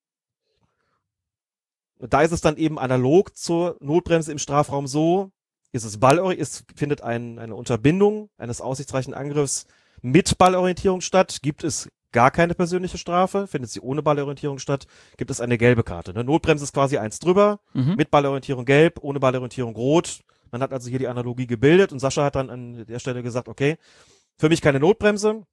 Und 1.99 2.13
da 2.13 2.21
ist 2.21 2.31
es 2.31 2.41
dann 2.41 2.57
eben 2.57 2.79
analog 2.79 3.35
zur 3.35 3.77
Notbremse 3.79 4.31
im 4.31 4.37
Strafraum 4.37 4.87
so, 4.87 5.31
ist 5.71 5.83
es 5.83 5.99
ballorientiert, 5.99 6.47
es 6.47 6.63
findet 6.75 7.01
ein, 7.01 7.39
eine 7.39 7.55
Unterbindung 7.55 8.29
eines 8.37 8.61
aussichtsreichen 8.61 9.13
Angriffs 9.13 9.65
mit 10.01 10.37
Ballorientierung 10.37 11.01
statt, 11.01 11.39
gibt 11.41 11.63
es 11.63 11.89
gar 12.11 12.31
keine 12.31 12.53
persönliche 12.55 12.97
Strafe, 12.97 13.47
findet 13.47 13.69
sie 13.71 13.81
ohne 13.81 14.01
Ballorientierung 14.01 14.59
statt, 14.59 14.87
gibt 15.17 15.29
es 15.31 15.41
eine 15.41 15.57
gelbe 15.57 15.83
Karte. 15.83 16.13
Ne? 16.13 16.23
Notbremse 16.23 16.63
ist 16.63 16.73
quasi 16.73 16.97
eins 16.97 17.19
drüber, 17.19 17.59
Mhm. 17.73 17.95
mit 17.95 18.11
Ballorientierung 18.11 18.65
gelb, 18.65 18.99
ohne 19.01 19.19
Ballorientierung 19.19 19.75
rot. 19.75 20.21
Man 20.51 20.61
hat 20.61 20.71
also 20.71 20.89
hier 20.89 20.99
die 20.99 21.07
Analogie 21.07 21.47
gebildet 21.47 21.91
und 21.91 21.99
Sascha 21.99 22.23
hat 22.23 22.35
dann 22.35 22.49
an 22.49 22.85
der 22.85 22.99
Stelle 22.99 23.21
gesagt, 23.23 23.49
okay, 23.49 23.77
für 24.37 24.47
mich 24.49 24.61
keine 24.61 24.79
Notbremse 24.79 25.43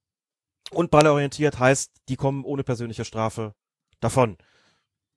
und 0.71 0.91
ballorientiert 0.91 1.59
heißt, 1.59 1.91
die 2.09 2.15
kommen 2.15 2.45
ohne 2.45 2.63
persönliche 2.63 3.03
Strafe 3.05 3.53
davon. 3.99 4.37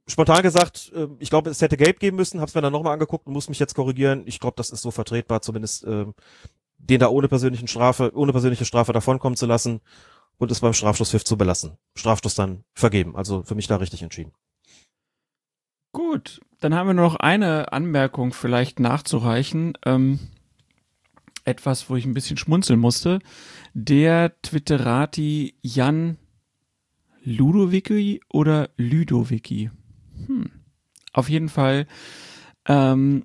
Spontan 0.09 0.43
gesagt, 0.43 0.91
äh, 0.95 1.07
ich 1.19 1.31
glaube, 1.31 1.51
es 1.51 1.61
hätte 1.61 1.77
gelb 1.77 2.01
geben 2.01 2.17
müssen, 2.17 2.41
hab's 2.41 2.55
mir 2.55 2.63
dann 2.63 2.73
nochmal 2.73 2.95
angeguckt 2.95 3.27
und 3.27 3.33
muss 3.35 3.49
mich 3.49 3.59
jetzt 3.59 3.75
korrigieren. 3.75 4.23
Ich 4.27 4.41
glaube, 4.41 4.55
das 4.57 4.71
ist 4.71 4.83
so 4.83 4.91
vertretbar, 4.91 5.43
zumindest 5.43 5.85
äh, 5.85 6.07
den 6.79 7.01
da 7.01 7.09
ohne 7.09 7.29
persönlichen 7.29 7.69
Strafe, 7.69 8.11
ohne 8.15 8.33
persönliche 8.33 8.65
Strafe 8.65 8.93
davonkommen 8.93 9.37
zu 9.37 9.47
lassen 9.47 9.81
und 10.39 10.51
es 10.51 10.61
beim 10.61 10.73
Strafstoßpfiff 10.73 11.25
zu 11.25 11.37
belassen. 11.37 11.77
Strafstoß 11.97 12.35
dann 12.35 12.65
vergeben. 12.75 13.17
Also 13.17 13.43
für 13.43 13.55
mich 13.55 13.67
da 13.67 13.77
richtig 13.77 14.03
entschieden. 14.03 14.33
Gut, 15.93 16.41
dann 16.61 16.75
haben 16.75 16.87
wir 16.87 16.95
nur 16.95 17.05
noch 17.05 17.17
eine 17.17 17.73
Anmerkung 17.73 18.33
vielleicht 18.33 18.81
nachzureichen. 18.81 19.75
Ähm, 19.85 20.21
etwas, 21.45 21.89
wo 21.89 21.97
ich 21.97 22.05
ein 22.05 22.15
bisschen 22.15 22.37
schmunzeln 22.37 22.79
musste. 22.79 23.21
Der 23.75 24.41
Twitterati 24.43 25.55
Jan 25.63 26.19
Ludowicki 27.25 28.21
oder 28.29 28.71
Lüdowicki? 28.77 29.71
Hm. 30.27 30.51
Auf 31.13 31.29
jeden 31.29 31.49
Fall 31.49 31.87
ähm, 32.67 33.25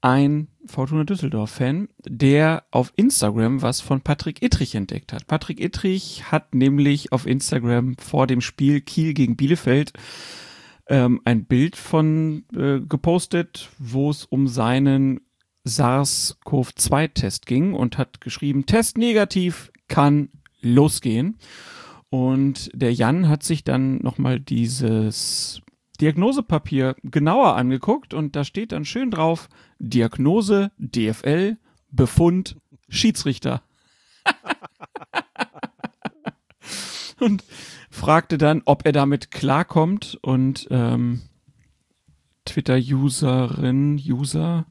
ein 0.00 0.48
Fortuna 0.66 1.04
Düsseldorf-Fan, 1.04 1.88
der 2.04 2.64
auf 2.70 2.92
Instagram 2.96 3.62
was 3.62 3.80
von 3.80 4.00
Patrick 4.00 4.42
Ittrich 4.42 4.74
entdeckt 4.74 5.12
hat. 5.12 5.26
Patrick 5.26 5.60
Ittrich 5.60 6.30
hat 6.30 6.54
nämlich 6.54 7.12
auf 7.12 7.26
Instagram 7.26 7.96
vor 7.98 8.26
dem 8.26 8.40
Spiel 8.40 8.80
Kiel 8.80 9.14
gegen 9.14 9.36
Bielefeld 9.36 9.92
ähm, 10.88 11.20
ein 11.24 11.44
Bild 11.44 11.76
von 11.76 12.44
äh, 12.54 12.80
gepostet, 12.80 13.70
wo 13.78 14.10
es 14.10 14.24
um 14.24 14.48
seinen 14.48 15.20
SARS-CoV-2-Test 15.64 17.46
ging 17.46 17.74
und 17.74 17.98
hat 17.98 18.20
geschrieben, 18.20 18.66
Test 18.66 18.98
negativ 18.98 19.70
kann 19.88 20.30
losgehen. 20.60 21.38
Und 22.08 22.70
der 22.74 22.92
Jan 22.92 23.28
hat 23.28 23.42
sich 23.44 23.62
dann 23.62 23.98
nochmal 23.98 24.40
dieses 24.40 25.62
Diagnosepapier 26.00 26.96
genauer 27.02 27.56
angeguckt 27.56 28.14
und 28.14 28.34
da 28.34 28.42
steht 28.44 28.72
dann 28.72 28.84
schön 28.84 29.10
drauf, 29.10 29.48
Diagnose, 29.80 30.70
DFL, 30.78 31.56
Befund, 31.90 32.56
Schiedsrichter. 32.88 33.62
und 37.18 37.42
fragte 37.90 38.38
dann, 38.38 38.62
ob 38.66 38.86
er 38.86 38.92
damit 38.92 39.30
klarkommt 39.30 40.18
und 40.22 40.68
ähm, 40.70 41.22
Twitter-Userin, 42.44 43.96
User, 43.96 44.66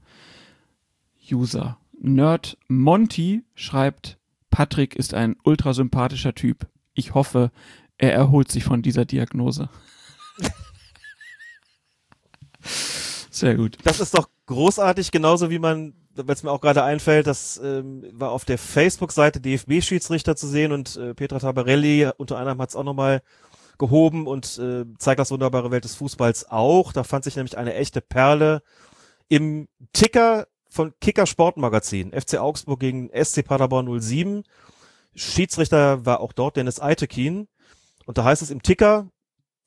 User, 1.32 1.78
Nerd 2.00 2.58
Monty 2.68 3.44
schreibt, 3.56 4.18
Patrick 4.50 4.96
ist 4.96 5.14
ein 5.14 5.36
ultrasympathischer 5.44 6.34
Typ. 6.34 6.68
Ich 6.94 7.14
hoffe, 7.14 7.52
er 7.98 8.14
erholt 8.14 8.52
sich 8.52 8.64
von 8.64 8.82
dieser 8.82 9.06
Diagnose. 9.06 9.70
Sehr 13.30 13.56
gut. 13.56 13.78
Das 13.84 14.00
ist 14.00 14.18
doch 14.18 14.30
großartig, 14.50 15.12
genauso 15.12 15.52
wie 15.52 15.60
man, 15.60 15.94
weil 16.16 16.34
es 16.34 16.42
mir 16.42 16.52
auch 16.52 16.60
gerade 16.60 16.84
einfällt, 16.84 17.28
das 17.28 17.62
ähm, 17.64 18.04
war 18.14 18.32
auf 18.32 18.46
der 18.46 18.58
Facebook-Seite 18.58 19.40
DFB-Schiedsrichter 19.40 20.36
zu 20.36 20.48
sehen 20.48 20.72
und 20.72 20.96
äh, 20.98 21.14
Petra 21.14 21.38
Tabarelli 21.38 22.10
unter 22.18 22.38
anderem 22.38 22.60
hat 22.60 22.70
es 22.70 22.76
auch 22.76 22.84
nochmal 22.84 23.22
gehoben 23.78 24.26
und 24.26 24.58
äh, 24.58 24.86
zeigt 24.98 25.20
das 25.20 25.30
wunderbare 25.30 25.70
Welt 25.70 25.84
des 25.84 25.96
Fußballs 25.96 26.50
auch. 26.50 26.92
Da 26.94 27.04
fand 27.04 27.26
sich 27.26 27.36
nämlich 27.36 27.60
eine 27.60 27.76
echte 27.76 28.02
Perle 28.02 28.64
im 29.28 29.68
Ticker 29.94 30.48
von 30.68 30.94
Kicker 31.00 31.28
Sportmagazin, 31.28 32.12
FC 32.12 32.40
Augsburg 32.40 32.80
gegen 32.80 33.12
SC 33.14 33.46
Paderborn 33.46 34.02
07. 34.02 34.44
Schiedsrichter 35.14 36.08
war 36.08 36.22
auch 36.22 36.34
dort 36.34 36.58
Dennis 36.58 36.80
Eitekin. 36.80 37.48
Und 38.08 38.18
da 38.18 38.24
heißt 38.24 38.42
es 38.42 38.50
im 38.50 38.64
Ticker, 38.64 39.12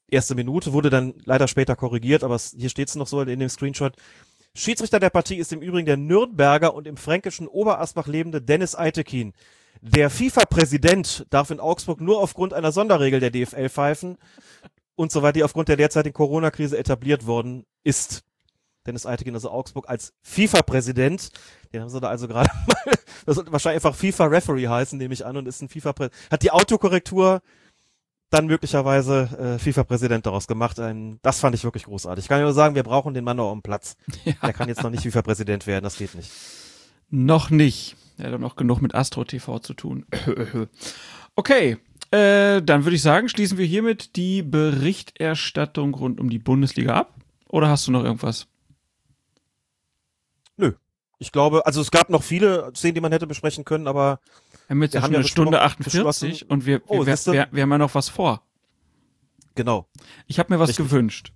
erste 0.08 0.34
Minute, 0.34 0.72
wurde 0.72 0.90
dann 0.90 1.14
leider 1.24 1.46
später 1.46 1.76
korrigiert, 1.76 2.24
aber 2.24 2.38
hier 2.56 2.68
steht 2.68 2.88
es 2.88 2.96
noch 2.96 3.06
so 3.06 3.20
in 3.22 3.38
dem 3.38 3.48
Screenshot. 3.48 3.94
Schiedsrichter 4.54 5.00
der 5.00 5.10
Partie 5.10 5.36
ist 5.36 5.52
im 5.52 5.62
Übrigen 5.62 5.86
der 5.86 5.96
Nürnberger 5.96 6.74
und 6.74 6.86
im 6.86 6.96
fränkischen 6.96 7.48
Oberasbach 7.48 8.06
lebende 8.06 8.42
Dennis 8.42 8.74
Eitekin. 8.74 9.32
Der 9.80 10.10
FIFA-Präsident 10.10 11.26
darf 11.30 11.50
in 11.50 11.58
Augsburg 11.58 12.00
nur 12.00 12.20
aufgrund 12.20 12.52
einer 12.52 12.70
Sonderregel 12.70 13.20
der 13.20 13.30
DFL 13.30 13.68
pfeifen 13.68 14.18
und 14.94 15.10
so 15.10 15.22
weiter, 15.22 15.32
die 15.32 15.44
aufgrund 15.44 15.68
der 15.68 15.76
derzeitigen 15.76 16.12
Corona-Krise 16.12 16.78
etabliert 16.78 17.26
worden 17.26 17.64
ist. 17.82 18.22
Dennis 18.86 19.06
Eitekin, 19.06 19.34
also 19.34 19.50
Augsburg, 19.50 19.88
als 19.88 20.12
FIFA-Präsident. 20.22 21.30
Den 21.72 21.82
haben 21.82 21.88
sie 21.88 22.00
da 22.00 22.08
also 22.08 22.28
gerade 22.28 22.50
mal, 22.66 22.94
das 23.24 23.36
wird 23.36 23.50
wahrscheinlich 23.50 23.84
einfach 23.84 23.98
FIFA-Referee 23.98 24.68
heißen, 24.68 24.98
nehme 24.98 25.14
ich 25.14 25.24
an, 25.24 25.36
und 25.36 25.46
ist 25.46 25.62
ein 25.62 25.68
FIFA-Präsident. 25.68 26.30
Hat 26.30 26.42
die 26.42 26.50
Autokorrektur 26.50 27.40
dann 28.32 28.46
möglicherweise 28.46 29.56
äh, 29.56 29.58
FIFA-Präsident 29.58 30.26
daraus 30.26 30.46
gemacht. 30.46 30.80
Ein, 30.80 31.18
das 31.22 31.40
fand 31.40 31.54
ich 31.54 31.64
wirklich 31.64 31.84
großartig. 31.84 32.24
Ich 32.24 32.28
kann 32.28 32.40
nur 32.40 32.52
sagen, 32.52 32.74
wir 32.74 32.82
brauchen 32.82 33.14
den 33.14 33.24
Mann 33.24 33.36
noch 33.36 33.50
am 33.50 33.62
Platz. 33.62 33.96
Ja. 34.24 34.34
Der 34.42 34.52
kann 34.52 34.68
jetzt 34.68 34.82
noch 34.82 34.90
nicht 34.90 35.02
FIFA-Präsident 35.02 35.66
werden, 35.66 35.82
das 35.82 35.96
geht 35.98 36.14
nicht. 36.14 36.30
Noch 37.10 37.50
nicht. 37.50 37.96
Er 38.18 38.32
hat 38.32 38.40
noch 38.40 38.54
genug 38.54 38.80
mit 38.80 38.94
Astro 38.94 39.24
TV 39.24 39.58
zu 39.58 39.74
tun. 39.74 40.06
okay, 41.36 41.76
äh, 42.12 42.62
dann 42.62 42.84
würde 42.84 42.94
ich 42.94 43.02
sagen, 43.02 43.28
schließen 43.28 43.58
wir 43.58 43.66
hiermit 43.66 44.16
die 44.16 44.42
Berichterstattung 44.42 45.94
rund 45.94 46.20
um 46.20 46.30
die 46.30 46.38
Bundesliga 46.38 46.94
ab. 46.94 47.14
Oder 47.48 47.68
hast 47.68 47.86
du 47.88 47.92
noch 47.92 48.04
irgendwas? 48.04 48.46
Ich 51.22 51.30
glaube, 51.30 51.64
also 51.66 51.80
es 51.80 51.92
gab 51.92 52.10
noch 52.10 52.24
viele 52.24 52.72
Szenen, 52.74 52.96
die 52.96 53.00
man 53.00 53.12
hätte 53.12 53.28
besprechen 53.28 53.64
können, 53.64 53.86
aber 53.86 54.18
Wir 54.66 54.70
haben 54.74 54.82
jetzt 54.82 54.92
Wir 54.94 54.98
ja 54.98 55.04
haben 55.04 55.12
ja 55.12 55.18
eine 55.20 55.28
Stunde 55.28 55.52
beschlossen- 55.78 56.26
48 56.26 56.50
und 56.50 56.66
wir, 56.66 56.82
Oh, 56.88 57.06
wir, 57.06 57.16
wir, 57.16 57.48
wir 57.52 57.62
haben 57.62 57.70
ja 57.70 57.78
noch 57.78 57.94
was 57.94 58.08
vor. 58.08 58.42
Genau. 59.54 59.86
Ich 60.26 60.40
habe 60.40 60.52
mir 60.52 60.58
was 60.58 60.70
Richtig. 60.70 60.86
gewünscht. 60.86 61.32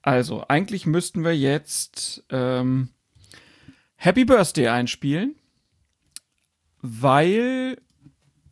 Also, 0.00 0.44
eigentlich 0.48 0.86
müssten 0.86 1.24
wir 1.24 1.36
jetzt 1.36 2.24
ähm, 2.30 2.88
Happy 3.96 4.24
Birthday 4.24 4.68
einspielen, 4.68 5.34
weil, 6.80 7.78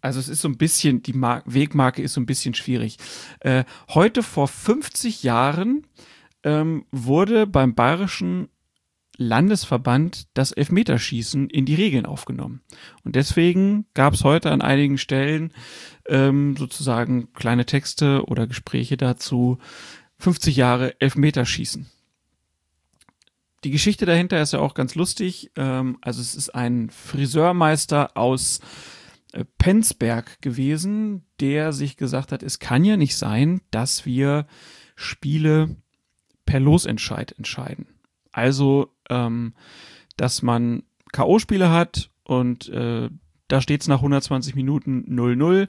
also 0.03 0.21
es 0.21 0.29
ist 0.29 0.43
so 0.43 0.49
ein 0.49 0.59
bisschen, 0.59 1.03
die 1.03 1.13
Mar 1.15 1.43
Wegmarke 1.47 2.03
ist 2.03 2.13
so 2.15 2.21
ein 2.21 2.27
bisschen 2.27 2.53
schwierig. 2.53 2.99
Äh, 3.41 3.65
heute 3.91 4.23
vor 4.23 4.49
50 4.49 5.23
Jahren 5.23 5.87
ähm, 6.43 6.85
wurde 6.91 7.47
beim 7.47 7.75
Bayerischen 7.75 8.49
Landesverband 9.17 10.29
das 10.35 10.53
Elfmeterschießen 10.53 11.49
in 11.51 11.65
die 11.65 11.75
Regeln 11.75 12.07
aufgenommen. 12.07 12.63
Und 13.05 13.17
deswegen 13.17 13.87
gab 13.95 14.15
es 14.15 14.25
heute 14.25 14.51
an 14.51 14.61
einigen 14.61 14.99
Stellen 14.99 15.53
ähm, 16.07 16.57
sozusagen 16.57 17.33
kleine 17.33 17.67
Texte 17.67 18.25
oder 18.27 18.47
Gespräche 18.47 18.97
dazu, 18.97 19.59
50 20.19 20.57
Jahre 20.57 21.01
Elfmeterschießen. 21.01 21.87
Die 23.65 23.71
Geschichte 23.71 24.07
dahinter 24.07 24.41
ist 24.41 24.53
ja 24.53 24.61
auch 24.61 24.75
ganz 24.75 24.95
lustig. 24.95 25.51
Ähm, 25.57 25.99
also 26.01 26.21
es 26.21 26.35
ist 26.35 26.55
ein 26.55 26.91
Friseurmeister 26.91 28.17
aus 28.17 28.61
äh, 29.33 29.45
Penzberg 29.59 30.41
gewesen, 30.41 31.25
der 31.41 31.73
sich 31.73 31.97
gesagt 31.97 32.33
hat, 32.33 32.43
es 32.43 32.59
kann 32.59 32.85
ja 32.85 32.97
nicht 32.97 33.17
sein, 33.17 33.61
dass 33.71 34.07
wir 34.07 34.47
Spiele 34.95 35.77
per 36.45 36.61
Losentscheid 36.61 37.33
entscheiden. 37.33 37.87
Also, 38.33 38.96
ähm, 39.11 39.55
dass 40.17 40.43
man 40.43 40.83
K.O.-Spiele 41.13 41.71
hat 41.71 42.11
und 42.25 42.69
äh, 42.69 43.11
da 43.49 43.61
steht 43.61 43.83
es 43.83 43.89
nach 43.89 43.99
120 43.99 44.55
Minuten 44.55 45.05
0-0 45.09 45.69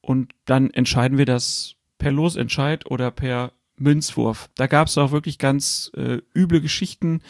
und 0.00 0.32
dann 0.44 0.70
entscheiden 0.70 1.18
wir 1.18 1.26
das 1.26 1.76
per 1.98 2.12
Losentscheid 2.12 2.90
oder 2.90 3.10
per 3.10 3.52
Münzwurf. 3.76 4.50
Da 4.54 4.66
gab 4.66 4.88
es 4.88 4.98
auch 4.98 5.10
wirklich 5.10 5.38
ganz 5.38 5.90
äh, 5.96 6.18
üble 6.34 6.60
Geschichten. 6.60 7.22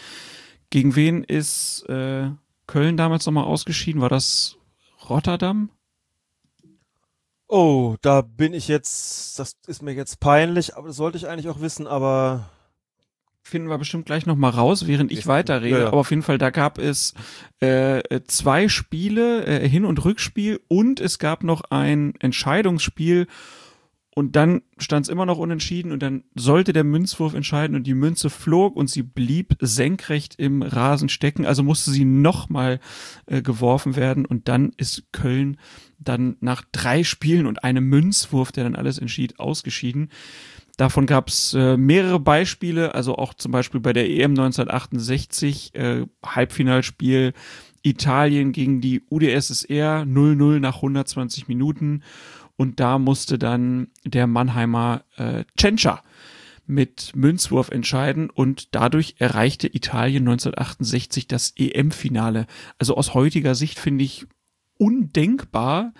Gegen 0.70 0.96
wen 0.96 1.22
ist 1.22 1.88
äh, 1.88 2.30
Köln 2.66 2.96
damals 2.96 3.26
nochmal 3.26 3.44
ausgeschieden? 3.44 4.00
War 4.00 4.08
das 4.08 4.56
Rotterdam? 5.08 5.70
Oh, 7.46 7.96
da 8.00 8.22
bin 8.22 8.54
ich 8.54 8.68
jetzt, 8.68 9.38
das 9.38 9.56
ist 9.66 9.82
mir 9.82 9.92
jetzt 9.92 10.18
peinlich, 10.18 10.76
aber 10.76 10.88
das 10.88 10.96
sollte 10.96 11.18
ich 11.18 11.28
eigentlich 11.28 11.48
auch 11.48 11.60
wissen, 11.60 11.86
aber 11.86 12.50
finden 13.44 13.68
wir 13.68 13.78
bestimmt 13.78 14.06
gleich 14.06 14.24
noch 14.26 14.36
mal 14.36 14.48
raus, 14.48 14.86
während 14.86 15.12
ich 15.12 15.26
weiterrede. 15.26 15.76
ja, 15.76 15.78
ja. 15.82 15.86
Aber 15.88 15.98
auf 15.98 16.10
jeden 16.10 16.22
Fall, 16.22 16.38
da 16.38 16.50
gab 16.50 16.78
es 16.78 17.14
äh, 17.60 18.20
zwei 18.26 18.68
Spiele, 18.68 19.44
äh, 19.46 19.68
Hin- 19.68 19.84
und 19.84 20.04
Rückspiel 20.04 20.60
und 20.66 20.98
es 20.98 21.18
gab 21.18 21.44
noch 21.44 21.62
ein 21.70 22.14
Entscheidungsspiel 22.20 23.26
und 24.14 24.36
dann 24.36 24.62
stand 24.78 25.06
es 25.06 25.10
immer 25.10 25.26
noch 25.26 25.38
unentschieden 25.38 25.92
und 25.92 26.02
dann 26.02 26.24
sollte 26.34 26.72
der 26.72 26.84
Münzwurf 26.84 27.34
entscheiden 27.34 27.76
und 27.76 27.86
die 27.86 27.94
Münze 27.94 28.30
flog 28.30 28.76
und 28.76 28.88
sie 28.88 29.02
blieb 29.02 29.56
senkrecht 29.60 30.36
im 30.38 30.62
Rasen 30.62 31.08
stecken, 31.08 31.44
also 31.44 31.62
musste 31.62 31.90
sie 31.90 32.04
noch 32.04 32.48
mal 32.48 32.80
äh, 33.26 33.42
geworfen 33.42 33.96
werden 33.96 34.24
und 34.24 34.48
dann 34.48 34.72
ist 34.76 35.12
Köln 35.12 35.58
dann 35.98 36.36
nach 36.40 36.62
drei 36.72 37.02
Spielen 37.02 37.46
und 37.46 37.64
einem 37.64 37.84
Münzwurf, 37.84 38.52
der 38.52 38.64
dann 38.64 38.76
alles 38.76 38.98
entschied, 38.98 39.38
ausgeschieden. 39.38 40.10
Davon 40.76 41.06
gab 41.06 41.28
es 41.28 41.54
äh, 41.54 41.76
mehrere 41.76 42.18
Beispiele, 42.18 42.94
also 42.94 43.16
auch 43.16 43.34
zum 43.34 43.52
Beispiel 43.52 43.80
bei 43.80 43.92
der 43.92 44.08
EM 44.08 44.32
1968, 44.32 45.74
äh, 45.74 46.06
Halbfinalspiel 46.24 47.32
Italien 47.82 48.52
gegen 48.52 48.80
die 48.80 49.02
UdSSR 49.08 50.02
0-0 50.02 50.58
nach 50.58 50.76
120 50.76 51.48
Minuten. 51.48 52.02
Und 52.56 52.80
da 52.80 52.98
musste 52.98 53.38
dann 53.38 53.88
der 54.04 54.26
Mannheimer 54.26 55.04
äh, 55.16 55.44
Tschentscher 55.56 56.02
mit 56.66 57.12
Münzwurf 57.14 57.68
entscheiden 57.68 58.30
und 58.30 58.74
dadurch 58.74 59.16
erreichte 59.18 59.66
Italien 59.74 60.22
1968 60.22 61.28
das 61.28 61.52
EM-Finale. 61.56 62.46
Also 62.78 62.96
aus 62.96 63.12
heutiger 63.12 63.54
Sicht 63.54 63.78
finde 63.78 64.04
ich 64.04 64.26
undenkbar. 64.78 65.92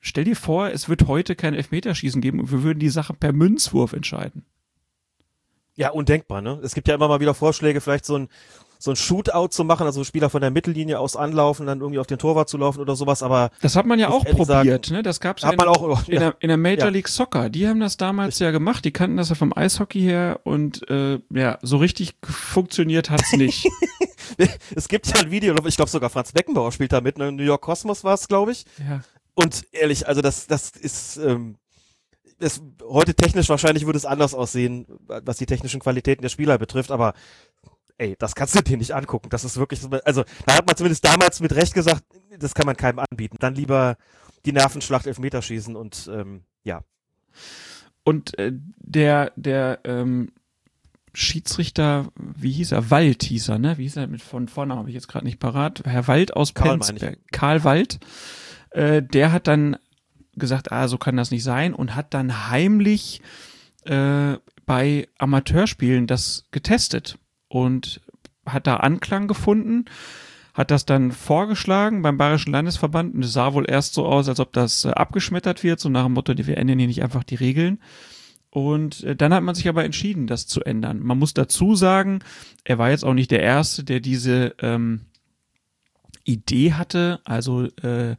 Stell 0.00 0.24
dir 0.24 0.36
vor, 0.36 0.68
es 0.70 0.88
wird 0.88 1.06
heute 1.08 1.34
kein 1.36 1.54
Elfmeterschießen 1.54 2.20
geben 2.20 2.40
und 2.40 2.50
wir 2.52 2.62
würden 2.62 2.78
die 2.78 2.88
Sache 2.88 3.14
per 3.14 3.32
Münzwurf 3.32 3.92
entscheiden. 3.92 4.44
ja, 5.74 5.90
undenkbar, 5.90 6.40
ne? 6.40 6.58
Es 6.62 6.74
gibt 6.74 6.88
ja 6.88 6.94
immer 6.94 7.08
mal 7.08 7.20
wieder 7.20 7.34
Vorschläge, 7.34 7.80
vielleicht 7.80 8.04
so 8.04 8.16
ein, 8.16 8.28
so 8.80 8.90
ein 8.92 8.96
Shootout 8.96 9.48
zu 9.48 9.64
machen, 9.64 9.86
also 9.86 10.02
Spieler 10.04 10.30
von 10.30 10.40
der 10.40 10.50
Mittellinie 10.52 10.98
aus 11.00 11.16
anlaufen, 11.16 11.66
dann 11.66 11.80
irgendwie 11.80 11.98
auf 11.98 12.06
den 12.06 12.18
Torwart 12.18 12.48
zu 12.48 12.58
laufen 12.58 12.80
oder 12.80 12.94
sowas, 12.96 13.22
aber 13.24 13.50
Das 13.60 13.74
hat 13.76 13.86
man 13.86 13.98
ja 13.98 14.08
auch 14.08 14.24
probiert, 14.24 14.86
sagen, 14.86 14.96
ne? 14.96 15.02
Das 15.02 15.18
gab's 15.20 15.42
hat 15.44 15.52
ja 15.52 15.56
man 15.56 15.66
in, 15.66 15.72
auch, 15.74 16.08
in, 16.08 16.20
der, 16.20 16.36
in 16.40 16.48
der 16.48 16.56
Major 16.56 16.86
Ja. 16.86 16.90
League 16.90 17.08
Soccer. 17.08 17.48
Die 17.50 17.66
haben 17.68 17.80
das 17.80 17.96
damals 17.96 18.38
ja 18.38 18.50
gemacht. 18.52 18.84
Die 18.84 18.92
kannten 18.92 19.16
das 19.16 19.28
ja 19.30 19.34
vom 19.34 19.52
Eishockey 19.56 20.00
her 20.00 20.40
und 20.44 20.88
äh, 20.90 21.18
ja, 21.30 21.58
so 21.62 21.76
richtig 21.78 22.14
funktioniert 22.24 23.10
hat's 23.10 23.32
nicht. 23.32 23.68
es 24.76 24.88
gibt 24.88 25.06
ja 25.08 25.20
ein 25.22 25.30
Video, 25.32 25.54
ich 25.66 25.76
glaube 25.76 25.90
sogar 25.90 26.10
Franz 26.10 26.32
Beckenbauer 26.32 26.70
spielt 26.72 26.92
da 26.92 27.00
mit, 27.00 27.18
ne? 27.18 27.30
New 27.32 27.42
York 27.42 27.62
Cosmos 27.62 28.04
war 28.04 28.14
es, 28.14 28.28
glaube 28.28 28.52
ich. 28.52 28.64
ja. 28.78 29.00
Und 29.38 29.68
ehrlich, 29.70 30.08
also 30.08 30.20
das, 30.20 30.48
das 30.48 30.70
ist, 30.70 31.16
ähm, 31.18 31.58
das, 32.40 32.60
heute 32.82 33.14
technisch 33.14 33.48
wahrscheinlich 33.48 33.86
würde 33.86 33.96
es 33.96 34.04
anders 34.04 34.34
aussehen, 34.34 34.84
was 35.06 35.36
die 35.36 35.46
technischen 35.46 35.78
Qualitäten 35.78 36.22
der 36.22 36.28
Spieler 36.28 36.58
betrifft, 36.58 36.90
aber 36.90 37.14
ey, 37.98 38.16
das 38.18 38.34
kannst 38.34 38.56
du 38.56 38.62
dir 38.62 38.76
nicht 38.76 38.96
angucken. 38.96 39.28
Das 39.30 39.44
ist 39.44 39.56
wirklich, 39.56 39.80
also 40.04 40.24
da 40.44 40.54
hat 40.54 40.66
man 40.66 40.76
zumindest 40.76 41.04
damals 41.04 41.38
mit 41.38 41.54
Recht 41.54 41.72
gesagt, 41.72 42.02
das 42.36 42.52
kann 42.52 42.66
man 42.66 42.76
keinem 42.76 42.98
anbieten. 42.98 43.36
Dann 43.38 43.54
lieber 43.54 43.96
die 44.44 44.50
Nervenschlacht 44.50 45.06
Elfmeterschießen 45.06 45.76
und 45.76 46.10
ähm, 46.12 46.42
ja. 46.64 46.82
Und 48.02 48.36
äh, 48.40 48.50
der, 48.78 49.30
der 49.36 49.78
ähm, 49.84 50.32
Schiedsrichter, 51.14 52.08
wie 52.16 52.50
hieß 52.50 52.72
er? 52.72 52.90
Wald 52.90 53.22
hieß 53.22 53.50
er, 53.50 53.60
ne? 53.60 53.78
Wie 53.78 53.84
hieß 53.84 53.98
er 53.98 54.08
mit 54.08 54.20
von 54.20 54.48
vorne 54.48 54.74
habe 54.74 54.88
ich 54.88 54.96
jetzt 54.96 55.06
gerade 55.06 55.26
nicht 55.26 55.38
parat. 55.38 55.82
Herr 55.84 56.08
Wald 56.08 56.34
aus 56.34 56.54
Karl, 56.54 56.78
meine 56.78 56.80
Penzberg. 56.80 57.18
Karl 57.30 57.62
Wald. 57.62 58.00
Äh, 58.70 59.02
der 59.02 59.32
hat 59.32 59.46
dann 59.46 59.76
gesagt, 60.34 60.72
ah, 60.72 60.88
so 60.88 60.98
kann 60.98 61.16
das 61.16 61.30
nicht 61.30 61.42
sein 61.42 61.74
und 61.74 61.94
hat 61.94 62.14
dann 62.14 62.48
heimlich 62.48 63.20
äh, 63.84 64.34
bei 64.66 65.08
Amateurspielen 65.18 66.06
das 66.06 66.46
getestet 66.50 67.18
und 67.48 68.00
hat 68.46 68.66
da 68.66 68.76
Anklang 68.76 69.28
gefunden, 69.28 69.86
hat 70.54 70.70
das 70.70 70.86
dann 70.86 71.12
vorgeschlagen 71.12 72.02
beim 72.02 72.18
Bayerischen 72.18 72.52
Landesverband 72.52 73.14
und 73.14 73.24
es 73.24 73.32
sah 73.32 73.54
wohl 73.54 73.68
erst 73.68 73.94
so 73.94 74.06
aus, 74.06 74.28
als 74.28 74.40
ob 74.40 74.52
das 74.52 74.84
äh, 74.84 74.90
abgeschmettert 74.90 75.62
wird, 75.62 75.80
so 75.80 75.88
nach 75.88 76.04
dem 76.04 76.12
Motto, 76.14 76.34
wir 76.36 76.58
ändern 76.58 76.78
hier 76.78 76.88
nicht 76.88 77.02
einfach 77.02 77.24
die 77.24 77.36
Regeln. 77.36 77.80
Und 78.50 79.04
äh, 79.04 79.14
dann 79.14 79.32
hat 79.34 79.42
man 79.42 79.54
sich 79.54 79.68
aber 79.68 79.84
entschieden, 79.84 80.26
das 80.26 80.46
zu 80.46 80.62
ändern. 80.62 81.00
Man 81.00 81.18
muss 81.18 81.34
dazu 81.34 81.74
sagen, 81.74 82.20
er 82.64 82.78
war 82.78 82.90
jetzt 82.90 83.04
auch 83.04 83.14
nicht 83.14 83.30
der 83.30 83.42
Erste, 83.42 83.84
der 83.84 84.00
diese 84.00 84.54
ähm, 84.60 85.02
Idee 86.24 86.72
hatte. 86.72 87.20
Also 87.24 87.64
äh, 87.82 88.16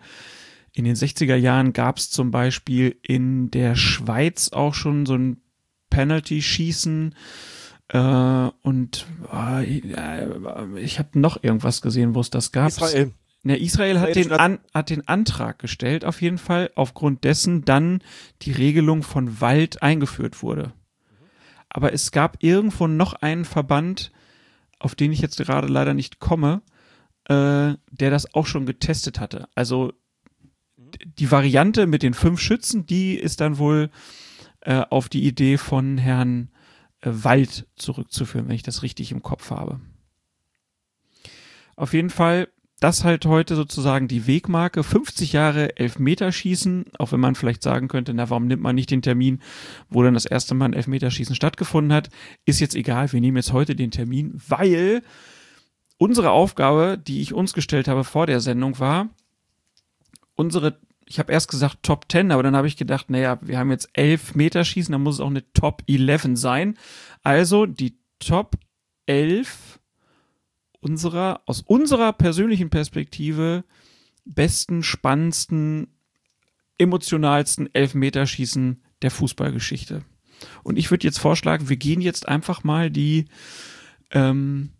in 0.79 0.85
den 0.85 0.95
60er 0.95 1.35
Jahren 1.35 1.73
gab 1.73 1.97
es 1.97 2.09
zum 2.09 2.31
Beispiel 2.31 2.97
in 3.01 3.51
der 3.51 3.75
Schweiz 3.75 4.53
auch 4.53 4.73
schon 4.73 5.05
so 5.05 5.13
ein 5.15 5.41
Penalty-Schießen. 5.89 7.15
Äh, 7.89 8.49
und 8.61 9.05
äh, 9.33 9.63
ich 10.79 10.99
habe 10.99 11.19
noch 11.19 11.43
irgendwas 11.43 11.81
gesehen, 11.81 12.15
wo 12.15 12.21
es 12.21 12.29
das 12.29 12.53
gab. 12.53 12.69
Israel. 12.69 13.11
Ne, 13.43 13.57
Israel 13.57 13.99
hat 13.99 14.15
den, 14.15 14.31
an, 14.31 14.59
hat 14.73 14.89
den 14.89 15.05
Antrag 15.05 15.59
gestellt, 15.59 16.05
auf 16.05 16.21
jeden 16.21 16.37
Fall, 16.37 16.71
aufgrund 16.75 17.25
dessen 17.25 17.65
dann 17.65 18.01
die 18.41 18.51
Regelung 18.53 19.03
von 19.03 19.41
Wald 19.41 19.81
eingeführt 19.83 20.41
wurde. 20.41 20.71
Aber 21.67 21.91
es 21.91 22.11
gab 22.11 22.41
irgendwo 22.41 22.87
noch 22.87 23.13
einen 23.13 23.43
Verband, 23.43 24.11
auf 24.79 24.95
den 24.95 25.11
ich 25.11 25.19
jetzt 25.19 25.37
gerade 25.37 25.67
leider 25.67 25.93
nicht 25.93 26.19
komme, 26.19 26.61
äh, 27.25 27.75
der 27.91 28.11
das 28.11 28.33
auch 28.33 28.45
schon 28.45 28.65
getestet 28.65 29.19
hatte. 29.19 29.47
Also 29.55 29.93
die 31.05 31.31
Variante 31.31 31.87
mit 31.87 32.03
den 32.03 32.13
fünf 32.13 32.39
Schützen, 32.39 32.85
die 32.85 33.15
ist 33.15 33.41
dann 33.41 33.57
wohl 33.57 33.89
äh, 34.61 34.83
auf 34.89 35.09
die 35.09 35.25
Idee 35.25 35.57
von 35.57 35.97
Herrn 35.97 36.49
äh, 37.01 37.09
Wald 37.11 37.67
zurückzuführen, 37.75 38.47
wenn 38.47 38.55
ich 38.55 38.63
das 38.63 38.83
richtig 38.83 39.11
im 39.11 39.21
Kopf 39.21 39.51
habe. 39.51 39.79
Auf 41.75 41.93
jeden 41.93 42.09
Fall, 42.09 42.49
das 42.81 43.03
halt 43.03 43.25
heute 43.25 43.55
sozusagen 43.55 44.07
die 44.07 44.27
Wegmarke. 44.27 44.83
50 44.83 45.33
Jahre 45.33 45.77
Elfmeterschießen, 45.77 46.85
auch 46.97 47.11
wenn 47.11 47.19
man 47.19 47.35
vielleicht 47.35 47.63
sagen 47.63 47.87
könnte, 47.87 48.13
na, 48.13 48.29
warum 48.29 48.47
nimmt 48.47 48.61
man 48.61 48.75
nicht 48.75 48.91
den 48.91 49.01
Termin, 49.01 49.41
wo 49.89 50.03
dann 50.03 50.13
das 50.13 50.25
erste 50.25 50.55
Mal 50.55 50.65
ein 50.65 50.73
Elfmeterschießen 50.73 51.35
stattgefunden 51.35 51.93
hat, 51.93 52.09
ist 52.45 52.59
jetzt 52.59 52.75
egal, 52.75 53.11
wir 53.11 53.21
nehmen 53.21 53.37
jetzt 53.37 53.53
heute 53.53 53.75
den 53.75 53.91
Termin, 53.91 54.41
weil 54.47 55.03
unsere 55.97 56.31
Aufgabe, 56.31 56.97
die 56.97 57.21
ich 57.21 57.33
uns 57.33 57.53
gestellt 57.53 57.87
habe 57.87 58.03
vor 58.03 58.25
der 58.25 58.39
Sendung 58.39 58.79
war, 58.79 59.09
unsere, 60.35 60.79
ich 61.09 61.17
habe 61.17 61.33
erst 61.33 61.49
gesagt 61.49 61.79
Top 61.81 62.05
10, 62.09 62.31
aber 62.31 62.43
dann 62.43 62.55
habe 62.55 62.67
ich 62.67 62.77
gedacht, 62.77 63.09
naja, 63.09 63.39
wir 63.41 63.57
haben 63.57 63.71
jetzt 63.71 63.89
elf 63.93 64.35
Meterschießen, 64.35 64.91
dann 64.91 65.01
muss 65.01 65.15
es 65.15 65.21
auch 65.21 65.27
eine 65.27 65.51
Top 65.53 65.81
11 65.87 66.29
sein. 66.35 66.77
Also 67.23 67.65
die 67.65 67.97
Top 68.19 68.55
11 69.07 69.79
unserer, 70.81 71.41
aus 71.47 71.61
unserer 71.61 72.13
persönlichen 72.13 72.69
Perspektive 72.69 73.63
besten, 74.23 74.83
spannendsten, 74.83 75.87
emotionalsten 76.77 77.73
Elfmeterschießen 77.73 78.83
der 79.01 79.09
Fußballgeschichte. 79.09 80.03
Und 80.61 80.77
ich 80.77 80.91
würde 80.91 81.07
jetzt 81.07 81.19
vorschlagen, 81.19 81.69
wir 81.69 81.77
gehen 81.77 82.01
jetzt 82.01 82.27
einfach 82.27 82.63
mal 82.63 82.91
die 82.91 83.25
ähm, 84.11 84.73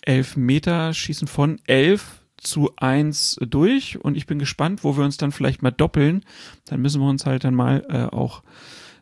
Elfmeter 0.00 0.94
schießen 0.94 1.28
von 1.28 1.60
11 1.66 2.19
zu 2.40 2.70
1 2.76 3.38
durch 3.48 4.02
und 4.02 4.16
ich 4.16 4.26
bin 4.26 4.38
gespannt, 4.38 4.84
wo 4.84 4.96
wir 4.96 5.04
uns 5.04 5.16
dann 5.16 5.32
vielleicht 5.32 5.62
mal 5.62 5.70
doppeln. 5.70 6.24
Dann 6.64 6.80
müssen 6.80 7.00
wir 7.00 7.08
uns 7.08 7.26
halt 7.26 7.44
dann 7.44 7.54
mal 7.54 7.84
äh, 7.88 8.14
auch 8.14 8.42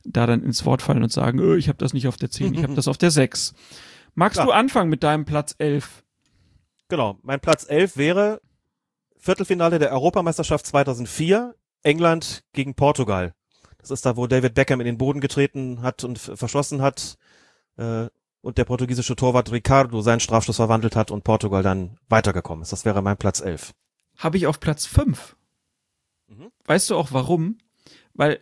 da 0.04 0.26
dann 0.26 0.42
ins 0.42 0.64
Wort 0.64 0.82
fallen 0.82 1.02
und 1.02 1.12
sagen, 1.12 1.38
öh, 1.38 1.56
ich 1.56 1.68
habe 1.68 1.78
das 1.78 1.92
nicht 1.92 2.08
auf 2.08 2.16
der 2.16 2.30
10, 2.30 2.54
ich 2.54 2.62
habe 2.62 2.74
das 2.76 2.88
auf 2.88 2.98
der 2.98 3.10
6. 3.10 3.54
Magst 4.14 4.34
Klar. 4.34 4.46
du 4.46 4.52
anfangen 4.52 4.90
mit 4.90 5.02
deinem 5.02 5.24
Platz 5.24 5.54
11? 5.58 6.04
Genau, 6.88 7.18
mein 7.22 7.40
Platz 7.40 7.66
11 7.68 7.96
wäre 7.96 8.40
Viertelfinale 9.16 9.78
der 9.78 9.92
Europameisterschaft 9.92 10.66
2004, 10.66 11.54
England 11.82 12.44
gegen 12.52 12.74
Portugal. 12.74 13.34
Das 13.78 13.90
ist 13.90 14.04
da, 14.06 14.16
wo 14.16 14.26
David 14.26 14.54
Beckham 14.54 14.80
in 14.80 14.86
den 14.86 14.98
Boden 14.98 15.20
getreten 15.20 15.82
hat 15.82 16.04
und 16.04 16.18
verschossen 16.18 16.82
hat 16.82 17.16
äh, 17.76 18.06
und 18.48 18.56
der 18.56 18.64
portugiesische 18.64 19.14
Torwart 19.14 19.52
Ricardo 19.52 20.00
seinen 20.00 20.20
Strafstoß 20.20 20.56
verwandelt 20.56 20.96
hat 20.96 21.10
und 21.10 21.22
Portugal 21.22 21.62
dann 21.62 21.98
weitergekommen 22.08 22.62
ist. 22.62 22.72
Das 22.72 22.86
wäre 22.86 23.02
mein 23.02 23.18
Platz 23.18 23.40
11. 23.40 23.74
Habe 24.16 24.38
ich 24.38 24.46
auf 24.46 24.58
Platz 24.58 24.86
5. 24.86 25.36
Mhm. 26.28 26.50
Weißt 26.64 26.88
du 26.88 26.96
auch 26.96 27.12
warum? 27.12 27.58
Weil, 28.14 28.40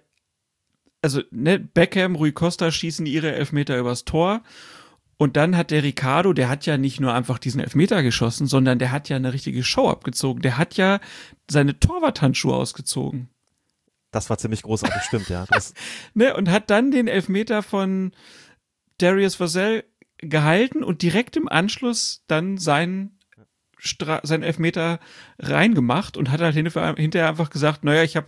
also, 1.03 1.23
ne, 1.33 1.59
Beckham, 1.59 2.15
Rui 2.15 2.31
Costa 2.31 2.70
schießen 2.70 3.05
ihre 3.05 3.35
Elfmeter 3.35 3.77
übers 3.77 4.05
Tor. 4.05 4.45
Und 5.16 5.37
dann 5.37 5.57
hat 5.57 5.73
der 5.73 5.83
Ricardo, 5.83 6.33
der 6.33 6.49
hat 6.49 6.66
ja 6.66 6.78
nicht 6.78 7.01
nur 7.01 7.12
einfach 7.12 7.41
diesen 7.41 7.61
Elfmeter 7.61 8.05
geschossen, 8.05 8.47
sondern 8.47 8.78
der 8.78 8.93
hat 8.93 9.09
ja 9.09 9.16
eine 9.16 9.33
richtige 9.33 9.65
Show 9.65 9.89
abgezogen. 9.89 10.41
Der 10.41 10.57
hat 10.57 10.77
ja 10.77 11.01
seine 11.51 11.81
Torwarthandschuhe 11.81 12.55
ausgezogen. 12.55 13.28
Das 14.12 14.31
war 14.31 14.39
ziemlich 14.39 14.62
großartig, 14.62 15.03
stimmt, 15.03 15.31
ja. 15.31 15.47
Ne, 16.15 16.37
und 16.37 16.49
hat 16.49 16.70
dann 16.70 16.93
den 16.93 17.09
Elfmeter 17.09 17.65
von 17.65 18.12
Darius 18.99 19.41
Vassell 19.41 19.83
gehalten 20.18 20.82
und 20.82 21.02
direkt 21.02 21.36
im 21.36 21.48
Anschluss 21.48 22.24
dann 22.26 22.59
seinen 22.59 23.16
Stra 23.78 24.20
seinen 24.22 24.43
Elfmeter 24.43 24.98
reingemacht 25.38 26.16
und 26.16 26.30
hat 26.30 26.40
halt 26.40 26.55
hinterher 26.55 27.28
einfach 27.28 27.51
gesagt, 27.51 27.84
naja, 27.84 28.02
ich 28.02 28.16
habe 28.16 28.26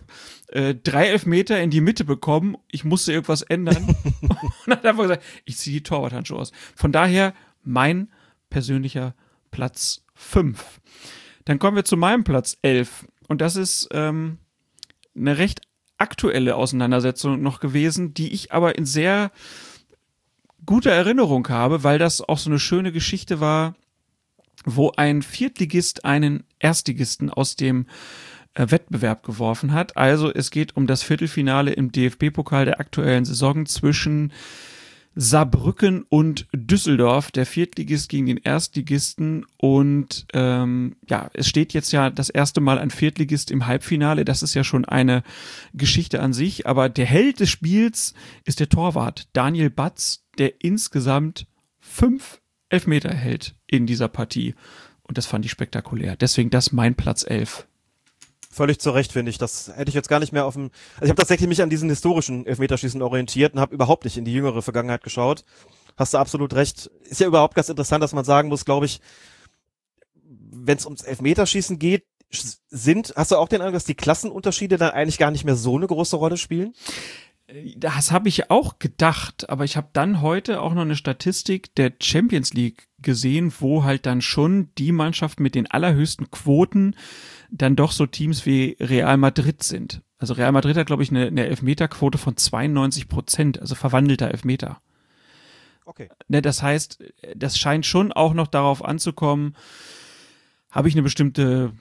äh, 0.49 0.75
drei 0.75 1.07
Elfmeter 1.07 1.59
in 1.59 1.71
die 1.71 1.81
Mitte 1.81 2.05
bekommen, 2.05 2.55
ich 2.71 2.85
musste 2.85 3.13
irgendwas 3.13 3.41
ändern 3.41 3.95
und 4.65 4.73
hat 4.73 4.85
einfach 4.85 5.03
gesagt, 5.03 5.23
ich 5.45 5.57
ziehe 5.57 5.77
die 5.77 5.83
Torwarthandschuhe 5.83 6.39
aus. 6.39 6.51
Von 6.75 6.91
daher 6.91 7.33
mein 7.63 8.11
persönlicher 8.49 9.15
Platz 9.51 10.05
5. 10.15 10.81
Dann 11.45 11.59
kommen 11.59 11.75
wir 11.75 11.85
zu 11.85 11.97
meinem 11.97 12.23
Platz 12.23 12.57
11 12.61 13.07
und 13.27 13.41
das 13.41 13.55
ist 13.55 13.89
ähm, 13.91 14.37
eine 15.15 15.37
recht 15.37 15.61
aktuelle 15.97 16.55
Auseinandersetzung 16.55 17.41
noch 17.41 17.59
gewesen, 17.59 18.13
die 18.13 18.31
ich 18.31 18.51
aber 18.53 18.77
in 18.77 18.85
sehr 18.85 19.31
guter 20.69 20.91
Erinnerung 20.91 21.49
habe, 21.49 21.83
weil 21.83 21.97
das 21.97 22.21
auch 22.21 22.37
so 22.37 22.47
eine 22.47 22.59
schöne 22.59 22.91
Geschichte 22.91 23.39
war, 23.39 23.73
wo 24.65 24.91
ein 24.95 25.23
Viertligist 25.23 26.05
einen 26.05 26.43
Erstligisten 26.59 27.31
aus 27.31 27.55
dem 27.55 27.87
äh, 28.53 28.69
Wettbewerb 28.69 29.23
geworfen 29.23 29.73
hat. 29.73 29.97
Also 29.97 30.31
es 30.31 30.51
geht 30.51 30.77
um 30.77 30.85
das 30.85 31.01
Viertelfinale 31.01 31.71
im 31.71 31.91
DFB-Pokal 31.91 32.65
der 32.65 32.79
aktuellen 32.79 33.25
Saison 33.25 33.65
zwischen 33.65 34.31
Saarbrücken 35.15 36.03
und 36.07 36.45
Düsseldorf, 36.53 37.31
der 37.31 37.47
Viertligist 37.47 38.07
gegen 38.07 38.27
den 38.27 38.37
Erstligisten. 38.37 39.47
Und 39.57 40.27
ähm, 40.33 40.97
ja, 41.09 41.31
es 41.33 41.49
steht 41.49 41.73
jetzt 41.73 41.91
ja 41.91 42.11
das 42.11 42.29
erste 42.29 42.61
Mal 42.61 42.77
ein 42.77 42.91
Viertligist 42.91 43.49
im 43.49 43.65
Halbfinale. 43.65 44.23
Das 44.23 44.43
ist 44.43 44.53
ja 44.53 44.63
schon 44.63 44.85
eine 44.85 45.23
Geschichte 45.73 46.21
an 46.21 46.31
sich. 46.31 46.67
Aber 46.67 46.89
der 46.89 47.07
Held 47.07 47.39
des 47.39 47.49
Spiels 47.49 48.13
ist 48.45 48.59
der 48.59 48.69
Torwart 48.69 49.27
Daniel 49.33 49.71
Batz, 49.71 50.25
der 50.39 50.63
insgesamt 50.63 51.47
fünf 51.79 52.41
Elfmeter 52.69 53.13
hält 53.13 53.55
in 53.67 53.85
dieser 53.85 54.07
Partie. 54.07 54.55
Und 55.03 55.17
das 55.17 55.25
fand 55.25 55.45
ich 55.45 55.51
spektakulär. 55.51 56.15
Deswegen 56.15 56.49
das 56.49 56.71
mein 56.71 56.95
Platz 56.95 57.25
11. 57.27 57.67
völlig 58.51 58.79
zu 58.79 58.91
Recht, 58.91 59.11
finde 59.11 59.31
ich. 59.31 59.37
Das 59.37 59.71
hätte 59.75 59.89
ich 59.89 59.95
jetzt 59.95 60.09
gar 60.09 60.19
nicht 60.19 60.31
mehr 60.31 60.45
auf 60.45 60.53
dem. 60.53 60.71
Also 60.95 61.05
ich 61.05 61.09
habe 61.09 61.19
tatsächlich 61.19 61.47
mich 61.47 61.61
an 61.61 61.69
diesen 61.69 61.89
historischen 61.89 62.45
Elfmeterschießen 62.45 63.01
orientiert 63.01 63.53
und 63.53 63.59
habe 63.59 63.73
überhaupt 63.73 64.05
nicht 64.05 64.17
in 64.17 64.25
die 64.25 64.33
jüngere 64.33 64.61
Vergangenheit 64.61 65.03
geschaut. 65.03 65.45
Hast 65.97 66.13
du 66.13 66.17
absolut 66.17 66.53
recht. 66.53 66.89
Ist 67.03 67.19
ja 67.19 67.27
überhaupt 67.27 67.55
ganz 67.55 67.69
interessant, 67.69 68.03
dass 68.03 68.13
man 68.13 68.25
sagen 68.25 68.49
muss, 68.49 68.65
glaube 68.65 68.85
ich, 68.85 69.01
wenn 70.51 70.77
es 70.77 70.85
ums 70.85 71.01
Elfmeterschießen 71.01 71.79
geht, 71.79 72.05
sind, 72.69 73.13
hast 73.15 73.31
du 73.31 73.37
auch 73.37 73.49
den 73.49 73.61
Eindruck, 73.61 73.73
dass 73.73 73.85
die 73.85 73.95
Klassenunterschiede 73.95 74.77
dann 74.77 74.91
eigentlich 74.91 75.17
gar 75.17 75.31
nicht 75.31 75.45
mehr 75.45 75.55
so 75.55 75.75
eine 75.75 75.87
große 75.87 76.15
Rolle 76.15 76.37
spielen? 76.37 76.73
Das 77.77 78.11
habe 78.11 78.29
ich 78.29 78.51
auch 78.51 78.77
gedacht, 78.79 79.49
aber 79.49 79.63
ich 79.63 79.75
habe 79.75 79.89
dann 79.93 80.21
heute 80.21 80.61
auch 80.61 80.73
noch 80.73 80.83
eine 80.83 80.95
Statistik 80.95 81.73
der 81.75 81.93
Champions 82.01 82.53
League 82.53 82.87
gesehen, 83.01 83.51
wo 83.59 83.83
halt 83.83 84.05
dann 84.05 84.21
schon 84.21 84.69
die 84.77 84.91
Mannschaft 84.91 85.39
mit 85.39 85.55
den 85.55 85.69
allerhöchsten 85.69 86.29
Quoten 86.29 86.95
dann 87.49 87.75
doch 87.75 87.91
so 87.91 88.05
Teams 88.05 88.45
wie 88.45 88.77
Real 88.79 89.17
Madrid 89.17 89.63
sind. 89.63 90.01
Also 90.19 90.33
Real 90.33 90.51
Madrid 90.51 90.77
hat, 90.77 90.87
glaube 90.87 91.01
ich, 91.01 91.09
eine, 91.09 91.27
eine 91.27 91.47
Elfmeterquote 91.47 92.17
von 92.17 92.37
92 92.37 93.07
Prozent, 93.07 93.59
also 93.59 93.73
verwandelter 93.73 94.29
Elfmeter. 94.29 94.81
Okay. 95.85 96.09
Ne, 96.27 96.43
das 96.43 96.61
heißt, 96.61 97.03
das 97.35 97.57
scheint 97.57 97.85
schon 97.85 98.11
auch 98.11 98.33
noch 98.33 98.47
darauf 98.47 98.85
anzukommen, 98.85 99.55
habe 100.69 100.87
ich 100.87 100.93
eine 100.93 101.01
bestimmte 101.01 101.71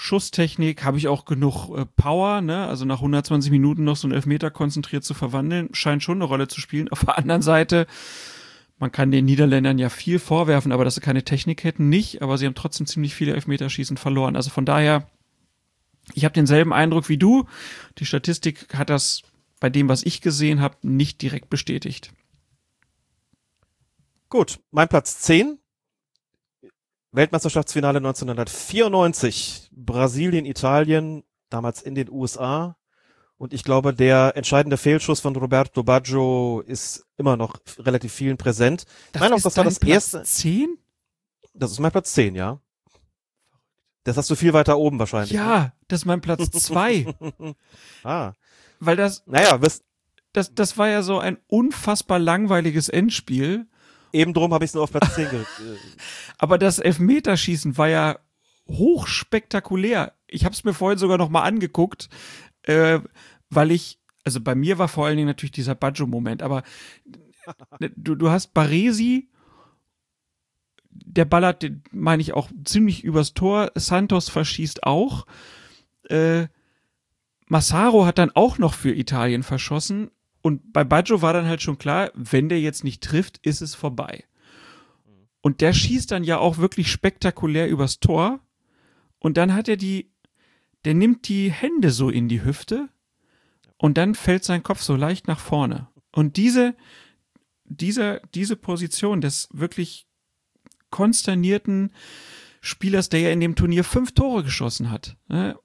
Schusstechnik, 0.00 0.82
habe 0.82 0.96
ich 0.96 1.08
auch 1.08 1.26
genug 1.26 1.76
äh, 1.76 1.84
Power, 1.84 2.40
ne? 2.40 2.66
Also 2.66 2.86
nach 2.86 3.00
120 3.00 3.50
Minuten 3.50 3.84
noch 3.84 3.96
so 3.96 4.06
einen 4.06 4.14
Elfmeter 4.14 4.50
konzentriert 4.50 5.04
zu 5.04 5.12
verwandeln, 5.12 5.68
scheint 5.74 6.02
schon 6.02 6.16
eine 6.16 6.24
Rolle 6.24 6.48
zu 6.48 6.58
spielen. 6.58 6.88
Auf 6.88 7.04
der 7.04 7.18
anderen 7.18 7.42
Seite, 7.42 7.86
man 8.78 8.90
kann 8.90 9.10
den 9.10 9.26
Niederländern 9.26 9.78
ja 9.78 9.90
viel 9.90 10.18
vorwerfen, 10.18 10.72
aber 10.72 10.86
dass 10.86 10.94
sie 10.94 11.02
keine 11.02 11.22
Technik 11.22 11.64
hätten, 11.64 11.90
nicht, 11.90 12.22
aber 12.22 12.38
sie 12.38 12.46
haben 12.46 12.54
trotzdem 12.54 12.86
ziemlich 12.86 13.14
viele 13.14 13.34
Elfmeterschießen 13.34 13.98
verloren. 13.98 14.36
Also 14.36 14.48
von 14.48 14.64
daher, 14.64 15.06
ich 16.14 16.24
habe 16.24 16.32
denselben 16.32 16.72
Eindruck 16.72 17.10
wie 17.10 17.18
du. 17.18 17.44
Die 17.98 18.06
Statistik 18.06 18.74
hat 18.74 18.88
das 18.88 19.20
bei 19.60 19.68
dem, 19.68 19.90
was 19.90 20.02
ich 20.02 20.22
gesehen 20.22 20.62
habe, 20.62 20.78
nicht 20.80 21.20
direkt 21.20 21.50
bestätigt. 21.50 22.10
Gut, 24.30 24.60
mein 24.70 24.88
Platz 24.88 25.20
10. 25.20 25.58
Weltmeisterschaftsfinale 27.12 27.98
1994. 27.98 29.70
Brasilien, 29.72 30.44
Italien, 30.46 31.24
damals 31.48 31.82
in 31.82 31.94
den 31.94 32.10
USA. 32.10 32.76
Und 33.36 33.54
ich 33.54 33.64
glaube, 33.64 33.94
der 33.94 34.36
entscheidende 34.36 34.76
Fehlschuss 34.76 35.20
von 35.20 35.34
Roberto 35.34 35.82
Baggio 35.82 36.60
ist 36.60 37.06
immer 37.16 37.36
noch 37.36 37.56
relativ 37.78 38.12
vielen 38.12 38.36
präsent. 38.36 38.84
ich 39.14 39.20
meine 39.20 39.34
auch, 39.34 39.38
ist 39.38 39.46
das 39.46 39.56
war 39.56 39.64
das 39.64 39.78
erste. 39.78 40.18
Platz 40.18 40.34
10? 40.34 40.78
Das 41.54 41.72
ist 41.72 41.80
mein 41.80 41.90
Platz 41.90 42.12
10, 42.12 42.34
ja. 42.34 42.60
Das 44.04 44.16
hast 44.16 44.30
du 44.30 44.34
viel 44.34 44.52
weiter 44.52 44.78
oben 44.78 44.98
wahrscheinlich. 44.98 45.32
ne? 45.32 45.38
Ja, 45.38 45.72
das 45.88 46.00
ist 46.00 46.04
mein 46.04 46.20
Platz 46.20 46.50
2. 46.50 47.14
ah. 48.04 48.32
Weil 48.78 48.96
das, 48.96 49.22
Naja, 49.26 49.58
das, 49.58 50.54
das 50.54 50.78
war 50.78 50.88
ja 50.88 51.02
so 51.02 51.18
ein 51.18 51.38
unfassbar 51.48 52.18
langweiliges 52.18 52.88
Endspiel. 52.88 53.68
Eben 54.12 54.34
drum 54.34 54.52
habe 54.52 54.64
ich 54.64 54.70
es 54.70 54.74
nur 54.74 54.84
auf 54.84 54.90
Platz 54.90 55.14
10 55.14 55.30
ge 55.30 55.40
äh, 55.40 55.44
Aber 56.38 56.58
das 56.58 56.78
Elfmeterschießen 56.78 57.76
war 57.78 57.88
ja 57.88 58.18
hochspektakulär. 58.68 60.14
Ich 60.26 60.44
habe 60.44 60.54
es 60.54 60.64
mir 60.64 60.74
vorhin 60.74 60.98
sogar 60.98 61.18
noch 61.18 61.28
mal 61.28 61.42
angeguckt, 61.42 62.08
äh, 62.62 63.00
weil 63.48 63.70
ich, 63.72 63.98
also 64.24 64.40
bei 64.40 64.54
mir 64.54 64.78
war 64.78 64.88
vor 64.88 65.06
allen 65.06 65.16
Dingen 65.16 65.28
natürlich 65.28 65.52
dieser 65.52 65.74
Baggio-Moment, 65.74 66.42
aber 66.42 66.62
du, 67.96 68.14
du 68.14 68.30
hast 68.30 68.54
Baresi, 68.54 69.28
der 70.90 71.24
ballert, 71.24 71.64
meine 71.92 72.22
ich 72.22 72.32
auch 72.32 72.50
ziemlich 72.64 73.04
übers 73.04 73.34
Tor. 73.34 73.72
Santos 73.74 74.28
verschießt 74.28 74.84
auch. 74.84 75.26
Äh, 76.08 76.46
Massaro 77.46 78.06
hat 78.06 78.18
dann 78.18 78.30
auch 78.30 78.58
noch 78.58 78.74
für 78.74 78.94
Italien 78.94 79.42
verschossen. 79.42 80.10
Und 80.42 80.72
bei 80.72 80.84
Baggio 80.84 81.22
war 81.22 81.32
dann 81.32 81.46
halt 81.46 81.62
schon 81.62 81.78
klar, 81.78 82.10
wenn 82.14 82.48
der 82.48 82.60
jetzt 82.60 82.84
nicht 82.84 83.02
trifft, 83.02 83.38
ist 83.46 83.60
es 83.60 83.74
vorbei. 83.74 84.24
Und 85.42 85.60
der 85.60 85.72
schießt 85.72 86.10
dann 86.10 86.24
ja 86.24 86.38
auch 86.38 86.58
wirklich 86.58 86.90
spektakulär 86.90 87.68
übers 87.68 88.00
Tor. 88.00 88.40
Und 89.18 89.36
dann 89.36 89.54
hat 89.54 89.68
er 89.68 89.76
die, 89.76 90.10
der 90.84 90.94
nimmt 90.94 91.28
die 91.28 91.50
Hände 91.50 91.90
so 91.90 92.10
in 92.10 92.28
die 92.28 92.42
Hüfte 92.42 92.88
und 93.76 93.96
dann 93.96 94.14
fällt 94.14 94.44
sein 94.44 94.62
Kopf 94.62 94.82
so 94.82 94.96
leicht 94.96 95.28
nach 95.28 95.40
vorne. 95.40 95.88
Und 96.12 96.36
diese, 96.36 96.74
diese, 97.64 98.20
diese 98.34 98.56
Position 98.56 99.20
des 99.20 99.48
wirklich 99.52 100.06
konsternierten 100.90 101.92
Spielers, 102.60 103.08
der 103.08 103.20
ja 103.20 103.30
in 103.30 103.40
dem 103.40 103.56
Turnier 103.56 103.84
fünf 103.84 104.12
Tore 104.12 104.42
geschossen 104.44 104.90
hat, 104.90 105.16
ne, 105.28 105.56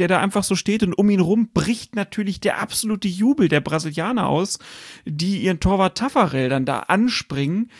der 0.00 0.08
da 0.08 0.18
einfach 0.20 0.42
so 0.42 0.56
steht 0.56 0.82
und 0.82 0.94
um 0.94 1.08
ihn 1.10 1.20
rum 1.20 1.50
bricht 1.52 1.94
natürlich 1.94 2.40
der 2.40 2.60
absolute 2.60 3.06
Jubel 3.08 3.48
der 3.48 3.60
Brasilianer 3.60 4.26
aus, 4.26 4.58
die 5.04 5.42
ihren 5.42 5.60
Torwart 5.60 5.96
Taffarel 5.98 6.48
dann 6.48 6.64
da 6.64 6.80
anspringen. 6.80 7.70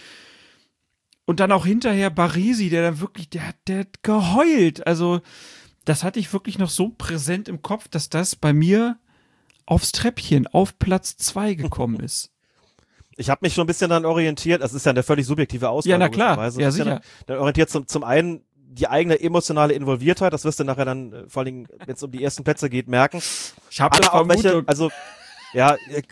Und 1.26 1.38
dann 1.40 1.52
auch 1.52 1.64
hinterher 1.64 2.10
Barisi, 2.10 2.70
der 2.70 2.82
dann 2.82 3.00
wirklich, 3.00 3.30
der, 3.30 3.48
hat- 3.48 3.56
der 3.68 3.78
hat 3.80 4.02
geheult. 4.02 4.84
Also, 4.86 5.20
das 5.84 6.02
hatte 6.02 6.18
ich 6.18 6.32
wirklich 6.32 6.58
noch 6.58 6.70
so 6.70 6.88
präsent 6.90 7.48
im 7.48 7.62
Kopf, 7.62 7.86
dass 7.88 8.08
das 8.08 8.34
bei 8.36 8.52
mir 8.52 8.98
aufs 9.66 9.92
Treppchen 9.92 10.46
auf 10.48 10.78
Platz 10.78 11.16
zwei 11.16 11.54
gekommen 11.54 12.00
ist. 12.00 12.32
Ich 13.16 13.30
habe 13.30 13.40
mich 13.42 13.54
schon 13.54 13.64
ein 13.64 13.66
bisschen 13.68 13.90
dann 13.90 14.06
orientiert, 14.06 14.62
das 14.62 14.72
ist 14.72 14.86
ja 14.86 14.90
eine 14.90 15.02
völlig 15.02 15.26
subjektive 15.26 15.68
Auswahl. 15.68 15.90
Ja, 15.90 15.98
na 15.98 16.08
klar. 16.08 16.36
Ja, 16.62 16.70
sicher. 16.72 16.84
Dann, 16.86 17.00
dann 17.26 17.38
orientiert 17.38 17.70
zum, 17.70 17.86
zum 17.86 18.02
einen 18.02 18.42
die 18.72 18.88
eigene 18.88 19.20
emotionale 19.20 19.74
Involviertheit, 19.74 20.32
das 20.32 20.44
wirst 20.44 20.60
du 20.60 20.64
nachher 20.64 20.84
dann, 20.84 21.12
äh, 21.12 21.28
vor 21.28 21.40
allen 21.40 21.46
Dingen, 21.46 21.68
wenn 21.84 21.94
es 21.94 22.02
um 22.02 22.10
die 22.10 22.22
ersten 22.22 22.44
Plätze 22.44 22.70
geht, 22.70 22.88
merken. 22.88 23.20
Ich 23.68 23.80
habe 23.80 23.96
eine 23.96 24.12
Aber 24.12 24.20
auch 24.22 24.28
welche, 24.28 24.62
also, 24.66 24.90
ja, 25.52 25.74
äh, 25.90 26.02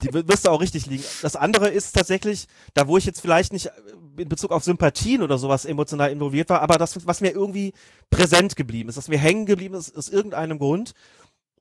die 0.00 0.12
wirst 0.12 0.46
du 0.46 0.50
auch 0.50 0.60
richtig 0.60 0.86
liegen. 0.86 1.04
Das 1.20 1.36
andere 1.36 1.68
ist 1.68 1.92
tatsächlich, 1.92 2.46
da 2.72 2.88
wo 2.88 2.96
ich 2.96 3.04
jetzt 3.04 3.20
vielleicht 3.20 3.52
nicht 3.52 3.66
äh, 3.66 4.22
in 4.22 4.30
Bezug 4.30 4.50
auf 4.50 4.64
Sympathien 4.64 5.22
oder 5.22 5.36
sowas 5.36 5.66
emotional 5.66 6.10
involviert 6.10 6.48
war, 6.48 6.62
aber 6.62 6.78
das, 6.78 7.06
was 7.06 7.20
mir 7.20 7.32
irgendwie 7.32 7.74
präsent 8.08 8.56
geblieben 8.56 8.88
ist, 8.88 8.96
was 8.96 9.08
mir 9.08 9.18
hängen 9.18 9.44
geblieben 9.44 9.74
ist, 9.74 9.94
aus 9.94 10.08
irgendeinem 10.08 10.58
Grund. 10.58 10.92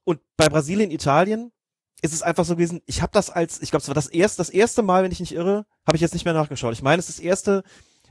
Und 0.06 0.22
bei 0.38 0.48
Brasilien, 0.48 0.90
Italien 0.90 1.52
ist 2.02 2.14
es 2.14 2.22
einfach 2.22 2.46
so 2.46 2.56
gewesen, 2.56 2.82
ich 2.86 3.02
habe 3.02 3.12
das 3.12 3.30
als, 3.30 3.62
ich 3.62 3.72
glaube, 3.72 3.82
es 3.82 3.88
war 3.90 3.96
das 3.96 4.08
erste, 4.08 4.38
das 4.38 4.50
erste 4.50 4.84
Mal, 4.84 5.04
wenn 5.04 5.12
ich 5.12 5.20
nicht 5.20 5.34
irre, 5.34 5.66
habe 5.86 5.98
ich 5.98 6.02
jetzt 6.02 6.14
nicht 6.14 6.24
mehr 6.24 6.34
nachgeschaut. 6.34 6.74
Ich 6.74 6.84
meine, 6.84 7.00
es 7.00 7.10
ist 7.10 7.20
das 7.20 7.26
erste 7.26 7.64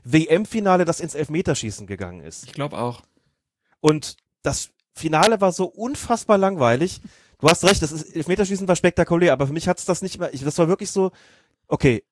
WM-Finale, 0.05 0.85
das 0.85 0.99
ins 0.99 1.15
Elfmeterschießen 1.15 1.87
gegangen 1.87 2.21
ist. 2.21 2.45
Ich 2.45 2.53
glaube 2.53 2.77
auch. 2.77 3.01
Und 3.81 4.17
das 4.43 4.69
Finale 4.93 5.41
war 5.41 5.51
so 5.51 5.65
unfassbar 5.65 6.37
langweilig. 6.37 7.01
Du 7.39 7.49
hast 7.49 7.63
recht, 7.65 7.81
das 7.81 7.91
ist, 7.91 8.15
Elfmeterschießen 8.15 8.67
war 8.67 8.75
spektakulär, 8.75 9.33
aber 9.33 9.47
für 9.47 9.53
mich 9.53 9.67
hat's 9.67 9.85
das 9.85 10.01
nicht 10.01 10.19
mehr, 10.19 10.33
ich, 10.33 10.43
das 10.43 10.57
war 10.57 10.67
wirklich 10.67 10.89
so, 10.89 11.11
okay, 11.67 12.03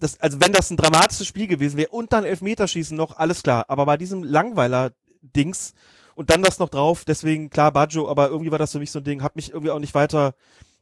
das, 0.00 0.18
also 0.20 0.40
wenn 0.40 0.52
das 0.52 0.70
ein 0.70 0.76
dramatisches 0.76 1.28
Spiel 1.28 1.46
gewesen 1.46 1.76
wäre 1.76 1.90
und 1.90 2.12
dann 2.12 2.24
Elfmeterschießen 2.24 2.96
noch, 2.96 3.16
alles 3.16 3.42
klar. 3.44 3.66
Aber 3.68 3.86
bei 3.86 3.96
diesem 3.96 4.24
Langweiler-Dings 4.24 5.74
und 6.16 6.30
dann 6.30 6.42
das 6.42 6.58
noch 6.58 6.68
drauf, 6.68 7.04
deswegen, 7.04 7.50
klar, 7.50 7.72
Baggio, 7.72 8.08
aber 8.08 8.28
irgendwie 8.28 8.50
war 8.50 8.58
das 8.58 8.72
für 8.72 8.80
mich 8.80 8.90
so 8.90 8.98
ein 8.98 9.04
Ding, 9.04 9.22
hat 9.22 9.36
mich 9.36 9.50
irgendwie 9.50 9.70
auch 9.70 9.78
nicht 9.78 9.94
weiter 9.94 10.34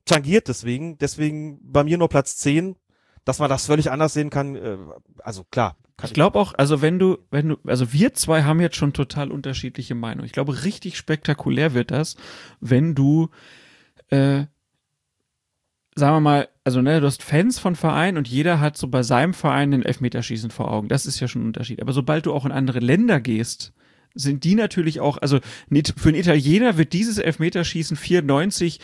tangiert 0.04 0.48
deswegen. 0.48 0.98
Deswegen 0.98 1.60
bei 1.62 1.84
mir 1.84 1.98
nur 1.98 2.08
Platz 2.08 2.36
10, 2.38 2.76
dass 3.24 3.38
man 3.38 3.48
das 3.48 3.66
völlig 3.66 3.90
anders 3.90 4.14
sehen 4.14 4.30
kann, 4.30 4.56
äh, 4.56 4.76
also 5.22 5.44
klar. 5.44 5.76
Ich 6.02 6.14
glaube 6.14 6.38
auch, 6.38 6.54
also 6.54 6.80
wenn 6.80 6.98
du, 6.98 7.18
wenn 7.30 7.50
du, 7.50 7.56
also 7.66 7.92
wir 7.92 8.14
zwei 8.14 8.42
haben 8.44 8.60
jetzt 8.60 8.76
schon 8.76 8.92
total 8.92 9.30
unterschiedliche 9.30 9.94
Meinungen. 9.94 10.24
Ich 10.24 10.32
glaube, 10.32 10.64
richtig 10.64 10.96
spektakulär 10.96 11.74
wird 11.74 11.90
das, 11.90 12.16
wenn 12.60 12.94
du, 12.94 13.28
äh, 14.08 14.44
sagen 15.94 16.16
wir 16.16 16.20
mal, 16.20 16.48
also 16.64 16.80
ne, 16.80 17.00
du 17.00 17.06
hast 17.06 17.22
Fans 17.22 17.58
von 17.58 17.76
Vereinen 17.76 18.16
und 18.16 18.28
jeder 18.28 18.60
hat 18.60 18.76
so 18.76 18.88
bei 18.88 19.02
seinem 19.02 19.34
Verein 19.34 19.72
den 19.72 19.82
Elfmeterschießen 19.82 20.50
vor 20.50 20.70
Augen. 20.70 20.88
Das 20.88 21.04
ist 21.04 21.20
ja 21.20 21.28
schon 21.28 21.42
ein 21.42 21.46
Unterschied. 21.48 21.82
Aber 21.82 21.92
sobald 21.92 22.26
du 22.26 22.32
auch 22.32 22.46
in 22.46 22.52
andere 22.52 22.80
Länder 22.80 23.20
gehst, 23.20 23.74
sind 24.14 24.44
die 24.44 24.54
natürlich 24.54 25.00
auch, 25.00 25.18
also 25.18 25.38
für 25.38 26.08
einen 26.08 26.18
Italiener 26.18 26.76
wird 26.76 26.92
dieses 26.92 27.18
Elfmeterschießen 27.18 27.96
94 27.96 28.80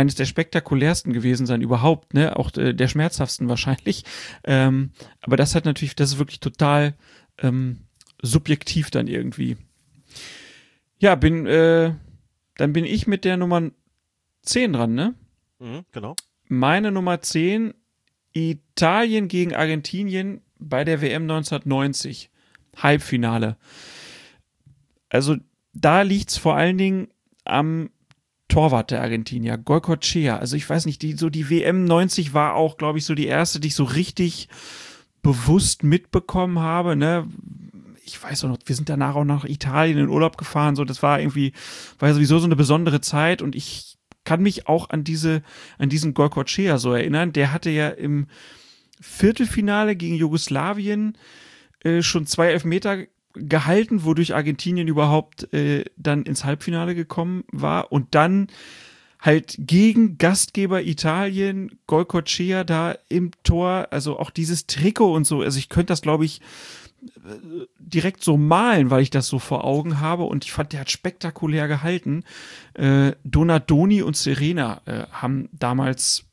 eines 0.00 0.14
der 0.14 0.24
spektakulärsten 0.24 1.12
gewesen 1.12 1.46
sein 1.46 1.60
überhaupt, 1.60 2.14
ne, 2.14 2.36
auch 2.36 2.56
äh, 2.56 2.72
der 2.72 2.88
schmerzhaftsten 2.88 3.48
wahrscheinlich. 3.48 4.04
Ähm, 4.44 4.92
aber 5.20 5.36
das 5.36 5.54
hat 5.54 5.66
natürlich, 5.66 5.94
das 5.94 6.12
ist 6.12 6.18
wirklich 6.18 6.40
total 6.40 6.94
ähm, 7.38 7.80
subjektiv 8.22 8.90
dann 8.90 9.06
irgendwie. 9.06 9.56
Ja, 10.98 11.14
bin, 11.14 11.46
äh, 11.46 11.94
dann 12.56 12.72
bin 12.72 12.84
ich 12.84 13.06
mit 13.06 13.24
der 13.24 13.36
Nummer 13.36 13.70
10 14.42 14.72
dran, 14.72 14.94
ne? 14.94 15.14
Mhm, 15.58 15.84
genau. 15.92 16.16
Meine 16.48 16.90
Nummer 16.90 17.20
10, 17.20 17.74
Italien 18.32 19.28
gegen 19.28 19.54
Argentinien 19.54 20.40
bei 20.58 20.84
der 20.84 21.02
WM 21.02 21.22
1990. 21.22 22.30
Halbfinale. 22.76 23.56
Also 25.08 25.36
da 25.72 26.02
liegt's 26.02 26.38
vor 26.38 26.56
allen 26.56 26.78
Dingen 26.78 27.08
am 27.44 27.90
Torwart 28.50 28.90
der 28.90 29.00
Argentinier, 29.00 29.56
Goicoechea. 29.56 30.36
Also 30.36 30.56
ich 30.56 30.68
weiß 30.68 30.84
nicht, 30.84 31.00
die, 31.00 31.14
so 31.14 31.30
die 31.30 31.48
WM 31.48 31.84
90 31.84 32.34
war 32.34 32.54
auch, 32.54 32.76
glaube 32.76 32.98
ich, 32.98 33.06
so 33.06 33.14
die 33.14 33.26
erste, 33.26 33.60
die 33.60 33.68
ich 33.68 33.74
so 33.74 33.84
richtig 33.84 34.48
bewusst 35.22 35.82
mitbekommen 35.82 36.58
habe, 36.58 36.96
ne? 36.96 37.26
Ich 38.04 38.22
weiß 38.22 38.44
auch 38.44 38.48
noch, 38.48 38.58
wir 38.64 38.74
sind 38.74 38.88
danach 38.88 39.14
auch 39.14 39.24
nach 39.24 39.44
Italien 39.44 39.98
in 39.98 40.08
Urlaub 40.08 40.36
gefahren, 40.36 40.74
so, 40.74 40.84
das 40.84 41.02
war 41.02 41.20
irgendwie, 41.20 41.52
war 41.98 42.08
ja 42.08 42.14
sowieso 42.14 42.38
so 42.38 42.46
eine 42.46 42.56
besondere 42.56 43.00
Zeit 43.00 43.40
und 43.40 43.54
ich 43.54 43.98
kann 44.24 44.42
mich 44.42 44.66
auch 44.66 44.90
an 44.90 45.04
diese, 45.04 45.42
an 45.78 45.88
diesen 45.88 46.12
Goicoechea 46.12 46.78
so 46.78 46.92
erinnern. 46.92 47.32
Der 47.32 47.52
hatte 47.52 47.70
ja 47.70 47.88
im 47.88 48.26
Viertelfinale 49.00 49.96
gegen 49.96 50.16
Jugoslawien 50.16 51.16
äh, 51.84 52.02
schon 52.02 52.26
zwei 52.26 52.48
Elfmeter 52.48 53.04
gehalten, 53.34 54.04
wodurch 54.04 54.34
Argentinien 54.34 54.88
überhaupt 54.88 55.52
äh, 55.52 55.84
dann 55.96 56.24
ins 56.24 56.44
Halbfinale 56.44 56.94
gekommen 56.94 57.44
war 57.52 57.92
und 57.92 58.14
dann 58.14 58.48
halt 59.20 59.56
gegen 59.58 60.18
Gastgeber 60.18 60.82
Italien, 60.82 61.78
Goicoechea 61.86 62.64
da 62.64 62.96
im 63.08 63.30
Tor, 63.44 63.88
also 63.90 64.18
auch 64.18 64.30
dieses 64.30 64.66
Trikot 64.66 65.14
und 65.14 65.26
so, 65.26 65.42
also 65.42 65.58
ich 65.58 65.68
könnte 65.68 65.92
das 65.92 66.02
glaube 66.02 66.24
ich 66.24 66.40
äh, 67.02 67.66
direkt 67.78 68.24
so 68.24 68.36
malen, 68.36 68.90
weil 68.90 69.02
ich 69.02 69.10
das 69.10 69.28
so 69.28 69.38
vor 69.38 69.64
Augen 69.64 70.00
habe 70.00 70.24
und 70.24 70.44
ich 70.44 70.52
fand, 70.52 70.72
der 70.72 70.80
hat 70.80 70.90
spektakulär 70.90 71.68
gehalten. 71.68 72.24
Äh, 72.74 73.12
Donadoni 73.24 74.02
und 74.02 74.16
Serena 74.16 74.80
äh, 74.86 75.04
haben 75.12 75.48
damals 75.52 76.24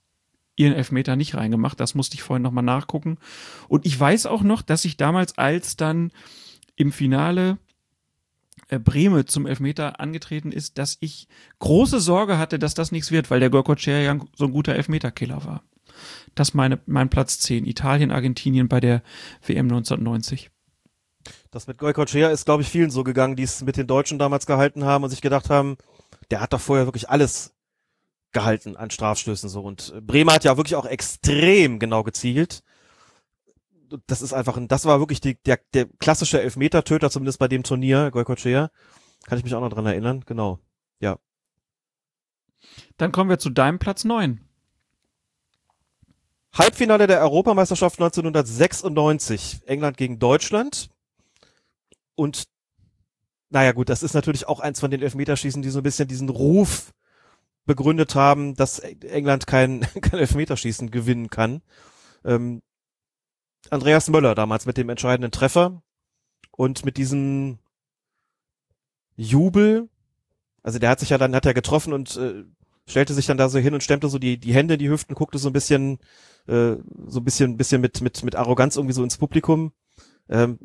ihren 0.55 0.73
Elfmeter 0.73 1.15
nicht 1.15 1.35
reingemacht, 1.35 1.79
das 1.79 1.93
musste 1.93 2.15
ich 2.15 2.23
vorhin 2.23 2.41
nochmal 2.41 2.63
nachgucken. 2.63 3.17
Und 3.67 3.85
ich 3.85 3.97
weiß 3.97 4.25
auch 4.25 4.41
noch, 4.41 4.61
dass 4.61 4.85
ich 4.85 4.97
damals, 4.97 5.37
als 5.37 5.77
dann 5.77 6.11
im 6.77 6.93
Finale 6.93 7.57
äh, 8.69 8.79
Breme 8.79 9.25
zum 9.25 9.45
Elfmeter 9.45 9.99
angetreten 9.99 10.53
ist, 10.53 10.77
dass 10.77 10.97
ich 11.01 11.27
große 11.59 11.99
Sorge 11.99 12.37
hatte, 12.37 12.59
dass 12.59 12.73
das 12.73 12.93
nichts 12.93 13.11
wird, 13.11 13.29
weil 13.29 13.41
der 13.41 13.49
Goicoechea 13.49 13.99
ja 13.99 14.17
so 14.35 14.45
ein 14.45 14.51
guter 14.51 14.75
Elfmeterkiller 14.75 15.43
war. 15.43 15.63
Das 16.35 16.53
meine, 16.53 16.79
mein 16.85 17.09
Platz 17.09 17.39
10. 17.39 17.65
Italien, 17.65 18.11
Argentinien 18.11 18.67
bei 18.67 18.79
der 18.79 19.01
WM 19.45 19.65
1990. 19.65 20.51
Das 21.51 21.67
mit 21.67 21.77
Goicoechea 21.77 22.29
ist, 22.29 22.45
glaube 22.45 22.61
ich, 22.61 22.69
vielen 22.69 22.91
so 22.91 23.03
gegangen, 23.03 23.35
die 23.35 23.43
es 23.43 23.63
mit 23.63 23.77
den 23.77 23.87
Deutschen 23.87 24.19
damals 24.19 24.45
gehalten 24.45 24.85
haben 24.85 25.03
und 25.03 25.09
sich 25.09 25.21
gedacht 25.21 25.49
haben, 25.49 25.77
der 26.29 26.41
hat 26.41 26.53
doch 26.53 26.61
vorher 26.61 26.85
wirklich 26.85 27.09
alles 27.09 27.53
gehalten 28.31 28.75
an 28.75 28.91
Strafstößen 28.91 29.49
so. 29.49 29.61
Und 29.61 29.93
Bremer 30.05 30.33
hat 30.33 30.43
ja 30.43 30.57
wirklich 30.57 30.75
auch 30.75 30.85
extrem 30.85 31.79
genau 31.79 32.03
gezielt. 32.03 32.63
Das 34.07 34.21
ist 34.21 34.33
einfach 34.33 34.57
ein, 34.57 34.67
das 34.67 34.85
war 34.85 34.99
wirklich 34.99 35.21
die, 35.21 35.41
der, 35.43 35.59
der 35.73 35.87
klassische 35.99 36.41
Elfmeter-Töter, 36.41 37.09
zumindest 37.09 37.39
bei 37.39 37.47
dem 37.47 37.63
Turnier, 37.63 38.11
Goicoechea. 38.11 38.69
Kann 39.25 39.37
ich 39.37 39.43
mich 39.43 39.55
auch 39.55 39.61
noch 39.61 39.69
dran 39.69 39.85
erinnern, 39.85 40.23
genau. 40.25 40.59
Ja. 40.99 41.17
Dann 42.97 43.11
kommen 43.11 43.29
wir 43.29 43.39
zu 43.39 43.49
deinem 43.49 43.79
Platz 43.79 44.03
9. 44.03 44.41
Halbfinale 46.53 47.07
der 47.07 47.21
Europameisterschaft 47.21 47.99
1996. 47.99 49.61
England 49.65 49.97
gegen 49.97 50.19
Deutschland. 50.19 50.89
Und 52.15 52.47
naja 53.49 53.71
gut, 53.71 53.89
das 53.89 54.03
ist 54.03 54.13
natürlich 54.13 54.47
auch 54.47 54.59
eins 54.59 54.79
von 54.79 54.91
den 54.91 55.01
Elfmeterschießen, 55.01 55.61
die 55.61 55.69
so 55.69 55.79
ein 55.79 55.83
bisschen 55.83 56.07
diesen 56.07 56.29
Ruf 56.29 56.93
begründet 57.65 58.15
haben, 58.15 58.55
dass 58.55 58.79
England 58.79 59.45
kein, 59.45 59.81
kein 60.01 60.19
Elfmeterschießen 60.19 60.89
gewinnen 60.89 61.29
kann. 61.29 61.61
Ähm, 62.25 62.61
Andreas 63.71 64.09
Möller 64.09 64.35
damals 64.35 64.65
mit 64.65 64.77
dem 64.77 64.89
entscheidenden 64.89 65.31
Treffer 65.31 65.81
und 66.51 66.85
mit 66.85 66.97
diesem 66.97 67.59
Jubel. 69.15 69.89
Also 70.63 70.79
der 70.79 70.89
hat 70.89 70.99
sich 70.99 71.09
ja 71.09 71.17
dann, 71.17 71.35
hat 71.35 71.45
er 71.45 71.53
getroffen 71.53 71.93
und 71.93 72.15
äh, 72.17 72.43
stellte 72.87 73.13
sich 73.13 73.25
dann 73.25 73.37
da 73.37 73.49
so 73.49 73.59
hin 73.59 73.73
und 73.73 73.83
stemmte 73.83 74.09
so 74.09 74.19
die, 74.19 74.39
die 74.39 74.53
Hände 74.53 74.75
in 74.75 74.79
die 74.79 74.89
Hüften, 74.89 75.15
guckte 75.15 75.37
so 75.37 75.49
ein 75.49 75.53
bisschen, 75.53 75.99
äh, 76.47 76.75
so 77.07 77.19
ein 77.19 77.23
bisschen, 77.23 77.57
bisschen 77.57 77.81
mit, 77.81 78.01
mit, 78.01 78.23
mit 78.23 78.35
Arroganz 78.35 78.75
irgendwie 78.75 78.93
so 78.93 79.03
ins 79.03 79.17
Publikum. 79.17 79.71
Ähm, 80.29 80.59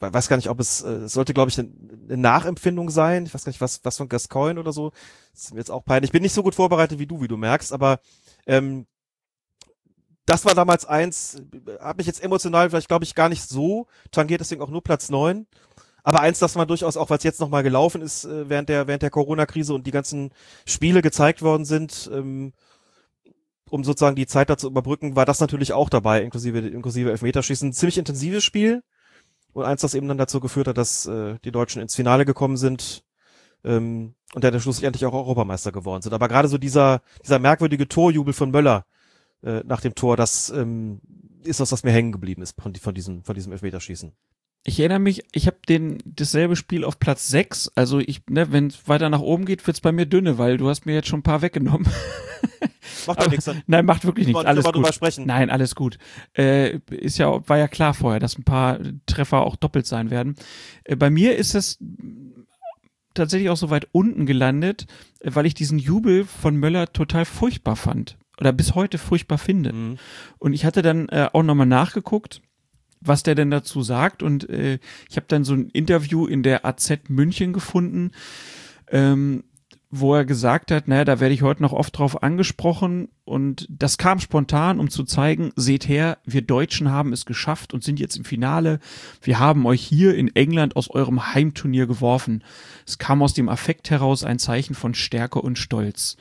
we- 0.00 0.12
weiß 0.12 0.28
gar 0.28 0.36
nicht, 0.36 0.50
ob 0.50 0.60
es, 0.60 0.82
äh, 0.82 1.08
sollte, 1.08 1.34
glaube 1.34 1.50
ich, 1.50 1.58
eine, 1.58 1.70
eine 2.08 2.16
Nachempfindung 2.16 2.90
sein. 2.90 3.26
Ich 3.26 3.34
weiß 3.34 3.44
gar 3.44 3.50
nicht, 3.50 3.60
was, 3.60 3.80
was 3.84 3.96
von 3.96 4.08
Gascoigne 4.08 4.60
oder 4.60 4.72
so. 4.72 4.90
Das 5.32 5.44
ist 5.44 5.52
mir 5.52 5.60
jetzt 5.60 5.70
auch 5.70 5.84
peinlich. 5.84 6.08
Ich 6.08 6.12
bin 6.12 6.22
nicht 6.22 6.34
so 6.34 6.42
gut 6.42 6.54
vorbereitet 6.54 6.98
wie 6.98 7.06
du, 7.06 7.20
wie 7.20 7.28
du 7.28 7.36
merkst, 7.36 7.72
aber 7.72 8.00
ähm, 8.46 8.86
das 10.26 10.44
war 10.44 10.54
damals 10.54 10.84
eins, 10.84 11.40
hat 11.80 11.96
mich 11.96 12.06
jetzt 12.06 12.22
emotional 12.22 12.68
vielleicht, 12.68 12.88
glaube 12.88 13.04
ich, 13.04 13.14
gar 13.14 13.28
nicht 13.28 13.48
so 13.48 13.86
tangiert, 14.10 14.40
deswegen 14.40 14.60
auch 14.60 14.70
nur 14.70 14.82
Platz 14.82 15.08
neun. 15.08 15.46
Aber 16.02 16.20
eins, 16.20 16.38
das 16.38 16.54
man 16.54 16.68
durchaus 16.68 16.96
auch, 16.96 17.10
weil 17.10 17.18
es 17.18 17.24
jetzt 17.24 17.40
nochmal 17.40 17.62
gelaufen 17.62 18.02
ist, 18.02 18.24
äh, 18.24 18.48
während 18.48 18.68
der, 18.68 18.86
während 18.86 19.02
der 19.02 19.10
Corona-Krise 19.10 19.74
und 19.74 19.86
die 19.86 19.92
ganzen 19.92 20.30
Spiele 20.64 21.02
gezeigt 21.02 21.42
worden 21.42 21.64
sind, 21.64 22.10
ähm, 22.12 22.52
um 23.70 23.82
sozusagen 23.82 24.14
die 24.14 24.26
Zeit 24.26 24.50
dazu 24.50 24.68
überbrücken, 24.68 25.16
war 25.16 25.24
das 25.24 25.40
natürlich 25.40 25.72
auch 25.72 25.88
dabei, 25.88 26.22
inklusive, 26.22 26.58
inklusive 26.58 27.10
Elfmeterschießen. 27.10 27.70
Ein 27.70 27.72
ziemlich 27.72 27.98
intensives 27.98 28.44
Spiel. 28.44 28.82
Und 29.52 29.64
eins, 29.64 29.80
das 29.80 29.94
eben 29.94 30.06
dann 30.06 30.18
dazu 30.18 30.38
geführt 30.38 30.68
hat, 30.68 30.78
dass 30.78 31.06
äh, 31.06 31.38
die 31.44 31.50
Deutschen 31.50 31.82
ins 31.82 31.94
Finale 31.94 32.24
gekommen 32.24 32.56
sind 32.56 33.04
ähm, 33.64 34.14
und 34.34 34.44
dann 34.44 34.60
schlussendlich 34.60 35.06
auch 35.06 35.14
Europameister 35.14 35.72
geworden 35.72 36.02
sind. 36.02 36.12
Aber 36.12 36.28
gerade 36.28 36.48
so 36.48 36.58
dieser, 36.58 37.00
dieser 37.24 37.38
merkwürdige 37.38 37.88
Torjubel 37.88 38.34
von 38.34 38.50
Möller 38.50 38.84
äh, 39.42 39.62
nach 39.64 39.80
dem 39.80 39.94
Tor, 39.94 40.16
das 40.16 40.50
ähm, 40.50 41.00
ist 41.44 41.60
was, 41.60 41.72
was 41.72 41.84
mir 41.84 41.92
hängen 41.92 42.12
geblieben 42.12 42.42
ist 42.42 42.60
von, 42.60 42.74
von 42.74 42.94
diesem, 42.94 43.24
von 43.24 43.34
diesem 43.34 43.52
Elfmeterschießen. 43.52 44.12
Ich 44.64 44.80
erinnere 44.80 44.98
mich, 44.98 45.22
ich 45.32 45.46
habe 45.46 45.58
den 45.68 45.98
dasselbe 46.04 46.56
Spiel 46.56 46.84
auf 46.84 46.98
Platz 46.98 47.28
6. 47.28 47.70
Also 47.76 48.00
ich, 48.00 48.22
ne, 48.28 48.50
wenn 48.50 48.66
es 48.66 48.88
weiter 48.88 49.08
nach 49.08 49.20
oben 49.20 49.44
geht, 49.44 49.64
wird's 49.64 49.80
bei 49.80 49.92
mir 49.92 50.06
dünne, 50.06 50.38
weil 50.38 50.56
du 50.56 50.68
hast 50.68 50.86
mir 50.86 50.94
jetzt 50.94 51.06
schon 51.06 51.20
ein 51.20 51.24
paar 51.24 51.42
weggenommen. 51.42 51.86
Macht 53.06 53.22
doch 53.22 53.30
nichts. 53.30 53.48
Nein, 53.66 53.86
macht 53.86 54.04
wirklich 54.04 54.26
nichts. 54.26 54.44
Alles 54.44 54.64
gut. 54.64 54.74
drüber 54.74 54.92
sprechen. 54.92 55.26
Nein, 55.26 55.50
alles 55.50 55.76
gut. 55.76 55.98
Äh, 56.36 56.78
ist 56.90 57.18
ja, 57.18 57.48
war 57.48 57.58
ja 57.58 57.68
klar 57.68 57.94
vorher, 57.94 58.18
dass 58.20 58.36
ein 58.36 58.44
paar 58.44 58.80
Treffer 59.06 59.42
auch 59.42 59.54
doppelt 59.56 59.86
sein 59.86 60.10
werden. 60.10 60.34
Äh, 60.84 60.96
bei 60.96 61.10
mir 61.10 61.36
ist 61.36 61.54
es 61.54 61.78
tatsächlich 63.14 63.50
auch 63.50 63.56
so 63.56 63.70
weit 63.70 63.88
unten 63.92 64.26
gelandet, 64.26 64.86
äh, 65.20 65.30
weil 65.34 65.46
ich 65.46 65.54
diesen 65.54 65.78
Jubel 65.78 66.24
von 66.24 66.56
Möller 66.56 66.92
total 66.92 67.24
furchtbar 67.24 67.76
fand. 67.76 68.18
Oder 68.40 68.52
bis 68.52 68.74
heute 68.74 68.98
furchtbar 68.98 69.38
finde. 69.38 69.72
Mhm. 69.72 69.98
Und 70.38 70.52
ich 70.52 70.64
hatte 70.64 70.82
dann 70.82 71.08
äh, 71.08 71.28
auch 71.32 71.42
nochmal 71.42 71.66
nachgeguckt, 71.66 72.42
was 73.00 73.22
der 73.22 73.34
denn 73.34 73.50
dazu 73.50 73.82
sagt. 73.82 74.22
Und 74.22 74.48
äh, 74.48 74.78
ich 75.08 75.16
habe 75.16 75.26
dann 75.28 75.44
so 75.44 75.54
ein 75.54 75.70
Interview 75.70 76.26
in 76.26 76.42
der 76.42 76.64
AZ 76.66 76.92
München 77.08 77.52
gefunden, 77.52 78.10
ähm, 78.90 79.44
wo 79.88 80.14
er 80.14 80.24
gesagt 80.24 80.70
hat, 80.70 80.88
naja, 80.88 81.04
da 81.04 81.20
werde 81.20 81.34
ich 81.34 81.42
heute 81.42 81.62
noch 81.62 81.72
oft 81.72 81.96
drauf 81.96 82.22
angesprochen. 82.22 83.08
Und 83.24 83.66
das 83.70 83.98
kam 83.98 84.18
spontan, 84.20 84.80
um 84.80 84.90
zu 84.90 85.04
zeigen, 85.04 85.52
seht 85.56 85.88
her, 85.88 86.18
wir 86.24 86.42
Deutschen 86.42 86.90
haben 86.90 87.12
es 87.12 87.24
geschafft 87.24 87.72
und 87.72 87.84
sind 87.84 87.98
jetzt 87.98 88.16
im 88.16 88.24
Finale. 88.24 88.80
Wir 89.22 89.38
haben 89.38 89.64
euch 89.64 89.82
hier 89.82 90.14
in 90.14 90.34
England 90.34 90.76
aus 90.76 90.90
eurem 90.90 91.34
Heimturnier 91.34 91.86
geworfen. 91.86 92.44
Es 92.86 92.98
kam 92.98 93.22
aus 93.22 93.32
dem 93.32 93.48
Affekt 93.48 93.90
heraus 93.90 94.24
ein 94.24 94.38
Zeichen 94.38 94.74
von 94.74 94.94
Stärke 94.94 95.40
und 95.40 95.58
Stolz. 95.58 96.16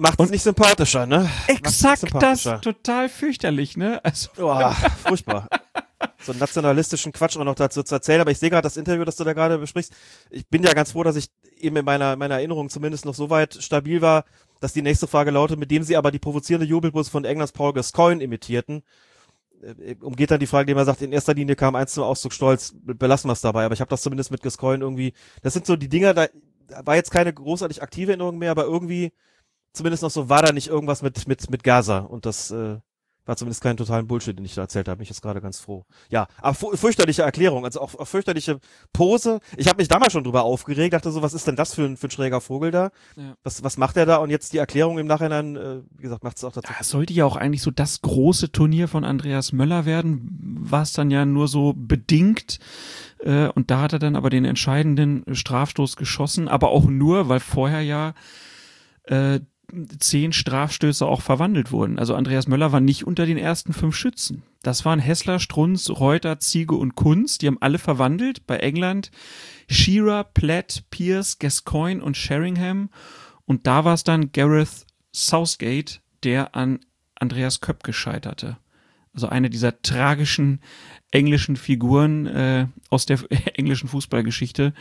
Macht 0.00 0.18
es 0.18 0.30
nicht 0.30 0.42
sympathischer, 0.42 1.04
ne? 1.04 1.28
Exakt 1.46 1.94
das, 1.94 2.00
sympathischer. 2.00 2.60
total 2.62 3.08
fürchterlich, 3.10 3.76
ne? 3.76 4.02
Also, 4.02 4.30
Boah, 4.34 4.72
furchtbar. 5.04 5.46
So 6.22 6.32
einen 6.32 6.38
nationalistischen 6.38 7.12
Quatsch 7.12 7.36
auch 7.36 7.44
noch 7.44 7.54
dazu 7.54 7.82
zu 7.82 7.94
erzählen, 7.94 8.22
aber 8.22 8.30
ich 8.30 8.38
sehe 8.38 8.48
gerade 8.48 8.62
das 8.62 8.78
Interview, 8.78 9.04
das 9.04 9.16
du 9.16 9.24
da 9.24 9.34
gerade 9.34 9.58
besprichst. 9.58 9.92
Ich 10.30 10.48
bin 10.48 10.62
ja 10.62 10.72
ganz 10.72 10.92
froh, 10.92 11.02
dass 11.02 11.16
ich 11.16 11.28
eben 11.58 11.76
in 11.76 11.84
meiner, 11.84 12.16
meiner 12.16 12.36
Erinnerung 12.36 12.70
zumindest 12.70 13.04
noch 13.04 13.14
so 13.14 13.28
weit 13.28 13.54
stabil 13.62 14.00
war, 14.00 14.24
dass 14.60 14.72
die 14.72 14.80
nächste 14.80 15.06
Frage 15.06 15.30
lautet, 15.30 15.58
mit 15.58 15.70
dem 15.70 15.82
sie 15.82 15.96
aber 15.96 16.10
die 16.10 16.18
provozierende 16.18 16.66
Jubelbus 16.66 17.10
von 17.10 17.26
Englands 17.26 17.52
Paul 17.52 17.74
Gascoigne 17.74 18.24
imitierten. 18.24 18.82
Äh, 19.62 19.96
Umgeht 20.00 20.30
dann 20.30 20.40
die 20.40 20.46
Frage, 20.46 20.64
die 20.64 20.74
man 20.74 20.86
sagt, 20.86 21.02
in 21.02 21.12
erster 21.12 21.34
Linie 21.34 21.56
kam 21.56 21.74
eins 21.74 21.92
zum 21.92 22.04
Ausdruck 22.04 22.32
Stolz, 22.32 22.74
belassen 22.74 23.28
wir 23.28 23.34
es 23.34 23.42
dabei, 23.42 23.66
aber 23.66 23.74
ich 23.74 23.82
habe 23.82 23.90
das 23.90 24.00
zumindest 24.00 24.30
mit 24.30 24.42
Gascoigne 24.42 24.82
irgendwie, 24.82 25.12
das 25.42 25.52
sind 25.52 25.66
so 25.66 25.76
die 25.76 25.90
Dinger, 25.90 26.14
da 26.14 26.26
da 26.68 26.86
war 26.86 26.96
jetzt 26.96 27.10
keine 27.10 27.32
großartig 27.32 27.82
aktive 27.82 28.12
Erinnerung 28.12 28.38
mehr, 28.38 28.52
aber 28.52 28.64
irgendwie 28.64 29.12
zumindest 29.72 30.02
noch 30.02 30.10
so 30.10 30.28
war 30.28 30.42
da 30.42 30.52
nicht 30.52 30.68
irgendwas 30.68 31.02
mit 31.02 31.26
mit 31.28 31.50
mit 31.50 31.62
Gaza 31.64 31.98
und 31.98 32.26
das 32.26 32.50
äh, 32.50 32.78
war 33.30 33.36
zumindest 33.36 33.62
kein 33.62 33.76
totalen 33.76 34.08
Bullshit, 34.08 34.36
den 34.36 34.44
ich 34.44 34.54
da 34.54 34.62
erzählt 34.62 34.88
habe. 34.88 34.96
Bin 34.96 35.04
ich 35.04 35.08
jetzt 35.08 35.22
gerade 35.22 35.40
ganz 35.40 35.60
froh. 35.60 35.84
Ja, 36.08 36.26
aber 36.38 36.54
fürchterliche 36.54 37.22
Erklärung, 37.22 37.64
also 37.64 37.80
auch, 37.80 37.94
auch 37.94 38.08
fürchterliche 38.08 38.58
Pose. 38.92 39.38
Ich 39.56 39.68
habe 39.68 39.76
mich 39.76 39.86
damals 39.86 40.12
schon 40.12 40.24
drüber 40.24 40.42
aufgeregt, 40.42 40.94
dachte 40.94 41.12
so, 41.12 41.22
was 41.22 41.32
ist 41.32 41.46
denn 41.46 41.54
das 41.54 41.74
für 41.74 41.84
ein, 41.84 41.96
für 41.96 42.08
ein 42.08 42.10
schräger 42.10 42.40
Vogel 42.40 42.72
da? 42.72 42.90
Ja. 43.16 43.36
Was, 43.44 43.62
was 43.62 43.76
macht 43.76 43.96
er 43.96 44.04
da? 44.04 44.16
Und 44.16 44.30
jetzt 44.30 44.52
die 44.52 44.58
Erklärung 44.58 44.98
im 44.98 45.06
Nachhinein, 45.06 45.54
äh, 45.54 45.80
wie 45.96 46.02
gesagt, 46.02 46.24
macht 46.24 46.38
es 46.38 46.44
auch 46.44 46.52
dazu. 46.52 46.72
Das 46.76 46.88
sollte 46.88 47.12
ja 47.12 47.24
auch 47.24 47.36
eigentlich 47.36 47.62
so 47.62 47.70
das 47.70 48.02
große 48.02 48.50
Turnier 48.50 48.88
von 48.88 49.04
Andreas 49.04 49.52
Möller 49.52 49.84
werden, 49.84 50.58
war 50.60 50.82
es 50.82 50.92
dann 50.92 51.12
ja 51.12 51.24
nur 51.24 51.46
so 51.46 51.74
bedingt. 51.76 52.58
Äh, 53.20 53.46
und 53.48 53.70
da 53.70 53.82
hat 53.82 53.92
er 53.92 53.98
dann 54.00 54.16
aber 54.16 54.30
den 54.30 54.44
entscheidenden 54.44 55.24
Strafstoß 55.32 55.94
geschossen, 55.96 56.48
aber 56.48 56.70
auch 56.70 56.86
nur, 56.86 57.28
weil 57.28 57.38
vorher 57.38 57.82
ja 57.82 58.14
äh, 59.04 59.40
zehn 59.98 60.32
Strafstöße 60.32 61.06
auch 61.06 61.22
verwandelt 61.22 61.72
wurden. 61.72 61.98
Also 61.98 62.14
Andreas 62.14 62.46
Möller 62.46 62.72
war 62.72 62.80
nicht 62.80 63.06
unter 63.06 63.26
den 63.26 63.38
ersten 63.38 63.72
fünf 63.72 63.96
Schützen. 63.96 64.42
Das 64.62 64.84
waren 64.84 64.98
Hessler, 64.98 65.38
Strunz, 65.38 65.90
Reuter, 65.90 66.38
Ziege 66.38 66.74
und 66.74 66.94
Kunz. 66.94 67.38
Die 67.38 67.46
haben 67.46 67.58
alle 67.60 67.78
verwandelt. 67.78 68.46
Bei 68.46 68.58
England 68.58 69.10
Shearer, 69.68 70.24
Platt, 70.24 70.84
Pierce, 70.90 71.38
Gascoigne 71.38 72.02
und 72.02 72.16
Sheringham. 72.16 72.90
Und 73.44 73.66
da 73.66 73.84
war 73.84 73.94
es 73.94 74.04
dann 74.04 74.32
Gareth 74.32 74.86
Southgate, 75.12 76.00
der 76.22 76.54
an 76.54 76.80
Andreas 77.14 77.60
Köpke 77.60 77.92
scheiterte. 77.92 78.58
Also 79.12 79.28
eine 79.28 79.50
dieser 79.50 79.82
tragischen 79.82 80.60
englischen 81.10 81.56
Figuren 81.56 82.26
äh, 82.26 82.66
aus 82.90 83.06
der 83.06 83.18
englischen 83.54 83.88
Fußballgeschichte, 83.88 84.72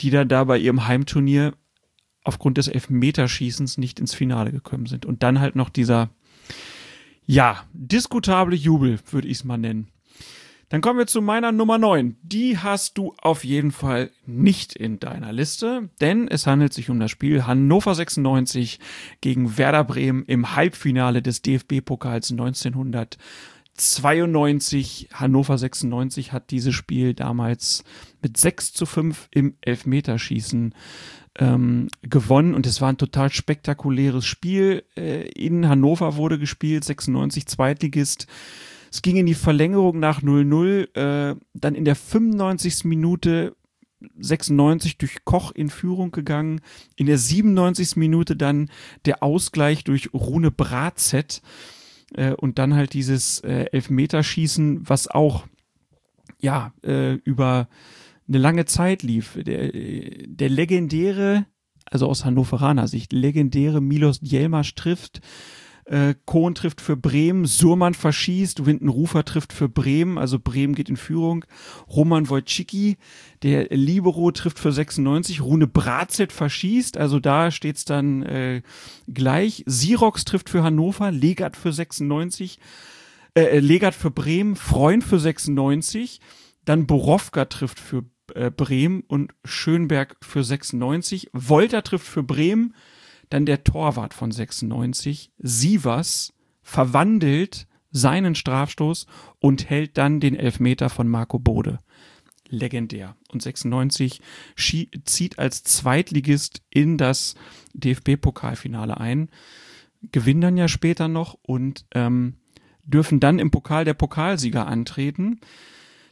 die 0.00 0.10
da 0.10 0.24
da 0.24 0.44
bei 0.44 0.58
ihrem 0.58 0.86
Heimturnier 0.86 1.54
aufgrund 2.24 2.58
des 2.58 2.68
Elfmeterschießens 2.68 3.78
nicht 3.78 4.00
ins 4.00 4.14
Finale 4.14 4.52
gekommen 4.52 4.86
sind. 4.86 5.06
Und 5.06 5.22
dann 5.22 5.40
halt 5.40 5.56
noch 5.56 5.68
dieser, 5.68 6.10
ja, 7.26 7.64
diskutable 7.72 8.56
Jubel, 8.56 8.98
würde 9.10 9.28
ich 9.28 9.38
es 9.38 9.44
mal 9.44 9.58
nennen. 9.58 9.88
Dann 10.70 10.82
kommen 10.82 10.98
wir 10.98 11.06
zu 11.06 11.22
meiner 11.22 11.50
Nummer 11.50 11.78
9. 11.78 12.18
Die 12.22 12.58
hast 12.58 12.98
du 12.98 13.14
auf 13.22 13.42
jeden 13.42 13.72
Fall 13.72 14.10
nicht 14.26 14.76
in 14.76 15.00
deiner 15.00 15.32
Liste, 15.32 15.88
denn 16.02 16.28
es 16.28 16.46
handelt 16.46 16.74
sich 16.74 16.90
um 16.90 17.00
das 17.00 17.10
Spiel 17.10 17.46
Hannover 17.46 17.94
96 17.94 18.78
gegen 19.22 19.56
Werder 19.56 19.84
Bremen 19.84 20.26
im 20.26 20.54
Halbfinale 20.54 21.22
des 21.22 21.40
DFB-Pokals 21.40 22.32
1992. 22.32 25.08
Hannover 25.14 25.56
96 25.56 26.34
hat 26.34 26.50
dieses 26.50 26.74
Spiel 26.74 27.14
damals 27.14 27.82
mit 28.20 28.36
6 28.36 28.74
zu 28.74 28.84
5 28.84 29.28
im 29.30 29.54
Elfmeterschießen 29.62 30.74
ähm, 31.38 31.88
gewonnen 32.02 32.54
und 32.54 32.66
es 32.66 32.80
war 32.80 32.88
ein 32.90 32.98
total 32.98 33.30
spektakuläres 33.30 34.26
Spiel. 34.26 34.84
Äh, 34.96 35.28
in 35.28 35.68
Hannover 35.68 36.16
wurde 36.16 36.38
gespielt, 36.38 36.84
96 36.84 37.46
Zweitligist. 37.46 38.26
Es 38.90 39.02
ging 39.02 39.16
in 39.16 39.26
die 39.26 39.34
Verlängerung 39.34 39.98
nach 39.98 40.22
0-0, 40.22 40.94
äh, 40.96 41.36
dann 41.54 41.74
in 41.74 41.84
der 41.84 41.94
95. 41.94 42.84
Minute 42.84 43.54
96 44.18 44.98
durch 44.98 45.24
Koch 45.24 45.52
in 45.52 45.70
Führung 45.70 46.10
gegangen, 46.10 46.60
in 46.96 47.06
der 47.06 47.18
97. 47.18 47.96
Minute 47.96 48.36
dann 48.36 48.70
der 49.04 49.22
Ausgleich 49.22 49.84
durch 49.84 50.12
Rune 50.14 50.50
Bratzett 50.50 51.42
äh, 52.14 52.32
und 52.32 52.58
dann 52.58 52.74
halt 52.74 52.92
dieses 52.92 53.40
äh, 53.40 53.66
Elfmeterschießen, 53.72 54.88
was 54.88 55.08
auch 55.08 55.46
ja 56.40 56.72
äh, 56.84 57.14
über 57.14 57.68
eine 58.28 58.38
lange 58.38 58.64
Zeit 58.66 59.02
lief. 59.02 59.38
Der, 59.40 59.70
der 59.72 60.48
legendäre, 60.48 61.46
also 61.86 62.06
aus 62.06 62.24
Hannoveraner 62.24 62.88
Sicht, 62.88 63.12
legendäre 63.12 63.80
Milos 63.80 64.20
Djelmasch 64.20 64.74
trifft, 64.74 65.20
äh, 65.88 66.14
Kohn 66.26 66.54
trifft 66.54 66.80
für 66.80 66.96
Bremen, 66.96 67.46
Surmann 67.46 67.94
verschießt, 67.94 68.66
Windenrufer 68.66 69.24
trifft 69.24 69.52
für 69.52 69.68
Bremen, 69.68 70.18
also 70.18 70.38
Bremen 70.38 70.74
geht 70.74 70.90
in 70.90 70.98
Führung, 70.98 71.46
Roman 71.88 72.28
Wojcicki, 72.28 72.98
der 73.42 73.68
Libero 73.70 74.30
trifft 74.30 74.58
für 74.58 74.70
96, 74.70 75.40
Rune 75.40 75.66
Bratzett 75.66 76.32
verschießt, 76.32 76.98
also 76.98 77.20
da 77.20 77.50
steht's 77.50 77.86
dann 77.86 78.22
äh, 78.22 78.62
gleich, 79.06 79.64
Sirox 79.66 80.26
trifft 80.26 80.50
für 80.50 80.62
Hannover, 80.62 81.10
Legat 81.10 81.56
für 81.56 81.72
96, 81.72 82.58
äh, 83.34 83.58
Legat 83.58 83.94
für 83.94 84.10
Bremen, 84.10 84.56
Freund 84.56 85.02
für 85.04 85.18
96, 85.18 86.20
dann 86.66 86.86
Borowka 86.86 87.46
trifft 87.46 87.80
für 87.80 88.04
äh, 88.34 88.50
Bremen 88.50 89.02
und 89.06 89.32
Schönberg 89.44 90.16
für 90.22 90.42
96. 90.44 91.30
Wolter 91.32 91.82
trifft 91.82 92.06
für 92.06 92.22
Bremen. 92.22 92.74
Dann 93.30 93.44
der 93.46 93.62
Torwart 93.64 94.14
von 94.14 94.30
96, 94.32 95.32
Sievers, 95.38 96.32
verwandelt 96.62 97.66
seinen 97.90 98.34
Strafstoß 98.34 99.06
und 99.38 99.68
hält 99.68 99.98
dann 99.98 100.20
den 100.20 100.34
Elfmeter 100.34 100.88
von 100.88 101.08
Marco 101.08 101.38
Bode. 101.38 101.78
Legendär. 102.48 103.16
Und 103.30 103.42
96 103.42 104.20
schie- 104.56 104.90
zieht 105.04 105.38
als 105.38 105.62
Zweitligist 105.62 106.62
in 106.70 106.96
das 106.96 107.34
DFB-Pokalfinale 107.74 108.98
ein, 108.98 109.28
gewinnen 110.12 110.40
dann 110.40 110.56
ja 110.56 110.68
später 110.68 111.08
noch 111.08 111.34
und 111.42 111.84
ähm, 111.94 112.36
dürfen 112.84 113.20
dann 113.20 113.38
im 113.38 113.50
Pokal 113.50 113.84
der 113.84 113.94
Pokalsieger 113.94 114.66
antreten. 114.66 115.40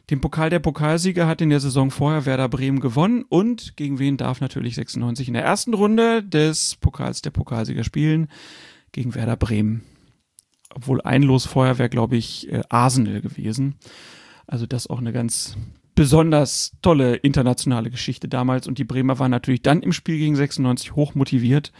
Den 0.09 0.21
Pokal 0.21 0.49
der 0.49 0.59
Pokalsieger 0.59 1.27
hat 1.27 1.41
in 1.41 1.49
der 1.49 1.59
Saison 1.59 1.91
vorher 1.91 2.25
Werder 2.25 2.47
Bremen 2.47 2.79
gewonnen 2.79 3.25
und 3.27 3.75
gegen 3.75 3.99
wen 3.99 4.15
darf 4.15 4.39
natürlich 4.39 4.75
96 4.75 5.27
in 5.27 5.33
der 5.33 5.43
ersten 5.43 5.73
Runde 5.73 6.23
des 6.23 6.77
Pokals 6.77 7.21
der 7.21 7.31
Pokalsieger 7.31 7.83
spielen? 7.83 8.29
Gegen 8.93 9.15
Werder 9.15 9.35
Bremen. 9.35 9.83
Obwohl 10.73 11.01
ein 11.01 11.23
Los 11.23 11.45
vorher 11.45 11.77
wäre, 11.77 11.89
glaube 11.89 12.15
ich, 12.15 12.49
äh, 12.51 12.61
Arsenal 12.69 13.19
gewesen. 13.19 13.75
Also 14.45 14.65
das 14.65 14.87
auch 14.87 14.99
eine 14.99 15.11
ganz 15.11 15.57
besonders 15.93 16.71
tolle 16.81 17.15
internationale 17.15 17.89
Geschichte 17.89 18.29
damals 18.29 18.67
und 18.67 18.77
die 18.77 18.85
Bremer 18.85 19.19
waren 19.19 19.31
natürlich 19.31 19.63
dann 19.63 19.81
im 19.81 19.91
Spiel 19.91 20.19
gegen 20.19 20.35
96 20.35 20.95
hoch 20.95 21.15
motiviert, 21.15 21.73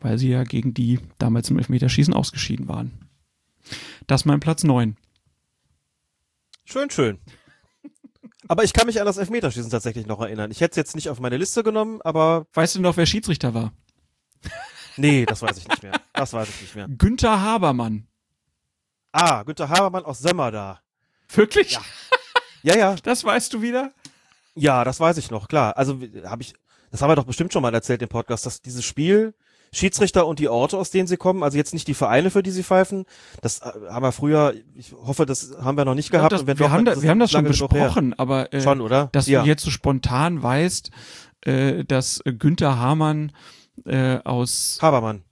weil 0.00 0.16
sie 0.16 0.30
ja 0.30 0.44
gegen 0.44 0.72
die 0.72 1.00
damals 1.18 1.50
im 1.50 1.58
Elfmeterschießen 1.58 2.14
ausgeschieden 2.14 2.68
waren. 2.68 2.92
Das 4.06 4.24
mein 4.24 4.40
Platz 4.40 4.64
9. 4.64 4.96
Schön, 6.64 6.90
schön. 6.90 7.18
Aber 8.48 8.64
ich 8.64 8.72
kann 8.72 8.86
mich 8.86 9.00
an 9.00 9.06
das 9.06 9.16
Elfmeterschießen 9.16 9.70
tatsächlich 9.70 10.06
noch 10.06 10.20
erinnern. 10.20 10.50
Ich 10.50 10.60
hätte 10.60 10.72
es 10.72 10.76
jetzt 10.76 10.94
nicht 10.94 11.08
auf 11.10 11.20
meine 11.20 11.36
Liste 11.36 11.62
genommen, 11.62 12.00
aber 12.02 12.46
Weißt 12.54 12.76
du 12.76 12.80
noch, 12.80 12.96
wer 12.96 13.06
Schiedsrichter 13.06 13.54
war? 13.54 13.72
nee, 14.96 15.26
das 15.26 15.42
weiß 15.42 15.58
ich 15.58 15.68
nicht 15.68 15.82
mehr. 15.82 15.92
Das 16.12 16.32
weiß 16.32 16.48
ich 16.48 16.60
nicht 16.62 16.76
mehr. 16.76 16.86
Günther 16.88 17.40
Habermann. 17.40 18.06
Ah, 19.12 19.42
Günter 19.44 19.68
Habermann 19.68 20.04
aus 20.04 20.18
Sömmer 20.20 20.50
da. 20.50 20.80
Wirklich? 21.34 21.72
Ja. 21.72 21.80
Ja, 22.62 22.76
ja, 22.76 22.96
Das 23.02 23.24
weißt 23.24 23.52
du 23.52 23.62
wieder? 23.62 23.92
ja, 24.54 24.84
das 24.84 24.98
weiß 25.00 25.18
ich 25.18 25.30
noch, 25.30 25.48
klar. 25.48 25.76
Also 25.76 26.00
habe 26.24 26.42
ich, 26.42 26.54
das 26.90 27.00
haben 27.02 27.10
wir 27.10 27.16
doch 27.16 27.24
bestimmt 27.26 27.52
schon 27.52 27.62
mal 27.62 27.74
erzählt 27.74 28.02
im 28.02 28.08
Podcast, 28.08 28.46
dass 28.46 28.62
dieses 28.62 28.84
Spiel 28.84 29.34
Schiedsrichter 29.76 30.26
und 30.26 30.38
die 30.38 30.48
Orte, 30.48 30.76
aus 30.78 30.90
denen 30.90 31.06
sie 31.06 31.16
kommen, 31.16 31.42
also 31.42 31.56
jetzt 31.56 31.74
nicht 31.74 31.86
die 31.86 31.94
Vereine, 31.94 32.30
für 32.30 32.42
die 32.42 32.50
sie 32.50 32.62
pfeifen. 32.62 33.04
Das 33.42 33.60
äh, 33.60 33.72
haben 33.90 34.02
wir 34.02 34.12
früher, 34.12 34.54
ich 34.74 34.92
hoffe, 34.92 35.26
das 35.26 35.54
haben 35.62 35.76
wir 35.76 35.84
noch 35.84 35.94
nicht 35.94 36.10
gehabt. 36.10 36.32
das, 36.32 36.40
und 36.42 36.46
wenn 36.46 36.58
wir, 36.58 36.70
haben 36.70 36.84
da, 36.84 37.00
wir 37.00 37.10
haben 37.10 37.18
das 37.18 37.30
schon 37.30 37.44
besprochen, 37.44 38.14
aber 38.18 38.52
äh, 38.52 38.60
Schon, 38.60 38.80
oder? 38.80 39.08
dass 39.12 39.26
Ja. 39.26 39.42
du 39.42 39.48
jetzt 39.48 39.62
so 39.64 39.70
spontan 39.70 40.42
weißt, 40.42 40.90
äh, 41.42 41.84
dass 41.84 42.20
Günther 42.24 42.78
Hamann 42.78 43.32
äh, 43.84 44.18
aus 44.24 44.78
Habermann. 44.80 45.22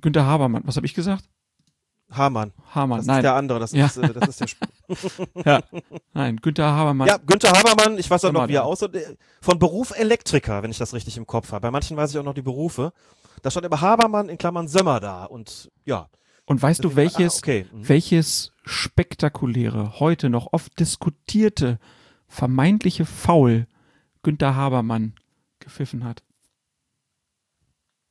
Günther 0.00 0.26
Habermann, 0.26 0.62
was 0.66 0.76
habe 0.76 0.86
ich 0.86 0.94
gesagt? 0.94 1.24
Hamann. 2.10 2.52
Hamann, 2.72 2.98
Das 2.98 3.06
nein. 3.06 3.16
ist 3.18 3.22
der 3.24 3.34
andere, 3.34 3.58
das, 3.58 3.72
Ja. 3.72 3.86
ist, 3.86 3.96
äh, 3.96 4.12
das 4.12 4.28
ist 4.28 4.40
der 4.40 4.46
Sp 4.46 4.62
ja. 5.44 5.60
Nein, 6.14 6.36
Günther 6.36 6.70
Habermann. 6.72 7.08
Ja, 7.08 7.16
Günther 7.18 7.50
Habermann, 7.52 7.98
ich 7.98 8.08
weiß 8.08 8.24
auch 8.26 8.32
noch, 8.32 8.46
wie 8.48 8.54
er 8.54 8.64
aussieht. 8.64 8.90
Von 9.40 9.58
Beruf 9.58 9.92
Elektriker, 9.96 10.62
wenn 10.62 10.70
ich 10.70 10.78
das 10.78 10.94
richtig 10.94 11.16
im 11.16 11.26
Kopf 11.26 11.50
habe. 11.52 11.62
Bei 11.62 11.70
manchen 11.70 11.96
weiß 11.96 12.10
ich 12.12 12.18
auch 12.18 12.22
noch 12.24 12.34
die 12.34 12.42
Berufe. 12.42 12.92
Da 13.42 13.50
stand 13.50 13.66
immer 13.66 13.80
Habermann 13.80 14.28
in 14.28 14.38
Klammern 14.38 14.68
Sömmer 14.68 15.00
da. 15.00 15.24
Und 15.24 15.70
ja, 15.84 16.08
Und 16.46 16.62
weißt 16.62 16.82
du, 16.84 16.88
Deswegen- 16.88 16.96
welches, 17.18 17.34
ah, 17.34 17.38
okay. 17.38 17.66
Mhm. 17.72 17.88
welches 17.88 18.52
spektakuläre, 18.64 19.98
heute 20.00 20.28
noch 20.30 20.52
oft 20.52 20.78
diskutierte, 20.78 21.78
vermeintliche 22.28 23.04
Foul 23.04 23.66
Günther 24.22 24.54
Habermann 24.56 25.14
gepfiffen 25.58 26.04
hat? 26.04 26.22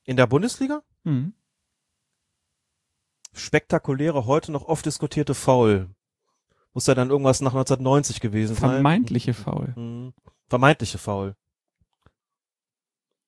in 0.08 0.18
der 0.18 0.28
Bundesliga? 0.28 0.84
Mhm. 1.04 1.34
Spektakuläre, 3.34 4.26
heute 4.28 4.52
noch 4.52 4.64
oft 4.66 4.86
diskutierte 4.86 5.34
Foul. 5.34 5.90
Muss 6.74 6.86
ja 6.88 6.94
dann 6.94 7.10
irgendwas 7.10 7.42
nach 7.42 7.54
1990 7.54 8.20
gewesen 8.22 8.56
sein. 8.56 8.70
Vermeintliche 8.70 9.34
Foul. 9.34 9.74
Mhm. 9.76 10.14
Vermeintliche 10.48 10.98
Foul. 11.00 11.36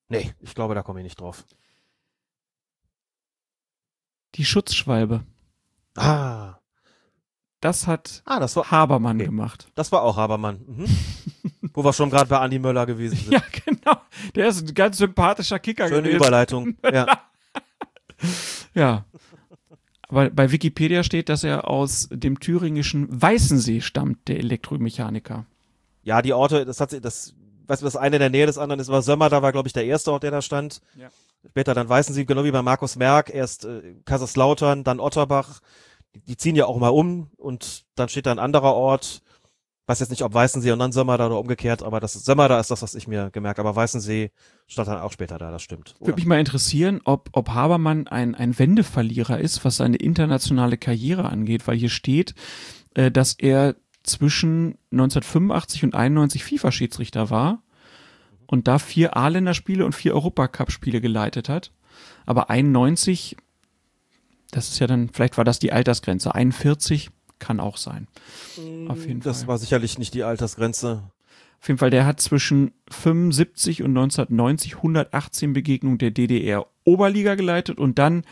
Nee, 0.10 0.34
ich 0.40 0.54
glaube, 0.54 0.76
da 0.76 0.84
komme 0.84 1.00
ich 1.00 1.04
nicht 1.06 1.20
drauf. 1.20 1.46
Die 4.38 4.46
Schutzschwalbe. 4.46 5.24
Ah, 5.96 6.56
Das 7.60 7.88
hat 7.88 8.22
ah 8.26 8.40
das 8.40 8.56
war 8.56 8.70
Habermann 8.72 9.18
Okay. 9.18 9.26
gemacht. 9.26 9.68
das 9.76 9.92
war 9.92 10.04
auch 10.04 10.16
Habermann. 10.18 10.62
Mhm. 10.68 10.86
Wo 11.74 11.84
wir 11.84 11.94
schon 11.94 12.10
gerade 12.10 12.28
bei 12.30 12.40
Andi 12.40 12.60
Möller 12.60 12.86
gewesen 12.86 13.18
sind. 13.18 13.32
Ja, 13.34 13.42
genau. 13.66 13.98
Der 14.36 14.48
ist 14.48 14.62
ein 14.68 14.74
ganz 14.74 14.98
sympathischer 14.98 15.60
Kicker 15.60 15.88
Schöne 15.88 16.04
gewesen. 16.04 16.16
Überleitung. 16.18 16.78
Ja. 16.92 17.06
Ja. 18.74 19.06
Aber 20.10 20.30
bei 20.30 20.52
Wikipedia 20.52 21.04
steht, 21.04 21.30
dass 21.30 21.44
er 21.44 21.68
aus 21.68 22.08
dem 22.12 22.40
thüringischen 22.40 23.08
Weißensee 23.22 23.82
stammt, 23.82 24.28
der 24.28 24.38
Elektromechaniker. 24.38 25.46
Ja, 26.04 26.22
die 26.22 26.34
Orte, 26.34 26.64
das 26.66 26.80
hat 26.80 26.92
sie, 26.92 27.02
das, 27.02 27.36
weißt 27.68 27.82
du, 27.82 27.86
das 27.86 27.96
eine 27.98 28.16
in 28.16 28.22
der 28.22 28.30
Nähe 28.30 28.46
des 28.46 28.58
anderen 28.58 28.80
ist, 28.80 28.88
war 28.88 29.02
Sömmer, 29.02 29.30
da 29.30 29.42
war, 29.42 29.52
glaube 29.52 29.68
ich, 29.68 29.74
der 29.74 29.86
erste 29.86 30.12
Ort, 30.14 30.24
der 30.24 30.32
da 30.32 30.42
stand. 30.42 30.82
Ja. 30.96 31.10
Später 31.50 31.74
dann 31.74 31.90
weißen 31.90 32.14
sie, 32.14 32.26
genau 32.26 32.44
wie 32.44 32.52
bei 32.52 32.62
Markus 32.62 32.96
Merck, 32.96 33.34
erst 33.34 33.66
äh, 33.66 33.96
Kaiserslautern, 34.06 34.84
dann 34.84 35.00
Otterbach. 35.00 35.60
Die, 36.14 36.22
die 36.22 36.38
ziehen 36.38 36.56
ja 36.56 36.66
auch 36.66 36.78
mal 36.78 36.90
um 36.90 37.32
und 37.38 37.86
dann 37.96 38.10
steht 38.10 38.26
da 38.26 38.32
ein 38.32 38.40
anderer 38.40 38.74
Ort. 38.74 39.22
Weiß 39.88 40.02
jetzt 40.02 40.10
nicht, 40.10 40.24
ob 40.24 40.34
Weißensee 40.34 40.72
und 40.72 40.80
dann 40.80 40.92
Sömmer 40.92 41.18
da 41.18 41.28
oder 41.28 41.40
umgekehrt, 41.40 41.82
aber 41.82 42.02
das 42.02 42.16
ist 42.16 42.26
Sömmer 42.26 42.50
da 42.50 42.60
ist 42.60 42.70
das, 42.70 42.82
was 42.82 42.94
ich 42.94 43.08
mir 43.08 43.30
gemerkt 43.32 43.58
habe. 43.58 43.70
Aber 43.70 43.78
Weißensee 43.78 44.32
stand 44.68 44.90
dann 44.90 45.00
auch 45.00 45.14
später 45.14 45.38
da, 45.38 45.50
das 45.50 45.64
stimmt. 45.64 45.96
Würde 46.00 46.16
mich 46.16 46.26
mal 46.26 46.40
interessieren, 46.40 47.00
ob, 47.06 47.30
ob 47.32 47.50
Habermann 47.50 48.08
ein, 48.08 48.36
ein 48.36 48.60
Wendeverlierer 48.60 49.40
ist, 49.40 49.64
was 49.64 49.78
seine 49.78 49.96
internationale 49.96 50.78
Karriere 50.78 51.30
angeht, 51.30 51.68
weil 51.68 51.78
hier 51.78 51.90
steht, 51.90 52.36
äh, 52.96 53.10
dass 53.10 53.34
er 53.34 53.76
zwischen 54.04 54.78
1985 54.92 55.86
und 55.86 55.96
91 55.96 56.44
FIFA-Schiedsrichter 56.44 57.30
war 57.30 57.64
und 58.48 58.68
da 58.68 58.80
vier 58.80 59.16
A-Länderspiele 59.16 59.86
und 59.86 59.94
vier 59.94 60.16
Europacup-Spiele 60.16 61.02
geleitet 61.02 61.50
hat. 61.50 61.72
Aber 62.26 62.50
91, 62.50 63.38
das 64.52 64.70
ist 64.70 64.80
ja 64.80 64.88
dann, 64.88 65.10
vielleicht 65.10 65.38
war 65.38 65.46
das 65.46 65.60
die 65.60 65.72
Altersgrenze. 65.72 66.34
41 66.34 67.10
kann 67.40 67.60
auch 67.60 67.78
sein. 67.78 68.08
Auf 68.88 69.06
jeden 69.06 69.20
das 69.22 69.40
Fall. 69.40 69.48
war 69.50 69.58
sicherlich 69.58 70.00
nicht 70.00 70.14
die 70.14 70.24
Altersgrenze. 70.24 71.04
Auf 71.60 71.68
jeden 71.68 71.78
Fall, 71.80 71.90
der 71.90 72.06
hat 72.06 72.22
zwischen 72.22 72.72
75 72.90 73.84
und 73.84 73.92
1990 73.92 74.78
118 74.78 75.54
Begegnungen 75.54 75.98
der 75.98 76.12
DDR 76.12 76.68
Oberliga 76.84 77.36
geleitet 77.36 77.80
und 77.80 78.00
dann 78.00 78.24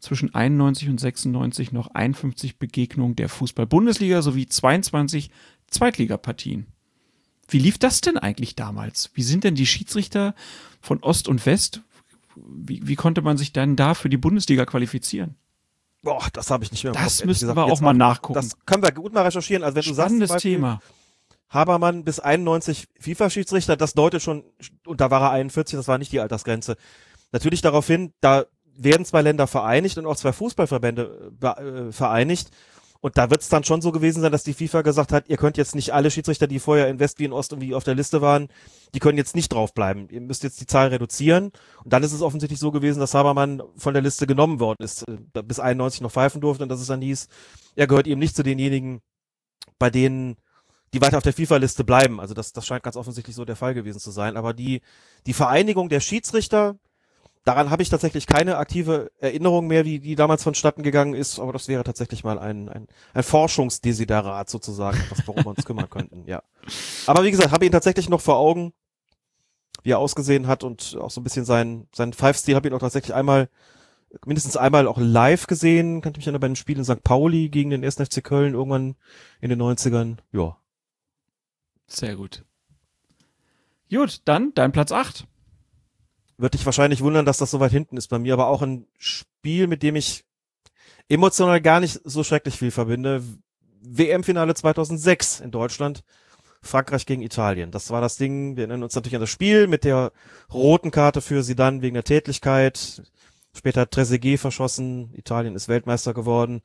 zwischen 0.00 0.34
91 0.34 0.88
und 0.88 0.98
96 0.98 1.72
noch 1.72 1.94
51 1.94 2.58
Begegnungen 2.58 3.16
der 3.16 3.28
Fußball-Bundesliga 3.28 4.22
sowie 4.22 4.46
22 4.46 5.30
Zweitligapartien. 5.68 6.66
Wie 7.50 7.58
lief 7.58 7.78
das 7.78 8.00
denn 8.00 8.16
eigentlich 8.16 8.56
damals? 8.56 9.10
Wie 9.14 9.22
sind 9.22 9.44
denn 9.44 9.54
die 9.54 9.66
Schiedsrichter 9.66 10.34
von 10.80 11.02
Ost 11.02 11.28
und 11.28 11.44
West? 11.46 11.82
Wie, 12.36 12.86
wie 12.86 12.96
konnte 12.96 13.22
man 13.22 13.36
sich 13.36 13.52
dann 13.52 13.76
da 13.76 13.94
für 13.94 14.08
die 14.08 14.16
Bundesliga 14.16 14.64
qualifizieren? 14.64 15.36
Boah, 16.02 16.26
das 16.32 16.50
habe 16.50 16.64
ich 16.64 16.72
nicht 16.72 16.84
mehr. 16.84 16.92
Das 16.92 17.18
Kopf, 17.18 17.26
müssten 17.26 17.44
gesagt. 17.44 17.56
wir 17.56 17.64
auch 17.64 17.68
Jetzt 17.68 17.82
mal 17.82 17.92
nachgucken. 17.92 18.34
Das 18.34 18.56
können 18.64 18.82
wir 18.82 18.92
gut 18.92 19.12
mal 19.12 19.22
recherchieren. 19.22 19.62
Also 19.62 19.76
wenn 19.76 19.82
du 19.82 19.88
sagst, 19.88 20.08
Spannendes 20.08 20.30
Beispiel, 20.30 20.54
Thema. 20.54 20.80
Habermann 21.50 22.04
bis 22.04 22.20
91 22.20 22.88
FIFA-Schiedsrichter, 22.98 23.76
das 23.76 23.92
deutet 23.94 24.22
schon, 24.22 24.44
und 24.86 25.00
da 25.00 25.10
war 25.10 25.20
er 25.22 25.30
41, 25.32 25.76
das 25.76 25.88
war 25.88 25.98
nicht 25.98 26.12
die 26.12 26.20
Altersgrenze. 26.20 26.76
Natürlich 27.32 27.60
darauf 27.60 27.86
hin, 27.86 28.12
da 28.20 28.46
werden 28.76 29.04
zwei 29.04 29.20
Länder 29.20 29.46
vereinigt 29.46 29.98
und 29.98 30.06
auch 30.06 30.16
zwei 30.16 30.32
Fußballverbände 30.32 31.32
äh, 31.42 31.46
äh, 31.46 31.92
vereinigt. 31.92 32.50
Und 33.02 33.16
da 33.16 33.30
wird 33.30 33.40
es 33.40 33.48
dann 33.48 33.64
schon 33.64 33.80
so 33.80 33.92
gewesen 33.92 34.20
sein, 34.20 34.32
dass 34.32 34.44
die 34.44 34.52
FIFA 34.52 34.82
gesagt 34.82 35.12
hat, 35.12 35.28
ihr 35.28 35.38
könnt 35.38 35.56
jetzt 35.56 35.74
nicht 35.74 35.94
alle 35.94 36.10
Schiedsrichter, 36.10 36.46
die 36.46 36.58
vorher 36.58 36.88
in 36.88 36.98
West 36.98 37.18
wie 37.18 37.24
in 37.24 37.32
Ost 37.32 37.52
irgendwie 37.52 37.74
auf 37.74 37.84
der 37.84 37.94
Liste 37.94 38.20
waren, 38.20 38.48
die 38.94 38.98
können 38.98 39.16
jetzt 39.16 39.34
nicht 39.34 39.52
draufbleiben. 39.52 40.10
Ihr 40.10 40.20
müsst 40.20 40.42
jetzt 40.42 40.60
die 40.60 40.66
Zahl 40.66 40.88
reduzieren. 40.88 41.52
Und 41.82 41.92
dann 41.92 42.02
ist 42.02 42.12
es 42.12 42.20
offensichtlich 42.20 42.60
so 42.60 42.70
gewesen, 42.70 43.00
dass 43.00 43.14
Habermann 43.14 43.62
von 43.76 43.94
der 43.94 44.02
Liste 44.02 44.26
genommen 44.26 44.60
worden 44.60 44.82
ist, 44.82 45.08
äh, 45.08 45.42
bis 45.42 45.60
91 45.60 46.02
noch 46.02 46.12
pfeifen 46.12 46.42
durfte 46.42 46.62
und 46.62 46.68
dass 46.68 46.80
es 46.80 46.88
dann 46.88 47.00
hieß, 47.00 47.28
er 47.74 47.86
gehört 47.86 48.06
eben 48.06 48.20
nicht 48.20 48.36
zu 48.36 48.42
denjenigen, 48.42 49.00
bei 49.78 49.88
denen 49.88 50.36
die 50.92 51.00
weiter 51.00 51.16
auf 51.16 51.22
der 51.22 51.32
FIFA-Liste 51.32 51.84
bleiben. 51.84 52.20
Also 52.20 52.34
das, 52.34 52.52
das 52.52 52.66
scheint 52.66 52.82
ganz 52.82 52.96
offensichtlich 52.96 53.36
so 53.36 53.44
der 53.44 53.56
Fall 53.56 53.74
gewesen 53.74 54.00
zu 54.00 54.10
sein. 54.10 54.36
Aber 54.36 54.52
die, 54.52 54.82
die 55.26 55.32
Vereinigung 55.32 55.88
der 55.88 56.00
Schiedsrichter, 56.00 56.76
daran 57.44 57.70
habe 57.70 57.82
ich 57.82 57.88
tatsächlich 57.88 58.26
keine 58.26 58.56
aktive 58.56 59.10
Erinnerung 59.18 59.66
mehr, 59.66 59.84
wie 59.84 59.98
die 59.98 60.14
damals 60.14 60.42
vonstatten 60.42 60.82
gegangen 60.82 61.14
ist. 61.14 61.38
Aber 61.38 61.52
das 61.52 61.68
wäre 61.68 61.84
tatsächlich 61.84 62.24
mal 62.24 62.38
ein, 62.38 62.68
ein, 62.68 62.86
ein 63.14 63.22
Forschungsdesiderat 63.22 64.48
sozusagen, 64.50 64.98
was, 65.10 65.26
worum 65.26 65.44
wir 65.44 65.50
uns 65.50 65.64
kümmern 65.64 65.90
könnten. 65.90 66.26
Ja. 66.26 66.42
Aber 67.06 67.24
wie 67.24 67.30
gesagt, 67.30 67.52
habe 67.52 67.66
ihn 67.66 67.72
tatsächlich 67.72 68.08
noch 68.08 68.20
vor 68.20 68.36
Augen, 68.36 68.72
wie 69.82 69.92
er 69.92 69.98
ausgesehen 69.98 70.46
hat 70.46 70.64
und 70.64 70.96
auch 71.00 71.10
so 71.10 71.20
ein 71.20 71.24
bisschen 71.24 71.44
sein, 71.44 71.88
sein 71.94 72.12
Pfeifstil 72.12 72.54
habe 72.54 72.68
ich 72.68 72.72
ihn 72.72 72.76
auch 72.76 72.80
tatsächlich 72.80 73.14
einmal 73.14 73.48
mindestens 74.24 74.56
einmal 74.56 74.88
auch 74.88 74.98
live 74.98 75.46
gesehen, 75.46 76.00
kann 76.00 76.12
ich 76.12 76.18
mich 76.18 76.26
erinnern, 76.26 76.40
bei 76.40 76.46
einem 76.46 76.56
Spiel 76.56 76.78
in 76.78 76.84
St. 76.84 77.02
Pauli 77.02 77.48
gegen 77.48 77.70
den 77.70 77.84
1. 77.84 77.96
FC 77.96 78.24
Köln 78.24 78.54
irgendwann 78.54 78.96
in 79.40 79.50
den 79.50 79.62
90ern. 79.62 80.16
Ja. 80.32 80.58
Sehr 81.86 82.16
gut. 82.16 82.44
Gut, 83.90 84.22
dann 84.24 84.52
dein 84.54 84.72
Platz 84.72 84.92
8. 84.92 85.26
Wird 86.40 86.54
dich 86.54 86.64
wahrscheinlich 86.64 87.02
wundern, 87.02 87.26
dass 87.26 87.36
das 87.36 87.50
so 87.50 87.60
weit 87.60 87.72
hinten 87.72 87.98
ist 87.98 88.08
bei 88.08 88.18
mir, 88.18 88.32
aber 88.32 88.46
auch 88.46 88.62
ein 88.62 88.86
Spiel, 88.96 89.66
mit 89.66 89.82
dem 89.82 89.94
ich 89.94 90.24
emotional 91.06 91.60
gar 91.60 91.80
nicht 91.80 92.00
so 92.04 92.24
schrecklich 92.24 92.56
viel 92.56 92.70
verbinde. 92.70 93.22
WM-Finale 93.82 94.54
2006 94.54 95.40
in 95.40 95.50
Deutschland. 95.50 96.02
Frankreich 96.62 97.04
gegen 97.04 97.20
Italien. 97.20 97.70
Das 97.70 97.90
war 97.90 98.00
das 98.00 98.16
Ding. 98.16 98.56
Wir 98.56 98.62
erinnern 98.62 98.82
uns 98.82 98.94
natürlich 98.94 99.16
an 99.16 99.20
das 99.20 99.28
Spiel 99.28 99.66
mit 99.66 99.84
der 99.84 100.12
roten 100.52 100.90
Karte 100.90 101.20
für 101.20 101.42
sie 101.42 101.56
dann 101.56 101.82
wegen 101.82 101.94
der 101.94 102.04
Tätlichkeit. 102.04 103.02
Später 103.54 103.82
hat 103.82 103.90
Trezeguet 103.90 104.40
verschossen. 104.40 105.12
Italien 105.14 105.54
ist 105.54 105.68
Weltmeister 105.68 106.14
geworden. 106.14 106.62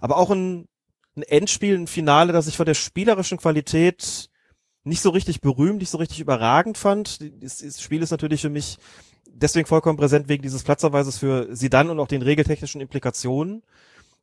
Aber 0.00 0.18
auch 0.18 0.30
ein, 0.30 0.68
ein 1.16 1.22
Endspiel, 1.22 1.76
ein 1.76 1.88
Finale, 1.88 2.32
das 2.32 2.46
ich 2.46 2.56
von 2.56 2.66
der 2.66 2.74
spielerischen 2.74 3.38
Qualität 3.38 4.30
nicht 4.84 5.02
so 5.02 5.10
richtig 5.10 5.40
berühmt, 5.40 5.80
nicht 5.80 5.90
so 5.90 5.98
richtig 5.98 6.20
überragend 6.20 6.78
fand. 6.78 7.18
Das 7.42 7.82
Spiel 7.82 8.02
ist 8.02 8.12
natürlich 8.12 8.42
für 8.42 8.50
mich 8.50 8.78
deswegen 9.40 9.66
vollkommen 9.66 9.98
präsent 9.98 10.28
wegen 10.28 10.42
dieses 10.42 10.62
Platzerweises 10.62 11.18
für 11.18 11.54
Sidan 11.54 11.90
und 11.90 12.00
auch 12.00 12.08
den 12.08 12.22
regeltechnischen 12.22 12.80
Implikationen. 12.80 13.62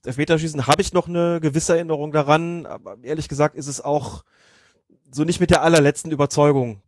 Elfmeterschießen 0.06 0.68
habe 0.68 0.82
ich 0.82 0.94
noch 0.94 1.08
eine 1.08 1.40
gewisse 1.40 1.76
Erinnerung 1.76 2.12
daran, 2.12 2.66
aber 2.66 2.98
ehrlich 3.04 3.30
gesagt 3.30 3.56
ist 3.56 3.68
es 3.68 3.80
auch 3.80 4.24
so 5.12 5.24
nicht 5.24 5.40
mit 5.40 5.50
der 5.50 5.62
allerletzten 5.62 6.12
Überzeugung 6.12 6.82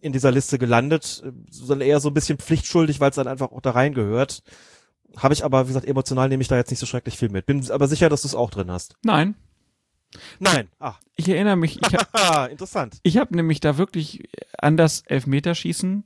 in 0.00 0.12
dieser 0.12 0.30
Liste 0.30 0.58
gelandet, 0.58 1.22
sondern 1.50 1.86
eher 1.86 2.00
so 2.00 2.10
ein 2.10 2.14
bisschen 2.14 2.38
pflichtschuldig, 2.38 3.00
weil 3.00 3.10
es 3.10 3.16
dann 3.16 3.26
einfach 3.26 3.52
auch 3.52 3.60
da 3.60 3.70
reingehört. 3.70 4.42
Habe 5.16 5.34
ich 5.34 5.44
aber, 5.44 5.64
wie 5.64 5.68
gesagt, 5.68 5.86
emotional 5.86 6.28
nehme 6.28 6.42
ich 6.42 6.48
da 6.48 6.56
jetzt 6.56 6.70
nicht 6.70 6.78
so 6.78 6.86
schrecklich 6.86 7.16
viel 7.16 7.30
mit. 7.30 7.46
Bin 7.46 7.68
aber 7.70 7.88
sicher, 7.88 8.08
dass 8.08 8.22
du 8.22 8.28
es 8.28 8.34
auch 8.34 8.50
drin 8.50 8.70
hast. 8.70 8.96
Nein. 9.02 9.34
Nein. 10.38 10.68
Ah. 10.78 10.94
Ich 11.16 11.28
erinnere 11.28 11.56
mich, 11.56 11.80
ich 11.80 11.94
habe 11.94 12.50
interessant. 12.50 12.98
Ich 13.02 13.16
habe 13.16 13.34
nämlich 13.34 13.60
da 13.60 13.78
wirklich 13.78 14.28
an 14.56 14.76
das 14.76 15.02
Elfmeterschießen 15.06 16.04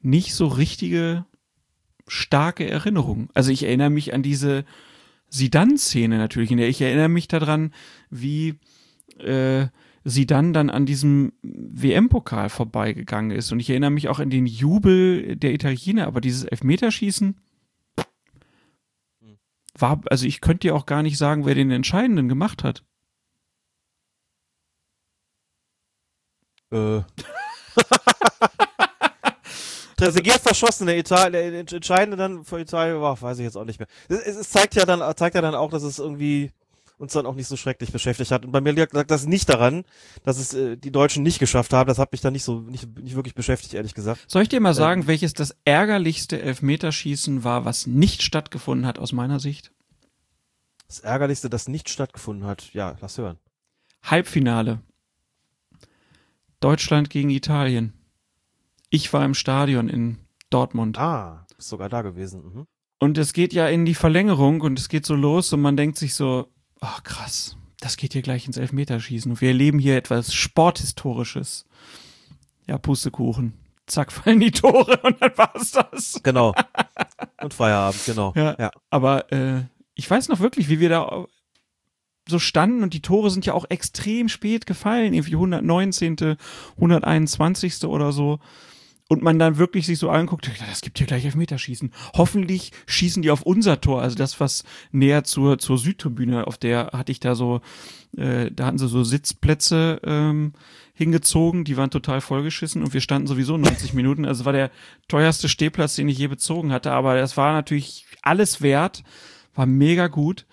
nicht 0.00 0.34
so 0.34 0.46
richtige 0.46 1.24
starke 2.06 2.68
Erinnerungen. 2.68 3.28
Also 3.34 3.50
ich 3.50 3.64
erinnere 3.64 3.90
mich 3.90 4.14
an 4.14 4.22
diese 4.22 4.64
Sidan-Szene 5.28 6.16
natürlich. 6.18 6.50
Ich 6.50 6.80
erinnere 6.80 7.08
mich 7.08 7.28
daran, 7.28 7.74
wie 8.10 8.54
äh, 9.18 9.66
Sidan 10.04 10.52
dann 10.52 10.70
an 10.70 10.86
diesem 10.86 11.32
WM-Pokal 11.42 12.48
vorbeigegangen 12.48 13.30
ist. 13.30 13.52
Und 13.52 13.60
ich 13.60 13.68
erinnere 13.68 13.90
mich 13.90 14.08
auch 14.08 14.20
an 14.20 14.30
den 14.30 14.46
Jubel 14.46 15.36
der 15.36 15.52
Italiener. 15.52 16.06
Aber 16.06 16.20
dieses 16.20 16.44
Elfmeterschießen, 16.44 17.36
war, 19.80 20.00
also 20.10 20.26
ich 20.26 20.40
könnte 20.40 20.68
dir 20.68 20.74
auch 20.74 20.86
gar 20.86 21.02
nicht 21.02 21.18
sagen, 21.18 21.46
wer 21.46 21.54
den 21.54 21.70
Entscheidenden 21.70 22.28
gemacht 22.28 22.64
hat. 22.64 22.84
Äh. 26.70 27.02
Trezeguet 29.98 30.40
verschossen, 30.40 30.86
der, 30.86 30.96
Ital 30.96 31.32
der 31.32 31.52
Entscheidende 31.54 32.16
dann 32.16 32.44
für 32.44 32.60
Italien, 32.60 33.00
war, 33.00 33.20
weiß 33.20 33.38
ich 33.38 33.44
jetzt 33.44 33.56
auch 33.56 33.64
nicht 33.64 33.80
mehr. 33.80 33.88
Es, 34.08 34.36
es, 34.36 34.50
zeigt 34.50 34.76
ja 34.76 34.86
dann, 34.86 35.02
zeigt 35.16 35.34
ja 35.34 35.42
dann 35.42 35.56
auch, 35.56 35.70
dass 35.70 35.82
es 35.82 35.98
irgendwie 35.98 36.52
uns 36.98 37.12
dann 37.12 37.26
auch 37.26 37.34
nicht 37.34 37.48
so 37.48 37.56
schrecklich 37.56 37.92
beschäftigt 37.92 38.30
hat. 38.30 38.44
Und 38.44 38.52
bei 38.52 38.60
mir 38.60 38.72
lag 38.74 39.06
das 39.06 39.26
nicht 39.26 39.48
daran, 39.48 39.84
dass 40.24 40.38
es 40.38 40.54
äh, 40.54 40.76
die 40.76 40.92
Deutschen 40.92 41.22
nicht 41.22 41.38
geschafft 41.38 41.72
haben. 41.72 41.88
Das 41.88 41.98
hat 41.98 42.12
mich 42.12 42.20
dann 42.20 42.32
nicht 42.32 42.44
so, 42.44 42.60
nicht, 42.60 42.88
nicht 42.98 43.16
wirklich 43.16 43.34
beschäftigt, 43.34 43.74
ehrlich 43.74 43.94
gesagt. 43.94 44.24
Soll 44.28 44.42
ich 44.42 44.48
dir 44.48 44.60
mal 44.60 44.74
sagen, 44.74 45.02
ähm, 45.02 45.06
welches 45.08 45.32
das 45.32 45.56
ärgerlichste 45.64 46.40
Elfmeterschießen 46.40 47.44
war, 47.44 47.64
was 47.64 47.86
nicht 47.86 48.22
stattgefunden 48.22 48.86
hat 48.86 48.98
aus 48.98 49.12
meiner 49.12 49.40
Sicht? 49.40 49.72
Das 50.86 51.00
ärgerlichste, 51.00 51.50
das 51.50 51.68
nicht 51.68 51.88
stattgefunden 51.88 52.46
hat. 52.46 52.72
Ja, 52.72 52.96
lass 53.00 53.18
hören. 53.18 53.38
Halbfinale. 54.02 54.80
Deutschland 56.60 57.10
gegen 57.10 57.30
Italien. 57.30 57.97
Ich 58.90 59.12
war 59.12 59.24
im 59.24 59.34
Stadion 59.34 59.88
in 59.88 60.18
Dortmund. 60.50 60.98
Ah, 60.98 61.46
bist 61.56 61.68
sogar 61.68 61.88
da 61.88 62.02
gewesen. 62.02 62.42
Mhm. 62.42 62.66
Und 62.98 63.18
es 63.18 63.32
geht 63.32 63.52
ja 63.52 63.68
in 63.68 63.84
die 63.84 63.94
Verlängerung 63.94 64.60
und 64.60 64.78
es 64.78 64.88
geht 64.88 65.06
so 65.06 65.14
los 65.14 65.52
und 65.52 65.60
man 65.60 65.76
denkt 65.76 65.98
sich 65.98 66.14
so, 66.14 66.48
ach 66.80 67.02
krass, 67.02 67.56
das 67.80 67.96
geht 67.96 68.12
hier 68.12 68.22
gleich 68.22 68.46
ins 68.46 68.56
Elfmeterschießen. 68.56 69.32
Und 69.32 69.40
wir 69.40 69.48
erleben 69.48 69.78
hier 69.78 69.96
etwas 69.96 70.34
Sporthistorisches. 70.34 71.66
Ja, 72.66 72.78
Pustekuchen. 72.78 73.54
Zack, 73.86 74.12
fallen 74.12 74.40
die 74.40 74.50
Tore 74.50 74.98
und 75.02 75.20
dann 75.20 75.36
war's 75.36 75.72
das. 75.72 76.20
Genau. 76.22 76.54
Und 77.40 77.54
Feierabend, 77.54 78.04
genau. 78.04 78.32
Ja, 78.34 78.56
ja. 78.58 78.70
Aber 78.90 79.32
äh, 79.32 79.62
ich 79.94 80.10
weiß 80.10 80.28
noch 80.28 80.40
wirklich, 80.40 80.68
wie 80.68 80.80
wir 80.80 80.88
da 80.88 81.26
so 82.28 82.40
standen 82.40 82.82
und 82.82 82.94
die 82.94 83.00
Tore 83.00 83.30
sind 83.30 83.46
ja 83.46 83.54
auch 83.54 83.64
extrem 83.68 84.28
spät 84.28 84.66
gefallen, 84.66 85.14
irgendwie 85.14 85.34
119., 85.34 86.36
121. 86.74 87.84
oder 87.84 88.10
so 88.10 88.40
und 89.08 89.22
man 89.22 89.38
dann 89.38 89.56
wirklich 89.56 89.86
sich 89.86 89.98
so 89.98 90.10
anguckt, 90.10 90.50
das 90.68 90.82
gibt 90.82 90.98
hier 90.98 91.06
gleich 91.06 91.24
Elfmeterschießen. 91.24 91.92
Hoffentlich 92.14 92.72
schießen 92.86 93.22
die 93.22 93.30
auf 93.30 93.42
unser 93.42 93.80
Tor, 93.80 94.02
also 94.02 94.16
das, 94.16 94.38
was 94.38 94.64
näher 94.92 95.24
zur, 95.24 95.58
zur 95.58 95.78
Südtribüne, 95.78 96.46
auf 96.46 96.58
der 96.58 96.90
hatte 96.92 97.10
ich 97.10 97.18
da 97.18 97.34
so, 97.34 97.62
äh, 98.16 98.50
da 98.50 98.66
hatten 98.66 98.78
sie 98.78 98.86
so 98.86 99.02
Sitzplätze 99.04 100.00
ähm, 100.04 100.52
hingezogen, 100.92 101.64
die 101.64 101.78
waren 101.78 101.90
total 101.90 102.20
vollgeschissen 102.20 102.82
und 102.82 102.92
wir 102.92 103.00
standen 103.00 103.26
sowieso 103.26 103.56
90 103.56 103.92
Minuten. 103.94 104.26
Also 104.26 104.44
war 104.44 104.52
der 104.52 104.70
teuerste 105.08 105.48
Stehplatz, 105.48 105.96
den 105.96 106.08
ich 106.08 106.18
je 106.18 106.26
bezogen 106.26 106.70
hatte, 106.70 106.92
aber 106.92 107.16
das 107.16 107.38
war 107.38 107.54
natürlich 107.54 108.04
alles 108.20 108.60
wert, 108.60 109.04
war 109.54 109.66
mega 109.66 110.08
gut. 110.08 110.44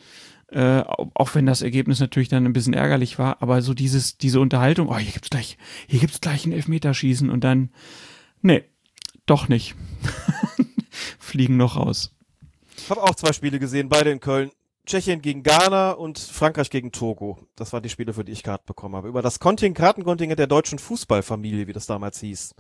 Äh, 0.50 0.84
auch 1.16 1.34
wenn 1.34 1.48
das 1.48 1.64
Ergebnis 1.64 2.00
natürlich 2.00 2.30
dann 2.30 2.46
ein 2.46 2.54
bisschen 2.54 2.76
ärgerlich 2.76 3.18
war, 3.20 3.42
aber 3.42 3.62
so 3.62 3.74
dieses, 3.74 4.18
diese 4.18 4.40
Unterhaltung, 4.40 4.88
oh, 4.88 4.98
hier 4.98 5.12
gibt's 5.12 5.32
gleich, 5.32 5.58
hier 5.88 6.00
gibt's 6.00 6.22
gleich 6.22 6.46
ein 6.46 6.52
Elfmeterschießen 6.54 7.30
und 7.32 7.44
dann 7.44 7.72
Nee, 8.46 8.64
doch 9.26 9.48
nicht. 9.48 9.74
Fliegen 11.20 11.58
noch 11.58 11.78
raus. 11.78 12.12
Ich 12.78 12.92
habe 12.92 13.02
auch 13.02 13.16
zwei 13.16 13.34
Spiele 13.34 13.58
gesehen, 13.58 13.90
beide 13.90 14.12
in 14.12 14.20
Köln. 14.20 14.52
Tschechien 14.86 15.24
gegen 15.24 15.42
Ghana 15.42 15.94
und 15.94 16.20
Frankreich 16.20 16.70
gegen 16.70 16.92
Togo. 16.92 17.40
Das 17.56 17.74
waren 17.74 17.82
die 17.82 17.90
Spiele, 17.90 18.14
für 18.14 18.24
die 18.24 18.34
ich 18.34 18.44
Karten 18.44 18.68
bekommen 18.68 18.96
habe. 18.96 19.08
Über 19.08 19.24
das 19.24 19.40
Konting 19.40 19.74
Kartenkontingent 19.74 20.38
der 20.38 20.46
deutschen 20.46 20.78
Fußballfamilie, 20.78 21.66
wie 21.66 21.74
das 21.74 21.88
damals 21.88 22.20
hieß. 22.20 22.54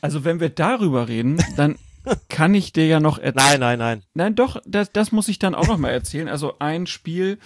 Also 0.00 0.24
wenn 0.24 0.40
wir 0.40 0.48
darüber 0.48 1.06
reden, 1.06 1.36
dann 1.54 1.76
kann 2.30 2.54
ich 2.54 2.72
dir 2.72 2.86
ja 2.86 2.98
noch 2.98 3.18
erzählen. 3.18 3.60
Nein, 3.60 3.60
nein, 3.60 3.78
nein. 3.78 4.02
Nein, 4.14 4.34
doch, 4.36 4.62
das, 4.64 4.90
das 4.90 5.12
muss 5.12 5.28
ich 5.28 5.38
dann 5.38 5.54
auch 5.54 5.68
noch 5.68 5.76
mal 5.76 5.90
erzählen. 5.90 6.28
Also 6.28 6.58
ein 6.60 6.86
Spiel, 6.86 7.38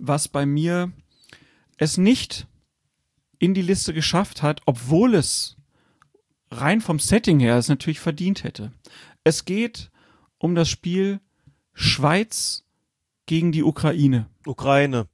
was 0.00 0.26
bei 0.26 0.46
mir 0.46 0.90
es 1.76 1.96
nicht 1.96 2.48
in 3.38 3.54
die 3.54 3.62
Liste 3.62 3.94
geschafft 3.94 4.42
hat, 4.42 4.62
obwohl 4.66 5.14
es 5.14 5.55
rein 6.50 6.80
vom 6.80 6.98
Setting 6.98 7.40
her 7.40 7.56
es 7.56 7.68
natürlich 7.68 8.00
verdient 8.00 8.44
hätte. 8.44 8.72
Es 9.24 9.44
geht 9.44 9.90
um 10.38 10.54
das 10.54 10.68
Spiel 10.68 11.20
Schweiz 11.72 12.64
gegen 13.26 13.52
die 13.52 13.62
Ukraine. 13.62 14.28
Ukraine. 14.46 15.08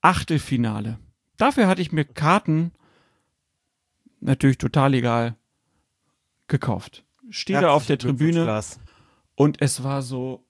Achtelfinale. 0.00 0.98
Dafür 1.36 1.66
hatte 1.66 1.82
ich 1.82 1.92
mir 1.92 2.04
Karten 2.04 2.72
natürlich 4.20 4.58
total 4.58 4.94
egal 4.94 5.36
gekauft. 6.48 7.04
Stehe 7.30 7.60
da 7.60 7.70
auf 7.70 7.86
der 7.86 7.98
Tribüne 7.98 8.62
und 9.34 9.60
es 9.60 9.84
war 9.84 10.02
so 10.02 10.44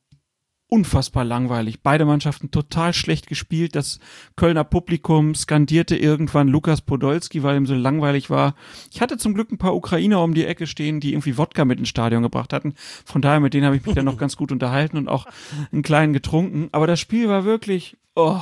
unfassbar 0.68 1.24
langweilig. 1.24 1.82
Beide 1.82 2.04
Mannschaften 2.04 2.50
total 2.50 2.92
schlecht 2.92 3.26
gespielt. 3.26 3.74
Das 3.74 3.98
Kölner 4.36 4.64
Publikum 4.64 5.34
skandierte 5.34 5.96
irgendwann 5.96 6.48
Lukas 6.48 6.82
Podolski, 6.82 7.42
weil 7.42 7.56
ihm 7.56 7.66
so 7.66 7.74
langweilig 7.74 8.28
war. 8.30 8.54
Ich 8.92 9.00
hatte 9.00 9.16
zum 9.16 9.34
Glück 9.34 9.50
ein 9.50 9.58
paar 9.58 9.74
Ukrainer 9.74 10.22
um 10.22 10.34
die 10.34 10.44
Ecke 10.44 10.66
stehen, 10.66 11.00
die 11.00 11.12
irgendwie 11.12 11.38
Wodka 11.38 11.64
mit 11.64 11.78
ins 11.78 11.88
Stadion 11.88 12.22
gebracht 12.22 12.52
hatten. 12.52 12.74
Von 13.04 13.22
daher, 13.22 13.40
mit 13.40 13.54
denen 13.54 13.64
habe 13.64 13.76
ich 13.76 13.84
mich 13.84 13.94
dann 13.94 14.04
noch 14.04 14.18
ganz 14.18 14.36
gut 14.36 14.52
unterhalten 14.52 14.98
und 14.98 15.08
auch 15.08 15.26
einen 15.72 15.82
kleinen 15.82 16.12
getrunken. 16.12 16.68
Aber 16.72 16.86
das 16.86 17.00
Spiel 17.00 17.28
war 17.28 17.44
wirklich, 17.44 17.96
oh, 18.14 18.40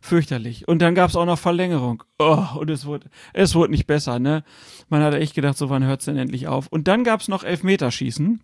fürchterlich. 0.00 0.66
Und 0.66 0.80
dann 0.82 0.94
gab 0.96 1.10
es 1.10 1.16
auch 1.16 1.26
noch 1.26 1.38
Verlängerung. 1.38 2.02
Oh, 2.18 2.44
und 2.58 2.70
es 2.70 2.86
wurde, 2.86 3.08
es 3.32 3.54
wurde 3.54 3.70
nicht 3.70 3.86
besser, 3.86 4.18
ne? 4.18 4.42
Man 4.88 5.02
hatte 5.02 5.20
echt 5.20 5.34
gedacht, 5.34 5.56
so 5.56 5.70
wann 5.70 5.84
hört's 5.84 6.06
denn 6.06 6.16
endlich 6.16 6.48
auf? 6.48 6.66
Und 6.66 6.88
dann 6.88 7.04
gab 7.04 7.20
es 7.20 7.28
noch 7.28 7.44
Elfmeterschießen. 7.44 8.42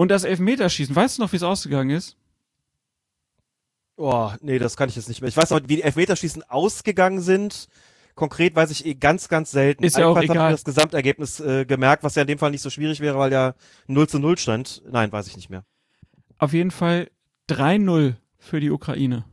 Und 0.00 0.08
das 0.08 0.24
Elfmeterschießen, 0.24 0.96
weißt 0.96 1.18
du 1.18 1.22
noch, 1.22 1.32
wie 1.32 1.36
es 1.36 1.42
ausgegangen 1.42 1.90
ist? 1.90 2.16
Oh, 3.96 4.30
nee, 4.40 4.58
das 4.58 4.74
kann 4.78 4.88
ich 4.88 4.96
jetzt 4.96 5.10
nicht 5.10 5.20
mehr. 5.20 5.28
Ich 5.28 5.36
weiß 5.36 5.50
noch, 5.50 5.60
wie 5.64 5.76
die 5.76 5.82
Elfmeterschießen 5.82 6.42
ausgegangen 6.44 7.20
sind. 7.20 7.68
Konkret 8.14 8.56
weiß 8.56 8.70
ich 8.70 8.86
eh 8.86 8.94
ganz, 8.94 9.28
ganz 9.28 9.50
selten. 9.50 9.84
Ist 9.84 9.98
ja 9.98 10.06
auch 10.06 10.16
egal. 10.16 10.38
habe 10.38 10.54
ich 10.54 10.54
das 10.54 10.64
Gesamtergebnis 10.64 11.40
äh, 11.40 11.66
gemerkt, 11.66 12.02
was 12.02 12.14
ja 12.14 12.22
in 12.22 12.28
dem 12.28 12.38
Fall 12.38 12.50
nicht 12.50 12.62
so 12.62 12.70
schwierig 12.70 13.00
wäre, 13.00 13.18
weil 13.18 13.30
ja 13.30 13.52
0 13.88 14.08
zu 14.08 14.18
0 14.18 14.38
stand. 14.38 14.80
Nein, 14.90 15.12
weiß 15.12 15.26
ich 15.26 15.36
nicht 15.36 15.50
mehr. 15.50 15.66
Auf 16.38 16.54
jeden 16.54 16.70
Fall 16.70 17.10
3-0 17.50 18.14
für 18.38 18.60
die 18.60 18.70
Ukraine. 18.70 19.26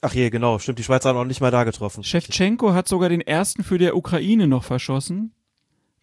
Ach 0.00 0.14
je, 0.14 0.30
genau, 0.30 0.58
stimmt. 0.60 0.78
Die 0.78 0.84
Schweizer 0.84 1.10
haben 1.10 1.18
auch 1.18 1.24
nicht 1.24 1.42
mal 1.42 1.50
da 1.50 1.64
getroffen. 1.64 2.04
Schewtschenko 2.04 2.72
hat 2.72 2.88
sogar 2.88 3.10
den 3.10 3.20
ersten 3.20 3.62
für 3.62 3.76
der 3.76 3.98
Ukraine 3.98 4.46
noch 4.46 4.64
verschossen. 4.64 5.34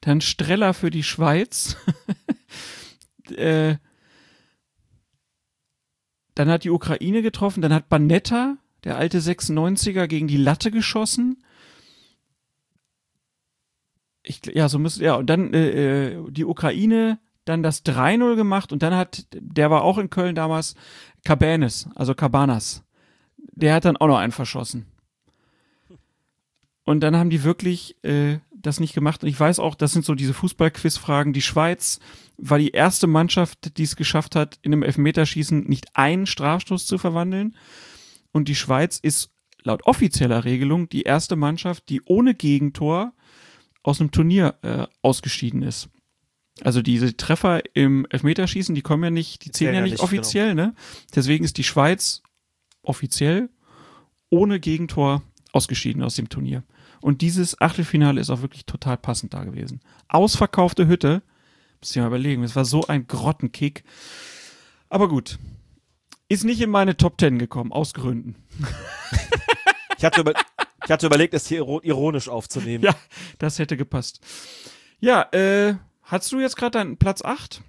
Dann 0.01 0.21
Streller 0.21 0.75
für 0.75 0.91
die 0.91 1.01
Schweiz. 1.01 1.77
äh, 3.31 3.77
dann 6.35 6.49
hat 6.49 6.63
die 6.63 6.69
Ukraine 6.69 7.21
getroffen, 7.21 7.61
dann 7.61 7.73
hat 7.73 7.89
Banetta, 7.89 8.57
der 8.83 8.97
alte 8.97 9.19
96er, 9.19 10.07
gegen 10.07 10.27
die 10.27 10.37
Latte 10.37 10.71
geschossen. 10.71 11.43
Ich, 14.23 14.41
ja, 14.45 14.69
so 14.69 14.79
müsste, 14.79 15.03
ja, 15.03 15.15
und 15.15 15.29
dann 15.29 15.53
äh, 15.53 16.13
äh 16.13 16.31
die 16.31 16.45
Ukraine 16.45 17.19
dann 17.45 17.63
das 17.63 17.83
3-0 17.85 18.35
gemacht 18.35 18.71
und 18.71 18.83
dann 18.83 18.95
hat, 18.95 19.27
der 19.33 19.71
war 19.71 19.83
auch 19.83 19.97
in 19.97 20.09
Köln 20.09 20.35
damals, 20.35 20.75
Cabanes, 21.23 21.89
also 21.95 22.13
Cabanas. 22.13 22.83
Der 23.37 23.73
hat 23.73 23.85
dann 23.85 23.97
auch 23.97 24.07
noch 24.07 24.17
einen 24.17 24.31
verschossen. 24.31 24.85
Und 26.83 27.01
dann 27.01 27.15
haben 27.15 27.29
die 27.29 27.43
wirklich 27.43 27.95
äh, 28.03 28.39
das 28.61 28.79
nicht 28.79 28.93
gemacht. 28.93 29.23
Und 29.23 29.29
ich 29.29 29.39
weiß 29.39 29.59
auch, 29.59 29.75
das 29.75 29.91
sind 29.91 30.05
so 30.05 30.15
diese 30.15 30.33
Fußball-Quiz-Fragen. 30.33 31.33
Die 31.33 31.41
Schweiz 31.41 31.99
war 32.37 32.57
die 32.57 32.71
erste 32.71 33.07
Mannschaft, 33.07 33.77
die 33.77 33.83
es 33.83 33.95
geschafft 33.95 34.35
hat, 34.35 34.59
in 34.61 34.73
einem 34.73 34.83
Elfmeterschießen 34.83 35.65
nicht 35.65 35.95
einen 35.95 36.25
Strafstoß 36.25 36.85
zu 36.85 36.97
verwandeln. 36.97 37.55
Und 38.31 38.47
die 38.47 38.55
Schweiz 38.55 38.99
ist 39.01 39.31
laut 39.63 39.83
offizieller 39.85 40.43
Regelung 40.45 40.89
die 40.89 41.03
erste 41.03 41.35
Mannschaft, 41.35 41.89
die 41.89 42.01
ohne 42.05 42.33
Gegentor 42.33 43.13
aus 43.83 43.99
einem 43.99 44.11
Turnier 44.11 44.55
äh, 44.61 44.87
ausgeschieden 45.01 45.61
ist. 45.61 45.89
Also 46.63 46.81
diese 46.81 47.15
Treffer 47.15 47.61
im 47.73 48.05
Elfmeterschießen, 48.09 48.75
die 48.75 48.81
kommen 48.81 49.03
ja 49.03 49.09
nicht, 49.09 49.45
die 49.45 49.51
zählen 49.51 49.73
ja, 49.73 49.79
ja 49.79 49.85
nicht, 49.85 49.99
offiziell, 49.99 50.49
genau. 50.49 50.67
ne? 50.67 50.75
Deswegen 51.15 51.43
ist 51.45 51.57
die 51.57 51.63
Schweiz 51.63 52.21
offiziell 52.83 53.49
ohne 54.29 54.59
Gegentor 54.59 55.23
ausgeschieden 55.51 56.03
aus 56.03 56.15
dem 56.15 56.29
Turnier. 56.29 56.63
Und 57.01 57.21
dieses 57.21 57.59
Achtelfinale 57.59 58.21
ist 58.21 58.29
auch 58.29 58.41
wirklich 58.41 58.65
total 58.65 58.97
passend 58.97 59.33
da 59.33 59.43
gewesen. 59.43 59.81
Ausverkaufte 60.07 60.87
Hütte. 60.87 61.21
Muss 61.79 61.91
ich 61.91 61.97
mal 61.97 62.07
überlegen. 62.07 62.43
Es 62.43 62.55
war 62.55 62.65
so 62.65 62.85
ein 62.87 63.07
Grottenkick. 63.07 63.83
Aber 64.89 65.09
gut. 65.09 65.39
Ist 66.29 66.43
nicht 66.43 66.61
in 66.61 66.69
meine 66.69 66.95
Top 66.95 67.17
Ten 67.17 67.39
gekommen, 67.39 67.73
aus 67.73 67.93
Gründen. 67.93 68.35
ich, 69.97 70.05
hatte 70.05 70.21
über, 70.21 70.33
ich 70.85 70.91
hatte 70.91 71.07
überlegt, 71.07 71.33
es 71.33 71.47
hier 71.47 71.59
ironisch 71.83 72.29
aufzunehmen. 72.29 72.83
Ja, 72.83 72.95
das 73.39 73.59
hätte 73.59 73.75
gepasst. 73.75 74.21
Ja, 74.99 75.23
äh, 75.33 75.75
hast 76.03 76.31
du 76.31 76.39
jetzt 76.39 76.55
gerade 76.55 76.77
deinen 76.77 76.97
Platz 76.97 77.21
8? 77.23 77.61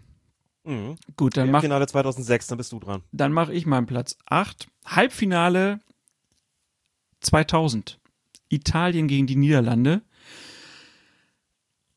Mhm. 0.65 0.97
Gut, 1.17 1.37
dann 1.37 1.51
mach. 1.51 1.63
Finale 1.63 1.87
2006, 1.87 2.47
dann 2.49 2.59
bist 2.59 2.73
du 2.73 2.79
dran. 2.79 3.03
Dann 3.11 3.33
mache 3.33 3.53
ich 3.53 3.67
meinen 3.67 3.87
Platz 3.87 4.17
8. 4.27 4.69
Halbfinale 4.87 5.81
2000. 7.21 7.99
Italien 8.53 9.09
gegen 9.09 9.27
die 9.27 9.37
Niederlande. 9.37 10.03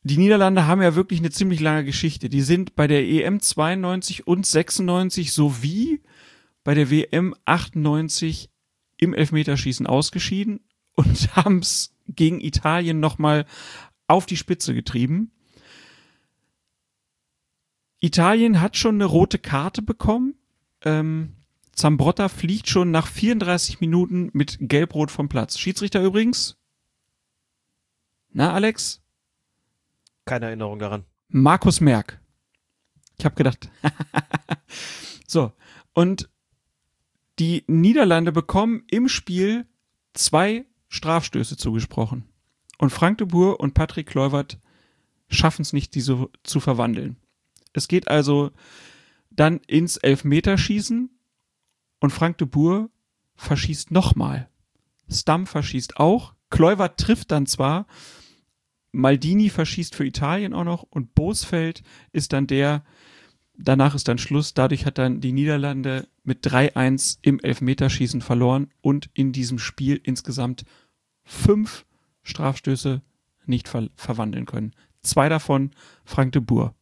Die 0.03 0.17
Niederlande 0.17 0.67
haben 0.67 0.81
ja 0.81 0.95
wirklich 0.95 1.19
eine 1.19 1.31
ziemlich 1.31 1.59
lange 1.59 1.83
Geschichte. 1.83 2.29
Die 2.29 2.41
sind 2.41 2.75
bei 2.75 2.87
der 2.87 3.03
EM 3.03 3.39
92 3.39 4.27
und 4.27 4.45
96 4.45 5.31
sowie 5.31 6.01
bei 6.63 6.73
der 6.73 6.91
WM 6.91 7.33
98 7.45 8.49
im 8.97 9.13
Elfmeterschießen 9.13 9.87
ausgeschieden 9.87 10.59
und 10.93 11.35
haben 11.35 11.59
es 11.59 11.95
gegen 12.07 12.39
Italien 12.39 12.99
nochmal 12.99 13.45
auf 14.07 14.25
die 14.25 14.37
Spitze 14.37 14.73
getrieben. 14.73 15.31
Italien 17.99 18.61
hat 18.61 18.77
schon 18.77 18.95
eine 18.95 19.05
rote 19.05 19.39
Karte 19.39 19.81
bekommen. 19.81 20.35
Ähm, 20.83 21.33
Zambrotta 21.75 22.29
fliegt 22.29 22.69
schon 22.69 22.91
nach 22.91 23.07
34 23.07 23.81
Minuten 23.81 24.29
mit 24.33 24.57
Gelbrot 24.61 25.11
vom 25.11 25.29
Platz. 25.29 25.59
Schiedsrichter 25.59 26.01
übrigens. 26.01 26.57
Na, 28.31 28.53
Alex? 28.53 29.01
Keine 30.25 30.47
Erinnerung 30.47 30.79
daran. 30.79 31.05
Markus 31.27 31.81
Merck. 31.81 32.19
Ich 33.17 33.25
habe 33.25 33.35
gedacht. 33.35 33.69
so, 35.27 35.51
und 35.93 36.29
die 37.39 37.63
Niederlande 37.67 38.31
bekommen 38.31 38.83
im 38.89 39.09
Spiel 39.09 39.65
zwei 40.13 40.65
Strafstöße 40.87 41.57
zugesprochen. 41.57 42.25
Und 42.77 42.89
Frank 42.89 43.17
de 43.17 43.27
Boer 43.27 43.59
und 43.59 43.73
Patrick 43.73 44.07
Kluivert 44.07 44.59
schaffen 45.27 45.61
es 45.61 45.73
nicht, 45.73 45.95
diese 45.95 46.29
zu 46.43 46.59
verwandeln. 46.59 47.17
Es 47.73 47.87
geht 47.87 48.07
also 48.07 48.51
dann 49.29 49.59
ins 49.67 49.97
Elfmeterschießen 49.97 51.09
und 51.99 52.11
Frank 52.11 52.37
de 52.37 52.47
Boer 52.47 52.89
verschießt 53.35 53.91
nochmal. 53.91 54.49
Stam 55.09 55.45
verschießt 55.47 55.97
auch. 55.97 56.33
Kluivert 56.49 56.99
trifft 56.99 57.31
dann 57.31 57.47
zwar, 57.47 57.85
Maldini 58.91 59.49
verschießt 59.49 59.93
für 59.93 60.05
Italien 60.05 60.53
auch 60.53 60.63
noch 60.63 60.83
und 60.83 61.15
Bosfeld 61.15 61.83
ist 62.13 62.31
dann 62.33 62.47
der, 62.47 62.83
danach 63.57 63.93
ist 63.93 64.07
dann 64.07 64.17
Schluss. 64.17 64.53
Dadurch 64.53 64.85
hat 64.85 64.97
dann 64.97 65.19
die 65.19 65.33
Niederlande 65.33 66.07
mit 66.23 66.45
3-1 66.47 67.19
im 67.21 67.39
Elfmeterschießen 67.39 68.21
verloren 68.21 68.71
und 68.81 69.09
in 69.13 69.33
diesem 69.33 69.59
Spiel 69.59 69.99
insgesamt 70.01 70.65
fünf 71.23 71.85
Strafstöße 72.23 73.01
nicht 73.45 73.67
ver 73.67 73.89
verwandeln 73.95 74.45
können. 74.45 74.73
Zwei 75.01 75.29
davon 75.29 75.71
Frank 76.05 76.31
de 76.31 76.41
Boer. 76.41 76.73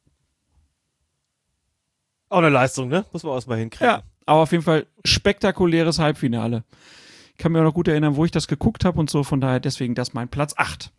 Auch 2.29 2.37
eine 2.37 2.49
Leistung, 2.49 2.89
ne? 2.89 3.05
Muss 3.11 3.23
man 3.23 3.33
auch 3.33 3.47
mal 3.47 3.57
hinkriegen. 3.57 3.87
Ja, 3.87 4.03
aber 4.25 4.41
auf 4.41 4.51
jeden 4.51 4.63
Fall 4.63 4.87
spektakuläres 5.03 5.99
Halbfinale. 5.99 6.63
Ich 7.31 7.37
kann 7.37 7.51
mir 7.51 7.59
auch 7.59 7.63
noch 7.63 7.73
gut 7.73 7.87
erinnern, 7.87 8.15
wo 8.15 8.25
ich 8.25 8.31
das 8.31 8.47
geguckt 8.47 8.85
habe 8.85 8.99
und 8.99 9.09
so, 9.09 9.23
von 9.23 9.41
daher 9.41 9.59
deswegen 9.59 9.95
das 9.95 10.13
mein 10.13 10.29
Platz 10.29 10.53
8. 10.57 10.91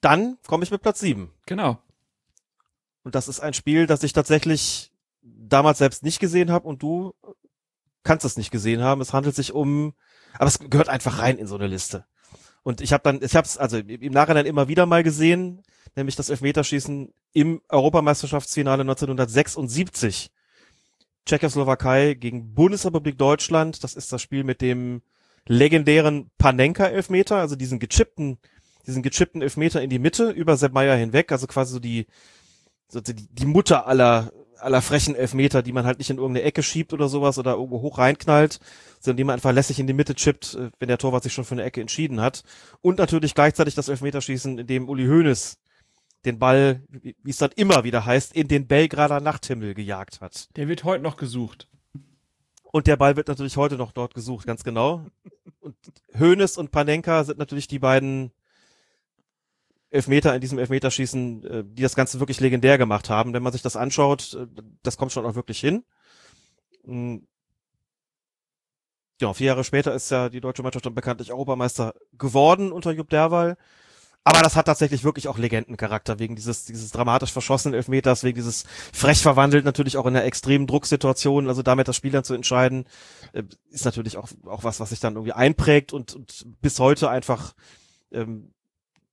Dann 0.00 0.38
komme 0.46 0.64
ich 0.64 0.70
mit 0.70 0.82
Platz 0.82 1.00
7. 1.00 1.30
Genau. 1.46 1.78
Und 3.02 3.14
das 3.14 3.28
ist 3.28 3.40
ein 3.40 3.54
Spiel, 3.54 3.86
das 3.86 4.02
ich 4.02 4.12
tatsächlich 4.12 4.92
damals 5.22 5.78
selbst 5.78 6.02
nicht 6.02 6.18
gesehen 6.18 6.50
habe 6.50 6.66
und 6.66 6.82
du 6.82 7.14
kannst 8.02 8.24
es 8.24 8.36
nicht 8.36 8.50
gesehen 8.50 8.82
haben. 8.82 9.00
Es 9.00 9.12
handelt 9.12 9.34
sich 9.34 9.52
um, 9.52 9.94
aber 10.34 10.46
es 10.46 10.58
gehört 10.58 10.88
einfach 10.88 11.18
rein 11.18 11.38
in 11.38 11.46
so 11.46 11.56
eine 11.56 11.66
Liste. 11.66 12.04
Und 12.66 12.80
ich 12.80 12.92
habe 12.92 13.04
dann, 13.04 13.22
ich 13.22 13.36
habe 13.36 13.46
es 13.46 13.56
also 13.56 13.76
im 13.76 14.12
Nachhinein 14.12 14.44
immer 14.44 14.66
wieder 14.66 14.86
mal 14.86 15.04
gesehen, 15.04 15.62
nämlich 15.94 16.16
das 16.16 16.30
Elfmeterschießen 16.30 17.14
im 17.32 17.62
Europameisterschaftsfinale 17.68 18.80
1976. 18.80 20.32
Tschechoslowakei 21.26 22.14
gegen 22.14 22.54
Bundesrepublik 22.54 23.18
Deutschland. 23.18 23.84
Das 23.84 23.94
ist 23.94 24.12
das 24.12 24.20
Spiel 24.20 24.42
mit 24.42 24.62
dem 24.62 25.02
legendären 25.46 26.32
Panenka-Elfmeter, 26.38 27.36
also 27.36 27.54
diesen 27.54 27.78
gechippten, 27.78 28.38
diesen 28.84 29.04
gechippten 29.04 29.42
Elfmeter 29.42 29.80
in 29.80 29.88
die 29.88 30.00
Mitte 30.00 30.30
über 30.30 30.56
Sepp 30.56 30.72
Meyer 30.72 30.96
hinweg, 30.96 31.30
also 31.30 31.46
quasi 31.46 31.72
so 31.72 31.78
die, 31.78 32.08
so 32.88 33.00
die, 33.00 33.14
die 33.14 33.46
Mutter 33.46 33.86
aller 33.86 34.32
aller 34.58 34.82
frechen 34.82 35.14
Elfmeter, 35.14 35.62
die 35.62 35.72
man 35.72 35.86
halt 35.86 35.98
nicht 35.98 36.10
in 36.10 36.18
irgendeine 36.18 36.46
Ecke 36.46 36.62
schiebt 36.62 36.92
oder 36.92 37.08
sowas 37.08 37.38
oder 37.38 37.52
irgendwo 37.52 37.80
hoch 37.80 37.98
reinknallt, 37.98 38.60
sondern 39.00 39.16
die 39.16 39.24
man 39.24 39.34
einfach 39.34 39.52
lässig 39.52 39.78
in 39.78 39.86
die 39.86 39.92
Mitte 39.92 40.14
chippt, 40.14 40.54
äh, 40.54 40.70
wenn 40.78 40.88
der 40.88 40.98
Torwart 40.98 41.22
sich 41.22 41.32
schon 41.32 41.44
für 41.44 41.54
eine 41.54 41.64
Ecke 41.64 41.80
entschieden 41.80 42.20
hat. 42.20 42.42
Und 42.80 42.98
natürlich 42.98 43.34
gleichzeitig 43.34 43.74
das 43.74 43.88
Elfmeterschießen, 43.88 44.58
in 44.58 44.66
dem 44.66 44.88
Uli 44.88 45.06
Hoeneß 45.06 45.58
den 46.24 46.38
Ball, 46.38 46.82
wie 46.90 47.30
es 47.30 47.36
dann 47.38 47.52
immer 47.54 47.84
wieder 47.84 48.04
heißt, 48.04 48.34
in 48.34 48.48
den 48.48 48.66
Belgrader 48.66 49.20
Nachthimmel 49.20 49.74
gejagt 49.74 50.20
hat. 50.20 50.48
Der 50.56 50.68
wird 50.68 50.84
heute 50.84 51.02
noch 51.02 51.16
gesucht. 51.16 51.68
Und 52.64 52.86
der 52.88 52.96
Ball 52.96 53.16
wird 53.16 53.28
natürlich 53.28 53.56
heute 53.56 53.76
noch 53.76 53.92
dort 53.92 54.12
gesucht, 54.12 54.46
ganz 54.46 54.64
genau. 54.64 55.06
Und 55.60 55.76
Hoeneß 56.18 56.58
und 56.58 56.72
Panenka 56.72 57.24
sind 57.24 57.38
natürlich 57.38 57.68
die 57.68 57.78
beiden 57.78 58.32
Elfmeter 59.90 60.34
in 60.34 60.40
diesem 60.40 60.58
Elfmeterschießen, 60.58 61.44
äh, 61.44 61.64
die 61.64 61.82
das 61.82 61.94
Ganze 61.94 62.20
wirklich 62.20 62.40
legendär 62.40 62.78
gemacht 62.78 63.08
haben. 63.10 63.32
Wenn 63.32 63.42
man 63.42 63.52
sich 63.52 63.62
das 63.62 63.76
anschaut, 63.76 64.34
äh, 64.34 64.46
das 64.82 64.96
kommt 64.96 65.12
schon 65.12 65.26
auch 65.26 65.34
wirklich 65.34 65.60
hin. 65.60 65.84
Mhm. 66.84 67.26
Ja, 69.20 69.32
vier 69.32 69.46
Jahre 69.48 69.64
später 69.64 69.94
ist 69.94 70.10
ja 70.10 70.28
die 70.28 70.42
deutsche 70.42 70.62
Mannschaft 70.62 70.84
dann 70.84 70.94
bekanntlich 70.94 71.32
Europameister 71.32 71.94
geworden 72.18 72.70
unter 72.70 72.92
Jupp 72.92 73.08
Derwal. 73.08 73.56
Aber 74.24 74.40
das 74.40 74.56
hat 74.56 74.66
tatsächlich 74.66 75.04
wirklich 75.04 75.28
auch 75.28 75.38
Legendencharakter, 75.38 76.18
wegen 76.18 76.34
dieses, 76.34 76.64
dieses 76.64 76.90
dramatisch 76.90 77.30
verschossenen 77.30 77.74
Elfmeters, 77.74 78.24
wegen 78.24 78.34
dieses 78.34 78.64
frech 78.92 79.22
verwandelt, 79.22 79.64
natürlich 79.64 79.96
auch 79.96 80.04
in 80.04 80.16
einer 80.16 80.24
extremen 80.24 80.66
Drucksituation, 80.66 81.48
also 81.48 81.62
damit 81.62 81.86
das 81.86 81.94
Spiel 81.94 82.10
dann 82.10 82.24
zu 82.24 82.34
entscheiden, 82.34 82.86
äh, 83.32 83.44
ist 83.70 83.84
natürlich 83.84 84.16
auch, 84.16 84.28
auch 84.46 84.64
was, 84.64 84.80
was 84.80 84.90
sich 84.90 84.98
dann 84.98 85.14
irgendwie 85.14 85.32
einprägt 85.32 85.92
und, 85.92 86.16
und 86.16 86.44
bis 86.60 86.80
heute 86.80 87.08
einfach 87.08 87.54
ähm, 88.10 88.52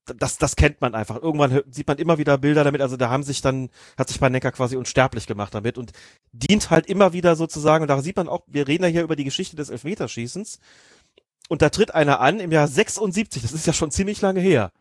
das, 0.05 0.37
das 0.37 0.55
kennt 0.55 0.81
man 0.81 0.95
einfach. 0.95 1.21
Irgendwann 1.21 1.61
sieht 1.69 1.87
man 1.87 1.97
immer 1.97 2.17
wieder 2.17 2.37
Bilder 2.37 2.63
damit, 2.63 2.81
also 2.81 2.97
da 2.97 3.09
haben 3.09 3.23
sich 3.23 3.41
dann, 3.41 3.69
hat 3.97 4.09
sich 4.09 4.19
Panenka 4.19 4.51
quasi 4.51 4.75
unsterblich 4.75 5.27
gemacht 5.27 5.53
damit 5.53 5.77
und 5.77 5.91
dient 6.31 6.69
halt 6.69 6.87
immer 6.87 7.13
wieder 7.13 7.35
sozusagen, 7.35 7.83
und 7.83 7.87
da 7.87 8.01
sieht 8.01 8.17
man 8.17 8.27
auch, 8.27 8.41
wir 8.47 8.67
reden 8.67 8.83
ja 8.83 8.89
hier 8.89 9.03
über 9.03 9.15
die 9.15 9.23
Geschichte 9.23 9.55
des 9.55 9.69
Elfmeterschießens 9.69 10.59
und 11.49 11.61
da 11.61 11.69
tritt 11.69 11.93
einer 11.93 12.19
an 12.19 12.39
im 12.39 12.51
Jahr 12.51 12.67
76, 12.67 13.41
das 13.41 13.53
ist 13.53 13.67
ja 13.67 13.73
schon 13.73 13.91
ziemlich 13.91 14.21
lange 14.21 14.41
her, 14.41 14.71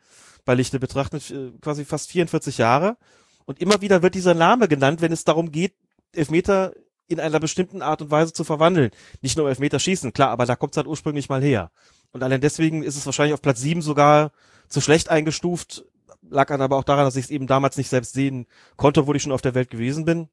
bei 0.44 0.54
Lichte 0.54 0.80
betrachtet, 0.80 1.30
äh, 1.30 1.52
quasi 1.60 1.84
fast 1.84 2.10
44 2.10 2.58
Jahre 2.58 2.96
und 3.44 3.60
immer 3.60 3.80
wieder 3.80 4.02
wird 4.02 4.14
dieser 4.14 4.34
Name 4.34 4.66
genannt, 4.66 5.00
wenn 5.00 5.12
es 5.12 5.24
darum 5.24 5.52
geht, 5.52 5.74
Elfmeter 6.12 6.72
in 7.08 7.20
einer 7.20 7.40
bestimmten 7.40 7.82
Art 7.82 8.02
und 8.02 8.10
Weise 8.10 8.32
zu 8.32 8.42
verwandeln. 8.42 8.90
Nicht 9.20 9.36
nur 9.36 9.48
Elfmeterschießen, 9.48 10.12
klar, 10.12 10.30
aber 10.30 10.46
da 10.46 10.56
kommt 10.56 10.72
es 10.72 10.76
halt 10.78 10.86
ursprünglich 10.86 11.28
mal 11.28 11.42
her. 11.42 11.70
Und 12.12 12.22
allein 12.22 12.40
deswegen 12.40 12.82
ist 12.82 12.96
es 12.96 13.06
wahrscheinlich 13.06 13.34
auf 13.34 13.42
Platz 13.42 13.60
7 13.60 13.82
sogar 13.82 14.32
zu 14.72 14.80
schlecht 14.80 15.08
eingestuft. 15.08 15.84
Lag 16.28 16.48
dann 16.48 16.62
aber 16.62 16.76
auch 16.76 16.84
daran, 16.84 17.04
dass 17.04 17.16
ich 17.16 17.26
es 17.26 17.30
eben 17.30 17.46
damals 17.46 17.76
nicht 17.76 17.88
selbst 17.88 18.14
sehen 18.14 18.46
konnte, 18.76 19.06
wo 19.06 19.14
ich 19.14 19.22
schon 19.22 19.32
auf 19.32 19.42
der 19.42 19.54
Welt 19.54 19.70
gewesen 19.70 20.04
bin. 20.04 20.28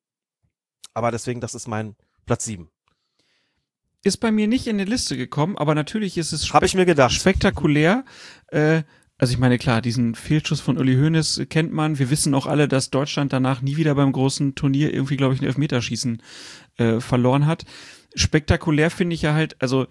Aber 0.93 1.11
deswegen, 1.11 1.41
das 1.41 1.55
ist 1.55 1.67
mein 1.67 1.95
Platz 2.25 2.45
7. 2.45 2.69
Ist 4.03 4.17
bei 4.17 4.31
mir 4.31 4.47
nicht 4.47 4.67
in 4.67 4.77
die 4.77 4.85
Liste 4.85 5.17
gekommen, 5.17 5.57
aber 5.57 5.75
natürlich 5.75 6.17
ist 6.17 6.31
es 6.31 6.53
Hab 6.53 6.63
ich 6.63 6.73
mir 6.73 6.85
gedacht. 6.85 7.11
spektakulär. 7.13 8.05
Äh, 8.47 8.83
also 9.17 9.33
ich 9.33 9.39
meine, 9.39 9.57
klar, 9.57 9.81
diesen 9.81 10.15
Fehlschuss 10.15 10.61
von 10.61 10.77
Uli 10.77 10.95
Hoeneß 10.95 11.41
kennt 11.49 11.73
man. 11.73 11.99
Wir 11.99 12.09
wissen 12.09 12.33
auch 12.33 12.45
alle, 12.45 12.69
dass 12.69 12.89
Deutschland 12.89 13.33
danach 13.33 13.61
nie 13.61 13.75
wieder 13.75 13.93
beim 13.95 14.13
großen 14.13 14.55
Turnier 14.55 14.93
irgendwie, 14.93 15.17
glaube 15.17 15.33
ich, 15.35 15.41
ein 15.41 15.45
Elfmeterschießen 15.45 16.21
äh, 16.77 17.01
verloren 17.01 17.45
hat. 17.45 17.65
Spektakulär 18.15 18.89
finde 18.89 19.15
ich 19.15 19.21
ja 19.21 19.33
halt, 19.33 19.61
also 19.61 19.87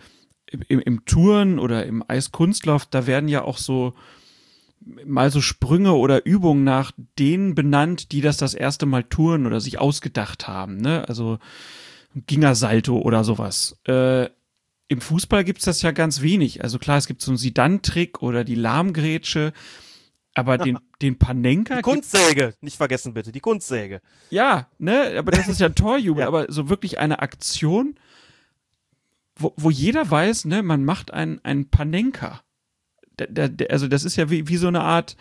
im, 0.69 0.81
im 0.81 1.05
Touren 1.05 1.59
oder 1.59 1.85
im 1.85 2.03
Eiskunstlauf, 2.09 2.87
da 2.87 3.07
werden 3.07 3.29
ja 3.29 3.43
auch 3.43 3.59
so 3.59 3.93
mal 5.05 5.31
so 5.31 5.41
Sprünge 5.41 5.93
oder 5.95 6.25
Übungen 6.25 6.65
nach 6.65 6.93
denen 7.19 7.55
benannt, 7.55 8.13
die 8.13 8.21
das 8.21 8.37
das 8.37 8.55
erste 8.55 8.87
Mal 8.87 9.05
touren 9.05 9.47
oder 9.47 9.61
sich 9.61 9.79
ausgedacht 9.79 10.49
haben. 10.49 10.77
Ne? 10.77 11.07
Also 11.09 11.39
Gingersalto 12.15 12.99
oder 12.99 13.25
sowas. 13.25 13.79
Äh, 13.87 14.27
Im 14.89 15.01
Fußball 15.01 15.45
gibt's 15.45 15.65
das 15.65 15.83
ja 15.83 15.91
ganz 15.91 16.23
wenig. 16.23 16.63
Also 16.63 16.79
klar, 16.79 16.99
es 16.99 17.07
gibt 17.07 17.23
so 17.23 17.31
einen 17.31 17.39
Sidan-Trick 17.39 18.23
oder 18.23 18.45
die 18.45 18.55
Lahmgrätsche, 18.55 19.53
aber 20.35 20.59
den, 20.59 20.79
den 21.03 21.19
Panenka. 21.19 21.77
Die 21.77 21.83
Kunstsäge, 21.83 22.55
nicht 22.61 22.77
vergessen 22.77 23.15
bitte, 23.15 23.33
die 23.33 23.41
Kunstsäge. 23.41 24.01
Ja, 24.31 24.69
ne, 24.79 25.15
aber 25.19 25.33
das 25.33 25.49
ist 25.49 25.61
ja 25.61 25.67
ein 25.67 25.75
Torjubel, 25.75 26.21
ja. 26.23 26.29
aber 26.29 26.51
so 26.51 26.69
wirklich 26.69 26.99
eine 26.99 27.21
Aktion, 27.21 27.97
wo, 29.37 29.53
wo 29.57 29.71
jeder 29.71 30.11
weiß, 30.11 30.47
ne, 30.47 30.63
man 30.63 30.85
macht 30.85 31.13
einen, 31.13 31.45
einen 31.45 31.69
Panenka 31.69 32.41
der, 33.27 33.49
der, 33.49 33.71
also 33.71 33.89
das 33.89 34.05
ist 34.05 34.17
ja 34.17 34.31
wie, 34.31 34.49
wie 34.49 34.57
so 34.57 34.69
eine 34.69 34.83
Art 34.83 35.17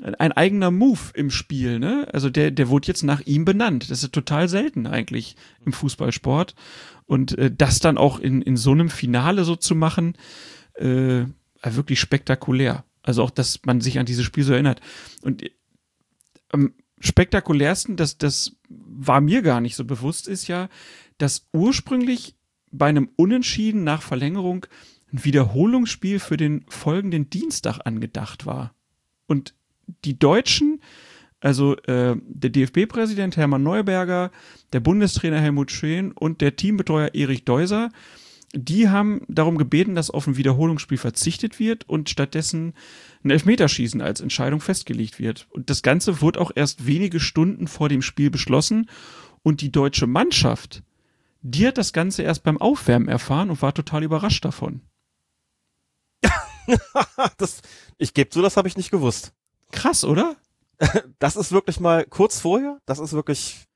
ein 0.00 0.32
eigener 0.32 0.70
Move 0.70 1.00
im 1.14 1.30
Spiel, 1.30 1.78
ne? 1.78 2.08
Also 2.12 2.30
der, 2.30 2.50
der 2.50 2.68
wurde 2.70 2.88
jetzt 2.88 3.02
nach 3.02 3.20
ihm 3.26 3.44
benannt. 3.44 3.90
Das 3.90 4.02
ist 4.02 4.12
total 4.12 4.48
selten 4.48 4.86
eigentlich 4.86 5.36
im 5.66 5.74
Fußballsport. 5.74 6.54
Und 7.04 7.36
äh, 7.36 7.50
das 7.54 7.78
dann 7.78 7.98
auch 7.98 8.18
in, 8.18 8.40
in 8.40 8.56
so 8.56 8.70
einem 8.72 8.88
Finale 8.88 9.44
so 9.44 9.54
zu 9.54 9.74
machen, 9.74 10.16
äh, 10.74 11.24
wirklich 11.62 12.00
spektakulär. 12.00 12.84
Also 13.02 13.22
auch, 13.22 13.30
dass 13.30 13.60
man 13.64 13.80
sich 13.80 13.98
an 13.98 14.06
dieses 14.06 14.24
Spiel 14.24 14.44
so 14.44 14.54
erinnert. 14.54 14.80
Und 15.22 15.44
am 16.50 16.72
spektakulärsten, 16.98 17.96
das, 17.96 18.16
das 18.16 18.56
war 18.68 19.20
mir 19.20 19.42
gar 19.42 19.60
nicht 19.60 19.76
so 19.76 19.84
bewusst, 19.84 20.26
ist 20.26 20.48
ja, 20.48 20.68
dass 21.18 21.48
ursprünglich 21.52 22.36
bei 22.70 22.86
einem 22.86 23.10
Unentschieden 23.16 23.84
nach 23.84 24.00
Verlängerung 24.00 24.66
ein 25.12 25.24
Wiederholungsspiel 25.24 26.18
für 26.18 26.36
den 26.36 26.64
folgenden 26.68 27.30
Dienstag 27.30 27.80
angedacht 27.84 28.46
war. 28.46 28.74
Und 29.26 29.54
die 30.04 30.18
Deutschen 30.18 30.80
Also 31.40 31.76
äh, 31.88 32.16
der 32.24 32.50
DFB-Präsident 32.50 33.36
Hermann 33.36 33.64
Neuberger, 33.64 34.30
der 34.72 34.80
Bundestrainer 34.80 35.40
Helmut 35.40 35.72
Schön 35.72 36.12
und 36.12 36.40
der 36.40 36.54
Teambetreuer 36.54 37.10
Erich 37.14 37.44
Deuser, 37.44 37.90
die 38.54 38.88
haben 38.88 39.22
darum 39.28 39.58
gebeten, 39.58 39.94
dass 39.94 40.10
auf 40.10 40.26
ein 40.26 40.36
Wiederholungsspiel 40.36 40.98
verzichtet 40.98 41.58
wird 41.58 41.88
und 41.88 42.10
stattdessen 42.10 42.74
ein 43.24 43.30
Elfmeterschießen 43.30 44.00
als 44.00 44.20
Entscheidung 44.20 44.60
festgelegt 44.60 45.18
wird. 45.18 45.46
Und 45.50 45.68
das 45.68 45.82
Ganze 45.82 46.20
wurde 46.20 46.40
auch 46.40 46.52
erst 46.54 46.86
wenige 46.86 47.18
Stunden 47.18 47.66
vor 47.66 47.88
dem 47.88 48.02
Spiel 48.02 48.30
beschlossen 48.30 48.88
und 49.42 49.62
die 49.62 49.72
deutsche 49.72 50.06
Mannschaft, 50.06 50.82
die 51.40 51.66
hat 51.66 51.76
das 51.76 51.92
Ganze 51.92 52.22
erst 52.22 52.44
beim 52.44 52.58
Aufwärmen 52.58 53.08
erfahren 53.08 53.50
und 53.50 53.62
war 53.62 53.74
total 53.74 54.04
überrascht 54.04 54.44
davon. 54.44 54.82
das, 57.38 57.60
ich 57.98 58.14
gebe 58.14 58.30
zu, 58.30 58.42
das 58.42 58.56
habe 58.56 58.68
ich 58.68 58.76
nicht 58.76 58.90
gewusst. 58.90 59.32
Krass, 59.70 60.04
oder? 60.04 60.36
Das 61.20 61.36
ist 61.36 61.52
wirklich 61.52 61.78
mal 61.78 62.04
kurz 62.04 62.40
vorher, 62.40 62.78
das 62.86 62.98
ist 62.98 63.12
wirklich, 63.12 63.66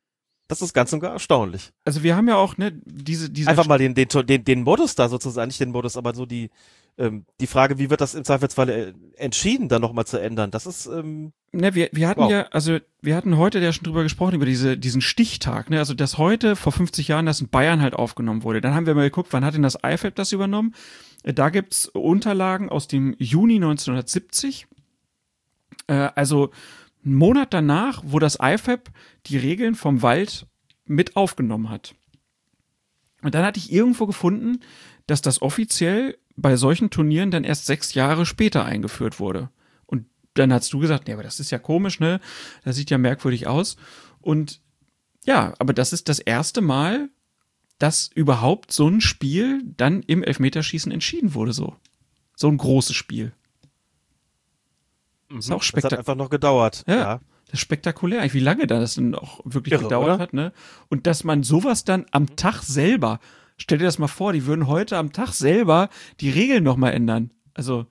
das 0.48 0.60
ist 0.60 0.72
ganz 0.72 0.92
und 0.92 0.98
gar 0.98 1.12
erstaunlich. 1.12 1.70
Also 1.84 2.02
wir 2.02 2.16
haben 2.16 2.26
ja 2.26 2.34
auch, 2.34 2.56
ne, 2.56 2.72
diese, 2.84 3.30
diese. 3.30 3.48
Einfach 3.48 3.68
mal 3.68 3.78
den, 3.78 3.94
den, 3.94 4.08
den, 4.08 4.44
den 4.44 4.62
Modus 4.62 4.96
da 4.96 5.08
sozusagen, 5.08 5.46
nicht 5.46 5.60
den 5.60 5.70
Modus, 5.70 5.96
aber 5.96 6.14
so 6.14 6.26
die, 6.26 6.50
ähm, 6.98 7.24
die 7.38 7.46
Frage, 7.46 7.78
wie 7.78 7.90
wird 7.90 8.00
das 8.00 8.16
im 8.16 8.24
Zweifelsfall 8.24 8.68
äh, 8.70 8.92
entschieden, 9.16 9.68
dann 9.68 9.82
nochmal 9.82 10.04
zu 10.04 10.20
ändern, 10.20 10.50
das 10.50 10.66
ist, 10.66 10.86
ähm, 10.86 11.32
Ne, 11.52 11.74
wir, 11.74 11.88
wir 11.92 12.08
hatten 12.08 12.20
Wow. 12.20 12.30
ja, 12.30 12.42
also 12.50 12.78
wir 13.00 13.16
hatten 13.16 13.38
heute 13.38 13.60
ja 13.60 13.72
schon 13.72 13.84
drüber 13.84 14.02
gesprochen, 14.02 14.34
über 14.34 14.44
diese, 14.44 14.76
diesen 14.76 15.00
Stichtag, 15.00 15.70
ne? 15.70 15.78
Also 15.78 15.94
dass 15.94 16.18
heute 16.18 16.54
vor 16.54 16.72
50 16.72 17.08
Jahren 17.08 17.24
das 17.24 17.40
in 17.40 17.48
Bayern 17.48 17.80
halt 17.80 17.94
aufgenommen 17.94 18.42
wurde. 18.42 18.60
Dann 18.60 18.74
haben 18.74 18.86
wir 18.86 18.94
mal 18.94 19.04
geguckt, 19.04 19.32
wann 19.32 19.44
hat 19.44 19.54
denn 19.54 19.62
das 19.62 19.78
IFAB 19.82 20.14
das 20.14 20.32
übernommen? 20.32 20.74
Da 21.34 21.50
gibt's 21.50 21.88
Unterlagen 21.88 22.68
aus 22.68 22.86
dem 22.86 23.14
Juni 23.18 23.56
1970. 23.56 24.68
Äh, 25.88 26.10
also 26.14 26.50
einen 27.04 27.16
Monat 27.16 27.52
danach, 27.52 28.02
wo 28.04 28.18
das 28.18 28.38
IFAB 28.40 28.90
die 29.26 29.36
Regeln 29.36 29.74
vom 29.74 30.02
Wald 30.02 30.46
mit 30.84 31.16
aufgenommen 31.16 31.68
hat. 31.68 31.94
Und 33.22 33.34
dann 33.34 33.44
hatte 33.44 33.58
ich 33.58 33.72
irgendwo 33.72 34.06
gefunden, 34.06 34.60
dass 35.08 35.20
das 35.20 35.42
offiziell 35.42 36.16
bei 36.36 36.56
solchen 36.56 36.90
Turnieren 36.90 37.32
dann 37.32 37.44
erst 37.44 37.66
sechs 37.66 37.94
Jahre 37.94 38.24
später 38.24 38.64
eingeführt 38.64 39.18
wurde. 39.18 39.50
Und 39.86 40.06
dann 40.34 40.52
hast 40.52 40.72
du 40.72 40.78
gesagt, 40.78 41.08
nee, 41.08 41.14
aber 41.14 41.22
das 41.24 41.40
ist 41.40 41.50
ja 41.50 41.58
komisch, 41.58 41.98
ne? 41.98 42.20
Das 42.64 42.76
sieht 42.76 42.90
ja 42.90 42.98
merkwürdig 42.98 43.48
aus. 43.48 43.76
Und 44.20 44.60
ja, 45.24 45.54
aber 45.58 45.72
das 45.72 45.92
ist 45.92 46.08
das 46.08 46.20
erste 46.20 46.60
Mal, 46.60 47.08
dass 47.78 48.10
überhaupt 48.14 48.72
so 48.72 48.88
ein 48.88 49.00
Spiel 49.00 49.62
dann 49.76 50.02
im 50.02 50.22
Elfmeterschießen 50.22 50.90
entschieden 50.92 51.34
wurde, 51.34 51.52
so. 51.52 51.76
So 52.34 52.48
ein 52.48 52.56
großes 52.56 52.94
Spiel. 52.94 53.32
Ist 55.30 55.50
auch 55.50 55.58
das 55.58 55.60
hat 55.60 55.64
spektakulär. 55.64 55.98
einfach 55.98 56.14
noch 56.14 56.30
gedauert. 56.30 56.84
Ja. 56.86 56.96
ja. 56.96 57.20
Das 57.46 57.54
ist 57.54 57.60
spektakulär, 57.60 58.20
eigentlich, 58.20 58.34
wie 58.34 58.40
lange 58.40 58.66
das 58.66 58.96
denn 58.96 59.14
auch 59.14 59.40
wirklich 59.44 59.72
Irre, 59.74 59.84
gedauert 59.84 60.14
oder? 60.14 60.18
hat, 60.18 60.32
ne? 60.32 60.52
Und 60.88 61.06
dass 61.06 61.22
man 61.22 61.44
sowas 61.44 61.84
dann 61.84 62.06
am 62.10 62.34
Tag 62.34 62.62
selber, 62.62 63.20
stell 63.56 63.78
dir 63.78 63.84
das 63.84 63.98
mal 63.98 64.08
vor, 64.08 64.32
die 64.32 64.46
würden 64.46 64.66
heute 64.66 64.96
am 64.96 65.12
Tag 65.12 65.32
selber 65.32 65.88
die 66.20 66.30
Regeln 66.30 66.64
nochmal 66.64 66.92
ändern. 66.92 67.30
Also, 67.54 67.86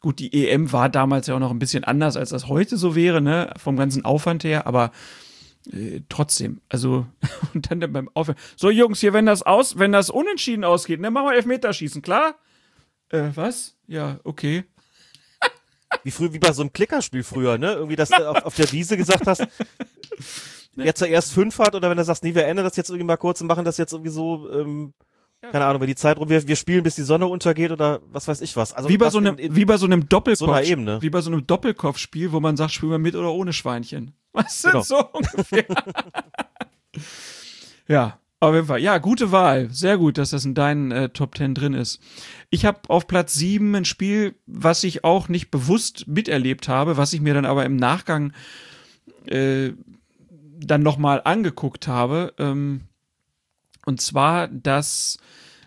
gut, 0.00 0.20
die 0.20 0.48
EM 0.48 0.72
war 0.72 0.88
damals 0.88 1.26
ja 1.26 1.34
auch 1.34 1.40
noch 1.40 1.50
ein 1.50 1.58
bisschen 1.58 1.84
anders, 1.84 2.16
als 2.16 2.30
das 2.30 2.48
heute 2.48 2.78
so 2.78 2.94
wäre, 2.94 3.20
ne? 3.20 3.52
Vom 3.58 3.76
ganzen 3.76 4.06
Aufwand 4.06 4.42
her, 4.42 4.66
aber 4.66 4.90
äh, 5.72 6.00
trotzdem, 6.08 6.60
also, 6.68 7.06
und 7.54 7.70
dann 7.70 7.80
beim 7.92 8.10
Aufwand. 8.14 8.38
So, 8.56 8.70
Jungs, 8.70 9.00
hier, 9.00 9.12
wenn 9.12 9.26
das 9.26 9.42
aus, 9.42 9.78
wenn 9.78 9.92
das 9.92 10.10
unentschieden 10.10 10.64
ausgeht, 10.64 11.00
ne, 11.00 11.10
machen 11.10 11.26
wir 11.26 11.34
Elfmeterschießen, 11.34 12.02
klar? 12.02 12.36
Äh, 13.10 13.30
was? 13.34 13.76
Ja, 13.86 14.20
okay. 14.24 14.64
Wie 16.02 16.10
früh, 16.10 16.32
wie 16.32 16.38
bei 16.38 16.52
so 16.52 16.62
einem 16.62 16.72
Klickerspiel 16.72 17.22
früher, 17.22 17.56
ne? 17.56 17.72
Irgendwie, 17.72 17.96
dass 17.96 18.08
du 18.08 18.28
auf, 18.28 18.44
auf 18.44 18.54
der 18.56 18.70
Wiese 18.72 18.96
gesagt 18.96 19.26
hast, 19.26 19.46
wer 20.74 20.94
zuerst 20.94 21.32
fünf 21.32 21.58
hat 21.58 21.74
oder 21.74 21.88
wenn 21.88 21.96
du 21.96 22.04
sagst, 22.04 22.24
nee, 22.24 22.34
wir 22.34 22.46
ändern 22.46 22.64
das 22.64 22.76
jetzt 22.76 22.90
irgendwie 22.90 23.06
mal 23.06 23.16
kurz 23.16 23.40
und 23.40 23.46
machen 23.46 23.64
das 23.64 23.78
jetzt 23.78 23.92
irgendwie 23.92 24.10
so, 24.10 24.50
ähm, 24.50 24.92
keine 25.52 25.64
Ahnung, 25.66 25.80
wenn 25.80 25.88
die 25.88 25.94
Zeit 25.94 26.18
rum, 26.18 26.28
wir, 26.28 26.46
wir 26.46 26.56
spielen, 26.56 26.82
bis 26.82 26.96
die 26.96 27.02
Sonne 27.02 27.26
untergeht 27.26 27.70
oder 27.70 28.00
was 28.12 28.28
weiß 28.28 28.40
ich 28.40 28.56
was. 28.56 28.72
Also 28.72 28.88
wie 28.88 28.98
bei 28.98 29.10
so 29.10 29.18
einem, 29.18 29.34
in, 29.36 29.50
in, 29.50 29.56
wie 29.56 29.64
bei 29.64 29.76
so 29.76 29.86
einem 29.86 30.08
Doppelkopf, 30.08 30.46
so 30.46 30.58
Ebene. 30.70 31.00
wie 31.02 31.10
bei 31.10 31.20
so 31.20 31.30
einem 31.30 31.46
Doppelkopfspiel, 31.46 32.32
wo 32.32 32.40
man 32.40 32.56
sagt, 32.56 32.72
spielen 32.72 32.92
wir 32.92 32.98
mit 32.98 33.14
oder 33.14 33.32
ohne 33.32 33.52
Schweinchen. 33.52 34.12
Was 34.32 34.62
Genau. 34.62 34.82
sind 34.82 34.98
so 34.98 35.04
ungefähr? 35.12 35.64
ja, 37.88 38.18
auf 38.40 38.54
jeden 38.54 38.66
Fall. 38.66 38.80
Ja, 38.80 38.98
gute 38.98 39.32
Wahl. 39.32 39.68
Sehr 39.70 39.96
gut, 39.96 40.18
dass 40.18 40.30
das 40.30 40.44
in 40.44 40.54
deinen 40.54 40.90
äh, 40.90 41.08
Top 41.08 41.36
10 41.36 41.54
drin 41.54 41.74
ist. 41.74 42.00
Ich 42.50 42.64
habe 42.66 42.80
auf 42.88 43.06
Platz 43.06 43.34
7 43.34 43.74
ein 43.74 43.84
Spiel, 43.84 44.34
was 44.46 44.84
ich 44.84 45.04
auch 45.04 45.28
nicht 45.28 45.50
bewusst 45.50 46.06
miterlebt 46.08 46.68
habe, 46.68 46.96
was 46.96 47.12
ich 47.12 47.20
mir 47.20 47.34
dann 47.34 47.46
aber 47.46 47.64
im 47.64 47.76
Nachgang 47.76 48.32
äh, 49.26 49.70
dann 50.58 50.82
nochmal 50.82 51.22
angeguckt 51.24 51.88
habe. 51.88 52.34
Ähm, 52.38 52.82
und 53.86 54.00
zwar 54.00 54.48
das 54.48 55.18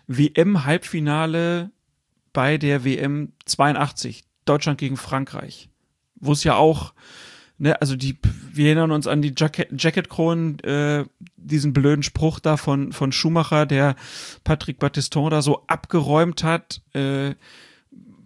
WM-Halbfinale 0.06 1.70
bei 2.32 2.58
der 2.58 2.84
WM 2.84 3.32
82, 3.44 4.24
Deutschland 4.44 4.78
gegen 4.78 4.96
Frankreich, 4.96 5.68
wo 6.16 6.32
es 6.32 6.44
ja 6.44 6.54
auch, 6.56 6.94
ne, 7.58 7.80
also 7.80 7.96
die, 7.96 8.18
wir 8.52 8.66
erinnern 8.66 8.92
uns 8.92 9.06
an 9.06 9.22
die 9.22 9.34
Jacket, 9.36 9.68
Jacketkronen, 9.82 10.58
äh, 10.60 11.04
diesen 11.36 11.72
blöden 11.72 12.02
Spruch 12.02 12.40
da 12.40 12.56
von, 12.56 12.92
von 12.92 13.12
Schumacher, 13.12 13.66
der 13.66 13.96
Patrick 14.44 14.78
Battiston 14.78 15.30
da 15.30 15.42
so 15.42 15.64
abgeräumt 15.66 16.42
hat, 16.42 16.82
äh, 16.94 17.34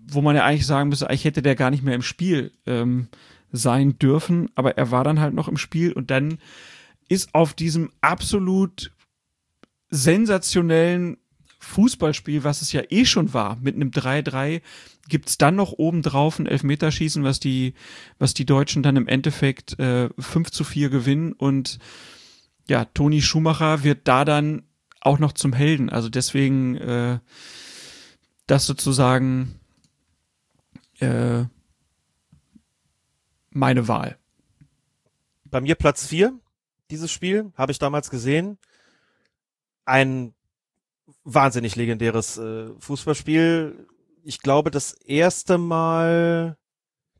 wo 0.07 0.21
man 0.21 0.37
ja 0.37 0.45
eigentlich 0.45 0.67
sagen 0.67 0.89
müsste, 0.89 1.09
eigentlich 1.09 1.25
hätte 1.25 1.43
der 1.43 1.57
gar 1.57 1.71
nicht 1.71 1.83
mehr 1.83 1.95
im 1.95 2.03
Spiel 2.03 2.53
ähm, 2.67 3.09
sein 3.51 3.99
dürfen, 3.99 4.51
aber 4.55 4.77
er 4.77 4.91
war 4.91 5.05
dann 5.05 5.21
halt 5.21 5.35
noch 5.35 5.49
im 5.49 5.57
Spiel 5.57 5.93
und 5.93 6.11
dann 6.11 6.39
ist 7.09 7.35
auf 7.35 7.55
diesem 7.55 7.91
absolut 8.01 8.93
sensationellen 9.93 11.19
Fußballspiel, 11.61 12.43
was 12.43 12.63
es 12.63 12.73
ja 12.73 12.83
eh 12.89 13.05
schon 13.05 13.33
war, 13.35 13.57
mit 13.61 13.77
einem 13.77 13.91
3-3, 13.91 14.63
gibt's 15.09 15.39
dann 15.39 15.55
noch 15.55 15.73
obendrauf 15.73 16.39
ein 16.39 16.47
Elfmeterschießen, 16.47 17.23
was 17.23 17.39
die, 17.39 17.75
was 18.19 18.35
die 18.35 18.47
Deutschen 18.47 18.83
dann 18.83 18.97
im 18.97 19.07
Endeffekt 19.07 19.79
äh, 19.79 20.09
5 20.19 20.51
zu 20.51 20.65
4 20.65 20.91
gewinnen 20.91 21.33
und 21.33 21.79
ja, 22.69 22.85
Toni 22.87 23.23
Schumacher 23.23 23.85
wird 23.85 24.09
da 24.09 24.25
dann 24.25 24.63
auch 25.01 25.19
noch 25.19 25.33
zum 25.33 25.53
Helden. 25.53 25.91
Also 25.91 26.09
deswegen 26.09 26.77
äh, 26.77 27.19
das 28.47 28.67
sozusagen 28.67 29.61
äh, 31.01 31.45
meine 33.51 33.89
Wahl. 33.89 34.17
Bei 35.45 35.61
mir 35.61 35.75
Platz 35.75 36.07
vier 36.07 36.39
dieses 36.91 37.11
Spiel, 37.11 37.53
habe 37.57 37.73
ich 37.73 37.79
damals 37.79 38.11
gesehen. 38.11 38.59
Ein 39.85 40.35
wahnsinnig 41.25 41.77
legendäres 41.77 42.39
äh, 42.39 42.71
Fußballspiel. 42.79 43.87
Ich 44.25 44.41
glaube, 44.41 44.71
das 44.71 44.93
erste 44.93 45.59
Mal, 45.59 46.57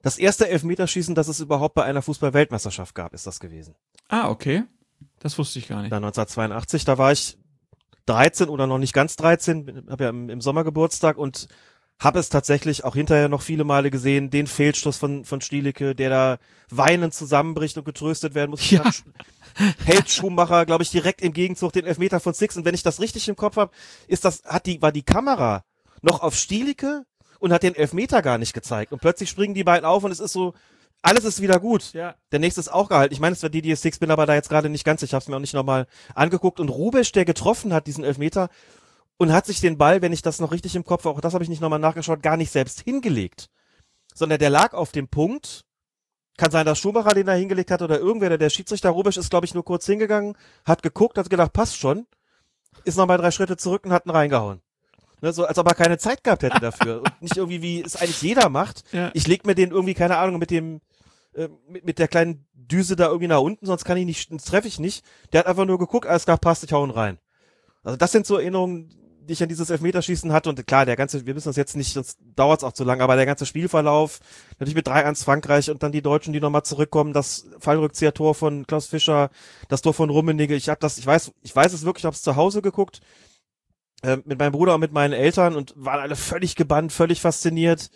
das 0.03 0.19
erste 0.19 0.49
Elfmeterschießen, 0.49 1.15
das 1.15 1.29
es 1.29 1.41
überhaupt 1.41 1.75
bei 1.75 1.85
einer 1.85 2.03
Fußball-Weltmeisterschaft 2.03 2.95
gab, 2.95 3.13
ist 3.13 3.27
das 3.27 3.41
gewesen. 3.41 3.75
Ah, 4.09 4.29
okay. 4.29 4.65
Das 5.19 5.37
wusste 5.39 5.59
ich 5.59 5.69
gar 5.69 5.83
nicht. 5.83 5.93
Da 5.93 5.97
1982, 5.97 6.85
da 6.85 6.99
war 6.99 7.13
ich 7.13 7.39
13 8.07 8.49
oder 8.49 8.67
noch 8.67 8.79
nicht 8.79 8.93
ganz 8.93 9.17
13, 9.17 9.87
habe 9.89 10.05
ja 10.05 10.11
im, 10.11 10.29
im 10.29 10.41
Sommer 10.41 10.65
Geburtstag 10.65 11.19
und 11.19 11.49
habe 11.99 12.19
es 12.19 12.29
tatsächlich 12.29 12.85
auch 12.85 12.95
hinterher 12.95 13.29
noch 13.29 13.43
viele 13.43 13.65
Male 13.65 13.91
gesehen, 13.91 14.31
den 14.31 14.47
Fehlstoß 14.47 14.97
von, 14.97 15.25
von 15.25 15.41
Stielicke, 15.41 15.95
der 15.95 16.11
da 16.11 16.39
weinend 16.71 17.15
zusammenbricht 17.15 17.79
und 17.79 17.85
getröstet 17.85 18.35
werden 18.35 18.51
muss. 18.51 18.71
Ja. 18.71 18.85
Hält 19.85 20.11
Schumacher, 20.11 20.67
glaube 20.67 20.83
ich, 20.83 20.91
direkt 20.91 21.21
im 21.21 21.33
Gegenzug 21.33 21.73
den 21.73 21.85
Elfmeter 21.85 22.21
von 22.21 22.35
Six. 22.35 22.57
Und 22.57 22.65
wenn 22.65 22.75
ich 22.75 22.83
das 22.83 23.01
richtig 23.01 23.29
im 23.29 23.37
Kopf 23.37 23.57
habe, 23.57 23.73
ist 24.09 24.25
das, 24.25 24.43
hat 24.45 24.67
die, 24.67 24.81
war 24.83 24.93
die 24.93 25.03
Kamera 25.03 25.65
noch 26.01 26.21
auf 26.21 26.35
Stielicke 26.35 27.05
und 27.39 27.53
hat 27.53 27.63
den 27.63 27.75
Elfmeter 27.75 28.23
gar 28.23 28.39
nicht 28.39 28.55
gezeigt. 28.55 28.93
Und 28.93 29.01
plötzlich 29.01 29.29
springen 29.29 29.55
die 29.55 29.65
beiden 29.65 29.85
auf 29.85 30.05
und 30.05 30.11
es 30.11 30.21
ist 30.21 30.33
so, 30.33 30.55
alles 31.03 31.25
ist 31.25 31.43
wieder 31.43 31.59
gut. 31.59 31.93
Ja. 31.93 32.15
Der 32.31 32.39
nächste 32.39 32.61
ist 32.61 32.73
auch 32.73 32.89
gehalten. 32.89 33.13
Ich 33.13 33.21
meine, 33.21 33.35
es 33.35 33.43
war 33.43 33.51
Didier 33.51 33.77
Six, 33.77 33.99
bin 33.99 34.11
aber 34.11 34.25
da 34.25 34.35
jetzt 34.35 34.49
gerade 34.49 34.69
nicht 34.69 34.85
ganz. 34.85 35.03
Ich 35.03 35.13
habe 35.13 35.23
es 35.23 35.29
mir 35.29 35.37
auch 35.37 35.41
nicht 35.41 35.55
nochmal 35.55 35.87
angeguckt. 36.15 36.61
Und 36.61 36.69
Rubesch, 36.69 37.13
der 37.13 37.25
getroffen 37.25 37.75
hat, 37.75 37.89
diesen 37.89 38.05
Elfmeter, 38.05 38.49
und 39.19 39.33
hat 39.33 39.47
sich 39.47 39.61
den 39.61 39.79
Ball, 39.79 40.03
wenn 40.03 40.13
ich 40.13 40.23
das 40.23 40.41
noch 40.41 40.53
richtig 40.53 40.75
im 40.75 40.85
Kopf 40.85 41.05
habe, 41.05 41.17
auch 41.17 41.21
das 41.21 41.35
habe 41.35 41.45
ich 41.45 41.51
nicht 41.51 41.61
nochmal 41.61 41.79
nachgeschaut, 41.79 42.23
gar 42.23 42.37
nicht 42.37 42.51
selbst 42.51 42.81
hingelegt. 42.81 43.49
Sondern 44.15 44.39
der 44.39 44.51
lag 44.51 44.75
auf 44.75 44.93
dem 44.93 45.09
Punkt. 45.09 45.65
Kann 46.39 46.51
sein, 46.51 46.67
dass 46.67 46.79
Schumacher 46.79 47.15
den 47.15 47.27
da 47.27 47.35
hingelegt 47.35 47.71
hat 47.71 47.83
oder 47.83 47.99
irgendwer, 47.99 48.31
der, 48.31 48.39
der 48.39 48.51
Schiedsrichter 48.51 48.91
Rubesch 48.91 49.19
ist, 49.19 49.31
glaube 49.31 49.45
ich, 49.45 49.55
nur 49.55 49.65
kurz 49.65 49.85
hingegangen, 49.85 50.35
hat 50.65 50.83
geguckt, 50.83 51.19
hat 51.19 51.29
gedacht, 51.29 51.53
passt 51.53 51.77
schon, 51.77 52.07
ist 52.85 52.97
nochmal 52.97 53.19
drei 53.19 53.31
Schritte 53.31 53.59
zurück 53.59 53.85
und 53.85 53.93
hat 53.93 54.07
ihn 54.07 54.11
reingehauen. 54.11 54.63
Ne, 55.21 55.33
so, 55.33 55.45
als 55.45 55.59
ob 55.59 55.69
er 55.69 55.75
keine 55.75 55.99
Zeit 55.99 56.25
gehabt 56.25 56.43
hätte 56.43 56.59
dafür. 56.59 57.03
und 57.03 57.23
nicht 57.23 57.37
irgendwie, 57.37 57.63
wie 57.63 57.83
es 57.83 57.97
eigentlich 57.97 58.23
jeder 58.23 58.49
macht. 58.49 58.83
Ja. 58.93 59.11
Ich 59.15 59.29
leg 59.29 59.47
mir 59.47 59.55
den 59.55 59.71
irgendwie, 59.71 59.95
keine 59.95 60.17
Ahnung, 60.17 60.39
mit 60.41 60.51
dem, 60.51 60.81
äh, 61.35 61.49
mit, 61.69 61.85
mit 61.85 61.99
der 61.99 62.09
kleinen 62.09 62.47
Düse 62.55 62.97
da 62.97 63.07
irgendwie 63.07 63.29
nach 63.29 63.41
unten, 63.41 63.67
sonst 63.67 63.85
kann 63.85 63.97
ich 63.97 64.05
nicht, 64.05 64.31
sonst 64.31 64.45
treffe 64.45 64.69
ich 64.69 64.81
nicht. 64.81 65.05
Der 65.33 65.41
hat 65.41 65.47
einfach 65.47 65.65
nur 65.65 65.79
geguckt, 65.79 66.07
alles 66.07 66.25
klar, 66.25 66.39
passt, 66.39 66.65
ich 66.65 66.73
hau 66.73 66.85
ihn 66.85 66.91
rein. 66.91 67.19
Also 67.85 67.97
das 67.97 68.11
sind 68.13 68.27
so 68.27 68.37
Erinnerungen, 68.37 68.91
die 69.27 69.33
ich 69.33 69.43
an 69.43 69.49
dieses 69.49 69.71
Elfmeterschießen 69.71 70.33
hatte. 70.33 70.51
Und 70.51 70.67
klar, 70.67 70.87
der 70.87 70.97
ganze, 70.97 71.27
wir 71.27 71.35
müssen 71.35 71.49
das 71.49 71.57
jetzt 71.57 71.77
nicht, 71.77 71.97
das 71.97 72.17
dauert 72.37 72.65
auch 72.65 72.73
zu 72.73 72.85
lange, 72.85 73.03
aber 73.03 73.17
der 73.17 73.27
ganze 73.27 73.47
Spielverlauf, 73.47 74.21
natürlich 74.59 74.75
mit 74.75 74.89
3-1 74.89 75.25
Frankreich 75.25 75.71
und 75.71 75.83
dann 75.83 75.93
die 75.93 76.03
Deutschen, 76.03 76.33
die 76.33 76.41
nochmal 76.41 76.65
zurückkommen, 76.65 77.13
das 77.13 77.47
Fallrückzieher-Tor 77.59 78.35
von 78.35 78.67
Klaus 78.67 78.87
Fischer, 78.87 79.31
das 79.69 79.83
Tor 79.83 79.95
von 79.95 80.11
Rummenigge. 80.11 80.55
Ich 80.55 80.69
habe 80.69 80.81
das, 80.81 80.99
ich 80.99 81.07
weiß, 81.07 81.33
ich 81.43 81.55
weiß 81.55 81.73
es 81.73 81.85
wirklich, 81.85 82.03
ich 82.03 82.07
habe 82.07 82.15
es 82.15 82.23
zu 82.23 82.37
Hause 82.37 82.63
geguckt 82.63 83.01
äh, 84.03 84.19
mit 84.25 84.39
meinem 84.39 84.53
Bruder 84.53 84.75
und 84.75 84.81
mit 84.81 84.93
meinen 84.93 85.13
Eltern 85.13 85.57
und 85.57 85.75
waren 85.77 86.01
alle 86.01 86.17
völlig 86.17 86.57
gebannt, 86.57 86.93
völlig 86.93 87.21
fasziniert 87.21 87.91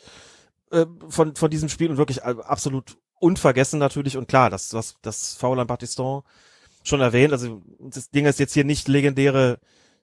äh, 0.71 0.87
von 1.09 1.37
von 1.37 1.51
diesem 1.51 1.69
Spiel 1.69 1.91
und 1.91 1.97
wirklich 1.97 2.25
absolut 2.25 2.97
unvergessen 3.19 3.79
natürlich 3.79 4.17
und 4.17 4.29
klar, 4.29 4.51
das 4.51 4.69
das 4.69 4.97
das 5.03 5.35
Foul 5.35 5.61
an 5.61 5.67
Battiston 5.67 6.23
schon 6.83 7.01
erwähnt, 7.01 7.33
also 7.33 7.63
das 7.81 8.11
Ding 8.11 8.27
ist 8.27 8.39
jetzt 8.39 8.55
hier 8.55 8.65
nicht 8.65 8.87
legendäre 8.89 9.59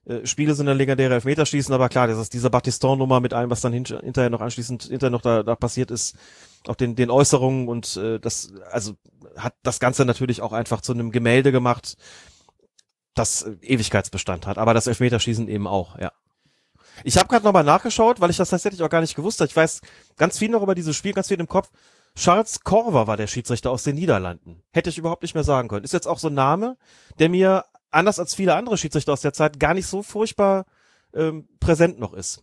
äh, 0.06 0.26
Spiele 0.26 0.54
sondern 0.54 0.76
legendäre 0.76 1.14
Elfmeterschießen, 1.14 1.72
aber 1.74 1.88
klar, 1.88 2.06
das 2.06 2.18
ist 2.18 2.34
diese 2.34 2.50
Battiston-Nummer 2.50 3.20
mit 3.20 3.32
allem, 3.32 3.50
was 3.50 3.60
dann 3.60 3.72
hin, 3.72 3.84
hinterher 3.84 4.30
noch 4.30 4.40
anschließend 4.40 4.84
hinterher 4.84 5.10
noch 5.10 5.22
da, 5.22 5.42
da 5.42 5.56
passiert 5.56 5.90
ist, 5.90 6.16
auch 6.66 6.76
den, 6.76 6.94
den 6.94 7.10
Äußerungen 7.10 7.68
und 7.68 7.96
äh, 7.96 8.18
das, 8.18 8.52
also 8.70 8.94
hat 9.36 9.54
das 9.62 9.80
Ganze 9.80 10.04
natürlich 10.04 10.42
auch 10.42 10.52
einfach 10.52 10.80
zu 10.80 10.92
einem 10.92 11.10
Gemälde 11.10 11.52
gemacht, 11.52 11.96
das 13.14 13.42
äh, 13.42 13.56
Ewigkeitsbestand 13.62 14.46
hat, 14.46 14.58
aber 14.58 14.74
das 14.74 14.86
Elfmeterschießen 14.86 15.48
eben 15.48 15.66
auch, 15.66 15.98
ja. 15.98 16.12
Ich 17.02 17.18
habe 17.18 17.26
gerade 17.26 17.44
nochmal 17.44 17.64
nachgeschaut, 17.64 18.20
weil 18.20 18.30
ich 18.30 18.36
das 18.36 18.50
tatsächlich 18.50 18.82
auch 18.82 18.88
gar 18.88 19.00
nicht 19.00 19.16
gewusst 19.16 19.40
habe. 19.40 19.48
Ich 19.48 19.56
weiß 19.56 19.80
ganz 20.16 20.38
viel 20.38 20.48
noch 20.48 20.62
über 20.62 20.76
dieses 20.76 20.94
Spiel, 20.94 21.12
ganz 21.12 21.26
viel 21.26 21.40
im 21.40 21.48
Kopf. 21.48 21.70
Charles 22.14 22.60
Korver 22.60 23.08
war 23.08 23.16
der 23.16 23.26
Schiedsrichter 23.26 23.72
aus 23.72 23.82
den 23.82 23.96
Niederlanden. 23.96 24.62
Hätte 24.72 24.90
ich 24.90 24.98
überhaupt 24.98 25.22
nicht 25.22 25.34
mehr 25.34 25.42
sagen 25.42 25.66
können. 25.66 25.84
Ist 25.84 25.92
jetzt 25.92 26.06
auch 26.06 26.20
so 26.20 26.28
ein 26.28 26.34
Name, 26.34 26.76
der 27.18 27.28
mir 27.28 27.64
anders 27.94 28.18
als 28.18 28.34
viele 28.34 28.54
andere 28.54 28.76
Schiedsrichter 28.76 29.12
aus 29.12 29.20
der 29.20 29.32
Zeit 29.32 29.60
gar 29.60 29.74
nicht 29.74 29.86
so 29.86 30.02
furchtbar 30.02 30.66
ähm, 31.14 31.48
präsent 31.60 31.98
noch 31.98 32.12
ist. 32.12 32.42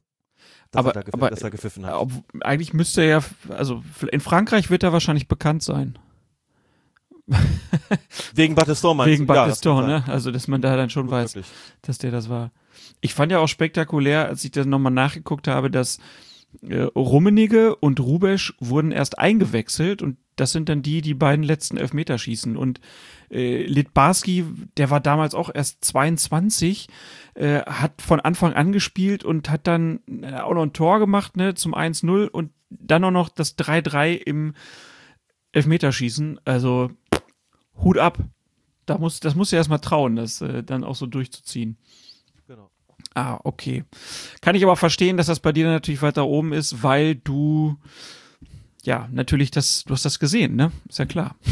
aber, 0.74 0.96
er 0.96 1.04
aber 1.14 1.30
dass 1.30 1.42
er 1.42 1.52
gepfiffen 1.52 1.86
hat. 1.86 1.96
Ob, 1.96 2.12
eigentlich 2.42 2.74
müsste 2.74 3.02
er 3.02 3.20
ja, 3.20 3.24
also 3.56 3.84
in 4.12 4.22
Frankreich 4.22 4.70
wird 4.70 4.84
er 4.84 4.94
wahrscheinlich 4.94 5.28
bekannt 5.28 5.64
sein. 5.64 5.98
Wegen 8.36 8.56
Battiston 8.56 8.98
meinst 8.98 9.12
Wegen 9.12 9.26
Battiston, 9.26 9.90
ja, 9.90 10.00
ne? 10.00 10.04
Also, 10.08 10.32
dass 10.32 10.48
man 10.48 10.62
da 10.62 10.76
dann 10.76 10.90
schon 10.90 11.10
weiß, 11.10 11.36
wirklich. 11.36 11.52
dass 11.82 11.98
der 11.98 12.12
das 12.12 12.30
war. 12.30 12.52
Ich 13.00 13.14
fand 13.14 13.32
ja 13.32 13.40
auch 13.40 13.48
spektakulär, 13.48 14.28
als 14.28 14.44
ich 14.44 14.52
das 14.52 14.66
nochmal 14.66 14.92
nachgeguckt 14.92 15.48
habe, 15.48 15.72
dass 15.72 16.00
äh, 16.62 16.82
Rummenigge 16.82 17.76
und 17.76 18.00
Rubesch 18.00 18.54
wurden 18.60 18.92
erst 18.92 19.20
eingewechselt 19.20 20.02
und 20.02 20.18
das 20.42 20.52
sind 20.52 20.70
dann 20.70 20.82
die, 20.82 21.02
die 21.02 21.14
beiden 21.14 21.44
letzten 21.44 21.78
Elfmeter 21.78 22.18
schießen. 22.18 22.58
Und 22.58 22.82
äh, 23.30 23.64
Litbarski, 23.64 24.44
der 24.76 24.90
war 24.90 25.00
damals 25.00 25.36
auch 25.36 25.52
erst 25.54 25.86
22, 25.86 26.88
äh, 27.36 27.62
hat 27.62 28.02
von 28.02 28.20
Anfang 28.20 28.54
an 28.54 28.72
gespielt 28.72 29.24
und 29.24 29.52
hat 29.52 29.68
dann 29.68 30.00
äh, 30.08 30.34
auch 30.40 30.56
noch 30.56 30.64
ein 30.64 30.74
Tor 30.74 30.98
gemacht, 30.98 31.38
ne, 31.38 31.54
zum 31.54 31.76
1-0 31.76 32.28
und 32.28 32.52
dann 32.72 33.04
auch 33.04 33.12
noch 33.12 33.30
das 33.30 33.56
3-3 33.56 34.16
im 34.16 34.56
Elfmeterschießen. 35.52 36.40
Also 36.44 36.90
Hut 37.78 38.00
ab. 38.00 38.18
Da 38.88 38.98
muss, 38.98 39.20
das 39.20 39.36
muss 39.36 39.52
ja 39.52 39.60
erstmal 39.60 39.80
trauen, 39.80 40.16
das 40.16 40.42
äh, 40.42 40.64
dann 40.64 40.84
auch 40.84 40.96
so 40.96 41.06
durchzuziehen. 41.06 41.78
Genau. 42.48 42.72
Ah, 43.14 43.40
okay. 43.44 43.84
Kann 44.42 44.56
ich 44.56 44.64
aber 44.64 44.76
verstehen, 44.76 45.18
dass 45.18 45.28
das 45.28 45.40
bei 45.40 45.52
dir 45.52 45.68
natürlich 45.68 46.02
weiter 46.02 46.26
oben 46.26 46.52
ist, 46.52 46.82
weil 46.82 47.14
du 47.14 47.78
ja 48.86 49.08
natürlich 49.12 49.52
das, 49.52 49.84
du 49.84 49.94
hast 49.94 50.06
das 50.06 50.20
gesehen, 50.20 50.56
ne? 50.56 50.72
Ist 50.90 51.00
ja 51.00 51.06
klar. 51.06 51.36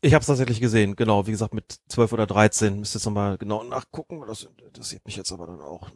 Ich 0.00 0.14
habe 0.14 0.20
es 0.20 0.28
tatsächlich 0.28 0.60
gesehen, 0.60 0.94
genau. 0.94 1.26
Wie 1.26 1.32
gesagt, 1.32 1.54
mit 1.54 1.80
12 1.88 2.12
oder 2.12 2.26
13 2.26 2.78
müsst 2.78 2.94
ihr 2.94 2.98
jetzt 2.98 3.06
nochmal 3.06 3.36
genau 3.36 3.64
nachgucken. 3.64 4.22
Das 4.28 4.48
interessiert 4.64 5.04
mich 5.04 5.16
jetzt 5.16 5.32
aber 5.32 5.48
dann 5.48 5.60
auch. 5.60 5.90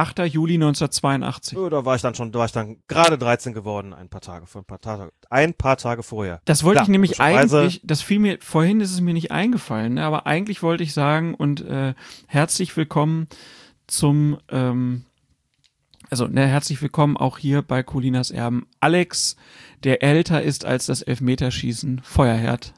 8. 0.00 0.20
Juli 0.20 0.54
1982. 0.54 1.58
Oh, 1.58 1.68
da 1.68 1.84
war 1.84 1.94
ich 1.94 2.02
dann 2.02 2.14
schon, 2.14 2.32
da 2.32 2.38
war 2.38 2.46
ich 2.46 2.52
dann 2.52 2.78
gerade 2.88 3.18
13 3.18 3.52
geworden, 3.52 3.92
ein 3.92 4.08
paar 4.08 4.22
Tage, 4.22 4.46
ein 4.54 4.64
paar 4.64 4.80
Tage, 4.80 5.12
ein 5.28 5.54
paar 5.54 5.76
Tage 5.76 6.02
vorher. 6.02 6.40
Das 6.46 6.64
wollte 6.64 6.76
Klar, 6.76 6.84
ich 6.84 6.88
nämlich 6.88 7.20
eigentlich, 7.20 7.82
das 7.84 8.00
fiel 8.00 8.18
mir, 8.18 8.38
vorhin 8.40 8.80
ist 8.80 8.92
es 8.92 9.00
mir 9.02 9.12
nicht 9.12 9.30
eingefallen, 9.30 9.94
ne, 9.94 10.04
aber 10.04 10.26
eigentlich 10.26 10.62
wollte 10.62 10.82
ich 10.82 10.94
sagen 10.94 11.34
und 11.34 11.60
äh, 11.60 11.94
herzlich 12.28 12.74
willkommen 12.78 13.28
zum, 13.86 14.38
ähm, 14.48 15.04
also 16.10 16.26
ne, 16.26 16.46
herzlich 16.46 16.82
willkommen 16.82 17.16
auch 17.16 17.38
hier 17.38 17.62
bei 17.62 17.82
Colinas 17.82 18.30
Erben. 18.30 18.66
Alex, 18.80 19.36
der 19.84 20.02
älter 20.02 20.42
ist 20.42 20.64
als 20.64 20.86
das 20.86 21.02
Elfmeterschießen, 21.02 22.00
Feuerherd. 22.02 22.74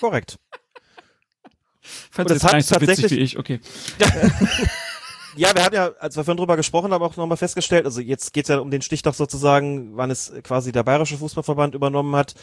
Korrekt. 0.00 0.38
Fand 1.80 2.30
das 2.30 2.42
hat 2.42 2.62
so 2.62 2.80
witzig 2.80 3.10
wie 3.10 3.18
ich, 3.18 3.38
okay. 3.38 3.60
ja, 5.36 5.54
wir 5.54 5.64
haben 5.64 5.74
ja, 5.74 5.90
als 5.98 6.16
wir 6.16 6.24
vorhin 6.24 6.38
drüber 6.38 6.56
gesprochen 6.56 6.92
haben, 6.92 7.02
auch 7.02 7.16
nochmal 7.16 7.36
festgestellt, 7.36 7.84
also 7.84 8.00
jetzt 8.00 8.32
geht's 8.32 8.48
ja 8.48 8.58
um 8.58 8.70
den 8.70 8.82
Stichtag 8.82 9.14
sozusagen, 9.14 9.96
wann 9.96 10.10
es 10.10 10.32
quasi 10.42 10.72
der 10.72 10.82
Bayerische 10.82 11.18
Fußballverband 11.18 11.74
übernommen 11.74 12.16
hat. 12.16 12.34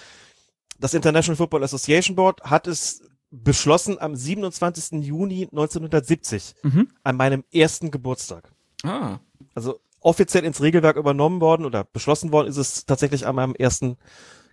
Das 0.80 0.94
International 0.94 1.38
Football 1.38 1.64
Association 1.64 2.16
Board 2.16 2.42
hat 2.44 2.68
es 2.68 3.02
beschlossen 3.32 4.00
am 4.00 4.16
27. 4.16 5.04
Juni 5.04 5.44
1970, 5.52 6.56
mhm. 6.64 6.90
an 7.04 7.18
meinem 7.18 7.44
ersten 7.52 7.92
Geburtstag. 7.92 8.52
Ah. 8.84 9.20
Also 9.56 9.80
offiziell 10.02 10.44
ins 10.44 10.62
Regelwerk 10.62 10.98
übernommen 10.98 11.42
worden 11.42 11.66
oder 11.66 11.84
beschlossen 11.84 12.32
worden 12.32 12.48
ist 12.48 12.58
es 12.58 12.86
tatsächlich 12.86 13.28
an 13.28 13.36
meinem 13.36 13.56
ersten 13.56 13.98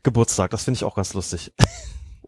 Geburtstag. 0.02 0.50
Das 0.50 0.64
finde 0.64 0.78
ich 0.78 0.84
auch 0.84 0.94
ganz 0.94 1.14
lustig. 1.14 1.52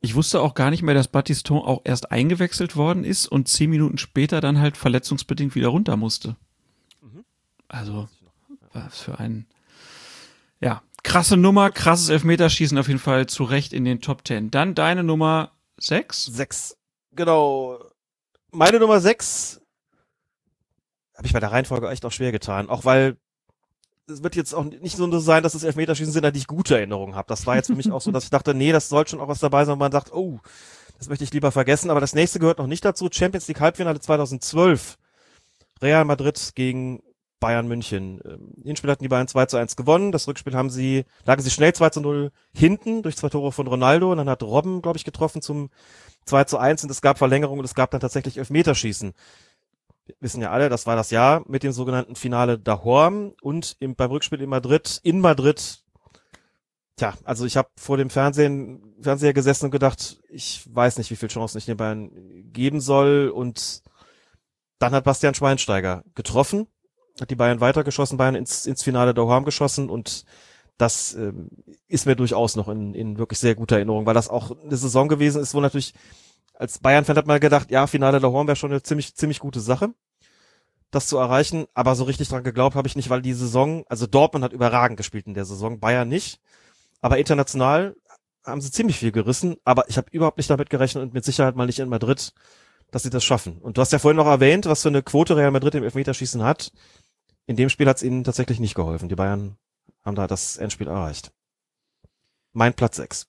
Ich 0.00 0.14
wusste 0.14 0.40
auch 0.40 0.54
gar 0.54 0.70
nicht 0.70 0.82
mehr, 0.82 0.94
dass 0.94 1.08
Battiston 1.08 1.58
auch 1.58 1.80
erst 1.84 2.12
eingewechselt 2.12 2.76
worden 2.76 3.02
ist 3.02 3.26
und 3.26 3.48
zehn 3.48 3.68
Minuten 3.68 3.98
später 3.98 4.40
dann 4.40 4.60
halt 4.60 4.76
verletzungsbedingt 4.76 5.56
wieder 5.56 5.68
runter 5.68 5.96
musste. 5.96 6.36
Mhm. 7.02 7.24
Also, 7.66 8.08
was 8.72 9.00
für 9.00 9.18
ein, 9.18 9.46
ja, 10.60 10.82
krasse 11.02 11.36
Nummer, 11.36 11.70
krasses 11.70 12.10
Elfmeterschießen 12.10 12.78
auf 12.78 12.86
jeden 12.86 13.00
Fall 13.00 13.26
zu 13.26 13.44
Recht 13.44 13.72
in 13.72 13.84
den 13.84 14.00
Top 14.00 14.24
Ten. 14.24 14.50
Dann 14.50 14.74
deine 14.74 15.02
Nummer 15.02 15.52
sechs? 15.78 16.26
Sechs, 16.26 16.76
genau. 17.12 17.78
Meine 18.52 18.78
Nummer 18.78 19.00
sechs 19.00 19.57
habe 21.18 21.26
ich 21.26 21.32
bei 21.32 21.40
der 21.40 21.50
Reihenfolge 21.50 21.88
echt 21.90 22.04
auch 22.06 22.12
schwer 22.12 22.30
getan, 22.30 22.70
auch 22.70 22.84
weil 22.84 23.16
es 24.08 24.22
wird 24.22 24.36
jetzt 24.36 24.54
auch 24.54 24.64
nicht 24.64 24.96
so 24.96 25.18
sein, 25.18 25.42
dass 25.42 25.52
das 25.52 25.64
Elfmeterschießen 25.64 26.12
sind, 26.12 26.24
an 26.24 26.32
die 26.32 26.38
ich 26.38 26.46
gute 26.46 26.76
Erinnerungen 26.76 27.14
habe. 27.14 27.28
Das 27.28 27.44
war 27.44 27.56
jetzt 27.56 27.66
für 27.66 27.74
mich 27.74 27.90
auch 27.90 28.00
so, 28.00 28.10
dass 28.10 28.24
ich 28.24 28.30
dachte, 28.30 28.54
nee, 28.54 28.72
das 28.72 28.88
soll 28.88 29.06
schon 29.06 29.20
auch 29.20 29.28
was 29.28 29.40
dabei 29.40 29.64
sein, 29.64 29.74
wo 29.74 29.78
man 29.78 29.92
sagt, 29.92 30.14
oh, 30.14 30.38
das 30.96 31.08
möchte 31.08 31.24
ich 31.24 31.32
lieber 31.32 31.52
vergessen. 31.52 31.90
Aber 31.90 32.00
das 32.00 32.14
nächste 32.14 32.38
gehört 32.38 32.58
noch 32.58 32.68
nicht 32.68 32.84
dazu. 32.84 33.08
Champions 33.12 33.48
League 33.48 33.60
Halbfinale 33.60 34.00
2012. 34.00 34.96
Real 35.82 36.04
Madrid 36.06 36.52
gegen 36.54 37.02
Bayern 37.38 37.68
München. 37.68 38.20
Ähm, 38.24 38.54
Hinspiel 38.64 38.90
hatten 38.90 39.04
die 39.04 39.08
Bayern 39.08 39.28
2 39.28 39.46
zu 39.46 39.56
1 39.58 39.76
gewonnen. 39.76 40.10
Das 40.10 40.26
Rückspiel 40.26 40.54
haben 40.54 40.70
sie, 40.70 41.04
lagen 41.24 41.42
sie 41.42 41.50
schnell 41.50 41.74
2 41.74 41.90
zu 41.90 42.00
0 42.00 42.32
hinten 42.54 43.02
durch 43.02 43.16
zwei 43.16 43.28
Tore 43.28 43.52
von 43.52 43.66
Ronaldo. 43.66 44.10
Und 44.10 44.18
dann 44.18 44.30
hat 44.30 44.42
Robben, 44.42 44.80
glaube 44.80 44.96
ich, 44.96 45.04
getroffen 45.04 45.42
zum 45.42 45.70
2 46.24 46.44
zu 46.44 46.58
1 46.58 46.84
und 46.84 46.90
es 46.90 47.02
gab 47.02 47.18
Verlängerung 47.18 47.58
und 47.58 47.64
es 47.64 47.74
gab 47.74 47.90
dann 47.90 48.00
tatsächlich 48.00 48.38
Elfmeterschießen 48.38 49.12
wissen 50.20 50.42
ja 50.42 50.50
alle, 50.50 50.68
das 50.68 50.86
war 50.86 50.96
das 50.96 51.10
Jahr 51.10 51.42
mit 51.46 51.62
dem 51.62 51.72
sogenannten 51.72 52.16
Finale 52.16 52.58
Dahorm 52.58 53.32
und 53.42 53.76
im, 53.80 53.94
beim 53.94 54.10
Rückspiel 54.10 54.40
in 54.40 54.50
Madrid, 54.50 55.00
in 55.02 55.20
Madrid. 55.20 55.82
Tja, 56.96 57.14
also 57.24 57.46
ich 57.46 57.56
habe 57.56 57.68
vor 57.76 57.96
dem 57.96 58.10
Fernsehen, 58.10 58.96
Fernseher 59.00 59.32
gesessen 59.32 59.66
und 59.66 59.70
gedacht, 59.70 60.20
ich 60.28 60.62
weiß 60.72 60.98
nicht, 60.98 61.10
wie 61.10 61.16
viele 61.16 61.30
Chancen 61.30 61.58
ich 61.58 61.66
den 61.66 61.76
Bayern 61.76 62.10
geben 62.52 62.80
soll 62.80 63.32
und 63.32 63.82
dann 64.78 64.92
hat 64.92 65.04
Bastian 65.04 65.34
Schweinsteiger 65.34 66.02
getroffen, 66.14 66.66
hat 67.20 67.30
die 67.30 67.36
Bayern 67.36 67.60
weitergeschossen, 67.60 68.18
Bayern 68.18 68.34
ins, 68.34 68.66
ins 68.66 68.82
Finale 68.82 69.14
Dahorm 69.14 69.44
geschossen 69.44 69.90
und 69.90 70.24
das 70.76 71.14
ähm, 71.14 71.50
ist 71.88 72.06
mir 72.06 72.14
durchaus 72.16 72.56
noch 72.56 72.68
in, 72.68 72.94
in 72.94 73.18
wirklich 73.18 73.40
sehr 73.40 73.56
guter 73.56 73.76
Erinnerung, 73.76 74.06
weil 74.06 74.14
das 74.14 74.28
auch 74.28 74.52
eine 74.52 74.76
Saison 74.76 75.08
gewesen 75.08 75.42
ist, 75.42 75.54
wo 75.54 75.60
natürlich 75.60 75.92
als 76.58 76.80
Bayern-Fan 76.80 77.16
hat 77.16 77.26
man 77.26 77.38
gedacht, 77.38 77.70
ja, 77.70 77.86
Finale 77.86 78.18
der 78.18 78.32
Horn 78.32 78.48
wäre 78.48 78.56
schon 78.56 78.72
eine 78.72 78.82
ziemlich, 78.82 79.14
ziemlich 79.14 79.38
gute 79.38 79.60
Sache, 79.60 79.94
das 80.90 81.06
zu 81.06 81.16
erreichen. 81.16 81.66
Aber 81.72 81.94
so 81.94 82.02
richtig 82.02 82.28
dran 82.28 82.42
geglaubt 82.42 82.74
habe 82.74 82.88
ich 82.88 82.96
nicht, 82.96 83.10
weil 83.10 83.22
die 83.22 83.32
Saison, 83.32 83.84
also 83.88 84.08
Dortmund 84.08 84.44
hat 84.44 84.52
überragend 84.52 84.96
gespielt 84.96 85.28
in 85.28 85.34
der 85.34 85.44
Saison, 85.44 85.78
Bayern 85.78 86.08
nicht. 86.08 86.40
Aber 87.00 87.18
international 87.18 87.94
haben 88.44 88.60
sie 88.60 88.72
ziemlich 88.72 88.98
viel 88.98 89.12
gerissen. 89.12 89.56
Aber 89.64 89.88
ich 89.88 89.96
habe 89.96 90.08
überhaupt 90.10 90.38
nicht 90.38 90.50
damit 90.50 90.68
gerechnet 90.68 91.04
und 91.04 91.14
mit 91.14 91.24
Sicherheit 91.24 91.54
mal 91.54 91.66
nicht 91.66 91.78
in 91.78 91.88
Madrid, 91.88 92.32
dass 92.90 93.04
sie 93.04 93.10
das 93.10 93.24
schaffen. 93.24 93.58
Und 93.58 93.76
du 93.76 93.80
hast 93.80 93.92
ja 93.92 94.00
vorhin 94.00 94.16
noch 94.16 94.26
erwähnt, 94.26 94.66
was 94.66 94.82
für 94.82 94.88
eine 94.88 95.02
Quote 95.02 95.36
Real 95.36 95.52
Madrid 95.52 95.76
im 95.76 95.84
Elfmeterschießen 95.84 96.42
hat. 96.42 96.72
In 97.46 97.54
dem 97.54 97.68
Spiel 97.68 97.88
hat 97.88 97.98
es 97.98 98.02
ihnen 98.02 98.24
tatsächlich 98.24 98.58
nicht 98.58 98.74
geholfen. 98.74 99.08
Die 99.08 99.14
Bayern 99.14 99.56
haben 100.04 100.16
da 100.16 100.26
das 100.26 100.56
Endspiel 100.56 100.88
erreicht. 100.88 101.30
Mein 102.52 102.74
Platz 102.74 102.96
6 102.96 103.28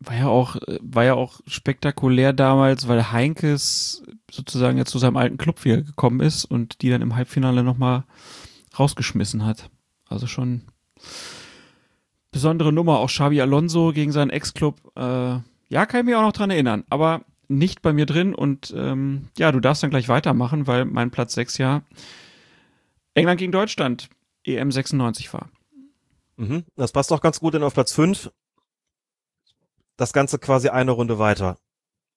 war 0.00 0.16
ja 0.16 0.28
auch, 0.28 0.56
war 0.80 1.04
ja 1.04 1.14
auch 1.14 1.40
spektakulär 1.46 2.32
damals, 2.32 2.88
weil 2.88 3.12
Heinkes 3.12 4.02
sozusagen 4.30 4.78
jetzt 4.78 4.90
zu 4.90 4.98
seinem 4.98 5.16
alten 5.16 5.38
Club 5.38 5.64
wieder 5.64 5.82
gekommen 5.82 6.20
ist 6.20 6.44
und 6.44 6.82
die 6.82 6.90
dann 6.90 7.02
im 7.02 7.16
Halbfinale 7.16 7.62
nochmal 7.62 8.04
rausgeschmissen 8.78 9.44
hat. 9.44 9.70
Also 10.08 10.26
schon 10.26 10.62
besondere 12.30 12.72
Nummer. 12.72 12.98
Auch 12.98 13.08
Xavi 13.08 13.40
Alonso 13.40 13.92
gegen 13.92 14.12
seinen 14.12 14.30
Ex-Club. 14.30 14.80
Äh, 14.96 15.40
ja, 15.70 15.86
kann 15.86 16.00
ich 16.00 16.06
mich 16.06 16.14
auch 16.14 16.22
noch 16.22 16.32
dran 16.32 16.50
erinnern, 16.50 16.84
aber 16.88 17.22
nicht 17.48 17.82
bei 17.82 17.92
mir 17.92 18.06
drin 18.06 18.34
und 18.34 18.74
ähm, 18.76 19.28
ja, 19.38 19.50
du 19.52 19.60
darfst 19.60 19.82
dann 19.82 19.90
gleich 19.90 20.08
weitermachen, 20.08 20.66
weil 20.66 20.84
mein 20.84 21.10
Platz 21.10 21.34
6 21.34 21.58
ja 21.58 21.82
England 23.14 23.38
gegen 23.40 23.52
Deutschland, 23.52 24.10
EM 24.44 24.70
96 24.70 25.32
war. 25.32 25.48
Mhm. 26.36 26.64
Das 26.76 26.92
passt 26.92 27.10
doch 27.10 27.20
ganz 27.20 27.40
gut, 27.40 27.54
denn 27.54 27.62
auf 27.62 27.74
Platz 27.74 27.92
5 27.92 28.30
das 29.98 30.14
Ganze 30.14 30.38
quasi 30.38 30.70
eine 30.70 30.92
Runde 30.92 31.18
weiter. 31.18 31.58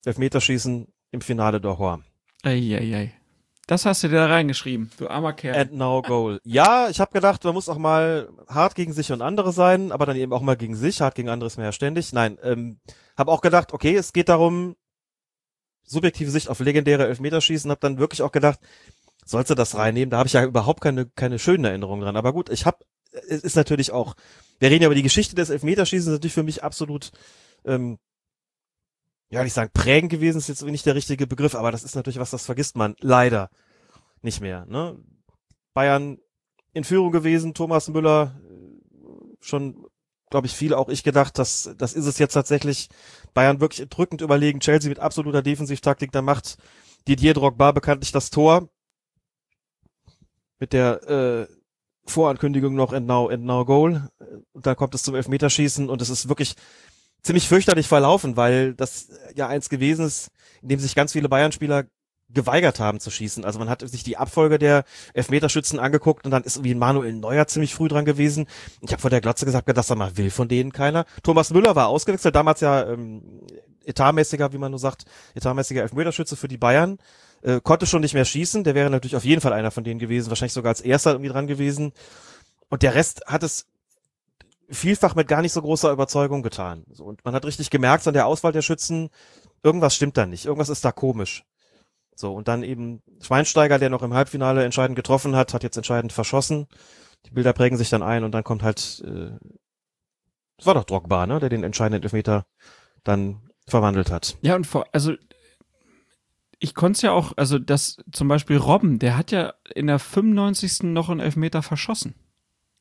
Elfmeterschießen 0.05 0.87
im 1.11 1.21
Finale 1.21 1.59
der 1.59 1.77
Horn. 1.77 2.05
Eieiei. 2.43 3.13
Das 3.67 3.85
hast 3.85 4.03
du 4.03 4.07
dir 4.07 4.15
da 4.15 4.25
reingeschrieben, 4.27 4.91
du 4.97 5.07
armer 5.07 5.33
Kerl. 5.33 5.55
And 5.55 5.73
now 5.73 6.01
goal. 6.01 6.39
Ja, 6.43 6.89
ich 6.89 6.99
habe 6.99 7.11
gedacht, 7.11 7.43
man 7.43 7.53
muss 7.53 7.69
auch 7.69 7.77
mal 7.77 8.29
hart 8.47 8.75
gegen 8.75 8.91
sich 8.91 9.11
und 9.11 9.21
andere 9.21 9.51
sein, 9.53 9.91
aber 9.91 10.05
dann 10.05 10.15
eben 10.15 10.33
auch 10.33 10.41
mal 10.41 10.57
gegen 10.57 10.75
sich. 10.75 11.01
Hart 11.01 11.15
gegen 11.15 11.29
andere 11.29 11.47
ist 11.47 11.57
mir 11.57 11.63
ja 11.63 11.71
ständig. 11.71 12.11
Nein, 12.11 12.37
ähm, 12.43 12.79
habe 13.17 13.31
auch 13.31 13.41
gedacht, 13.41 13.73
okay, 13.73 13.95
es 13.95 14.13
geht 14.13 14.29
darum, 14.29 14.75
subjektive 15.85 16.31
Sicht 16.31 16.49
auf 16.49 16.59
legendäre 16.59 17.07
Elfmeterschießen. 17.07 17.69
Habe 17.69 17.81
dann 17.81 17.97
wirklich 17.97 18.21
auch 18.23 18.31
gedacht, 18.31 18.59
sollst 19.25 19.51
du 19.51 19.55
das 19.55 19.75
reinnehmen? 19.75 20.09
Da 20.09 20.17
habe 20.17 20.27
ich 20.27 20.33
ja 20.33 20.43
überhaupt 20.43 20.81
keine 20.81 21.05
keine 21.05 21.39
schönen 21.39 21.65
Erinnerungen 21.65 22.01
dran. 22.01 22.17
Aber 22.17 22.33
gut, 22.33 22.49
ich 22.49 22.65
habe, 22.65 22.79
es 23.11 23.43
ist 23.43 23.55
natürlich 23.55 23.91
auch. 23.91 24.15
Wir 24.59 24.69
reden 24.69 24.83
ja 24.83 24.87
über 24.87 24.95
die 24.95 25.03
Geschichte 25.03 25.35
des 25.35 25.49
Elfmeterschießens, 25.49 26.07
ist 26.07 26.13
natürlich 26.13 26.33
für 26.33 26.43
mich 26.43 26.63
absolut 26.63 27.11
ähm, 27.65 27.97
ja, 29.29 29.43
nicht 29.43 29.53
sagen 29.53 29.71
prägend 29.73 30.11
gewesen, 30.11 30.37
ist 30.37 30.49
jetzt 30.49 30.63
nicht 30.63 30.85
der 30.85 30.95
richtige 30.95 31.25
Begriff, 31.25 31.55
aber 31.55 31.71
das 31.71 31.83
ist 31.83 31.95
natürlich 31.95 32.19
was, 32.19 32.31
das 32.31 32.45
vergisst 32.45 32.75
man 32.75 32.95
leider 32.99 33.49
nicht 34.21 34.41
mehr. 34.41 34.65
Ne? 34.65 34.97
Bayern 35.73 36.19
in 36.73 36.83
Führung 36.83 37.11
gewesen, 37.11 37.53
Thomas 37.53 37.87
Müller 37.87 38.35
schon, 39.39 39.87
glaube 40.29 40.47
ich, 40.47 40.53
viele, 40.53 40.77
auch 40.77 40.89
ich 40.89 41.03
gedacht, 41.03 41.37
dass 41.37 41.73
das 41.77 41.93
ist 41.93 42.05
es 42.05 42.19
jetzt 42.19 42.33
tatsächlich. 42.33 42.89
Bayern 43.33 43.59
wirklich 43.59 43.87
drückend 43.89 44.21
überlegen, 44.21 44.59
Chelsea 44.59 44.89
mit 44.89 44.99
absoluter 44.99 45.41
Defensivtaktik, 45.41 46.11
da 46.11 46.21
macht 46.21 46.57
Didier 47.07 47.33
Drogba 47.33 47.71
bekanntlich 47.71 48.11
das 48.11 48.29
Tor 48.29 48.69
mit 50.59 50.73
der 50.73 51.09
äh, 51.09 51.47
Vorankündigung 52.05 52.75
noch 52.75 52.93
and 52.93 53.07
now, 53.07 53.29
and 53.29 53.43
now 53.43 53.65
goal. 53.65 54.09
Und 54.51 54.65
dann 54.65 54.75
kommt 54.75 54.93
es 54.93 55.03
zum 55.03 55.15
Elfmeterschießen 55.15 55.89
und 55.89 56.01
es 56.01 56.09
ist 56.09 56.29
wirklich 56.29 56.55
ziemlich 57.23 57.47
fürchterlich 57.47 57.87
verlaufen, 57.87 58.37
weil 58.37 58.73
das 58.73 59.09
ja 59.35 59.47
eins 59.47 59.69
gewesen 59.69 60.05
ist, 60.05 60.31
in 60.61 60.69
dem 60.69 60.79
sich 60.79 60.95
ganz 60.95 61.11
viele 61.11 61.29
Bayern-Spieler 61.29 61.85
geweigert 62.33 62.79
haben 62.79 62.99
zu 62.99 63.11
schießen. 63.11 63.45
Also 63.45 63.59
man 63.59 63.69
hat 63.69 63.87
sich 63.87 64.03
die 64.03 64.17
Abfolge 64.17 64.57
der 64.57 64.83
Elfmeterschützen 65.13 65.79
angeguckt 65.79 66.25
und 66.25 66.31
dann 66.31 66.43
ist 66.43 66.55
irgendwie 66.55 66.75
Manuel 66.75 67.13
Neuer 67.13 67.47
ziemlich 67.47 67.75
früh 67.75 67.87
dran 67.87 68.05
gewesen. 68.05 68.47
Ich 68.81 68.91
habe 68.91 69.01
vor 69.01 69.09
der 69.09 69.21
Glotze 69.21 69.45
gesagt, 69.45 69.69
dass 69.75 69.89
er 69.89 69.95
mal 69.95 70.17
will 70.17 70.31
von 70.31 70.47
denen 70.47 70.71
keiner. 70.71 71.05
Thomas 71.23 71.51
Müller 71.51 71.75
war 71.75 71.87
ausgewechselt, 71.87 72.35
damals 72.35 72.61
ja 72.61 72.87
ähm, 72.87 73.41
etatmäßiger, 73.85 74.53
wie 74.53 74.57
man 74.57 74.71
nur 74.71 74.79
sagt, 74.79 75.05
etatmäßiger 75.35 75.81
Elfmeterschütze 75.81 76.35
für 76.35 76.47
die 76.47 76.57
Bayern. 76.57 76.97
Äh, 77.41 77.59
konnte 77.61 77.87
schon 77.87 78.01
nicht 78.01 78.13
mehr 78.13 78.25
schießen, 78.25 78.63
der 78.63 78.75
wäre 78.75 78.89
natürlich 78.89 79.15
auf 79.15 79.25
jeden 79.25 79.41
Fall 79.41 79.53
einer 79.53 79.71
von 79.71 79.83
denen 79.83 79.99
gewesen, 79.99 80.29
wahrscheinlich 80.29 80.53
sogar 80.53 80.69
als 80.69 80.81
erster 80.81 81.11
irgendwie 81.11 81.31
dran 81.31 81.47
gewesen. 81.47 81.91
Und 82.69 82.83
der 82.83 82.95
Rest 82.95 83.23
hat 83.25 83.43
es 83.43 83.65
vielfach 84.71 85.15
mit 85.15 85.27
gar 85.27 85.41
nicht 85.41 85.53
so 85.53 85.61
großer 85.61 85.91
Überzeugung 85.91 86.43
getan. 86.43 86.83
So, 86.91 87.03
und 87.05 87.23
man 87.25 87.33
hat 87.33 87.45
richtig 87.45 87.69
gemerkt 87.69 88.07
an 88.07 88.13
der 88.13 88.25
Auswahl 88.25 88.51
der 88.51 88.61
Schützen, 88.61 89.09
irgendwas 89.63 89.95
stimmt 89.95 90.17
da 90.17 90.25
nicht, 90.25 90.45
irgendwas 90.45 90.69
ist 90.69 90.85
da 90.85 90.91
komisch. 90.91 91.43
So, 92.15 92.33
und 92.33 92.47
dann 92.47 92.63
eben 92.63 93.01
Schweinsteiger, 93.21 93.79
der 93.79 93.89
noch 93.89 94.03
im 94.03 94.13
Halbfinale 94.13 94.63
entscheidend 94.63 94.95
getroffen 94.95 95.35
hat, 95.35 95.53
hat 95.53 95.63
jetzt 95.63 95.77
entscheidend 95.77 96.13
verschossen. 96.13 96.67
Die 97.25 97.31
Bilder 97.31 97.53
prägen 97.53 97.77
sich 97.77 97.89
dann 97.89 98.03
ein 98.03 98.23
und 98.23 98.31
dann 98.31 98.43
kommt 98.43 98.63
halt, 98.63 99.03
äh, 99.05 99.31
das 100.57 100.65
war 100.65 100.73
doch 100.73 100.83
Drogba, 100.83 101.25
ne, 101.25 101.39
der 101.39 101.49
den 101.49 101.63
entscheidenden 101.63 102.03
Elfmeter 102.03 102.45
dann 103.03 103.49
verwandelt 103.67 104.11
hat. 104.11 104.37
Ja, 104.41 104.55
und 104.55 104.67
vor, 104.67 104.85
also 104.91 105.13
ich 106.59 106.75
konnte 106.75 106.97
es 106.97 107.01
ja 107.01 107.11
auch, 107.11 107.33
also 107.37 107.57
das 107.57 107.97
zum 108.11 108.27
Beispiel 108.27 108.57
Robben, 108.57 108.99
der 108.99 109.17
hat 109.17 109.31
ja 109.31 109.53
in 109.73 109.87
der 109.87 109.97
95. 109.97 110.83
noch 110.83 111.09
einen 111.09 111.19
Elfmeter 111.19 111.63
verschossen. 111.63 112.15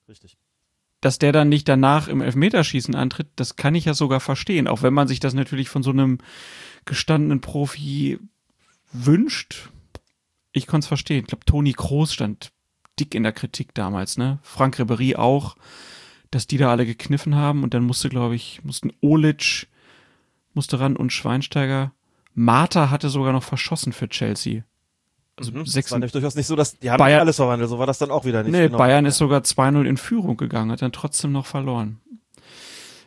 Richtig 0.08 0.39
dass 1.00 1.18
der 1.18 1.32
dann 1.32 1.48
nicht 1.48 1.68
danach 1.68 2.08
im 2.08 2.20
Elfmeterschießen 2.20 2.94
antritt, 2.94 3.28
das 3.36 3.56
kann 3.56 3.74
ich 3.74 3.86
ja 3.86 3.94
sogar 3.94 4.20
verstehen, 4.20 4.68
auch 4.68 4.82
wenn 4.82 4.94
man 4.94 5.08
sich 5.08 5.20
das 5.20 5.34
natürlich 5.34 5.68
von 5.68 5.82
so 5.82 5.90
einem 5.90 6.18
gestandenen 6.84 7.40
Profi 7.40 8.18
wünscht. 8.92 9.70
Ich 10.52 10.66
konnte 10.66 10.84
es 10.84 10.88
verstehen. 10.88 11.20
Ich 11.20 11.26
glaube, 11.26 11.44
Toni 11.44 11.72
Kroos 11.72 12.12
stand 12.12 12.52
dick 12.98 13.14
in 13.14 13.22
der 13.22 13.32
Kritik 13.32 13.74
damals, 13.74 14.18
ne? 14.18 14.40
Frank 14.42 14.78
Ribery 14.78 15.16
auch, 15.16 15.56
dass 16.30 16.46
die 16.46 16.58
da 16.58 16.70
alle 16.70 16.86
gekniffen 16.86 17.34
haben 17.34 17.62
und 17.62 17.72
dann 17.72 17.84
musste, 17.84 18.08
glaube 18.08 18.34
ich, 18.34 18.62
mussten 18.64 18.92
Olic 19.00 19.68
musste 20.52 20.80
ran 20.80 20.96
und 20.96 21.12
Schweinsteiger. 21.12 21.92
Marta 22.34 22.90
hatte 22.90 23.08
sogar 23.08 23.32
noch 23.32 23.42
verschossen 23.42 23.92
für 23.92 24.08
Chelsea. 24.08 24.64
Also 25.40 25.52
mhm. 25.52 25.64
sechs, 25.64 25.90
war 25.90 25.98
nämlich 25.98 26.12
durchaus 26.12 26.34
nicht 26.34 26.46
so, 26.46 26.54
dass 26.54 26.78
die 26.78 26.90
haben 26.90 26.98
Bayern, 26.98 27.20
alles 27.20 27.36
verwandelt, 27.36 27.70
so 27.70 27.78
war 27.78 27.86
das 27.86 27.98
dann 27.98 28.10
auch 28.10 28.26
wieder 28.26 28.42
nicht. 28.42 28.52
Nee, 28.52 28.66
genau. 28.66 28.76
Bayern 28.76 29.06
ist 29.06 29.16
sogar 29.16 29.40
2-0 29.40 29.86
in 29.86 29.96
Führung 29.96 30.36
gegangen, 30.36 30.70
hat 30.70 30.82
dann 30.82 30.92
trotzdem 30.92 31.32
noch 31.32 31.46
verloren. 31.46 31.98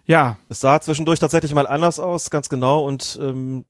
Ja. 0.05 0.37
Es 0.49 0.59
sah 0.59 0.81
zwischendurch 0.81 1.19
tatsächlich 1.19 1.53
mal 1.53 1.67
anders 1.67 1.99
aus, 1.99 2.31
ganz 2.31 2.49
genau, 2.49 2.85
und 2.85 3.19
ähm, 3.21 3.65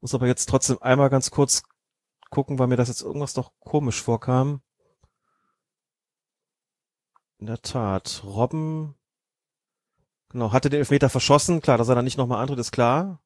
muss 0.00 0.14
aber 0.14 0.26
jetzt 0.26 0.48
trotzdem 0.48 0.78
einmal 0.80 1.10
ganz 1.10 1.30
kurz 1.30 1.62
gucken, 2.30 2.58
weil 2.58 2.68
mir 2.68 2.76
das 2.76 2.88
jetzt 2.88 3.02
irgendwas 3.02 3.34
doch 3.34 3.52
komisch 3.60 4.02
vorkam. 4.02 4.62
In 7.38 7.46
der 7.46 7.60
Tat, 7.60 8.22
Robben, 8.24 8.94
genau, 10.30 10.52
hatte 10.52 10.70
den 10.70 10.80
Elfmeter 10.80 11.10
verschossen, 11.10 11.60
klar, 11.60 11.76
dass 11.76 11.88
er 11.88 11.94
dann 11.94 12.04
nicht 12.04 12.18
nochmal 12.18 12.40
antritt, 12.40 12.58
ist 12.58 12.72
klar. 12.72 13.20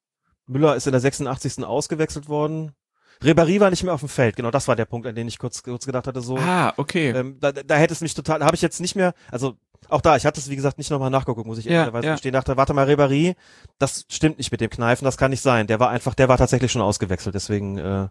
Müller 0.45 0.75
ist 0.75 0.85
in 0.85 0.91
der 0.91 0.99
86. 0.99 1.63
ausgewechselt 1.63 2.27
worden. 2.27 2.75
Ribéry 3.21 3.59
war 3.59 3.69
nicht 3.69 3.83
mehr 3.83 3.93
auf 3.93 4.01
dem 4.01 4.09
Feld, 4.09 4.35
genau, 4.35 4.51
das 4.51 4.67
war 4.67 4.75
der 4.75 4.85
Punkt, 4.85 5.07
an 5.07 5.15
den 5.15 5.27
ich 5.27 5.39
kurz, 5.39 5.63
kurz 5.63 5.85
gedacht 5.85 6.07
hatte, 6.07 6.21
so. 6.21 6.37
Ah, 6.37 6.73
okay. 6.77 7.11
Ähm, 7.11 7.37
da, 7.39 7.51
da 7.51 7.75
hätte 7.75 7.93
es 7.93 8.01
mich 8.01 8.13
total, 8.13 8.43
habe 8.43 8.55
ich 8.55 8.61
jetzt 8.61 8.81
nicht 8.81 8.95
mehr, 8.95 9.13
also 9.31 9.55
auch 9.89 10.01
da, 10.01 10.15
ich 10.15 10.25
hatte 10.25 10.39
es 10.39 10.49
wie 10.49 10.55
gesagt 10.55 10.77
nicht 10.77 10.89
nochmal 10.91 11.09
nachgeguckt, 11.09 11.47
muss 11.47 11.57
ich 11.57 11.65
ja, 11.65 11.71
ehrlicherweise 11.71 12.07
ja. 12.07 12.17
stehen, 12.17 12.33
dachte, 12.33 12.57
warte 12.57 12.73
mal, 12.73 12.89
Ribéry, 12.89 13.35
das 13.79 14.05
stimmt 14.09 14.37
nicht 14.37 14.51
mit 14.51 14.61
dem 14.61 14.69
Kneifen, 14.69 15.05
das 15.05 15.17
kann 15.17 15.31
nicht 15.31 15.41
sein. 15.41 15.67
Der 15.67 15.79
war 15.79 15.89
einfach, 15.89 16.15
der 16.15 16.29
war 16.29 16.37
tatsächlich 16.37 16.71
schon 16.71 16.81
ausgewechselt, 16.81 17.35
deswegen 17.35 17.77
äh, 17.77 18.07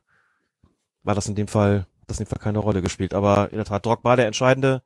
war 1.03 1.15
das 1.15 1.27
in 1.27 1.35
dem 1.35 1.49
Fall, 1.49 1.87
das 2.07 2.19
in 2.19 2.25
dem 2.25 2.31
Fall 2.31 2.39
keine 2.39 2.59
Rolle 2.59 2.83
gespielt. 2.83 3.15
Aber 3.15 3.51
in 3.51 3.57
der 3.57 3.65
Tat, 3.65 3.85
Drogba 3.85 4.17
der 4.17 4.27
entscheidende 4.27 4.83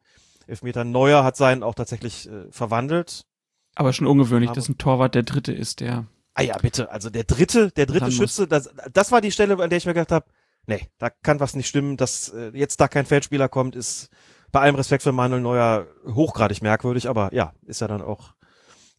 Elfmeter. 0.47 0.85
Neuer 0.85 1.25
hat 1.25 1.36
seinen 1.36 1.62
auch 1.62 1.75
tatsächlich 1.75 2.28
äh, 2.28 2.51
verwandelt. 2.51 3.27
Aber 3.75 3.93
schon 3.93 4.07
ungewöhnlich, 4.07 4.51
Aber 4.51 4.57
dass 4.57 4.69
ein 4.69 4.78
Torwart 4.78 5.15
der 5.15 5.23
Dritte 5.23 5.53
ist, 5.53 5.81
der 5.81 6.07
Ah 6.39 6.42
ja, 6.42 6.58
bitte. 6.58 6.90
Also 6.90 7.08
der 7.08 7.24
dritte, 7.24 7.70
der 7.70 7.86
dritte 7.86 8.12
Schütze, 8.12 8.47
das, 8.47 8.68
das 8.92 9.10
war 9.10 9.23
die 9.23 9.32
Stelle, 9.32 9.58
an 9.58 9.70
der 9.70 9.78
ich 9.78 9.86
mir 9.86 9.94
gedacht 9.94 10.12
habe, 10.12 10.26
nee, 10.66 10.86
da 10.98 11.08
kann 11.08 11.40
was 11.40 11.56
nicht 11.56 11.66
stimmen. 11.66 11.97
Dass 11.97 12.28
äh, 12.28 12.50
jetzt 12.52 12.78
da 12.78 12.89
kein 12.89 13.06
Feldspieler 13.06 13.48
kommt, 13.48 13.74
ist 13.74 14.10
bei 14.52 14.60
allem 14.60 14.74
Respekt 14.74 15.02
für 15.02 15.12
Manuel 15.12 15.40
Neuer 15.40 15.86
hochgradig 16.06 16.60
merkwürdig, 16.60 17.08
aber 17.08 17.32
ja, 17.32 17.55
ist 17.62 17.81
ja 17.81 17.89
dann 17.89 18.02
auch, 18.02 18.34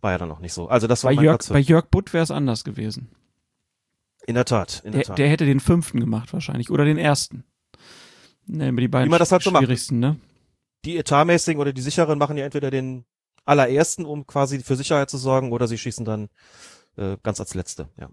war 0.01 0.13
ja 0.13 0.17
dann 0.17 0.31
auch 0.31 0.39
nicht 0.39 0.53
so. 0.53 0.67
Also 0.67 0.87
das 0.87 1.03
war 1.03 1.11
bei 1.11 1.17
mein 1.17 1.25
Jörg, 1.25 1.47
Bei 1.47 1.59
Jörg 1.59 1.85
Butt 1.91 2.11
wäre 2.11 2.23
es 2.23 2.31
anders 2.31 2.63
gewesen. 2.63 3.11
In 4.25 4.33
der 4.33 4.45
Tat, 4.45 4.81
in 4.83 4.93
der, 4.93 5.01
der, 5.01 5.07
Tat. 5.07 5.17
Der 5.19 5.29
hätte 5.29 5.45
den 5.45 5.59
fünften 5.59 5.99
gemacht 5.99 6.33
wahrscheinlich 6.33 6.71
oder 6.71 6.85
den 6.85 6.97
ersten. 6.97 7.43
Ne, 8.47 8.73
die 8.73 8.87
beiden 8.87 9.09
Wie 9.09 9.11
man 9.11 9.19
das 9.19 9.31
halt 9.31 9.43
schwierigsten, 9.43 9.99
macht. 9.99 10.15
ne? 10.15 10.21
Die 10.85 10.97
Etatmäßigen 10.97 11.61
oder 11.61 11.71
die 11.71 11.81
sicheren 11.81 12.17
machen 12.17 12.35
ja 12.35 12.45
entweder 12.45 12.71
den 12.71 13.05
allerersten, 13.45 14.05
um 14.05 14.25
quasi 14.25 14.59
für 14.59 14.75
Sicherheit 14.75 15.11
zu 15.11 15.17
sorgen, 15.17 15.51
oder 15.51 15.67
sie 15.67 15.77
schießen 15.77 16.03
dann 16.03 16.29
äh, 16.97 17.17
ganz 17.23 17.39
als 17.39 17.53
letzte, 17.53 17.89
ja. 17.99 18.09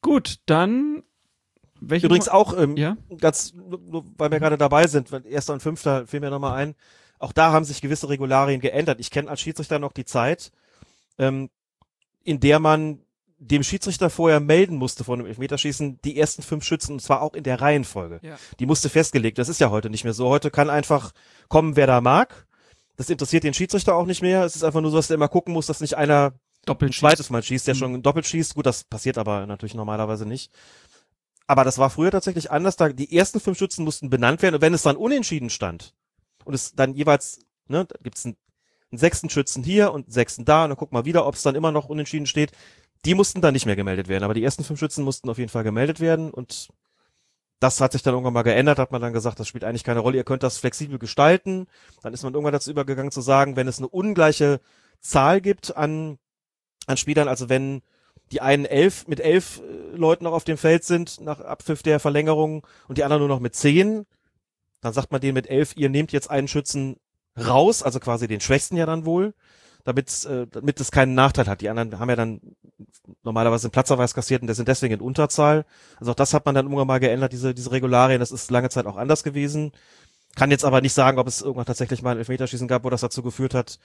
Gut, 0.00 0.36
dann 0.46 1.02
welche 1.80 2.06
Übrigens 2.06 2.28
auch 2.28 2.56
ähm, 2.56 2.76
ja? 2.76 2.96
ganz, 3.18 3.52
weil 3.54 4.30
wir 4.30 4.40
gerade 4.40 4.58
dabei 4.58 4.86
sind, 4.86 5.10
erster 5.26 5.52
und 5.52 5.60
fünfter 5.60 6.06
fiel 6.06 6.20
mir 6.20 6.30
nochmal 6.30 6.56
ein, 6.56 6.74
auch 7.18 7.32
da 7.32 7.52
haben 7.52 7.64
sich 7.64 7.80
gewisse 7.80 8.08
Regularien 8.08 8.60
geändert. 8.60 9.00
Ich 9.00 9.10
kenne 9.10 9.30
als 9.30 9.40
Schiedsrichter 9.40 9.78
noch 9.78 9.92
die 9.92 10.04
Zeit, 10.04 10.52
ähm, 11.18 11.50
in 12.22 12.40
der 12.40 12.58
man 12.58 13.00
dem 13.38 13.62
Schiedsrichter 13.62 14.10
vorher 14.10 14.40
melden 14.40 14.76
musste 14.76 15.04
von 15.04 15.18
dem 15.18 15.26
Elfmeterschießen 15.26 16.00
die 16.02 16.18
ersten 16.18 16.42
fünf 16.42 16.64
Schützen 16.64 16.92
und 16.92 17.00
zwar 17.00 17.20
auch 17.20 17.34
in 17.34 17.44
der 17.44 17.60
Reihenfolge. 17.60 18.20
Ja. 18.22 18.36
Die 18.58 18.66
musste 18.66 18.88
festgelegt. 18.88 19.38
Das 19.38 19.48
ist 19.48 19.60
ja 19.60 19.70
heute 19.70 19.90
nicht 19.90 20.04
mehr 20.04 20.14
so. 20.14 20.28
Heute 20.28 20.50
kann 20.50 20.70
einfach 20.70 21.12
kommen, 21.48 21.76
wer 21.76 21.86
da 21.86 22.00
mag. 22.00 22.46
Das 22.96 23.10
interessiert 23.10 23.44
den 23.44 23.54
Schiedsrichter 23.54 23.94
auch 23.94 24.06
nicht 24.06 24.22
mehr. 24.22 24.44
Es 24.44 24.56
ist 24.56 24.64
einfach 24.64 24.80
nur 24.80 24.90
so, 24.90 24.96
dass 24.96 25.08
der 25.08 25.16
immer 25.16 25.28
gucken 25.28 25.52
muss, 25.52 25.66
dass 25.66 25.80
nicht 25.80 25.96
einer 25.96 26.32
Doppelt 26.64 26.94
zweites 26.94 27.30
Mal 27.30 27.42
schießt, 27.42 27.66
der 27.66 27.74
mhm. 27.74 27.78
schon 27.78 28.02
doppelt 28.02 28.26
schießt. 28.26 28.54
Gut, 28.54 28.66
das 28.66 28.84
passiert 28.84 29.18
aber 29.18 29.46
natürlich 29.46 29.74
normalerweise 29.74 30.26
nicht. 30.26 30.52
Aber 31.46 31.64
das 31.64 31.78
war 31.78 31.90
früher 31.90 32.10
tatsächlich 32.10 32.50
anders. 32.50 32.76
Da 32.76 32.88
die 32.88 33.16
ersten 33.16 33.40
fünf 33.40 33.58
Schützen 33.58 33.84
mussten 33.84 34.10
benannt 34.10 34.42
werden 34.42 34.56
und 34.56 34.60
wenn 34.62 34.74
es 34.74 34.82
dann 34.82 34.96
unentschieden 34.96 35.50
stand 35.50 35.94
und 36.44 36.54
es 36.54 36.74
dann 36.74 36.94
jeweils, 36.94 37.40
ne, 37.68 37.84
da 37.84 37.96
gibt's 38.02 38.24
einen, 38.24 38.36
einen 38.90 38.98
sechsten 38.98 39.28
Schützen 39.28 39.62
hier 39.62 39.92
und 39.92 40.06
einen 40.06 40.12
sechsten 40.12 40.44
da 40.44 40.64
und 40.64 40.70
dann 40.70 40.78
guck 40.78 40.92
mal 40.92 41.04
wieder, 41.04 41.26
ob 41.26 41.34
es 41.34 41.42
dann 41.42 41.54
immer 41.54 41.72
noch 41.72 41.88
unentschieden 41.88 42.26
steht. 42.26 42.52
Die 43.04 43.14
mussten 43.14 43.42
dann 43.42 43.52
nicht 43.52 43.66
mehr 43.66 43.76
gemeldet 43.76 44.08
werden, 44.08 44.24
aber 44.24 44.34
die 44.34 44.42
ersten 44.42 44.64
fünf 44.64 44.80
Schützen 44.80 45.04
mussten 45.04 45.28
auf 45.28 45.38
jeden 45.38 45.50
Fall 45.50 45.64
gemeldet 45.64 46.00
werden 46.00 46.30
und 46.30 46.68
das 47.60 47.80
hat 47.80 47.92
sich 47.92 48.02
dann 48.02 48.14
irgendwann 48.14 48.34
mal 48.34 48.42
geändert, 48.42 48.78
hat 48.78 48.92
man 48.92 49.00
dann 49.00 49.12
gesagt, 49.12 49.40
das 49.40 49.48
spielt 49.48 49.64
eigentlich 49.64 49.84
keine 49.84 50.00
Rolle, 50.00 50.16
ihr 50.18 50.24
könnt 50.24 50.42
das 50.42 50.58
flexibel 50.58 50.98
gestalten. 50.98 51.66
Dann 52.02 52.12
ist 52.12 52.22
man 52.22 52.34
irgendwann 52.34 52.52
dazu 52.52 52.70
übergegangen 52.70 53.10
zu 53.10 53.20
sagen, 53.20 53.56
wenn 53.56 53.68
es 53.68 53.78
eine 53.78 53.88
ungleiche 53.88 54.60
Zahl 55.00 55.40
gibt 55.40 55.76
an, 55.76 56.18
an 56.86 56.96
Spielern, 56.96 57.28
also 57.28 57.48
wenn 57.48 57.82
die 58.32 58.40
einen 58.40 58.64
elf 58.64 59.06
mit 59.06 59.20
elf 59.20 59.60
äh, 59.60 59.96
Leuten 59.96 60.24
noch 60.24 60.32
auf 60.32 60.44
dem 60.44 60.56
Feld 60.56 60.84
sind 60.84 61.20
nach 61.20 61.40
Abpfiff 61.40 61.82
der 61.82 62.00
Verlängerung 62.00 62.66
und 62.88 62.98
die 62.98 63.04
anderen 63.04 63.20
nur 63.20 63.28
noch 63.28 63.40
mit 63.40 63.54
zehn, 63.54 64.06
Dann 64.80 64.92
sagt 64.92 65.12
man 65.12 65.20
denen 65.20 65.34
mit 65.34 65.48
elf, 65.48 65.76
ihr 65.76 65.88
nehmt 65.88 66.12
jetzt 66.12 66.30
einen 66.30 66.48
Schützen 66.48 66.96
raus, 67.38 67.82
also 67.82 68.00
quasi 68.00 68.28
den 68.28 68.40
Schwächsten 68.40 68.76
ja 68.76 68.86
dann 68.86 69.04
wohl, 69.04 69.34
damit, 69.84 70.24
äh, 70.24 70.46
damit 70.46 70.80
es 70.80 70.90
keinen 70.90 71.14
Nachteil 71.14 71.46
hat. 71.46 71.60
Die 71.60 71.68
anderen 71.68 71.98
haben 71.98 72.10
ja 72.10 72.16
dann 72.16 72.40
normalerweise 73.22 73.66
einen 73.66 73.72
Platzerweis 73.72 74.14
kassiert 74.14 74.42
und 74.42 74.46
der 74.46 74.54
sind 74.54 74.68
deswegen 74.68 74.94
in 74.94 75.00
Unterzahl. 75.00 75.66
Also 75.98 76.12
auch 76.12 76.16
das 76.16 76.32
hat 76.34 76.46
man 76.46 76.54
dann 76.54 76.66
irgendwann 76.66 76.86
mal 76.86 77.00
geändert, 77.00 77.32
diese, 77.32 77.54
diese 77.54 77.72
Regularien. 77.72 78.20
Das 78.20 78.32
ist 78.32 78.50
lange 78.50 78.70
Zeit 78.70 78.86
auch 78.86 78.96
anders 78.96 79.24
gewesen. 79.24 79.72
Kann 80.36 80.50
jetzt 80.50 80.64
aber 80.64 80.80
nicht 80.80 80.94
sagen, 80.94 81.18
ob 81.18 81.28
es 81.28 81.42
irgendwann 81.42 81.66
tatsächlich 81.66 82.02
mal 82.02 82.12
ein 82.12 82.18
Elfmeterschießen 82.18 82.66
gab, 82.66 82.84
wo 82.84 82.90
das 82.90 83.02
dazu 83.02 83.22
geführt 83.22 83.54
hat, 83.54 83.78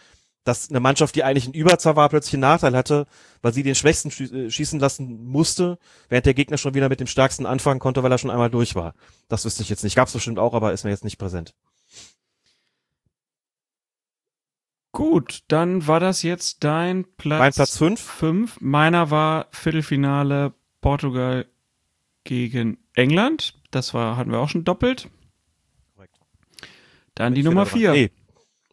dass 0.50 0.70
eine 0.72 0.80
Mannschaft, 0.80 1.16
die 1.16 1.24
eigentlich 1.24 1.46
in 1.46 1.54
Überzahl 1.54 1.96
war, 1.96 2.10
plötzlich 2.10 2.34
einen 2.34 2.42
Nachteil 2.42 2.76
hatte, 2.76 3.06
weil 3.44 3.54
sie 3.54 3.62
den 3.62 3.76
Schwächsten 3.76 4.10
äh, 4.10 4.50
schießen 4.50 4.80
lassen 4.80 5.24
musste, 5.24 5.78
während 6.10 6.26
der 6.26 6.34
Gegner 6.34 6.58
schon 6.58 6.74
wieder 6.74 6.90
mit 6.90 7.00
dem 7.00 7.06
Stärksten 7.06 7.46
anfangen 7.46 7.80
konnte, 7.80 8.02
weil 8.02 8.12
er 8.12 8.18
schon 8.18 8.32
einmal 8.32 8.50
durch 8.50 8.74
war. 8.74 8.96
Das 9.28 9.46
wüsste 9.46 9.62
ich 9.62 9.70
jetzt 9.70 9.84
nicht. 9.84 9.96
Gab's 9.96 10.14
bestimmt 10.14 10.40
auch, 10.40 10.56
aber 10.56 10.74
ist 10.74 10.84
mir 10.84 10.90
jetzt 10.90 11.04
nicht 11.04 11.20
präsent. 11.20 11.54
Gut, 14.92 15.44
dann 15.50 15.86
war 15.86 16.00
das 16.00 16.24
jetzt 16.24 16.64
dein 16.64 17.06
Platz. 17.18 17.40
Mein 17.40 17.54
Platz 17.54 17.78
fünf. 17.78 18.02
Fünf. 18.02 18.60
Meiner 18.60 19.12
war 19.12 19.48
Viertelfinale 19.52 20.54
Portugal 20.82 21.46
gegen 22.24 22.80
England. 22.96 23.54
Das 23.70 23.94
war, 23.94 24.18
hatten 24.18 24.32
wir 24.32 24.40
auch 24.40 24.50
schon 24.50 24.64
doppelt. 24.64 25.10
Dann 27.14 27.36
die 27.36 27.44
Nummer 27.44 27.68
vier. 27.68 27.92
Nee. 27.92 28.12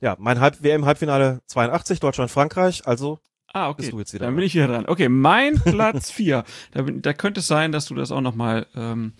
Ja, 0.00 0.16
mein 0.18 0.40
Halb 0.40 0.62
WM-Halbfinale 0.62 1.40
82, 1.46 2.00
Deutschland-Frankreich, 2.00 2.86
also 2.86 3.20
Ah, 3.52 3.70
okay. 3.70 3.82
bist 3.82 3.92
du 3.92 3.98
jetzt 3.98 4.12
wieder 4.12 4.26
Dann 4.26 4.36
bin 4.36 4.44
ich 4.44 4.54
wieder 4.54 4.66
dran. 4.68 4.84
Okay, 4.86 5.08
mein 5.08 5.58
Platz 5.64 6.10
vier. 6.10 6.44
Da, 6.72 6.82
bin- 6.82 7.00
da 7.00 7.12
könnte 7.14 7.40
es 7.40 7.46
sein, 7.46 7.72
dass 7.72 7.86
du 7.86 7.94
das 7.94 8.12
auch 8.12 8.20
noch 8.20 8.34
mal 8.34 8.66
ähm, 8.74 9.14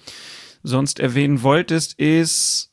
sonst 0.63 1.01
erwähnen 1.01 1.43
wolltest, 1.43 1.99
ist 1.99 2.73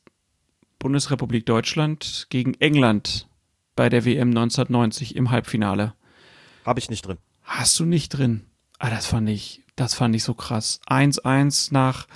Bundesrepublik 0.78 1.46
Deutschland 1.46 2.26
gegen 2.28 2.52
England 2.54 3.28
bei 3.76 3.88
der 3.88 4.04
WM 4.04 4.28
1990 4.28 5.16
im 5.16 5.30
Halbfinale. 5.30 5.94
Habe 6.66 6.80
ich 6.80 6.90
nicht 6.90 7.06
drin. 7.06 7.16
Hast 7.42 7.78
du 7.80 7.86
nicht 7.86 8.10
drin? 8.10 8.44
Ah, 8.78 8.90
das 8.90 9.06
fand 9.06 9.28
ich, 9.30 9.62
das 9.76 9.94
fand 9.94 10.14
ich 10.14 10.24
so 10.24 10.34
krass. 10.34 10.80
1-1 10.88 11.72
nach 11.72 12.06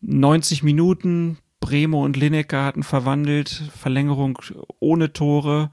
90 0.00 0.62
Minuten. 0.62 1.38
Bremo 1.64 2.04
und 2.04 2.18
Lineker 2.18 2.62
hatten 2.62 2.82
verwandelt. 2.82 3.48
Verlängerung 3.48 4.38
ohne 4.80 5.14
Tore. 5.14 5.70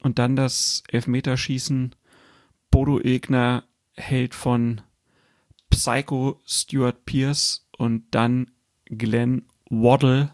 Und 0.00 0.20
dann 0.20 0.36
das 0.36 0.84
Elfmeterschießen. 0.92 1.96
Bodo 2.70 3.00
Egner 3.00 3.64
hält 3.96 4.32
von 4.36 4.80
Psycho 5.70 6.40
Stuart 6.46 7.04
Pierce 7.04 7.66
und 7.76 8.04
dann 8.12 8.52
Glenn 8.84 9.46
Waddle, 9.68 10.32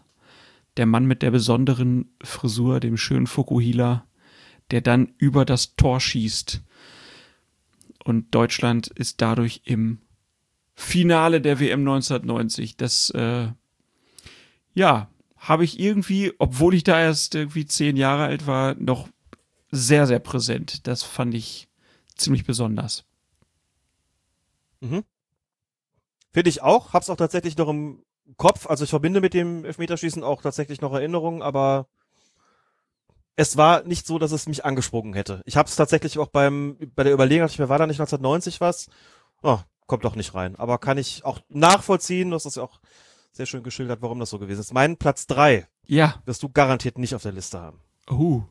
der 0.77 0.85
Mann 0.85 1.05
mit 1.05 1.23
der 1.23 1.31
besonderen 1.31 2.13
Frisur, 2.21 2.79
dem 2.79 2.95
schönen 2.95 3.25
Fukuhila, 3.25 4.05
der 4.69 4.81
dann 4.81 5.15
über 5.17 5.45
das 5.45 5.75
Tor 5.75 5.99
schießt. 5.99 6.61
Und 8.03 8.35
Deutschland 8.35 8.89
ist 8.89 9.19
dadurch 9.19 9.61
im 9.65 9.97
Finale 10.75 11.41
der 11.41 11.59
WM 11.59 11.79
1990. 11.79 12.77
Das, 12.77 13.09
äh, 13.09 13.47
ja, 14.75 15.09
habe 15.37 15.63
ich 15.63 15.79
irgendwie, 15.79 16.33
obwohl 16.37 16.75
ich 16.75 16.83
da 16.83 16.99
erst 16.99 17.33
irgendwie 17.33 17.65
zehn 17.65 17.97
Jahre 17.97 18.25
alt 18.25 18.45
war, 18.45 18.75
noch 18.75 19.07
sehr, 19.71 20.05
sehr 20.05 20.19
präsent. 20.19 20.85
Das 20.87 21.03
fand 21.03 21.33
ich 21.33 21.67
ziemlich 22.15 22.45
besonders. 22.45 23.05
Mhm. 24.81 25.03
Finde 26.31 26.49
ich 26.49 26.61
auch. 26.61 26.93
Hab's 26.93 27.09
auch 27.09 27.17
tatsächlich 27.17 27.57
noch 27.57 27.69
im 27.69 28.03
Kopf. 28.37 28.67
Also 28.67 28.83
ich 28.83 28.89
verbinde 28.89 29.21
mit 29.21 29.33
dem 29.33 29.65
Elfmeterschießen 29.65 30.23
auch 30.23 30.41
tatsächlich 30.41 30.81
noch 30.81 30.93
Erinnerungen, 30.93 31.41
aber 31.41 31.87
es 33.35 33.57
war 33.57 33.83
nicht 33.83 34.07
so, 34.07 34.17
dass 34.19 34.31
es 34.31 34.47
mich 34.47 34.65
angesprungen 34.65 35.13
hätte. 35.13 35.41
Ich 35.45 35.57
habe 35.57 35.67
es 35.67 35.75
tatsächlich 35.75 36.17
auch 36.19 36.27
beim 36.27 36.77
bei 36.95 37.03
der 37.03 37.13
Überlegung, 37.13 37.47
ich 37.47 37.59
mir, 37.59 37.69
war 37.69 37.77
da 37.77 37.87
nicht 37.87 37.99
1990 37.99 38.61
was? 38.61 38.89
Oh, 39.43 39.59
kommt 39.87 40.05
doch 40.05 40.15
nicht 40.15 40.33
rein. 40.33 40.55
Aber 40.55 40.77
kann 40.77 40.97
ich 40.97 41.25
auch 41.25 41.39
nachvollziehen, 41.49 42.29
du 42.29 42.35
hast 42.35 42.45
das 42.45 42.55
ja 42.55 42.63
auch 42.63 42.79
sehr 43.35 43.45
schön 43.45 43.63
geschildert, 43.63 44.01
warum 44.01 44.19
das 44.19 44.29
so 44.29 44.39
gewesen 44.39 44.61
ist. 44.61 44.73
Mein 44.73 44.95
Platz 44.97 45.27
drei 45.27 45.67
Ja. 45.85 46.21
wirst 46.25 46.41
du 46.41 46.49
garantiert 46.49 46.97
nicht 46.97 47.13
auf 47.15 47.23
der 47.23 47.33
Liste 47.33 47.59
haben. 47.59 47.81
Uh. 48.09 48.43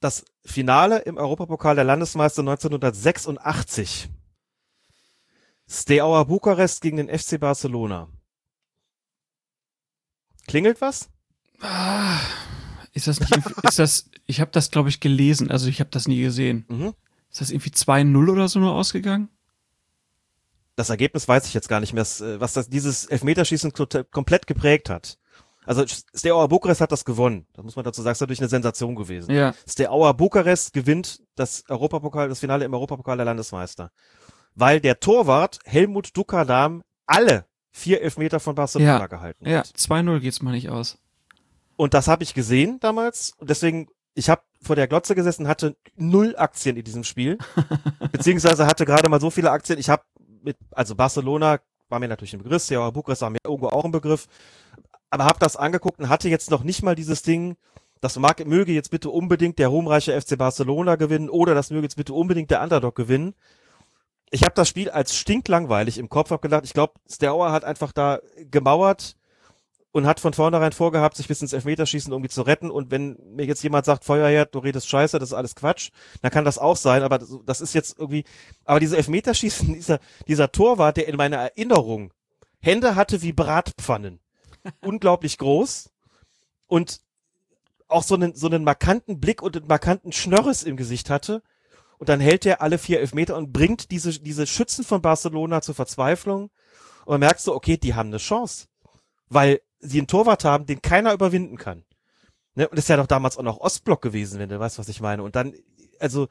Das 0.00 0.24
Finale 0.44 0.98
im 1.00 1.16
Europapokal 1.16 1.76
der 1.76 1.84
Landesmeister 1.84 2.40
1986. 2.42 4.08
Steaua 5.68 6.24
Bukarest 6.24 6.80
gegen 6.80 6.96
den 6.96 7.08
FC 7.08 7.38
Barcelona. 7.38 8.08
Klingelt 10.46 10.80
was? 10.80 11.08
Ah, 11.60 12.20
ist 12.92 13.06
das 13.08 13.18
nicht, 13.20 13.32
ist 13.62 13.78
das, 13.78 14.10
ich 14.26 14.40
habe 14.40 14.50
das 14.52 14.70
glaube 14.70 14.88
ich 14.90 15.00
gelesen, 15.00 15.50
also 15.50 15.68
ich 15.68 15.80
habe 15.80 15.90
das 15.90 16.06
nie 16.06 16.20
gesehen. 16.22 16.66
Mhm. 16.68 16.94
Ist 17.30 17.40
das 17.40 17.50
irgendwie 17.50 17.70
2-0 17.70 18.30
oder 18.30 18.48
so 18.48 18.58
nur 18.60 18.74
ausgegangen? 18.74 19.28
Das 20.76 20.90
Ergebnis 20.90 21.26
weiß 21.26 21.46
ich 21.46 21.54
jetzt 21.54 21.68
gar 21.68 21.80
nicht 21.80 21.92
mehr, 21.94 22.02
was 22.02 22.20
äh, 22.20 22.38
das, 22.38 22.68
dieses 22.68 23.06
Elfmeterschießen 23.06 23.72
komplett 24.10 24.46
geprägt 24.46 24.90
hat. 24.90 25.18
Also 25.64 25.84
Steaua 26.14 26.46
Bukarest 26.46 26.80
hat 26.80 26.92
das 26.92 27.04
gewonnen. 27.04 27.46
Das 27.54 27.64
muss 27.64 27.74
man 27.74 27.84
dazu 27.84 28.00
sagen, 28.02 28.12
ist 28.12 28.20
natürlich 28.20 28.40
eine 28.40 28.48
Sensation 28.48 28.94
gewesen. 28.94 29.34
Ja. 29.34 29.52
Steaua 29.68 30.12
Bukarest 30.12 30.72
gewinnt 30.72 31.22
das 31.34 31.64
Europapokal, 31.68 32.28
das 32.28 32.38
Finale 32.38 32.64
im 32.64 32.72
Europapokal 32.72 33.16
der 33.16 33.26
Landesmeister. 33.26 33.90
Weil 34.54 34.80
der 34.80 35.00
Torwart 35.00 35.58
Helmut 35.64 36.16
Dukadam 36.16 36.82
alle 37.06 37.46
vier 37.72 38.00
Elfmeter 38.00 38.38
von 38.38 38.54
Barcelona 38.54 38.98
Ja. 39.00 39.06
gehalten 39.06 39.48
Ja, 39.48 39.58
hat. 39.58 39.66
2-0 39.66 40.20
geht's 40.20 40.40
mal 40.40 40.52
nicht 40.52 40.70
aus. 40.70 40.98
Und 41.76 41.94
das 41.94 42.06
habe 42.06 42.22
ich 42.22 42.32
gesehen 42.32 42.78
damals. 42.80 43.34
Und 43.38 43.50
deswegen, 43.50 43.88
ich 44.14 44.30
habe 44.30 44.42
vor 44.62 44.76
der 44.76 44.86
Glotze 44.86 45.14
gesessen, 45.14 45.48
hatte 45.48 45.76
null 45.96 46.34
Aktien 46.38 46.76
in 46.76 46.84
diesem 46.84 47.04
Spiel. 47.04 47.38
Beziehungsweise 48.12 48.66
hatte 48.66 48.84
gerade 48.86 49.08
mal 49.08 49.20
so 49.20 49.30
viele 49.30 49.50
Aktien. 49.50 49.78
Ich 49.78 49.90
habe 49.90 50.04
mit, 50.46 50.56
also 50.70 50.94
Barcelona 50.94 51.60
war 51.88 51.98
mir 51.98 52.08
natürlich 52.08 52.32
ein 52.32 52.42
Begriff, 52.42 52.62
Steaua 52.62 52.90
Bukarest 52.90 53.22
war 53.22 53.30
mir 53.30 53.38
irgendwo 53.44 53.68
auch 53.68 53.84
ein 53.84 53.92
Begriff. 53.92 54.26
Aber 55.10 55.24
habe 55.24 55.38
das 55.38 55.56
angeguckt 55.56 55.98
und 55.98 56.08
hatte 56.08 56.28
jetzt 56.28 56.50
noch 56.50 56.64
nicht 56.64 56.82
mal 56.82 56.94
dieses 56.94 57.22
Ding, 57.22 57.56
das 58.00 58.18
mag, 58.18 58.44
möge 58.46 58.72
jetzt 58.72 58.90
bitte 58.90 59.10
unbedingt 59.10 59.58
der 59.58 59.68
ruhmreiche 59.68 60.18
FC 60.18 60.36
Barcelona 60.36 60.96
gewinnen 60.96 61.28
oder 61.28 61.54
das 61.54 61.70
möge 61.70 61.84
jetzt 61.84 61.96
bitte 61.96 62.14
unbedingt 62.14 62.50
der 62.50 62.62
Underdog 62.62 62.94
gewinnen. 62.94 63.34
Ich 64.30 64.42
habe 64.42 64.54
das 64.54 64.68
Spiel 64.68 64.90
als 64.90 65.14
stinklangweilig 65.16 65.98
im 65.98 66.08
Kopf, 66.08 66.30
habe 66.30 66.42
gedacht, 66.42 66.64
ich 66.64 66.72
glaube, 66.72 66.94
Steaua 67.08 67.52
hat 67.52 67.64
einfach 67.64 67.92
da 67.92 68.20
gemauert 68.50 69.16
und 69.96 70.06
hat 70.06 70.20
von 70.20 70.34
vornherein 70.34 70.72
vorgehabt, 70.72 71.16
sich 71.16 71.26
bis 71.26 71.40
ins 71.40 71.54
Elfmeterschießen 71.54 72.12
irgendwie 72.12 72.28
zu 72.28 72.42
retten. 72.42 72.70
Und 72.70 72.90
wenn 72.90 73.16
mir 73.34 73.46
jetzt 73.46 73.62
jemand 73.62 73.86
sagt, 73.86 74.04
Feuerherd, 74.04 74.54
du 74.54 74.58
redest 74.58 74.90
scheiße, 74.90 75.18
das 75.18 75.30
ist 75.30 75.32
alles 75.32 75.54
Quatsch, 75.54 75.88
dann 76.20 76.30
kann 76.30 76.44
das 76.44 76.58
auch 76.58 76.76
sein, 76.76 77.02
aber 77.02 77.18
das, 77.18 77.62
ist 77.62 77.72
jetzt 77.72 77.98
irgendwie, 77.98 78.24
aber 78.66 78.78
diese 78.78 78.98
Elfmeterschießen, 78.98 79.72
dieser, 79.74 79.98
dieser 80.28 80.52
Torwart, 80.52 80.98
der 80.98 81.08
in 81.08 81.16
meiner 81.16 81.38
Erinnerung 81.38 82.12
Hände 82.60 82.94
hatte 82.94 83.22
wie 83.22 83.32
Bratpfannen, 83.32 84.20
unglaublich 84.82 85.38
groß 85.38 85.88
und 86.66 87.00
auch 87.88 88.02
so 88.02 88.16
einen, 88.16 88.34
so 88.34 88.48
einen 88.48 88.64
markanten 88.64 89.18
Blick 89.18 89.40
und 89.40 89.56
einen 89.56 89.66
markanten 89.66 90.12
Schnörres 90.12 90.62
im 90.62 90.76
Gesicht 90.76 91.08
hatte. 91.08 91.42
Und 91.96 92.10
dann 92.10 92.20
hält 92.20 92.44
er 92.44 92.60
alle 92.60 92.76
vier 92.76 93.00
Elfmeter 93.00 93.34
und 93.34 93.50
bringt 93.50 93.90
diese, 93.90 94.20
diese 94.20 94.46
Schützen 94.46 94.84
von 94.84 95.00
Barcelona 95.00 95.62
zur 95.62 95.74
Verzweiflung. 95.74 96.50
Und 97.06 97.12
man 97.14 97.20
merkt 97.20 97.40
so, 97.40 97.54
okay, 97.54 97.78
die 97.78 97.94
haben 97.94 98.08
eine 98.08 98.18
Chance. 98.18 98.66
Weil 99.30 99.60
sie 99.80 99.98
einen 99.98 100.06
Torwart 100.06 100.44
haben, 100.44 100.66
den 100.66 100.82
keiner 100.82 101.12
überwinden 101.12 101.56
kann. 101.56 101.84
Ne? 102.54 102.68
Und 102.68 102.76
das 102.76 102.84
ist 102.86 102.88
ja 102.88 102.96
doch 102.96 103.06
damals 103.06 103.38
auch 103.38 103.42
noch 103.42 103.60
Ostblock 103.60 104.02
gewesen, 104.02 104.38
wenn 104.38 104.48
du 104.48 104.58
weißt, 104.58 104.78
was 104.78 104.88
ich 104.88 105.00
meine. 105.00 105.22
Und 105.22 105.36
dann, 105.36 105.54
also, 106.00 106.28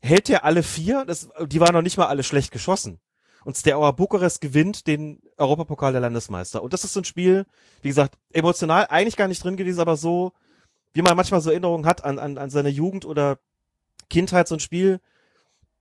hält 0.00 0.28
er 0.28 0.44
alle 0.44 0.62
vier, 0.62 1.04
das, 1.04 1.28
die 1.46 1.60
waren 1.60 1.74
noch 1.74 1.82
nicht 1.82 1.96
mal 1.96 2.06
alle 2.06 2.22
schlecht 2.22 2.52
geschossen. 2.52 3.00
Und 3.44 3.56
Steaua 3.56 3.90
Bukarest 3.90 4.40
gewinnt 4.40 4.86
den 4.86 5.20
Europapokal 5.36 5.92
der 5.92 6.00
Landesmeister. 6.00 6.62
Und 6.62 6.72
das 6.72 6.84
ist 6.84 6.92
so 6.92 7.00
ein 7.00 7.04
Spiel, 7.04 7.46
wie 7.80 7.88
gesagt, 7.88 8.16
emotional 8.32 8.86
eigentlich 8.88 9.16
gar 9.16 9.28
nicht 9.28 9.42
drin 9.42 9.56
gewesen, 9.56 9.80
aber 9.80 9.96
so, 9.96 10.32
wie 10.92 11.02
man 11.02 11.16
manchmal 11.16 11.40
so 11.40 11.50
Erinnerungen 11.50 11.86
hat 11.86 12.04
an, 12.04 12.18
an, 12.18 12.38
an 12.38 12.50
seine 12.50 12.68
Jugend 12.68 13.04
oder 13.04 13.38
Kindheit, 14.10 14.46
so 14.46 14.56
ein 14.56 14.60
Spiel, 14.60 15.00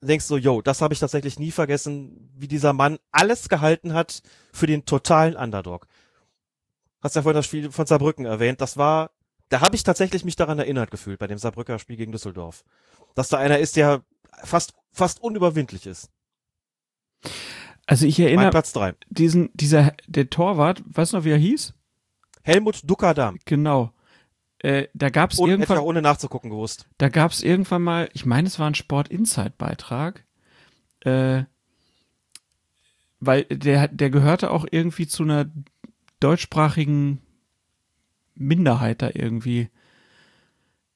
denkst 0.01 0.27
du, 0.27 0.37
yo, 0.37 0.61
das 0.61 0.81
habe 0.81 0.93
ich 0.93 0.99
tatsächlich 0.99 1.37
nie 1.37 1.51
vergessen, 1.51 2.31
wie 2.35 2.47
dieser 2.47 2.73
Mann 2.73 2.97
alles 3.11 3.49
gehalten 3.49 3.93
hat 3.93 4.23
für 4.51 4.67
den 4.67 4.85
totalen 4.85 5.35
Underdog. 5.35 5.87
Hast 7.01 7.15
ja 7.15 7.23
vorhin 7.23 7.37
das 7.37 7.45
Spiel 7.45 7.71
von 7.71 7.85
Saarbrücken 7.85 8.25
erwähnt, 8.25 8.61
das 8.61 8.77
war, 8.77 9.11
da 9.49 9.61
habe 9.61 9.75
ich 9.75 9.83
tatsächlich 9.83 10.23
mich 10.23 10.35
daran 10.35 10.59
erinnert 10.59 10.91
gefühlt, 10.91 11.19
bei 11.19 11.27
dem 11.27 11.37
Saarbrücker 11.37 11.79
Spiel 11.79 11.97
gegen 11.97 12.11
Düsseldorf. 12.11 12.63
Dass 13.15 13.29
da 13.29 13.37
einer 13.37 13.59
ist, 13.59 13.75
der 13.75 14.03
fast, 14.43 14.73
fast 14.91 15.21
unüberwindlich 15.21 15.87
ist. 15.87 16.09
Also 17.87 18.05
ich 18.05 18.19
Mein 18.19 18.27
erinnere 18.27 18.51
Platz 18.51 18.71
drei. 18.71 18.93
diesen, 19.09 19.49
dieser, 19.53 19.93
der 20.07 20.29
Torwart, 20.29 20.83
weißt 20.85 21.13
du 21.13 21.17
noch, 21.17 21.25
wie 21.25 21.31
er 21.31 21.37
hieß? 21.37 21.73
Helmut 22.43 22.89
Dukadam. 22.89 23.37
Genau. 23.45 23.91
Äh, 24.59 24.87
da 24.93 25.09
gab's 25.09 25.37
hätte 25.39 25.49
irgendwann, 25.49 25.77
ich 25.77 25.81
auch 25.81 25.87
ohne 25.87 26.01
nachzugucken 26.01 26.51
gewusst. 26.51 26.87
da 26.99 27.09
gab's 27.09 27.41
irgendwann 27.41 27.81
mal, 27.81 28.09
ich 28.13 28.25
meine, 28.25 28.47
es 28.47 28.59
war 28.59 28.67
ein 28.67 28.75
Sport 28.75 29.07
Insight 29.07 29.57
Beitrag, 29.57 30.23
äh, 31.01 31.43
weil 33.19 33.45
der, 33.45 33.87
der 33.87 34.09
gehörte 34.11 34.51
auch 34.51 34.65
irgendwie 34.69 35.07
zu 35.07 35.23
einer 35.23 35.45
deutschsprachigen 36.21 37.21
Minderheit 38.35 39.01
da 39.01 39.09
irgendwie. 39.13 39.69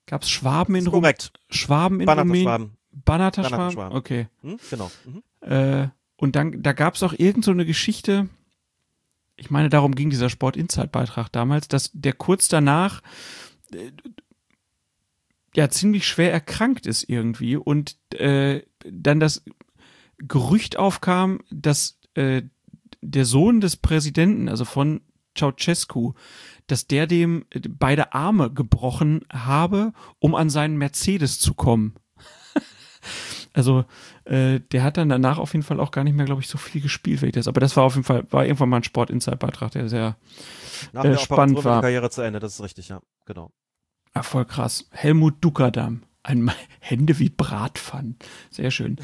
Gab 0.05 0.23
es 0.23 0.29
Schwaben 0.29 0.75
in 0.75 0.87
Rum 0.87 1.01
korrekt. 1.01 1.33
Schwaben 1.49 1.99
in 1.99 2.07
Rumänien? 2.07 2.77
Banater 2.91 3.43
Schwaben? 3.43 3.71
Schwaben. 3.71 3.95
Okay. 3.95 4.27
Hm? 4.41 4.57
Genau. 4.69 4.91
Mhm. 5.05 5.23
Äh, 5.41 5.89
und 6.15 6.35
dann, 6.35 6.61
da 6.61 6.73
gab 6.73 6.95
es 6.95 7.03
auch 7.03 7.13
irgend 7.13 7.43
so 7.43 7.51
eine 7.51 7.65
Geschichte, 7.65 8.29
ich 9.35 9.49
meine, 9.49 9.69
darum 9.69 9.95
ging 9.95 10.09
dieser 10.09 10.29
Sport 10.29 10.55
Insight 10.55 10.91
Beitrag 10.91 11.29
damals, 11.31 11.67
dass 11.67 11.91
der 11.93 12.13
kurz 12.13 12.47
danach 12.47 13.01
äh, 13.73 13.91
ja 15.55 15.69
ziemlich 15.69 16.07
schwer 16.07 16.31
erkrankt 16.31 16.85
ist 16.85 17.03
irgendwie 17.09 17.57
und 17.57 17.97
äh, 18.13 18.63
dann 18.79 19.19
das 19.19 19.43
Gerücht 20.17 20.77
aufkam, 20.77 21.41
dass 21.49 21.99
äh, 22.13 22.43
der 23.01 23.25
Sohn 23.25 23.61
des 23.61 23.75
Präsidenten, 23.75 24.49
also 24.49 24.65
von 24.65 25.01
Ceausescu, 25.37 26.13
dass 26.67 26.87
der 26.87 27.07
dem 27.07 27.45
beide 27.69 28.13
Arme 28.13 28.51
gebrochen 28.51 29.21
habe, 29.31 29.93
um 30.19 30.35
an 30.35 30.49
seinen 30.49 30.77
Mercedes 30.77 31.39
zu 31.39 31.53
kommen. 31.53 31.95
Also 33.53 33.85
äh, 34.25 34.59
der 34.59 34.83
hat 34.83 34.97
dann 34.97 35.07
danach 35.07 35.37
auf 35.37 35.53
jeden 35.53 35.63
Fall 35.63 35.79
auch 35.79 35.91
gar 35.91 36.03
nicht 36.03 36.15
mehr, 36.15 36.25
glaube 36.25 36.41
ich, 36.41 36.49
so 36.49 36.57
viel 36.57 36.81
gespielt, 36.81 37.21
wie 37.21 37.27
ich 37.27 37.31
das. 37.31 37.47
Aber 37.47 37.61
das 37.61 37.77
war 37.77 37.85
auf 37.85 37.95
jeden 37.95 38.03
Fall, 38.03 38.25
war 38.29 38.43
irgendwann 38.45 38.67
mal 38.67 38.77
ein 38.77 38.83
sport 38.83 39.09
insight 39.09 39.39
beitrag 39.39 39.71
der 39.71 39.87
sehr 39.87 40.17
Nach 40.91 41.05
äh, 41.05 41.17
spannend 41.17 41.63
war 41.63 41.79
Karriere 41.81 42.09
zu 42.09 42.21
Ende, 42.21 42.39
das 42.39 42.55
ist 42.55 42.61
richtig, 42.61 42.89
ja. 42.89 42.99
Genau. 43.25 43.53
Ah, 44.13 44.23
voll 44.23 44.43
krass. 44.43 44.89
Helmut 44.91 45.35
Duckerdam. 45.39 46.03
Ein 46.23 46.51
Hände 46.79 47.17
wie 47.19 47.29
Bratpfannen. 47.29 48.17
Sehr 48.49 48.71
schön. 48.71 48.97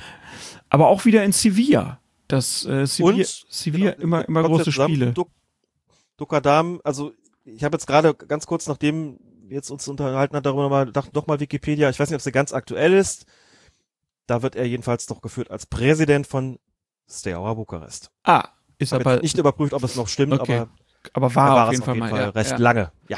Aber 0.69 0.87
auch 0.87 1.05
wieder 1.05 1.23
in 1.23 1.31
Sevilla. 1.31 2.01
Das 2.27 2.65
äh, 2.65 2.85
Sevilla, 2.87 3.17
Und, 3.17 3.45
Sevilla 3.49 3.91
genau, 3.91 4.03
immer, 4.03 4.27
immer 4.27 4.43
große 4.43 4.71
Spiele. 4.71 5.13
Duk 5.13 5.29
Dukadam, 6.21 6.79
also 6.83 7.13
ich 7.43 7.63
habe 7.63 7.75
jetzt 7.75 7.87
gerade 7.87 8.13
ganz 8.13 8.45
kurz, 8.45 8.67
nachdem 8.67 9.17
wir 9.47 9.55
jetzt 9.55 9.69
uns 9.69 9.87
unterhalten 9.87 10.35
hat, 10.35 10.45
darüber 10.45 10.69
mal 10.69 10.85
gedacht, 10.85 11.09
doch 11.13 11.27
mal 11.27 11.39
Wikipedia, 11.39 11.89
ich 11.89 11.99
weiß 11.99 12.09
nicht, 12.09 12.15
ob 12.15 12.21
sie 12.21 12.31
ganz 12.31 12.53
aktuell 12.53 12.93
ist. 12.93 13.25
Da 14.27 14.43
wird 14.43 14.55
er 14.55 14.65
jedenfalls 14.65 15.09
noch 15.09 15.21
geführt 15.21 15.51
als 15.51 15.65
Präsident 15.65 16.27
von 16.27 16.59
Steaua 17.09 17.53
Bukarest. 17.55 18.11
Ah, 18.23 18.47
ist 18.77 18.93
aber 18.93 19.19
nicht 19.19 19.37
überprüft, 19.37 19.73
ob 19.73 19.83
es 19.83 19.95
noch 19.95 20.07
stimmt, 20.07 20.33
Okay. 20.33 20.59
aber 20.59 20.69
aber 21.13 21.27
er 21.27 21.35
war, 21.35 21.55
war 21.55 21.63
auf 21.67 21.73
es 21.73 21.79
jeden 21.79 21.85
Fall 21.85 21.95
mal 21.95 22.15
ja, 22.15 22.29
recht 22.29 22.51
ja. 22.51 22.57
lange. 22.57 22.91
Ja. 23.09 23.17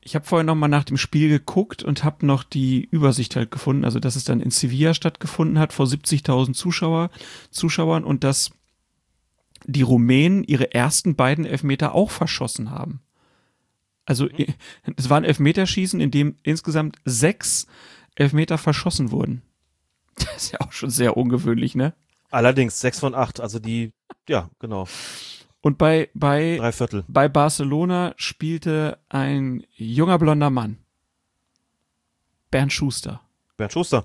Ich 0.00 0.14
habe 0.14 0.26
vorher 0.26 0.44
noch 0.44 0.54
mal 0.54 0.68
nach 0.68 0.84
dem 0.84 0.96
Spiel 0.96 1.28
geguckt 1.28 1.82
und 1.82 2.04
habe 2.04 2.26
noch 2.26 2.42
die 2.42 2.88
Übersicht 2.90 3.36
halt 3.36 3.50
gefunden, 3.50 3.84
also 3.84 4.00
dass 4.00 4.16
es 4.16 4.24
dann 4.24 4.40
in 4.40 4.50
Sevilla 4.50 4.94
stattgefunden 4.94 5.58
hat 5.58 5.72
vor 5.72 5.86
70.000 5.86 6.54
Zuschauer, 6.54 7.10
Zuschauern 7.50 8.04
und 8.04 8.24
dass 8.24 8.50
die 9.66 9.82
Rumänen 9.82 10.44
ihre 10.44 10.72
ersten 10.74 11.16
beiden 11.16 11.44
Elfmeter 11.44 11.94
auch 11.94 12.10
verschossen 12.10 12.70
haben. 12.70 13.00
Also 14.04 14.28
i- 14.28 14.54
es 14.96 15.08
war 15.10 15.16
ein 15.18 15.24
Elfmeterschießen, 15.24 16.00
in 16.00 16.10
dem 16.10 16.36
insgesamt 16.42 16.96
sechs 17.04 17.66
Elfmeter 18.14 18.58
verschossen 18.58 19.10
wurden. 19.10 19.42
Das 20.16 20.36
ist 20.36 20.52
ja 20.52 20.60
auch 20.60 20.72
schon 20.72 20.90
sehr 20.90 21.16
ungewöhnlich, 21.16 21.74
ne? 21.74 21.94
Allerdings 22.30 22.80
sechs 22.80 22.98
von 23.00 23.14
acht, 23.14 23.40
also 23.40 23.58
die, 23.58 23.92
ja, 24.28 24.50
genau, 24.58 24.86
Und 25.62 25.78
bei, 25.78 26.10
bei, 26.12 26.56
drei 26.58 26.72
Viertel. 26.72 27.04
bei 27.08 27.28
Barcelona 27.28 28.12
spielte 28.16 28.98
ein 29.08 29.64
junger 29.76 30.18
blonder 30.18 30.50
Mann. 30.50 30.76
Bernd 32.50 32.72
Schuster. 32.72 33.22
Bernd 33.56 33.72
Schuster. 33.72 34.04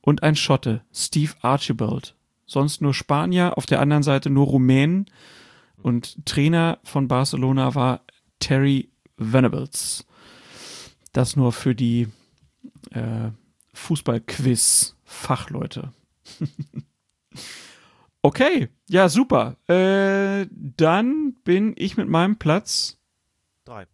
und 0.00 0.22
ein 0.24 0.34
Schotte, 0.36 0.82
Steve 0.92 1.32
Archibald. 1.40 2.15
Sonst 2.46 2.80
nur 2.80 2.94
Spanier, 2.94 3.58
auf 3.58 3.66
der 3.66 3.80
anderen 3.80 4.04
Seite 4.04 4.30
nur 4.30 4.46
Rumänen. 4.46 5.10
Und 5.82 6.24
Trainer 6.24 6.78
von 6.84 7.08
Barcelona 7.08 7.74
war 7.74 8.02
Terry 8.38 8.88
Venables. 9.16 10.06
Das 11.12 11.36
nur 11.36 11.52
für 11.52 11.74
die 11.74 12.08
äh, 12.90 13.30
Fußballquiz-Fachleute. 13.74 15.92
okay, 18.22 18.68
ja, 18.88 19.08
super. 19.08 19.56
Äh, 19.68 20.46
dann 20.50 21.34
bin 21.44 21.74
ich 21.76 21.96
mit 21.96 22.08
meinem 22.08 22.36
Platz 22.36 22.98
Drei. 23.64 23.86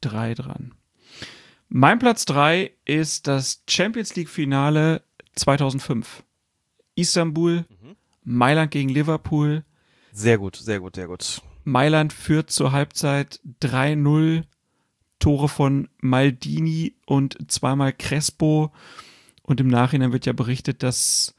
drei 0.00 0.34
dran. 0.34 0.74
Mein 1.68 1.98
Platz 1.98 2.24
drei 2.24 2.72
ist 2.84 3.26
das 3.26 3.64
Champions 3.68 4.14
League 4.14 4.28
Finale 4.28 5.02
2005. 5.34 6.22
Istanbul, 6.94 7.64
Mailand 8.22 8.70
gegen 8.70 8.88
Liverpool. 8.88 9.64
Sehr 10.12 10.38
gut, 10.38 10.56
sehr 10.56 10.80
gut, 10.80 10.96
sehr 10.96 11.08
gut. 11.08 11.42
Mailand 11.64 12.12
führt 12.12 12.50
zur 12.50 12.72
Halbzeit 12.72 13.40
3-0. 13.62 14.44
Tore 15.18 15.48
von 15.48 15.88
Maldini 16.00 16.96
und 17.06 17.50
zweimal 17.50 17.92
Crespo. 17.92 18.72
Und 19.42 19.60
im 19.60 19.68
Nachhinein 19.68 20.12
wird 20.12 20.26
ja 20.26 20.32
berichtet, 20.32 20.82
dass 20.82 21.34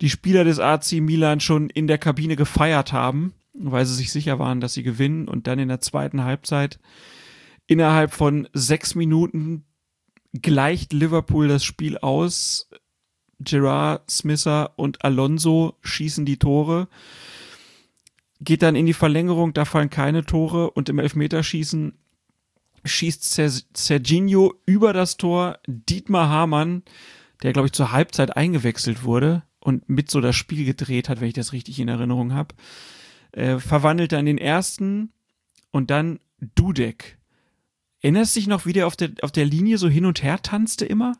die 0.00 0.10
Spieler 0.10 0.44
des 0.44 0.58
AC 0.58 0.92
Milan 0.92 1.40
schon 1.40 1.68
in 1.70 1.86
der 1.86 1.98
Kabine 1.98 2.36
gefeiert 2.36 2.92
haben, 2.92 3.34
weil 3.52 3.84
sie 3.86 3.94
sich 3.94 4.12
sicher 4.12 4.38
waren, 4.38 4.60
dass 4.60 4.74
sie 4.74 4.82
gewinnen. 4.82 5.28
Und 5.28 5.46
dann 5.46 5.58
in 5.58 5.68
der 5.68 5.80
zweiten 5.80 6.24
Halbzeit 6.24 6.78
innerhalb 7.66 8.12
von 8.12 8.48
sechs 8.52 8.94
Minuten 8.94 9.64
gleicht 10.32 10.92
Liverpool 10.92 11.48
das 11.48 11.64
Spiel 11.64 11.98
aus. 11.98 12.70
Gerard, 13.44 14.10
Smisser 14.10 14.72
und 14.76 15.04
Alonso 15.04 15.76
schießen 15.82 16.24
die 16.24 16.38
Tore. 16.38 16.88
Geht 18.40 18.62
dann 18.62 18.74
in 18.76 18.86
die 18.86 18.92
Verlängerung, 18.92 19.52
da 19.52 19.64
fallen 19.64 19.90
keine 19.90 20.24
Tore 20.24 20.70
und 20.70 20.88
im 20.88 20.98
Elfmeterschießen 20.98 21.94
schießt 22.84 23.32
Ser- 23.32 23.62
Serginho 23.74 24.54
über 24.66 24.92
das 24.92 25.16
Tor. 25.16 25.58
Dietmar 25.66 26.28
Hamann, 26.28 26.82
der 27.42 27.52
glaube 27.52 27.66
ich 27.66 27.72
zur 27.72 27.92
Halbzeit 27.92 28.36
eingewechselt 28.36 29.04
wurde 29.04 29.44
und 29.60 29.88
mit 29.88 30.10
so 30.10 30.20
das 30.20 30.34
Spiel 30.34 30.64
gedreht 30.64 31.08
hat, 31.08 31.20
wenn 31.20 31.28
ich 31.28 31.34
das 31.34 31.52
richtig 31.52 31.78
in 31.78 31.88
Erinnerung 31.88 32.32
habe, 32.32 32.54
äh, 33.32 33.58
verwandelt 33.58 34.12
dann 34.12 34.26
den 34.26 34.38
ersten 34.38 35.12
und 35.70 35.90
dann 35.90 36.18
Dudek. 36.56 37.18
Erinnerst 38.00 38.34
du 38.34 38.40
dich 38.40 38.48
noch, 38.48 38.66
wie 38.66 38.72
der 38.72 38.88
auf 38.88 38.96
der, 38.96 39.10
auf 39.22 39.30
der 39.30 39.44
Linie 39.44 39.78
so 39.78 39.88
hin 39.88 40.04
und 40.04 40.24
her 40.24 40.42
tanzte 40.42 40.84
immer? 40.84 41.16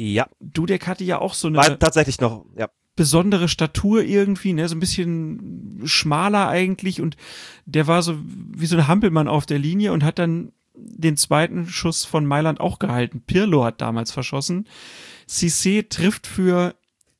Ja, 0.00 0.28
Dudek 0.38 0.86
hatte 0.86 1.02
ja 1.02 1.18
auch 1.18 1.34
so 1.34 1.48
eine 1.48 1.56
war 1.56 1.76
tatsächlich 1.76 2.20
noch, 2.20 2.44
ja. 2.56 2.68
besondere 2.94 3.48
Statur 3.48 4.02
irgendwie, 4.02 4.52
ne, 4.52 4.68
so 4.68 4.76
ein 4.76 4.80
bisschen 4.80 5.80
schmaler 5.84 6.46
eigentlich 6.46 7.00
und 7.00 7.16
der 7.66 7.88
war 7.88 8.02
so 8.02 8.16
wie 8.22 8.66
so 8.66 8.76
ein 8.76 8.86
Hampelmann 8.86 9.26
auf 9.26 9.44
der 9.44 9.58
Linie 9.58 9.92
und 9.92 10.04
hat 10.04 10.20
dann 10.20 10.52
den 10.76 11.16
zweiten 11.16 11.66
Schuss 11.66 12.04
von 12.04 12.26
Mailand 12.26 12.60
auch 12.60 12.78
gehalten. 12.78 13.24
Pirlo 13.26 13.64
hat 13.64 13.80
damals 13.80 14.12
verschossen. 14.12 14.68
Cissé 15.28 15.88
trifft 15.88 16.28
für 16.28 16.76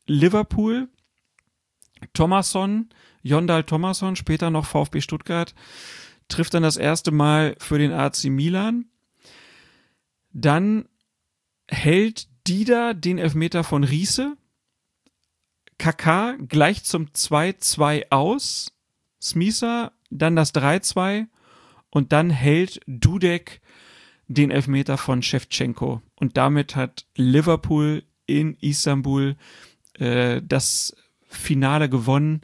Liverpool. 0.06 0.88
Thomasson, 2.12 2.90
Jondal 3.22 3.64
Thomasson, 3.64 4.14
später 4.14 4.50
noch 4.50 4.66
VfB 4.66 5.00
Stuttgart, 5.00 5.52
trifft 6.28 6.54
dann 6.54 6.62
das 6.62 6.76
erste 6.76 7.10
Mal 7.10 7.56
für 7.58 7.78
den 7.78 7.90
AC 7.90 8.26
Milan. 8.26 8.84
Dann 10.32 10.88
hält 11.66 12.28
Dida 12.48 12.94
den 12.94 13.18
Elfmeter 13.18 13.62
von 13.62 13.84
Riese. 13.84 14.36
Kaká 15.78 16.36
gleich 16.48 16.82
zum 16.84 17.06
2-2 17.06 18.06
aus. 18.10 18.72
Smisa 19.20 19.92
dann 20.10 20.36
das 20.36 20.54
3-2 20.54 21.26
und 21.90 22.12
dann 22.12 22.30
hält 22.30 22.80
Dudek 22.86 23.60
den 24.28 24.50
Elfmeter 24.50 24.96
von 24.96 25.22
Shevchenko. 25.22 26.02
Und 26.14 26.36
damit 26.36 26.76
hat 26.76 27.06
Liverpool 27.16 28.04
in 28.26 28.54
Istanbul 28.60 29.36
äh, 29.94 30.40
das 30.42 30.96
Finale 31.28 31.88
gewonnen. 31.88 32.42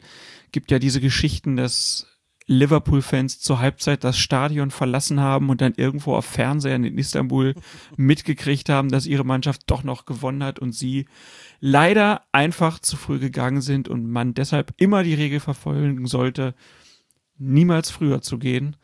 Gibt 0.51 0.71
ja 0.71 0.79
diese 0.79 1.01
Geschichten, 1.01 1.55
dass 1.55 2.07
Liverpool-Fans 2.47 3.39
zur 3.39 3.59
Halbzeit 3.59 4.03
das 4.03 4.17
Stadion 4.17 4.69
verlassen 4.69 5.19
haben 5.19 5.49
und 5.49 5.61
dann 5.61 5.73
irgendwo 5.75 6.15
auf 6.15 6.25
Fernsehern 6.25 6.83
in 6.83 6.97
Istanbul 6.97 7.55
mitgekriegt 7.97 8.69
haben, 8.69 8.89
dass 8.89 9.07
ihre 9.07 9.23
Mannschaft 9.23 9.63
doch 9.67 9.83
noch 9.83 10.05
gewonnen 10.05 10.43
hat 10.43 10.59
und 10.59 10.73
sie 10.73 11.05
leider 11.59 12.21
einfach 12.31 12.79
zu 12.79 12.97
früh 12.97 13.19
gegangen 13.19 13.61
sind 13.61 13.87
und 13.87 14.07
man 14.07 14.33
deshalb 14.33 14.73
immer 14.77 15.03
die 15.03 15.15
Regel 15.15 15.39
verfolgen 15.39 16.05
sollte, 16.05 16.53
niemals 17.37 17.89
früher 17.89 18.21
zu 18.21 18.37
gehen, 18.37 18.75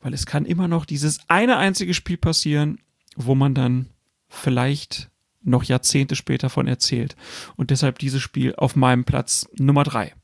weil 0.00 0.14
es 0.14 0.26
kann 0.26 0.46
immer 0.46 0.68
noch 0.68 0.84
dieses 0.84 1.20
eine 1.28 1.56
einzige 1.58 1.94
Spiel 1.94 2.16
passieren, 2.16 2.80
wo 3.16 3.34
man 3.34 3.54
dann 3.54 3.90
vielleicht 4.28 5.10
noch 5.42 5.64
Jahrzehnte 5.64 6.16
später 6.16 6.50
von 6.50 6.66
erzählt. 6.66 7.16
Und 7.56 7.70
deshalb 7.70 7.98
dieses 7.98 8.22
Spiel 8.22 8.54
auf 8.56 8.76
meinem 8.76 9.04
Platz 9.04 9.48
Nummer 9.56 9.84
drei. 9.84 10.14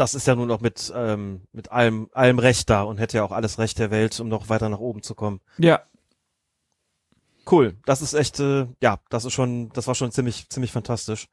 Das 0.00 0.14
ist 0.14 0.26
ja 0.26 0.34
nun 0.34 0.50
auch 0.50 0.60
mit, 0.60 0.92
ähm, 0.94 1.42
mit 1.52 1.70
allem, 1.70 2.08
allem 2.12 2.38
Recht 2.38 2.70
da 2.70 2.82
und 2.82 2.98
hätte 2.98 3.18
ja 3.18 3.24
auch 3.24 3.32
alles 3.32 3.58
Recht 3.58 3.78
der 3.78 3.90
Welt, 3.90 4.18
um 4.18 4.28
noch 4.28 4.48
weiter 4.48 4.68
nach 4.68 4.78
oben 4.78 5.02
zu 5.02 5.14
kommen. 5.14 5.40
Ja, 5.58 5.82
Cool. 7.50 7.76
Das 7.84 8.02
ist 8.02 8.14
echt, 8.14 8.38
äh, 8.38 8.66
ja, 8.80 9.00
das 9.08 9.24
ist 9.24 9.32
schon, 9.32 9.70
das 9.72 9.86
war 9.86 9.94
schon 9.94 10.12
ziemlich, 10.12 10.48
ziemlich 10.48 10.72
fantastisch. 10.72 11.28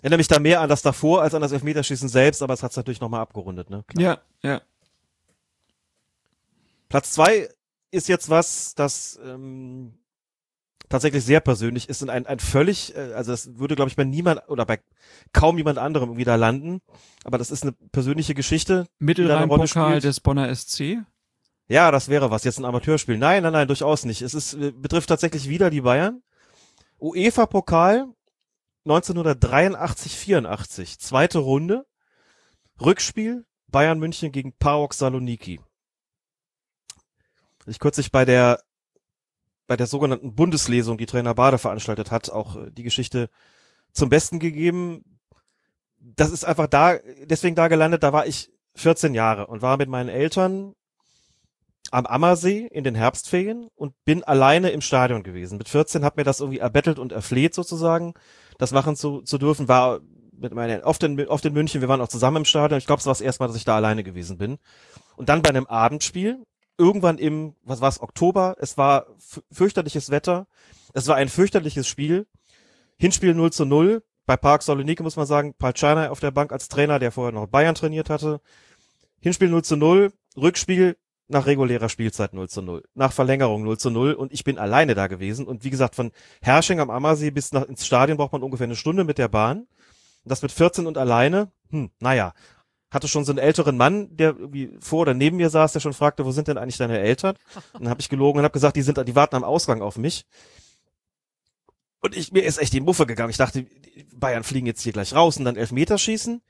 Erinnere 0.00 0.18
mich 0.18 0.28
da 0.28 0.38
mehr 0.38 0.60
an 0.60 0.68
das 0.68 0.82
davor 0.82 1.22
als 1.22 1.34
an 1.34 1.42
das 1.42 1.52
Elfmeterschießen 1.52 2.08
selbst, 2.08 2.42
aber 2.42 2.54
es 2.54 2.62
hat 2.62 2.70
es 2.70 2.76
natürlich 2.76 3.00
nochmal 3.00 3.20
abgerundet, 3.20 3.68
ne? 3.68 3.84
Klar. 3.86 4.22
ja, 4.42 4.48
ja. 4.48 4.60
Platz 6.88 7.12
zwei 7.12 7.48
ist 7.90 8.08
jetzt 8.08 8.30
was, 8.30 8.74
das 8.74 9.18
ähm, 9.24 9.94
tatsächlich 10.90 11.24
sehr 11.24 11.40
persönlich 11.40 11.88
ist 11.88 12.02
und 12.02 12.10
ein, 12.10 12.26
ein 12.26 12.40
völlig, 12.40 12.94
äh, 12.94 13.14
also 13.14 13.30
das 13.30 13.58
würde, 13.58 13.76
glaube 13.76 13.88
ich, 13.88 13.96
bei 13.96 14.04
niemand 14.04 14.46
oder 14.48 14.66
bei 14.66 14.80
kaum 15.32 15.56
jemand 15.56 15.78
anderem 15.78 16.10
irgendwie 16.10 16.24
da 16.24 16.34
landen. 16.34 16.82
Aber 17.24 17.38
das 17.38 17.50
ist 17.50 17.62
eine 17.62 17.72
persönliche 17.72 18.34
Geschichte. 18.34 18.86
Mittelrhein-Pokal 18.98 20.00
des 20.00 20.20
Bonner 20.20 20.54
SC? 20.54 20.98
Ja, 21.68 21.90
das 21.92 22.08
wäre 22.08 22.30
was, 22.30 22.44
jetzt 22.44 22.58
ein 22.58 22.64
Amateurspiel. 22.64 23.16
Nein, 23.16 23.44
nein, 23.44 23.52
nein, 23.52 23.68
durchaus 23.68 24.04
nicht. 24.04 24.20
Es 24.20 24.34
ist, 24.34 24.54
äh, 24.54 24.72
betrifft 24.72 25.08
tatsächlich 25.08 25.48
wieder 25.48 25.70
die 25.70 25.80
Bayern. 25.80 26.22
UEFA-Pokal 27.00 28.08
1983, 28.84 30.16
84, 30.16 30.98
zweite 30.98 31.38
Runde. 31.38 31.86
Rückspiel 32.80 33.46
Bayern 33.68 34.00
München 34.00 34.32
gegen 34.32 34.52
PAOK 34.52 34.94
Saloniki. 34.94 35.60
Ich 37.66 37.78
kürzlich 37.78 38.10
bei 38.10 38.24
der 38.24 38.60
bei 39.70 39.76
der 39.76 39.86
sogenannten 39.86 40.34
Bundeslesung, 40.34 40.98
die 40.98 41.06
Trainer 41.06 41.32
Bade 41.32 41.56
veranstaltet 41.56 42.10
hat, 42.10 42.28
auch 42.28 42.56
äh, 42.56 42.72
die 42.72 42.82
Geschichte 42.82 43.30
zum 43.92 44.08
Besten 44.08 44.40
gegeben. 44.40 45.04
Das 46.00 46.32
ist 46.32 46.42
einfach 46.42 46.66
da, 46.66 46.98
deswegen 47.22 47.54
da 47.54 47.68
gelandet, 47.68 48.02
da 48.02 48.12
war 48.12 48.26
ich 48.26 48.50
14 48.74 49.14
Jahre 49.14 49.46
und 49.46 49.62
war 49.62 49.76
mit 49.76 49.88
meinen 49.88 50.08
Eltern 50.08 50.74
am 51.92 52.04
Ammersee 52.04 52.66
in 52.72 52.82
den 52.82 52.96
Herbstferien 52.96 53.68
und 53.76 53.94
bin 54.04 54.24
alleine 54.24 54.70
im 54.70 54.80
Stadion 54.80 55.22
gewesen. 55.22 55.56
Mit 55.56 55.68
14 55.68 56.04
hat 56.04 56.16
mir 56.16 56.24
das 56.24 56.40
irgendwie 56.40 56.58
erbettelt 56.58 56.98
und 56.98 57.12
erfleht 57.12 57.54
sozusagen, 57.54 58.14
das 58.58 58.72
machen 58.72 58.96
zu, 58.96 59.22
zu 59.22 59.38
dürfen, 59.38 59.68
war 59.68 60.00
mit 60.32 60.52
meinen, 60.52 60.82
oft 60.82 61.04
in, 61.04 61.28
oft 61.28 61.44
in 61.44 61.52
München, 61.52 61.80
wir 61.80 61.88
waren 61.88 62.00
auch 62.00 62.08
zusammen 62.08 62.38
im 62.38 62.44
Stadion. 62.44 62.78
Ich 62.78 62.86
glaube, 62.86 62.98
es 62.98 63.06
war 63.06 63.12
das 63.12 63.20
erste 63.20 63.40
Mal, 63.40 63.46
dass 63.46 63.56
ich 63.56 63.64
da 63.64 63.76
alleine 63.76 64.02
gewesen 64.02 64.36
bin. 64.36 64.58
Und 65.14 65.28
dann 65.28 65.42
bei 65.42 65.50
einem 65.50 65.66
Abendspiel 65.66 66.44
irgendwann 66.80 67.18
im, 67.18 67.54
was 67.62 67.80
war 67.80 67.88
es, 67.88 68.00
Oktober, 68.00 68.56
es 68.58 68.78
war 68.78 69.06
fürchterliches 69.52 70.10
Wetter, 70.10 70.48
es 70.94 71.06
war 71.06 71.16
ein 71.16 71.28
fürchterliches 71.28 71.86
Spiel, 71.86 72.26
Hinspiel 72.96 73.34
0 73.34 73.52
zu 73.52 73.64
0, 73.66 74.02
bei 74.26 74.36
Park 74.36 74.62
Saloniki 74.62 75.02
muss 75.02 75.16
man 75.16 75.26
sagen, 75.26 75.54
Palciana 75.54 76.10
auf 76.10 76.20
der 76.20 76.30
Bank 76.30 76.52
als 76.52 76.68
Trainer, 76.68 76.98
der 76.98 77.12
vorher 77.12 77.32
noch 77.32 77.46
Bayern 77.46 77.74
trainiert 77.74 78.10
hatte, 78.10 78.40
Hinspiel 79.20 79.48
0 79.48 79.62
zu 79.62 79.76
0, 79.76 80.12
Rückspiel 80.36 80.96
nach 81.28 81.46
regulärer 81.46 81.88
Spielzeit 81.88 82.32
0 82.32 82.48
zu 82.48 82.62
0, 82.62 82.82
nach 82.94 83.12
Verlängerung 83.12 83.62
0 83.62 83.78
zu 83.78 83.90
0 83.90 84.14
und 84.14 84.32
ich 84.32 84.42
bin 84.42 84.58
alleine 84.58 84.94
da 84.94 85.06
gewesen. 85.06 85.46
Und 85.46 85.64
wie 85.64 85.70
gesagt, 85.70 85.94
von 85.94 86.10
Hersching 86.42 86.80
am 86.80 86.90
Ammersee 86.90 87.30
bis 87.30 87.52
nach, 87.52 87.62
ins 87.66 87.86
Stadion 87.86 88.18
braucht 88.18 88.32
man 88.32 88.42
ungefähr 88.42 88.64
eine 88.64 88.76
Stunde 88.76 89.04
mit 89.04 89.18
der 89.18 89.28
Bahn, 89.28 89.66
das 90.24 90.42
mit 90.42 90.50
14 90.50 90.86
und 90.86 90.98
alleine, 90.98 91.52
hm, 91.70 91.90
naja, 92.00 92.32
hatte 92.90 93.08
schon 93.08 93.24
so 93.24 93.32
einen 93.32 93.38
älteren 93.38 93.76
Mann, 93.76 94.16
der 94.16 94.36
irgendwie 94.36 94.76
vor 94.80 95.00
oder 95.00 95.14
neben 95.14 95.36
mir 95.36 95.50
saß, 95.50 95.72
der 95.72 95.80
schon 95.80 95.92
fragte, 95.92 96.24
wo 96.24 96.32
sind 96.32 96.48
denn 96.48 96.58
eigentlich 96.58 96.76
deine 96.76 96.98
Eltern? 96.98 97.36
Und 97.72 97.80
dann 97.82 97.88
habe 97.88 98.00
ich 98.00 98.08
gelogen 98.08 98.38
und 98.38 98.44
habe 98.44 98.52
gesagt, 98.52 98.76
die 98.76 98.82
sind, 98.82 98.98
die 99.06 99.14
warten 99.14 99.36
am 99.36 99.44
Ausgang 99.44 99.82
auf 99.82 99.96
mich. 99.96 100.24
Und 102.00 102.16
ich, 102.16 102.32
mir 102.32 102.42
ist 102.42 102.58
echt 102.58 102.72
die 102.72 102.80
Muffe 102.80 103.06
gegangen. 103.06 103.30
Ich 103.30 103.36
dachte, 103.36 103.66
Bayern 104.14 104.42
fliegen 104.42 104.66
jetzt 104.66 104.82
hier 104.82 104.92
gleich 104.92 105.14
raus 105.14 105.36
und 105.36 105.44
dann 105.44 105.56
Elfmeter 105.56 105.98
schießen. 105.98 106.40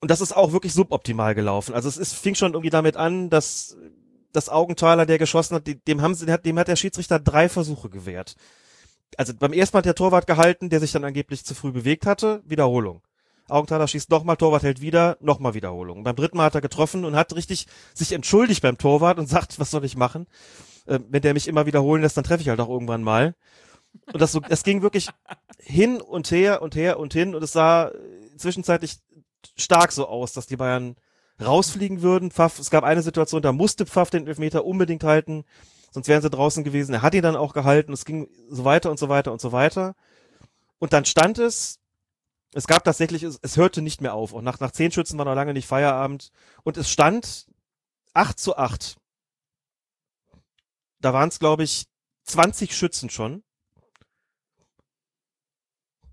Und 0.00 0.10
das 0.10 0.20
ist 0.20 0.36
auch 0.36 0.52
wirklich 0.52 0.74
suboptimal 0.74 1.34
gelaufen. 1.34 1.74
Also 1.74 1.88
es 1.88 1.96
ist, 1.96 2.14
fing 2.14 2.34
schon 2.34 2.52
irgendwie 2.52 2.70
damit 2.70 2.96
an, 2.96 3.30
dass 3.30 3.76
das 4.32 4.48
Augenthaler, 4.48 5.06
der 5.06 5.18
geschossen 5.18 5.54
hat, 5.54 5.66
dem 5.66 6.02
haben 6.02 6.14
sie, 6.14 6.26
dem 6.26 6.58
hat 6.58 6.68
der 6.68 6.76
Schiedsrichter 6.76 7.18
drei 7.18 7.48
Versuche 7.48 7.88
gewährt. 7.88 8.34
Also 9.16 9.34
beim 9.34 9.52
ersten 9.52 9.76
Mal 9.76 9.78
hat 9.78 9.86
der 9.86 9.94
Torwart 9.94 10.26
gehalten, 10.26 10.70
der 10.70 10.80
sich 10.80 10.92
dann 10.92 11.04
angeblich 11.04 11.44
zu 11.44 11.54
früh 11.54 11.70
bewegt 11.70 12.06
hatte. 12.06 12.42
Wiederholung. 12.44 13.02
Augenthaler 13.52 13.88
schießt 13.88 14.10
nochmal, 14.10 14.36
Torwart 14.36 14.62
hält 14.62 14.80
wieder, 14.80 15.16
nochmal 15.20 15.54
Wiederholung. 15.54 16.04
Beim 16.04 16.16
dritten 16.16 16.36
Mal 16.36 16.44
hat 16.44 16.54
er 16.54 16.60
getroffen 16.60 17.04
und 17.04 17.16
hat 17.16 17.34
richtig 17.34 17.66
sich 17.94 18.12
entschuldigt 18.12 18.62
beim 18.62 18.78
Torwart 18.78 19.18
und 19.18 19.28
sagt, 19.28 19.58
was 19.58 19.70
soll 19.70 19.84
ich 19.84 19.96
machen? 19.96 20.26
Äh, 20.86 21.00
wenn 21.08 21.22
der 21.22 21.34
mich 21.34 21.48
immer 21.48 21.66
wiederholen 21.66 22.02
lässt, 22.02 22.16
dann 22.16 22.24
treffe 22.24 22.42
ich 22.42 22.48
halt 22.48 22.60
auch 22.60 22.68
irgendwann 22.68 23.02
mal. 23.02 23.34
Und 24.12 24.20
das 24.20 24.32
so, 24.32 24.40
es 24.48 24.62
ging 24.62 24.82
wirklich 24.82 25.08
hin 25.58 26.00
und 26.00 26.30
her 26.30 26.62
und 26.62 26.74
her 26.74 26.98
und 26.98 27.12
hin 27.12 27.34
und 27.34 27.42
es 27.42 27.52
sah 27.52 27.92
zwischenzeitlich 28.36 28.96
stark 29.56 29.92
so 29.92 30.08
aus, 30.08 30.32
dass 30.32 30.46
die 30.46 30.56
Bayern 30.56 30.96
rausfliegen 31.40 32.02
würden. 32.02 32.30
Pfaff, 32.30 32.58
es 32.58 32.70
gab 32.70 32.84
eine 32.84 33.02
Situation, 33.02 33.42
da 33.42 33.52
musste 33.52 33.86
Pfaff 33.86 34.10
den 34.10 34.26
Elfmeter 34.26 34.64
unbedingt 34.64 35.04
halten, 35.04 35.44
sonst 35.90 36.08
wären 36.08 36.22
sie 36.22 36.30
draußen 36.30 36.64
gewesen. 36.64 36.94
Er 36.94 37.02
hat 37.02 37.14
ihn 37.14 37.22
dann 37.22 37.36
auch 37.36 37.52
gehalten. 37.52 37.92
Es 37.92 38.04
ging 38.04 38.28
so 38.48 38.64
weiter 38.64 38.90
und 38.90 38.98
so 38.98 39.08
weiter 39.08 39.32
und 39.32 39.40
so 39.40 39.52
weiter. 39.52 39.94
Und 40.78 40.92
dann 40.92 41.04
stand 41.04 41.38
es 41.38 41.78
es 42.54 42.66
gab 42.66 42.84
tatsächlich, 42.84 43.22
es, 43.22 43.38
es 43.42 43.56
hörte 43.56 43.82
nicht 43.82 44.00
mehr 44.00 44.14
auf. 44.14 44.32
Und 44.32 44.44
nach, 44.44 44.60
nach 44.60 44.72
zehn 44.72 44.92
Schützen 44.92 45.18
war 45.18 45.24
noch 45.24 45.34
lange 45.34 45.54
nicht 45.54 45.66
Feierabend. 45.66 46.30
Und 46.62 46.76
es 46.76 46.90
stand 46.90 47.46
8 48.12 48.38
zu 48.38 48.56
8. 48.56 48.96
Da 51.00 51.12
waren 51.12 51.28
es, 51.28 51.38
glaube 51.38 51.64
ich, 51.64 51.86
20 52.24 52.76
Schützen 52.76 53.10
schon. 53.10 53.42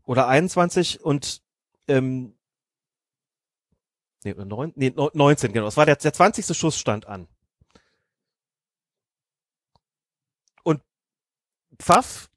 Oder 0.05 0.27
21 0.27 1.03
und 1.03 1.43
ähm, 1.87 2.35
nee, 4.23 4.33
oder 4.33 4.45
9, 4.45 4.73
nee, 4.75 4.91
19, 4.95 5.53
genau. 5.53 5.67
Es 5.67 5.77
war 5.77 5.85
der, 5.85 5.97
der 5.97 6.13
20. 6.13 6.57
Schuss 6.57 6.79
stand 6.79 7.05
an. 7.05 7.27
Und 10.63 10.81
Pfaff, 11.77 12.31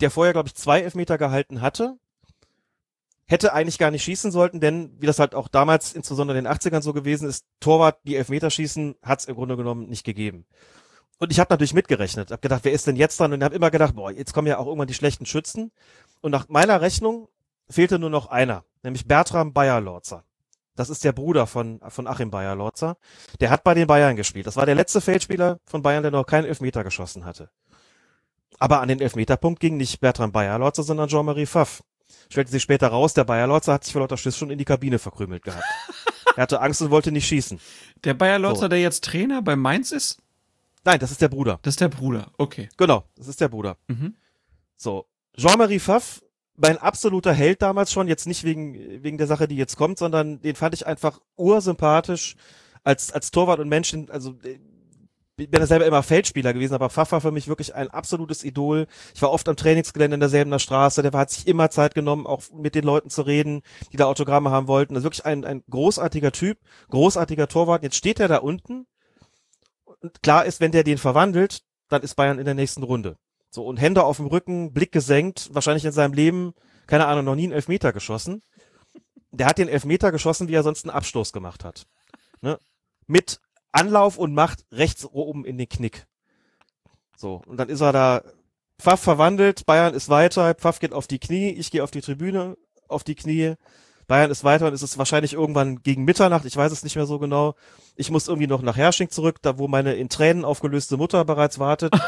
der 0.00 0.10
vorher, 0.10 0.34
glaube 0.34 0.48
ich, 0.48 0.54
zwei 0.54 0.80
Elfmeter 0.80 1.16
gehalten 1.16 1.62
hatte, 1.62 1.98
hätte 3.28 3.52
eigentlich 3.52 3.78
gar 3.78 3.90
nicht 3.90 4.02
schießen 4.02 4.32
sollten, 4.32 4.58
denn 4.58 4.90
wie 4.98 5.06
das 5.06 5.18
halt 5.18 5.34
auch 5.34 5.48
damals, 5.48 5.92
insbesondere 5.92 6.38
in 6.38 6.44
den 6.44 6.52
80ern 6.52 6.80
so 6.80 6.92
gewesen 6.92 7.28
ist, 7.28 7.44
Torwart, 7.60 7.98
die 8.04 8.16
Elfmeterschießen 8.16 8.96
hat 9.02 9.20
es 9.20 9.26
im 9.26 9.34
Grunde 9.34 9.56
genommen 9.56 9.88
nicht 9.88 10.04
gegeben. 10.04 10.46
Und 11.18 11.30
ich 11.30 11.38
habe 11.38 11.52
natürlich 11.52 11.74
mitgerechnet, 11.74 12.30
habe 12.30 12.40
gedacht, 12.40 12.64
wer 12.64 12.72
ist 12.72 12.86
denn 12.86 12.96
jetzt 12.96 13.20
dran? 13.20 13.32
Und 13.32 13.44
habe 13.44 13.54
immer 13.54 13.70
gedacht, 13.70 13.94
boah, 13.94 14.10
jetzt 14.10 14.32
kommen 14.32 14.46
ja 14.46 14.58
auch 14.58 14.66
irgendwann 14.66 14.88
die 14.88 14.94
schlechten 14.94 15.26
Schützen. 15.26 15.72
Und 16.20 16.30
nach 16.30 16.48
meiner 16.48 16.80
Rechnung 16.80 17.28
fehlte 17.68 17.98
nur 17.98 18.10
noch 18.10 18.28
einer, 18.28 18.64
nämlich 18.82 19.06
Bertram 19.06 19.52
Bayer-Lorzer. 19.52 20.24
Das 20.74 20.90
ist 20.90 21.04
der 21.04 21.12
Bruder 21.12 21.48
von, 21.48 21.80
von 21.88 22.06
Achim 22.06 22.30
Bayer-Lorzer. 22.30 22.96
Der 23.40 23.50
hat 23.50 23.64
bei 23.64 23.74
den 23.74 23.88
Bayern 23.88 24.14
gespielt. 24.14 24.46
Das 24.46 24.56
war 24.56 24.64
der 24.64 24.76
letzte 24.76 25.00
Feldspieler 25.00 25.58
von 25.66 25.82
Bayern, 25.82 26.02
der 26.02 26.12
noch 26.12 26.24
keinen 26.24 26.46
Elfmeter 26.46 26.84
geschossen 26.84 27.24
hatte. 27.24 27.50
Aber 28.60 28.80
an 28.80 28.88
den 28.88 29.00
Elfmeterpunkt 29.00 29.60
ging 29.60 29.76
nicht 29.76 30.00
Bertram 30.00 30.32
Bayer-Lorzer, 30.32 30.84
sondern 30.84 31.08
Jean-Marie 31.08 31.46
Pfaff. 31.46 31.82
Stellte 32.30 32.50
sich 32.50 32.62
später 32.62 32.88
raus, 32.88 33.14
der 33.14 33.24
Bayer 33.24 33.46
Lorzer 33.46 33.74
hat 33.74 33.84
sich 33.84 33.92
vor 33.92 34.00
lauter 34.00 34.16
Schiss 34.16 34.36
schon 34.36 34.50
in 34.50 34.58
die 34.58 34.64
Kabine 34.64 34.98
verkrümelt 34.98 35.42
gehabt. 35.42 35.64
er 36.36 36.42
hatte 36.42 36.60
Angst 36.60 36.82
und 36.82 36.90
wollte 36.90 37.12
nicht 37.12 37.26
schießen. 37.26 37.60
Der 38.04 38.14
Bayer 38.14 38.38
Lorzer, 38.38 38.62
so. 38.62 38.68
der 38.68 38.80
jetzt 38.80 39.04
Trainer 39.04 39.42
bei 39.42 39.56
Mainz 39.56 39.92
ist? 39.92 40.18
Nein, 40.84 40.98
das 40.98 41.10
ist 41.10 41.20
der 41.20 41.28
Bruder. 41.28 41.58
Das 41.62 41.72
ist 41.72 41.80
der 41.80 41.88
Bruder, 41.88 42.30
okay. 42.38 42.68
Genau, 42.76 43.04
das 43.16 43.28
ist 43.28 43.40
der 43.40 43.48
Bruder. 43.48 43.76
Mhm. 43.88 44.14
So. 44.76 45.06
Jean-Marie 45.36 45.80
Pfaff, 45.80 46.22
mein 46.56 46.78
absoluter 46.78 47.32
Held 47.32 47.62
damals 47.62 47.92
schon, 47.92 48.08
jetzt 48.08 48.26
nicht 48.26 48.44
wegen, 48.44 49.02
wegen 49.02 49.18
der 49.18 49.26
Sache, 49.26 49.48
die 49.48 49.56
jetzt 49.56 49.76
kommt, 49.76 49.98
sondern 49.98 50.40
den 50.40 50.56
fand 50.56 50.74
ich 50.74 50.86
einfach 50.86 51.20
ursympathisch 51.36 52.36
als, 52.84 53.12
als 53.12 53.30
Torwart 53.30 53.60
und 53.60 53.68
Mensch, 53.68 53.94
also 54.08 54.34
bin 55.46 55.60
ja 55.60 55.66
selber 55.66 55.86
immer 55.86 56.02
Feldspieler 56.02 56.52
gewesen, 56.52 56.74
aber 56.74 56.90
Pfaff 56.90 57.12
war 57.12 57.20
für 57.20 57.30
mich 57.30 57.46
wirklich 57.46 57.74
ein 57.74 57.88
absolutes 57.88 58.42
Idol. 58.44 58.86
Ich 59.14 59.22
war 59.22 59.30
oft 59.30 59.48
am 59.48 59.56
Trainingsgelände 59.56 60.14
in 60.14 60.20
derselben 60.20 60.58
Straße, 60.58 61.02
der 61.02 61.12
hat 61.12 61.30
sich 61.30 61.46
immer 61.46 61.70
Zeit 61.70 61.94
genommen, 61.94 62.26
auch 62.26 62.42
mit 62.52 62.74
den 62.74 62.84
Leuten 62.84 63.10
zu 63.10 63.22
reden, 63.22 63.62
die 63.92 63.96
da 63.96 64.06
Autogramme 64.06 64.50
haben 64.50 64.66
wollten. 64.66 64.96
Ist 64.96 65.04
wirklich 65.04 65.24
ein, 65.24 65.44
ein 65.44 65.62
großartiger 65.70 66.32
Typ, 66.32 66.58
großartiger 66.90 67.46
Torwart. 67.46 67.82
Jetzt 67.82 67.96
steht 67.96 68.20
er 68.20 68.28
da 68.28 68.38
unten 68.38 68.86
und 70.00 70.22
klar 70.22 70.44
ist, 70.44 70.60
wenn 70.60 70.72
der 70.72 70.84
den 70.84 70.98
verwandelt, 70.98 71.62
dann 71.88 72.02
ist 72.02 72.14
Bayern 72.14 72.38
in 72.38 72.44
der 72.44 72.54
nächsten 72.54 72.82
Runde. 72.82 73.16
So, 73.50 73.64
und 73.64 73.78
Hände 73.78 74.04
auf 74.04 74.18
dem 74.18 74.26
Rücken, 74.26 74.72
Blick 74.72 74.92
gesenkt, 74.92 75.48
wahrscheinlich 75.52 75.84
in 75.84 75.92
seinem 75.92 76.12
Leben, 76.12 76.52
keine 76.86 77.06
Ahnung, 77.06 77.24
noch 77.24 77.34
nie 77.34 77.44
einen 77.44 77.52
Elfmeter 77.52 77.92
geschossen. 77.92 78.42
Der 79.30 79.46
hat 79.46 79.58
den 79.58 79.68
Elfmeter 79.68 80.12
geschossen, 80.12 80.48
wie 80.48 80.54
er 80.54 80.62
sonst 80.62 80.84
einen 80.84 80.94
Abstoß 80.94 81.32
gemacht 81.32 81.64
hat. 81.64 81.86
Ne? 82.40 82.58
Mit 83.06 83.40
Anlauf 83.72 84.18
und 84.18 84.34
macht 84.34 84.64
rechts 84.72 85.04
oben 85.04 85.44
in 85.44 85.58
den 85.58 85.68
Knick. 85.68 86.06
So, 87.16 87.42
und 87.46 87.56
dann 87.56 87.68
ist 87.68 87.80
er 87.80 87.92
da, 87.92 88.22
Pfaff 88.80 89.00
verwandelt, 89.00 89.66
Bayern 89.66 89.94
ist 89.94 90.08
weiter, 90.08 90.54
Pfaff 90.54 90.78
geht 90.78 90.92
auf 90.92 91.08
die 91.08 91.18
Knie, 91.18 91.50
ich 91.50 91.70
gehe 91.70 91.82
auf 91.82 91.90
die 91.90 92.00
Tribüne, 92.00 92.56
auf 92.86 93.02
die 93.02 93.16
Knie, 93.16 93.54
Bayern 94.06 94.30
ist 94.30 94.44
weiter 94.44 94.68
und 94.68 94.72
es 94.72 94.82
ist 94.82 94.98
wahrscheinlich 94.98 95.34
irgendwann 95.34 95.82
gegen 95.82 96.04
Mitternacht, 96.04 96.44
ich 96.44 96.56
weiß 96.56 96.72
es 96.72 96.82
nicht 96.82 96.96
mehr 96.96 97.06
so 97.06 97.18
genau. 97.18 97.54
Ich 97.96 98.10
muss 98.10 98.28
irgendwie 98.28 98.46
noch 98.46 98.62
nach 98.62 98.76
Hersching 98.76 99.10
zurück, 99.10 99.42
da 99.42 99.58
wo 99.58 99.68
meine 99.68 99.94
in 99.94 100.08
Tränen 100.08 100.44
aufgelöste 100.44 100.96
Mutter 100.96 101.24
bereits 101.24 101.58
wartet. 101.58 101.94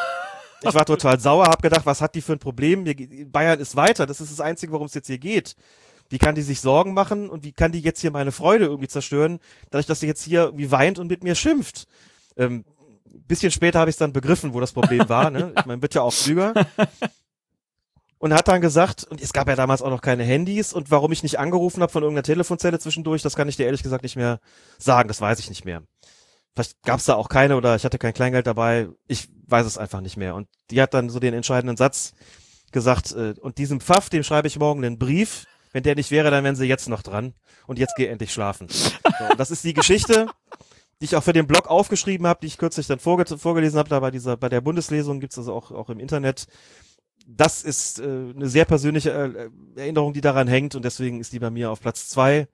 Ich 0.63 0.75
war 0.75 0.85
total 0.85 1.19
sauer, 1.19 1.47
hab 1.47 1.63
gedacht, 1.63 1.87
was 1.87 2.03
hat 2.03 2.15
die 2.15 2.21
für 2.21 2.35
ein 2.35 2.39
Problem? 2.39 2.85
Bayern 3.33 3.61
ist 3.61 3.77
weiter, 3.77 4.05
das 4.05 4.21
ist 4.21 4.31
das 4.31 4.43
Einzige, 4.43 4.73
worum 4.73 4.89
es 4.89 4.93
jetzt 4.93 5.07
hier 5.07 5.17
geht. 5.17 5.57
Wie 6.11 6.19
kann 6.19 6.35
die 6.35 6.43
sich 6.43 6.61
Sorgen 6.61 6.93
machen 6.93 7.31
und 7.31 7.45
wie 7.45 7.53
kann 7.53 7.73
die 7.73 7.81
jetzt 7.81 8.01
hier 8.01 8.11
meine 8.11 8.33
Freude 8.33 8.67
irgendwie 8.67 8.89
zerstören, 8.89 9.39
dadurch, 9.71 9.87
dass 9.87 10.01
sie 10.01 10.07
jetzt 10.07 10.23
hier 10.23 10.43
irgendwie 10.43 10.71
weint 10.71 10.99
und 10.99 11.09
mit 11.09 11.25
mir 11.25 11.35
schimpft? 11.35 11.87
Ähm, 12.37 12.65
bisschen 13.27 13.53
später 13.53 13.79
habe 13.79 13.91
ich 13.91 13.97
dann 13.97 14.13
begriffen, 14.13 14.53
wo 14.53 14.61
das 14.61 14.73
Problem 14.73 15.09
war. 15.09 15.31
Ne? 15.31 15.53
Ich 15.57 15.67
meine, 15.67 15.81
wird 15.81 15.95
ja 15.95 16.03
auch 16.03 16.15
klüger. 16.15 16.53
Und 18.19 18.35
hat 18.35 18.49
dann 18.49 18.61
gesagt, 18.61 19.05
und 19.05 19.19
es 19.23 19.33
gab 19.33 19.49
ja 19.49 19.57
damals 19.57 19.81
auch 19.81 19.89
noch 19.89 20.03
keine 20.03 20.25
Handys 20.25 20.75
und 20.75 20.91
warum 20.91 21.11
ich 21.11 21.23
nicht 21.23 21.39
angerufen 21.39 21.81
habe 21.81 21.91
von 21.91 22.03
irgendeiner 22.03 22.23
Telefonzelle 22.23 22.79
zwischendurch, 22.79 23.23
das 23.23 23.35
kann 23.35 23.49
ich 23.49 23.57
dir 23.57 23.65
ehrlich 23.65 23.83
gesagt 23.83 24.03
nicht 24.03 24.15
mehr 24.15 24.41
sagen, 24.77 25.09
das 25.09 25.23
weiß 25.23 25.39
ich 25.39 25.49
nicht 25.49 25.65
mehr. 25.65 25.83
Vielleicht 26.55 26.83
gab 26.83 26.99
es 26.99 27.07
da 27.07 27.15
auch 27.15 27.31
keine 27.31 27.57
oder 27.57 27.77
ich 27.77 27.85
hatte 27.87 27.97
kein 27.97 28.13
Kleingeld 28.13 28.47
dabei. 28.47 28.89
Ich 29.07 29.31
weiß 29.47 29.65
es 29.65 29.79
einfach 29.79 30.03
nicht 30.03 30.19
mehr. 30.19 30.35
Und 30.35 30.49
die 30.71 30.83
hat 30.83 30.93
dann 30.93 31.09
so 31.09 31.19
den 31.19 31.33
entscheidenden 31.33 31.79
Satz 31.79 32.13
gesagt, 32.73 33.13
äh, 33.13 33.37
und 33.41 33.57
diesem 33.57 33.81
Pfaff, 33.81 34.11
dem 34.11 34.23
schreibe 34.23 34.49
ich 34.49 34.59
morgen 34.59 34.85
einen 34.85 34.99
Brief. 34.99 35.47
Wenn 35.73 35.83
der 35.83 35.95
nicht 35.95 36.11
wäre, 36.11 36.31
dann 36.31 36.45
wären 36.45 36.57
sie 36.57 36.67
jetzt 36.67 36.89
noch 36.89 37.03
dran. 37.03 37.35
Und 37.67 37.79
jetzt 37.79 37.95
geh 37.97 38.07
endlich 38.07 38.33
schlafen. 38.33 38.69
So, 38.69 39.35
das 39.37 39.51
ist 39.51 39.63
die 39.65 39.75
Geschichte, 39.75 40.27
die 41.01 41.05
ich 41.05 41.17
auch 41.17 41.23
für 41.23 41.33
den 41.33 41.47
Blog 41.47 41.69
aufgeschrieben 41.69 42.27
habe, 42.27 42.41
die 42.41 42.49
ich 42.49 42.59
kürzlich 42.59 42.87
dann 42.87 42.99
vorge 42.99 43.37
vorgelesen 43.39 43.79
habe. 43.79 43.89
Da 43.89 44.01
bei 44.01 44.11
dieser, 44.11 44.37
bei 44.37 44.49
der 44.49 44.61
Bundeslesung 44.61 45.21
gibt's 45.21 45.39
also 45.39 45.55
auch, 45.55 45.71
auch 45.71 45.91
im 45.91 46.01
Internet. 46.01 46.47
Das 47.27 47.63
ist 47.63 48.01
äh, 48.01 48.03
eine 48.03 48.49
sehr 48.49 48.65
persönliche 48.65 49.11
äh, 49.11 49.81
Erinnerung, 49.81 50.13
die 50.13 50.21
daran 50.21 50.49
hängt 50.49 50.75
und 50.75 50.85
deswegen 50.85 51.21
ist 51.21 51.33
die 51.33 51.39
bei 51.39 51.51
mir 51.51 51.71
auf 51.71 51.81
Platz 51.81 52.09
zwei 52.09 52.49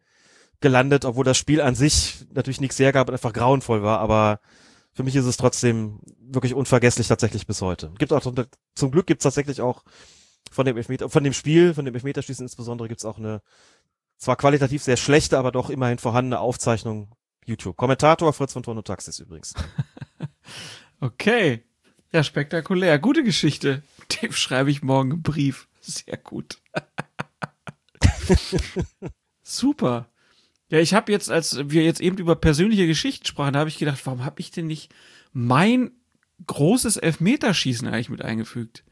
gelandet, 0.60 1.04
obwohl 1.04 1.24
das 1.24 1.38
Spiel 1.38 1.60
an 1.60 1.74
sich 1.74 2.26
natürlich 2.32 2.60
nichts 2.60 2.78
hergab 2.78 3.08
und 3.08 3.14
einfach 3.14 3.32
grauenvoll 3.32 3.82
war, 3.82 4.00
aber 4.00 4.40
für 4.92 5.02
mich 5.02 5.14
ist 5.14 5.26
es 5.26 5.36
trotzdem 5.36 6.00
wirklich 6.18 6.54
unvergesslich 6.54 7.08
tatsächlich 7.08 7.46
bis 7.46 7.60
heute. 7.60 7.92
Gibt 7.98 8.12
auch 8.12 8.22
zum 8.74 8.90
Glück 8.90 9.06
gibt's 9.06 9.24
tatsächlich 9.24 9.60
auch 9.60 9.82
von 10.50 10.66
dem 10.66 10.76
Elfmeter, 10.76 11.08
von 11.08 11.24
dem 11.24 11.32
Spiel, 11.32 11.74
von 11.74 11.84
dem 11.84 11.94
Elfmeterschießen 11.94 12.44
insbesondere 12.44 12.88
gibt's 12.88 13.04
auch 13.04 13.18
eine 13.18 13.42
zwar 14.18 14.36
qualitativ 14.36 14.82
sehr 14.82 14.96
schlechte, 14.96 15.38
aber 15.38 15.52
doch 15.52 15.70
immerhin 15.70 15.98
vorhandene 15.98 16.40
Aufzeichnung 16.40 17.14
YouTube. 17.44 17.76
Kommentator 17.76 18.32
Fritz 18.32 18.52
von 18.52 18.62
Tono 18.62 18.82
Taxis 18.82 19.18
übrigens. 19.18 19.54
okay. 21.00 21.62
Ja, 22.12 22.22
spektakulär. 22.22 22.98
Gute 22.98 23.24
Geschichte. 23.24 23.82
Dem 24.22 24.32
schreibe 24.32 24.70
ich 24.70 24.82
morgen 24.82 25.12
einen 25.12 25.22
Brief. 25.22 25.68
Sehr 25.80 26.16
gut. 26.16 26.58
Super. 29.42 30.10
Ja, 30.68 30.80
ich 30.80 30.94
habe 30.94 31.12
jetzt, 31.12 31.30
als 31.30 31.58
wir 31.70 31.84
jetzt 31.84 32.00
eben 32.00 32.18
über 32.18 32.34
persönliche 32.34 32.86
Geschichten 32.86 33.26
sprachen, 33.26 33.52
da 33.52 33.60
habe 33.60 33.70
ich 33.70 33.78
gedacht, 33.78 34.04
warum 34.04 34.24
habe 34.24 34.40
ich 34.40 34.50
denn 34.50 34.66
nicht 34.66 34.92
mein 35.32 35.92
großes 36.46 36.96
Elfmeterschießen 36.96 37.86
eigentlich 37.86 38.08
mit 38.08 38.22
eingefügt? 38.22 38.82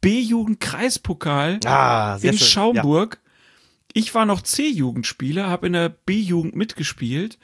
B-Jugend-Kreispokal 0.00 1.60
ah, 1.66 2.18
in 2.20 2.36
schön. 2.36 2.46
Schaumburg. 2.46 3.20
Ja. 3.22 3.30
Ich 3.94 4.14
war 4.14 4.26
noch 4.26 4.42
C-Jugendspieler, 4.42 5.48
habe 5.48 5.66
in 5.66 5.72
der 5.72 5.88
B-Jugend 5.88 6.54
mitgespielt. 6.54 7.38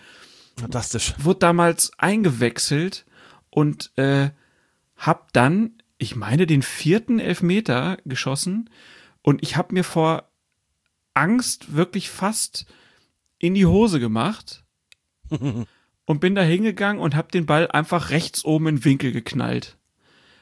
Fantastisch. 0.57 1.15
Wurde 1.19 1.41
damals 1.41 1.93
eingewechselt 1.99 3.07
und 3.51 3.93
äh, 3.97 4.31
hab 4.97 5.33
dann, 5.33 5.73
ich 5.99 6.17
meine, 6.17 6.47
den 6.47 6.63
vierten 6.63 7.19
Elfmeter 7.19 7.99
geschossen 8.05 8.71
und 9.23 9.43
ich 9.43 9.57
habe 9.57 9.75
mir 9.75 9.85
vor 9.85 10.29
Angst 11.15 11.75
wirklich 11.75 12.11
fast 12.11 12.67
in 13.39 13.55
die 13.55 13.67
Hose 13.67 14.01
gemacht 14.01 14.65
und 16.05 16.21
bin 16.21 16.35
da 16.35 16.43
hingegangen 16.43 17.03
und 17.03 17.17
hab 17.17 17.33
den 17.33 17.47
Ball 17.47 17.69
einfach 17.69 18.11
rechts 18.11 18.45
oben 18.45 18.69
in 18.69 18.77
den 18.77 18.85
Winkel 18.85 19.13
geknallt. 19.13 19.77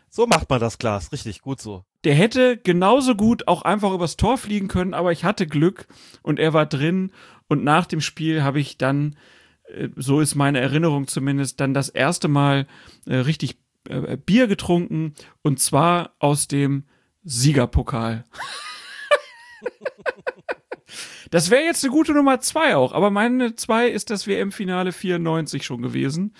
So 0.08 0.26
macht 0.26 0.50
man 0.50 0.60
das, 0.60 0.78
Glas. 0.78 1.12
Richtig, 1.12 1.40
gut 1.40 1.60
so. 1.60 1.84
Der 2.04 2.14
hätte 2.14 2.56
genauso 2.56 3.14
gut 3.14 3.46
auch 3.48 3.62
einfach 3.62 3.92
übers 3.92 4.16
Tor 4.16 4.36
fliegen 4.38 4.68
können, 4.68 4.94
aber 4.94 5.12
ich 5.12 5.24
hatte 5.24 5.46
Glück 5.46 5.86
und 6.22 6.38
er 6.38 6.52
war 6.52 6.66
drin. 6.66 7.12
Und 7.48 7.64
nach 7.64 7.86
dem 7.86 8.00
Spiel 8.00 8.42
habe 8.42 8.60
ich 8.60 8.78
dann, 8.78 9.16
äh, 9.68 9.88
so 9.96 10.20
ist 10.20 10.34
meine 10.34 10.60
Erinnerung 10.60 11.06
zumindest, 11.06 11.60
dann 11.60 11.74
das 11.74 11.88
erste 11.88 12.28
Mal 12.28 12.66
äh, 13.06 13.16
richtig 13.16 13.58
äh, 13.88 14.16
Bier 14.16 14.46
getrunken 14.46 15.14
und 15.42 15.60
zwar 15.60 16.14
aus 16.18 16.48
dem 16.48 16.84
Siegerpokal. 17.24 18.24
Das 21.32 21.48
wäre 21.48 21.62
jetzt 21.62 21.82
eine 21.82 21.90
gute 21.90 22.12
Nummer 22.12 22.40
zwei 22.40 22.76
auch, 22.76 22.92
aber 22.92 23.10
meine 23.10 23.56
zwei 23.56 23.88
ist 23.88 24.10
das 24.10 24.26
WM-Finale 24.26 24.92
94 24.92 25.64
schon 25.64 25.80
gewesen. 25.80 26.34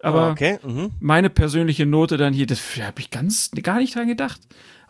Aber 0.00 0.22
ah, 0.22 0.30
okay. 0.32 0.58
mhm. 0.64 0.90
meine 0.98 1.30
persönliche 1.30 1.86
Note 1.86 2.16
dann 2.16 2.34
hier, 2.34 2.46
das 2.46 2.60
habe 2.76 3.00
ich 3.00 3.10
ganz 3.10 3.52
gar 3.62 3.78
nicht 3.78 3.94
dran 3.94 4.08
gedacht. 4.08 4.40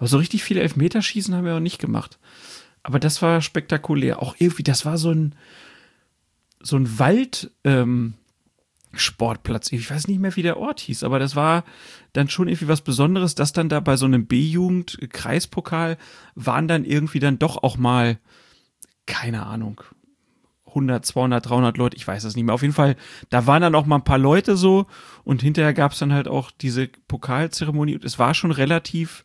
Aber 0.02 0.08
so 0.08 0.16
richtig 0.18 0.42
viele 0.42 0.62
Elfmeterschießen 0.62 1.32
haben 1.32 1.44
wir 1.44 1.54
auch 1.54 1.60
nicht 1.60 1.78
gemacht. 1.78 2.18
Aber 2.82 2.98
das 2.98 3.22
war 3.22 3.40
spektakulär. 3.40 4.20
Auch 4.20 4.34
irgendwie, 4.36 4.64
das 4.64 4.84
war 4.84 4.98
so 4.98 5.12
ein 5.12 5.36
so 6.60 6.76
ein 6.76 6.98
Wald. 6.98 7.52
Ähm. 7.62 8.14
Ich 8.92 9.12
weiß 9.90 10.08
nicht 10.08 10.18
mehr, 10.18 10.34
wie 10.34 10.42
der 10.42 10.56
Ort 10.56 10.80
hieß, 10.80 11.04
aber 11.04 11.20
das 11.20 11.36
war 11.36 11.62
dann 12.14 12.28
schon 12.28 12.48
irgendwie 12.48 12.66
was 12.66 12.80
Besonderes, 12.80 13.36
dass 13.36 13.52
dann 13.52 13.68
da 13.68 13.78
bei 13.78 13.96
so 13.96 14.04
einem 14.04 14.26
B-Jugend-Kreispokal 14.26 15.96
waren 16.34 16.66
dann 16.66 16.84
irgendwie 16.84 17.20
dann 17.20 17.38
doch 17.38 17.62
auch 17.62 17.76
mal 17.76 18.18
keine 19.06 19.46
Ahnung, 19.46 19.82
100, 20.66 21.06
200, 21.06 21.48
300 21.48 21.78
Leute, 21.78 21.96
ich 21.96 22.08
weiß 22.08 22.24
es 22.24 22.34
nicht 22.34 22.44
mehr. 22.44 22.54
Auf 22.54 22.62
jeden 22.62 22.74
Fall, 22.74 22.96
da 23.30 23.46
waren 23.46 23.62
dann 23.62 23.76
auch 23.76 23.86
mal 23.86 23.96
ein 23.96 24.04
paar 24.04 24.18
Leute 24.18 24.56
so 24.56 24.86
und 25.22 25.42
hinterher 25.42 25.74
gab 25.74 25.92
es 25.92 26.00
dann 26.00 26.12
halt 26.12 26.26
auch 26.26 26.50
diese 26.50 26.88
Pokalzeremonie 26.88 27.94
und 27.94 28.04
es 28.04 28.18
war 28.18 28.34
schon 28.34 28.50
relativ 28.50 29.22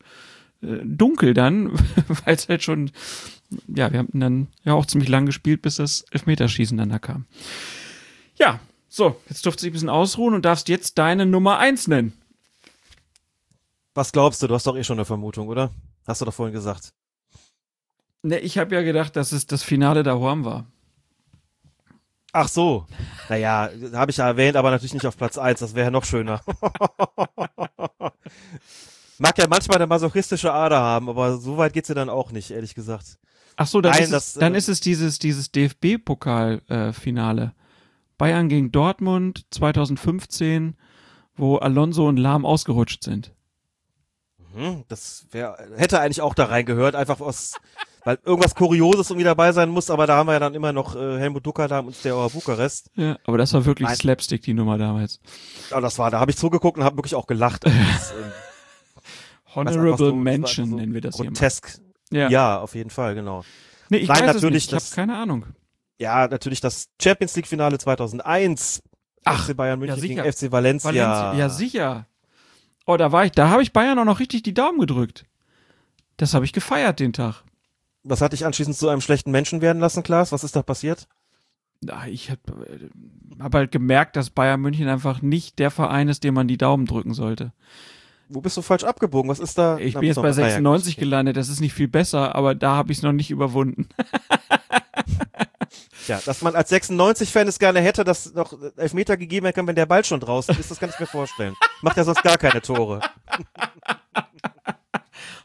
äh, 0.62 0.78
dunkel 0.84 1.34
dann, 1.34 1.72
weil 2.26 2.36
es 2.36 2.50
halt 2.50 2.64
schon, 2.64 2.92
ja, 3.68 3.92
wir 3.92 4.00
haben 4.00 4.20
dann 4.20 4.48
ja 4.64 4.74
auch 4.74 4.86
ziemlich 4.86 5.10
lang 5.10 5.26
gespielt, 5.26 5.62
bis 5.62 5.76
das 5.76 6.06
Elfmeterschießen 6.12 6.78
dann 6.78 6.90
da 6.90 7.00
kam. 7.00 7.26
Ja, 8.36 8.60
so, 8.90 9.20
jetzt 9.30 9.46
durfte 9.46 9.66
ich 9.66 9.72
ein 9.72 9.74
bisschen 9.74 9.90
ausruhen 9.90 10.34
und 10.34 10.46
darfst 10.46 10.70
jetzt 10.70 10.98
deine 10.98 11.26
Nummer 11.26 11.60
eins 11.60 11.88
nennen. 11.88 12.14
Was 13.94 14.12
glaubst 14.12 14.42
du? 14.42 14.48
Du 14.48 14.54
hast 14.54 14.68
doch 14.68 14.78
eh 14.78 14.84
schon 14.84 14.98
eine 14.98 15.06
Vermutung, 15.06 15.48
oder? 15.48 15.72
Hast 16.06 16.22
du 16.22 16.26
doch 16.26 16.34
vorhin 16.34 16.54
gesagt. 16.54 16.94
Ne, 18.22 18.40
ich 18.40 18.58
habe 18.58 18.76
ja 18.76 18.82
gedacht, 18.82 19.16
dass 19.16 19.32
es 19.32 19.48
das 19.48 19.64
Finale 19.64 20.04
der 20.04 20.20
Horm 20.20 20.46
war. 20.46 20.66
Ach 22.34 22.48
so. 22.48 22.86
Naja, 23.30 23.70
habe 23.94 24.12
ich 24.12 24.18
ja 24.18 24.28
erwähnt, 24.28 24.56
aber 24.56 24.70
natürlich 24.70 24.94
nicht 24.94 25.08
auf 25.08 25.18
Platz 25.18 25.38
1. 25.38 25.60
Das 25.60 25.76
wäre 25.76 25.86
ja 25.86 25.92
noch 25.92 26.06
schöner. 26.06 26.42
Mag 29.20 29.38
ja 29.38 29.48
manchmal 29.48 29.78
eine 29.78 29.88
masochistische 29.88 30.52
Ader 30.52 30.80
haben, 30.80 31.10
aber 31.10 31.38
so 31.38 31.58
weit 31.58 31.74
geht's 31.74 31.90
ja 31.90 31.96
dann 31.96 32.10
auch 32.10 32.32
nicht, 32.32 32.52
ehrlich 32.52 32.76
gesagt. 32.76 33.18
Ach 33.56 33.68
so, 33.68 33.82
dann, 33.82 33.94
Nein, 33.94 34.04
ist, 34.04 34.14
das, 34.14 34.28
es, 34.28 34.34
dann 34.36 34.54
äh, 34.54 34.58
ist 34.58 34.70
es 34.70 34.80
dieses, 34.80 35.20
dieses 35.20 35.52
DFB-Pokal-Finale. 35.52 37.44
Äh, 37.44 37.52
Bayern 38.18 38.50
gegen 38.50 38.72
Dortmund 38.72 39.46
2015, 39.52 40.76
wo 41.36 41.58
Alonso 41.58 42.08
und 42.08 42.18
Lahm 42.18 42.46
ausgerutscht 42.46 43.04
sind. 43.04 43.34
Mhm, 44.56 44.84
das 44.88 45.28
wär, 45.32 45.58
hätte 45.76 46.00
eigentlich 46.00 46.22
auch 46.22 46.34
da 46.34 46.46
reingehört, 46.46 46.96
einfach 46.96 47.20
aus 47.20 47.54
weil 48.08 48.20
irgendwas 48.24 48.56
Kurioses 48.56 49.10
irgendwie 49.10 49.26
dabei 49.26 49.52
sein 49.52 49.68
muss, 49.68 49.90
aber 49.90 50.08
da 50.08 50.16
haben 50.16 50.28
wir 50.28 50.34
ja 50.34 50.40
dann 50.40 50.56
immer 50.56 50.72
noch 50.72 50.96
äh, 50.96 51.20
Helmut 51.20 51.46
Ducker 51.46 51.68
da 51.68 51.80
und 51.80 51.94
Steaua 51.94 52.30
Bukarest. 52.30 52.90
Ja, 52.96 53.18
aber 53.26 53.38
das 53.38 53.52
war 53.52 53.66
wirklich 53.66 53.90
Nein. 53.90 53.98
Slapstick, 53.98 54.44
die 54.44 54.54
Nummer 54.54 54.78
damals. 54.78 55.20
Ja, 55.72 55.82
das 55.82 56.00
war, 56.00 56.10
da 56.10 56.22
habe 56.22 56.32
ich 56.32 56.38
zugeguckt 56.38 56.78
und 56.78 56.86
habe 56.86 56.96
wirklich 56.96 57.16
auch 57.16 57.28
gelacht. 57.28 57.66
das, 57.66 58.12
ähm, 58.12 58.32
Honorable 59.58 60.14
Mention 60.14 60.70
so 60.70 60.76
nennen 60.76 60.94
wir 60.94 61.02
das 61.02 61.18
grotesk. 61.18 61.68
hier 61.68 61.80
mal. 61.80 61.88
Ja. 62.10 62.30
ja, 62.30 62.60
auf 62.60 62.76
jeden 62.76 62.90
Fall, 62.90 63.16
genau. 63.16 63.44
Nee, 63.90 63.98
ich 63.98 64.08
Nein, 64.08 64.28
weiß 64.28 64.36
natürlich, 64.36 64.66
es 64.68 64.72
nicht. 64.72 64.84
ich 64.84 64.92
habe 64.92 64.96
keine 64.96 65.18
Ahnung. 65.18 65.46
Ja, 66.00 66.28
natürlich 66.28 66.62
das 66.62 66.90
Champions 67.02 67.36
League 67.36 67.48
Finale 67.48 67.78
2001. 67.78 68.84
Ach, 69.26 69.46
FC 69.46 69.58
Bayern 69.58 69.80
München 69.80 69.98
ja, 69.98 70.08
gegen 70.08 70.32
FC 70.32 70.52
Valencia. 70.52 70.90
Valencia. 70.90 71.34
Ja, 71.34 71.50
sicher. 71.50 72.08
Oh, 72.86 72.96
da 72.96 73.12
war 73.12 73.26
ich, 73.26 73.32
da 73.32 73.50
habe 73.50 73.64
ich 73.64 73.74
Bayern 73.74 74.00
auch 74.00 74.06
noch 74.06 74.20
richtig 74.20 74.44
die 74.44 74.54
Daumen 74.54 74.80
gedrückt. 74.80 75.26
Das 76.16 76.34
habe 76.34 76.46
ich 76.46 76.54
gefeiert 76.54 77.00
den 77.00 77.14
Tag. 77.14 77.44
Was 78.04 78.22
hat 78.22 78.32
dich 78.32 78.46
anschließend 78.46 78.78
zu 78.78 78.88
einem 78.88 79.02
schlechten 79.02 79.32
Menschen 79.32 79.62
werden 79.62 79.80
lassen, 79.80 80.04
Klaas? 80.04 80.32
Was 80.32 80.44
ist 80.44 80.56
da 80.56 80.62
passiert? 80.62 81.08
Ich 82.08 82.32
habe 82.32 82.42
hab 83.40 83.54
halt 83.54 83.72
gemerkt, 83.72 84.16
dass 84.16 84.30
Bayern 84.30 84.62
München 84.62 84.88
einfach 84.88 85.22
nicht 85.22 85.60
der 85.60 85.72
Verein 85.72 86.08
ist, 86.08 86.24
dem 86.24 86.34
man 86.34 86.48
die 86.48 86.58
Daumen 86.58 86.86
drücken 86.86 87.14
sollte. 87.14 87.52
Wo 88.30 88.42
bist 88.42 88.58
du 88.58 88.62
falsch 88.62 88.84
abgebogen? 88.84 89.30
Was 89.30 89.40
ist 89.40 89.58
da? 89.58 89.78
Ich 89.78 89.94
bin 89.94 90.04
jetzt 90.04 90.22
bei 90.22 90.32
96 90.32 90.96
ja, 90.96 91.00
gelandet. 91.00 91.38
Das 91.38 91.50
ist 91.50 91.62
nicht 91.62 91.74
viel 91.74 91.88
besser, 91.88 92.36
aber 92.36 92.56
da 92.56 92.76
habe 92.76 92.92
ich 92.92 93.00
es 93.00 93.04
noch 93.04 93.14
nicht 93.14 93.32
überwunden. 93.32 93.88
ja, 96.08 96.20
dass 96.26 96.42
man 96.42 96.56
als 96.56 96.72
96-Fan 96.72 97.48
es 97.48 97.60
gerne 97.60 97.80
hätte, 97.80 98.04
dass 98.04 98.34
noch 98.34 98.54
Elfmeter 98.76 99.18
gegeben 99.18 99.46
werden 99.46 99.68
wenn 99.68 99.76
der 99.76 99.86
Ball 99.86 100.04
schon 100.04 100.20
draußen 100.20 100.58
ist, 100.58 100.72
das 100.72 100.80
kann 100.80 100.90
ich 100.90 101.00
mir 101.00 101.08
vorstellen. 101.08 101.54
Macht 101.82 101.98
ja 101.98 102.04
sonst 102.04 102.24
gar 102.24 102.38
keine 102.38 102.62
Tore. 102.62 103.02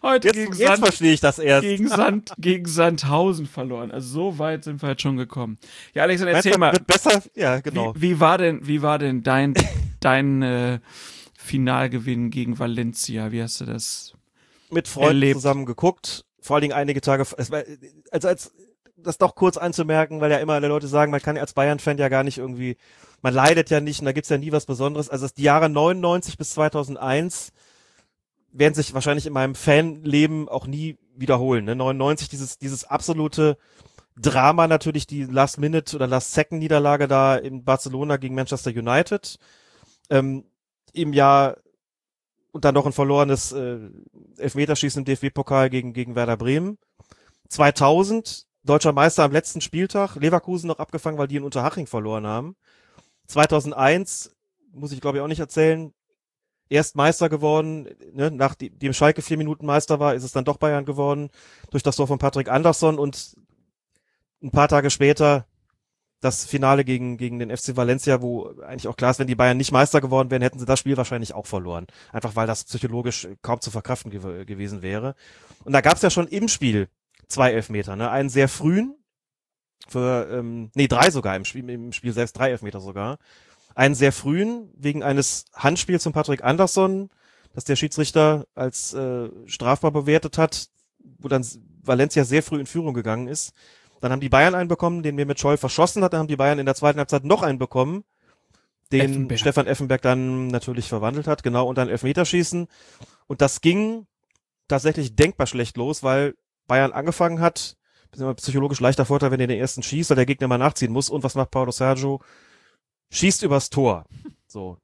Heute 0.03 0.29
jetzt, 0.29 0.37
gegen 0.37 0.55
jetzt 0.55 0.81
verstehe 0.81 1.13
ich 1.13 1.21
das 1.21 1.39
erst. 1.39 1.63
Gegen, 1.63 1.87
Sand, 1.87 2.33
gegen 2.37 2.67
Sandhausen 2.67 3.47
verloren. 3.47 3.93
Also 3.93 4.09
so 4.09 4.39
weit 4.39 4.65
sind 4.65 4.83
wir 4.83 4.91
jetzt 4.91 5.03
schon 5.03 5.17
gekommen. 5.17 5.59
Ja, 5.95 6.03
Alexander, 6.03 6.33
erzähl 6.33 6.59
mal. 6.59 6.73
Wird 6.73 6.89
besser? 6.89 7.23
Ja, 7.37 7.61
genau. 7.61 7.95
Wie, 7.95 8.03
wie, 8.03 8.21
war 8.21 8.37
denn, 8.37 8.67
wie 8.67 8.83
war 8.83 8.99
denn 8.99 9.23
dein, 9.23 9.55
dein 10.01 10.43
äh, 10.43 10.81
Finalgewinn 11.43 12.31
gegen 12.31 12.59
Valencia? 12.59 13.33
Wie 13.33 13.43
hast 13.43 13.61
du 13.61 13.65
das 13.65 14.15
Mit 14.71 14.89
Freunden 14.89 15.09
erlebt? 15.09 15.37
zusammen 15.37 15.67
geguckt. 15.67 16.25
Vor 16.41 16.57
allen 16.57 16.63
Dingen 16.63 16.75
einige 16.75 17.01
Tage, 17.01 17.27
also 18.11 18.27
als 18.27 18.53
das 18.97 19.19
doch 19.19 19.35
kurz 19.35 19.57
anzumerken, 19.57 20.21
weil 20.21 20.31
ja 20.31 20.39
immer 20.39 20.55
alle 20.55 20.69
Leute 20.69 20.87
sagen, 20.87 21.11
man 21.11 21.21
kann 21.21 21.37
als 21.37 21.55
Bayern-Fan 21.55 21.99
ja 21.99 22.09
gar 22.09 22.25
nicht 22.25 22.39
irgendwie, 22.39 22.77
man 23.21 23.35
leidet 23.35 23.71
ja 23.71 23.81
nicht 23.81 24.01
und 24.01 24.07
da 24.07 24.13
gibt's 24.13 24.29
ja 24.29 24.39
nie 24.39 24.53
was 24.53 24.67
Besonderes. 24.67 25.09
Also 25.09 25.27
die 25.37 25.43
Jahre 25.43 25.69
99 25.69 26.37
bis 26.39 26.51
2001 26.51 27.53
werden 28.53 28.75
sich 28.75 28.95
wahrscheinlich 28.95 29.27
in 29.27 29.33
meinem 29.33 29.55
Fanleben 29.55 30.49
auch 30.49 30.67
nie 30.67 30.99
wiederholen. 31.17 31.65
Ne? 31.65 31.75
99, 31.75 32.29
dieses, 32.29 32.59
dieses 32.59 32.85
absolute 32.85 33.57
Drama 34.17 34.69
natürlich, 34.69 35.07
die 35.07 35.25
Last-Minute 35.25 35.97
oder 35.97 36.07
Last-Second-Niederlage 36.07 37.09
da 37.09 37.37
in 37.37 37.65
Barcelona 37.65 38.19
gegen 38.19 38.35
Manchester 38.35 38.71
United. 38.71 39.39
Ähm, 40.11 40.45
Im 40.93 41.13
Jahr 41.13 41.57
und 42.53 42.65
dann 42.65 42.75
noch 42.75 42.87
ein 42.87 42.93
verlorenes 42.93 43.53
äh, 43.53 43.79
Elfmeterschießen 44.37 45.01
im 45.01 45.05
DFB-Pokal 45.05 45.71
gegen, 45.71 45.93
gegen 45.93 46.15
Werder 46.15 46.37
Bremen. 46.37 46.79
2000, 47.49 48.47
deutscher 48.63 48.93
Meister 48.93 49.25
am 49.25 49.33
letzten 49.33 49.61
Spieltag, 49.61 50.17
Leverkusen 50.17 50.69
noch 50.69 50.79
abgefangen, 50.79 51.19
weil 51.19 51.29
die 51.29 51.37
in 51.37 51.45
Unterhaching 51.45 51.87
verloren 51.87 52.27
haben. 52.27 52.57
2001, 53.27 54.35
muss 54.73 54.93
ich 54.93 55.01
glaube 55.01 55.19
ich 55.19 55.23
auch 55.23 55.29
nicht 55.29 55.41
erzählen, 55.41 55.93
erst 56.69 56.97
Meister 56.97 57.29
geworden, 57.29 57.89
ne, 58.13 58.31
nach 58.31 58.55
die, 58.55 58.71
dem 58.71 58.93
Schalke 58.93 59.23
vier 59.23 59.37
Minuten 59.37 59.67
Meister 59.67 60.01
war, 60.01 60.15
ist 60.15 60.25
es 60.25 60.33
dann 60.33 60.45
doch 60.45 60.57
Bayern 60.57 60.85
geworden, 60.85 61.31
durch 61.71 61.83
das 61.83 61.97
Tor 61.97 62.07
von 62.07 62.19
Patrick 62.19 62.49
Andersson 62.49 62.99
und 62.99 63.37
ein 64.43 64.51
paar 64.51 64.69
Tage 64.69 64.91
später 64.91 65.47
das 66.23 66.45
Finale 66.45 66.85
gegen, 66.85 67.19
gegen 67.19 67.39
den 67.39 67.55
FC 67.55 67.77
Valencia, 67.77 68.23
wo 68.23 68.55
eigentlich 68.63 68.89
auch 68.89 68.97
klar 68.97 69.11
ist, 69.11 69.19
wenn 69.19 69.27
die 69.27 69.35
Bayern 69.35 69.57
nicht 69.57 69.73
Meister 69.73 70.01
geworden 70.01 70.31
wären, 70.31 70.41
hätten 70.41 70.59
sie 70.59 70.65
das 70.65 70.79
Spiel 70.79 70.97
wahrscheinlich 70.97 71.35
auch 71.35 71.47
verloren. 71.47 71.87
Einfach 72.13 72.37
weil 72.37 72.47
das 72.47 72.65
psychologisch 72.65 73.29
kaum 73.43 73.61
zu 73.61 73.71
verkraften 73.71 74.11
gew 74.11 74.45
gewesen 74.47 74.83
wäre. 74.83 75.15
Und 75.65 75.73
da 75.73 75.81
gab 75.81 75.97
es 75.97 76.03
ja 76.03 76.11
schon 76.11 76.29
im 76.29 76.49
Spiel 76.49 76.89
zwei 77.27 77.53
Elfmeter, 77.53 77.97
ne? 77.97 78.11
Einen 78.11 78.29
sehr 78.29 78.49
frühen, 78.49 78.95
für, 79.89 80.29
ähm, 80.31 80.71
nee, 80.75 80.87
drei 80.87 81.11
sogar 81.11 81.35
im 81.35 81.45
Spiel, 81.45 81.69
im 81.69 81.93
Spiel 81.93 82.13
selbst, 82.13 82.39
drei 82.39 82.51
Elfmeter 82.51 82.81
sogar. 82.81 83.19
Einen 83.75 83.97
sehr 83.97 84.13
frühen, 84.13 84.71
wegen 84.77 85.03
eines 85.03 85.47
Handspiels 85.55 86.05
von 86.05 86.13
Patrick 86.13 86.45
Andersson, 86.45 87.11
das 87.53 87.65
der 87.65 87.77
Schiedsrichter 87.77 88.47
als 88.55 88.95
äh, 88.95 89.29
strafbar 89.47 89.91
bewertet 89.91 90.39
hat, 90.39 90.69
wo 91.19 91.27
dann 91.29 91.45
Valencia 91.83 92.25
sehr 92.25 92.43
früh 92.43 92.61
in 92.61 92.67
Führung 92.67 92.95
gegangen 92.95 93.27
ist. 93.27 93.55
Dann 94.03 94.11
haben 94.11 94.21
die 94.21 94.29
Bayern 94.29 94.57
einen 94.57 94.69
bekommen, 94.69 95.05
den 95.05 95.15
Mehmet 95.15 95.39
Scholl 95.39 95.57
verschossen 95.57 96.03
hat. 96.03 96.13
Dann 96.13 96.19
haben 96.19 96.27
die 96.27 96.35
Bayern 96.35 96.59
in 96.59 96.67
der 96.67 96.75
zweiten 96.75 96.99
Halbzeit 96.99 97.23
noch 97.23 97.45
einen 97.45 97.61
bekommen, 97.61 98.03
den 98.91 99.01
Effenberg. 99.01 99.39
Stefan 99.39 99.69
Effenberg 99.69 100.03
dann 100.03 100.49
natürlich 100.49 100.89
verwandelt 100.89 101.29
hat. 101.29 101.45
Genau, 101.45 101.69
und 101.69 101.79
dann 101.79 101.89
Elfmeterschießen. 101.89 102.67
Und 103.29 103.41
das 103.41 103.61
ging 103.61 104.09
tatsächlich 104.67 105.15
denkbar 105.15 105.47
schlecht 105.47 105.77
los, 105.77 106.03
weil 106.03 106.35
Bayern 106.67 106.91
angefangen 106.91 107.39
hat, 107.39 107.77
das 108.11 108.19
ist 108.19 108.23
immer 108.23 108.35
psychologisch 108.35 108.81
leichter 108.81 109.05
Vorteil, 109.05 109.31
wenn 109.31 109.39
ihr 109.39 109.47
den 109.47 109.61
ersten 109.61 109.85
schießt, 109.85 110.11
weil 110.11 110.17
der 110.17 110.27
Gegner 110.27 110.49
mal 110.49 110.59
nachziehen 110.59 110.91
muss. 110.91 111.09
Und 111.09 111.23
was 111.23 111.37
macht 111.37 111.53
Paulo 111.53 111.71
Sergio? 111.71 112.21
Schießt 113.13 113.45
übers 113.45 113.71
Tor. 113.71 114.05
So. 114.49 114.79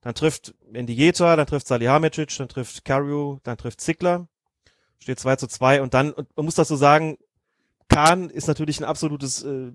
Dann 0.00 0.14
trifft 0.14 0.52
Mendieta, 0.68 1.36
dann 1.36 1.46
trifft 1.46 1.68
Salihamidzic, 1.68 2.36
dann 2.38 2.48
trifft 2.48 2.84
Cario, 2.84 3.38
dann 3.44 3.56
trifft 3.56 3.80
Zickler. 3.80 4.26
Steht 4.98 5.20
2 5.20 5.36
zu 5.36 5.46
2 5.46 5.80
und 5.80 5.94
dann, 5.94 6.12
und 6.12 6.36
man 6.36 6.44
muss 6.44 6.56
dazu 6.56 6.74
sagen, 6.74 7.18
Kahn 7.92 8.30
ist 8.30 8.48
natürlich 8.48 8.80
ein 8.80 8.84
absolutes, 8.84 9.42
äh, 9.42 9.72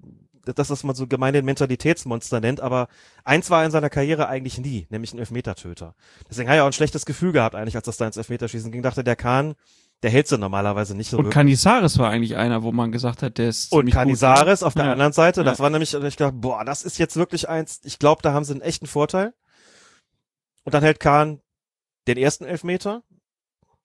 das, 0.56 0.70
was 0.70 0.84
man 0.84 0.96
so 0.96 1.08
gemein 1.08 1.34
Mentalitätsmonster 1.44 2.40
nennt, 2.40 2.62
aber 2.62 2.88
eins 3.24 3.50
war 3.50 3.62
er 3.62 3.66
in 3.66 3.72
seiner 3.72 3.90
Karriere 3.90 4.28
eigentlich 4.28 4.58
nie, 4.58 4.88
nämlich 4.90 5.14
ein 5.14 5.20
Elfmetertöter. 5.20 5.94
Deswegen 6.30 6.50
hat 6.50 6.56
er 6.58 6.64
auch 6.64 6.68
ein 6.68 6.74
schlechtes 6.74 7.06
Gefühl 7.06 7.32
gehabt 7.34 7.56
eigentlich, 7.56 7.76
als 7.76 7.86
das 7.86 7.98
da 7.98 8.06
ins 8.08 8.18
Elfmeterschießen 8.18 8.72
ging. 8.72 8.82
Dachte, 8.82 9.04
der 9.04 9.16
Kahn, 9.18 9.56
der 10.04 10.12
hält 10.12 10.28
sie 10.28 10.38
normalerweise 10.38 10.96
nicht 10.96 11.10
so 11.10 11.18
Und. 11.18 11.32
Canizares 11.32 11.98
war 11.98 12.10
eigentlich 12.10 12.38
einer, 12.38 12.64
wo 12.64 12.72
man 12.72 12.92
gesagt 12.92 13.24
hat, 13.24 13.38
der 13.40 13.50
ist 13.50 13.72
Und 13.74 13.86
gut. 13.86 13.94
Canizares 13.94 14.64
auf 14.64 14.74
der 14.74 14.86
Ja. 14.86 14.92
anderen 14.94 15.12
Seite, 15.14 15.44
das 15.44 15.58
Ja. 15.58 15.64
war 15.64 15.70
nämlich, 15.70 15.94
ich 15.94 16.16
dachte, 16.16 16.36
boah, 16.38 16.64
das 16.64 16.84
ist 16.84 16.98
jetzt 16.98 17.16
wirklich 17.18 17.50
eins, 17.50 17.82
ich 17.84 18.00
glaube, 18.00 18.22
da 18.22 18.32
haben 18.34 18.46
sie 18.46 18.54
einen 18.54 18.62
echten 18.62 18.88
Vorteil. 18.88 19.34
Und 20.64 20.74
dann 20.74 20.84
hält 20.84 21.00
Kahn 21.00 21.42
den 22.08 22.18
ersten 22.18 22.46
Elfmeter, 22.46 23.04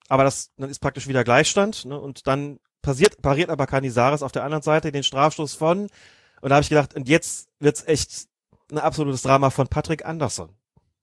aber 0.07 0.23
das, 0.23 0.51
dann 0.57 0.69
ist 0.69 0.79
praktisch 0.79 1.07
wieder 1.07 1.23
Gleichstand, 1.23 1.85
ne? 1.85 1.99
und 1.99 2.27
dann 2.27 2.59
passiert, 2.83 3.19
pariert 3.23 3.49
aber 3.49 3.65
Canizares 3.65 4.21
auf 4.21 4.31
der 4.31 4.43
anderen 4.43 4.61
Seite 4.61 4.91
den 4.91 5.01
Strafstoß 5.03 5.55
von, 5.55 5.89
und 6.41 6.49
da 6.49 6.55
habe 6.55 6.61
ich 6.61 6.69
gedacht, 6.69 6.93
und 6.93 7.09
jetzt 7.09 7.47
wird's 7.59 7.83
echt 7.87 8.27
ein 8.71 8.77
absolutes 8.77 9.23
Drama 9.23 9.49
von 9.49 9.67
Patrick 9.67 10.05
Andersson. 10.05 10.49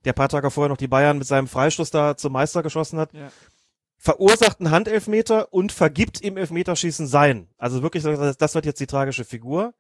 Der 0.04 0.12
paar 0.12 0.28
Tage 0.28 0.50
vorher 0.50 0.68
noch 0.68 0.76
die 0.76 0.88
Bayern 0.88 1.18
mit 1.18 1.26
seinem 1.26 1.48
Freistoß 1.48 1.90
da 1.90 2.16
zum 2.16 2.32
Meister 2.32 2.62
geschossen 2.62 2.98
hat 2.98 3.12
Ja. 3.12 3.30
verursacht 3.98 4.60
einen 4.60 4.70
Handelfmeter 4.70 5.52
und 5.52 5.72
vergibt 5.72 6.20
im 6.20 6.36
Elfmeterschießen 6.36 7.06
sein. 7.06 7.48
Also 7.58 7.82
wirklich, 7.82 8.02
das 8.02 8.54
wird 8.54 8.64
jetzt 8.64 8.80
die 8.80 8.86
tragische 8.86 9.24
Figur. 9.24 9.74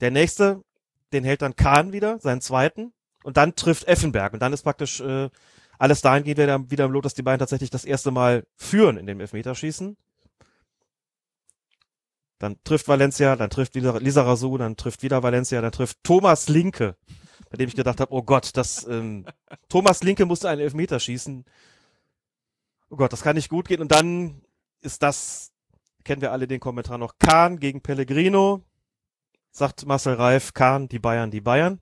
Der 0.00 0.10
nächste, 0.10 0.62
den 1.12 1.24
hält 1.24 1.42
dann 1.42 1.56
Kahn 1.56 1.92
wieder, 1.92 2.18
seinen 2.20 2.40
zweiten, 2.40 2.92
und 3.22 3.36
dann 3.36 3.54
trifft 3.54 3.86
Effenberg. 3.86 4.32
Und 4.32 4.40
dann 4.40 4.54
ist 4.54 4.62
praktisch 4.62 5.00
äh, 5.00 5.28
alles 5.78 6.00
dahingehend 6.00 6.38
wieder, 6.38 6.70
wieder 6.70 6.84
im 6.86 6.92
Lot, 6.92 7.04
dass 7.04 7.14
die 7.14 7.22
beiden 7.22 7.38
tatsächlich 7.38 7.68
das 7.70 7.84
erste 7.84 8.10
Mal 8.10 8.46
führen 8.56 8.96
in 8.96 9.06
dem 9.06 9.20
Elfmeterschießen. 9.20 9.98
Dann 12.40 12.56
trifft 12.64 12.88
Valencia, 12.88 13.36
dann 13.36 13.50
trifft 13.50 13.74
wieder 13.74 14.00
Lisa 14.00 14.22
Razou, 14.22 14.56
dann 14.56 14.74
trifft 14.74 15.02
wieder 15.02 15.22
Valencia, 15.22 15.60
dann 15.60 15.72
trifft 15.72 15.98
Thomas 16.02 16.48
Linke, 16.48 16.96
bei 17.50 17.58
dem 17.58 17.68
ich 17.68 17.76
gedacht 17.76 18.00
habe, 18.00 18.12
oh 18.14 18.22
Gott, 18.22 18.56
das 18.56 18.86
ähm, 18.88 19.26
Thomas 19.68 20.02
Linke 20.02 20.24
musste 20.24 20.48
einen 20.48 20.62
Elfmeter 20.62 20.98
schießen. 20.98 21.44
Oh 22.88 22.96
Gott, 22.96 23.12
das 23.12 23.22
kann 23.22 23.36
nicht 23.36 23.50
gut 23.50 23.68
gehen. 23.68 23.82
Und 23.82 23.92
dann 23.92 24.40
ist 24.80 25.02
das, 25.02 25.52
kennen 26.02 26.22
wir 26.22 26.32
alle 26.32 26.48
den 26.48 26.60
Kommentar 26.60 26.96
noch, 26.96 27.18
Kahn 27.18 27.58
gegen 27.60 27.82
Pellegrino. 27.82 28.64
Sagt 29.50 29.84
Marcel 29.84 30.14
Reif, 30.14 30.54
Kahn, 30.54 30.88
die 30.88 30.98
Bayern, 30.98 31.30
die 31.30 31.42
Bayern. 31.42 31.78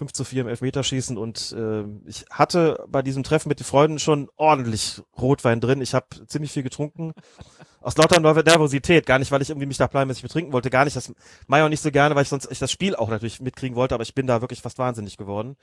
5 0.00 0.12
zu 0.14 0.24
4 0.24 0.40
im 0.40 0.48
Elfmeterschießen 0.48 1.18
und 1.18 1.52
äh, 1.52 1.84
ich 2.06 2.24
hatte 2.30 2.82
bei 2.88 3.02
diesem 3.02 3.22
Treffen 3.22 3.50
mit 3.50 3.60
den 3.60 3.64
Freunden 3.66 3.98
schon 3.98 4.30
ordentlich 4.36 5.02
Rotwein 5.18 5.60
drin. 5.60 5.82
Ich 5.82 5.92
habe 5.92 6.06
ziemlich 6.26 6.52
viel 6.52 6.62
getrunken. 6.62 7.12
Aus 7.82 7.98
lauter 7.98 8.18
Nerv- 8.18 8.42
Nervosität, 8.42 9.04
gar 9.04 9.18
nicht, 9.18 9.30
weil 9.30 9.42
ich 9.42 9.50
irgendwie 9.50 9.66
mich 9.66 9.76
da 9.76 9.88
planmäßig 9.88 10.22
betrinken 10.22 10.54
wollte, 10.54 10.70
gar 10.70 10.86
nicht. 10.86 10.96
Das 10.96 11.12
auch 11.50 11.68
nicht 11.68 11.82
so 11.82 11.90
gerne, 11.90 12.14
weil 12.14 12.22
ich 12.22 12.30
sonst 12.30 12.50
ich 12.50 12.58
das 12.58 12.72
Spiel 12.72 12.96
auch 12.96 13.10
natürlich 13.10 13.42
mitkriegen 13.42 13.76
wollte, 13.76 13.94
aber 13.94 14.02
ich 14.02 14.14
bin 14.14 14.26
da 14.26 14.40
wirklich 14.40 14.62
fast 14.62 14.78
wahnsinnig 14.78 15.18
geworden. 15.18 15.56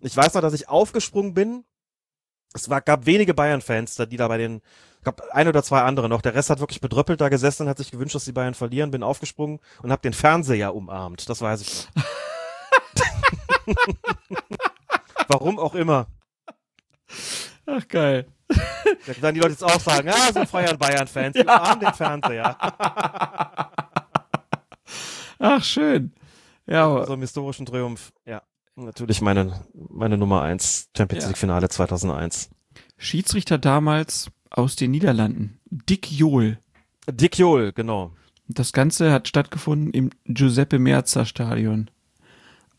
Ich 0.00 0.16
weiß 0.16 0.32
noch, 0.32 0.40
dass 0.40 0.54
ich 0.54 0.70
aufgesprungen 0.70 1.34
bin. 1.34 1.64
Es 2.54 2.70
war, 2.70 2.80
gab 2.80 3.04
wenige 3.04 3.34
Bayern-Fans, 3.34 3.96
da- 3.96 4.06
die 4.06 4.16
da 4.16 4.26
bei 4.28 4.38
den, 4.38 4.62
gab 5.04 5.20
ein 5.32 5.48
oder 5.48 5.62
zwei 5.62 5.82
andere 5.82 6.08
noch. 6.08 6.22
Der 6.22 6.34
Rest 6.34 6.48
hat 6.48 6.60
wirklich 6.60 6.80
bedröppelt 6.80 7.20
da 7.20 7.28
gesessen 7.28 7.64
und 7.64 7.68
hat 7.68 7.76
sich 7.78 7.90
gewünscht, 7.90 8.14
dass 8.14 8.24
die 8.24 8.32
Bayern 8.32 8.54
verlieren. 8.54 8.90
Bin 8.90 9.02
aufgesprungen 9.02 9.60
und 9.82 9.92
habe 9.92 10.00
den 10.00 10.14
Fernseher 10.14 10.74
umarmt. 10.74 11.28
Das 11.28 11.42
weiß 11.42 11.60
ich 11.60 11.88
noch. 11.94 12.02
Warum 15.28 15.58
auch 15.58 15.74
immer. 15.74 16.06
Ach, 17.66 17.86
geil. 17.88 18.26
Da 18.48 19.22
werden 19.22 19.34
die 19.34 19.40
Leute 19.40 19.52
jetzt 19.52 19.64
auch 19.64 19.80
sagen, 19.80 20.08
ah, 20.10 20.32
so 20.32 20.44
feiern 20.44 20.78
Bayern-Fans, 20.78 21.36
ja. 21.36 21.42
umarmen 21.42 21.80
den 21.80 21.94
Fernseher. 21.94 22.56
Ach, 25.38 25.64
schön. 25.64 26.12
Ja, 26.66 26.86
aber 26.86 27.06
So 27.06 27.12
einen 27.12 27.22
historischen 27.22 27.66
Triumph. 27.66 28.12
Ja. 28.26 28.42
Natürlich 28.76 29.20
meine, 29.20 29.64
meine 29.74 30.16
Nummer 30.16 30.42
eins 30.42 30.88
Champions 30.96 31.24
Ja. 31.24 31.28
League 31.28 31.38
Finale 31.38 31.68
2001. 31.68 32.50
Schiedsrichter 32.96 33.58
damals 33.58 34.30
aus 34.50 34.76
den 34.76 34.92
Niederlanden. 34.92 35.58
Dick 35.66 36.10
Johl. 36.10 36.58
Dick 37.10 37.38
Johl, 37.38 37.72
genau. 37.72 38.12
Das 38.48 38.72
Ganze 38.72 39.12
hat 39.12 39.28
stattgefunden 39.28 39.90
im 39.92 40.10
Giuseppe 40.24 40.78
Meazza 40.78 41.24
Stadion. 41.24 41.90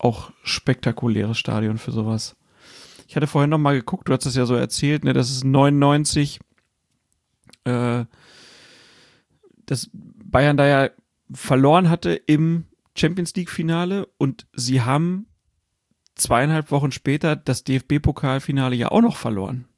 Auch 0.03 0.31
spektakuläres 0.43 1.37
Stadion 1.37 1.77
für 1.77 1.93
sowas. 1.93 2.35
Ich 3.07 3.15
hatte 3.15 3.25
vorhin 3.25 3.49
noch 3.49 3.57
mal 3.57 3.75
geguckt, 3.75 4.09
du 4.09 4.13
hast 4.13 4.25
es 4.25 4.35
ja 4.35 4.45
so 4.45 4.53
erzählt, 4.53 5.05
ne, 5.05 5.13
das 5.13 5.31
ist 5.31 5.45
99, 5.45 6.41
äh, 7.63 8.03
dass 9.65 9.89
Bayern 9.93 10.57
da 10.57 10.67
ja 10.67 10.89
verloren 11.31 11.89
hatte 11.89 12.15
im 12.15 12.65
Champions 12.97 13.33
League 13.35 13.49
Finale 13.49 14.07
und 14.17 14.45
sie 14.51 14.81
haben 14.81 15.27
zweieinhalb 16.15 16.69
Wochen 16.71 16.91
später 16.91 17.37
das 17.37 17.63
DFB-Pokalfinale 17.63 18.75
ja 18.75 18.89
auch 18.89 19.01
noch 19.01 19.15
verloren. 19.15 19.69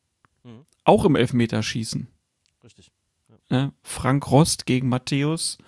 Mhm. 0.43 0.65
Auch 0.85 1.05
im 1.05 1.15
Elfmeterschießen. 1.15 2.07
Richtig. 2.63 2.91
Ne? 3.49 3.73
Frank 3.83 4.31
Rost 4.31 4.65
gegen 4.65 4.89
Matthäus. 4.89 5.59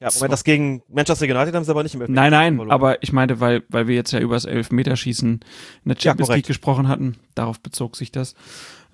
Ja, 0.00 0.08
Moment, 0.14 0.32
das 0.32 0.44
gegen 0.44 0.82
Manchester 0.88 1.26
United 1.26 1.54
haben 1.54 1.64
sie 1.64 1.70
aber 1.70 1.82
nicht 1.82 1.94
im 1.94 2.00
Nein, 2.00 2.30
nein, 2.30 2.56
verloren. 2.56 2.70
aber 2.70 3.02
ich 3.02 3.12
meinte, 3.12 3.38
weil, 3.40 3.62
weil 3.68 3.86
wir 3.86 3.94
jetzt 3.94 4.12
ja 4.12 4.18
über 4.20 4.34
das 4.34 4.46
Elfmeterschießen 4.46 5.28
in 5.34 5.40
der 5.84 5.96
Ja, 5.96 6.00
Champions 6.02 6.28
korrekt. 6.28 6.38
League 6.38 6.46
gesprochen 6.46 6.88
hatten, 6.88 7.16
darauf 7.34 7.60
bezog 7.60 7.96
sich 7.96 8.10
das. 8.10 8.34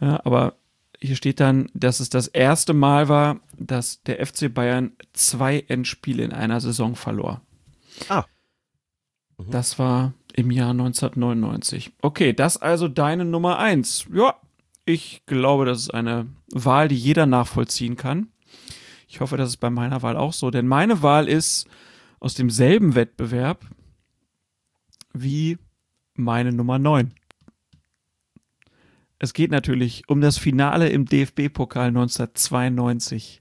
Ja, 0.01 0.21
aber 0.25 0.57
hier 1.01 1.15
steht 1.15 1.39
dann, 1.41 1.71
dass 1.75 2.01
es 2.01 2.11
das 2.11 2.27
erste 2.27 2.75
Mal 2.75 3.09
war, 3.09 3.39
dass 3.57 4.03
der 4.03 4.25
FC 4.27 4.53
Bayern 4.53 4.93
zwei 5.13 5.61
Endspiele 5.69 6.25
in 6.25 6.33
einer 6.33 6.61
Saison 6.61 6.97
verlor. 6.97 7.41
Ah. 8.09 8.25
Mhm. 9.39 9.51
Das 9.51 9.79
war 9.79 10.13
im 10.35 10.51
Jahr 10.51 10.71
1999. 10.71 11.93
Okay, 12.03 12.33
das 12.33 12.57
also 12.57 12.89
deine 12.89 13.25
Nummer 13.25 13.59
eins. 13.59 14.07
Ja, 14.13 14.35
ich 14.85 15.23
glaube, 15.27 15.67
das 15.67 15.81
ist 15.83 15.95
eine 15.95 16.27
Wahl, 16.53 16.89
die 16.89 16.97
jeder 16.97 17.27
nachvollziehen 17.27 17.97
kann. 17.97 18.29
Ich 19.17 19.21
hoffe, 19.23 19.39
das 19.39 19.49
ist 19.49 19.57
bei 19.57 19.71
meiner 19.71 20.03
Wahl 20.03 20.15
auch 20.15 20.35
so, 20.35 20.51
denn 20.51 20.67
meine 20.67 21.01
Wahl 21.01 21.27
ist 21.27 21.67
aus 22.21 22.35
demselben 22.35 22.95
Wettbewerb 22.95 23.65
wie 25.15 25.57
meine 26.13 26.53
Nummer 26.53 26.79
9. 26.79 27.15
Es 29.19 29.33
geht 29.33 29.51
natürlich 29.51 30.07
um 30.11 30.21
das 30.21 30.37
Finale 30.37 30.91
im 30.91 31.07
DFB-Pokal 31.07 31.89
1992. 31.89 33.41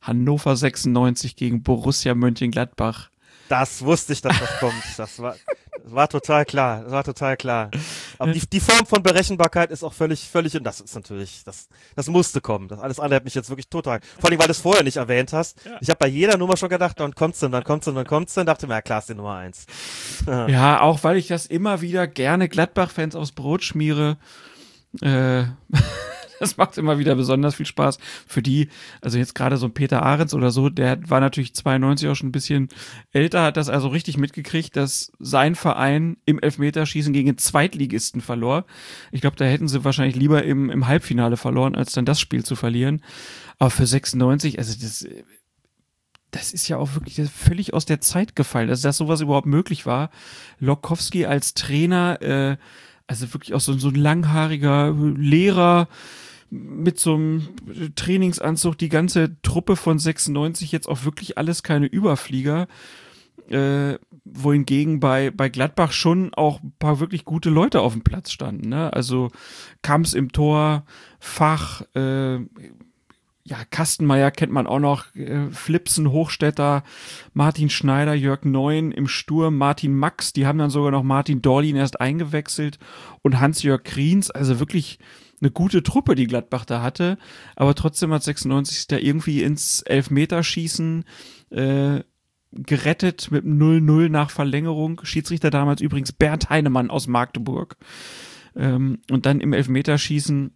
Hannover 0.00 0.56
96 0.56 1.36
gegen 1.36 1.62
Borussia 1.62 2.16
Mönchengladbach. 2.16 3.08
Das 3.48 3.84
wusste 3.84 4.14
ich, 4.14 4.22
dass 4.22 4.40
das 4.40 4.58
kommt. 4.58 4.82
Das 4.96 5.20
war, 5.20 5.36
war 5.84 6.08
total 6.08 6.44
klar, 6.44 6.90
war 6.90 7.04
total 7.04 7.36
klar. 7.36 7.70
Aber 8.18 8.32
die, 8.32 8.40
die 8.46 8.60
Form 8.60 8.86
von 8.86 9.02
Berechenbarkeit 9.02 9.70
ist 9.70 9.82
auch 9.82 9.92
völlig, 9.92 10.28
völlig, 10.28 10.56
und 10.56 10.64
das 10.64 10.80
ist 10.80 10.94
natürlich, 10.94 11.42
das, 11.44 11.68
das 11.96 12.08
musste 12.08 12.40
kommen. 12.40 12.68
Das 12.68 12.78
alles 12.80 13.00
andere 13.00 13.16
hat 13.16 13.24
mich 13.24 13.34
jetzt 13.34 13.48
wirklich 13.48 13.68
total, 13.68 14.00
vor 14.20 14.30
allem, 14.30 14.38
weil 14.38 14.46
du 14.46 14.52
es 14.52 14.60
vorher 14.60 14.84
nicht 14.84 14.96
erwähnt 14.96 15.32
hast. 15.32 15.64
Ja. 15.64 15.78
Ich 15.80 15.88
habe 15.88 15.98
bei 15.98 16.08
jeder 16.08 16.36
Nummer 16.36 16.56
schon 16.56 16.68
gedacht, 16.68 17.00
dann 17.00 17.14
kommt's 17.14 17.40
denn, 17.40 17.52
dann 17.52 17.64
kommt's 17.64 17.86
denn, 17.86 17.94
dann 17.94 18.06
kommt's 18.06 18.34
denn, 18.34 18.46
dachte 18.46 18.66
mir, 18.66 18.74
ja 18.74 18.82
klar, 18.82 19.00
ist 19.00 19.08
die 19.08 19.14
Nummer 19.14 19.36
eins. 19.36 19.66
Ja, 20.26 20.80
auch 20.80 21.02
weil 21.04 21.16
ich 21.16 21.28
das 21.28 21.46
immer 21.46 21.80
wieder 21.80 22.06
gerne 22.06 22.48
Gladbach-Fans 22.48 23.16
aufs 23.16 23.32
Brot 23.32 23.64
schmiere. 23.64 24.18
Äh, 25.00 25.44
das 26.42 26.56
macht 26.56 26.76
immer 26.76 26.98
wieder 26.98 27.14
besonders 27.14 27.54
viel 27.54 27.66
Spaß. 27.66 27.98
Für 28.26 28.42
die, 28.42 28.68
also 29.00 29.16
jetzt 29.16 29.34
gerade 29.34 29.56
so 29.56 29.66
ein 29.66 29.74
Peter 29.74 30.02
Ahrens 30.02 30.34
oder 30.34 30.50
so, 30.50 30.68
der 30.68 30.98
war 31.08 31.20
natürlich 31.20 31.54
92 31.54 32.08
auch 32.08 32.16
schon 32.16 32.28
ein 32.28 32.32
bisschen 32.32 32.68
älter, 33.12 33.44
hat 33.44 33.56
das 33.56 33.68
also 33.68 33.88
richtig 33.88 34.18
mitgekriegt, 34.18 34.76
dass 34.76 35.12
sein 35.20 35.54
Verein 35.54 36.16
im 36.26 36.40
Elfmeterschießen 36.40 37.12
gegen 37.12 37.26
den 37.26 37.38
Zweitligisten 37.38 38.20
verlor. 38.20 38.64
Ich 39.12 39.20
glaube, 39.20 39.36
da 39.36 39.44
hätten 39.44 39.68
sie 39.68 39.84
wahrscheinlich 39.84 40.16
lieber 40.16 40.42
im, 40.42 40.68
im 40.68 40.88
Halbfinale 40.88 41.36
verloren, 41.36 41.76
als 41.76 41.92
dann 41.92 42.04
das 42.04 42.20
Spiel 42.20 42.44
zu 42.44 42.56
verlieren. 42.56 43.02
Aber 43.58 43.70
für 43.70 43.86
96, 43.86 44.58
also 44.58 44.74
das, 44.80 45.06
das 46.32 46.52
ist 46.52 46.66
ja 46.66 46.76
auch 46.76 46.94
wirklich 46.94 47.20
völlig 47.30 47.72
aus 47.72 47.84
der 47.84 48.00
Zeit 48.00 48.34
gefallen, 48.34 48.68
also 48.68 48.88
dass 48.88 48.96
sowas 48.96 49.20
überhaupt 49.20 49.46
möglich 49.46 49.86
war. 49.86 50.10
Lokowski 50.58 51.24
als 51.26 51.54
Trainer, 51.54 52.20
äh, 52.20 52.56
also 53.06 53.32
wirklich 53.32 53.54
auch 53.54 53.60
so, 53.60 53.76
so 53.78 53.88
ein 53.88 53.94
langhaariger 53.94 54.92
Lehrer 55.16 55.88
mit 56.52 57.00
so 57.00 57.14
einem 57.14 57.48
Trainingsanzug, 57.96 58.76
die 58.76 58.90
ganze 58.90 59.40
Truppe 59.40 59.74
von 59.74 59.98
96 59.98 60.70
jetzt 60.70 60.86
auch 60.86 61.04
wirklich 61.04 61.38
alles 61.38 61.62
keine 61.62 61.86
Überflieger. 61.86 62.68
Äh, 63.48 63.98
wohingegen 64.24 65.00
bei, 65.00 65.30
bei 65.30 65.48
Gladbach 65.48 65.92
schon 65.92 66.32
auch 66.34 66.62
ein 66.62 66.72
paar 66.78 67.00
wirklich 67.00 67.24
gute 67.24 67.50
Leute 67.50 67.80
auf 67.80 67.92
dem 67.92 68.04
Platz 68.04 68.30
standen. 68.30 68.68
Ne? 68.68 68.92
Also 68.92 69.30
Kamps 69.82 70.14
im 70.14 70.30
Tor, 70.30 70.84
Fach, 71.18 71.82
äh, 71.94 72.36
ja, 73.44 73.64
Kastenmeier 73.70 74.30
kennt 74.30 74.52
man 74.52 74.66
auch 74.66 74.78
noch, 74.78 75.14
äh, 75.16 75.50
Flipsen, 75.50 76.12
Hochstetter, 76.12 76.84
Martin 77.34 77.68
Schneider, 77.68 78.14
Jörg 78.14 78.44
Neun 78.44 78.92
im 78.92 79.08
Sturm, 79.08 79.58
Martin 79.58 79.96
Max, 79.96 80.32
die 80.32 80.46
haben 80.46 80.58
dann 80.58 80.70
sogar 80.70 80.92
noch 80.92 81.02
Martin 81.02 81.42
Dorlin 81.42 81.76
erst 81.76 82.00
eingewechselt 82.00 82.78
und 83.22 83.40
Hans-Jörg 83.40 83.82
Kriens, 83.82 84.30
also 84.30 84.60
wirklich 84.60 84.98
eine 85.42 85.50
gute 85.50 85.82
Truppe, 85.82 86.14
die 86.14 86.26
Gladbach 86.26 86.64
da 86.64 86.82
hatte, 86.82 87.18
aber 87.56 87.74
trotzdem 87.74 88.12
hat 88.12 88.22
96 88.22 88.86
da 88.86 88.96
irgendwie 88.96 89.42
ins 89.42 89.82
Elfmeterschießen 89.82 91.04
äh, 91.50 92.00
gerettet 92.52 93.30
mit 93.30 93.44
0-0 93.44 94.08
nach 94.08 94.30
Verlängerung. 94.30 95.00
Schiedsrichter 95.04 95.50
damals 95.50 95.80
übrigens 95.80 96.12
Bernd 96.12 96.50
Heinemann 96.50 96.90
aus 96.90 97.06
Magdeburg. 97.06 97.76
Ähm, 98.54 99.00
und 99.10 99.26
dann 99.26 99.40
im 99.40 99.52
Elfmeterschießen 99.52 100.52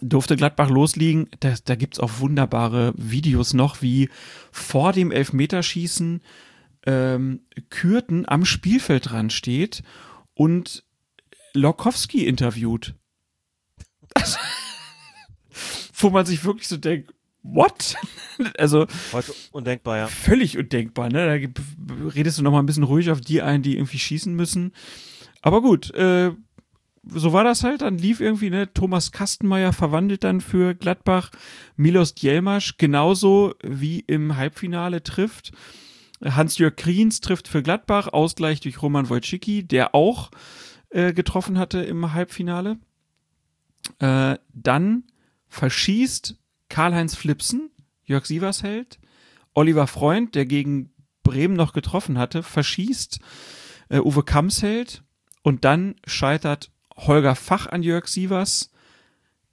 durfte 0.00 0.36
Gladbach 0.36 0.70
losliegen. 0.70 1.28
Da, 1.40 1.54
da 1.64 1.74
gibt's 1.74 2.00
auch 2.00 2.18
wunderbare 2.18 2.92
Videos 2.96 3.54
noch, 3.54 3.80
wie 3.80 4.10
vor 4.52 4.92
dem 4.92 5.10
Elfmeterschießen 5.10 6.20
ähm, 6.86 7.40
Kürten 7.70 8.28
am 8.28 8.44
Spielfeldrand 8.44 9.32
steht 9.32 9.82
und 10.34 10.84
Lokowski 11.54 12.26
interviewt. 12.26 12.94
Wo 15.94 16.10
man 16.10 16.26
sich 16.26 16.44
wirklich 16.44 16.68
so 16.68 16.76
denkt, 16.76 17.12
what? 17.42 17.96
also 18.58 18.86
Heute 19.12 19.34
undenkbar, 19.52 19.96
ja. 19.96 20.06
völlig 20.06 20.58
undenkbar, 20.58 21.08
ne? 21.10 21.50
Da 21.50 21.62
redest 22.14 22.38
du 22.38 22.42
noch 22.42 22.52
mal 22.52 22.60
ein 22.60 22.66
bisschen 22.66 22.84
ruhig 22.84 23.10
auf 23.10 23.20
die 23.20 23.42
ein, 23.42 23.62
die 23.62 23.76
irgendwie 23.76 23.98
schießen 23.98 24.34
müssen. 24.34 24.72
Aber 25.42 25.62
gut, 25.62 25.92
äh, 25.94 26.32
so 27.10 27.32
war 27.32 27.44
das 27.44 27.64
halt. 27.64 27.82
Dann 27.82 27.98
lief 27.98 28.20
irgendwie, 28.20 28.50
ne, 28.50 28.72
Thomas 28.72 29.12
Kastenmeier 29.12 29.72
verwandelt 29.72 30.24
dann 30.24 30.40
für 30.40 30.74
Gladbach. 30.74 31.30
Milos 31.76 32.14
Djelmasch 32.14 32.76
genauso 32.76 33.54
wie 33.62 34.00
im 34.00 34.36
Halbfinale 34.36 35.02
trifft. 35.02 35.52
Hans-Jörg 36.24 36.74
Kriens 36.76 37.20
trifft 37.20 37.48
für 37.48 37.62
Gladbach, 37.62 38.08
Ausgleich 38.08 38.60
durch 38.60 38.82
Roman 38.82 39.08
Wojcicki, 39.08 39.62
der 39.62 39.94
auch 39.94 40.30
äh, 40.90 41.12
getroffen 41.12 41.58
hatte 41.58 41.80
im 41.80 42.12
Halbfinale. 42.12 42.78
Äh, 43.98 44.38
dann 44.52 45.04
verschießt 45.48 46.36
Karl-Heinz 46.68 47.14
Flipsen, 47.14 47.70
Jörg 48.04 48.26
Sieversheld, 48.26 48.98
Oliver 49.54 49.86
Freund, 49.86 50.34
der 50.34 50.46
gegen 50.46 50.90
Bremen 51.22 51.54
noch 51.54 51.72
getroffen 51.72 52.18
hatte, 52.18 52.42
verschießt 52.42 53.20
äh, 53.88 53.98
Uwe 53.98 54.22
Kamsheld 54.22 55.02
und 55.42 55.64
dann 55.64 55.96
scheitert 56.06 56.70
Holger 56.96 57.34
Fach 57.34 57.66
an 57.66 57.82
Jörg 57.82 58.06
Sievers. 58.06 58.70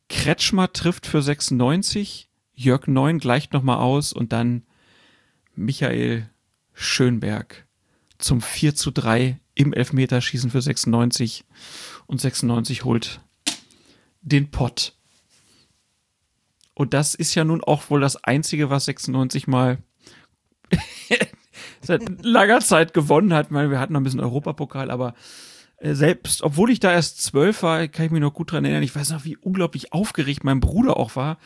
Kretschmer 0.10 0.72
trifft 0.72 1.08
für 1.08 1.22
96, 1.22 2.30
Jörg 2.54 2.88
Neun 2.88 3.20
gleicht 3.20 3.54
nochmal 3.54 3.78
aus 3.78 4.14
und 4.14 4.32
dann 4.32 4.64
Michael 5.56 6.30
Schönberg 6.74 7.66
zum 8.18 8.42
4 8.42 8.76
zu 8.76 8.92
3 8.92 9.40
im 9.56 9.74
Elfmeterschießen 9.74 10.52
für 10.52 10.62
96 10.62 11.46
und 12.06 12.22
96 12.22 12.84
holt 12.84 13.22
den 14.26 14.52
Pott. 14.52 14.94
Und 16.74 16.94
das 16.94 17.16
ist 17.16 17.34
ja 17.36 17.46
nun 17.46 17.64
auch 17.64 17.90
wohl 17.90 18.02
das 18.02 18.22
Einzige, 18.24 18.70
was 18.70 18.86
96 18.86 19.48
mal 19.48 19.78
seit 21.82 22.02
langer 22.24 22.60
Zeit 22.60 22.94
gewonnen 22.94 23.34
hat. 23.34 23.48
Ich 23.48 23.52
meine, 23.52 23.70
wir 23.70 23.80
hatten 23.80 23.94
noch 23.94 24.02
ein 24.02 24.04
bisschen 24.04 24.20
Europapokal, 24.20 24.92
aber 24.92 25.14
äh, 25.78 25.94
selbst, 25.94 26.42
obwohl 26.42 26.70
ich 26.72 26.82
da 26.82 26.92
erst 26.92 27.24
zwölf 27.24 27.64
war, 27.64 27.88
kann 27.88 28.08
ich 28.08 28.12
mich 28.12 28.20
noch 28.20 28.34
gut 28.34 28.52
dran 28.52 28.66
erinnern. 28.66 28.84
Ich 28.84 28.96
weiß 28.96 29.12
noch, 29.12 29.24
wie 29.24 29.38
unglaublich 29.38 29.94
aufgeregt 29.94 30.44
mein 30.44 30.60
Bruder 30.60 30.98
auch 30.98 31.16
war. 31.16 31.38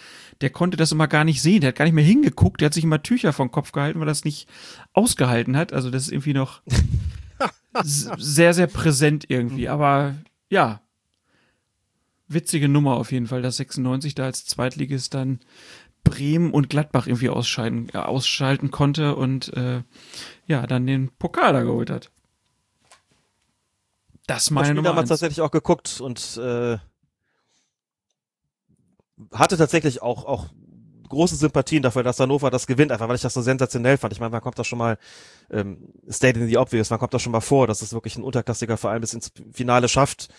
Der 0.42 0.50
konnte 0.50 0.78
das 0.78 0.92
immer 0.92 1.08
gar 1.08 1.26
nicht 1.26 1.44
sehen. 1.44 1.62
Der 1.62 1.70
hat 1.70 1.76
gar 1.76 1.86
nicht 1.86 1.94
mehr 1.94 2.04
hingeguckt. 2.04 2.62
Der 2.62 2.68
hat 2.68 2.74
sich 2.74 2.84
immer 2.84 3.04
Tücher 3.04 3.34
vom 3.34 3.52
Kopf 3.52 3.72
gehalten, 3.72 4.00
weil 4.00 4.08
er 4.08 4.12
das 4.12 4.26
nicht 4.26 4.48
ausgehalten 4.94 5.56
hat. 5.56 5.74
Also 5.74 5.92
das 5.92 6.04
ist 6.04 6.12
irgendwie 6.12 6.34
noch 6.34 6.62
sehr, 7.84 8.56
sehr 8.56 8.68
präsent 8.68 9.26
irgendwie. 9.28 9.70
Aber 9.70 10.16
ja, 10.50 10.82
witzige 12.30 12.70
Nummer 12.70 12.98
auf 12.98 13.12
jeden 13.12 13.28
Fall, 13.28 13.42
dass 13.42 13.58
96 13.58 14.16
da 14.16 14.26
als 14.26 14.46
Zweitligist 14.46 15.14
dann 15.14 15.40
Bremen 16.04 16.52
und 16.52 16.70
Gladbach 16.70 17.08
irgendwie 17.08 17.30
ausscheiden, 17.30 17.90
äh, 17.94 17.98
ausschalten 17.98 18.72
konnte 18.72 19.16
und 19.16 19.54
äh, 19.54 19.84
ja, 20.46 20.66
dann 20.66 20.88
den 20.88 21.10
Pokal 21.18 21.54
da 21.54 21.64
geholt 21.64 21.90
hat. 21.90 22.12
Das 24.28 24.52
meine 24.52 24.68
Spiel 24.68 24.76
Nummer 24.76 24.90
damals 24.90 25.12
eins. 25.12 25.20
tatsächlich 25.20 25.42
auch 25.42 25.52
geguckt 25.52 26.00
und 26.02 26.38
äh, 26.38 26.78
hatte 29.34 29.58
tatsächlich 29.58 30.02
auch, 30.02 30.26
auch 30.26 30.48
große 31.10 31.36
Sympathien 31.36 31.84
dafür, 31.84 32.04
dass 32.04 32.20
Hannover 32.20 32.52
das 32.52 32.68
gewinnt, 32.68 32.92
einfach 32.92 33.08
weil 33.08 33.16
ich 33.16 33.22
das 33.22 33.34
so 33.34 33.42
sensationell 33.42 33.98
fand. 33.98 34.14
Ich 34.14 34.20
meine, 34.20 34.30
man 34.30 34.42
kommt 34.42 34.58
da 34.60 34.64
schon 34.64 34.78
mal, 34.78 34.98
ähm, 35.50 35.92
State 36.10 36.40
in 36.40 36.48
the 36.48 36.58
Obvious, 36.58 36.90
man 36.92 37.00
kommt 37.00 37.14
da 37.14 37.20
schon 37.20 37.32
mal 37.32 37.42
vor, 37.42 37.68
dass 37.68 37.82
es 37.82 37.94
wirklich 37.94 38.16
ein 38.16 38.24
unterklassiger 38.24 38.78
Verein 38.78 39.02
bis 39.02 39.14
ins 39.14 39.32
Finale 39.52 39.90
schafft. 39.90 40.30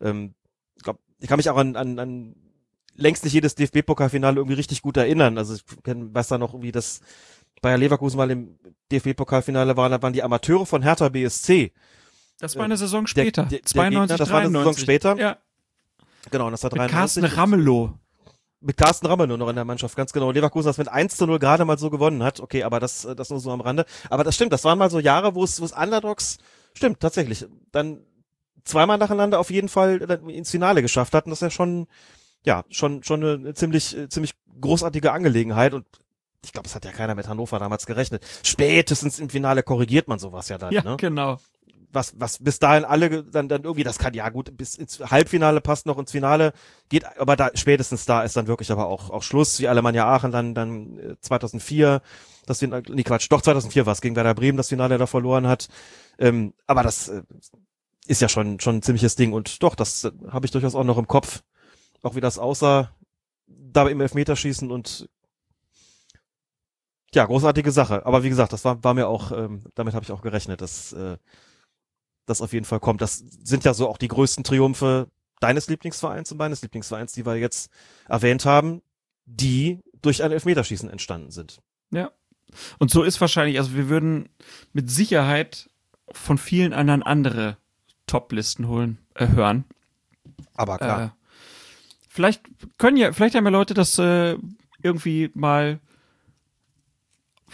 Ähm, 0.00 0.34
ich, 0.76 0.84
glaub, 0.84 0.98
ich 1.20 1.28
kann 1.28 1.36
mich 1.36 1.48
auch 1.50 1.56
an, 1.56 1.76
an, 1.76 1.98
an 1.98 2.34
längst 2.96 3.24
nicht 3.24 3.32
jedes 3.34 3.54
DFB-Pokalfinale 3.54 4.36
irgendwie 4.36 4.54
richtig 4.54 4.82
gut 4.82 4.96
erinnern. 4.96 5.38
Also 5.38 5.54
ich 5.54 5.62
kenn, 5.84 6.14
weiß 6.14 6.28
da 6.28 6.38
noch 6.38 6.52
irgendwie, 6.54 6.72
dass 6.72 7.00
Bayer 7.62 7.78
Leverkusen 7.78 8.16
mal 8.16 8.30
im 8.30 8.58
DFB-Pokalfinale 8.92 9.76
waren, 9.76 9.92
da 9.92 10.02
waren 10.02 10.12
die 10.12 10.22
Amateure 10.22 10.66
von 10.66 10.82
Hertha 10.82 11.08
BSC. 11.08 11.72
Das 12.38 12.56
war 12.56 12.64
eine 12.64 12.76
Saison 12.76 13.04
Der- 13.04 13.08
später. 13.08 13.42
der- 13.44 13.58
der 13.58 13.66
92, 13.66 14.00
Gegner, 14.00 14.18
das 14.18 14.30
war 14.30 14.38
eine 14.40 14.48
Saison 14.48 14.62
93. 14.64 14.82
später. 14.82 15.16
Ja, 15.16 15.36
Genau, 16.30 16.46
und 16.46 16.52
das 16.52 16.62
war 16.62 16.70
mit 16.70 16.78
93. 16.78 17.22
Carsten 17.22 17.24
Ramelow. 17.24 17.92
mit 18.62 18.76
Carsten 18.76 19.06
nur 19.08 19.38
noch 19.38 19.48
in 19.48 19.56
der 19.56 19.64
Mannschaft, 19.64 19.96
ganz 19.96 20.12
genau. 20.12 20.30
Leverkusen 20.32 20.66
das 20.68 20.76
mit 20.76 20.88
1 20.88 21.16
zu 21.16 21.26
0 21.26 21.38
gerade 21.38 21.64
mal 21.64 21.78
so 21.78 21.88
gewonnen 21.88 22.22
hat. 22.22 22.40
Okay, 22.40 22.62
aber 22.62 22.78
das, 22.78 23.06
äh, 23.06 23.16
das 23.16 23.30
nur 23.30 23.40
so 23.40 23.50
am 23.50 23.62
Rande. 23.62 23.86
Aber 24.10 24.22
das 24.22 24.34
stimmt, 24.34 24.52
das 24.52 24.64
waren 24.64 24.76
mal 24.78 24.90
so 24.90 24.98
Jahre, 25.00 25.34
wo 25.34 25.42
es, 25.44 25.60
wo 25.62 25.64
es 25.64 25.72
Underdogs, 25.72 26.36
stimmt, 26.74 27.00
tatsächlich, 27.00 27.46
dann 27.72 28.00
zweimal 28.64 28.98
nacheinander 28.98 29.38
auf 29.38 29.50
jeden 29.50 29.68
Fall 29.68 30.02
äh, 30.10 30.32
ins 30.32 30.50
Finale 30.50 30.82
geschafft 30.82 31.14
hatten. 31.14 31.30
Das 31.30 31.38
ist 31.38 31.42
ja 31.42 31.50
schon, 31.50 31.86
ja, 32.44 32.64
schon, 32.70 33.02
schon 33.02 33.24
eine 33.24 33.54
ziemlich, 33.54 33.96
äh, 33.96 34.08
ziemlich 34.08 34.32
großartige 34.60 35.12
Angelegenheit 35.12 35.74
und 35.74 35.86
ich 36.44 36.52
glaube, 36.52 36.68
es 36.68 36.74
hat 36.74 36.84
ja 36.84 36.92
keiner 36.92 37.14
mit 37.14 37.28
Hannover 37.28 37.58
damals 37.58 37.84
gerechnet. 37.86 38.24
Spätestens 38.42 39.18
im 39.18 39.28
Finale 39.28 39.62
korrigiert 39.62 40.08
man 40.08 40.18
sowas 40.18 40.48
ja 40.48 40.56
dann, 40.58 40.72
Ja, 40.72 40.82
ne? 40.82 40.96
genau. 40.98 41.38
was, 41.92 42.14
was 42.18 42.38
bis 42.38 42.58
dahin 42.58 42.84
alle 42.84 43.24
dann, 43.24 43.48
dann 43.48 43.64
irgendwie, 43.64 43.82
das 43.84 43.98
kann 43.98 44.14
ja 44.14 44.28
gut, 44.30 44.56
bis 44.56 44.74
ins 44.74 45.00
Halbfinale 45.00 45.60
passt 45.60 45.84
noch 45.86 45.98
ins 45.98 46.12
Finale, 46.12 46.52
geht, 46.88 47.04
aber 47.18 47.36
da, 47.36 47.50
spätestens 47.54 48.06
da 48.06 48.22
ist 48.22 48.36
dann 48.36 48.46
wirklich 48.46 48.70
aber 48.72 48.86
auch, 48.86 49.10
auch 49.10 49.22
Schluss, 49.22 49.60
wie 49.60 49.68
Alemannia 49.68 50.06
Aachen 50.06 50.32
dann, 50.32 50.54
dann 50.54 50.98
äh, 50.98 51.16
2004, 51.20 52.00
das 52.46 52.60
Finale, 52.60 52.84
nee 52.88 53.02
Quatsch, 53.02 53.26
doch 53.30 53.42
2004 53.42 53.84
war 53.86 53.92
es, 53.92 54.00
gegen 54.00 54.16
Werder 54.16 54.34
Bremen 54.34 54.56
das 54.56 54.68
Finale 54.68 54.96
da 54.98 55.06
verloren 55.06 55.46
hat, 55.46 55.68
ähm, 56.18 56.54
aber 56.66 56.82
das 56.82 57.08
äh, 57.08 57.22
ist 58.10 58.20
ja 58.20 58.28
schon, 58.28 58.58
schon 58.58 58.76
ein 58.76 58.82
ziemliches 58.82 59.14
Ding 59.14 59.32
und 59.32 59.62
doch, 59.62 59.76
das 59.76 60.02
äh, 60.02 60.10
habe 60.30 60.44
ich 60.44 60.50
durchaus 60.50 60.74
auch 60.74 60.82
noch 60.82 60.98
im 60.98 61.06
Kopf, 61.06 61.44
auch 62.02 62.16
wie 62.16 62.20
das 62.20 62.40
aussah, 62.40 62.90
da 63.46 63.88
im 63.88 64.00
Elfmeterschießen 64.00 64.72
und 64.72 65.08
ja, 67.14 67.24
großartige 67.24 67.70
Sache. 67.70 68.04
Aber 68.06 68.24
wie 68.24 68.28
gesagt, 68.28 68.52
das 68.52 68.64
war, 68.64 68.82
war 68.82 68.94
mir 68.94 69.06
auch, 69.06 69.30
ähm, 69.30 69.62
damit 69.76 69.94
habe 69.94 70.04
ich 70.04 70.10
auch 70.10 70.22
gerechnet, 70.22 70.60
dass, 70.60 70.92
äh, 70.92 71.18
das 72.26 72.40
auf 72.40 72.52
jeden 72.52 72.66
Fall 72.66 72.80
kommt. 72.80 73.00
Das 73.00 73.18
sind 73.18 73.64
ja 73.64 73.74
so 73.74 73.88
auch 73.88 73.98
die 73.98 74.08
größten 74.08 74.42
Triumphe 74.42 75.08
deines 75.38 75.68
Lieblingsvereins 75.68 76.32
und 76.32 76.38
meines 76.38 76.62
Lieblingsvereins, 76.62 77.12
die 77.12 77.24
wir 77.24 77.36
jetzt 77.36 77.70
erwähnt 78.08 78.44
haben, 78.44 78.82
die 79.24 79.78
durch 80.02 80.24
ein 80.24 80.32
Elfmeterschießen 80.32 80.90
entstanden 80.90 81.30
sind. 81.30 81.60
Ja. 81.92 82.10
Und 82.80 82.90
so 82.90 83.04
ist 83.04 83.20
wahrscheinlich, 83.20 83.58
also 83.58 83.74
wir 83.74 83.88
würden 83.88 84.28
mit 84.72 84.90
Sicherheit 84.90 85.70
von 86.10 86.38
vielen 86.38 86.72
anderen 86.72 87.04
andere 87.04 87.56
Top-Listen 88.10 88.66
holen, 88.66 88.98
äh, 89.14 89.28
hören. 89.28 89.64
Aber 90.54 90.78
klar. 90.78 91.02
Äh, 91.02 91.08
vielleicht 92.08 92.42
können 92.76 92.96
ja, 92.96 93.12
vielleicht 93.12 93.36
haben 93.36 93.44
ja 93.44 93.50
Leute 93.50 93.72
das 93.72 93.98
äh, 94.00 94.36
irgendwie 94.82 95.30
mal, 95.34 95.78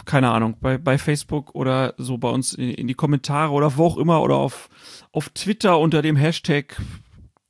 keine 0.06 0.30
Ahnung, 0.30 0.56
bei, 0.58 0.78
bei 0.78 0.96
Facebook 0.96 1.54
oder 1.54 1.92
so 1.98 2.16
bei 2.16 2.30
uns 2.30 2.54
in, 2.54 2.70
in 2.70 2.86
die 2.86 2.94
Kommentare 2.94 3.52
oder 3.52 3.76
wo 3.76 3.84
auch 3.84 3.96
immer 3.98 4.22
oder 4.22 4.36
auf, 4.36 4.70
auf 5.12 5.28
Twitter 5.28 5.78
unter 5.78 6.00
dem 6.00 6.16
Hashtag 6.16 6.80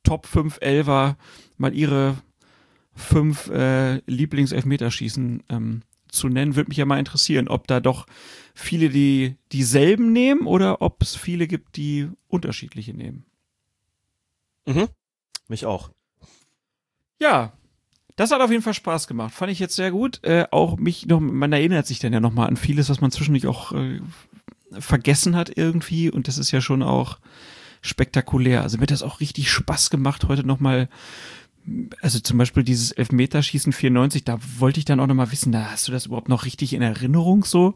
Top 0.03 0.25
5 0.25 0.57
Elver 0.59 1.15
mal 1.57 1.73
ihre 1.73 2.17
fünf 2.93 3.49
äh, 3.49 4.01
Lieblings-Elfmeterschießen 4.05 5.43
ähm, 5.47 5.81
zu 6.09 6.29
nennen, 6.29 6.55
würde 6.55 6.69
mich 6.69 6.77
ja 6.77 6.85
mal 6.85 6.99
interessieren, 6.99 7.47
ob 7.47 7.67
da 7.67 7.79
doch 7.79 8.05
viele 8.53 8.89
die 8.89 9.35
dieselben 9.51 10.11
nehmen 10.11 10.47
oder 10.47 10.81
ob 10.81 11.01
es 11.01 11.15
viele 11.15 11.47
gibt, 11.47 11.77
die 11.77 12.09
unterschiedliche 12.27 12.93
nehmen. 12.93 13.25
Mhm. 14.65 14.87
Mich 15.47 15.65
auch. 15.65 15.91
Ja, 17.21 17.53
das 18.15 18.31
hat 18.31 18.41
auf 18.41 18.51
jeden 18.51 18.63
Fall 18.63 18.73
Spaß 18.73 19.07
gemacht. 19.07 19.33
Fand 19.33 19.51
ich 19.51 19.59
jetzt 19.59 19.75
sehr 19.75 19.91
gut. 19.91 20.23
Äh, 20.23 20.45
auch 20.51 20.77
mich 20.77 21.05
noch, 21.05 21.19
man 21.19 21.53
erinnert 21.53 21.85
sich 21.87 21.99
dann 21.99 22.13
ja 22.13 22.19
noch 22.19 22.33
mal 22.33 22.47
an 22.47 22.57
vieles, 22.57 22.89
was 22.89 22.99
man 22.99 23.11
zwischendurch 23.11 23.47
auch 23.47 23.71
äh, 23.73 24.01
vergessen 24.79 25.35
hat 25.35 25.55
irgendwie. 25.55 26.09
Und 26.09 26.27
das 26.27 26.37
ist 26.37 26.51
ja 26.51 26.59
schon 26.59 26.81
auch 26.81 27.19
spektakulär. 27.81 28.63
Also 28.63 28.77
mir 28.77 28.83
hat 28.83 28.91
das 28.91 29.03
auch 29.03 29.19
richtig 29.19 29.51
Spaß 29.51 29.89
gemacht, 29.89 30.27
heute 30.27 30.45
noch 30.45 30.59
mal 30.59 30.89
also 32.01 32.19
zum 32.19 32.37
Beispiel 32.37 32.63
dieses 32.63 32.91
Elfmeterschießen 32.91 33.73
94, 33.73 34.23
da 34.23 34.39
wollte 34.57 34.79
ich 34.79 34.85
dann 34.85 34.99
auch 34.99 35.07
noch 35.07 35.15
mal 35.15 35.31
wissen, 35.31 35.51
da 35.51 35.71
hast 35.71 35.87
du 35.87 35.91
das 35.91 36.05
überhaupt 36.05 36.29
noch 36.29 36.45
richtig 36.45 36.73
in 36.73 36.81
Erinnerung 36.81 37.43
so? 37.43 37.75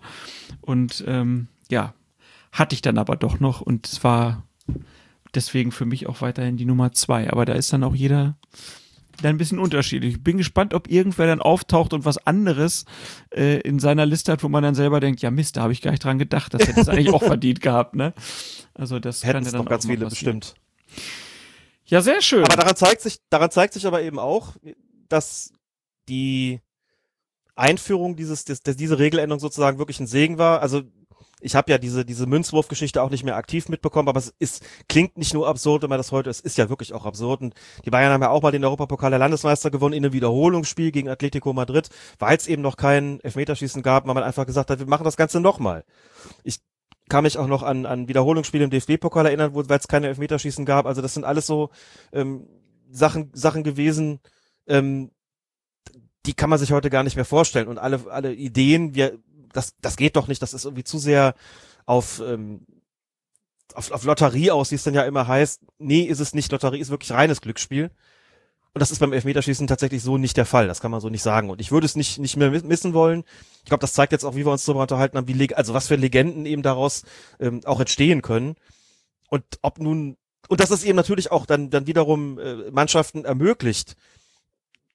Und 0.62 1.04
ähm, 1.08 1.48
ja, 1.70 1.94
hatte 2.52 2.74
ich 2.76 2.82
dann 2.82 2.98
aber 2.98 3.16
doch 3.16 3.40
noch 3.40 3.62
und 3.62 3.88
es 3.88 4.04
war 4.04 4.44
deswegen 5.34 5.72
für 5.72 5.86
mich 5.86 6.08
auch 6.08 6.22
weiterhin 6.22 6.58
die 6.58 6.66
Nummer 6.66 6.92
zwei. 6.92 7.32
Aber 7.32 7.46
da 7.46 7.54
ist 7.54 7.72
dann 7.74 7.84
auch 7.84 7.96
jeder 7.96 8.38
dann 9.22 9.36
ein 9.36 9.38
bisschen 9.38 9.60
unterschiedlich. 9.60 10.16
Ich 10.16 10.24
bin 10.24 10.38
gespannt, 10.38 10.74
ob 10.74 10.90
irgendwer 10.90 11.28
dann 11.28 11.42
auftaucht 11.42 11.94
und 11.94 12.06
was 12.06 12.26
anderes 12.26 12.86
äh, 13.30 13.60
in 13.60 13.80
seiner 13.80 14.06
Liste 14.06 14.32
hat, 14.32 14.44
wo 14.44 14.50
man 14.50 14.64
dann 14.64 14.76
selber 14.76 15.00
denkt, 15.00 15.22
ja 15.22 15.32
Mist, 15.32 15.58
da 15.58 15.62
habe 15.62 15.74
ich 15.74 15.82
gar 15.82 15.92
nicht 15.92 16.04
dran 16.04 16.18
gedacht. 16.18 16.54
Das 16.54 16.68
hätte 16.68 16.82
es 16.82 16.90
eigentlich 16.90 17.14
auch 17.14 17.24
verdient 17.24 17.62
gehabt, 17.62 17.96
ne? 17.96 18.14
Also 18.74 19.00
das 19.00 19.24
Hätten 19.24 19.34
kann 19.34 19.44
ja 19.44 19.48
es 19.48 19.52
dann 19.52 19.64
noch 19.64 19.70
ganz 19.70 19.86
viele 19.86 20.06
passieren. 20.06 20.40
bestimmt. 20.40 20.56
Ja, 21.92 22.02
sehr 22.02 22.22
schön. 22.22 22.46
Aber 22.46 22.56
daran 22.56 22.78
zeigt 22.78 23.02
sich, 23.02 23.20
daran 23.30 23.52
zeigt 23.52 23.74
sich 23.74 23.86
aber 23.86 24.02
eben 24.02 24.18
auch, 24.18 24.56
dass 25.10 25.52
die 26.08 26.62
Einführung 27.54 28.16
dieses, 28.16 28.46
des, 28.46 28.62
diese 28.64 28.98
Regeländerung 28.98 29.42
sozusagen 29.42 29.78
wirklich 29.78 30.00
ein 30.00 30.08
Segen 30.08 30.38
war. 30.38 30.62
Also 30.62 30.84
ich 31.42 31.54
habe 31.54 31.70
ja 31.70 31.78
diese, 31.78 32.06
diese 32.06 32.28
Münzwurfgeschichte 32.28 33.02
auch 33.02 33.10
nicht 33.10 33.26
mehr 33.26 33.36
aktiv 33.36 33.68
mitbekommen, 33.68 34.08
aber 34.08 34.20
es 34.20 34.34
ist, 34.40 34.64
klingt 34.88 35.18
nicht 35.18 35.34
nur 35.34 35.50
absurd, 35.50 35.82
wenn 35.82 35.90
man 35.90 36.00
das 36.00 36.14
heute, 36.14 36.30
es 36.30 36.40
ist 36.40 36.58
ja 36.58 36.70
wirklich 36.70 36.94
auch 36.94 37.06
absurd. 37.06 37.42
Und 37.42 37.56
die 37.84 37.90
Bayern 37.90 38.14
haben 38.14 38.22
ja 38.22 38.30
auch 38.30 38.42
mal 38.42 38.54
den 38.54 38.64
Europapokal 38.64 39.10
der 39.10 39.20
Landesmeister 39.20 39.70
gewonnen 39.70 39.94
in 39.94 40.06
einem 40.06 40.14
Wiederholungsspiel 40.14 40.94
gegen 40.94 41.10
Atletico 41.10 41.52
Madrid, 41.52 41.90
weil 42.20 42.38
es 42.38 42.48
eben 42.48 42.62
noch 42.62 42.78
kein 42.78 43.20
Elfmeterschießen 43.20 43.84
gab, 43.84 44.08
weil 44.08 44.14
man 44.14 44.24
einfach 44.24 44.46
gesagt 44.46 44.70
hat, 44.70 44.80
wir 44.80 44.88
machen 44.88 45.04
das 45.04 45.18
Ganze 45.18 45.42
nochmal. 45.42 45.84
Ich 46.46 46.60
kann 47.12 47.26
mich 47.26 47.38
auch 47.38 47.48
noch 47.48 47.62
an, 47.62 47.86
an 47.86 48.08
Wiederholungsspiele 48.08 48.64
im 48.64 48.70
DFB-Pokal 48.70 49.26
erinnern, 49.26 49.54
weil 49.54 49.78
es 49.78 49.90
keine 49.90 50.08
Elfmeterschießen 50.08 50.64
gab. 50.66 50.86
Also 50.86 51.02
das 51.02 51.14
sind 51.14 51.26
alles 51.26 51.46
so 51.46 51.70
ähm, 52.14 52.48
Sachen, 52.90 53.32
Sachen 53.34 53.64
gewesen, 53.64 54.22
ähm, 54.66 55.12
die 56.26 56.34
kann 56.34 56.50
man 56.50 56.58
sich 56.58 56.72
heute 56.72 56.90
gar 56.90 57.04
nicht 57.04 57.18
mehr 57.18 57.26
vorstellen. 57.26 57.68
Und 57.68 57.80
alle, 57.80 58.06
alle 58.10 58.34
Ideen, 58.34 58.96
wir, 58.96 59.20
das, 59.52 59.76
das 59.82 59.98
geht 59.98 60.16
doch 60.16 60.30
nicht, 60.30 60.42
das 60.42 60.54
ist 60.54 60.64
irgendwie 60.64 60.86
zu 60.86 61.00
sehr 61.00 61.36
auf, 61.86 62.24
ähm, 62.26 62.66
auf, 63.74 63.92
auf 63.92 64.06
Lotterie 64.06 64.52
aus, 64.52 64.72
wie 64.72 64.76
es 64.76 64.84
dann 64.84 64.94
ja 64.94 65.04
immer 65.04 65.28
heißt. 65.28 65.64
Nee, 65.80 66.04
ist 66.04 66.22
es 66.22 66.34
nicht. 66.34 66.50
Lotterie 66.54 66.80
ist 66.80 66.92
wirklich 66.92 67.12
reines 67.12 67.42
Glücksspiel. 67.42 67.92
Und 68.74 68.80
das 68.80 68.92
ist 68.92 69.00
beim 69.00 69.12
Elfmeterschießen 69.12 69.68
tatsächlich 69.68 70.02
so 70.02 70.18
nicht 70.18 70.38
der 70.38 70.46
Fall. 70.46 70.68
Das 70.68 70.80
kann 70.80 70.92
man 70.92 71.02
so 71.02 71.10
nicht 71.10 71.24
sagen. 71.24 71.50
Und 71.50 71.60
ich 71.60 71.72
würde 71.72 71.86
es 71.86 71.98
nicht, 71.98 72.20
nicht 72.20 72.38
mehr 72.38 72.52
missen 72.52 72.94
wollen. 72.94 73.26
Ich 73.64 73.70
glaube, 73.70 73.82
das 73.82 73.92
zeigt 73.92 74.14
jetzt 74.14 74.24
auch, 74.24 74.36
wie 74.36 74.46
wir 74.46 74.52
uns 74.52 74.64
darüber 74.64 74.84
unterhalten 74.84 75.18
haben, 75.18 75.28
wie, 75.28 75.34
leg- 75.34 75.58
also 75.58 75.74
was 75.74 75.88
für 75.88 75.96
Legenden 75.96 76.46
eben 76.46 76.62
daraus 76.62 77.04
ähm, 77.42 77.60
auch 77.66 77.82
entstehen 77.82 78.22
können. 78.22 78.56
Und 79.28 79.44
ob 79.62 79.80
nun, 79.80 80.16
und 80.48 80.60
dass 80.62 80.72
es 80.72 80.86
eben 80.86 80.96
natürlich 80.96 81.32
auch 81.32 81.46
dann, 81.46 81.70
dann 81.70 81.86
wiederum 81.86 82.40
äh, 82.40 82.72
Mannschaften 82.72 83.26
ermöglicht, 83.26 83.98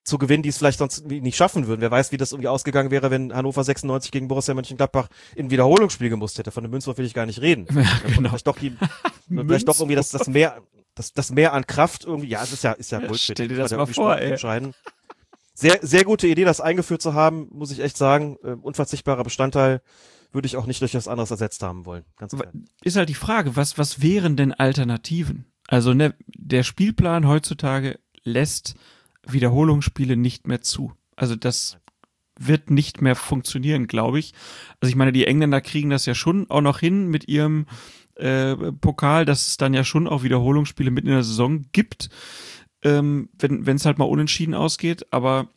zu 0.07 0.19
gewinnen, 0.19 0.45
die 0.45 0.51
es 0.51 0.59
vielleicht 0.59 0.79
sonst 0.79 1.05
nicht 1.07 1.37
schaffen 1.37 1.67
würden. 1.67 1.81
Wer 1.81 1.91
weiß, 1.91 2.13
wie 2.13 2.17
das 2.17 2.33
irgendwie 2.33 2.49
ausgegangen 2.49 2.91
wäre, 2.93 3.11
wenn 3.11 3.35
Hannover 3.35 3.65
96 3.65 4.13
gegen 4.13 4.29
Borussia 4.29 4.55
Mönchengladbach 4.55 5.09
in 5.35 5.51
Wiederholungsspiel 5.51 6.09
gemusst 6.09 6.39
hätte. 6.39 6.53
Von 6.53 6.63
dem 6.63 6.71
Münzwurf 6.71 6.97
will 6.99 7.05
ich 7.05 7.13
gar 7.13 7.27
nicht 7.27 7.41
reden. 7.41 7.67
Ja, 7.75 7.83
genau. 8.15 8.29
Vielleicht 8.31 8.47
doch, 8.47 8.59
die, 8.59 8.77
vielleicht 9.29 9.69
doch 9.69 9.79
irgendwie 9.79 9.97
das, 9.97 10.11
das 10.11 10.29
mehr, 10.29 10.63
das, 10.95 11.13
das 11.13 11.33
mehr 11.33 11.53
an 11.53 11.67
Kraft 11.67 12.05
irgendwie, 12.05 12.29
ja, 12.29 12.43
es 12.43 12.53
ist 12.53 12.63
ja, 12.63 12.73
ist 12.73 12.93
ja 12.93 13.01
Bullshit. 13.01 13.37
stell 13.37 13.49
dir 13.49 13.57
das 13.57 13.73
mal 13.73 13.87
vor, 13.87 14.17
ey. 14.17 14.31
Entscheiden. 14.31 14.75
Sehr, 15.55 15.79
sehr 15.83 16.05
gute 16.05 16.29
Idee, 16.29 16.45
das 16.45 16.61
eingeführt 16.61 17.03
zu 17.03 17.15
haben, 17.15 17.49
muss 17.51 17.73
ich 17.73 17.81
echt 17.81 17.97
sagen. 17.97 18.37
Äh, 18.45 18.53
unverzichtbarer 18.53 19.25
Bestandteil 19.25 19.83
würde 20.31 20.47
ich 20.47 20.57
auch 20.57 20.67
nicht 20.67 20.83
durch 20.83 20.95
was 20.95 21.09
anderes 21.09 21.33
ersetzt 21.33 21.63
haben 21.63 21.85
wollen. 21.85 22.05
Ganz 22.17 22.33
klar. 22.33 22.53
ist 22.85 22.97
halt 22.97 23.09
die 23.09 23.15
Frage, 23.15 23.57
was, 23.57 23.77
was 23.77 24.03
wären 24.03 24.37
denn 24.37 24.53
Alternativen? 24.53 25.51
Also 25.67 25.95
ne, 25.95 26.15
der 26.27 26.63
Spielplan 26.63 27.27
heutzutage 27.27 27.99
lässt 28.23 28.75
Wiederholungsspiele 29.27 30.17
nicht 30.17 30.47
mehr 30.47 30.61
zu. 30.61 30.93
Also 31.17 31.37
das 31.37 31.79
wird 32.39 32.71
nicht 32.71 33.01
mehr 33.01 33.17
funktionieren, 33.17 33.87
glaube 33.87 34.19
ich. 34.19 34.35
Also 34.81 34.91
ich 34.91 34.97
meine, 34.97 35.13
die 35.13 35.27
Engländer 35.27 35.61
kriegen 35.61 35.91
das 35.91 36.07
ja 36.07 36.15
schon 36.15 36.51
auch 36.51 36.61
noch 36.61 36.81
hin 36.81 37.09
mit 37.09 37.29
ihrem 37.29 37.67
äh, 38.17 38.55
Pokal, 38.73 39.25
dass 39.25 39.49
es 39.49 39.57
dann 39.57 39.75
ja 39.75 39.85
schon 39.85 40.07
auch 40.07 40.23
Wiederholungsspiele 40.23 40.91
mitten 40.91 41.09
in 41.09 41.15
der 41.15 41.23
Saison 41.23 41.67
gibt, 41.73 42.11
ähm, 42.83 43.29
wenn 43.39 43.67
wenn 43.67 43.77
es 43.77 43.87
halt 43.87 43.99
mal 43.99 44.05
unentschieden 44.05 44.55
ausgeht. 44.55 45.07
Aber 45.13 45.49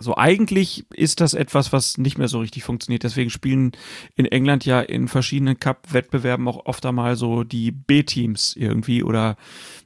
so 0.00 0.16
eigentlich 0.16 0.86
ist 0.92 1.20
das 1.20 1.34
etwas, 1.34 1.72
was 1.72 1.98
nicht 1.98 2.18
mehr 2.18 2.28
so 2.28 2.40
richtig 2.40 2.64
funktioniert. 2.64 3.02
Deswegen 3.02 3.30
spielen 3.30 3.72
in 4.14 4.26
England 4.26 4.64
ja 4.64 4.80
in 4.80 5.08
verschiedenen 5.08 5.58
Cup-Wettbewerben 5.58 6.46
auch 6.48 6.66
oft 6.66 6.84
einmal 6.86 7.16
so 7.16 7.44
die 7.44 7.72
B-Teams 7.72 8.54
irgendwie 8.56 9.02
oder 9.02 9.36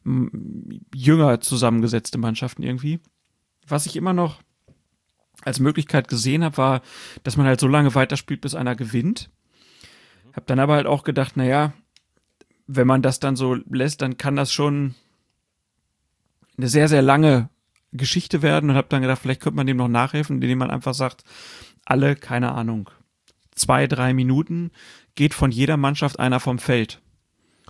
m, 0.05 0.81
jünger 0.94 1.41
zusammengesetzte 1.41 2.18
Mannschaften 2.18 2.62
irgendwie. 2.62 3.00
Was 3.66 3.86
ich 3.86 3.97
immer 3.97 4.12
noch 4.12 4.42
als 5.42 5.60
Möglichkeit 5.60 6.08
gesehen 6.08 6.44
habe, 6.44 6.57
war, 6.57 6.82
dass 7.23 7.36
man 7.36 7.47
halt 7.47 7.60
so 7.60 7.66
lange 7.66 7.94
weiterspielt, 7.94 8.41
bis 8.41 8.55
einer 8.55 8.76
gewinnt. 8.76 9.31
Hab 10.34 10.47
dann 10.47 10.60
aber 10.60 10.74
halt 10.74 10.86
auch 10.86 11.05
gedacht, 11.05 11.36
naja, 11.36 11.73
wenn 12.66 12.86
man 12.86 13.02
das 13.02 13.18
dann 13.18 13.36
so 13.36 13.55
lässt, 13.68 14.02
dann 14.02 14.16
kann 14.16 14.36
das 14.36 14.52
schon 14.52 14.94
eine 16.57 16.68
sehr, 16.68 16.89
sehr 16.89 17.02
lange 17.02 17.49
Geschichte 17.92 18.42
werden 18.42 18.70
und 18.70 18.76
habe 18.76 18.88
dann 18.88 19.02
gedacht, 19.02 19.20
vielleicht 19.22 19.40
könnte 19.40 19.56
man 19.56 19.66
dem 19.66 19.76
noch 19.76 19.88
nachhelfen, 19.88 20.40
indem 20.40 20.58
man 20.58 20.70
einfach 20.70 20.94
sagt, 20.94 21.24
alle, 21.84 22.16
keine 22.16 22.52
Ahnung, 22.52 22.90
zwei, 23.54 23.86
drei 23.86 24.14
Minuten 24.14 24.70
geht 25.14 25.34
von 25.34 25.50
jeder 25.50 25.76
Mannschaft 25.76 26.18
einer 26.18 26.40
vom 26.40 26.58
Feld. 26.58 27.00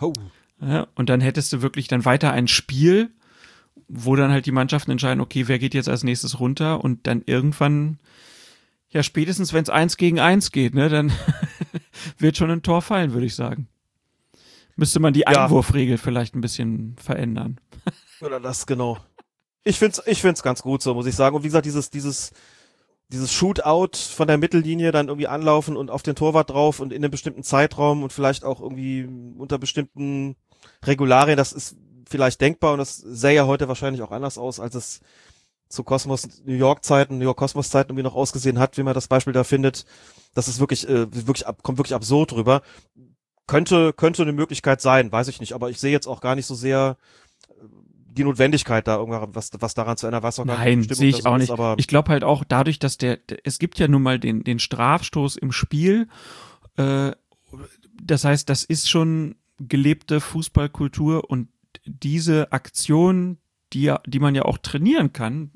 Oh. 0.01 0.13
Ja, 0.61 0.87
und 0.95 1.09
dann 1.09 1.21
hättest 1.21 1.53
du 1.53 1.63
wirklich 1.63 1.89
dann 1.89 2.05
weiter 2.05 2.33
ein 2.33 2.47
Spiel, 2.47 3.11
wo 3.89 4.15
dann 4.17 4.31
halt 4.31 4.47
die 4.47 4.53
Mannschaften 4.53 4.93
entscheiden, 4.93 5.21
okay, 5.21 5.49
wer 5.49 5.59
geht 5.59 5.75
jetzt 5.75 5.89
als 5.89 6.05
nächstes 6.05 6.39
runter 6.39 6.83
und 6.85 7.07
dann 7.07 7.23
irgendwann, 7.27 7.99
ja, 8.91 9.03
spätestens 9.03 9.53
wenn 9.53 9.63
es 9.65 9.71
eins 9.71 9.97
gegen 9.97 10.21
eins 10.21 10.53
geht, 10.53 10.75
ne, 10.75 10.89
dann 10.89 11.13
wird 12.19 12.37
schon 12.37 12.51
ein 12.51 12.63
Tor 12.63 12.81
fallen, 12.81 13.13
würde 13.13 13.27
ich 13.27 13.35
sagen. 13.35 13.67
Müsste 14.77 15.01
man 15.01 15.13
die 15.13 15.21
Ja. 15.21 15.45
Einwurfregel 15.45 15.99
vielleicht 15.99 16.35
ein 16.35 16.41
bisschen 16.41 16.97
verändern. 16.97 17.61
Oder 18.21 18.41
das, 18.41 18.67
genau. 18.67 18.99
Ich 19.65 19.79
find's, 19.79 20.03
ich 20.07 20.21
find's 20.21 20.43
ganz 20.43 20.63
gut 20.63 20.83
so, 20.83 20.95
muss 20.95 21.07
ich 21.07 21.15
sagen. 21.15 21.37
Und 21.37 21.43
wie 21.43 21.49
gesagt, 21.49 21.67
dieses, 21.67 21.91
dieses, 21.91 22.33
dieses 23.09 23.33
Shootout 23.33 23.97
von 23.97 24.27
der 24.27 24.39
Mittellinie 24.39 24.91
dann 24.91 25.09
irgendwie 25.09 25.29
anlaufen 25.29 25.77
und 25.77 25.91
auf 25.91 26.03
den 26.03 26.17
Torwart 26.17 26.51
drauf 26.51 26.81
und 26.81 26.93
in 26.93 27.03
einem 27.03 27.11
bestimmten 27.11 27.43
Zeitraum 27.43 28.03
und 28.03 28.13
vielleicht 28.13 28.45
auch 28.45 28.61
irgendwie 28.61 29.09
unter 29.39 29.59
bestimmten 29.59 30.37
Regularien, 30.85 31.37
das 31.37 31.53
ist 31.53 31.77
vielleicht 32.09 32.41
denkbar 32.41 32.73
und 32.73 32.79
das 32.79 32.97
sähe 32.97 33.35
ja 33.35 33.47
heute 33.47 33.69
wahrscheinlich 33.69 34.03
auch 34.03 34.11
anders 34.11 34.39
aus, 34.39 34.61
als 34.61 34.75
es 34.75 35.01
zu 35.69 35.85
Kosmos 35.85 36.29
New 36.45 36.55
York 36.55 36.85
Zeiten, 36.85 37.19
New 37.19 37.25
York 37.25 37.39
Kosmos 37.39 37.71
Zeiten 37.71 37.91
irgendwie 37.91 38.03
noch 38.03 38.15
ausgesehen 38.15 38.59
hat, 38.59 38.77
wie 38.77 38.83
man 38.83 38.95
das 38.95 39.09
Beispiel 39.09 39.33
da 39.33 39.45
findet. 39.45 39.87
Das 40.35 40.49
ist 40.49 40.61
wirklich, 40.61 40.89
äh, 40.89 41.07
wirklich, 41.27 41.47
ab- 41.47 41.63
kommt 41.63 41.79
wirklich 41.79 41.95
absurd 41.95 42.33
rüber. 42.35 42.63
Könnte, 43.47 43.93
könnte 43.93 44.23
eine 44.23 44.33
Möglichkeit 44.33 44.81
sein, 44.81 45.11
weiß 45.11 45.29
ich 45.29 45.41
nicht, 45.41 45.53
aber 45.55 45.71
ich 45.71 45.81
sehe 45.81 45.93
jetzt 45.93 46.07
auch 46.07 46.21
gar 46.21 46.35
nicht 46.35 46.47
so 46.47 46.55
sehr 46.55 46.97
die 48.13 48.25
Notwendigkeit 48.25 48.87
da 48.87 48.97
irgendwas, 48.97 49.51
was, 49.59 49.75
daran 49.75 49.97
zu 49.97 50.07
ändern, 50.07 50.23
weiß 50.23 50.39
auch 50.41 50.47
gar 50.47 50.59
nicht, 50.59 50.65
Nein, 50.65 50.79
die 50.81 50.85
Stimmung 50.85 50.99
sehe 50.99 51.09
ich 51.11 51.27
auch 51.27 51.39
nicht. 51.39 51.51
aber 51.51 51.75
ich 51.79 51.87
glaube 51.87 52.11
halt 52.11 52.25
auch 52.25 52.45
dadurch, 52.45 52.79
dass 52.79 52.99
der, 52.99 53.19
es 53.45 53.59
gibt 53.59 53.79
ja 53.79 53.89
nun 53.89 54.03
mal 54.03 54.19
den, 54.19 54.45
den 54.45 54.59
Strafstoß 54.59 55.37
im 55.37 55.53
Spiel. 55.53 56.09
Äh, 56.77 57.13
das 58.03 58.25
heißt, 58.25 58.49
das 58.49 58.65
ist 58.65 58.89
schon 58.91 59.37
gelebte 59.59 60.21
Fußballkultur 60.21 61.31
und 61.31 61.49
diese 61.87 62.53
Aktion, 62.53 63.39
die, 63.73 63.83
ja- 63.83 64.01
die 64.07 64.19
man 64.19 64.35
ja 64.35 64.43
auch 64.43 64.59
trainieren 64.59 65.13
kann, 65.13 65.53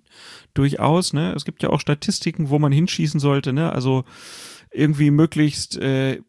durchaus, 0.55 1.13
ne? 1.13 1.33
Es 1.35 1.45
gibt 1.45 1.63
ja 1.63 1.71
auch 1.71 1.81
Statistiken, 1.81 2.49
wo 2.51 2.59
man 2.59 2.73
hinschießen 2.73 3.21
sollte, 3.21 3.53
ne? 3.53 3.73
Also 3.73 4.05
irgendwie 4.71 5.11
möglichst 5.11 5.77
äh, 5.77 6.21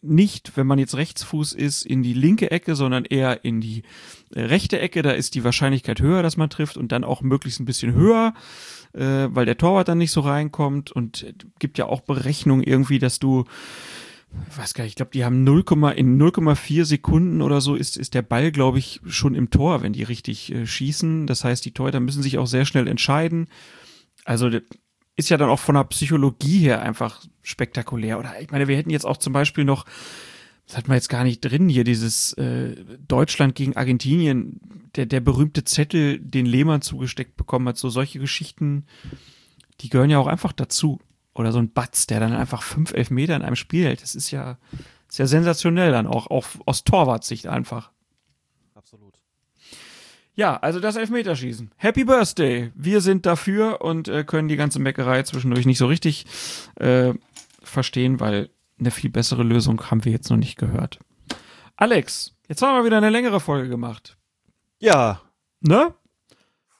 nicht, 0.00 0.56
wenn 0.56 0.66
man 0.66 0.78
jetzt 0.78 0.96
Rechtsfuß 0.96 1.52
ist, 1.52 1.84
in 1.84 2.02
die 2.02 2.14
linke 2.14 2.50
Ecke, 2.50 2.74
sondern 2.74 3.04
eher 3.04 3.44
in 3.44 3.60
die 3.60 3.82
rechte 4.34 4.78
Ecke. 4.78 5.02
Da 5.02 5.12
ist 5.12 5.34
die 5.34 5.44
Wahrscheinlichkeit 5.44 6.00
höher, 6.00 6.22
dass 6.22 6.36
man 6.36 6.50
trifft 6.50 6.76
und 6.76 6.92
dann 6.92 7.04
auch 7.04 7.22
möglichst 7.22 7.60
ein 7.60 7.64
bisschen 7.64 7.92
höher, 7.92 8.34
äh, 8.92 9.28
weil 9.30 9.46
der 9.46 9.58
Torwart 9.58 9.88
dann 9.88 9.98
nicht 9.98 10.10
so 10.10 10.20
reinkommt. 10.20 10.92
Und 10.92 11.26
gibt 11.58 11.78
ja 11.78 11.86
auch 11.86 12.00
Berechnungen 12.00 12.64
irgendwie, 12.64 12.98
dass 12.98 13.18
du, 13.18 13.44
weiß 14.56 14.74
gar 14.74 14.84
nicht, 14.84 14.92
ich 14.92 14.96
glaube, 14.96 15.12
die 15.12 15.24
haben 15.24 15.44
0, 15.44 15.64
in 15.96 16.20
0,4 16.20 16.84
Sekunden 16.84 17.42
oder 17.42 17.60
so 17.60 17.74
ist, 17.74 17.96
ist 17.96 18.14
der 18.14 18.22
Ball, 18.22 18.52
glaube 18.52 18.78
ich, 18.78 19.00
schon 19.06 19.34
im 19.34 19.50
Tor, 19.50 19.82
wenn 19.82 19.92
die 19.92 20.02
richtig 20.04 20.52
äh, 20.52 20.66
schießen. 20.66 21.26
Das 21.26 21.44
heißt, 21.44 21.64
die 21.64 21.72
Torhüter 21.72 22.00
müssen 22.00 22.22
sich 22.22 22.38
auch 22.38 22.46
sehr 22.46 22.64
schnell 22.64 22.88
entscheiden. 22.88 23.48
Also 24.24 24.50
ist 25.16 25.30
ja 25.30 25.38
dann 25.38 25.48
auch 25.48 25.60
von 25.60 25.74
der 25.74 25.84
Psychologie 25.84 26.58
her 26.58 26.82
einfach 26.82 27.24
spektakulär. 27.42 28.18
Oder 28.18 28.40
ich 28.40 28.50
meine, 28.50 28.68
wir 28.68 28.76
hätten 28.76 28.90
jetzt 28.90 29.06
auch 29.06 29.16
zum 29.16 29.32
Beispiel 29.32 29.64
noch, 29.64 29.86
das 30.66 30.76
hat 30.76 30.88
man 30.88 30.96
jetzt 30.96 31.08
gar 31.08 31.22
nicht 31.22 31.40
drin 31.40 31.68
hier, 31.68 31.84
dieses 31.84 32.32
äh, 32.34 32.74
Deutschland 33.06 33.54
gegen 33.54 33.76
Argentinien, 33.76 34.60
der, 34.96 35.06
der 35.06 35.20
berühmte 35.20 35.62
Zettel, 35.62 36.18
den 36.18 36.44
Lehmann 36.44 36.82
zugesteckt 36.82 37.36
bekommen 37.36 37.68
hat. 37.68 37.76
So 37.76 37.88
solche 37.88 38.18
Geschichten, 38.18 38.84
die 39.80 39.90
gehören 39.90 40.10
ja 40.10 40.18
auch 40.18 40.26
einfach 40.26 40.52
dazu. 40.52 41.00
Oder 41.34 41.52
so 41.52 41.58
ein 41.58 41.70
Batz, 41.70 42.06
der 42.06 42.18
dann 42.18 42.32
einfach 42.32 42.62
fünf 42.62 42.94
Elfmeter 42.94 43.36
in 43.36 43.42
einem 43.42 43.56
Spiel 43.56 43.84
hält. 43.84 44.02
Das 44.02 44.14
ist 44.14 44.30
ja 44.30 44.58
sehr 45.08 45.26
sensationell 45.26 45.92
dann 45.92 46.06
auch, 46.06 46.28
auch 46.28 46.46
aus 46.64 46.82
Torwartsicht 46.82 47.46
einfach. 47.46 47.92
Absolut. 48.74 49.20
Ja, 50.34 50.56
also 50.56 50.80
das 50.80 50.96
Elfmeterschießen. 50.96 51.70
Happy 51.76 52.04
Birthday. 52.04 52.72
Wir 52.74 53.00
sind 53.02 53.26
dafür 53.26 53.82
und 53.82 54.08
äh, 54.08 54.24
können 54.24 54.48
die 54.48 54.56
ganze 54.56 54.80
Meckerei 54.80 55.22
zwischendurch 55.22 55.66
nicht 55.66 55.78
so 55.78 55.86
richtig 55.86 56.26
äh, 56.76 57.12
verstehen, 57.62 58.18
weil 58.18 58.48
eine 58.78 58.90
viel 58.90 59.10
bessere 59.10 59.42
Lösung 59.42 59.90
haben 59.90 60.04
wir 60.04 60.12
jetzt 60.12 60.30
noch 60.30 60.36
nicht 60.36 60.56
gehört. 60.58 60.98
Alex, 61.76 62.36
jetzt 62.48 62.62
haben 62.62 62.76
wir 62.78 62.84
wieder 62.84 62.96
eine 62.98 63.10
längere 63.10 63.40
Folge 63.40 63.68
gemacht. 63.68 64.16
Ja, 64.78 65.20
Ne? 65.60 65.94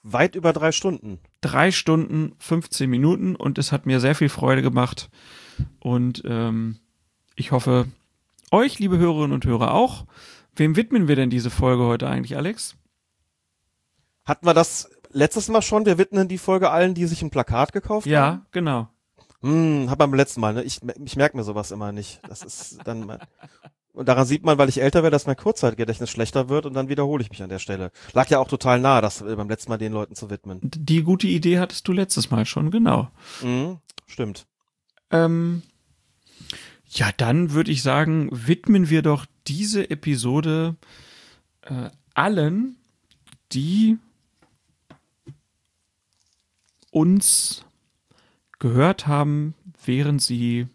weit 0.03 0.35
über 0.35 0.53
drei 0.53 0.71
Stunden. 0.71 1.19
Drei 1.41 1.71
Stunden, 1.71 2.33
15 2.39 2.89
Minuten 2.89 3.35
und 3.35 3.57
es 3.57 3.71
hat 3.71 3.85
mir 3.85 3.99
sehr 3.99 4.15
viel 4.15 4.29
Freude 4.29 4.61
gemacht. 4.61 5.09
Und 5.79 6.23
ähm, 6.25 6.79
ich 7.35 7.51
hoffe, 7.51 7.87
euch, 8.51 8.79
liebe 8.79 8.97
Hörerinnen 8.97 9.33
und 9.33 9.45
Hörer, 9.45 9.73
auch. 9.73 10.05
Wem 10.55 10.75
widmen 10.75 11.07
wir 11.07 11.15
denn 11.15 11.29
diese 11.29 11.49
Folge 11.49 11.83
heute 11.83 12.07
eigentlich, 12.07 12.37
Alex? 12.37 12.75
Hatten 14.25 14.45
wir 14.45 14.53
das 14.53 14.89
letztes 15.11 15.49
Mal 15.49 15.61
schon? 15.61 15.85
Wir 15.85 15.97
widmen 15.97 16.27
die 16.27 16.37
Folge 16.37 16.71
allen, 16.71 16.93
die 16.93 17.05
sich 17.05 17.21
ein 17.21 17.29
Plakat 17.29 17.73
gekauft 17.73 18.05
haben? 18.05 18.11
Ja, 18.13 18.45
genau. 18.51 18.87
Hm, 19.41 19.89
hab 19.89 19.99
beim 19.99 20.13
letzten 20.13 20.41
Mal, 20.41 20.53
ne? 20.53 20.63
Ich, 20.63 20.79
ich 21.05 21.15
merke 21.15 21.37
mir 21.37 21.43
sowas 21.43 21.71
immer 21.71 21.91
nicht. 21.91 22.19
Das 22.27 22.43
ist 22.43 22.79
dann 22.85 23.05
mal. 23.05 23.19
Und 23.93 24.07
daran 24.07 24.27
sieht 24.27 24.43
man, 24.43 24.59
weil 24.59 24.69
ich 24.69 24.79
älter 24.79 25.01
werde, 25.01 25.15
dass 25.15 25.25
mein 25.25 25.35
Kurzzeitgedächtnis 25.35 26.11
schlechter 26.11 26.49
wird 26.49 26.67
und 26.67 26.75
dann 26.75 26.87
wiederhole 26.87 27.23
ich 27.23 27.31
mich 27.31 27.41
an 27.41 27.49
der 27.49 27.57
Stelle. 27.57 27.91
Lag 28.13 28.29
ja 28.29 28.37
auch 28.37 28.47
total 28.47 28.79
nah, 28.79 29.01
das 29.01 29.21
äh, 29.21 29.35
beim 29.35 29.49
letzten 29.49 29.71
Mal 29.71 29.79
den 29.79 29.91
Leuten 29.91 30.13
zu 30.13 30.29
widmen. 30.29 30.59
Die 30.61 31.01
gute 31.01 31.25
Idee 31.25 31.57
hattest 31.57 31.87
du 31.87 31.93
letztes 31.93 32.29
Mal 32.29 32.45
schon, 32.45 32.69
genau. 32.69 33.09
Mhm, 33.41 33.79
stimmt. 34.05 34.45
Ähm, 35.09 35.63
ja, 36.89 37.09
dann 37.17 37.53
würde 37.53 37.71
ich 37.71 37.81
sagen, 37.81 38.29
widmen 38.31 38.89
wir 38.89 39.01
doch 39.01 39.25
diese 39.47 39.89
Episode 39.89 40.75
äh, 41.61 41.89
allen, 42.13 42.77
die 43.51 43.97
uns 46.91 47.65
gehört 48.59 49.07
haben, 49.07 49.53
während 49.85 50.21
sie 50.21 50.67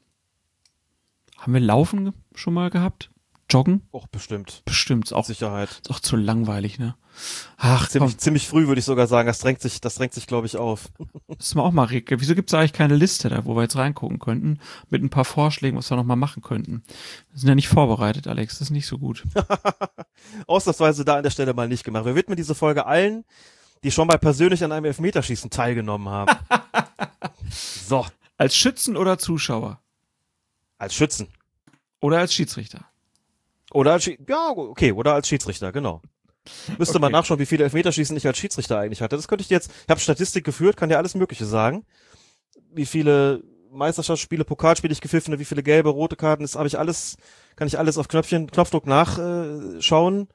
haben 1.39 1.55
wir 1.55 1.61
Laufen 1.61 2.12
schon 2.35 2.55
mal 2.55 2.70
gehabt? 2.70 3.11
Joggen? 3.51 3.83
Och, 3.93 4.07
bestimmt. 4.07 4.62
Bestimmt. 4.65 5.12
Auch, 5.12 5.27
Sicherheit. 5.27 5.69
ist 5.70 5.91
auch 5.91 6.01
zu 6.01 6.17
langweilig, 6.17 6.78
ne? 6.78 6.94
Ach, 7.59 7.89
Ziemlich, 7.89 8.12
komm, 8.12 8.19
ziemlich 8.19 8.49
früh 8.49 8.67
würde 8.67 8.78
ich 8.78 8.85
sogar 8.86 9.07
sagen, 9.07 9.27
das 9.27 9.41
drängt 9.41 9.61
sich, 9.61 9.81
das 9.83 9.97
drängt 9.97 10.15
sich, 10.15 10.27
glaube 10.27 10.47
ich, 10.47 10.57
auf. 10.57 10.89
das 11.28 11.55
mal 11.55 11.62
auch 11.62 11.73
mal 11.73 11.85
Rick. 11.85 12.15
Wieso 12.17 12.35
gibt 12.35 12.49
es 12.51 12.55
eigentlich 12.55 12.73
keine 12.73 12.97
Liste 12.97 13.28
da, 13.28 13.44
wo 13.44 13.55
wir 13.55 13.62
jetzt 13.62 13.77
reingucken 13.77 14.19
könnten, 14.19 14.59
mit 14.89 15.02
ein 15.02 15.11
paar 15.11 15.27
Vorschlägen, 15.27 15.77
was 15.77 15.91
wir 15.91 15.97
noch 15.97 16.05
mal 16.05 16.17
machen 16.17 16.43
könnten? 16.43 16.83
Wir 17.31 17.41
sind 17.41 17.49
ja 17.49 17.55
nicht 17.55 17.69
vorbereitet, 17.69 18.27
Alex. 18.27 18.55
Das 18.55 18.69
ist 18.69 18.70
nicht 18.70 18.86
so 18.86 18.99
gut. 18.99 19.25
Ausnahmsweise 20.47 21.05
da 21.05 21.17
an 21.17 21.23
der 21.23 21.31
Stelle 21.31 21.52
mal 21.52 21.69
nicht 21.69 21.85
gemacht. 21.85 22.07
Wir 22.07 22.15
widmen 22.15 22.36
diese 22.36 22.55
Folge 22.55 22.86
allen, 22.86 23.25
die 23.85 23.91
schon 23.91 24.07
mal 24.07 24.19
persönlich 24.19 24.65
an 24.65 24.73
einem 24.73 24.86
Elfmeterschießen 24.86 25.51
teilgenommen 25.51 26.09
haben. 26.09 26.35
so, 27.52 28.06
Als 28.39 28.56
Schützen 28.56 28.97
oder 28.97 29.18
Zuschauer? 29.18 29.81
als 30.78 30.94
Schützen. 30.94 31.28
Oder 32.00 32.18
als 32.18 32.34
Schiedsrichter? 32.34 32.84
Oder 33.72 33.92
als, 33.92 34.05
Schie- 34.05 34.18
ja, 34.28 34.50
okay, 34.50 34.90
oder 34.92 35.14
als 35.14 35.28
Schiedsrichter, 35.28 35.70
genau. 35.70 36.02
Müsste 36.76 36.98
man 36.98 37.08
Okay. 37.08 37.20
nachschauen, 37.20 37.39
wie 37.39 37.47
viele 37.47 37.62
Elfmeterschießen 37.64 38.16
ich 38.16 38.26
als 38.26 38.36
Schiedsrichter 38.39 38.78
eigentlich 38.81 39.00
hatte. 39.00 39.14
Das 39.14 39.28
könnte 39.28 39.42
ich 39.42 39.48
jetzt, 39.50 39.70
ich 39.84 39.89
habe 39.89 40.00
Statistik 40.00 40.44
geführt, 40.44 40.76
kann 40.76 40.90
ja 40.90 40.97
alles 40.98 41.14
Mögliche 41.14 41.47
sagen. 41.47 41.86
Wie 42.72 42.84
viele 42.86 43.44
Meisterschaftsspiele, 43.70 44.44
Pokalspiele 44.44 44.92
ich 44.92 45.00
gepfiffen 45.00 45.39
wie 45.39 45.44
viele 45.44 45.62
gelbe, 45.62 45.90
rote 45.90 46.16
Karten, 46.16 46.42
das 46.42 46.56
habe 46.56 46.66
ich 46.66 46.78
alles, 46.78 47.16
kann 47.55 47.68
ich 47.68 47.78
alles 47.78 47.97
auf 47.97 48.08
Knöpfchen, 48.08 48.50
Knopfdruck 48.50 48.86
nachschauen. 48.86 49.78
Äh, 49.78 49.82
schauen. 49.82 50.28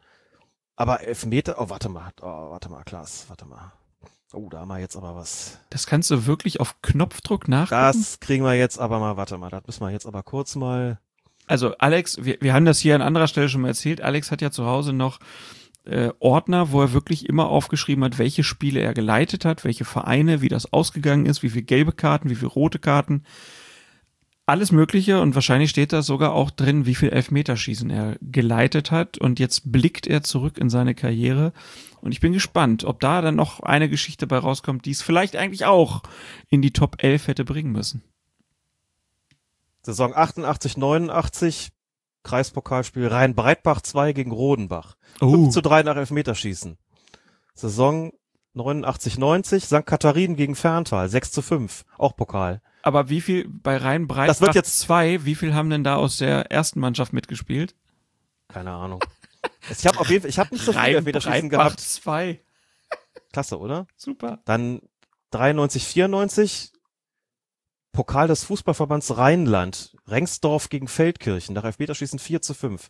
Aber 0.77 1.01
Elfmeter, 1.01 1.59
oh, 1.59 1.69
warte 1.69 1.89
mal, 1.89 2.11
oh, 2.21 2.51
warte 2.51 2.69
mal, 2.69 2.83
Klaas, 2.83 3.25
warte 3.27 3.45
mal. 3.45 3.73
Oh, 4.33 4.49
da 4.49 4.59
haben 4.59 4.67
wir 4.67 4.79
jetzt 4.79 4.97
aber 4.97 5.15
was. 5.15 5.57
Das 5.69 5.87
kannst 5.87 6.11
du 6.11 6.25
wirklich 6.25 6.59
auf 6.59 6.81
Knopfdruck 6.81 7.47
nachgucken? 7.47 7.81
Das 7.81 8.19
kriegen 8.19 8.43
wir 8.43 8.55
jetzt 8.55 8.77
aber 8.77 8.99
mal, 8.99 9.15
warte 9.15 9.37
mal, 9.37 9.49
das 9.49 9.65
müssen 9.65 9.81
wir 9.81 9.91
jetzt 9.91 10.05
aber 10.05 10.21
kurz 10.23 10.55
mal. 10.55 10.99
Also 11.45 11.77
Alex, 11.77 12.23
wir, 12.25 12.37
wir 12.41 12.53
haben 12.53 12.65
das 12.65 12.79
hier 12.79 12.95
an 12.95 13.01
anderer 13.01 13.27
Stelle 13.27 13.47
schon 13.47 13.61
mal 13.61 13.69
erzählt. 13.69 14.01
Alex 14.01 14.31
hat 14.31 14.41
ja 14.41 14.51
zu 14.51 14.65
Hause 14.65 14.91
noch 14.91 15.19
äh, 15.85 16.11
Ordner, 16.19 16.71
wo 16.71 16.81
er 16.81 16.91
wirklich 16.91 17.27
immer 17.29 17.47
aufgeschrieben 17.47 18.03
hat, 18.03 18.19
welche 18.19 18.43
Spiele 18.43 18.81
er 18.81 18.93
geleitet 18.93 19.45
hat, 19.45 19.63
welche 19.63 19.85
Vereine, 19.85 20.41
wie 20.41 20.49
das 20.49 20.73
ausgegangen 20.73 21.25
ist, 21.25 21.41
wie 21.41 21.49
viele 21.49 21.63
gelbe 21.63 21.93
Karten, 21.93 22.29
wie 22.29 22.35
viele 22.35 22.51
rote 22.51 22.79
Karten. 22.79 23.23
Alles 24.49 24.71
Mögliche 24.71 25.19
und 25.19 25.35
wahrscheinlich 25.35 25.69
steht 25.69 25.91
da 25.91 26.01
sogar 26.01 26.31
auch 26.31 26.51
drin, 26.51 26.85
wie 26.85 26.95
viel 26.95 27.09
Elfmeterschießen 27.09 27.89
er 27.89 28.15
geleitet 28.21 28.91
hat. 28.91 29.17
Und 29.17 29.39
jetzt 29.39 29.73
blickt 29.73 30.07
er 30.07 30.23
zurück 30.23 30.57
in 30.57 30.69
seine 30.69 30.95
Karriere. 30.95 31.51
Und 31.99 32.13
ich 32.13 32.21
bin 32.21 32.31
gespannt, 32.31 32.85
ob 32.85 33.01
da 33.01 33.21
dann 33.21 33.35
noch 33.35 33.59
eine 33.59 33.89
Geschichte 33.89 34.25
bei 34.25 34.37
rauskommt, 34.37 34.85
die 34.85 34.91
es 34.91 35.01
vielleicht 35.01 35.35
eigentlich 35.35 35.65
auch 35.65 36.01
in 36.47 36.61
die 36.61 36.71
Top 36.71 37.03
11 37.03 37.27
hätte 37.27 37.43
bringen 37.43 37.73
müssen. 37.73 38.03
Saison 39.81 40.15
88, 40.15 40.77
89, 40.77 41.73
Kreispokalspiel 42.23 43.07
Rhein-Breitbach 43.07 43.81
2 43.81 44.13
gegen 44.13 44.31
Rodenbach. 44.31 44.95
Oh. 45.19 45.29
5 45.29 45.49
zu 45.49 45.61
3 45.61 45.83
nach 45.83 45.97
Elfmeterschießen. 45.97 46.77
Saison 47.53 48.13
89, 48.53 49.17
90, 49.17 49.65
St. 49.65 49.85
Katharinen 49.85 50.37
gegen 50.37 50.55
Ferntal 50.55 51.09
6 51.09 51.33
zu 51.33 51.41
5, 51.41 51.83
auch 51.97 52.15
Pokal. 52.15 52.61
Aber 52.87 53.09
wie 53.09 53.19
viel 53.19 53.49
bei 53.49 53.75
Rhein 53.75 54.07
Breitbach 54.07 54.27
Das 54.27 54.39
wird 54.39 54.55
jetzt- 54.55 54.79
zwei, 54.79 55.25
wie 55.25 55.35
viel 55.35 55.53
haben 55.53 55.69
denn 55.69 55.83
da 55.83 55.97
aus 55.97 56.15
der 56.19 56.49
ersten 56.51 56.79
Mannschaft 56.79 57.11
mitgespielt? 57.11 57.75
Keine 58.47 58.71
Ahnung. 58.71 59.03
Ich 59.69 59.85
habe 59.85 59.99
auf 59.99 60.09
jeden 60.09 60.21
Fall, 60.21 60.29
ich 60.29 60.39
habe 60.39 60.53
nicht 60.55 60.63
so 60.63 60.71
viele 60.71 60.85
Elfmeterschießen 60.95 61.49
gehabt. 61.49 61.81
zwei. 61.81 62.39
Klasse, 63.33 63.59
oder? 63.59 63.87
Super. 63.97 64.39
Dann 64.45 64.81
93, 65.31 65.85
94, 65.85 66.71
Pokal 67.91 68.27
des 68.29 68.45
Fußballverbands 68.45 69.17
Rheinland, 69.17 69.97
Rengsdorf 70.07 70.69
gegen 70.69 70.87
Feldkirchen, 70.87 71.53
nach 71.53 71.65
Elfmeterschießen 71.65 72.19
4 72.19 72.41
zu 72.41 72.53
5. 72.53 72.89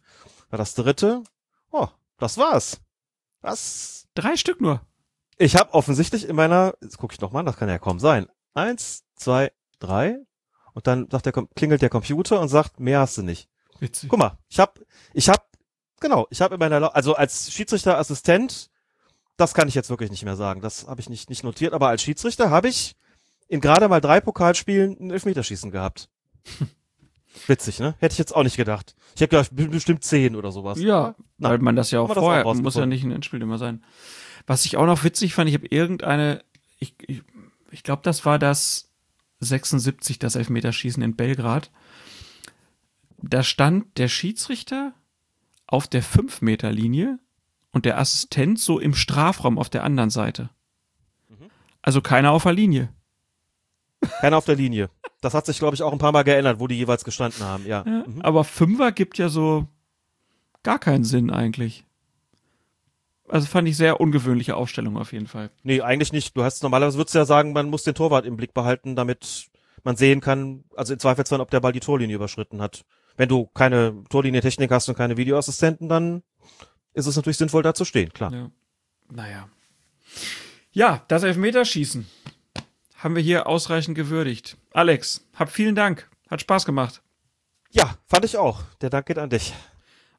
War 0.52 0.58
das 0.60 0.76
dritte? 0.76 1.24
Oh, 1.72 1.88
das 2.20 2.38
war's. 2.38 2.82
Das 3.42 4.08
Drei 4.14 4.36
Stück 4.38 4.62
nur. 4.62 4.82
Ich 5.38 5.56
habe 5.56 5.74
offensichtlich 5.74 6.30
in 6.30 6.36
meiner, 6.36 6.76
jetzt 6.84 6.98
gucke 7.00 7.14
ich 7.16 7.22
noch 7.22 7.32
mal, 7.32 7.44
das 7.44 7.58
kann 7.58 7.70
ja 7.70 7.80
kaum 7.80 8.00
sein. 8.00 8.28
Eins, 8.54 9.04
zwei, 9.16 9.52
drei. 9.80 10.18
Und 10.74 10.86
dann 10.88 11.08
sagt 11.10 11.26
der, 11.26 11.34
klingelt 11.56 11.82
der 11.82 11.90
Computer 11.90 12.40
und 12.40 12.50
sagt, 12.50 12.80
mehr 12.80 13.00
hast 13.00 13.18
du 13.18 13.24
nicht. 13.24 13.50
Witzig. 13.80 14.10
Guck 14.10 14.20
mal, 14.20 14.38
ich 14.50 14.60
habe, 14.60 14.74
ich 15.14 15.28
habe, 15.30 15.42
genau, 16.00 16.28
ich 16.30 16.42
habe 16.42 16.56
in 16.56 16.60
meiner, 16.60 16.80
Lau- 16.80 16.88
also 16.90 17.16
als 17.16 17.52
Schiedsrichterassistent, 17.52 18.70
das 19.38 19.54
kann 19.54 19.68
ich 19.68 19.76
jetzt 19.76 19.90
wirklich 19.90 20.10
nicht 20.12 20.24
mehr 20.24 20.36
sagen. 20.36 20.62
Das 20.62 20.88
habe 20.88 21.02
ich 21.02 21.10
nicht, 21.10 21.30
nicht 21.30 21.44
notiert, 21.44 21.74
aber 21.74 21.88
als 21.90 22.02
Schiedsrichter 22.02 22.50
habe 22.50 22.68
ich 22.70 22.96
in 23.48 23.62
gerade 23.62 23.88
mal 23.88 24.02
drei 24.02 24.20
Pokalspielen 24.20 24.98
ein 25.00 25.12
Elfmeterschießen 25.12 25.72
gehabt. 25.72 26.10
Witzig, 27.48 27.80
ne? 27.80 27.96
Hätte 28.00 28.14
ich 28.14 28.18
jetzt 28.20 28.36
auch 28.36 28.44
nicht 28.44 28.58
gedacht. 28.58 28.96
Ich 29.16 29.22
hätte 29.22 29.36
gedacht, 29.38 29.50
bestimmt 29.72 30.04
zehn 30.04 30.36
oder 30.36 30.52
sowas. 30.52 30.80
Ja, 30.80 31.16
Na, 31.38 31.50
weil 31.50 31.60
man 31.60 31.76
das 31.76 31.92
ja 31.92 32.00
auch 32.00 32.10
auch 32.10 32.16
vorher, 32.16 32.42
rausgefunden. 32.44 32.64
muss 32.64 32.76
ja 32.76 32.86
nicht 32.88 33.04
ein 33.04 33.12
Endspiel 33.12 33.42
immer 33.42 33.58
sein. 33.60 33.84
Was 34.48 34.66
ich 34.66 34.76
auch 34.78 34.86
noch 34.88 35.04
witzig 35.04 35.34
fand, 35.36 35.48
ich 35.50 35.56
habe 35.56 35.68
irgendeine, 35.68 36.44
ich, 36.80 36.96
ich, 37.08 37.22
ich 37.72 37.84
glaube, 37.84 38.02
das 38.04 38.26
war 38.26 38.40
das 38.40 38.87
76, 39.40 40.20
das 40.20 40.36
Elfmeterschießen 40.36 41.04
in 41.04 41.16
Belgrad. 41.16 41.72
Da 43.20 43.44
stand 43.44 43.98
der 43.98 44.08
Schiedsrichter 44.08 44.94
auf 45.66 45.88
der 45.88 46.04
5-Meter-Linie 46.04 47.20
und 47.72 47.86
der 47.86 48.00
Assistent 48.00 48.60
so 48.60 48.80
im 48.80 48.96
Strafraum 48.96 49.58
auf 49.58 49.70
der 49.70 49.84
anderen 49.84 50.10
Seite. 50.10 50.50
Also 51.82 52.02
keiner 52.02 52.32
auf 52.32 52.44
der 52.44 52.54
Linie. 52.54 52.90
Keiner 54.20 54.38
auf 54.38 54.46
der 54.46 54.56
Linie. 54.56 54.90
Das 55.22 55.34
hat 55.34 55.46
sich, 55.46 55.58
glaube 55.58 55.74
ich, 55.74 55.82
auch 55.82 55.92
ein 55.92 56.00
paar 56.00 56.12
Mal 56.12 56.24
geändert, 56.24 56.60
wo 56.60 56.68
die 56.68 56.76
jeweils 56.76 57.04
gestanden 57.04 57.44
haben, 57.44 57.66
ja. 57.66 57.84
Ja, 57.86 58.04
Mhm. 58.06 58.22
Aber 58.22 58.44
Fünfer 58.44 58.92
gibt 58.92 59.18
ja 59.18 59.30
so 59.30 59.68
gar 60.64 60.80
keinen 60.80 61.04
Sinn 61.04 61.32
eigentlich. 61.32 61.86
Also 63.30 63.48
fand 63.48 63.68
ich 63.68 63.76
sehr 63.76 64.00
ungewöhnliche 64.00 64.56
Aufstellung 64.56 64.98
auf 64.98 65.12
jeden 65.12 65.28
Fall. 65.28 65.50
Nee, 65.64 65.82
eigentlich 65.82 66.14
nicht. 66.14 66.36
Du 66.38 66.44
hast 66.44 66.64
normalerweise 66.64 66.98
würdest 66.98 67.16
du 67.16 67.20
ja 67.20 67.26
sagen, 67.26 67.54
man 67.54 67.70
muss 67.70 67.84
den 67.84 67.96
Torwart 67.96 68.26
im 68.26 68.38
Blick 68.38 68.54
behalten, 68.54 68.96
damit 68.96 69.48
man 69.84 69.98
sehen 69.98 70.22
kann, 70.22 70.64
also 70.76 70.94
im 70.94 71.00
Zweifelsfall, 71.00 71.42
ob 71.42 71.52
der 71.52 71.60
Ball 71.60 71.74
die 71.74 71.80
Torlinie 71.80 72.16
überschritten 72.16 72.62
hat. 72.62 72.86
Wenn 73.18 73.30
du 73.30 73.48
keine 73.48 74.04
Torlinientechnik 74.10 74.72
hast 74.72 74.88
und 74.90 74.96
keine 74.96 75.18
Videoassistenten, 75.18 75.90
dann 75.90 76.24
ist 76.94 77.06
es 77.06 77.16
natürlich 77.16 77.38
sinnvoll, 77.38 77.64
da 77.64 77.74
zu 77.74 77.86
stehen, 77.86 78.14
klar. 78.14 78.32
Ja. 78.32 78.52
Naja. 79.10 79.50
Ja, 80.72 81.04
das 81.08 81.24
Elfmeterschießen 81.24 82.08
haben 82.98 83.16
wir 83.16 83.22
hier 83.22 83.48
ausreichend 83.48 83.96
gewürdigt. 83.96 84.58
Alex, 84.74 85.28
hab 85.36 85.50
vielen 85.50 85.76
Dank. 85.76 86.10
Hat 86.30 86.42
Spaß 86.42 86.66
gemacht. 86.66 87.02
Ja, 87.72 87.98
fand 88.06 88.26
ich 88.26 88.38
auch. 88.38 88.64
Der 88.82 88.90
Dank 88.90 89.06
geht 89.06 89.18
an 89.18 89.30
dich. 89.30 89.54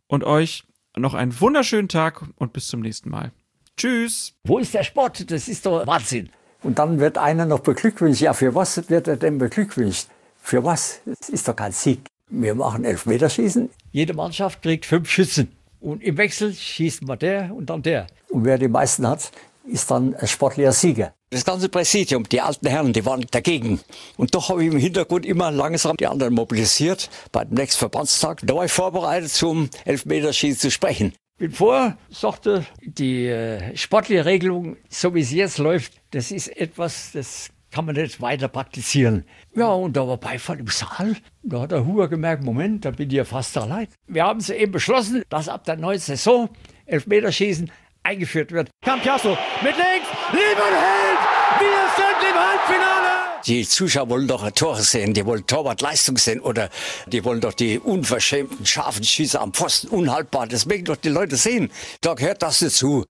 Und 0.07 0.25
euch 0.25 0.65
noch 0.99 1.15
einen 1.15 1.39
wunderschönen 1.41 1.89
Tag 1.89 2.23
und 2.37 2.53
bis 2.53 2.69
zum 2.69 2.81
nächsten 2.81 3.11
Mal. 3.11 3.33
Tschüss. 3.77 4.35
Wo 4.45 4.59
ist 4.59 4.75
der 4.75 4.83
Sport? 4.83 5.31
Das 5.31 5.49
ist 5.49 5.65
doch 5.67 5.87
Wahnsinn. 5.87 6.31
Und 6.63 6.79
dann 6.79 6.99
wird 6.99 7.19
einer 7.19 7.47
noch 7.47 7.61
beglückwünscht. 7.61 8.21
Ja, 8.21 8.33
für 8.33 8.55
was 8.55 8.89
wird 8.91 9.07
er 9.07 9.17
denn 9.17 9.39
beglückwünscht? 9.39 10.09
Für 10.43 10.65
was? 10.65 11.01
Das 11.07 11.29
ist 11.29 11.47
doch 11.47 11.55
kein 11.55 11.73
Sieg. 11.73 12.01
Wir 12.29 12.55
machen 12.55 12.85
Elfmeterschießen. 12.85 13.71
Jede 13.93 14.15
Mannschaft 14.15 14.63
kriegt 14.63 14.85
fünf 14.85 15.09
Schützen. 15.09 15.53
Und 15.81 16.03
im 16.03 16.17
Wechsel 16.17 16.53
schießt 16.53 17.03
mal 17.03 17.17
der 17.17 17.55
und 17.55 17.71
dann 17.71 17.83
der. 17.83 18.07
Und 18.31 18.45
wer 18.45 18.59
die 18.59 18.69
meisten 18.69 19.07
hat, 19.07 19.31
ist 19.65 19.91
dann 19.91 20.15
ein 20.15 20.27
sportlicher 20.27 20.73
Sieger. 20.73 21.15
Das 21.31 21.45
ganze 21.45 21.69
Präsidium, 21.69 22.27
die 22.27 22.41
alten 22.41 22.67
Herren, 22.67 22.95
die 22.95 23.05
waren 23.05 23.27
dagegen. 23.31 23.81
Und 24.17 24.35
doch 24.35 24.49
habe 24.49 24.65
ich 24.65 24.73
im 24.73 24.79
Hintergrund 24.79 25.27
immer 25.27 25.51
langsam 25.51 25.95
die 25.99 26.07
anderen 26.07 26.33
mobilisiert. 26.33 27.11
Bei 27.33 27.45
dem 27.45 27.55
nächsten 27.55 27.81
Verbandstag, 27.81 28.41
da 28.45 28.55
war 28.55 28.65
ich 28.65 28.73
vorbereitet, 28.73 29.31
zum 29.31 29.69
Elfmeterschießen 29.85 30.59
zu 30.59 30.71
sprechen. 30.71 31.13
Bin 31.37 31.53
vor, 31.53 31.99
sagte, 32.09 32.65
die 32.81 33.27
äh, 33.27 33.77
sportliche 33.77 34.25
Regelung, 34.25 34.79
so 34.89 35.15
wie 35.15 35.23
sie 35.23 35.37
jetzt 35.37 35.59
läuft, 35.59 36.01
das 36.13 36.31
ist 36.31 36.49
etwas, 36.49 37.13
das 37.13 37.51
kann 37.71 37.85
man 37.85 37.95
nicht 37.95 38.23
weiter 38.23 38.49
praktizieren. 38.49 39.25
Ja, 39.55 39.69
und 39.69 39.97
da 39.99 40.09
war 40.09 40.17
Beifall 40.17 40.59
im 40.59 40.69
Saal. 40.69 41.15
Da 41.43 41.61
hat 41.61 41.73
der 41.73 41.85
Huber 41.85 42.09
gemerkt, 42.09 42.43
Moment, 42.43 42.87
da 42.87 42.91
bin 42.91 43.11
ich 43.11 43.17
ja 43.17 43.25
fast 43.25 43.57
allein. 43.59 43.89
Wir 44.07 44.25
haben 44.25 44.41
es 44.41 44.49
eben 44.49 44.73
beschlossen, 44.73 45.23
dass 45.29 45.51
ab 45.51 45.65
der 45.65 45.77
neuen 45.77 45.99
Saison 45.99 46.49
Elfmeterschießen 46.87 47.71
eingeführt 48.03 48.53
wird. 48.53 48.71
Campiasso 48.85 49.37
mit 49.63 49.77
links, 49.77 50.09
Liebenheld, 50.33 51.21
wir 51.59 51.89
sind 51.97 52.31
im 52.31 52.39
Halbfinale! 52.39 53.09
Die 53.47 53.67
Zuschauer 53.67 54.11
wollen 54.11 54.29
doch 54.29 54.51
Tore 54.51 54.83
sehen, 54.83 55.15
die 55.15 55.25
wollen 55.25 55.47
Torwartleistung 55.47 56.19
sehen 56.19 56.41
oder 56.41 56.69
die 57.07 57.25
wollen 57.25 57.41
doch 57.41 57.55
die 57.55 57.79
unverschämten, 57.79 58.67
scharfen 58.67 59.05
Schüsse 59.05 59.41
am 59.41 59.55
Pfosten 59.55 59.89
unhaltbar. 59.89 60.47
Das 60.47 60.67
mögen 60.67 60.85
doch 60.85 60.97
die 60.97 61.09
Leute 61.09 61.37
sehen. 61.37 61.71
Da 62.01 62.15
gehört 62.15 62.43
das 62.43 62.59
dazu. 62.59 63.07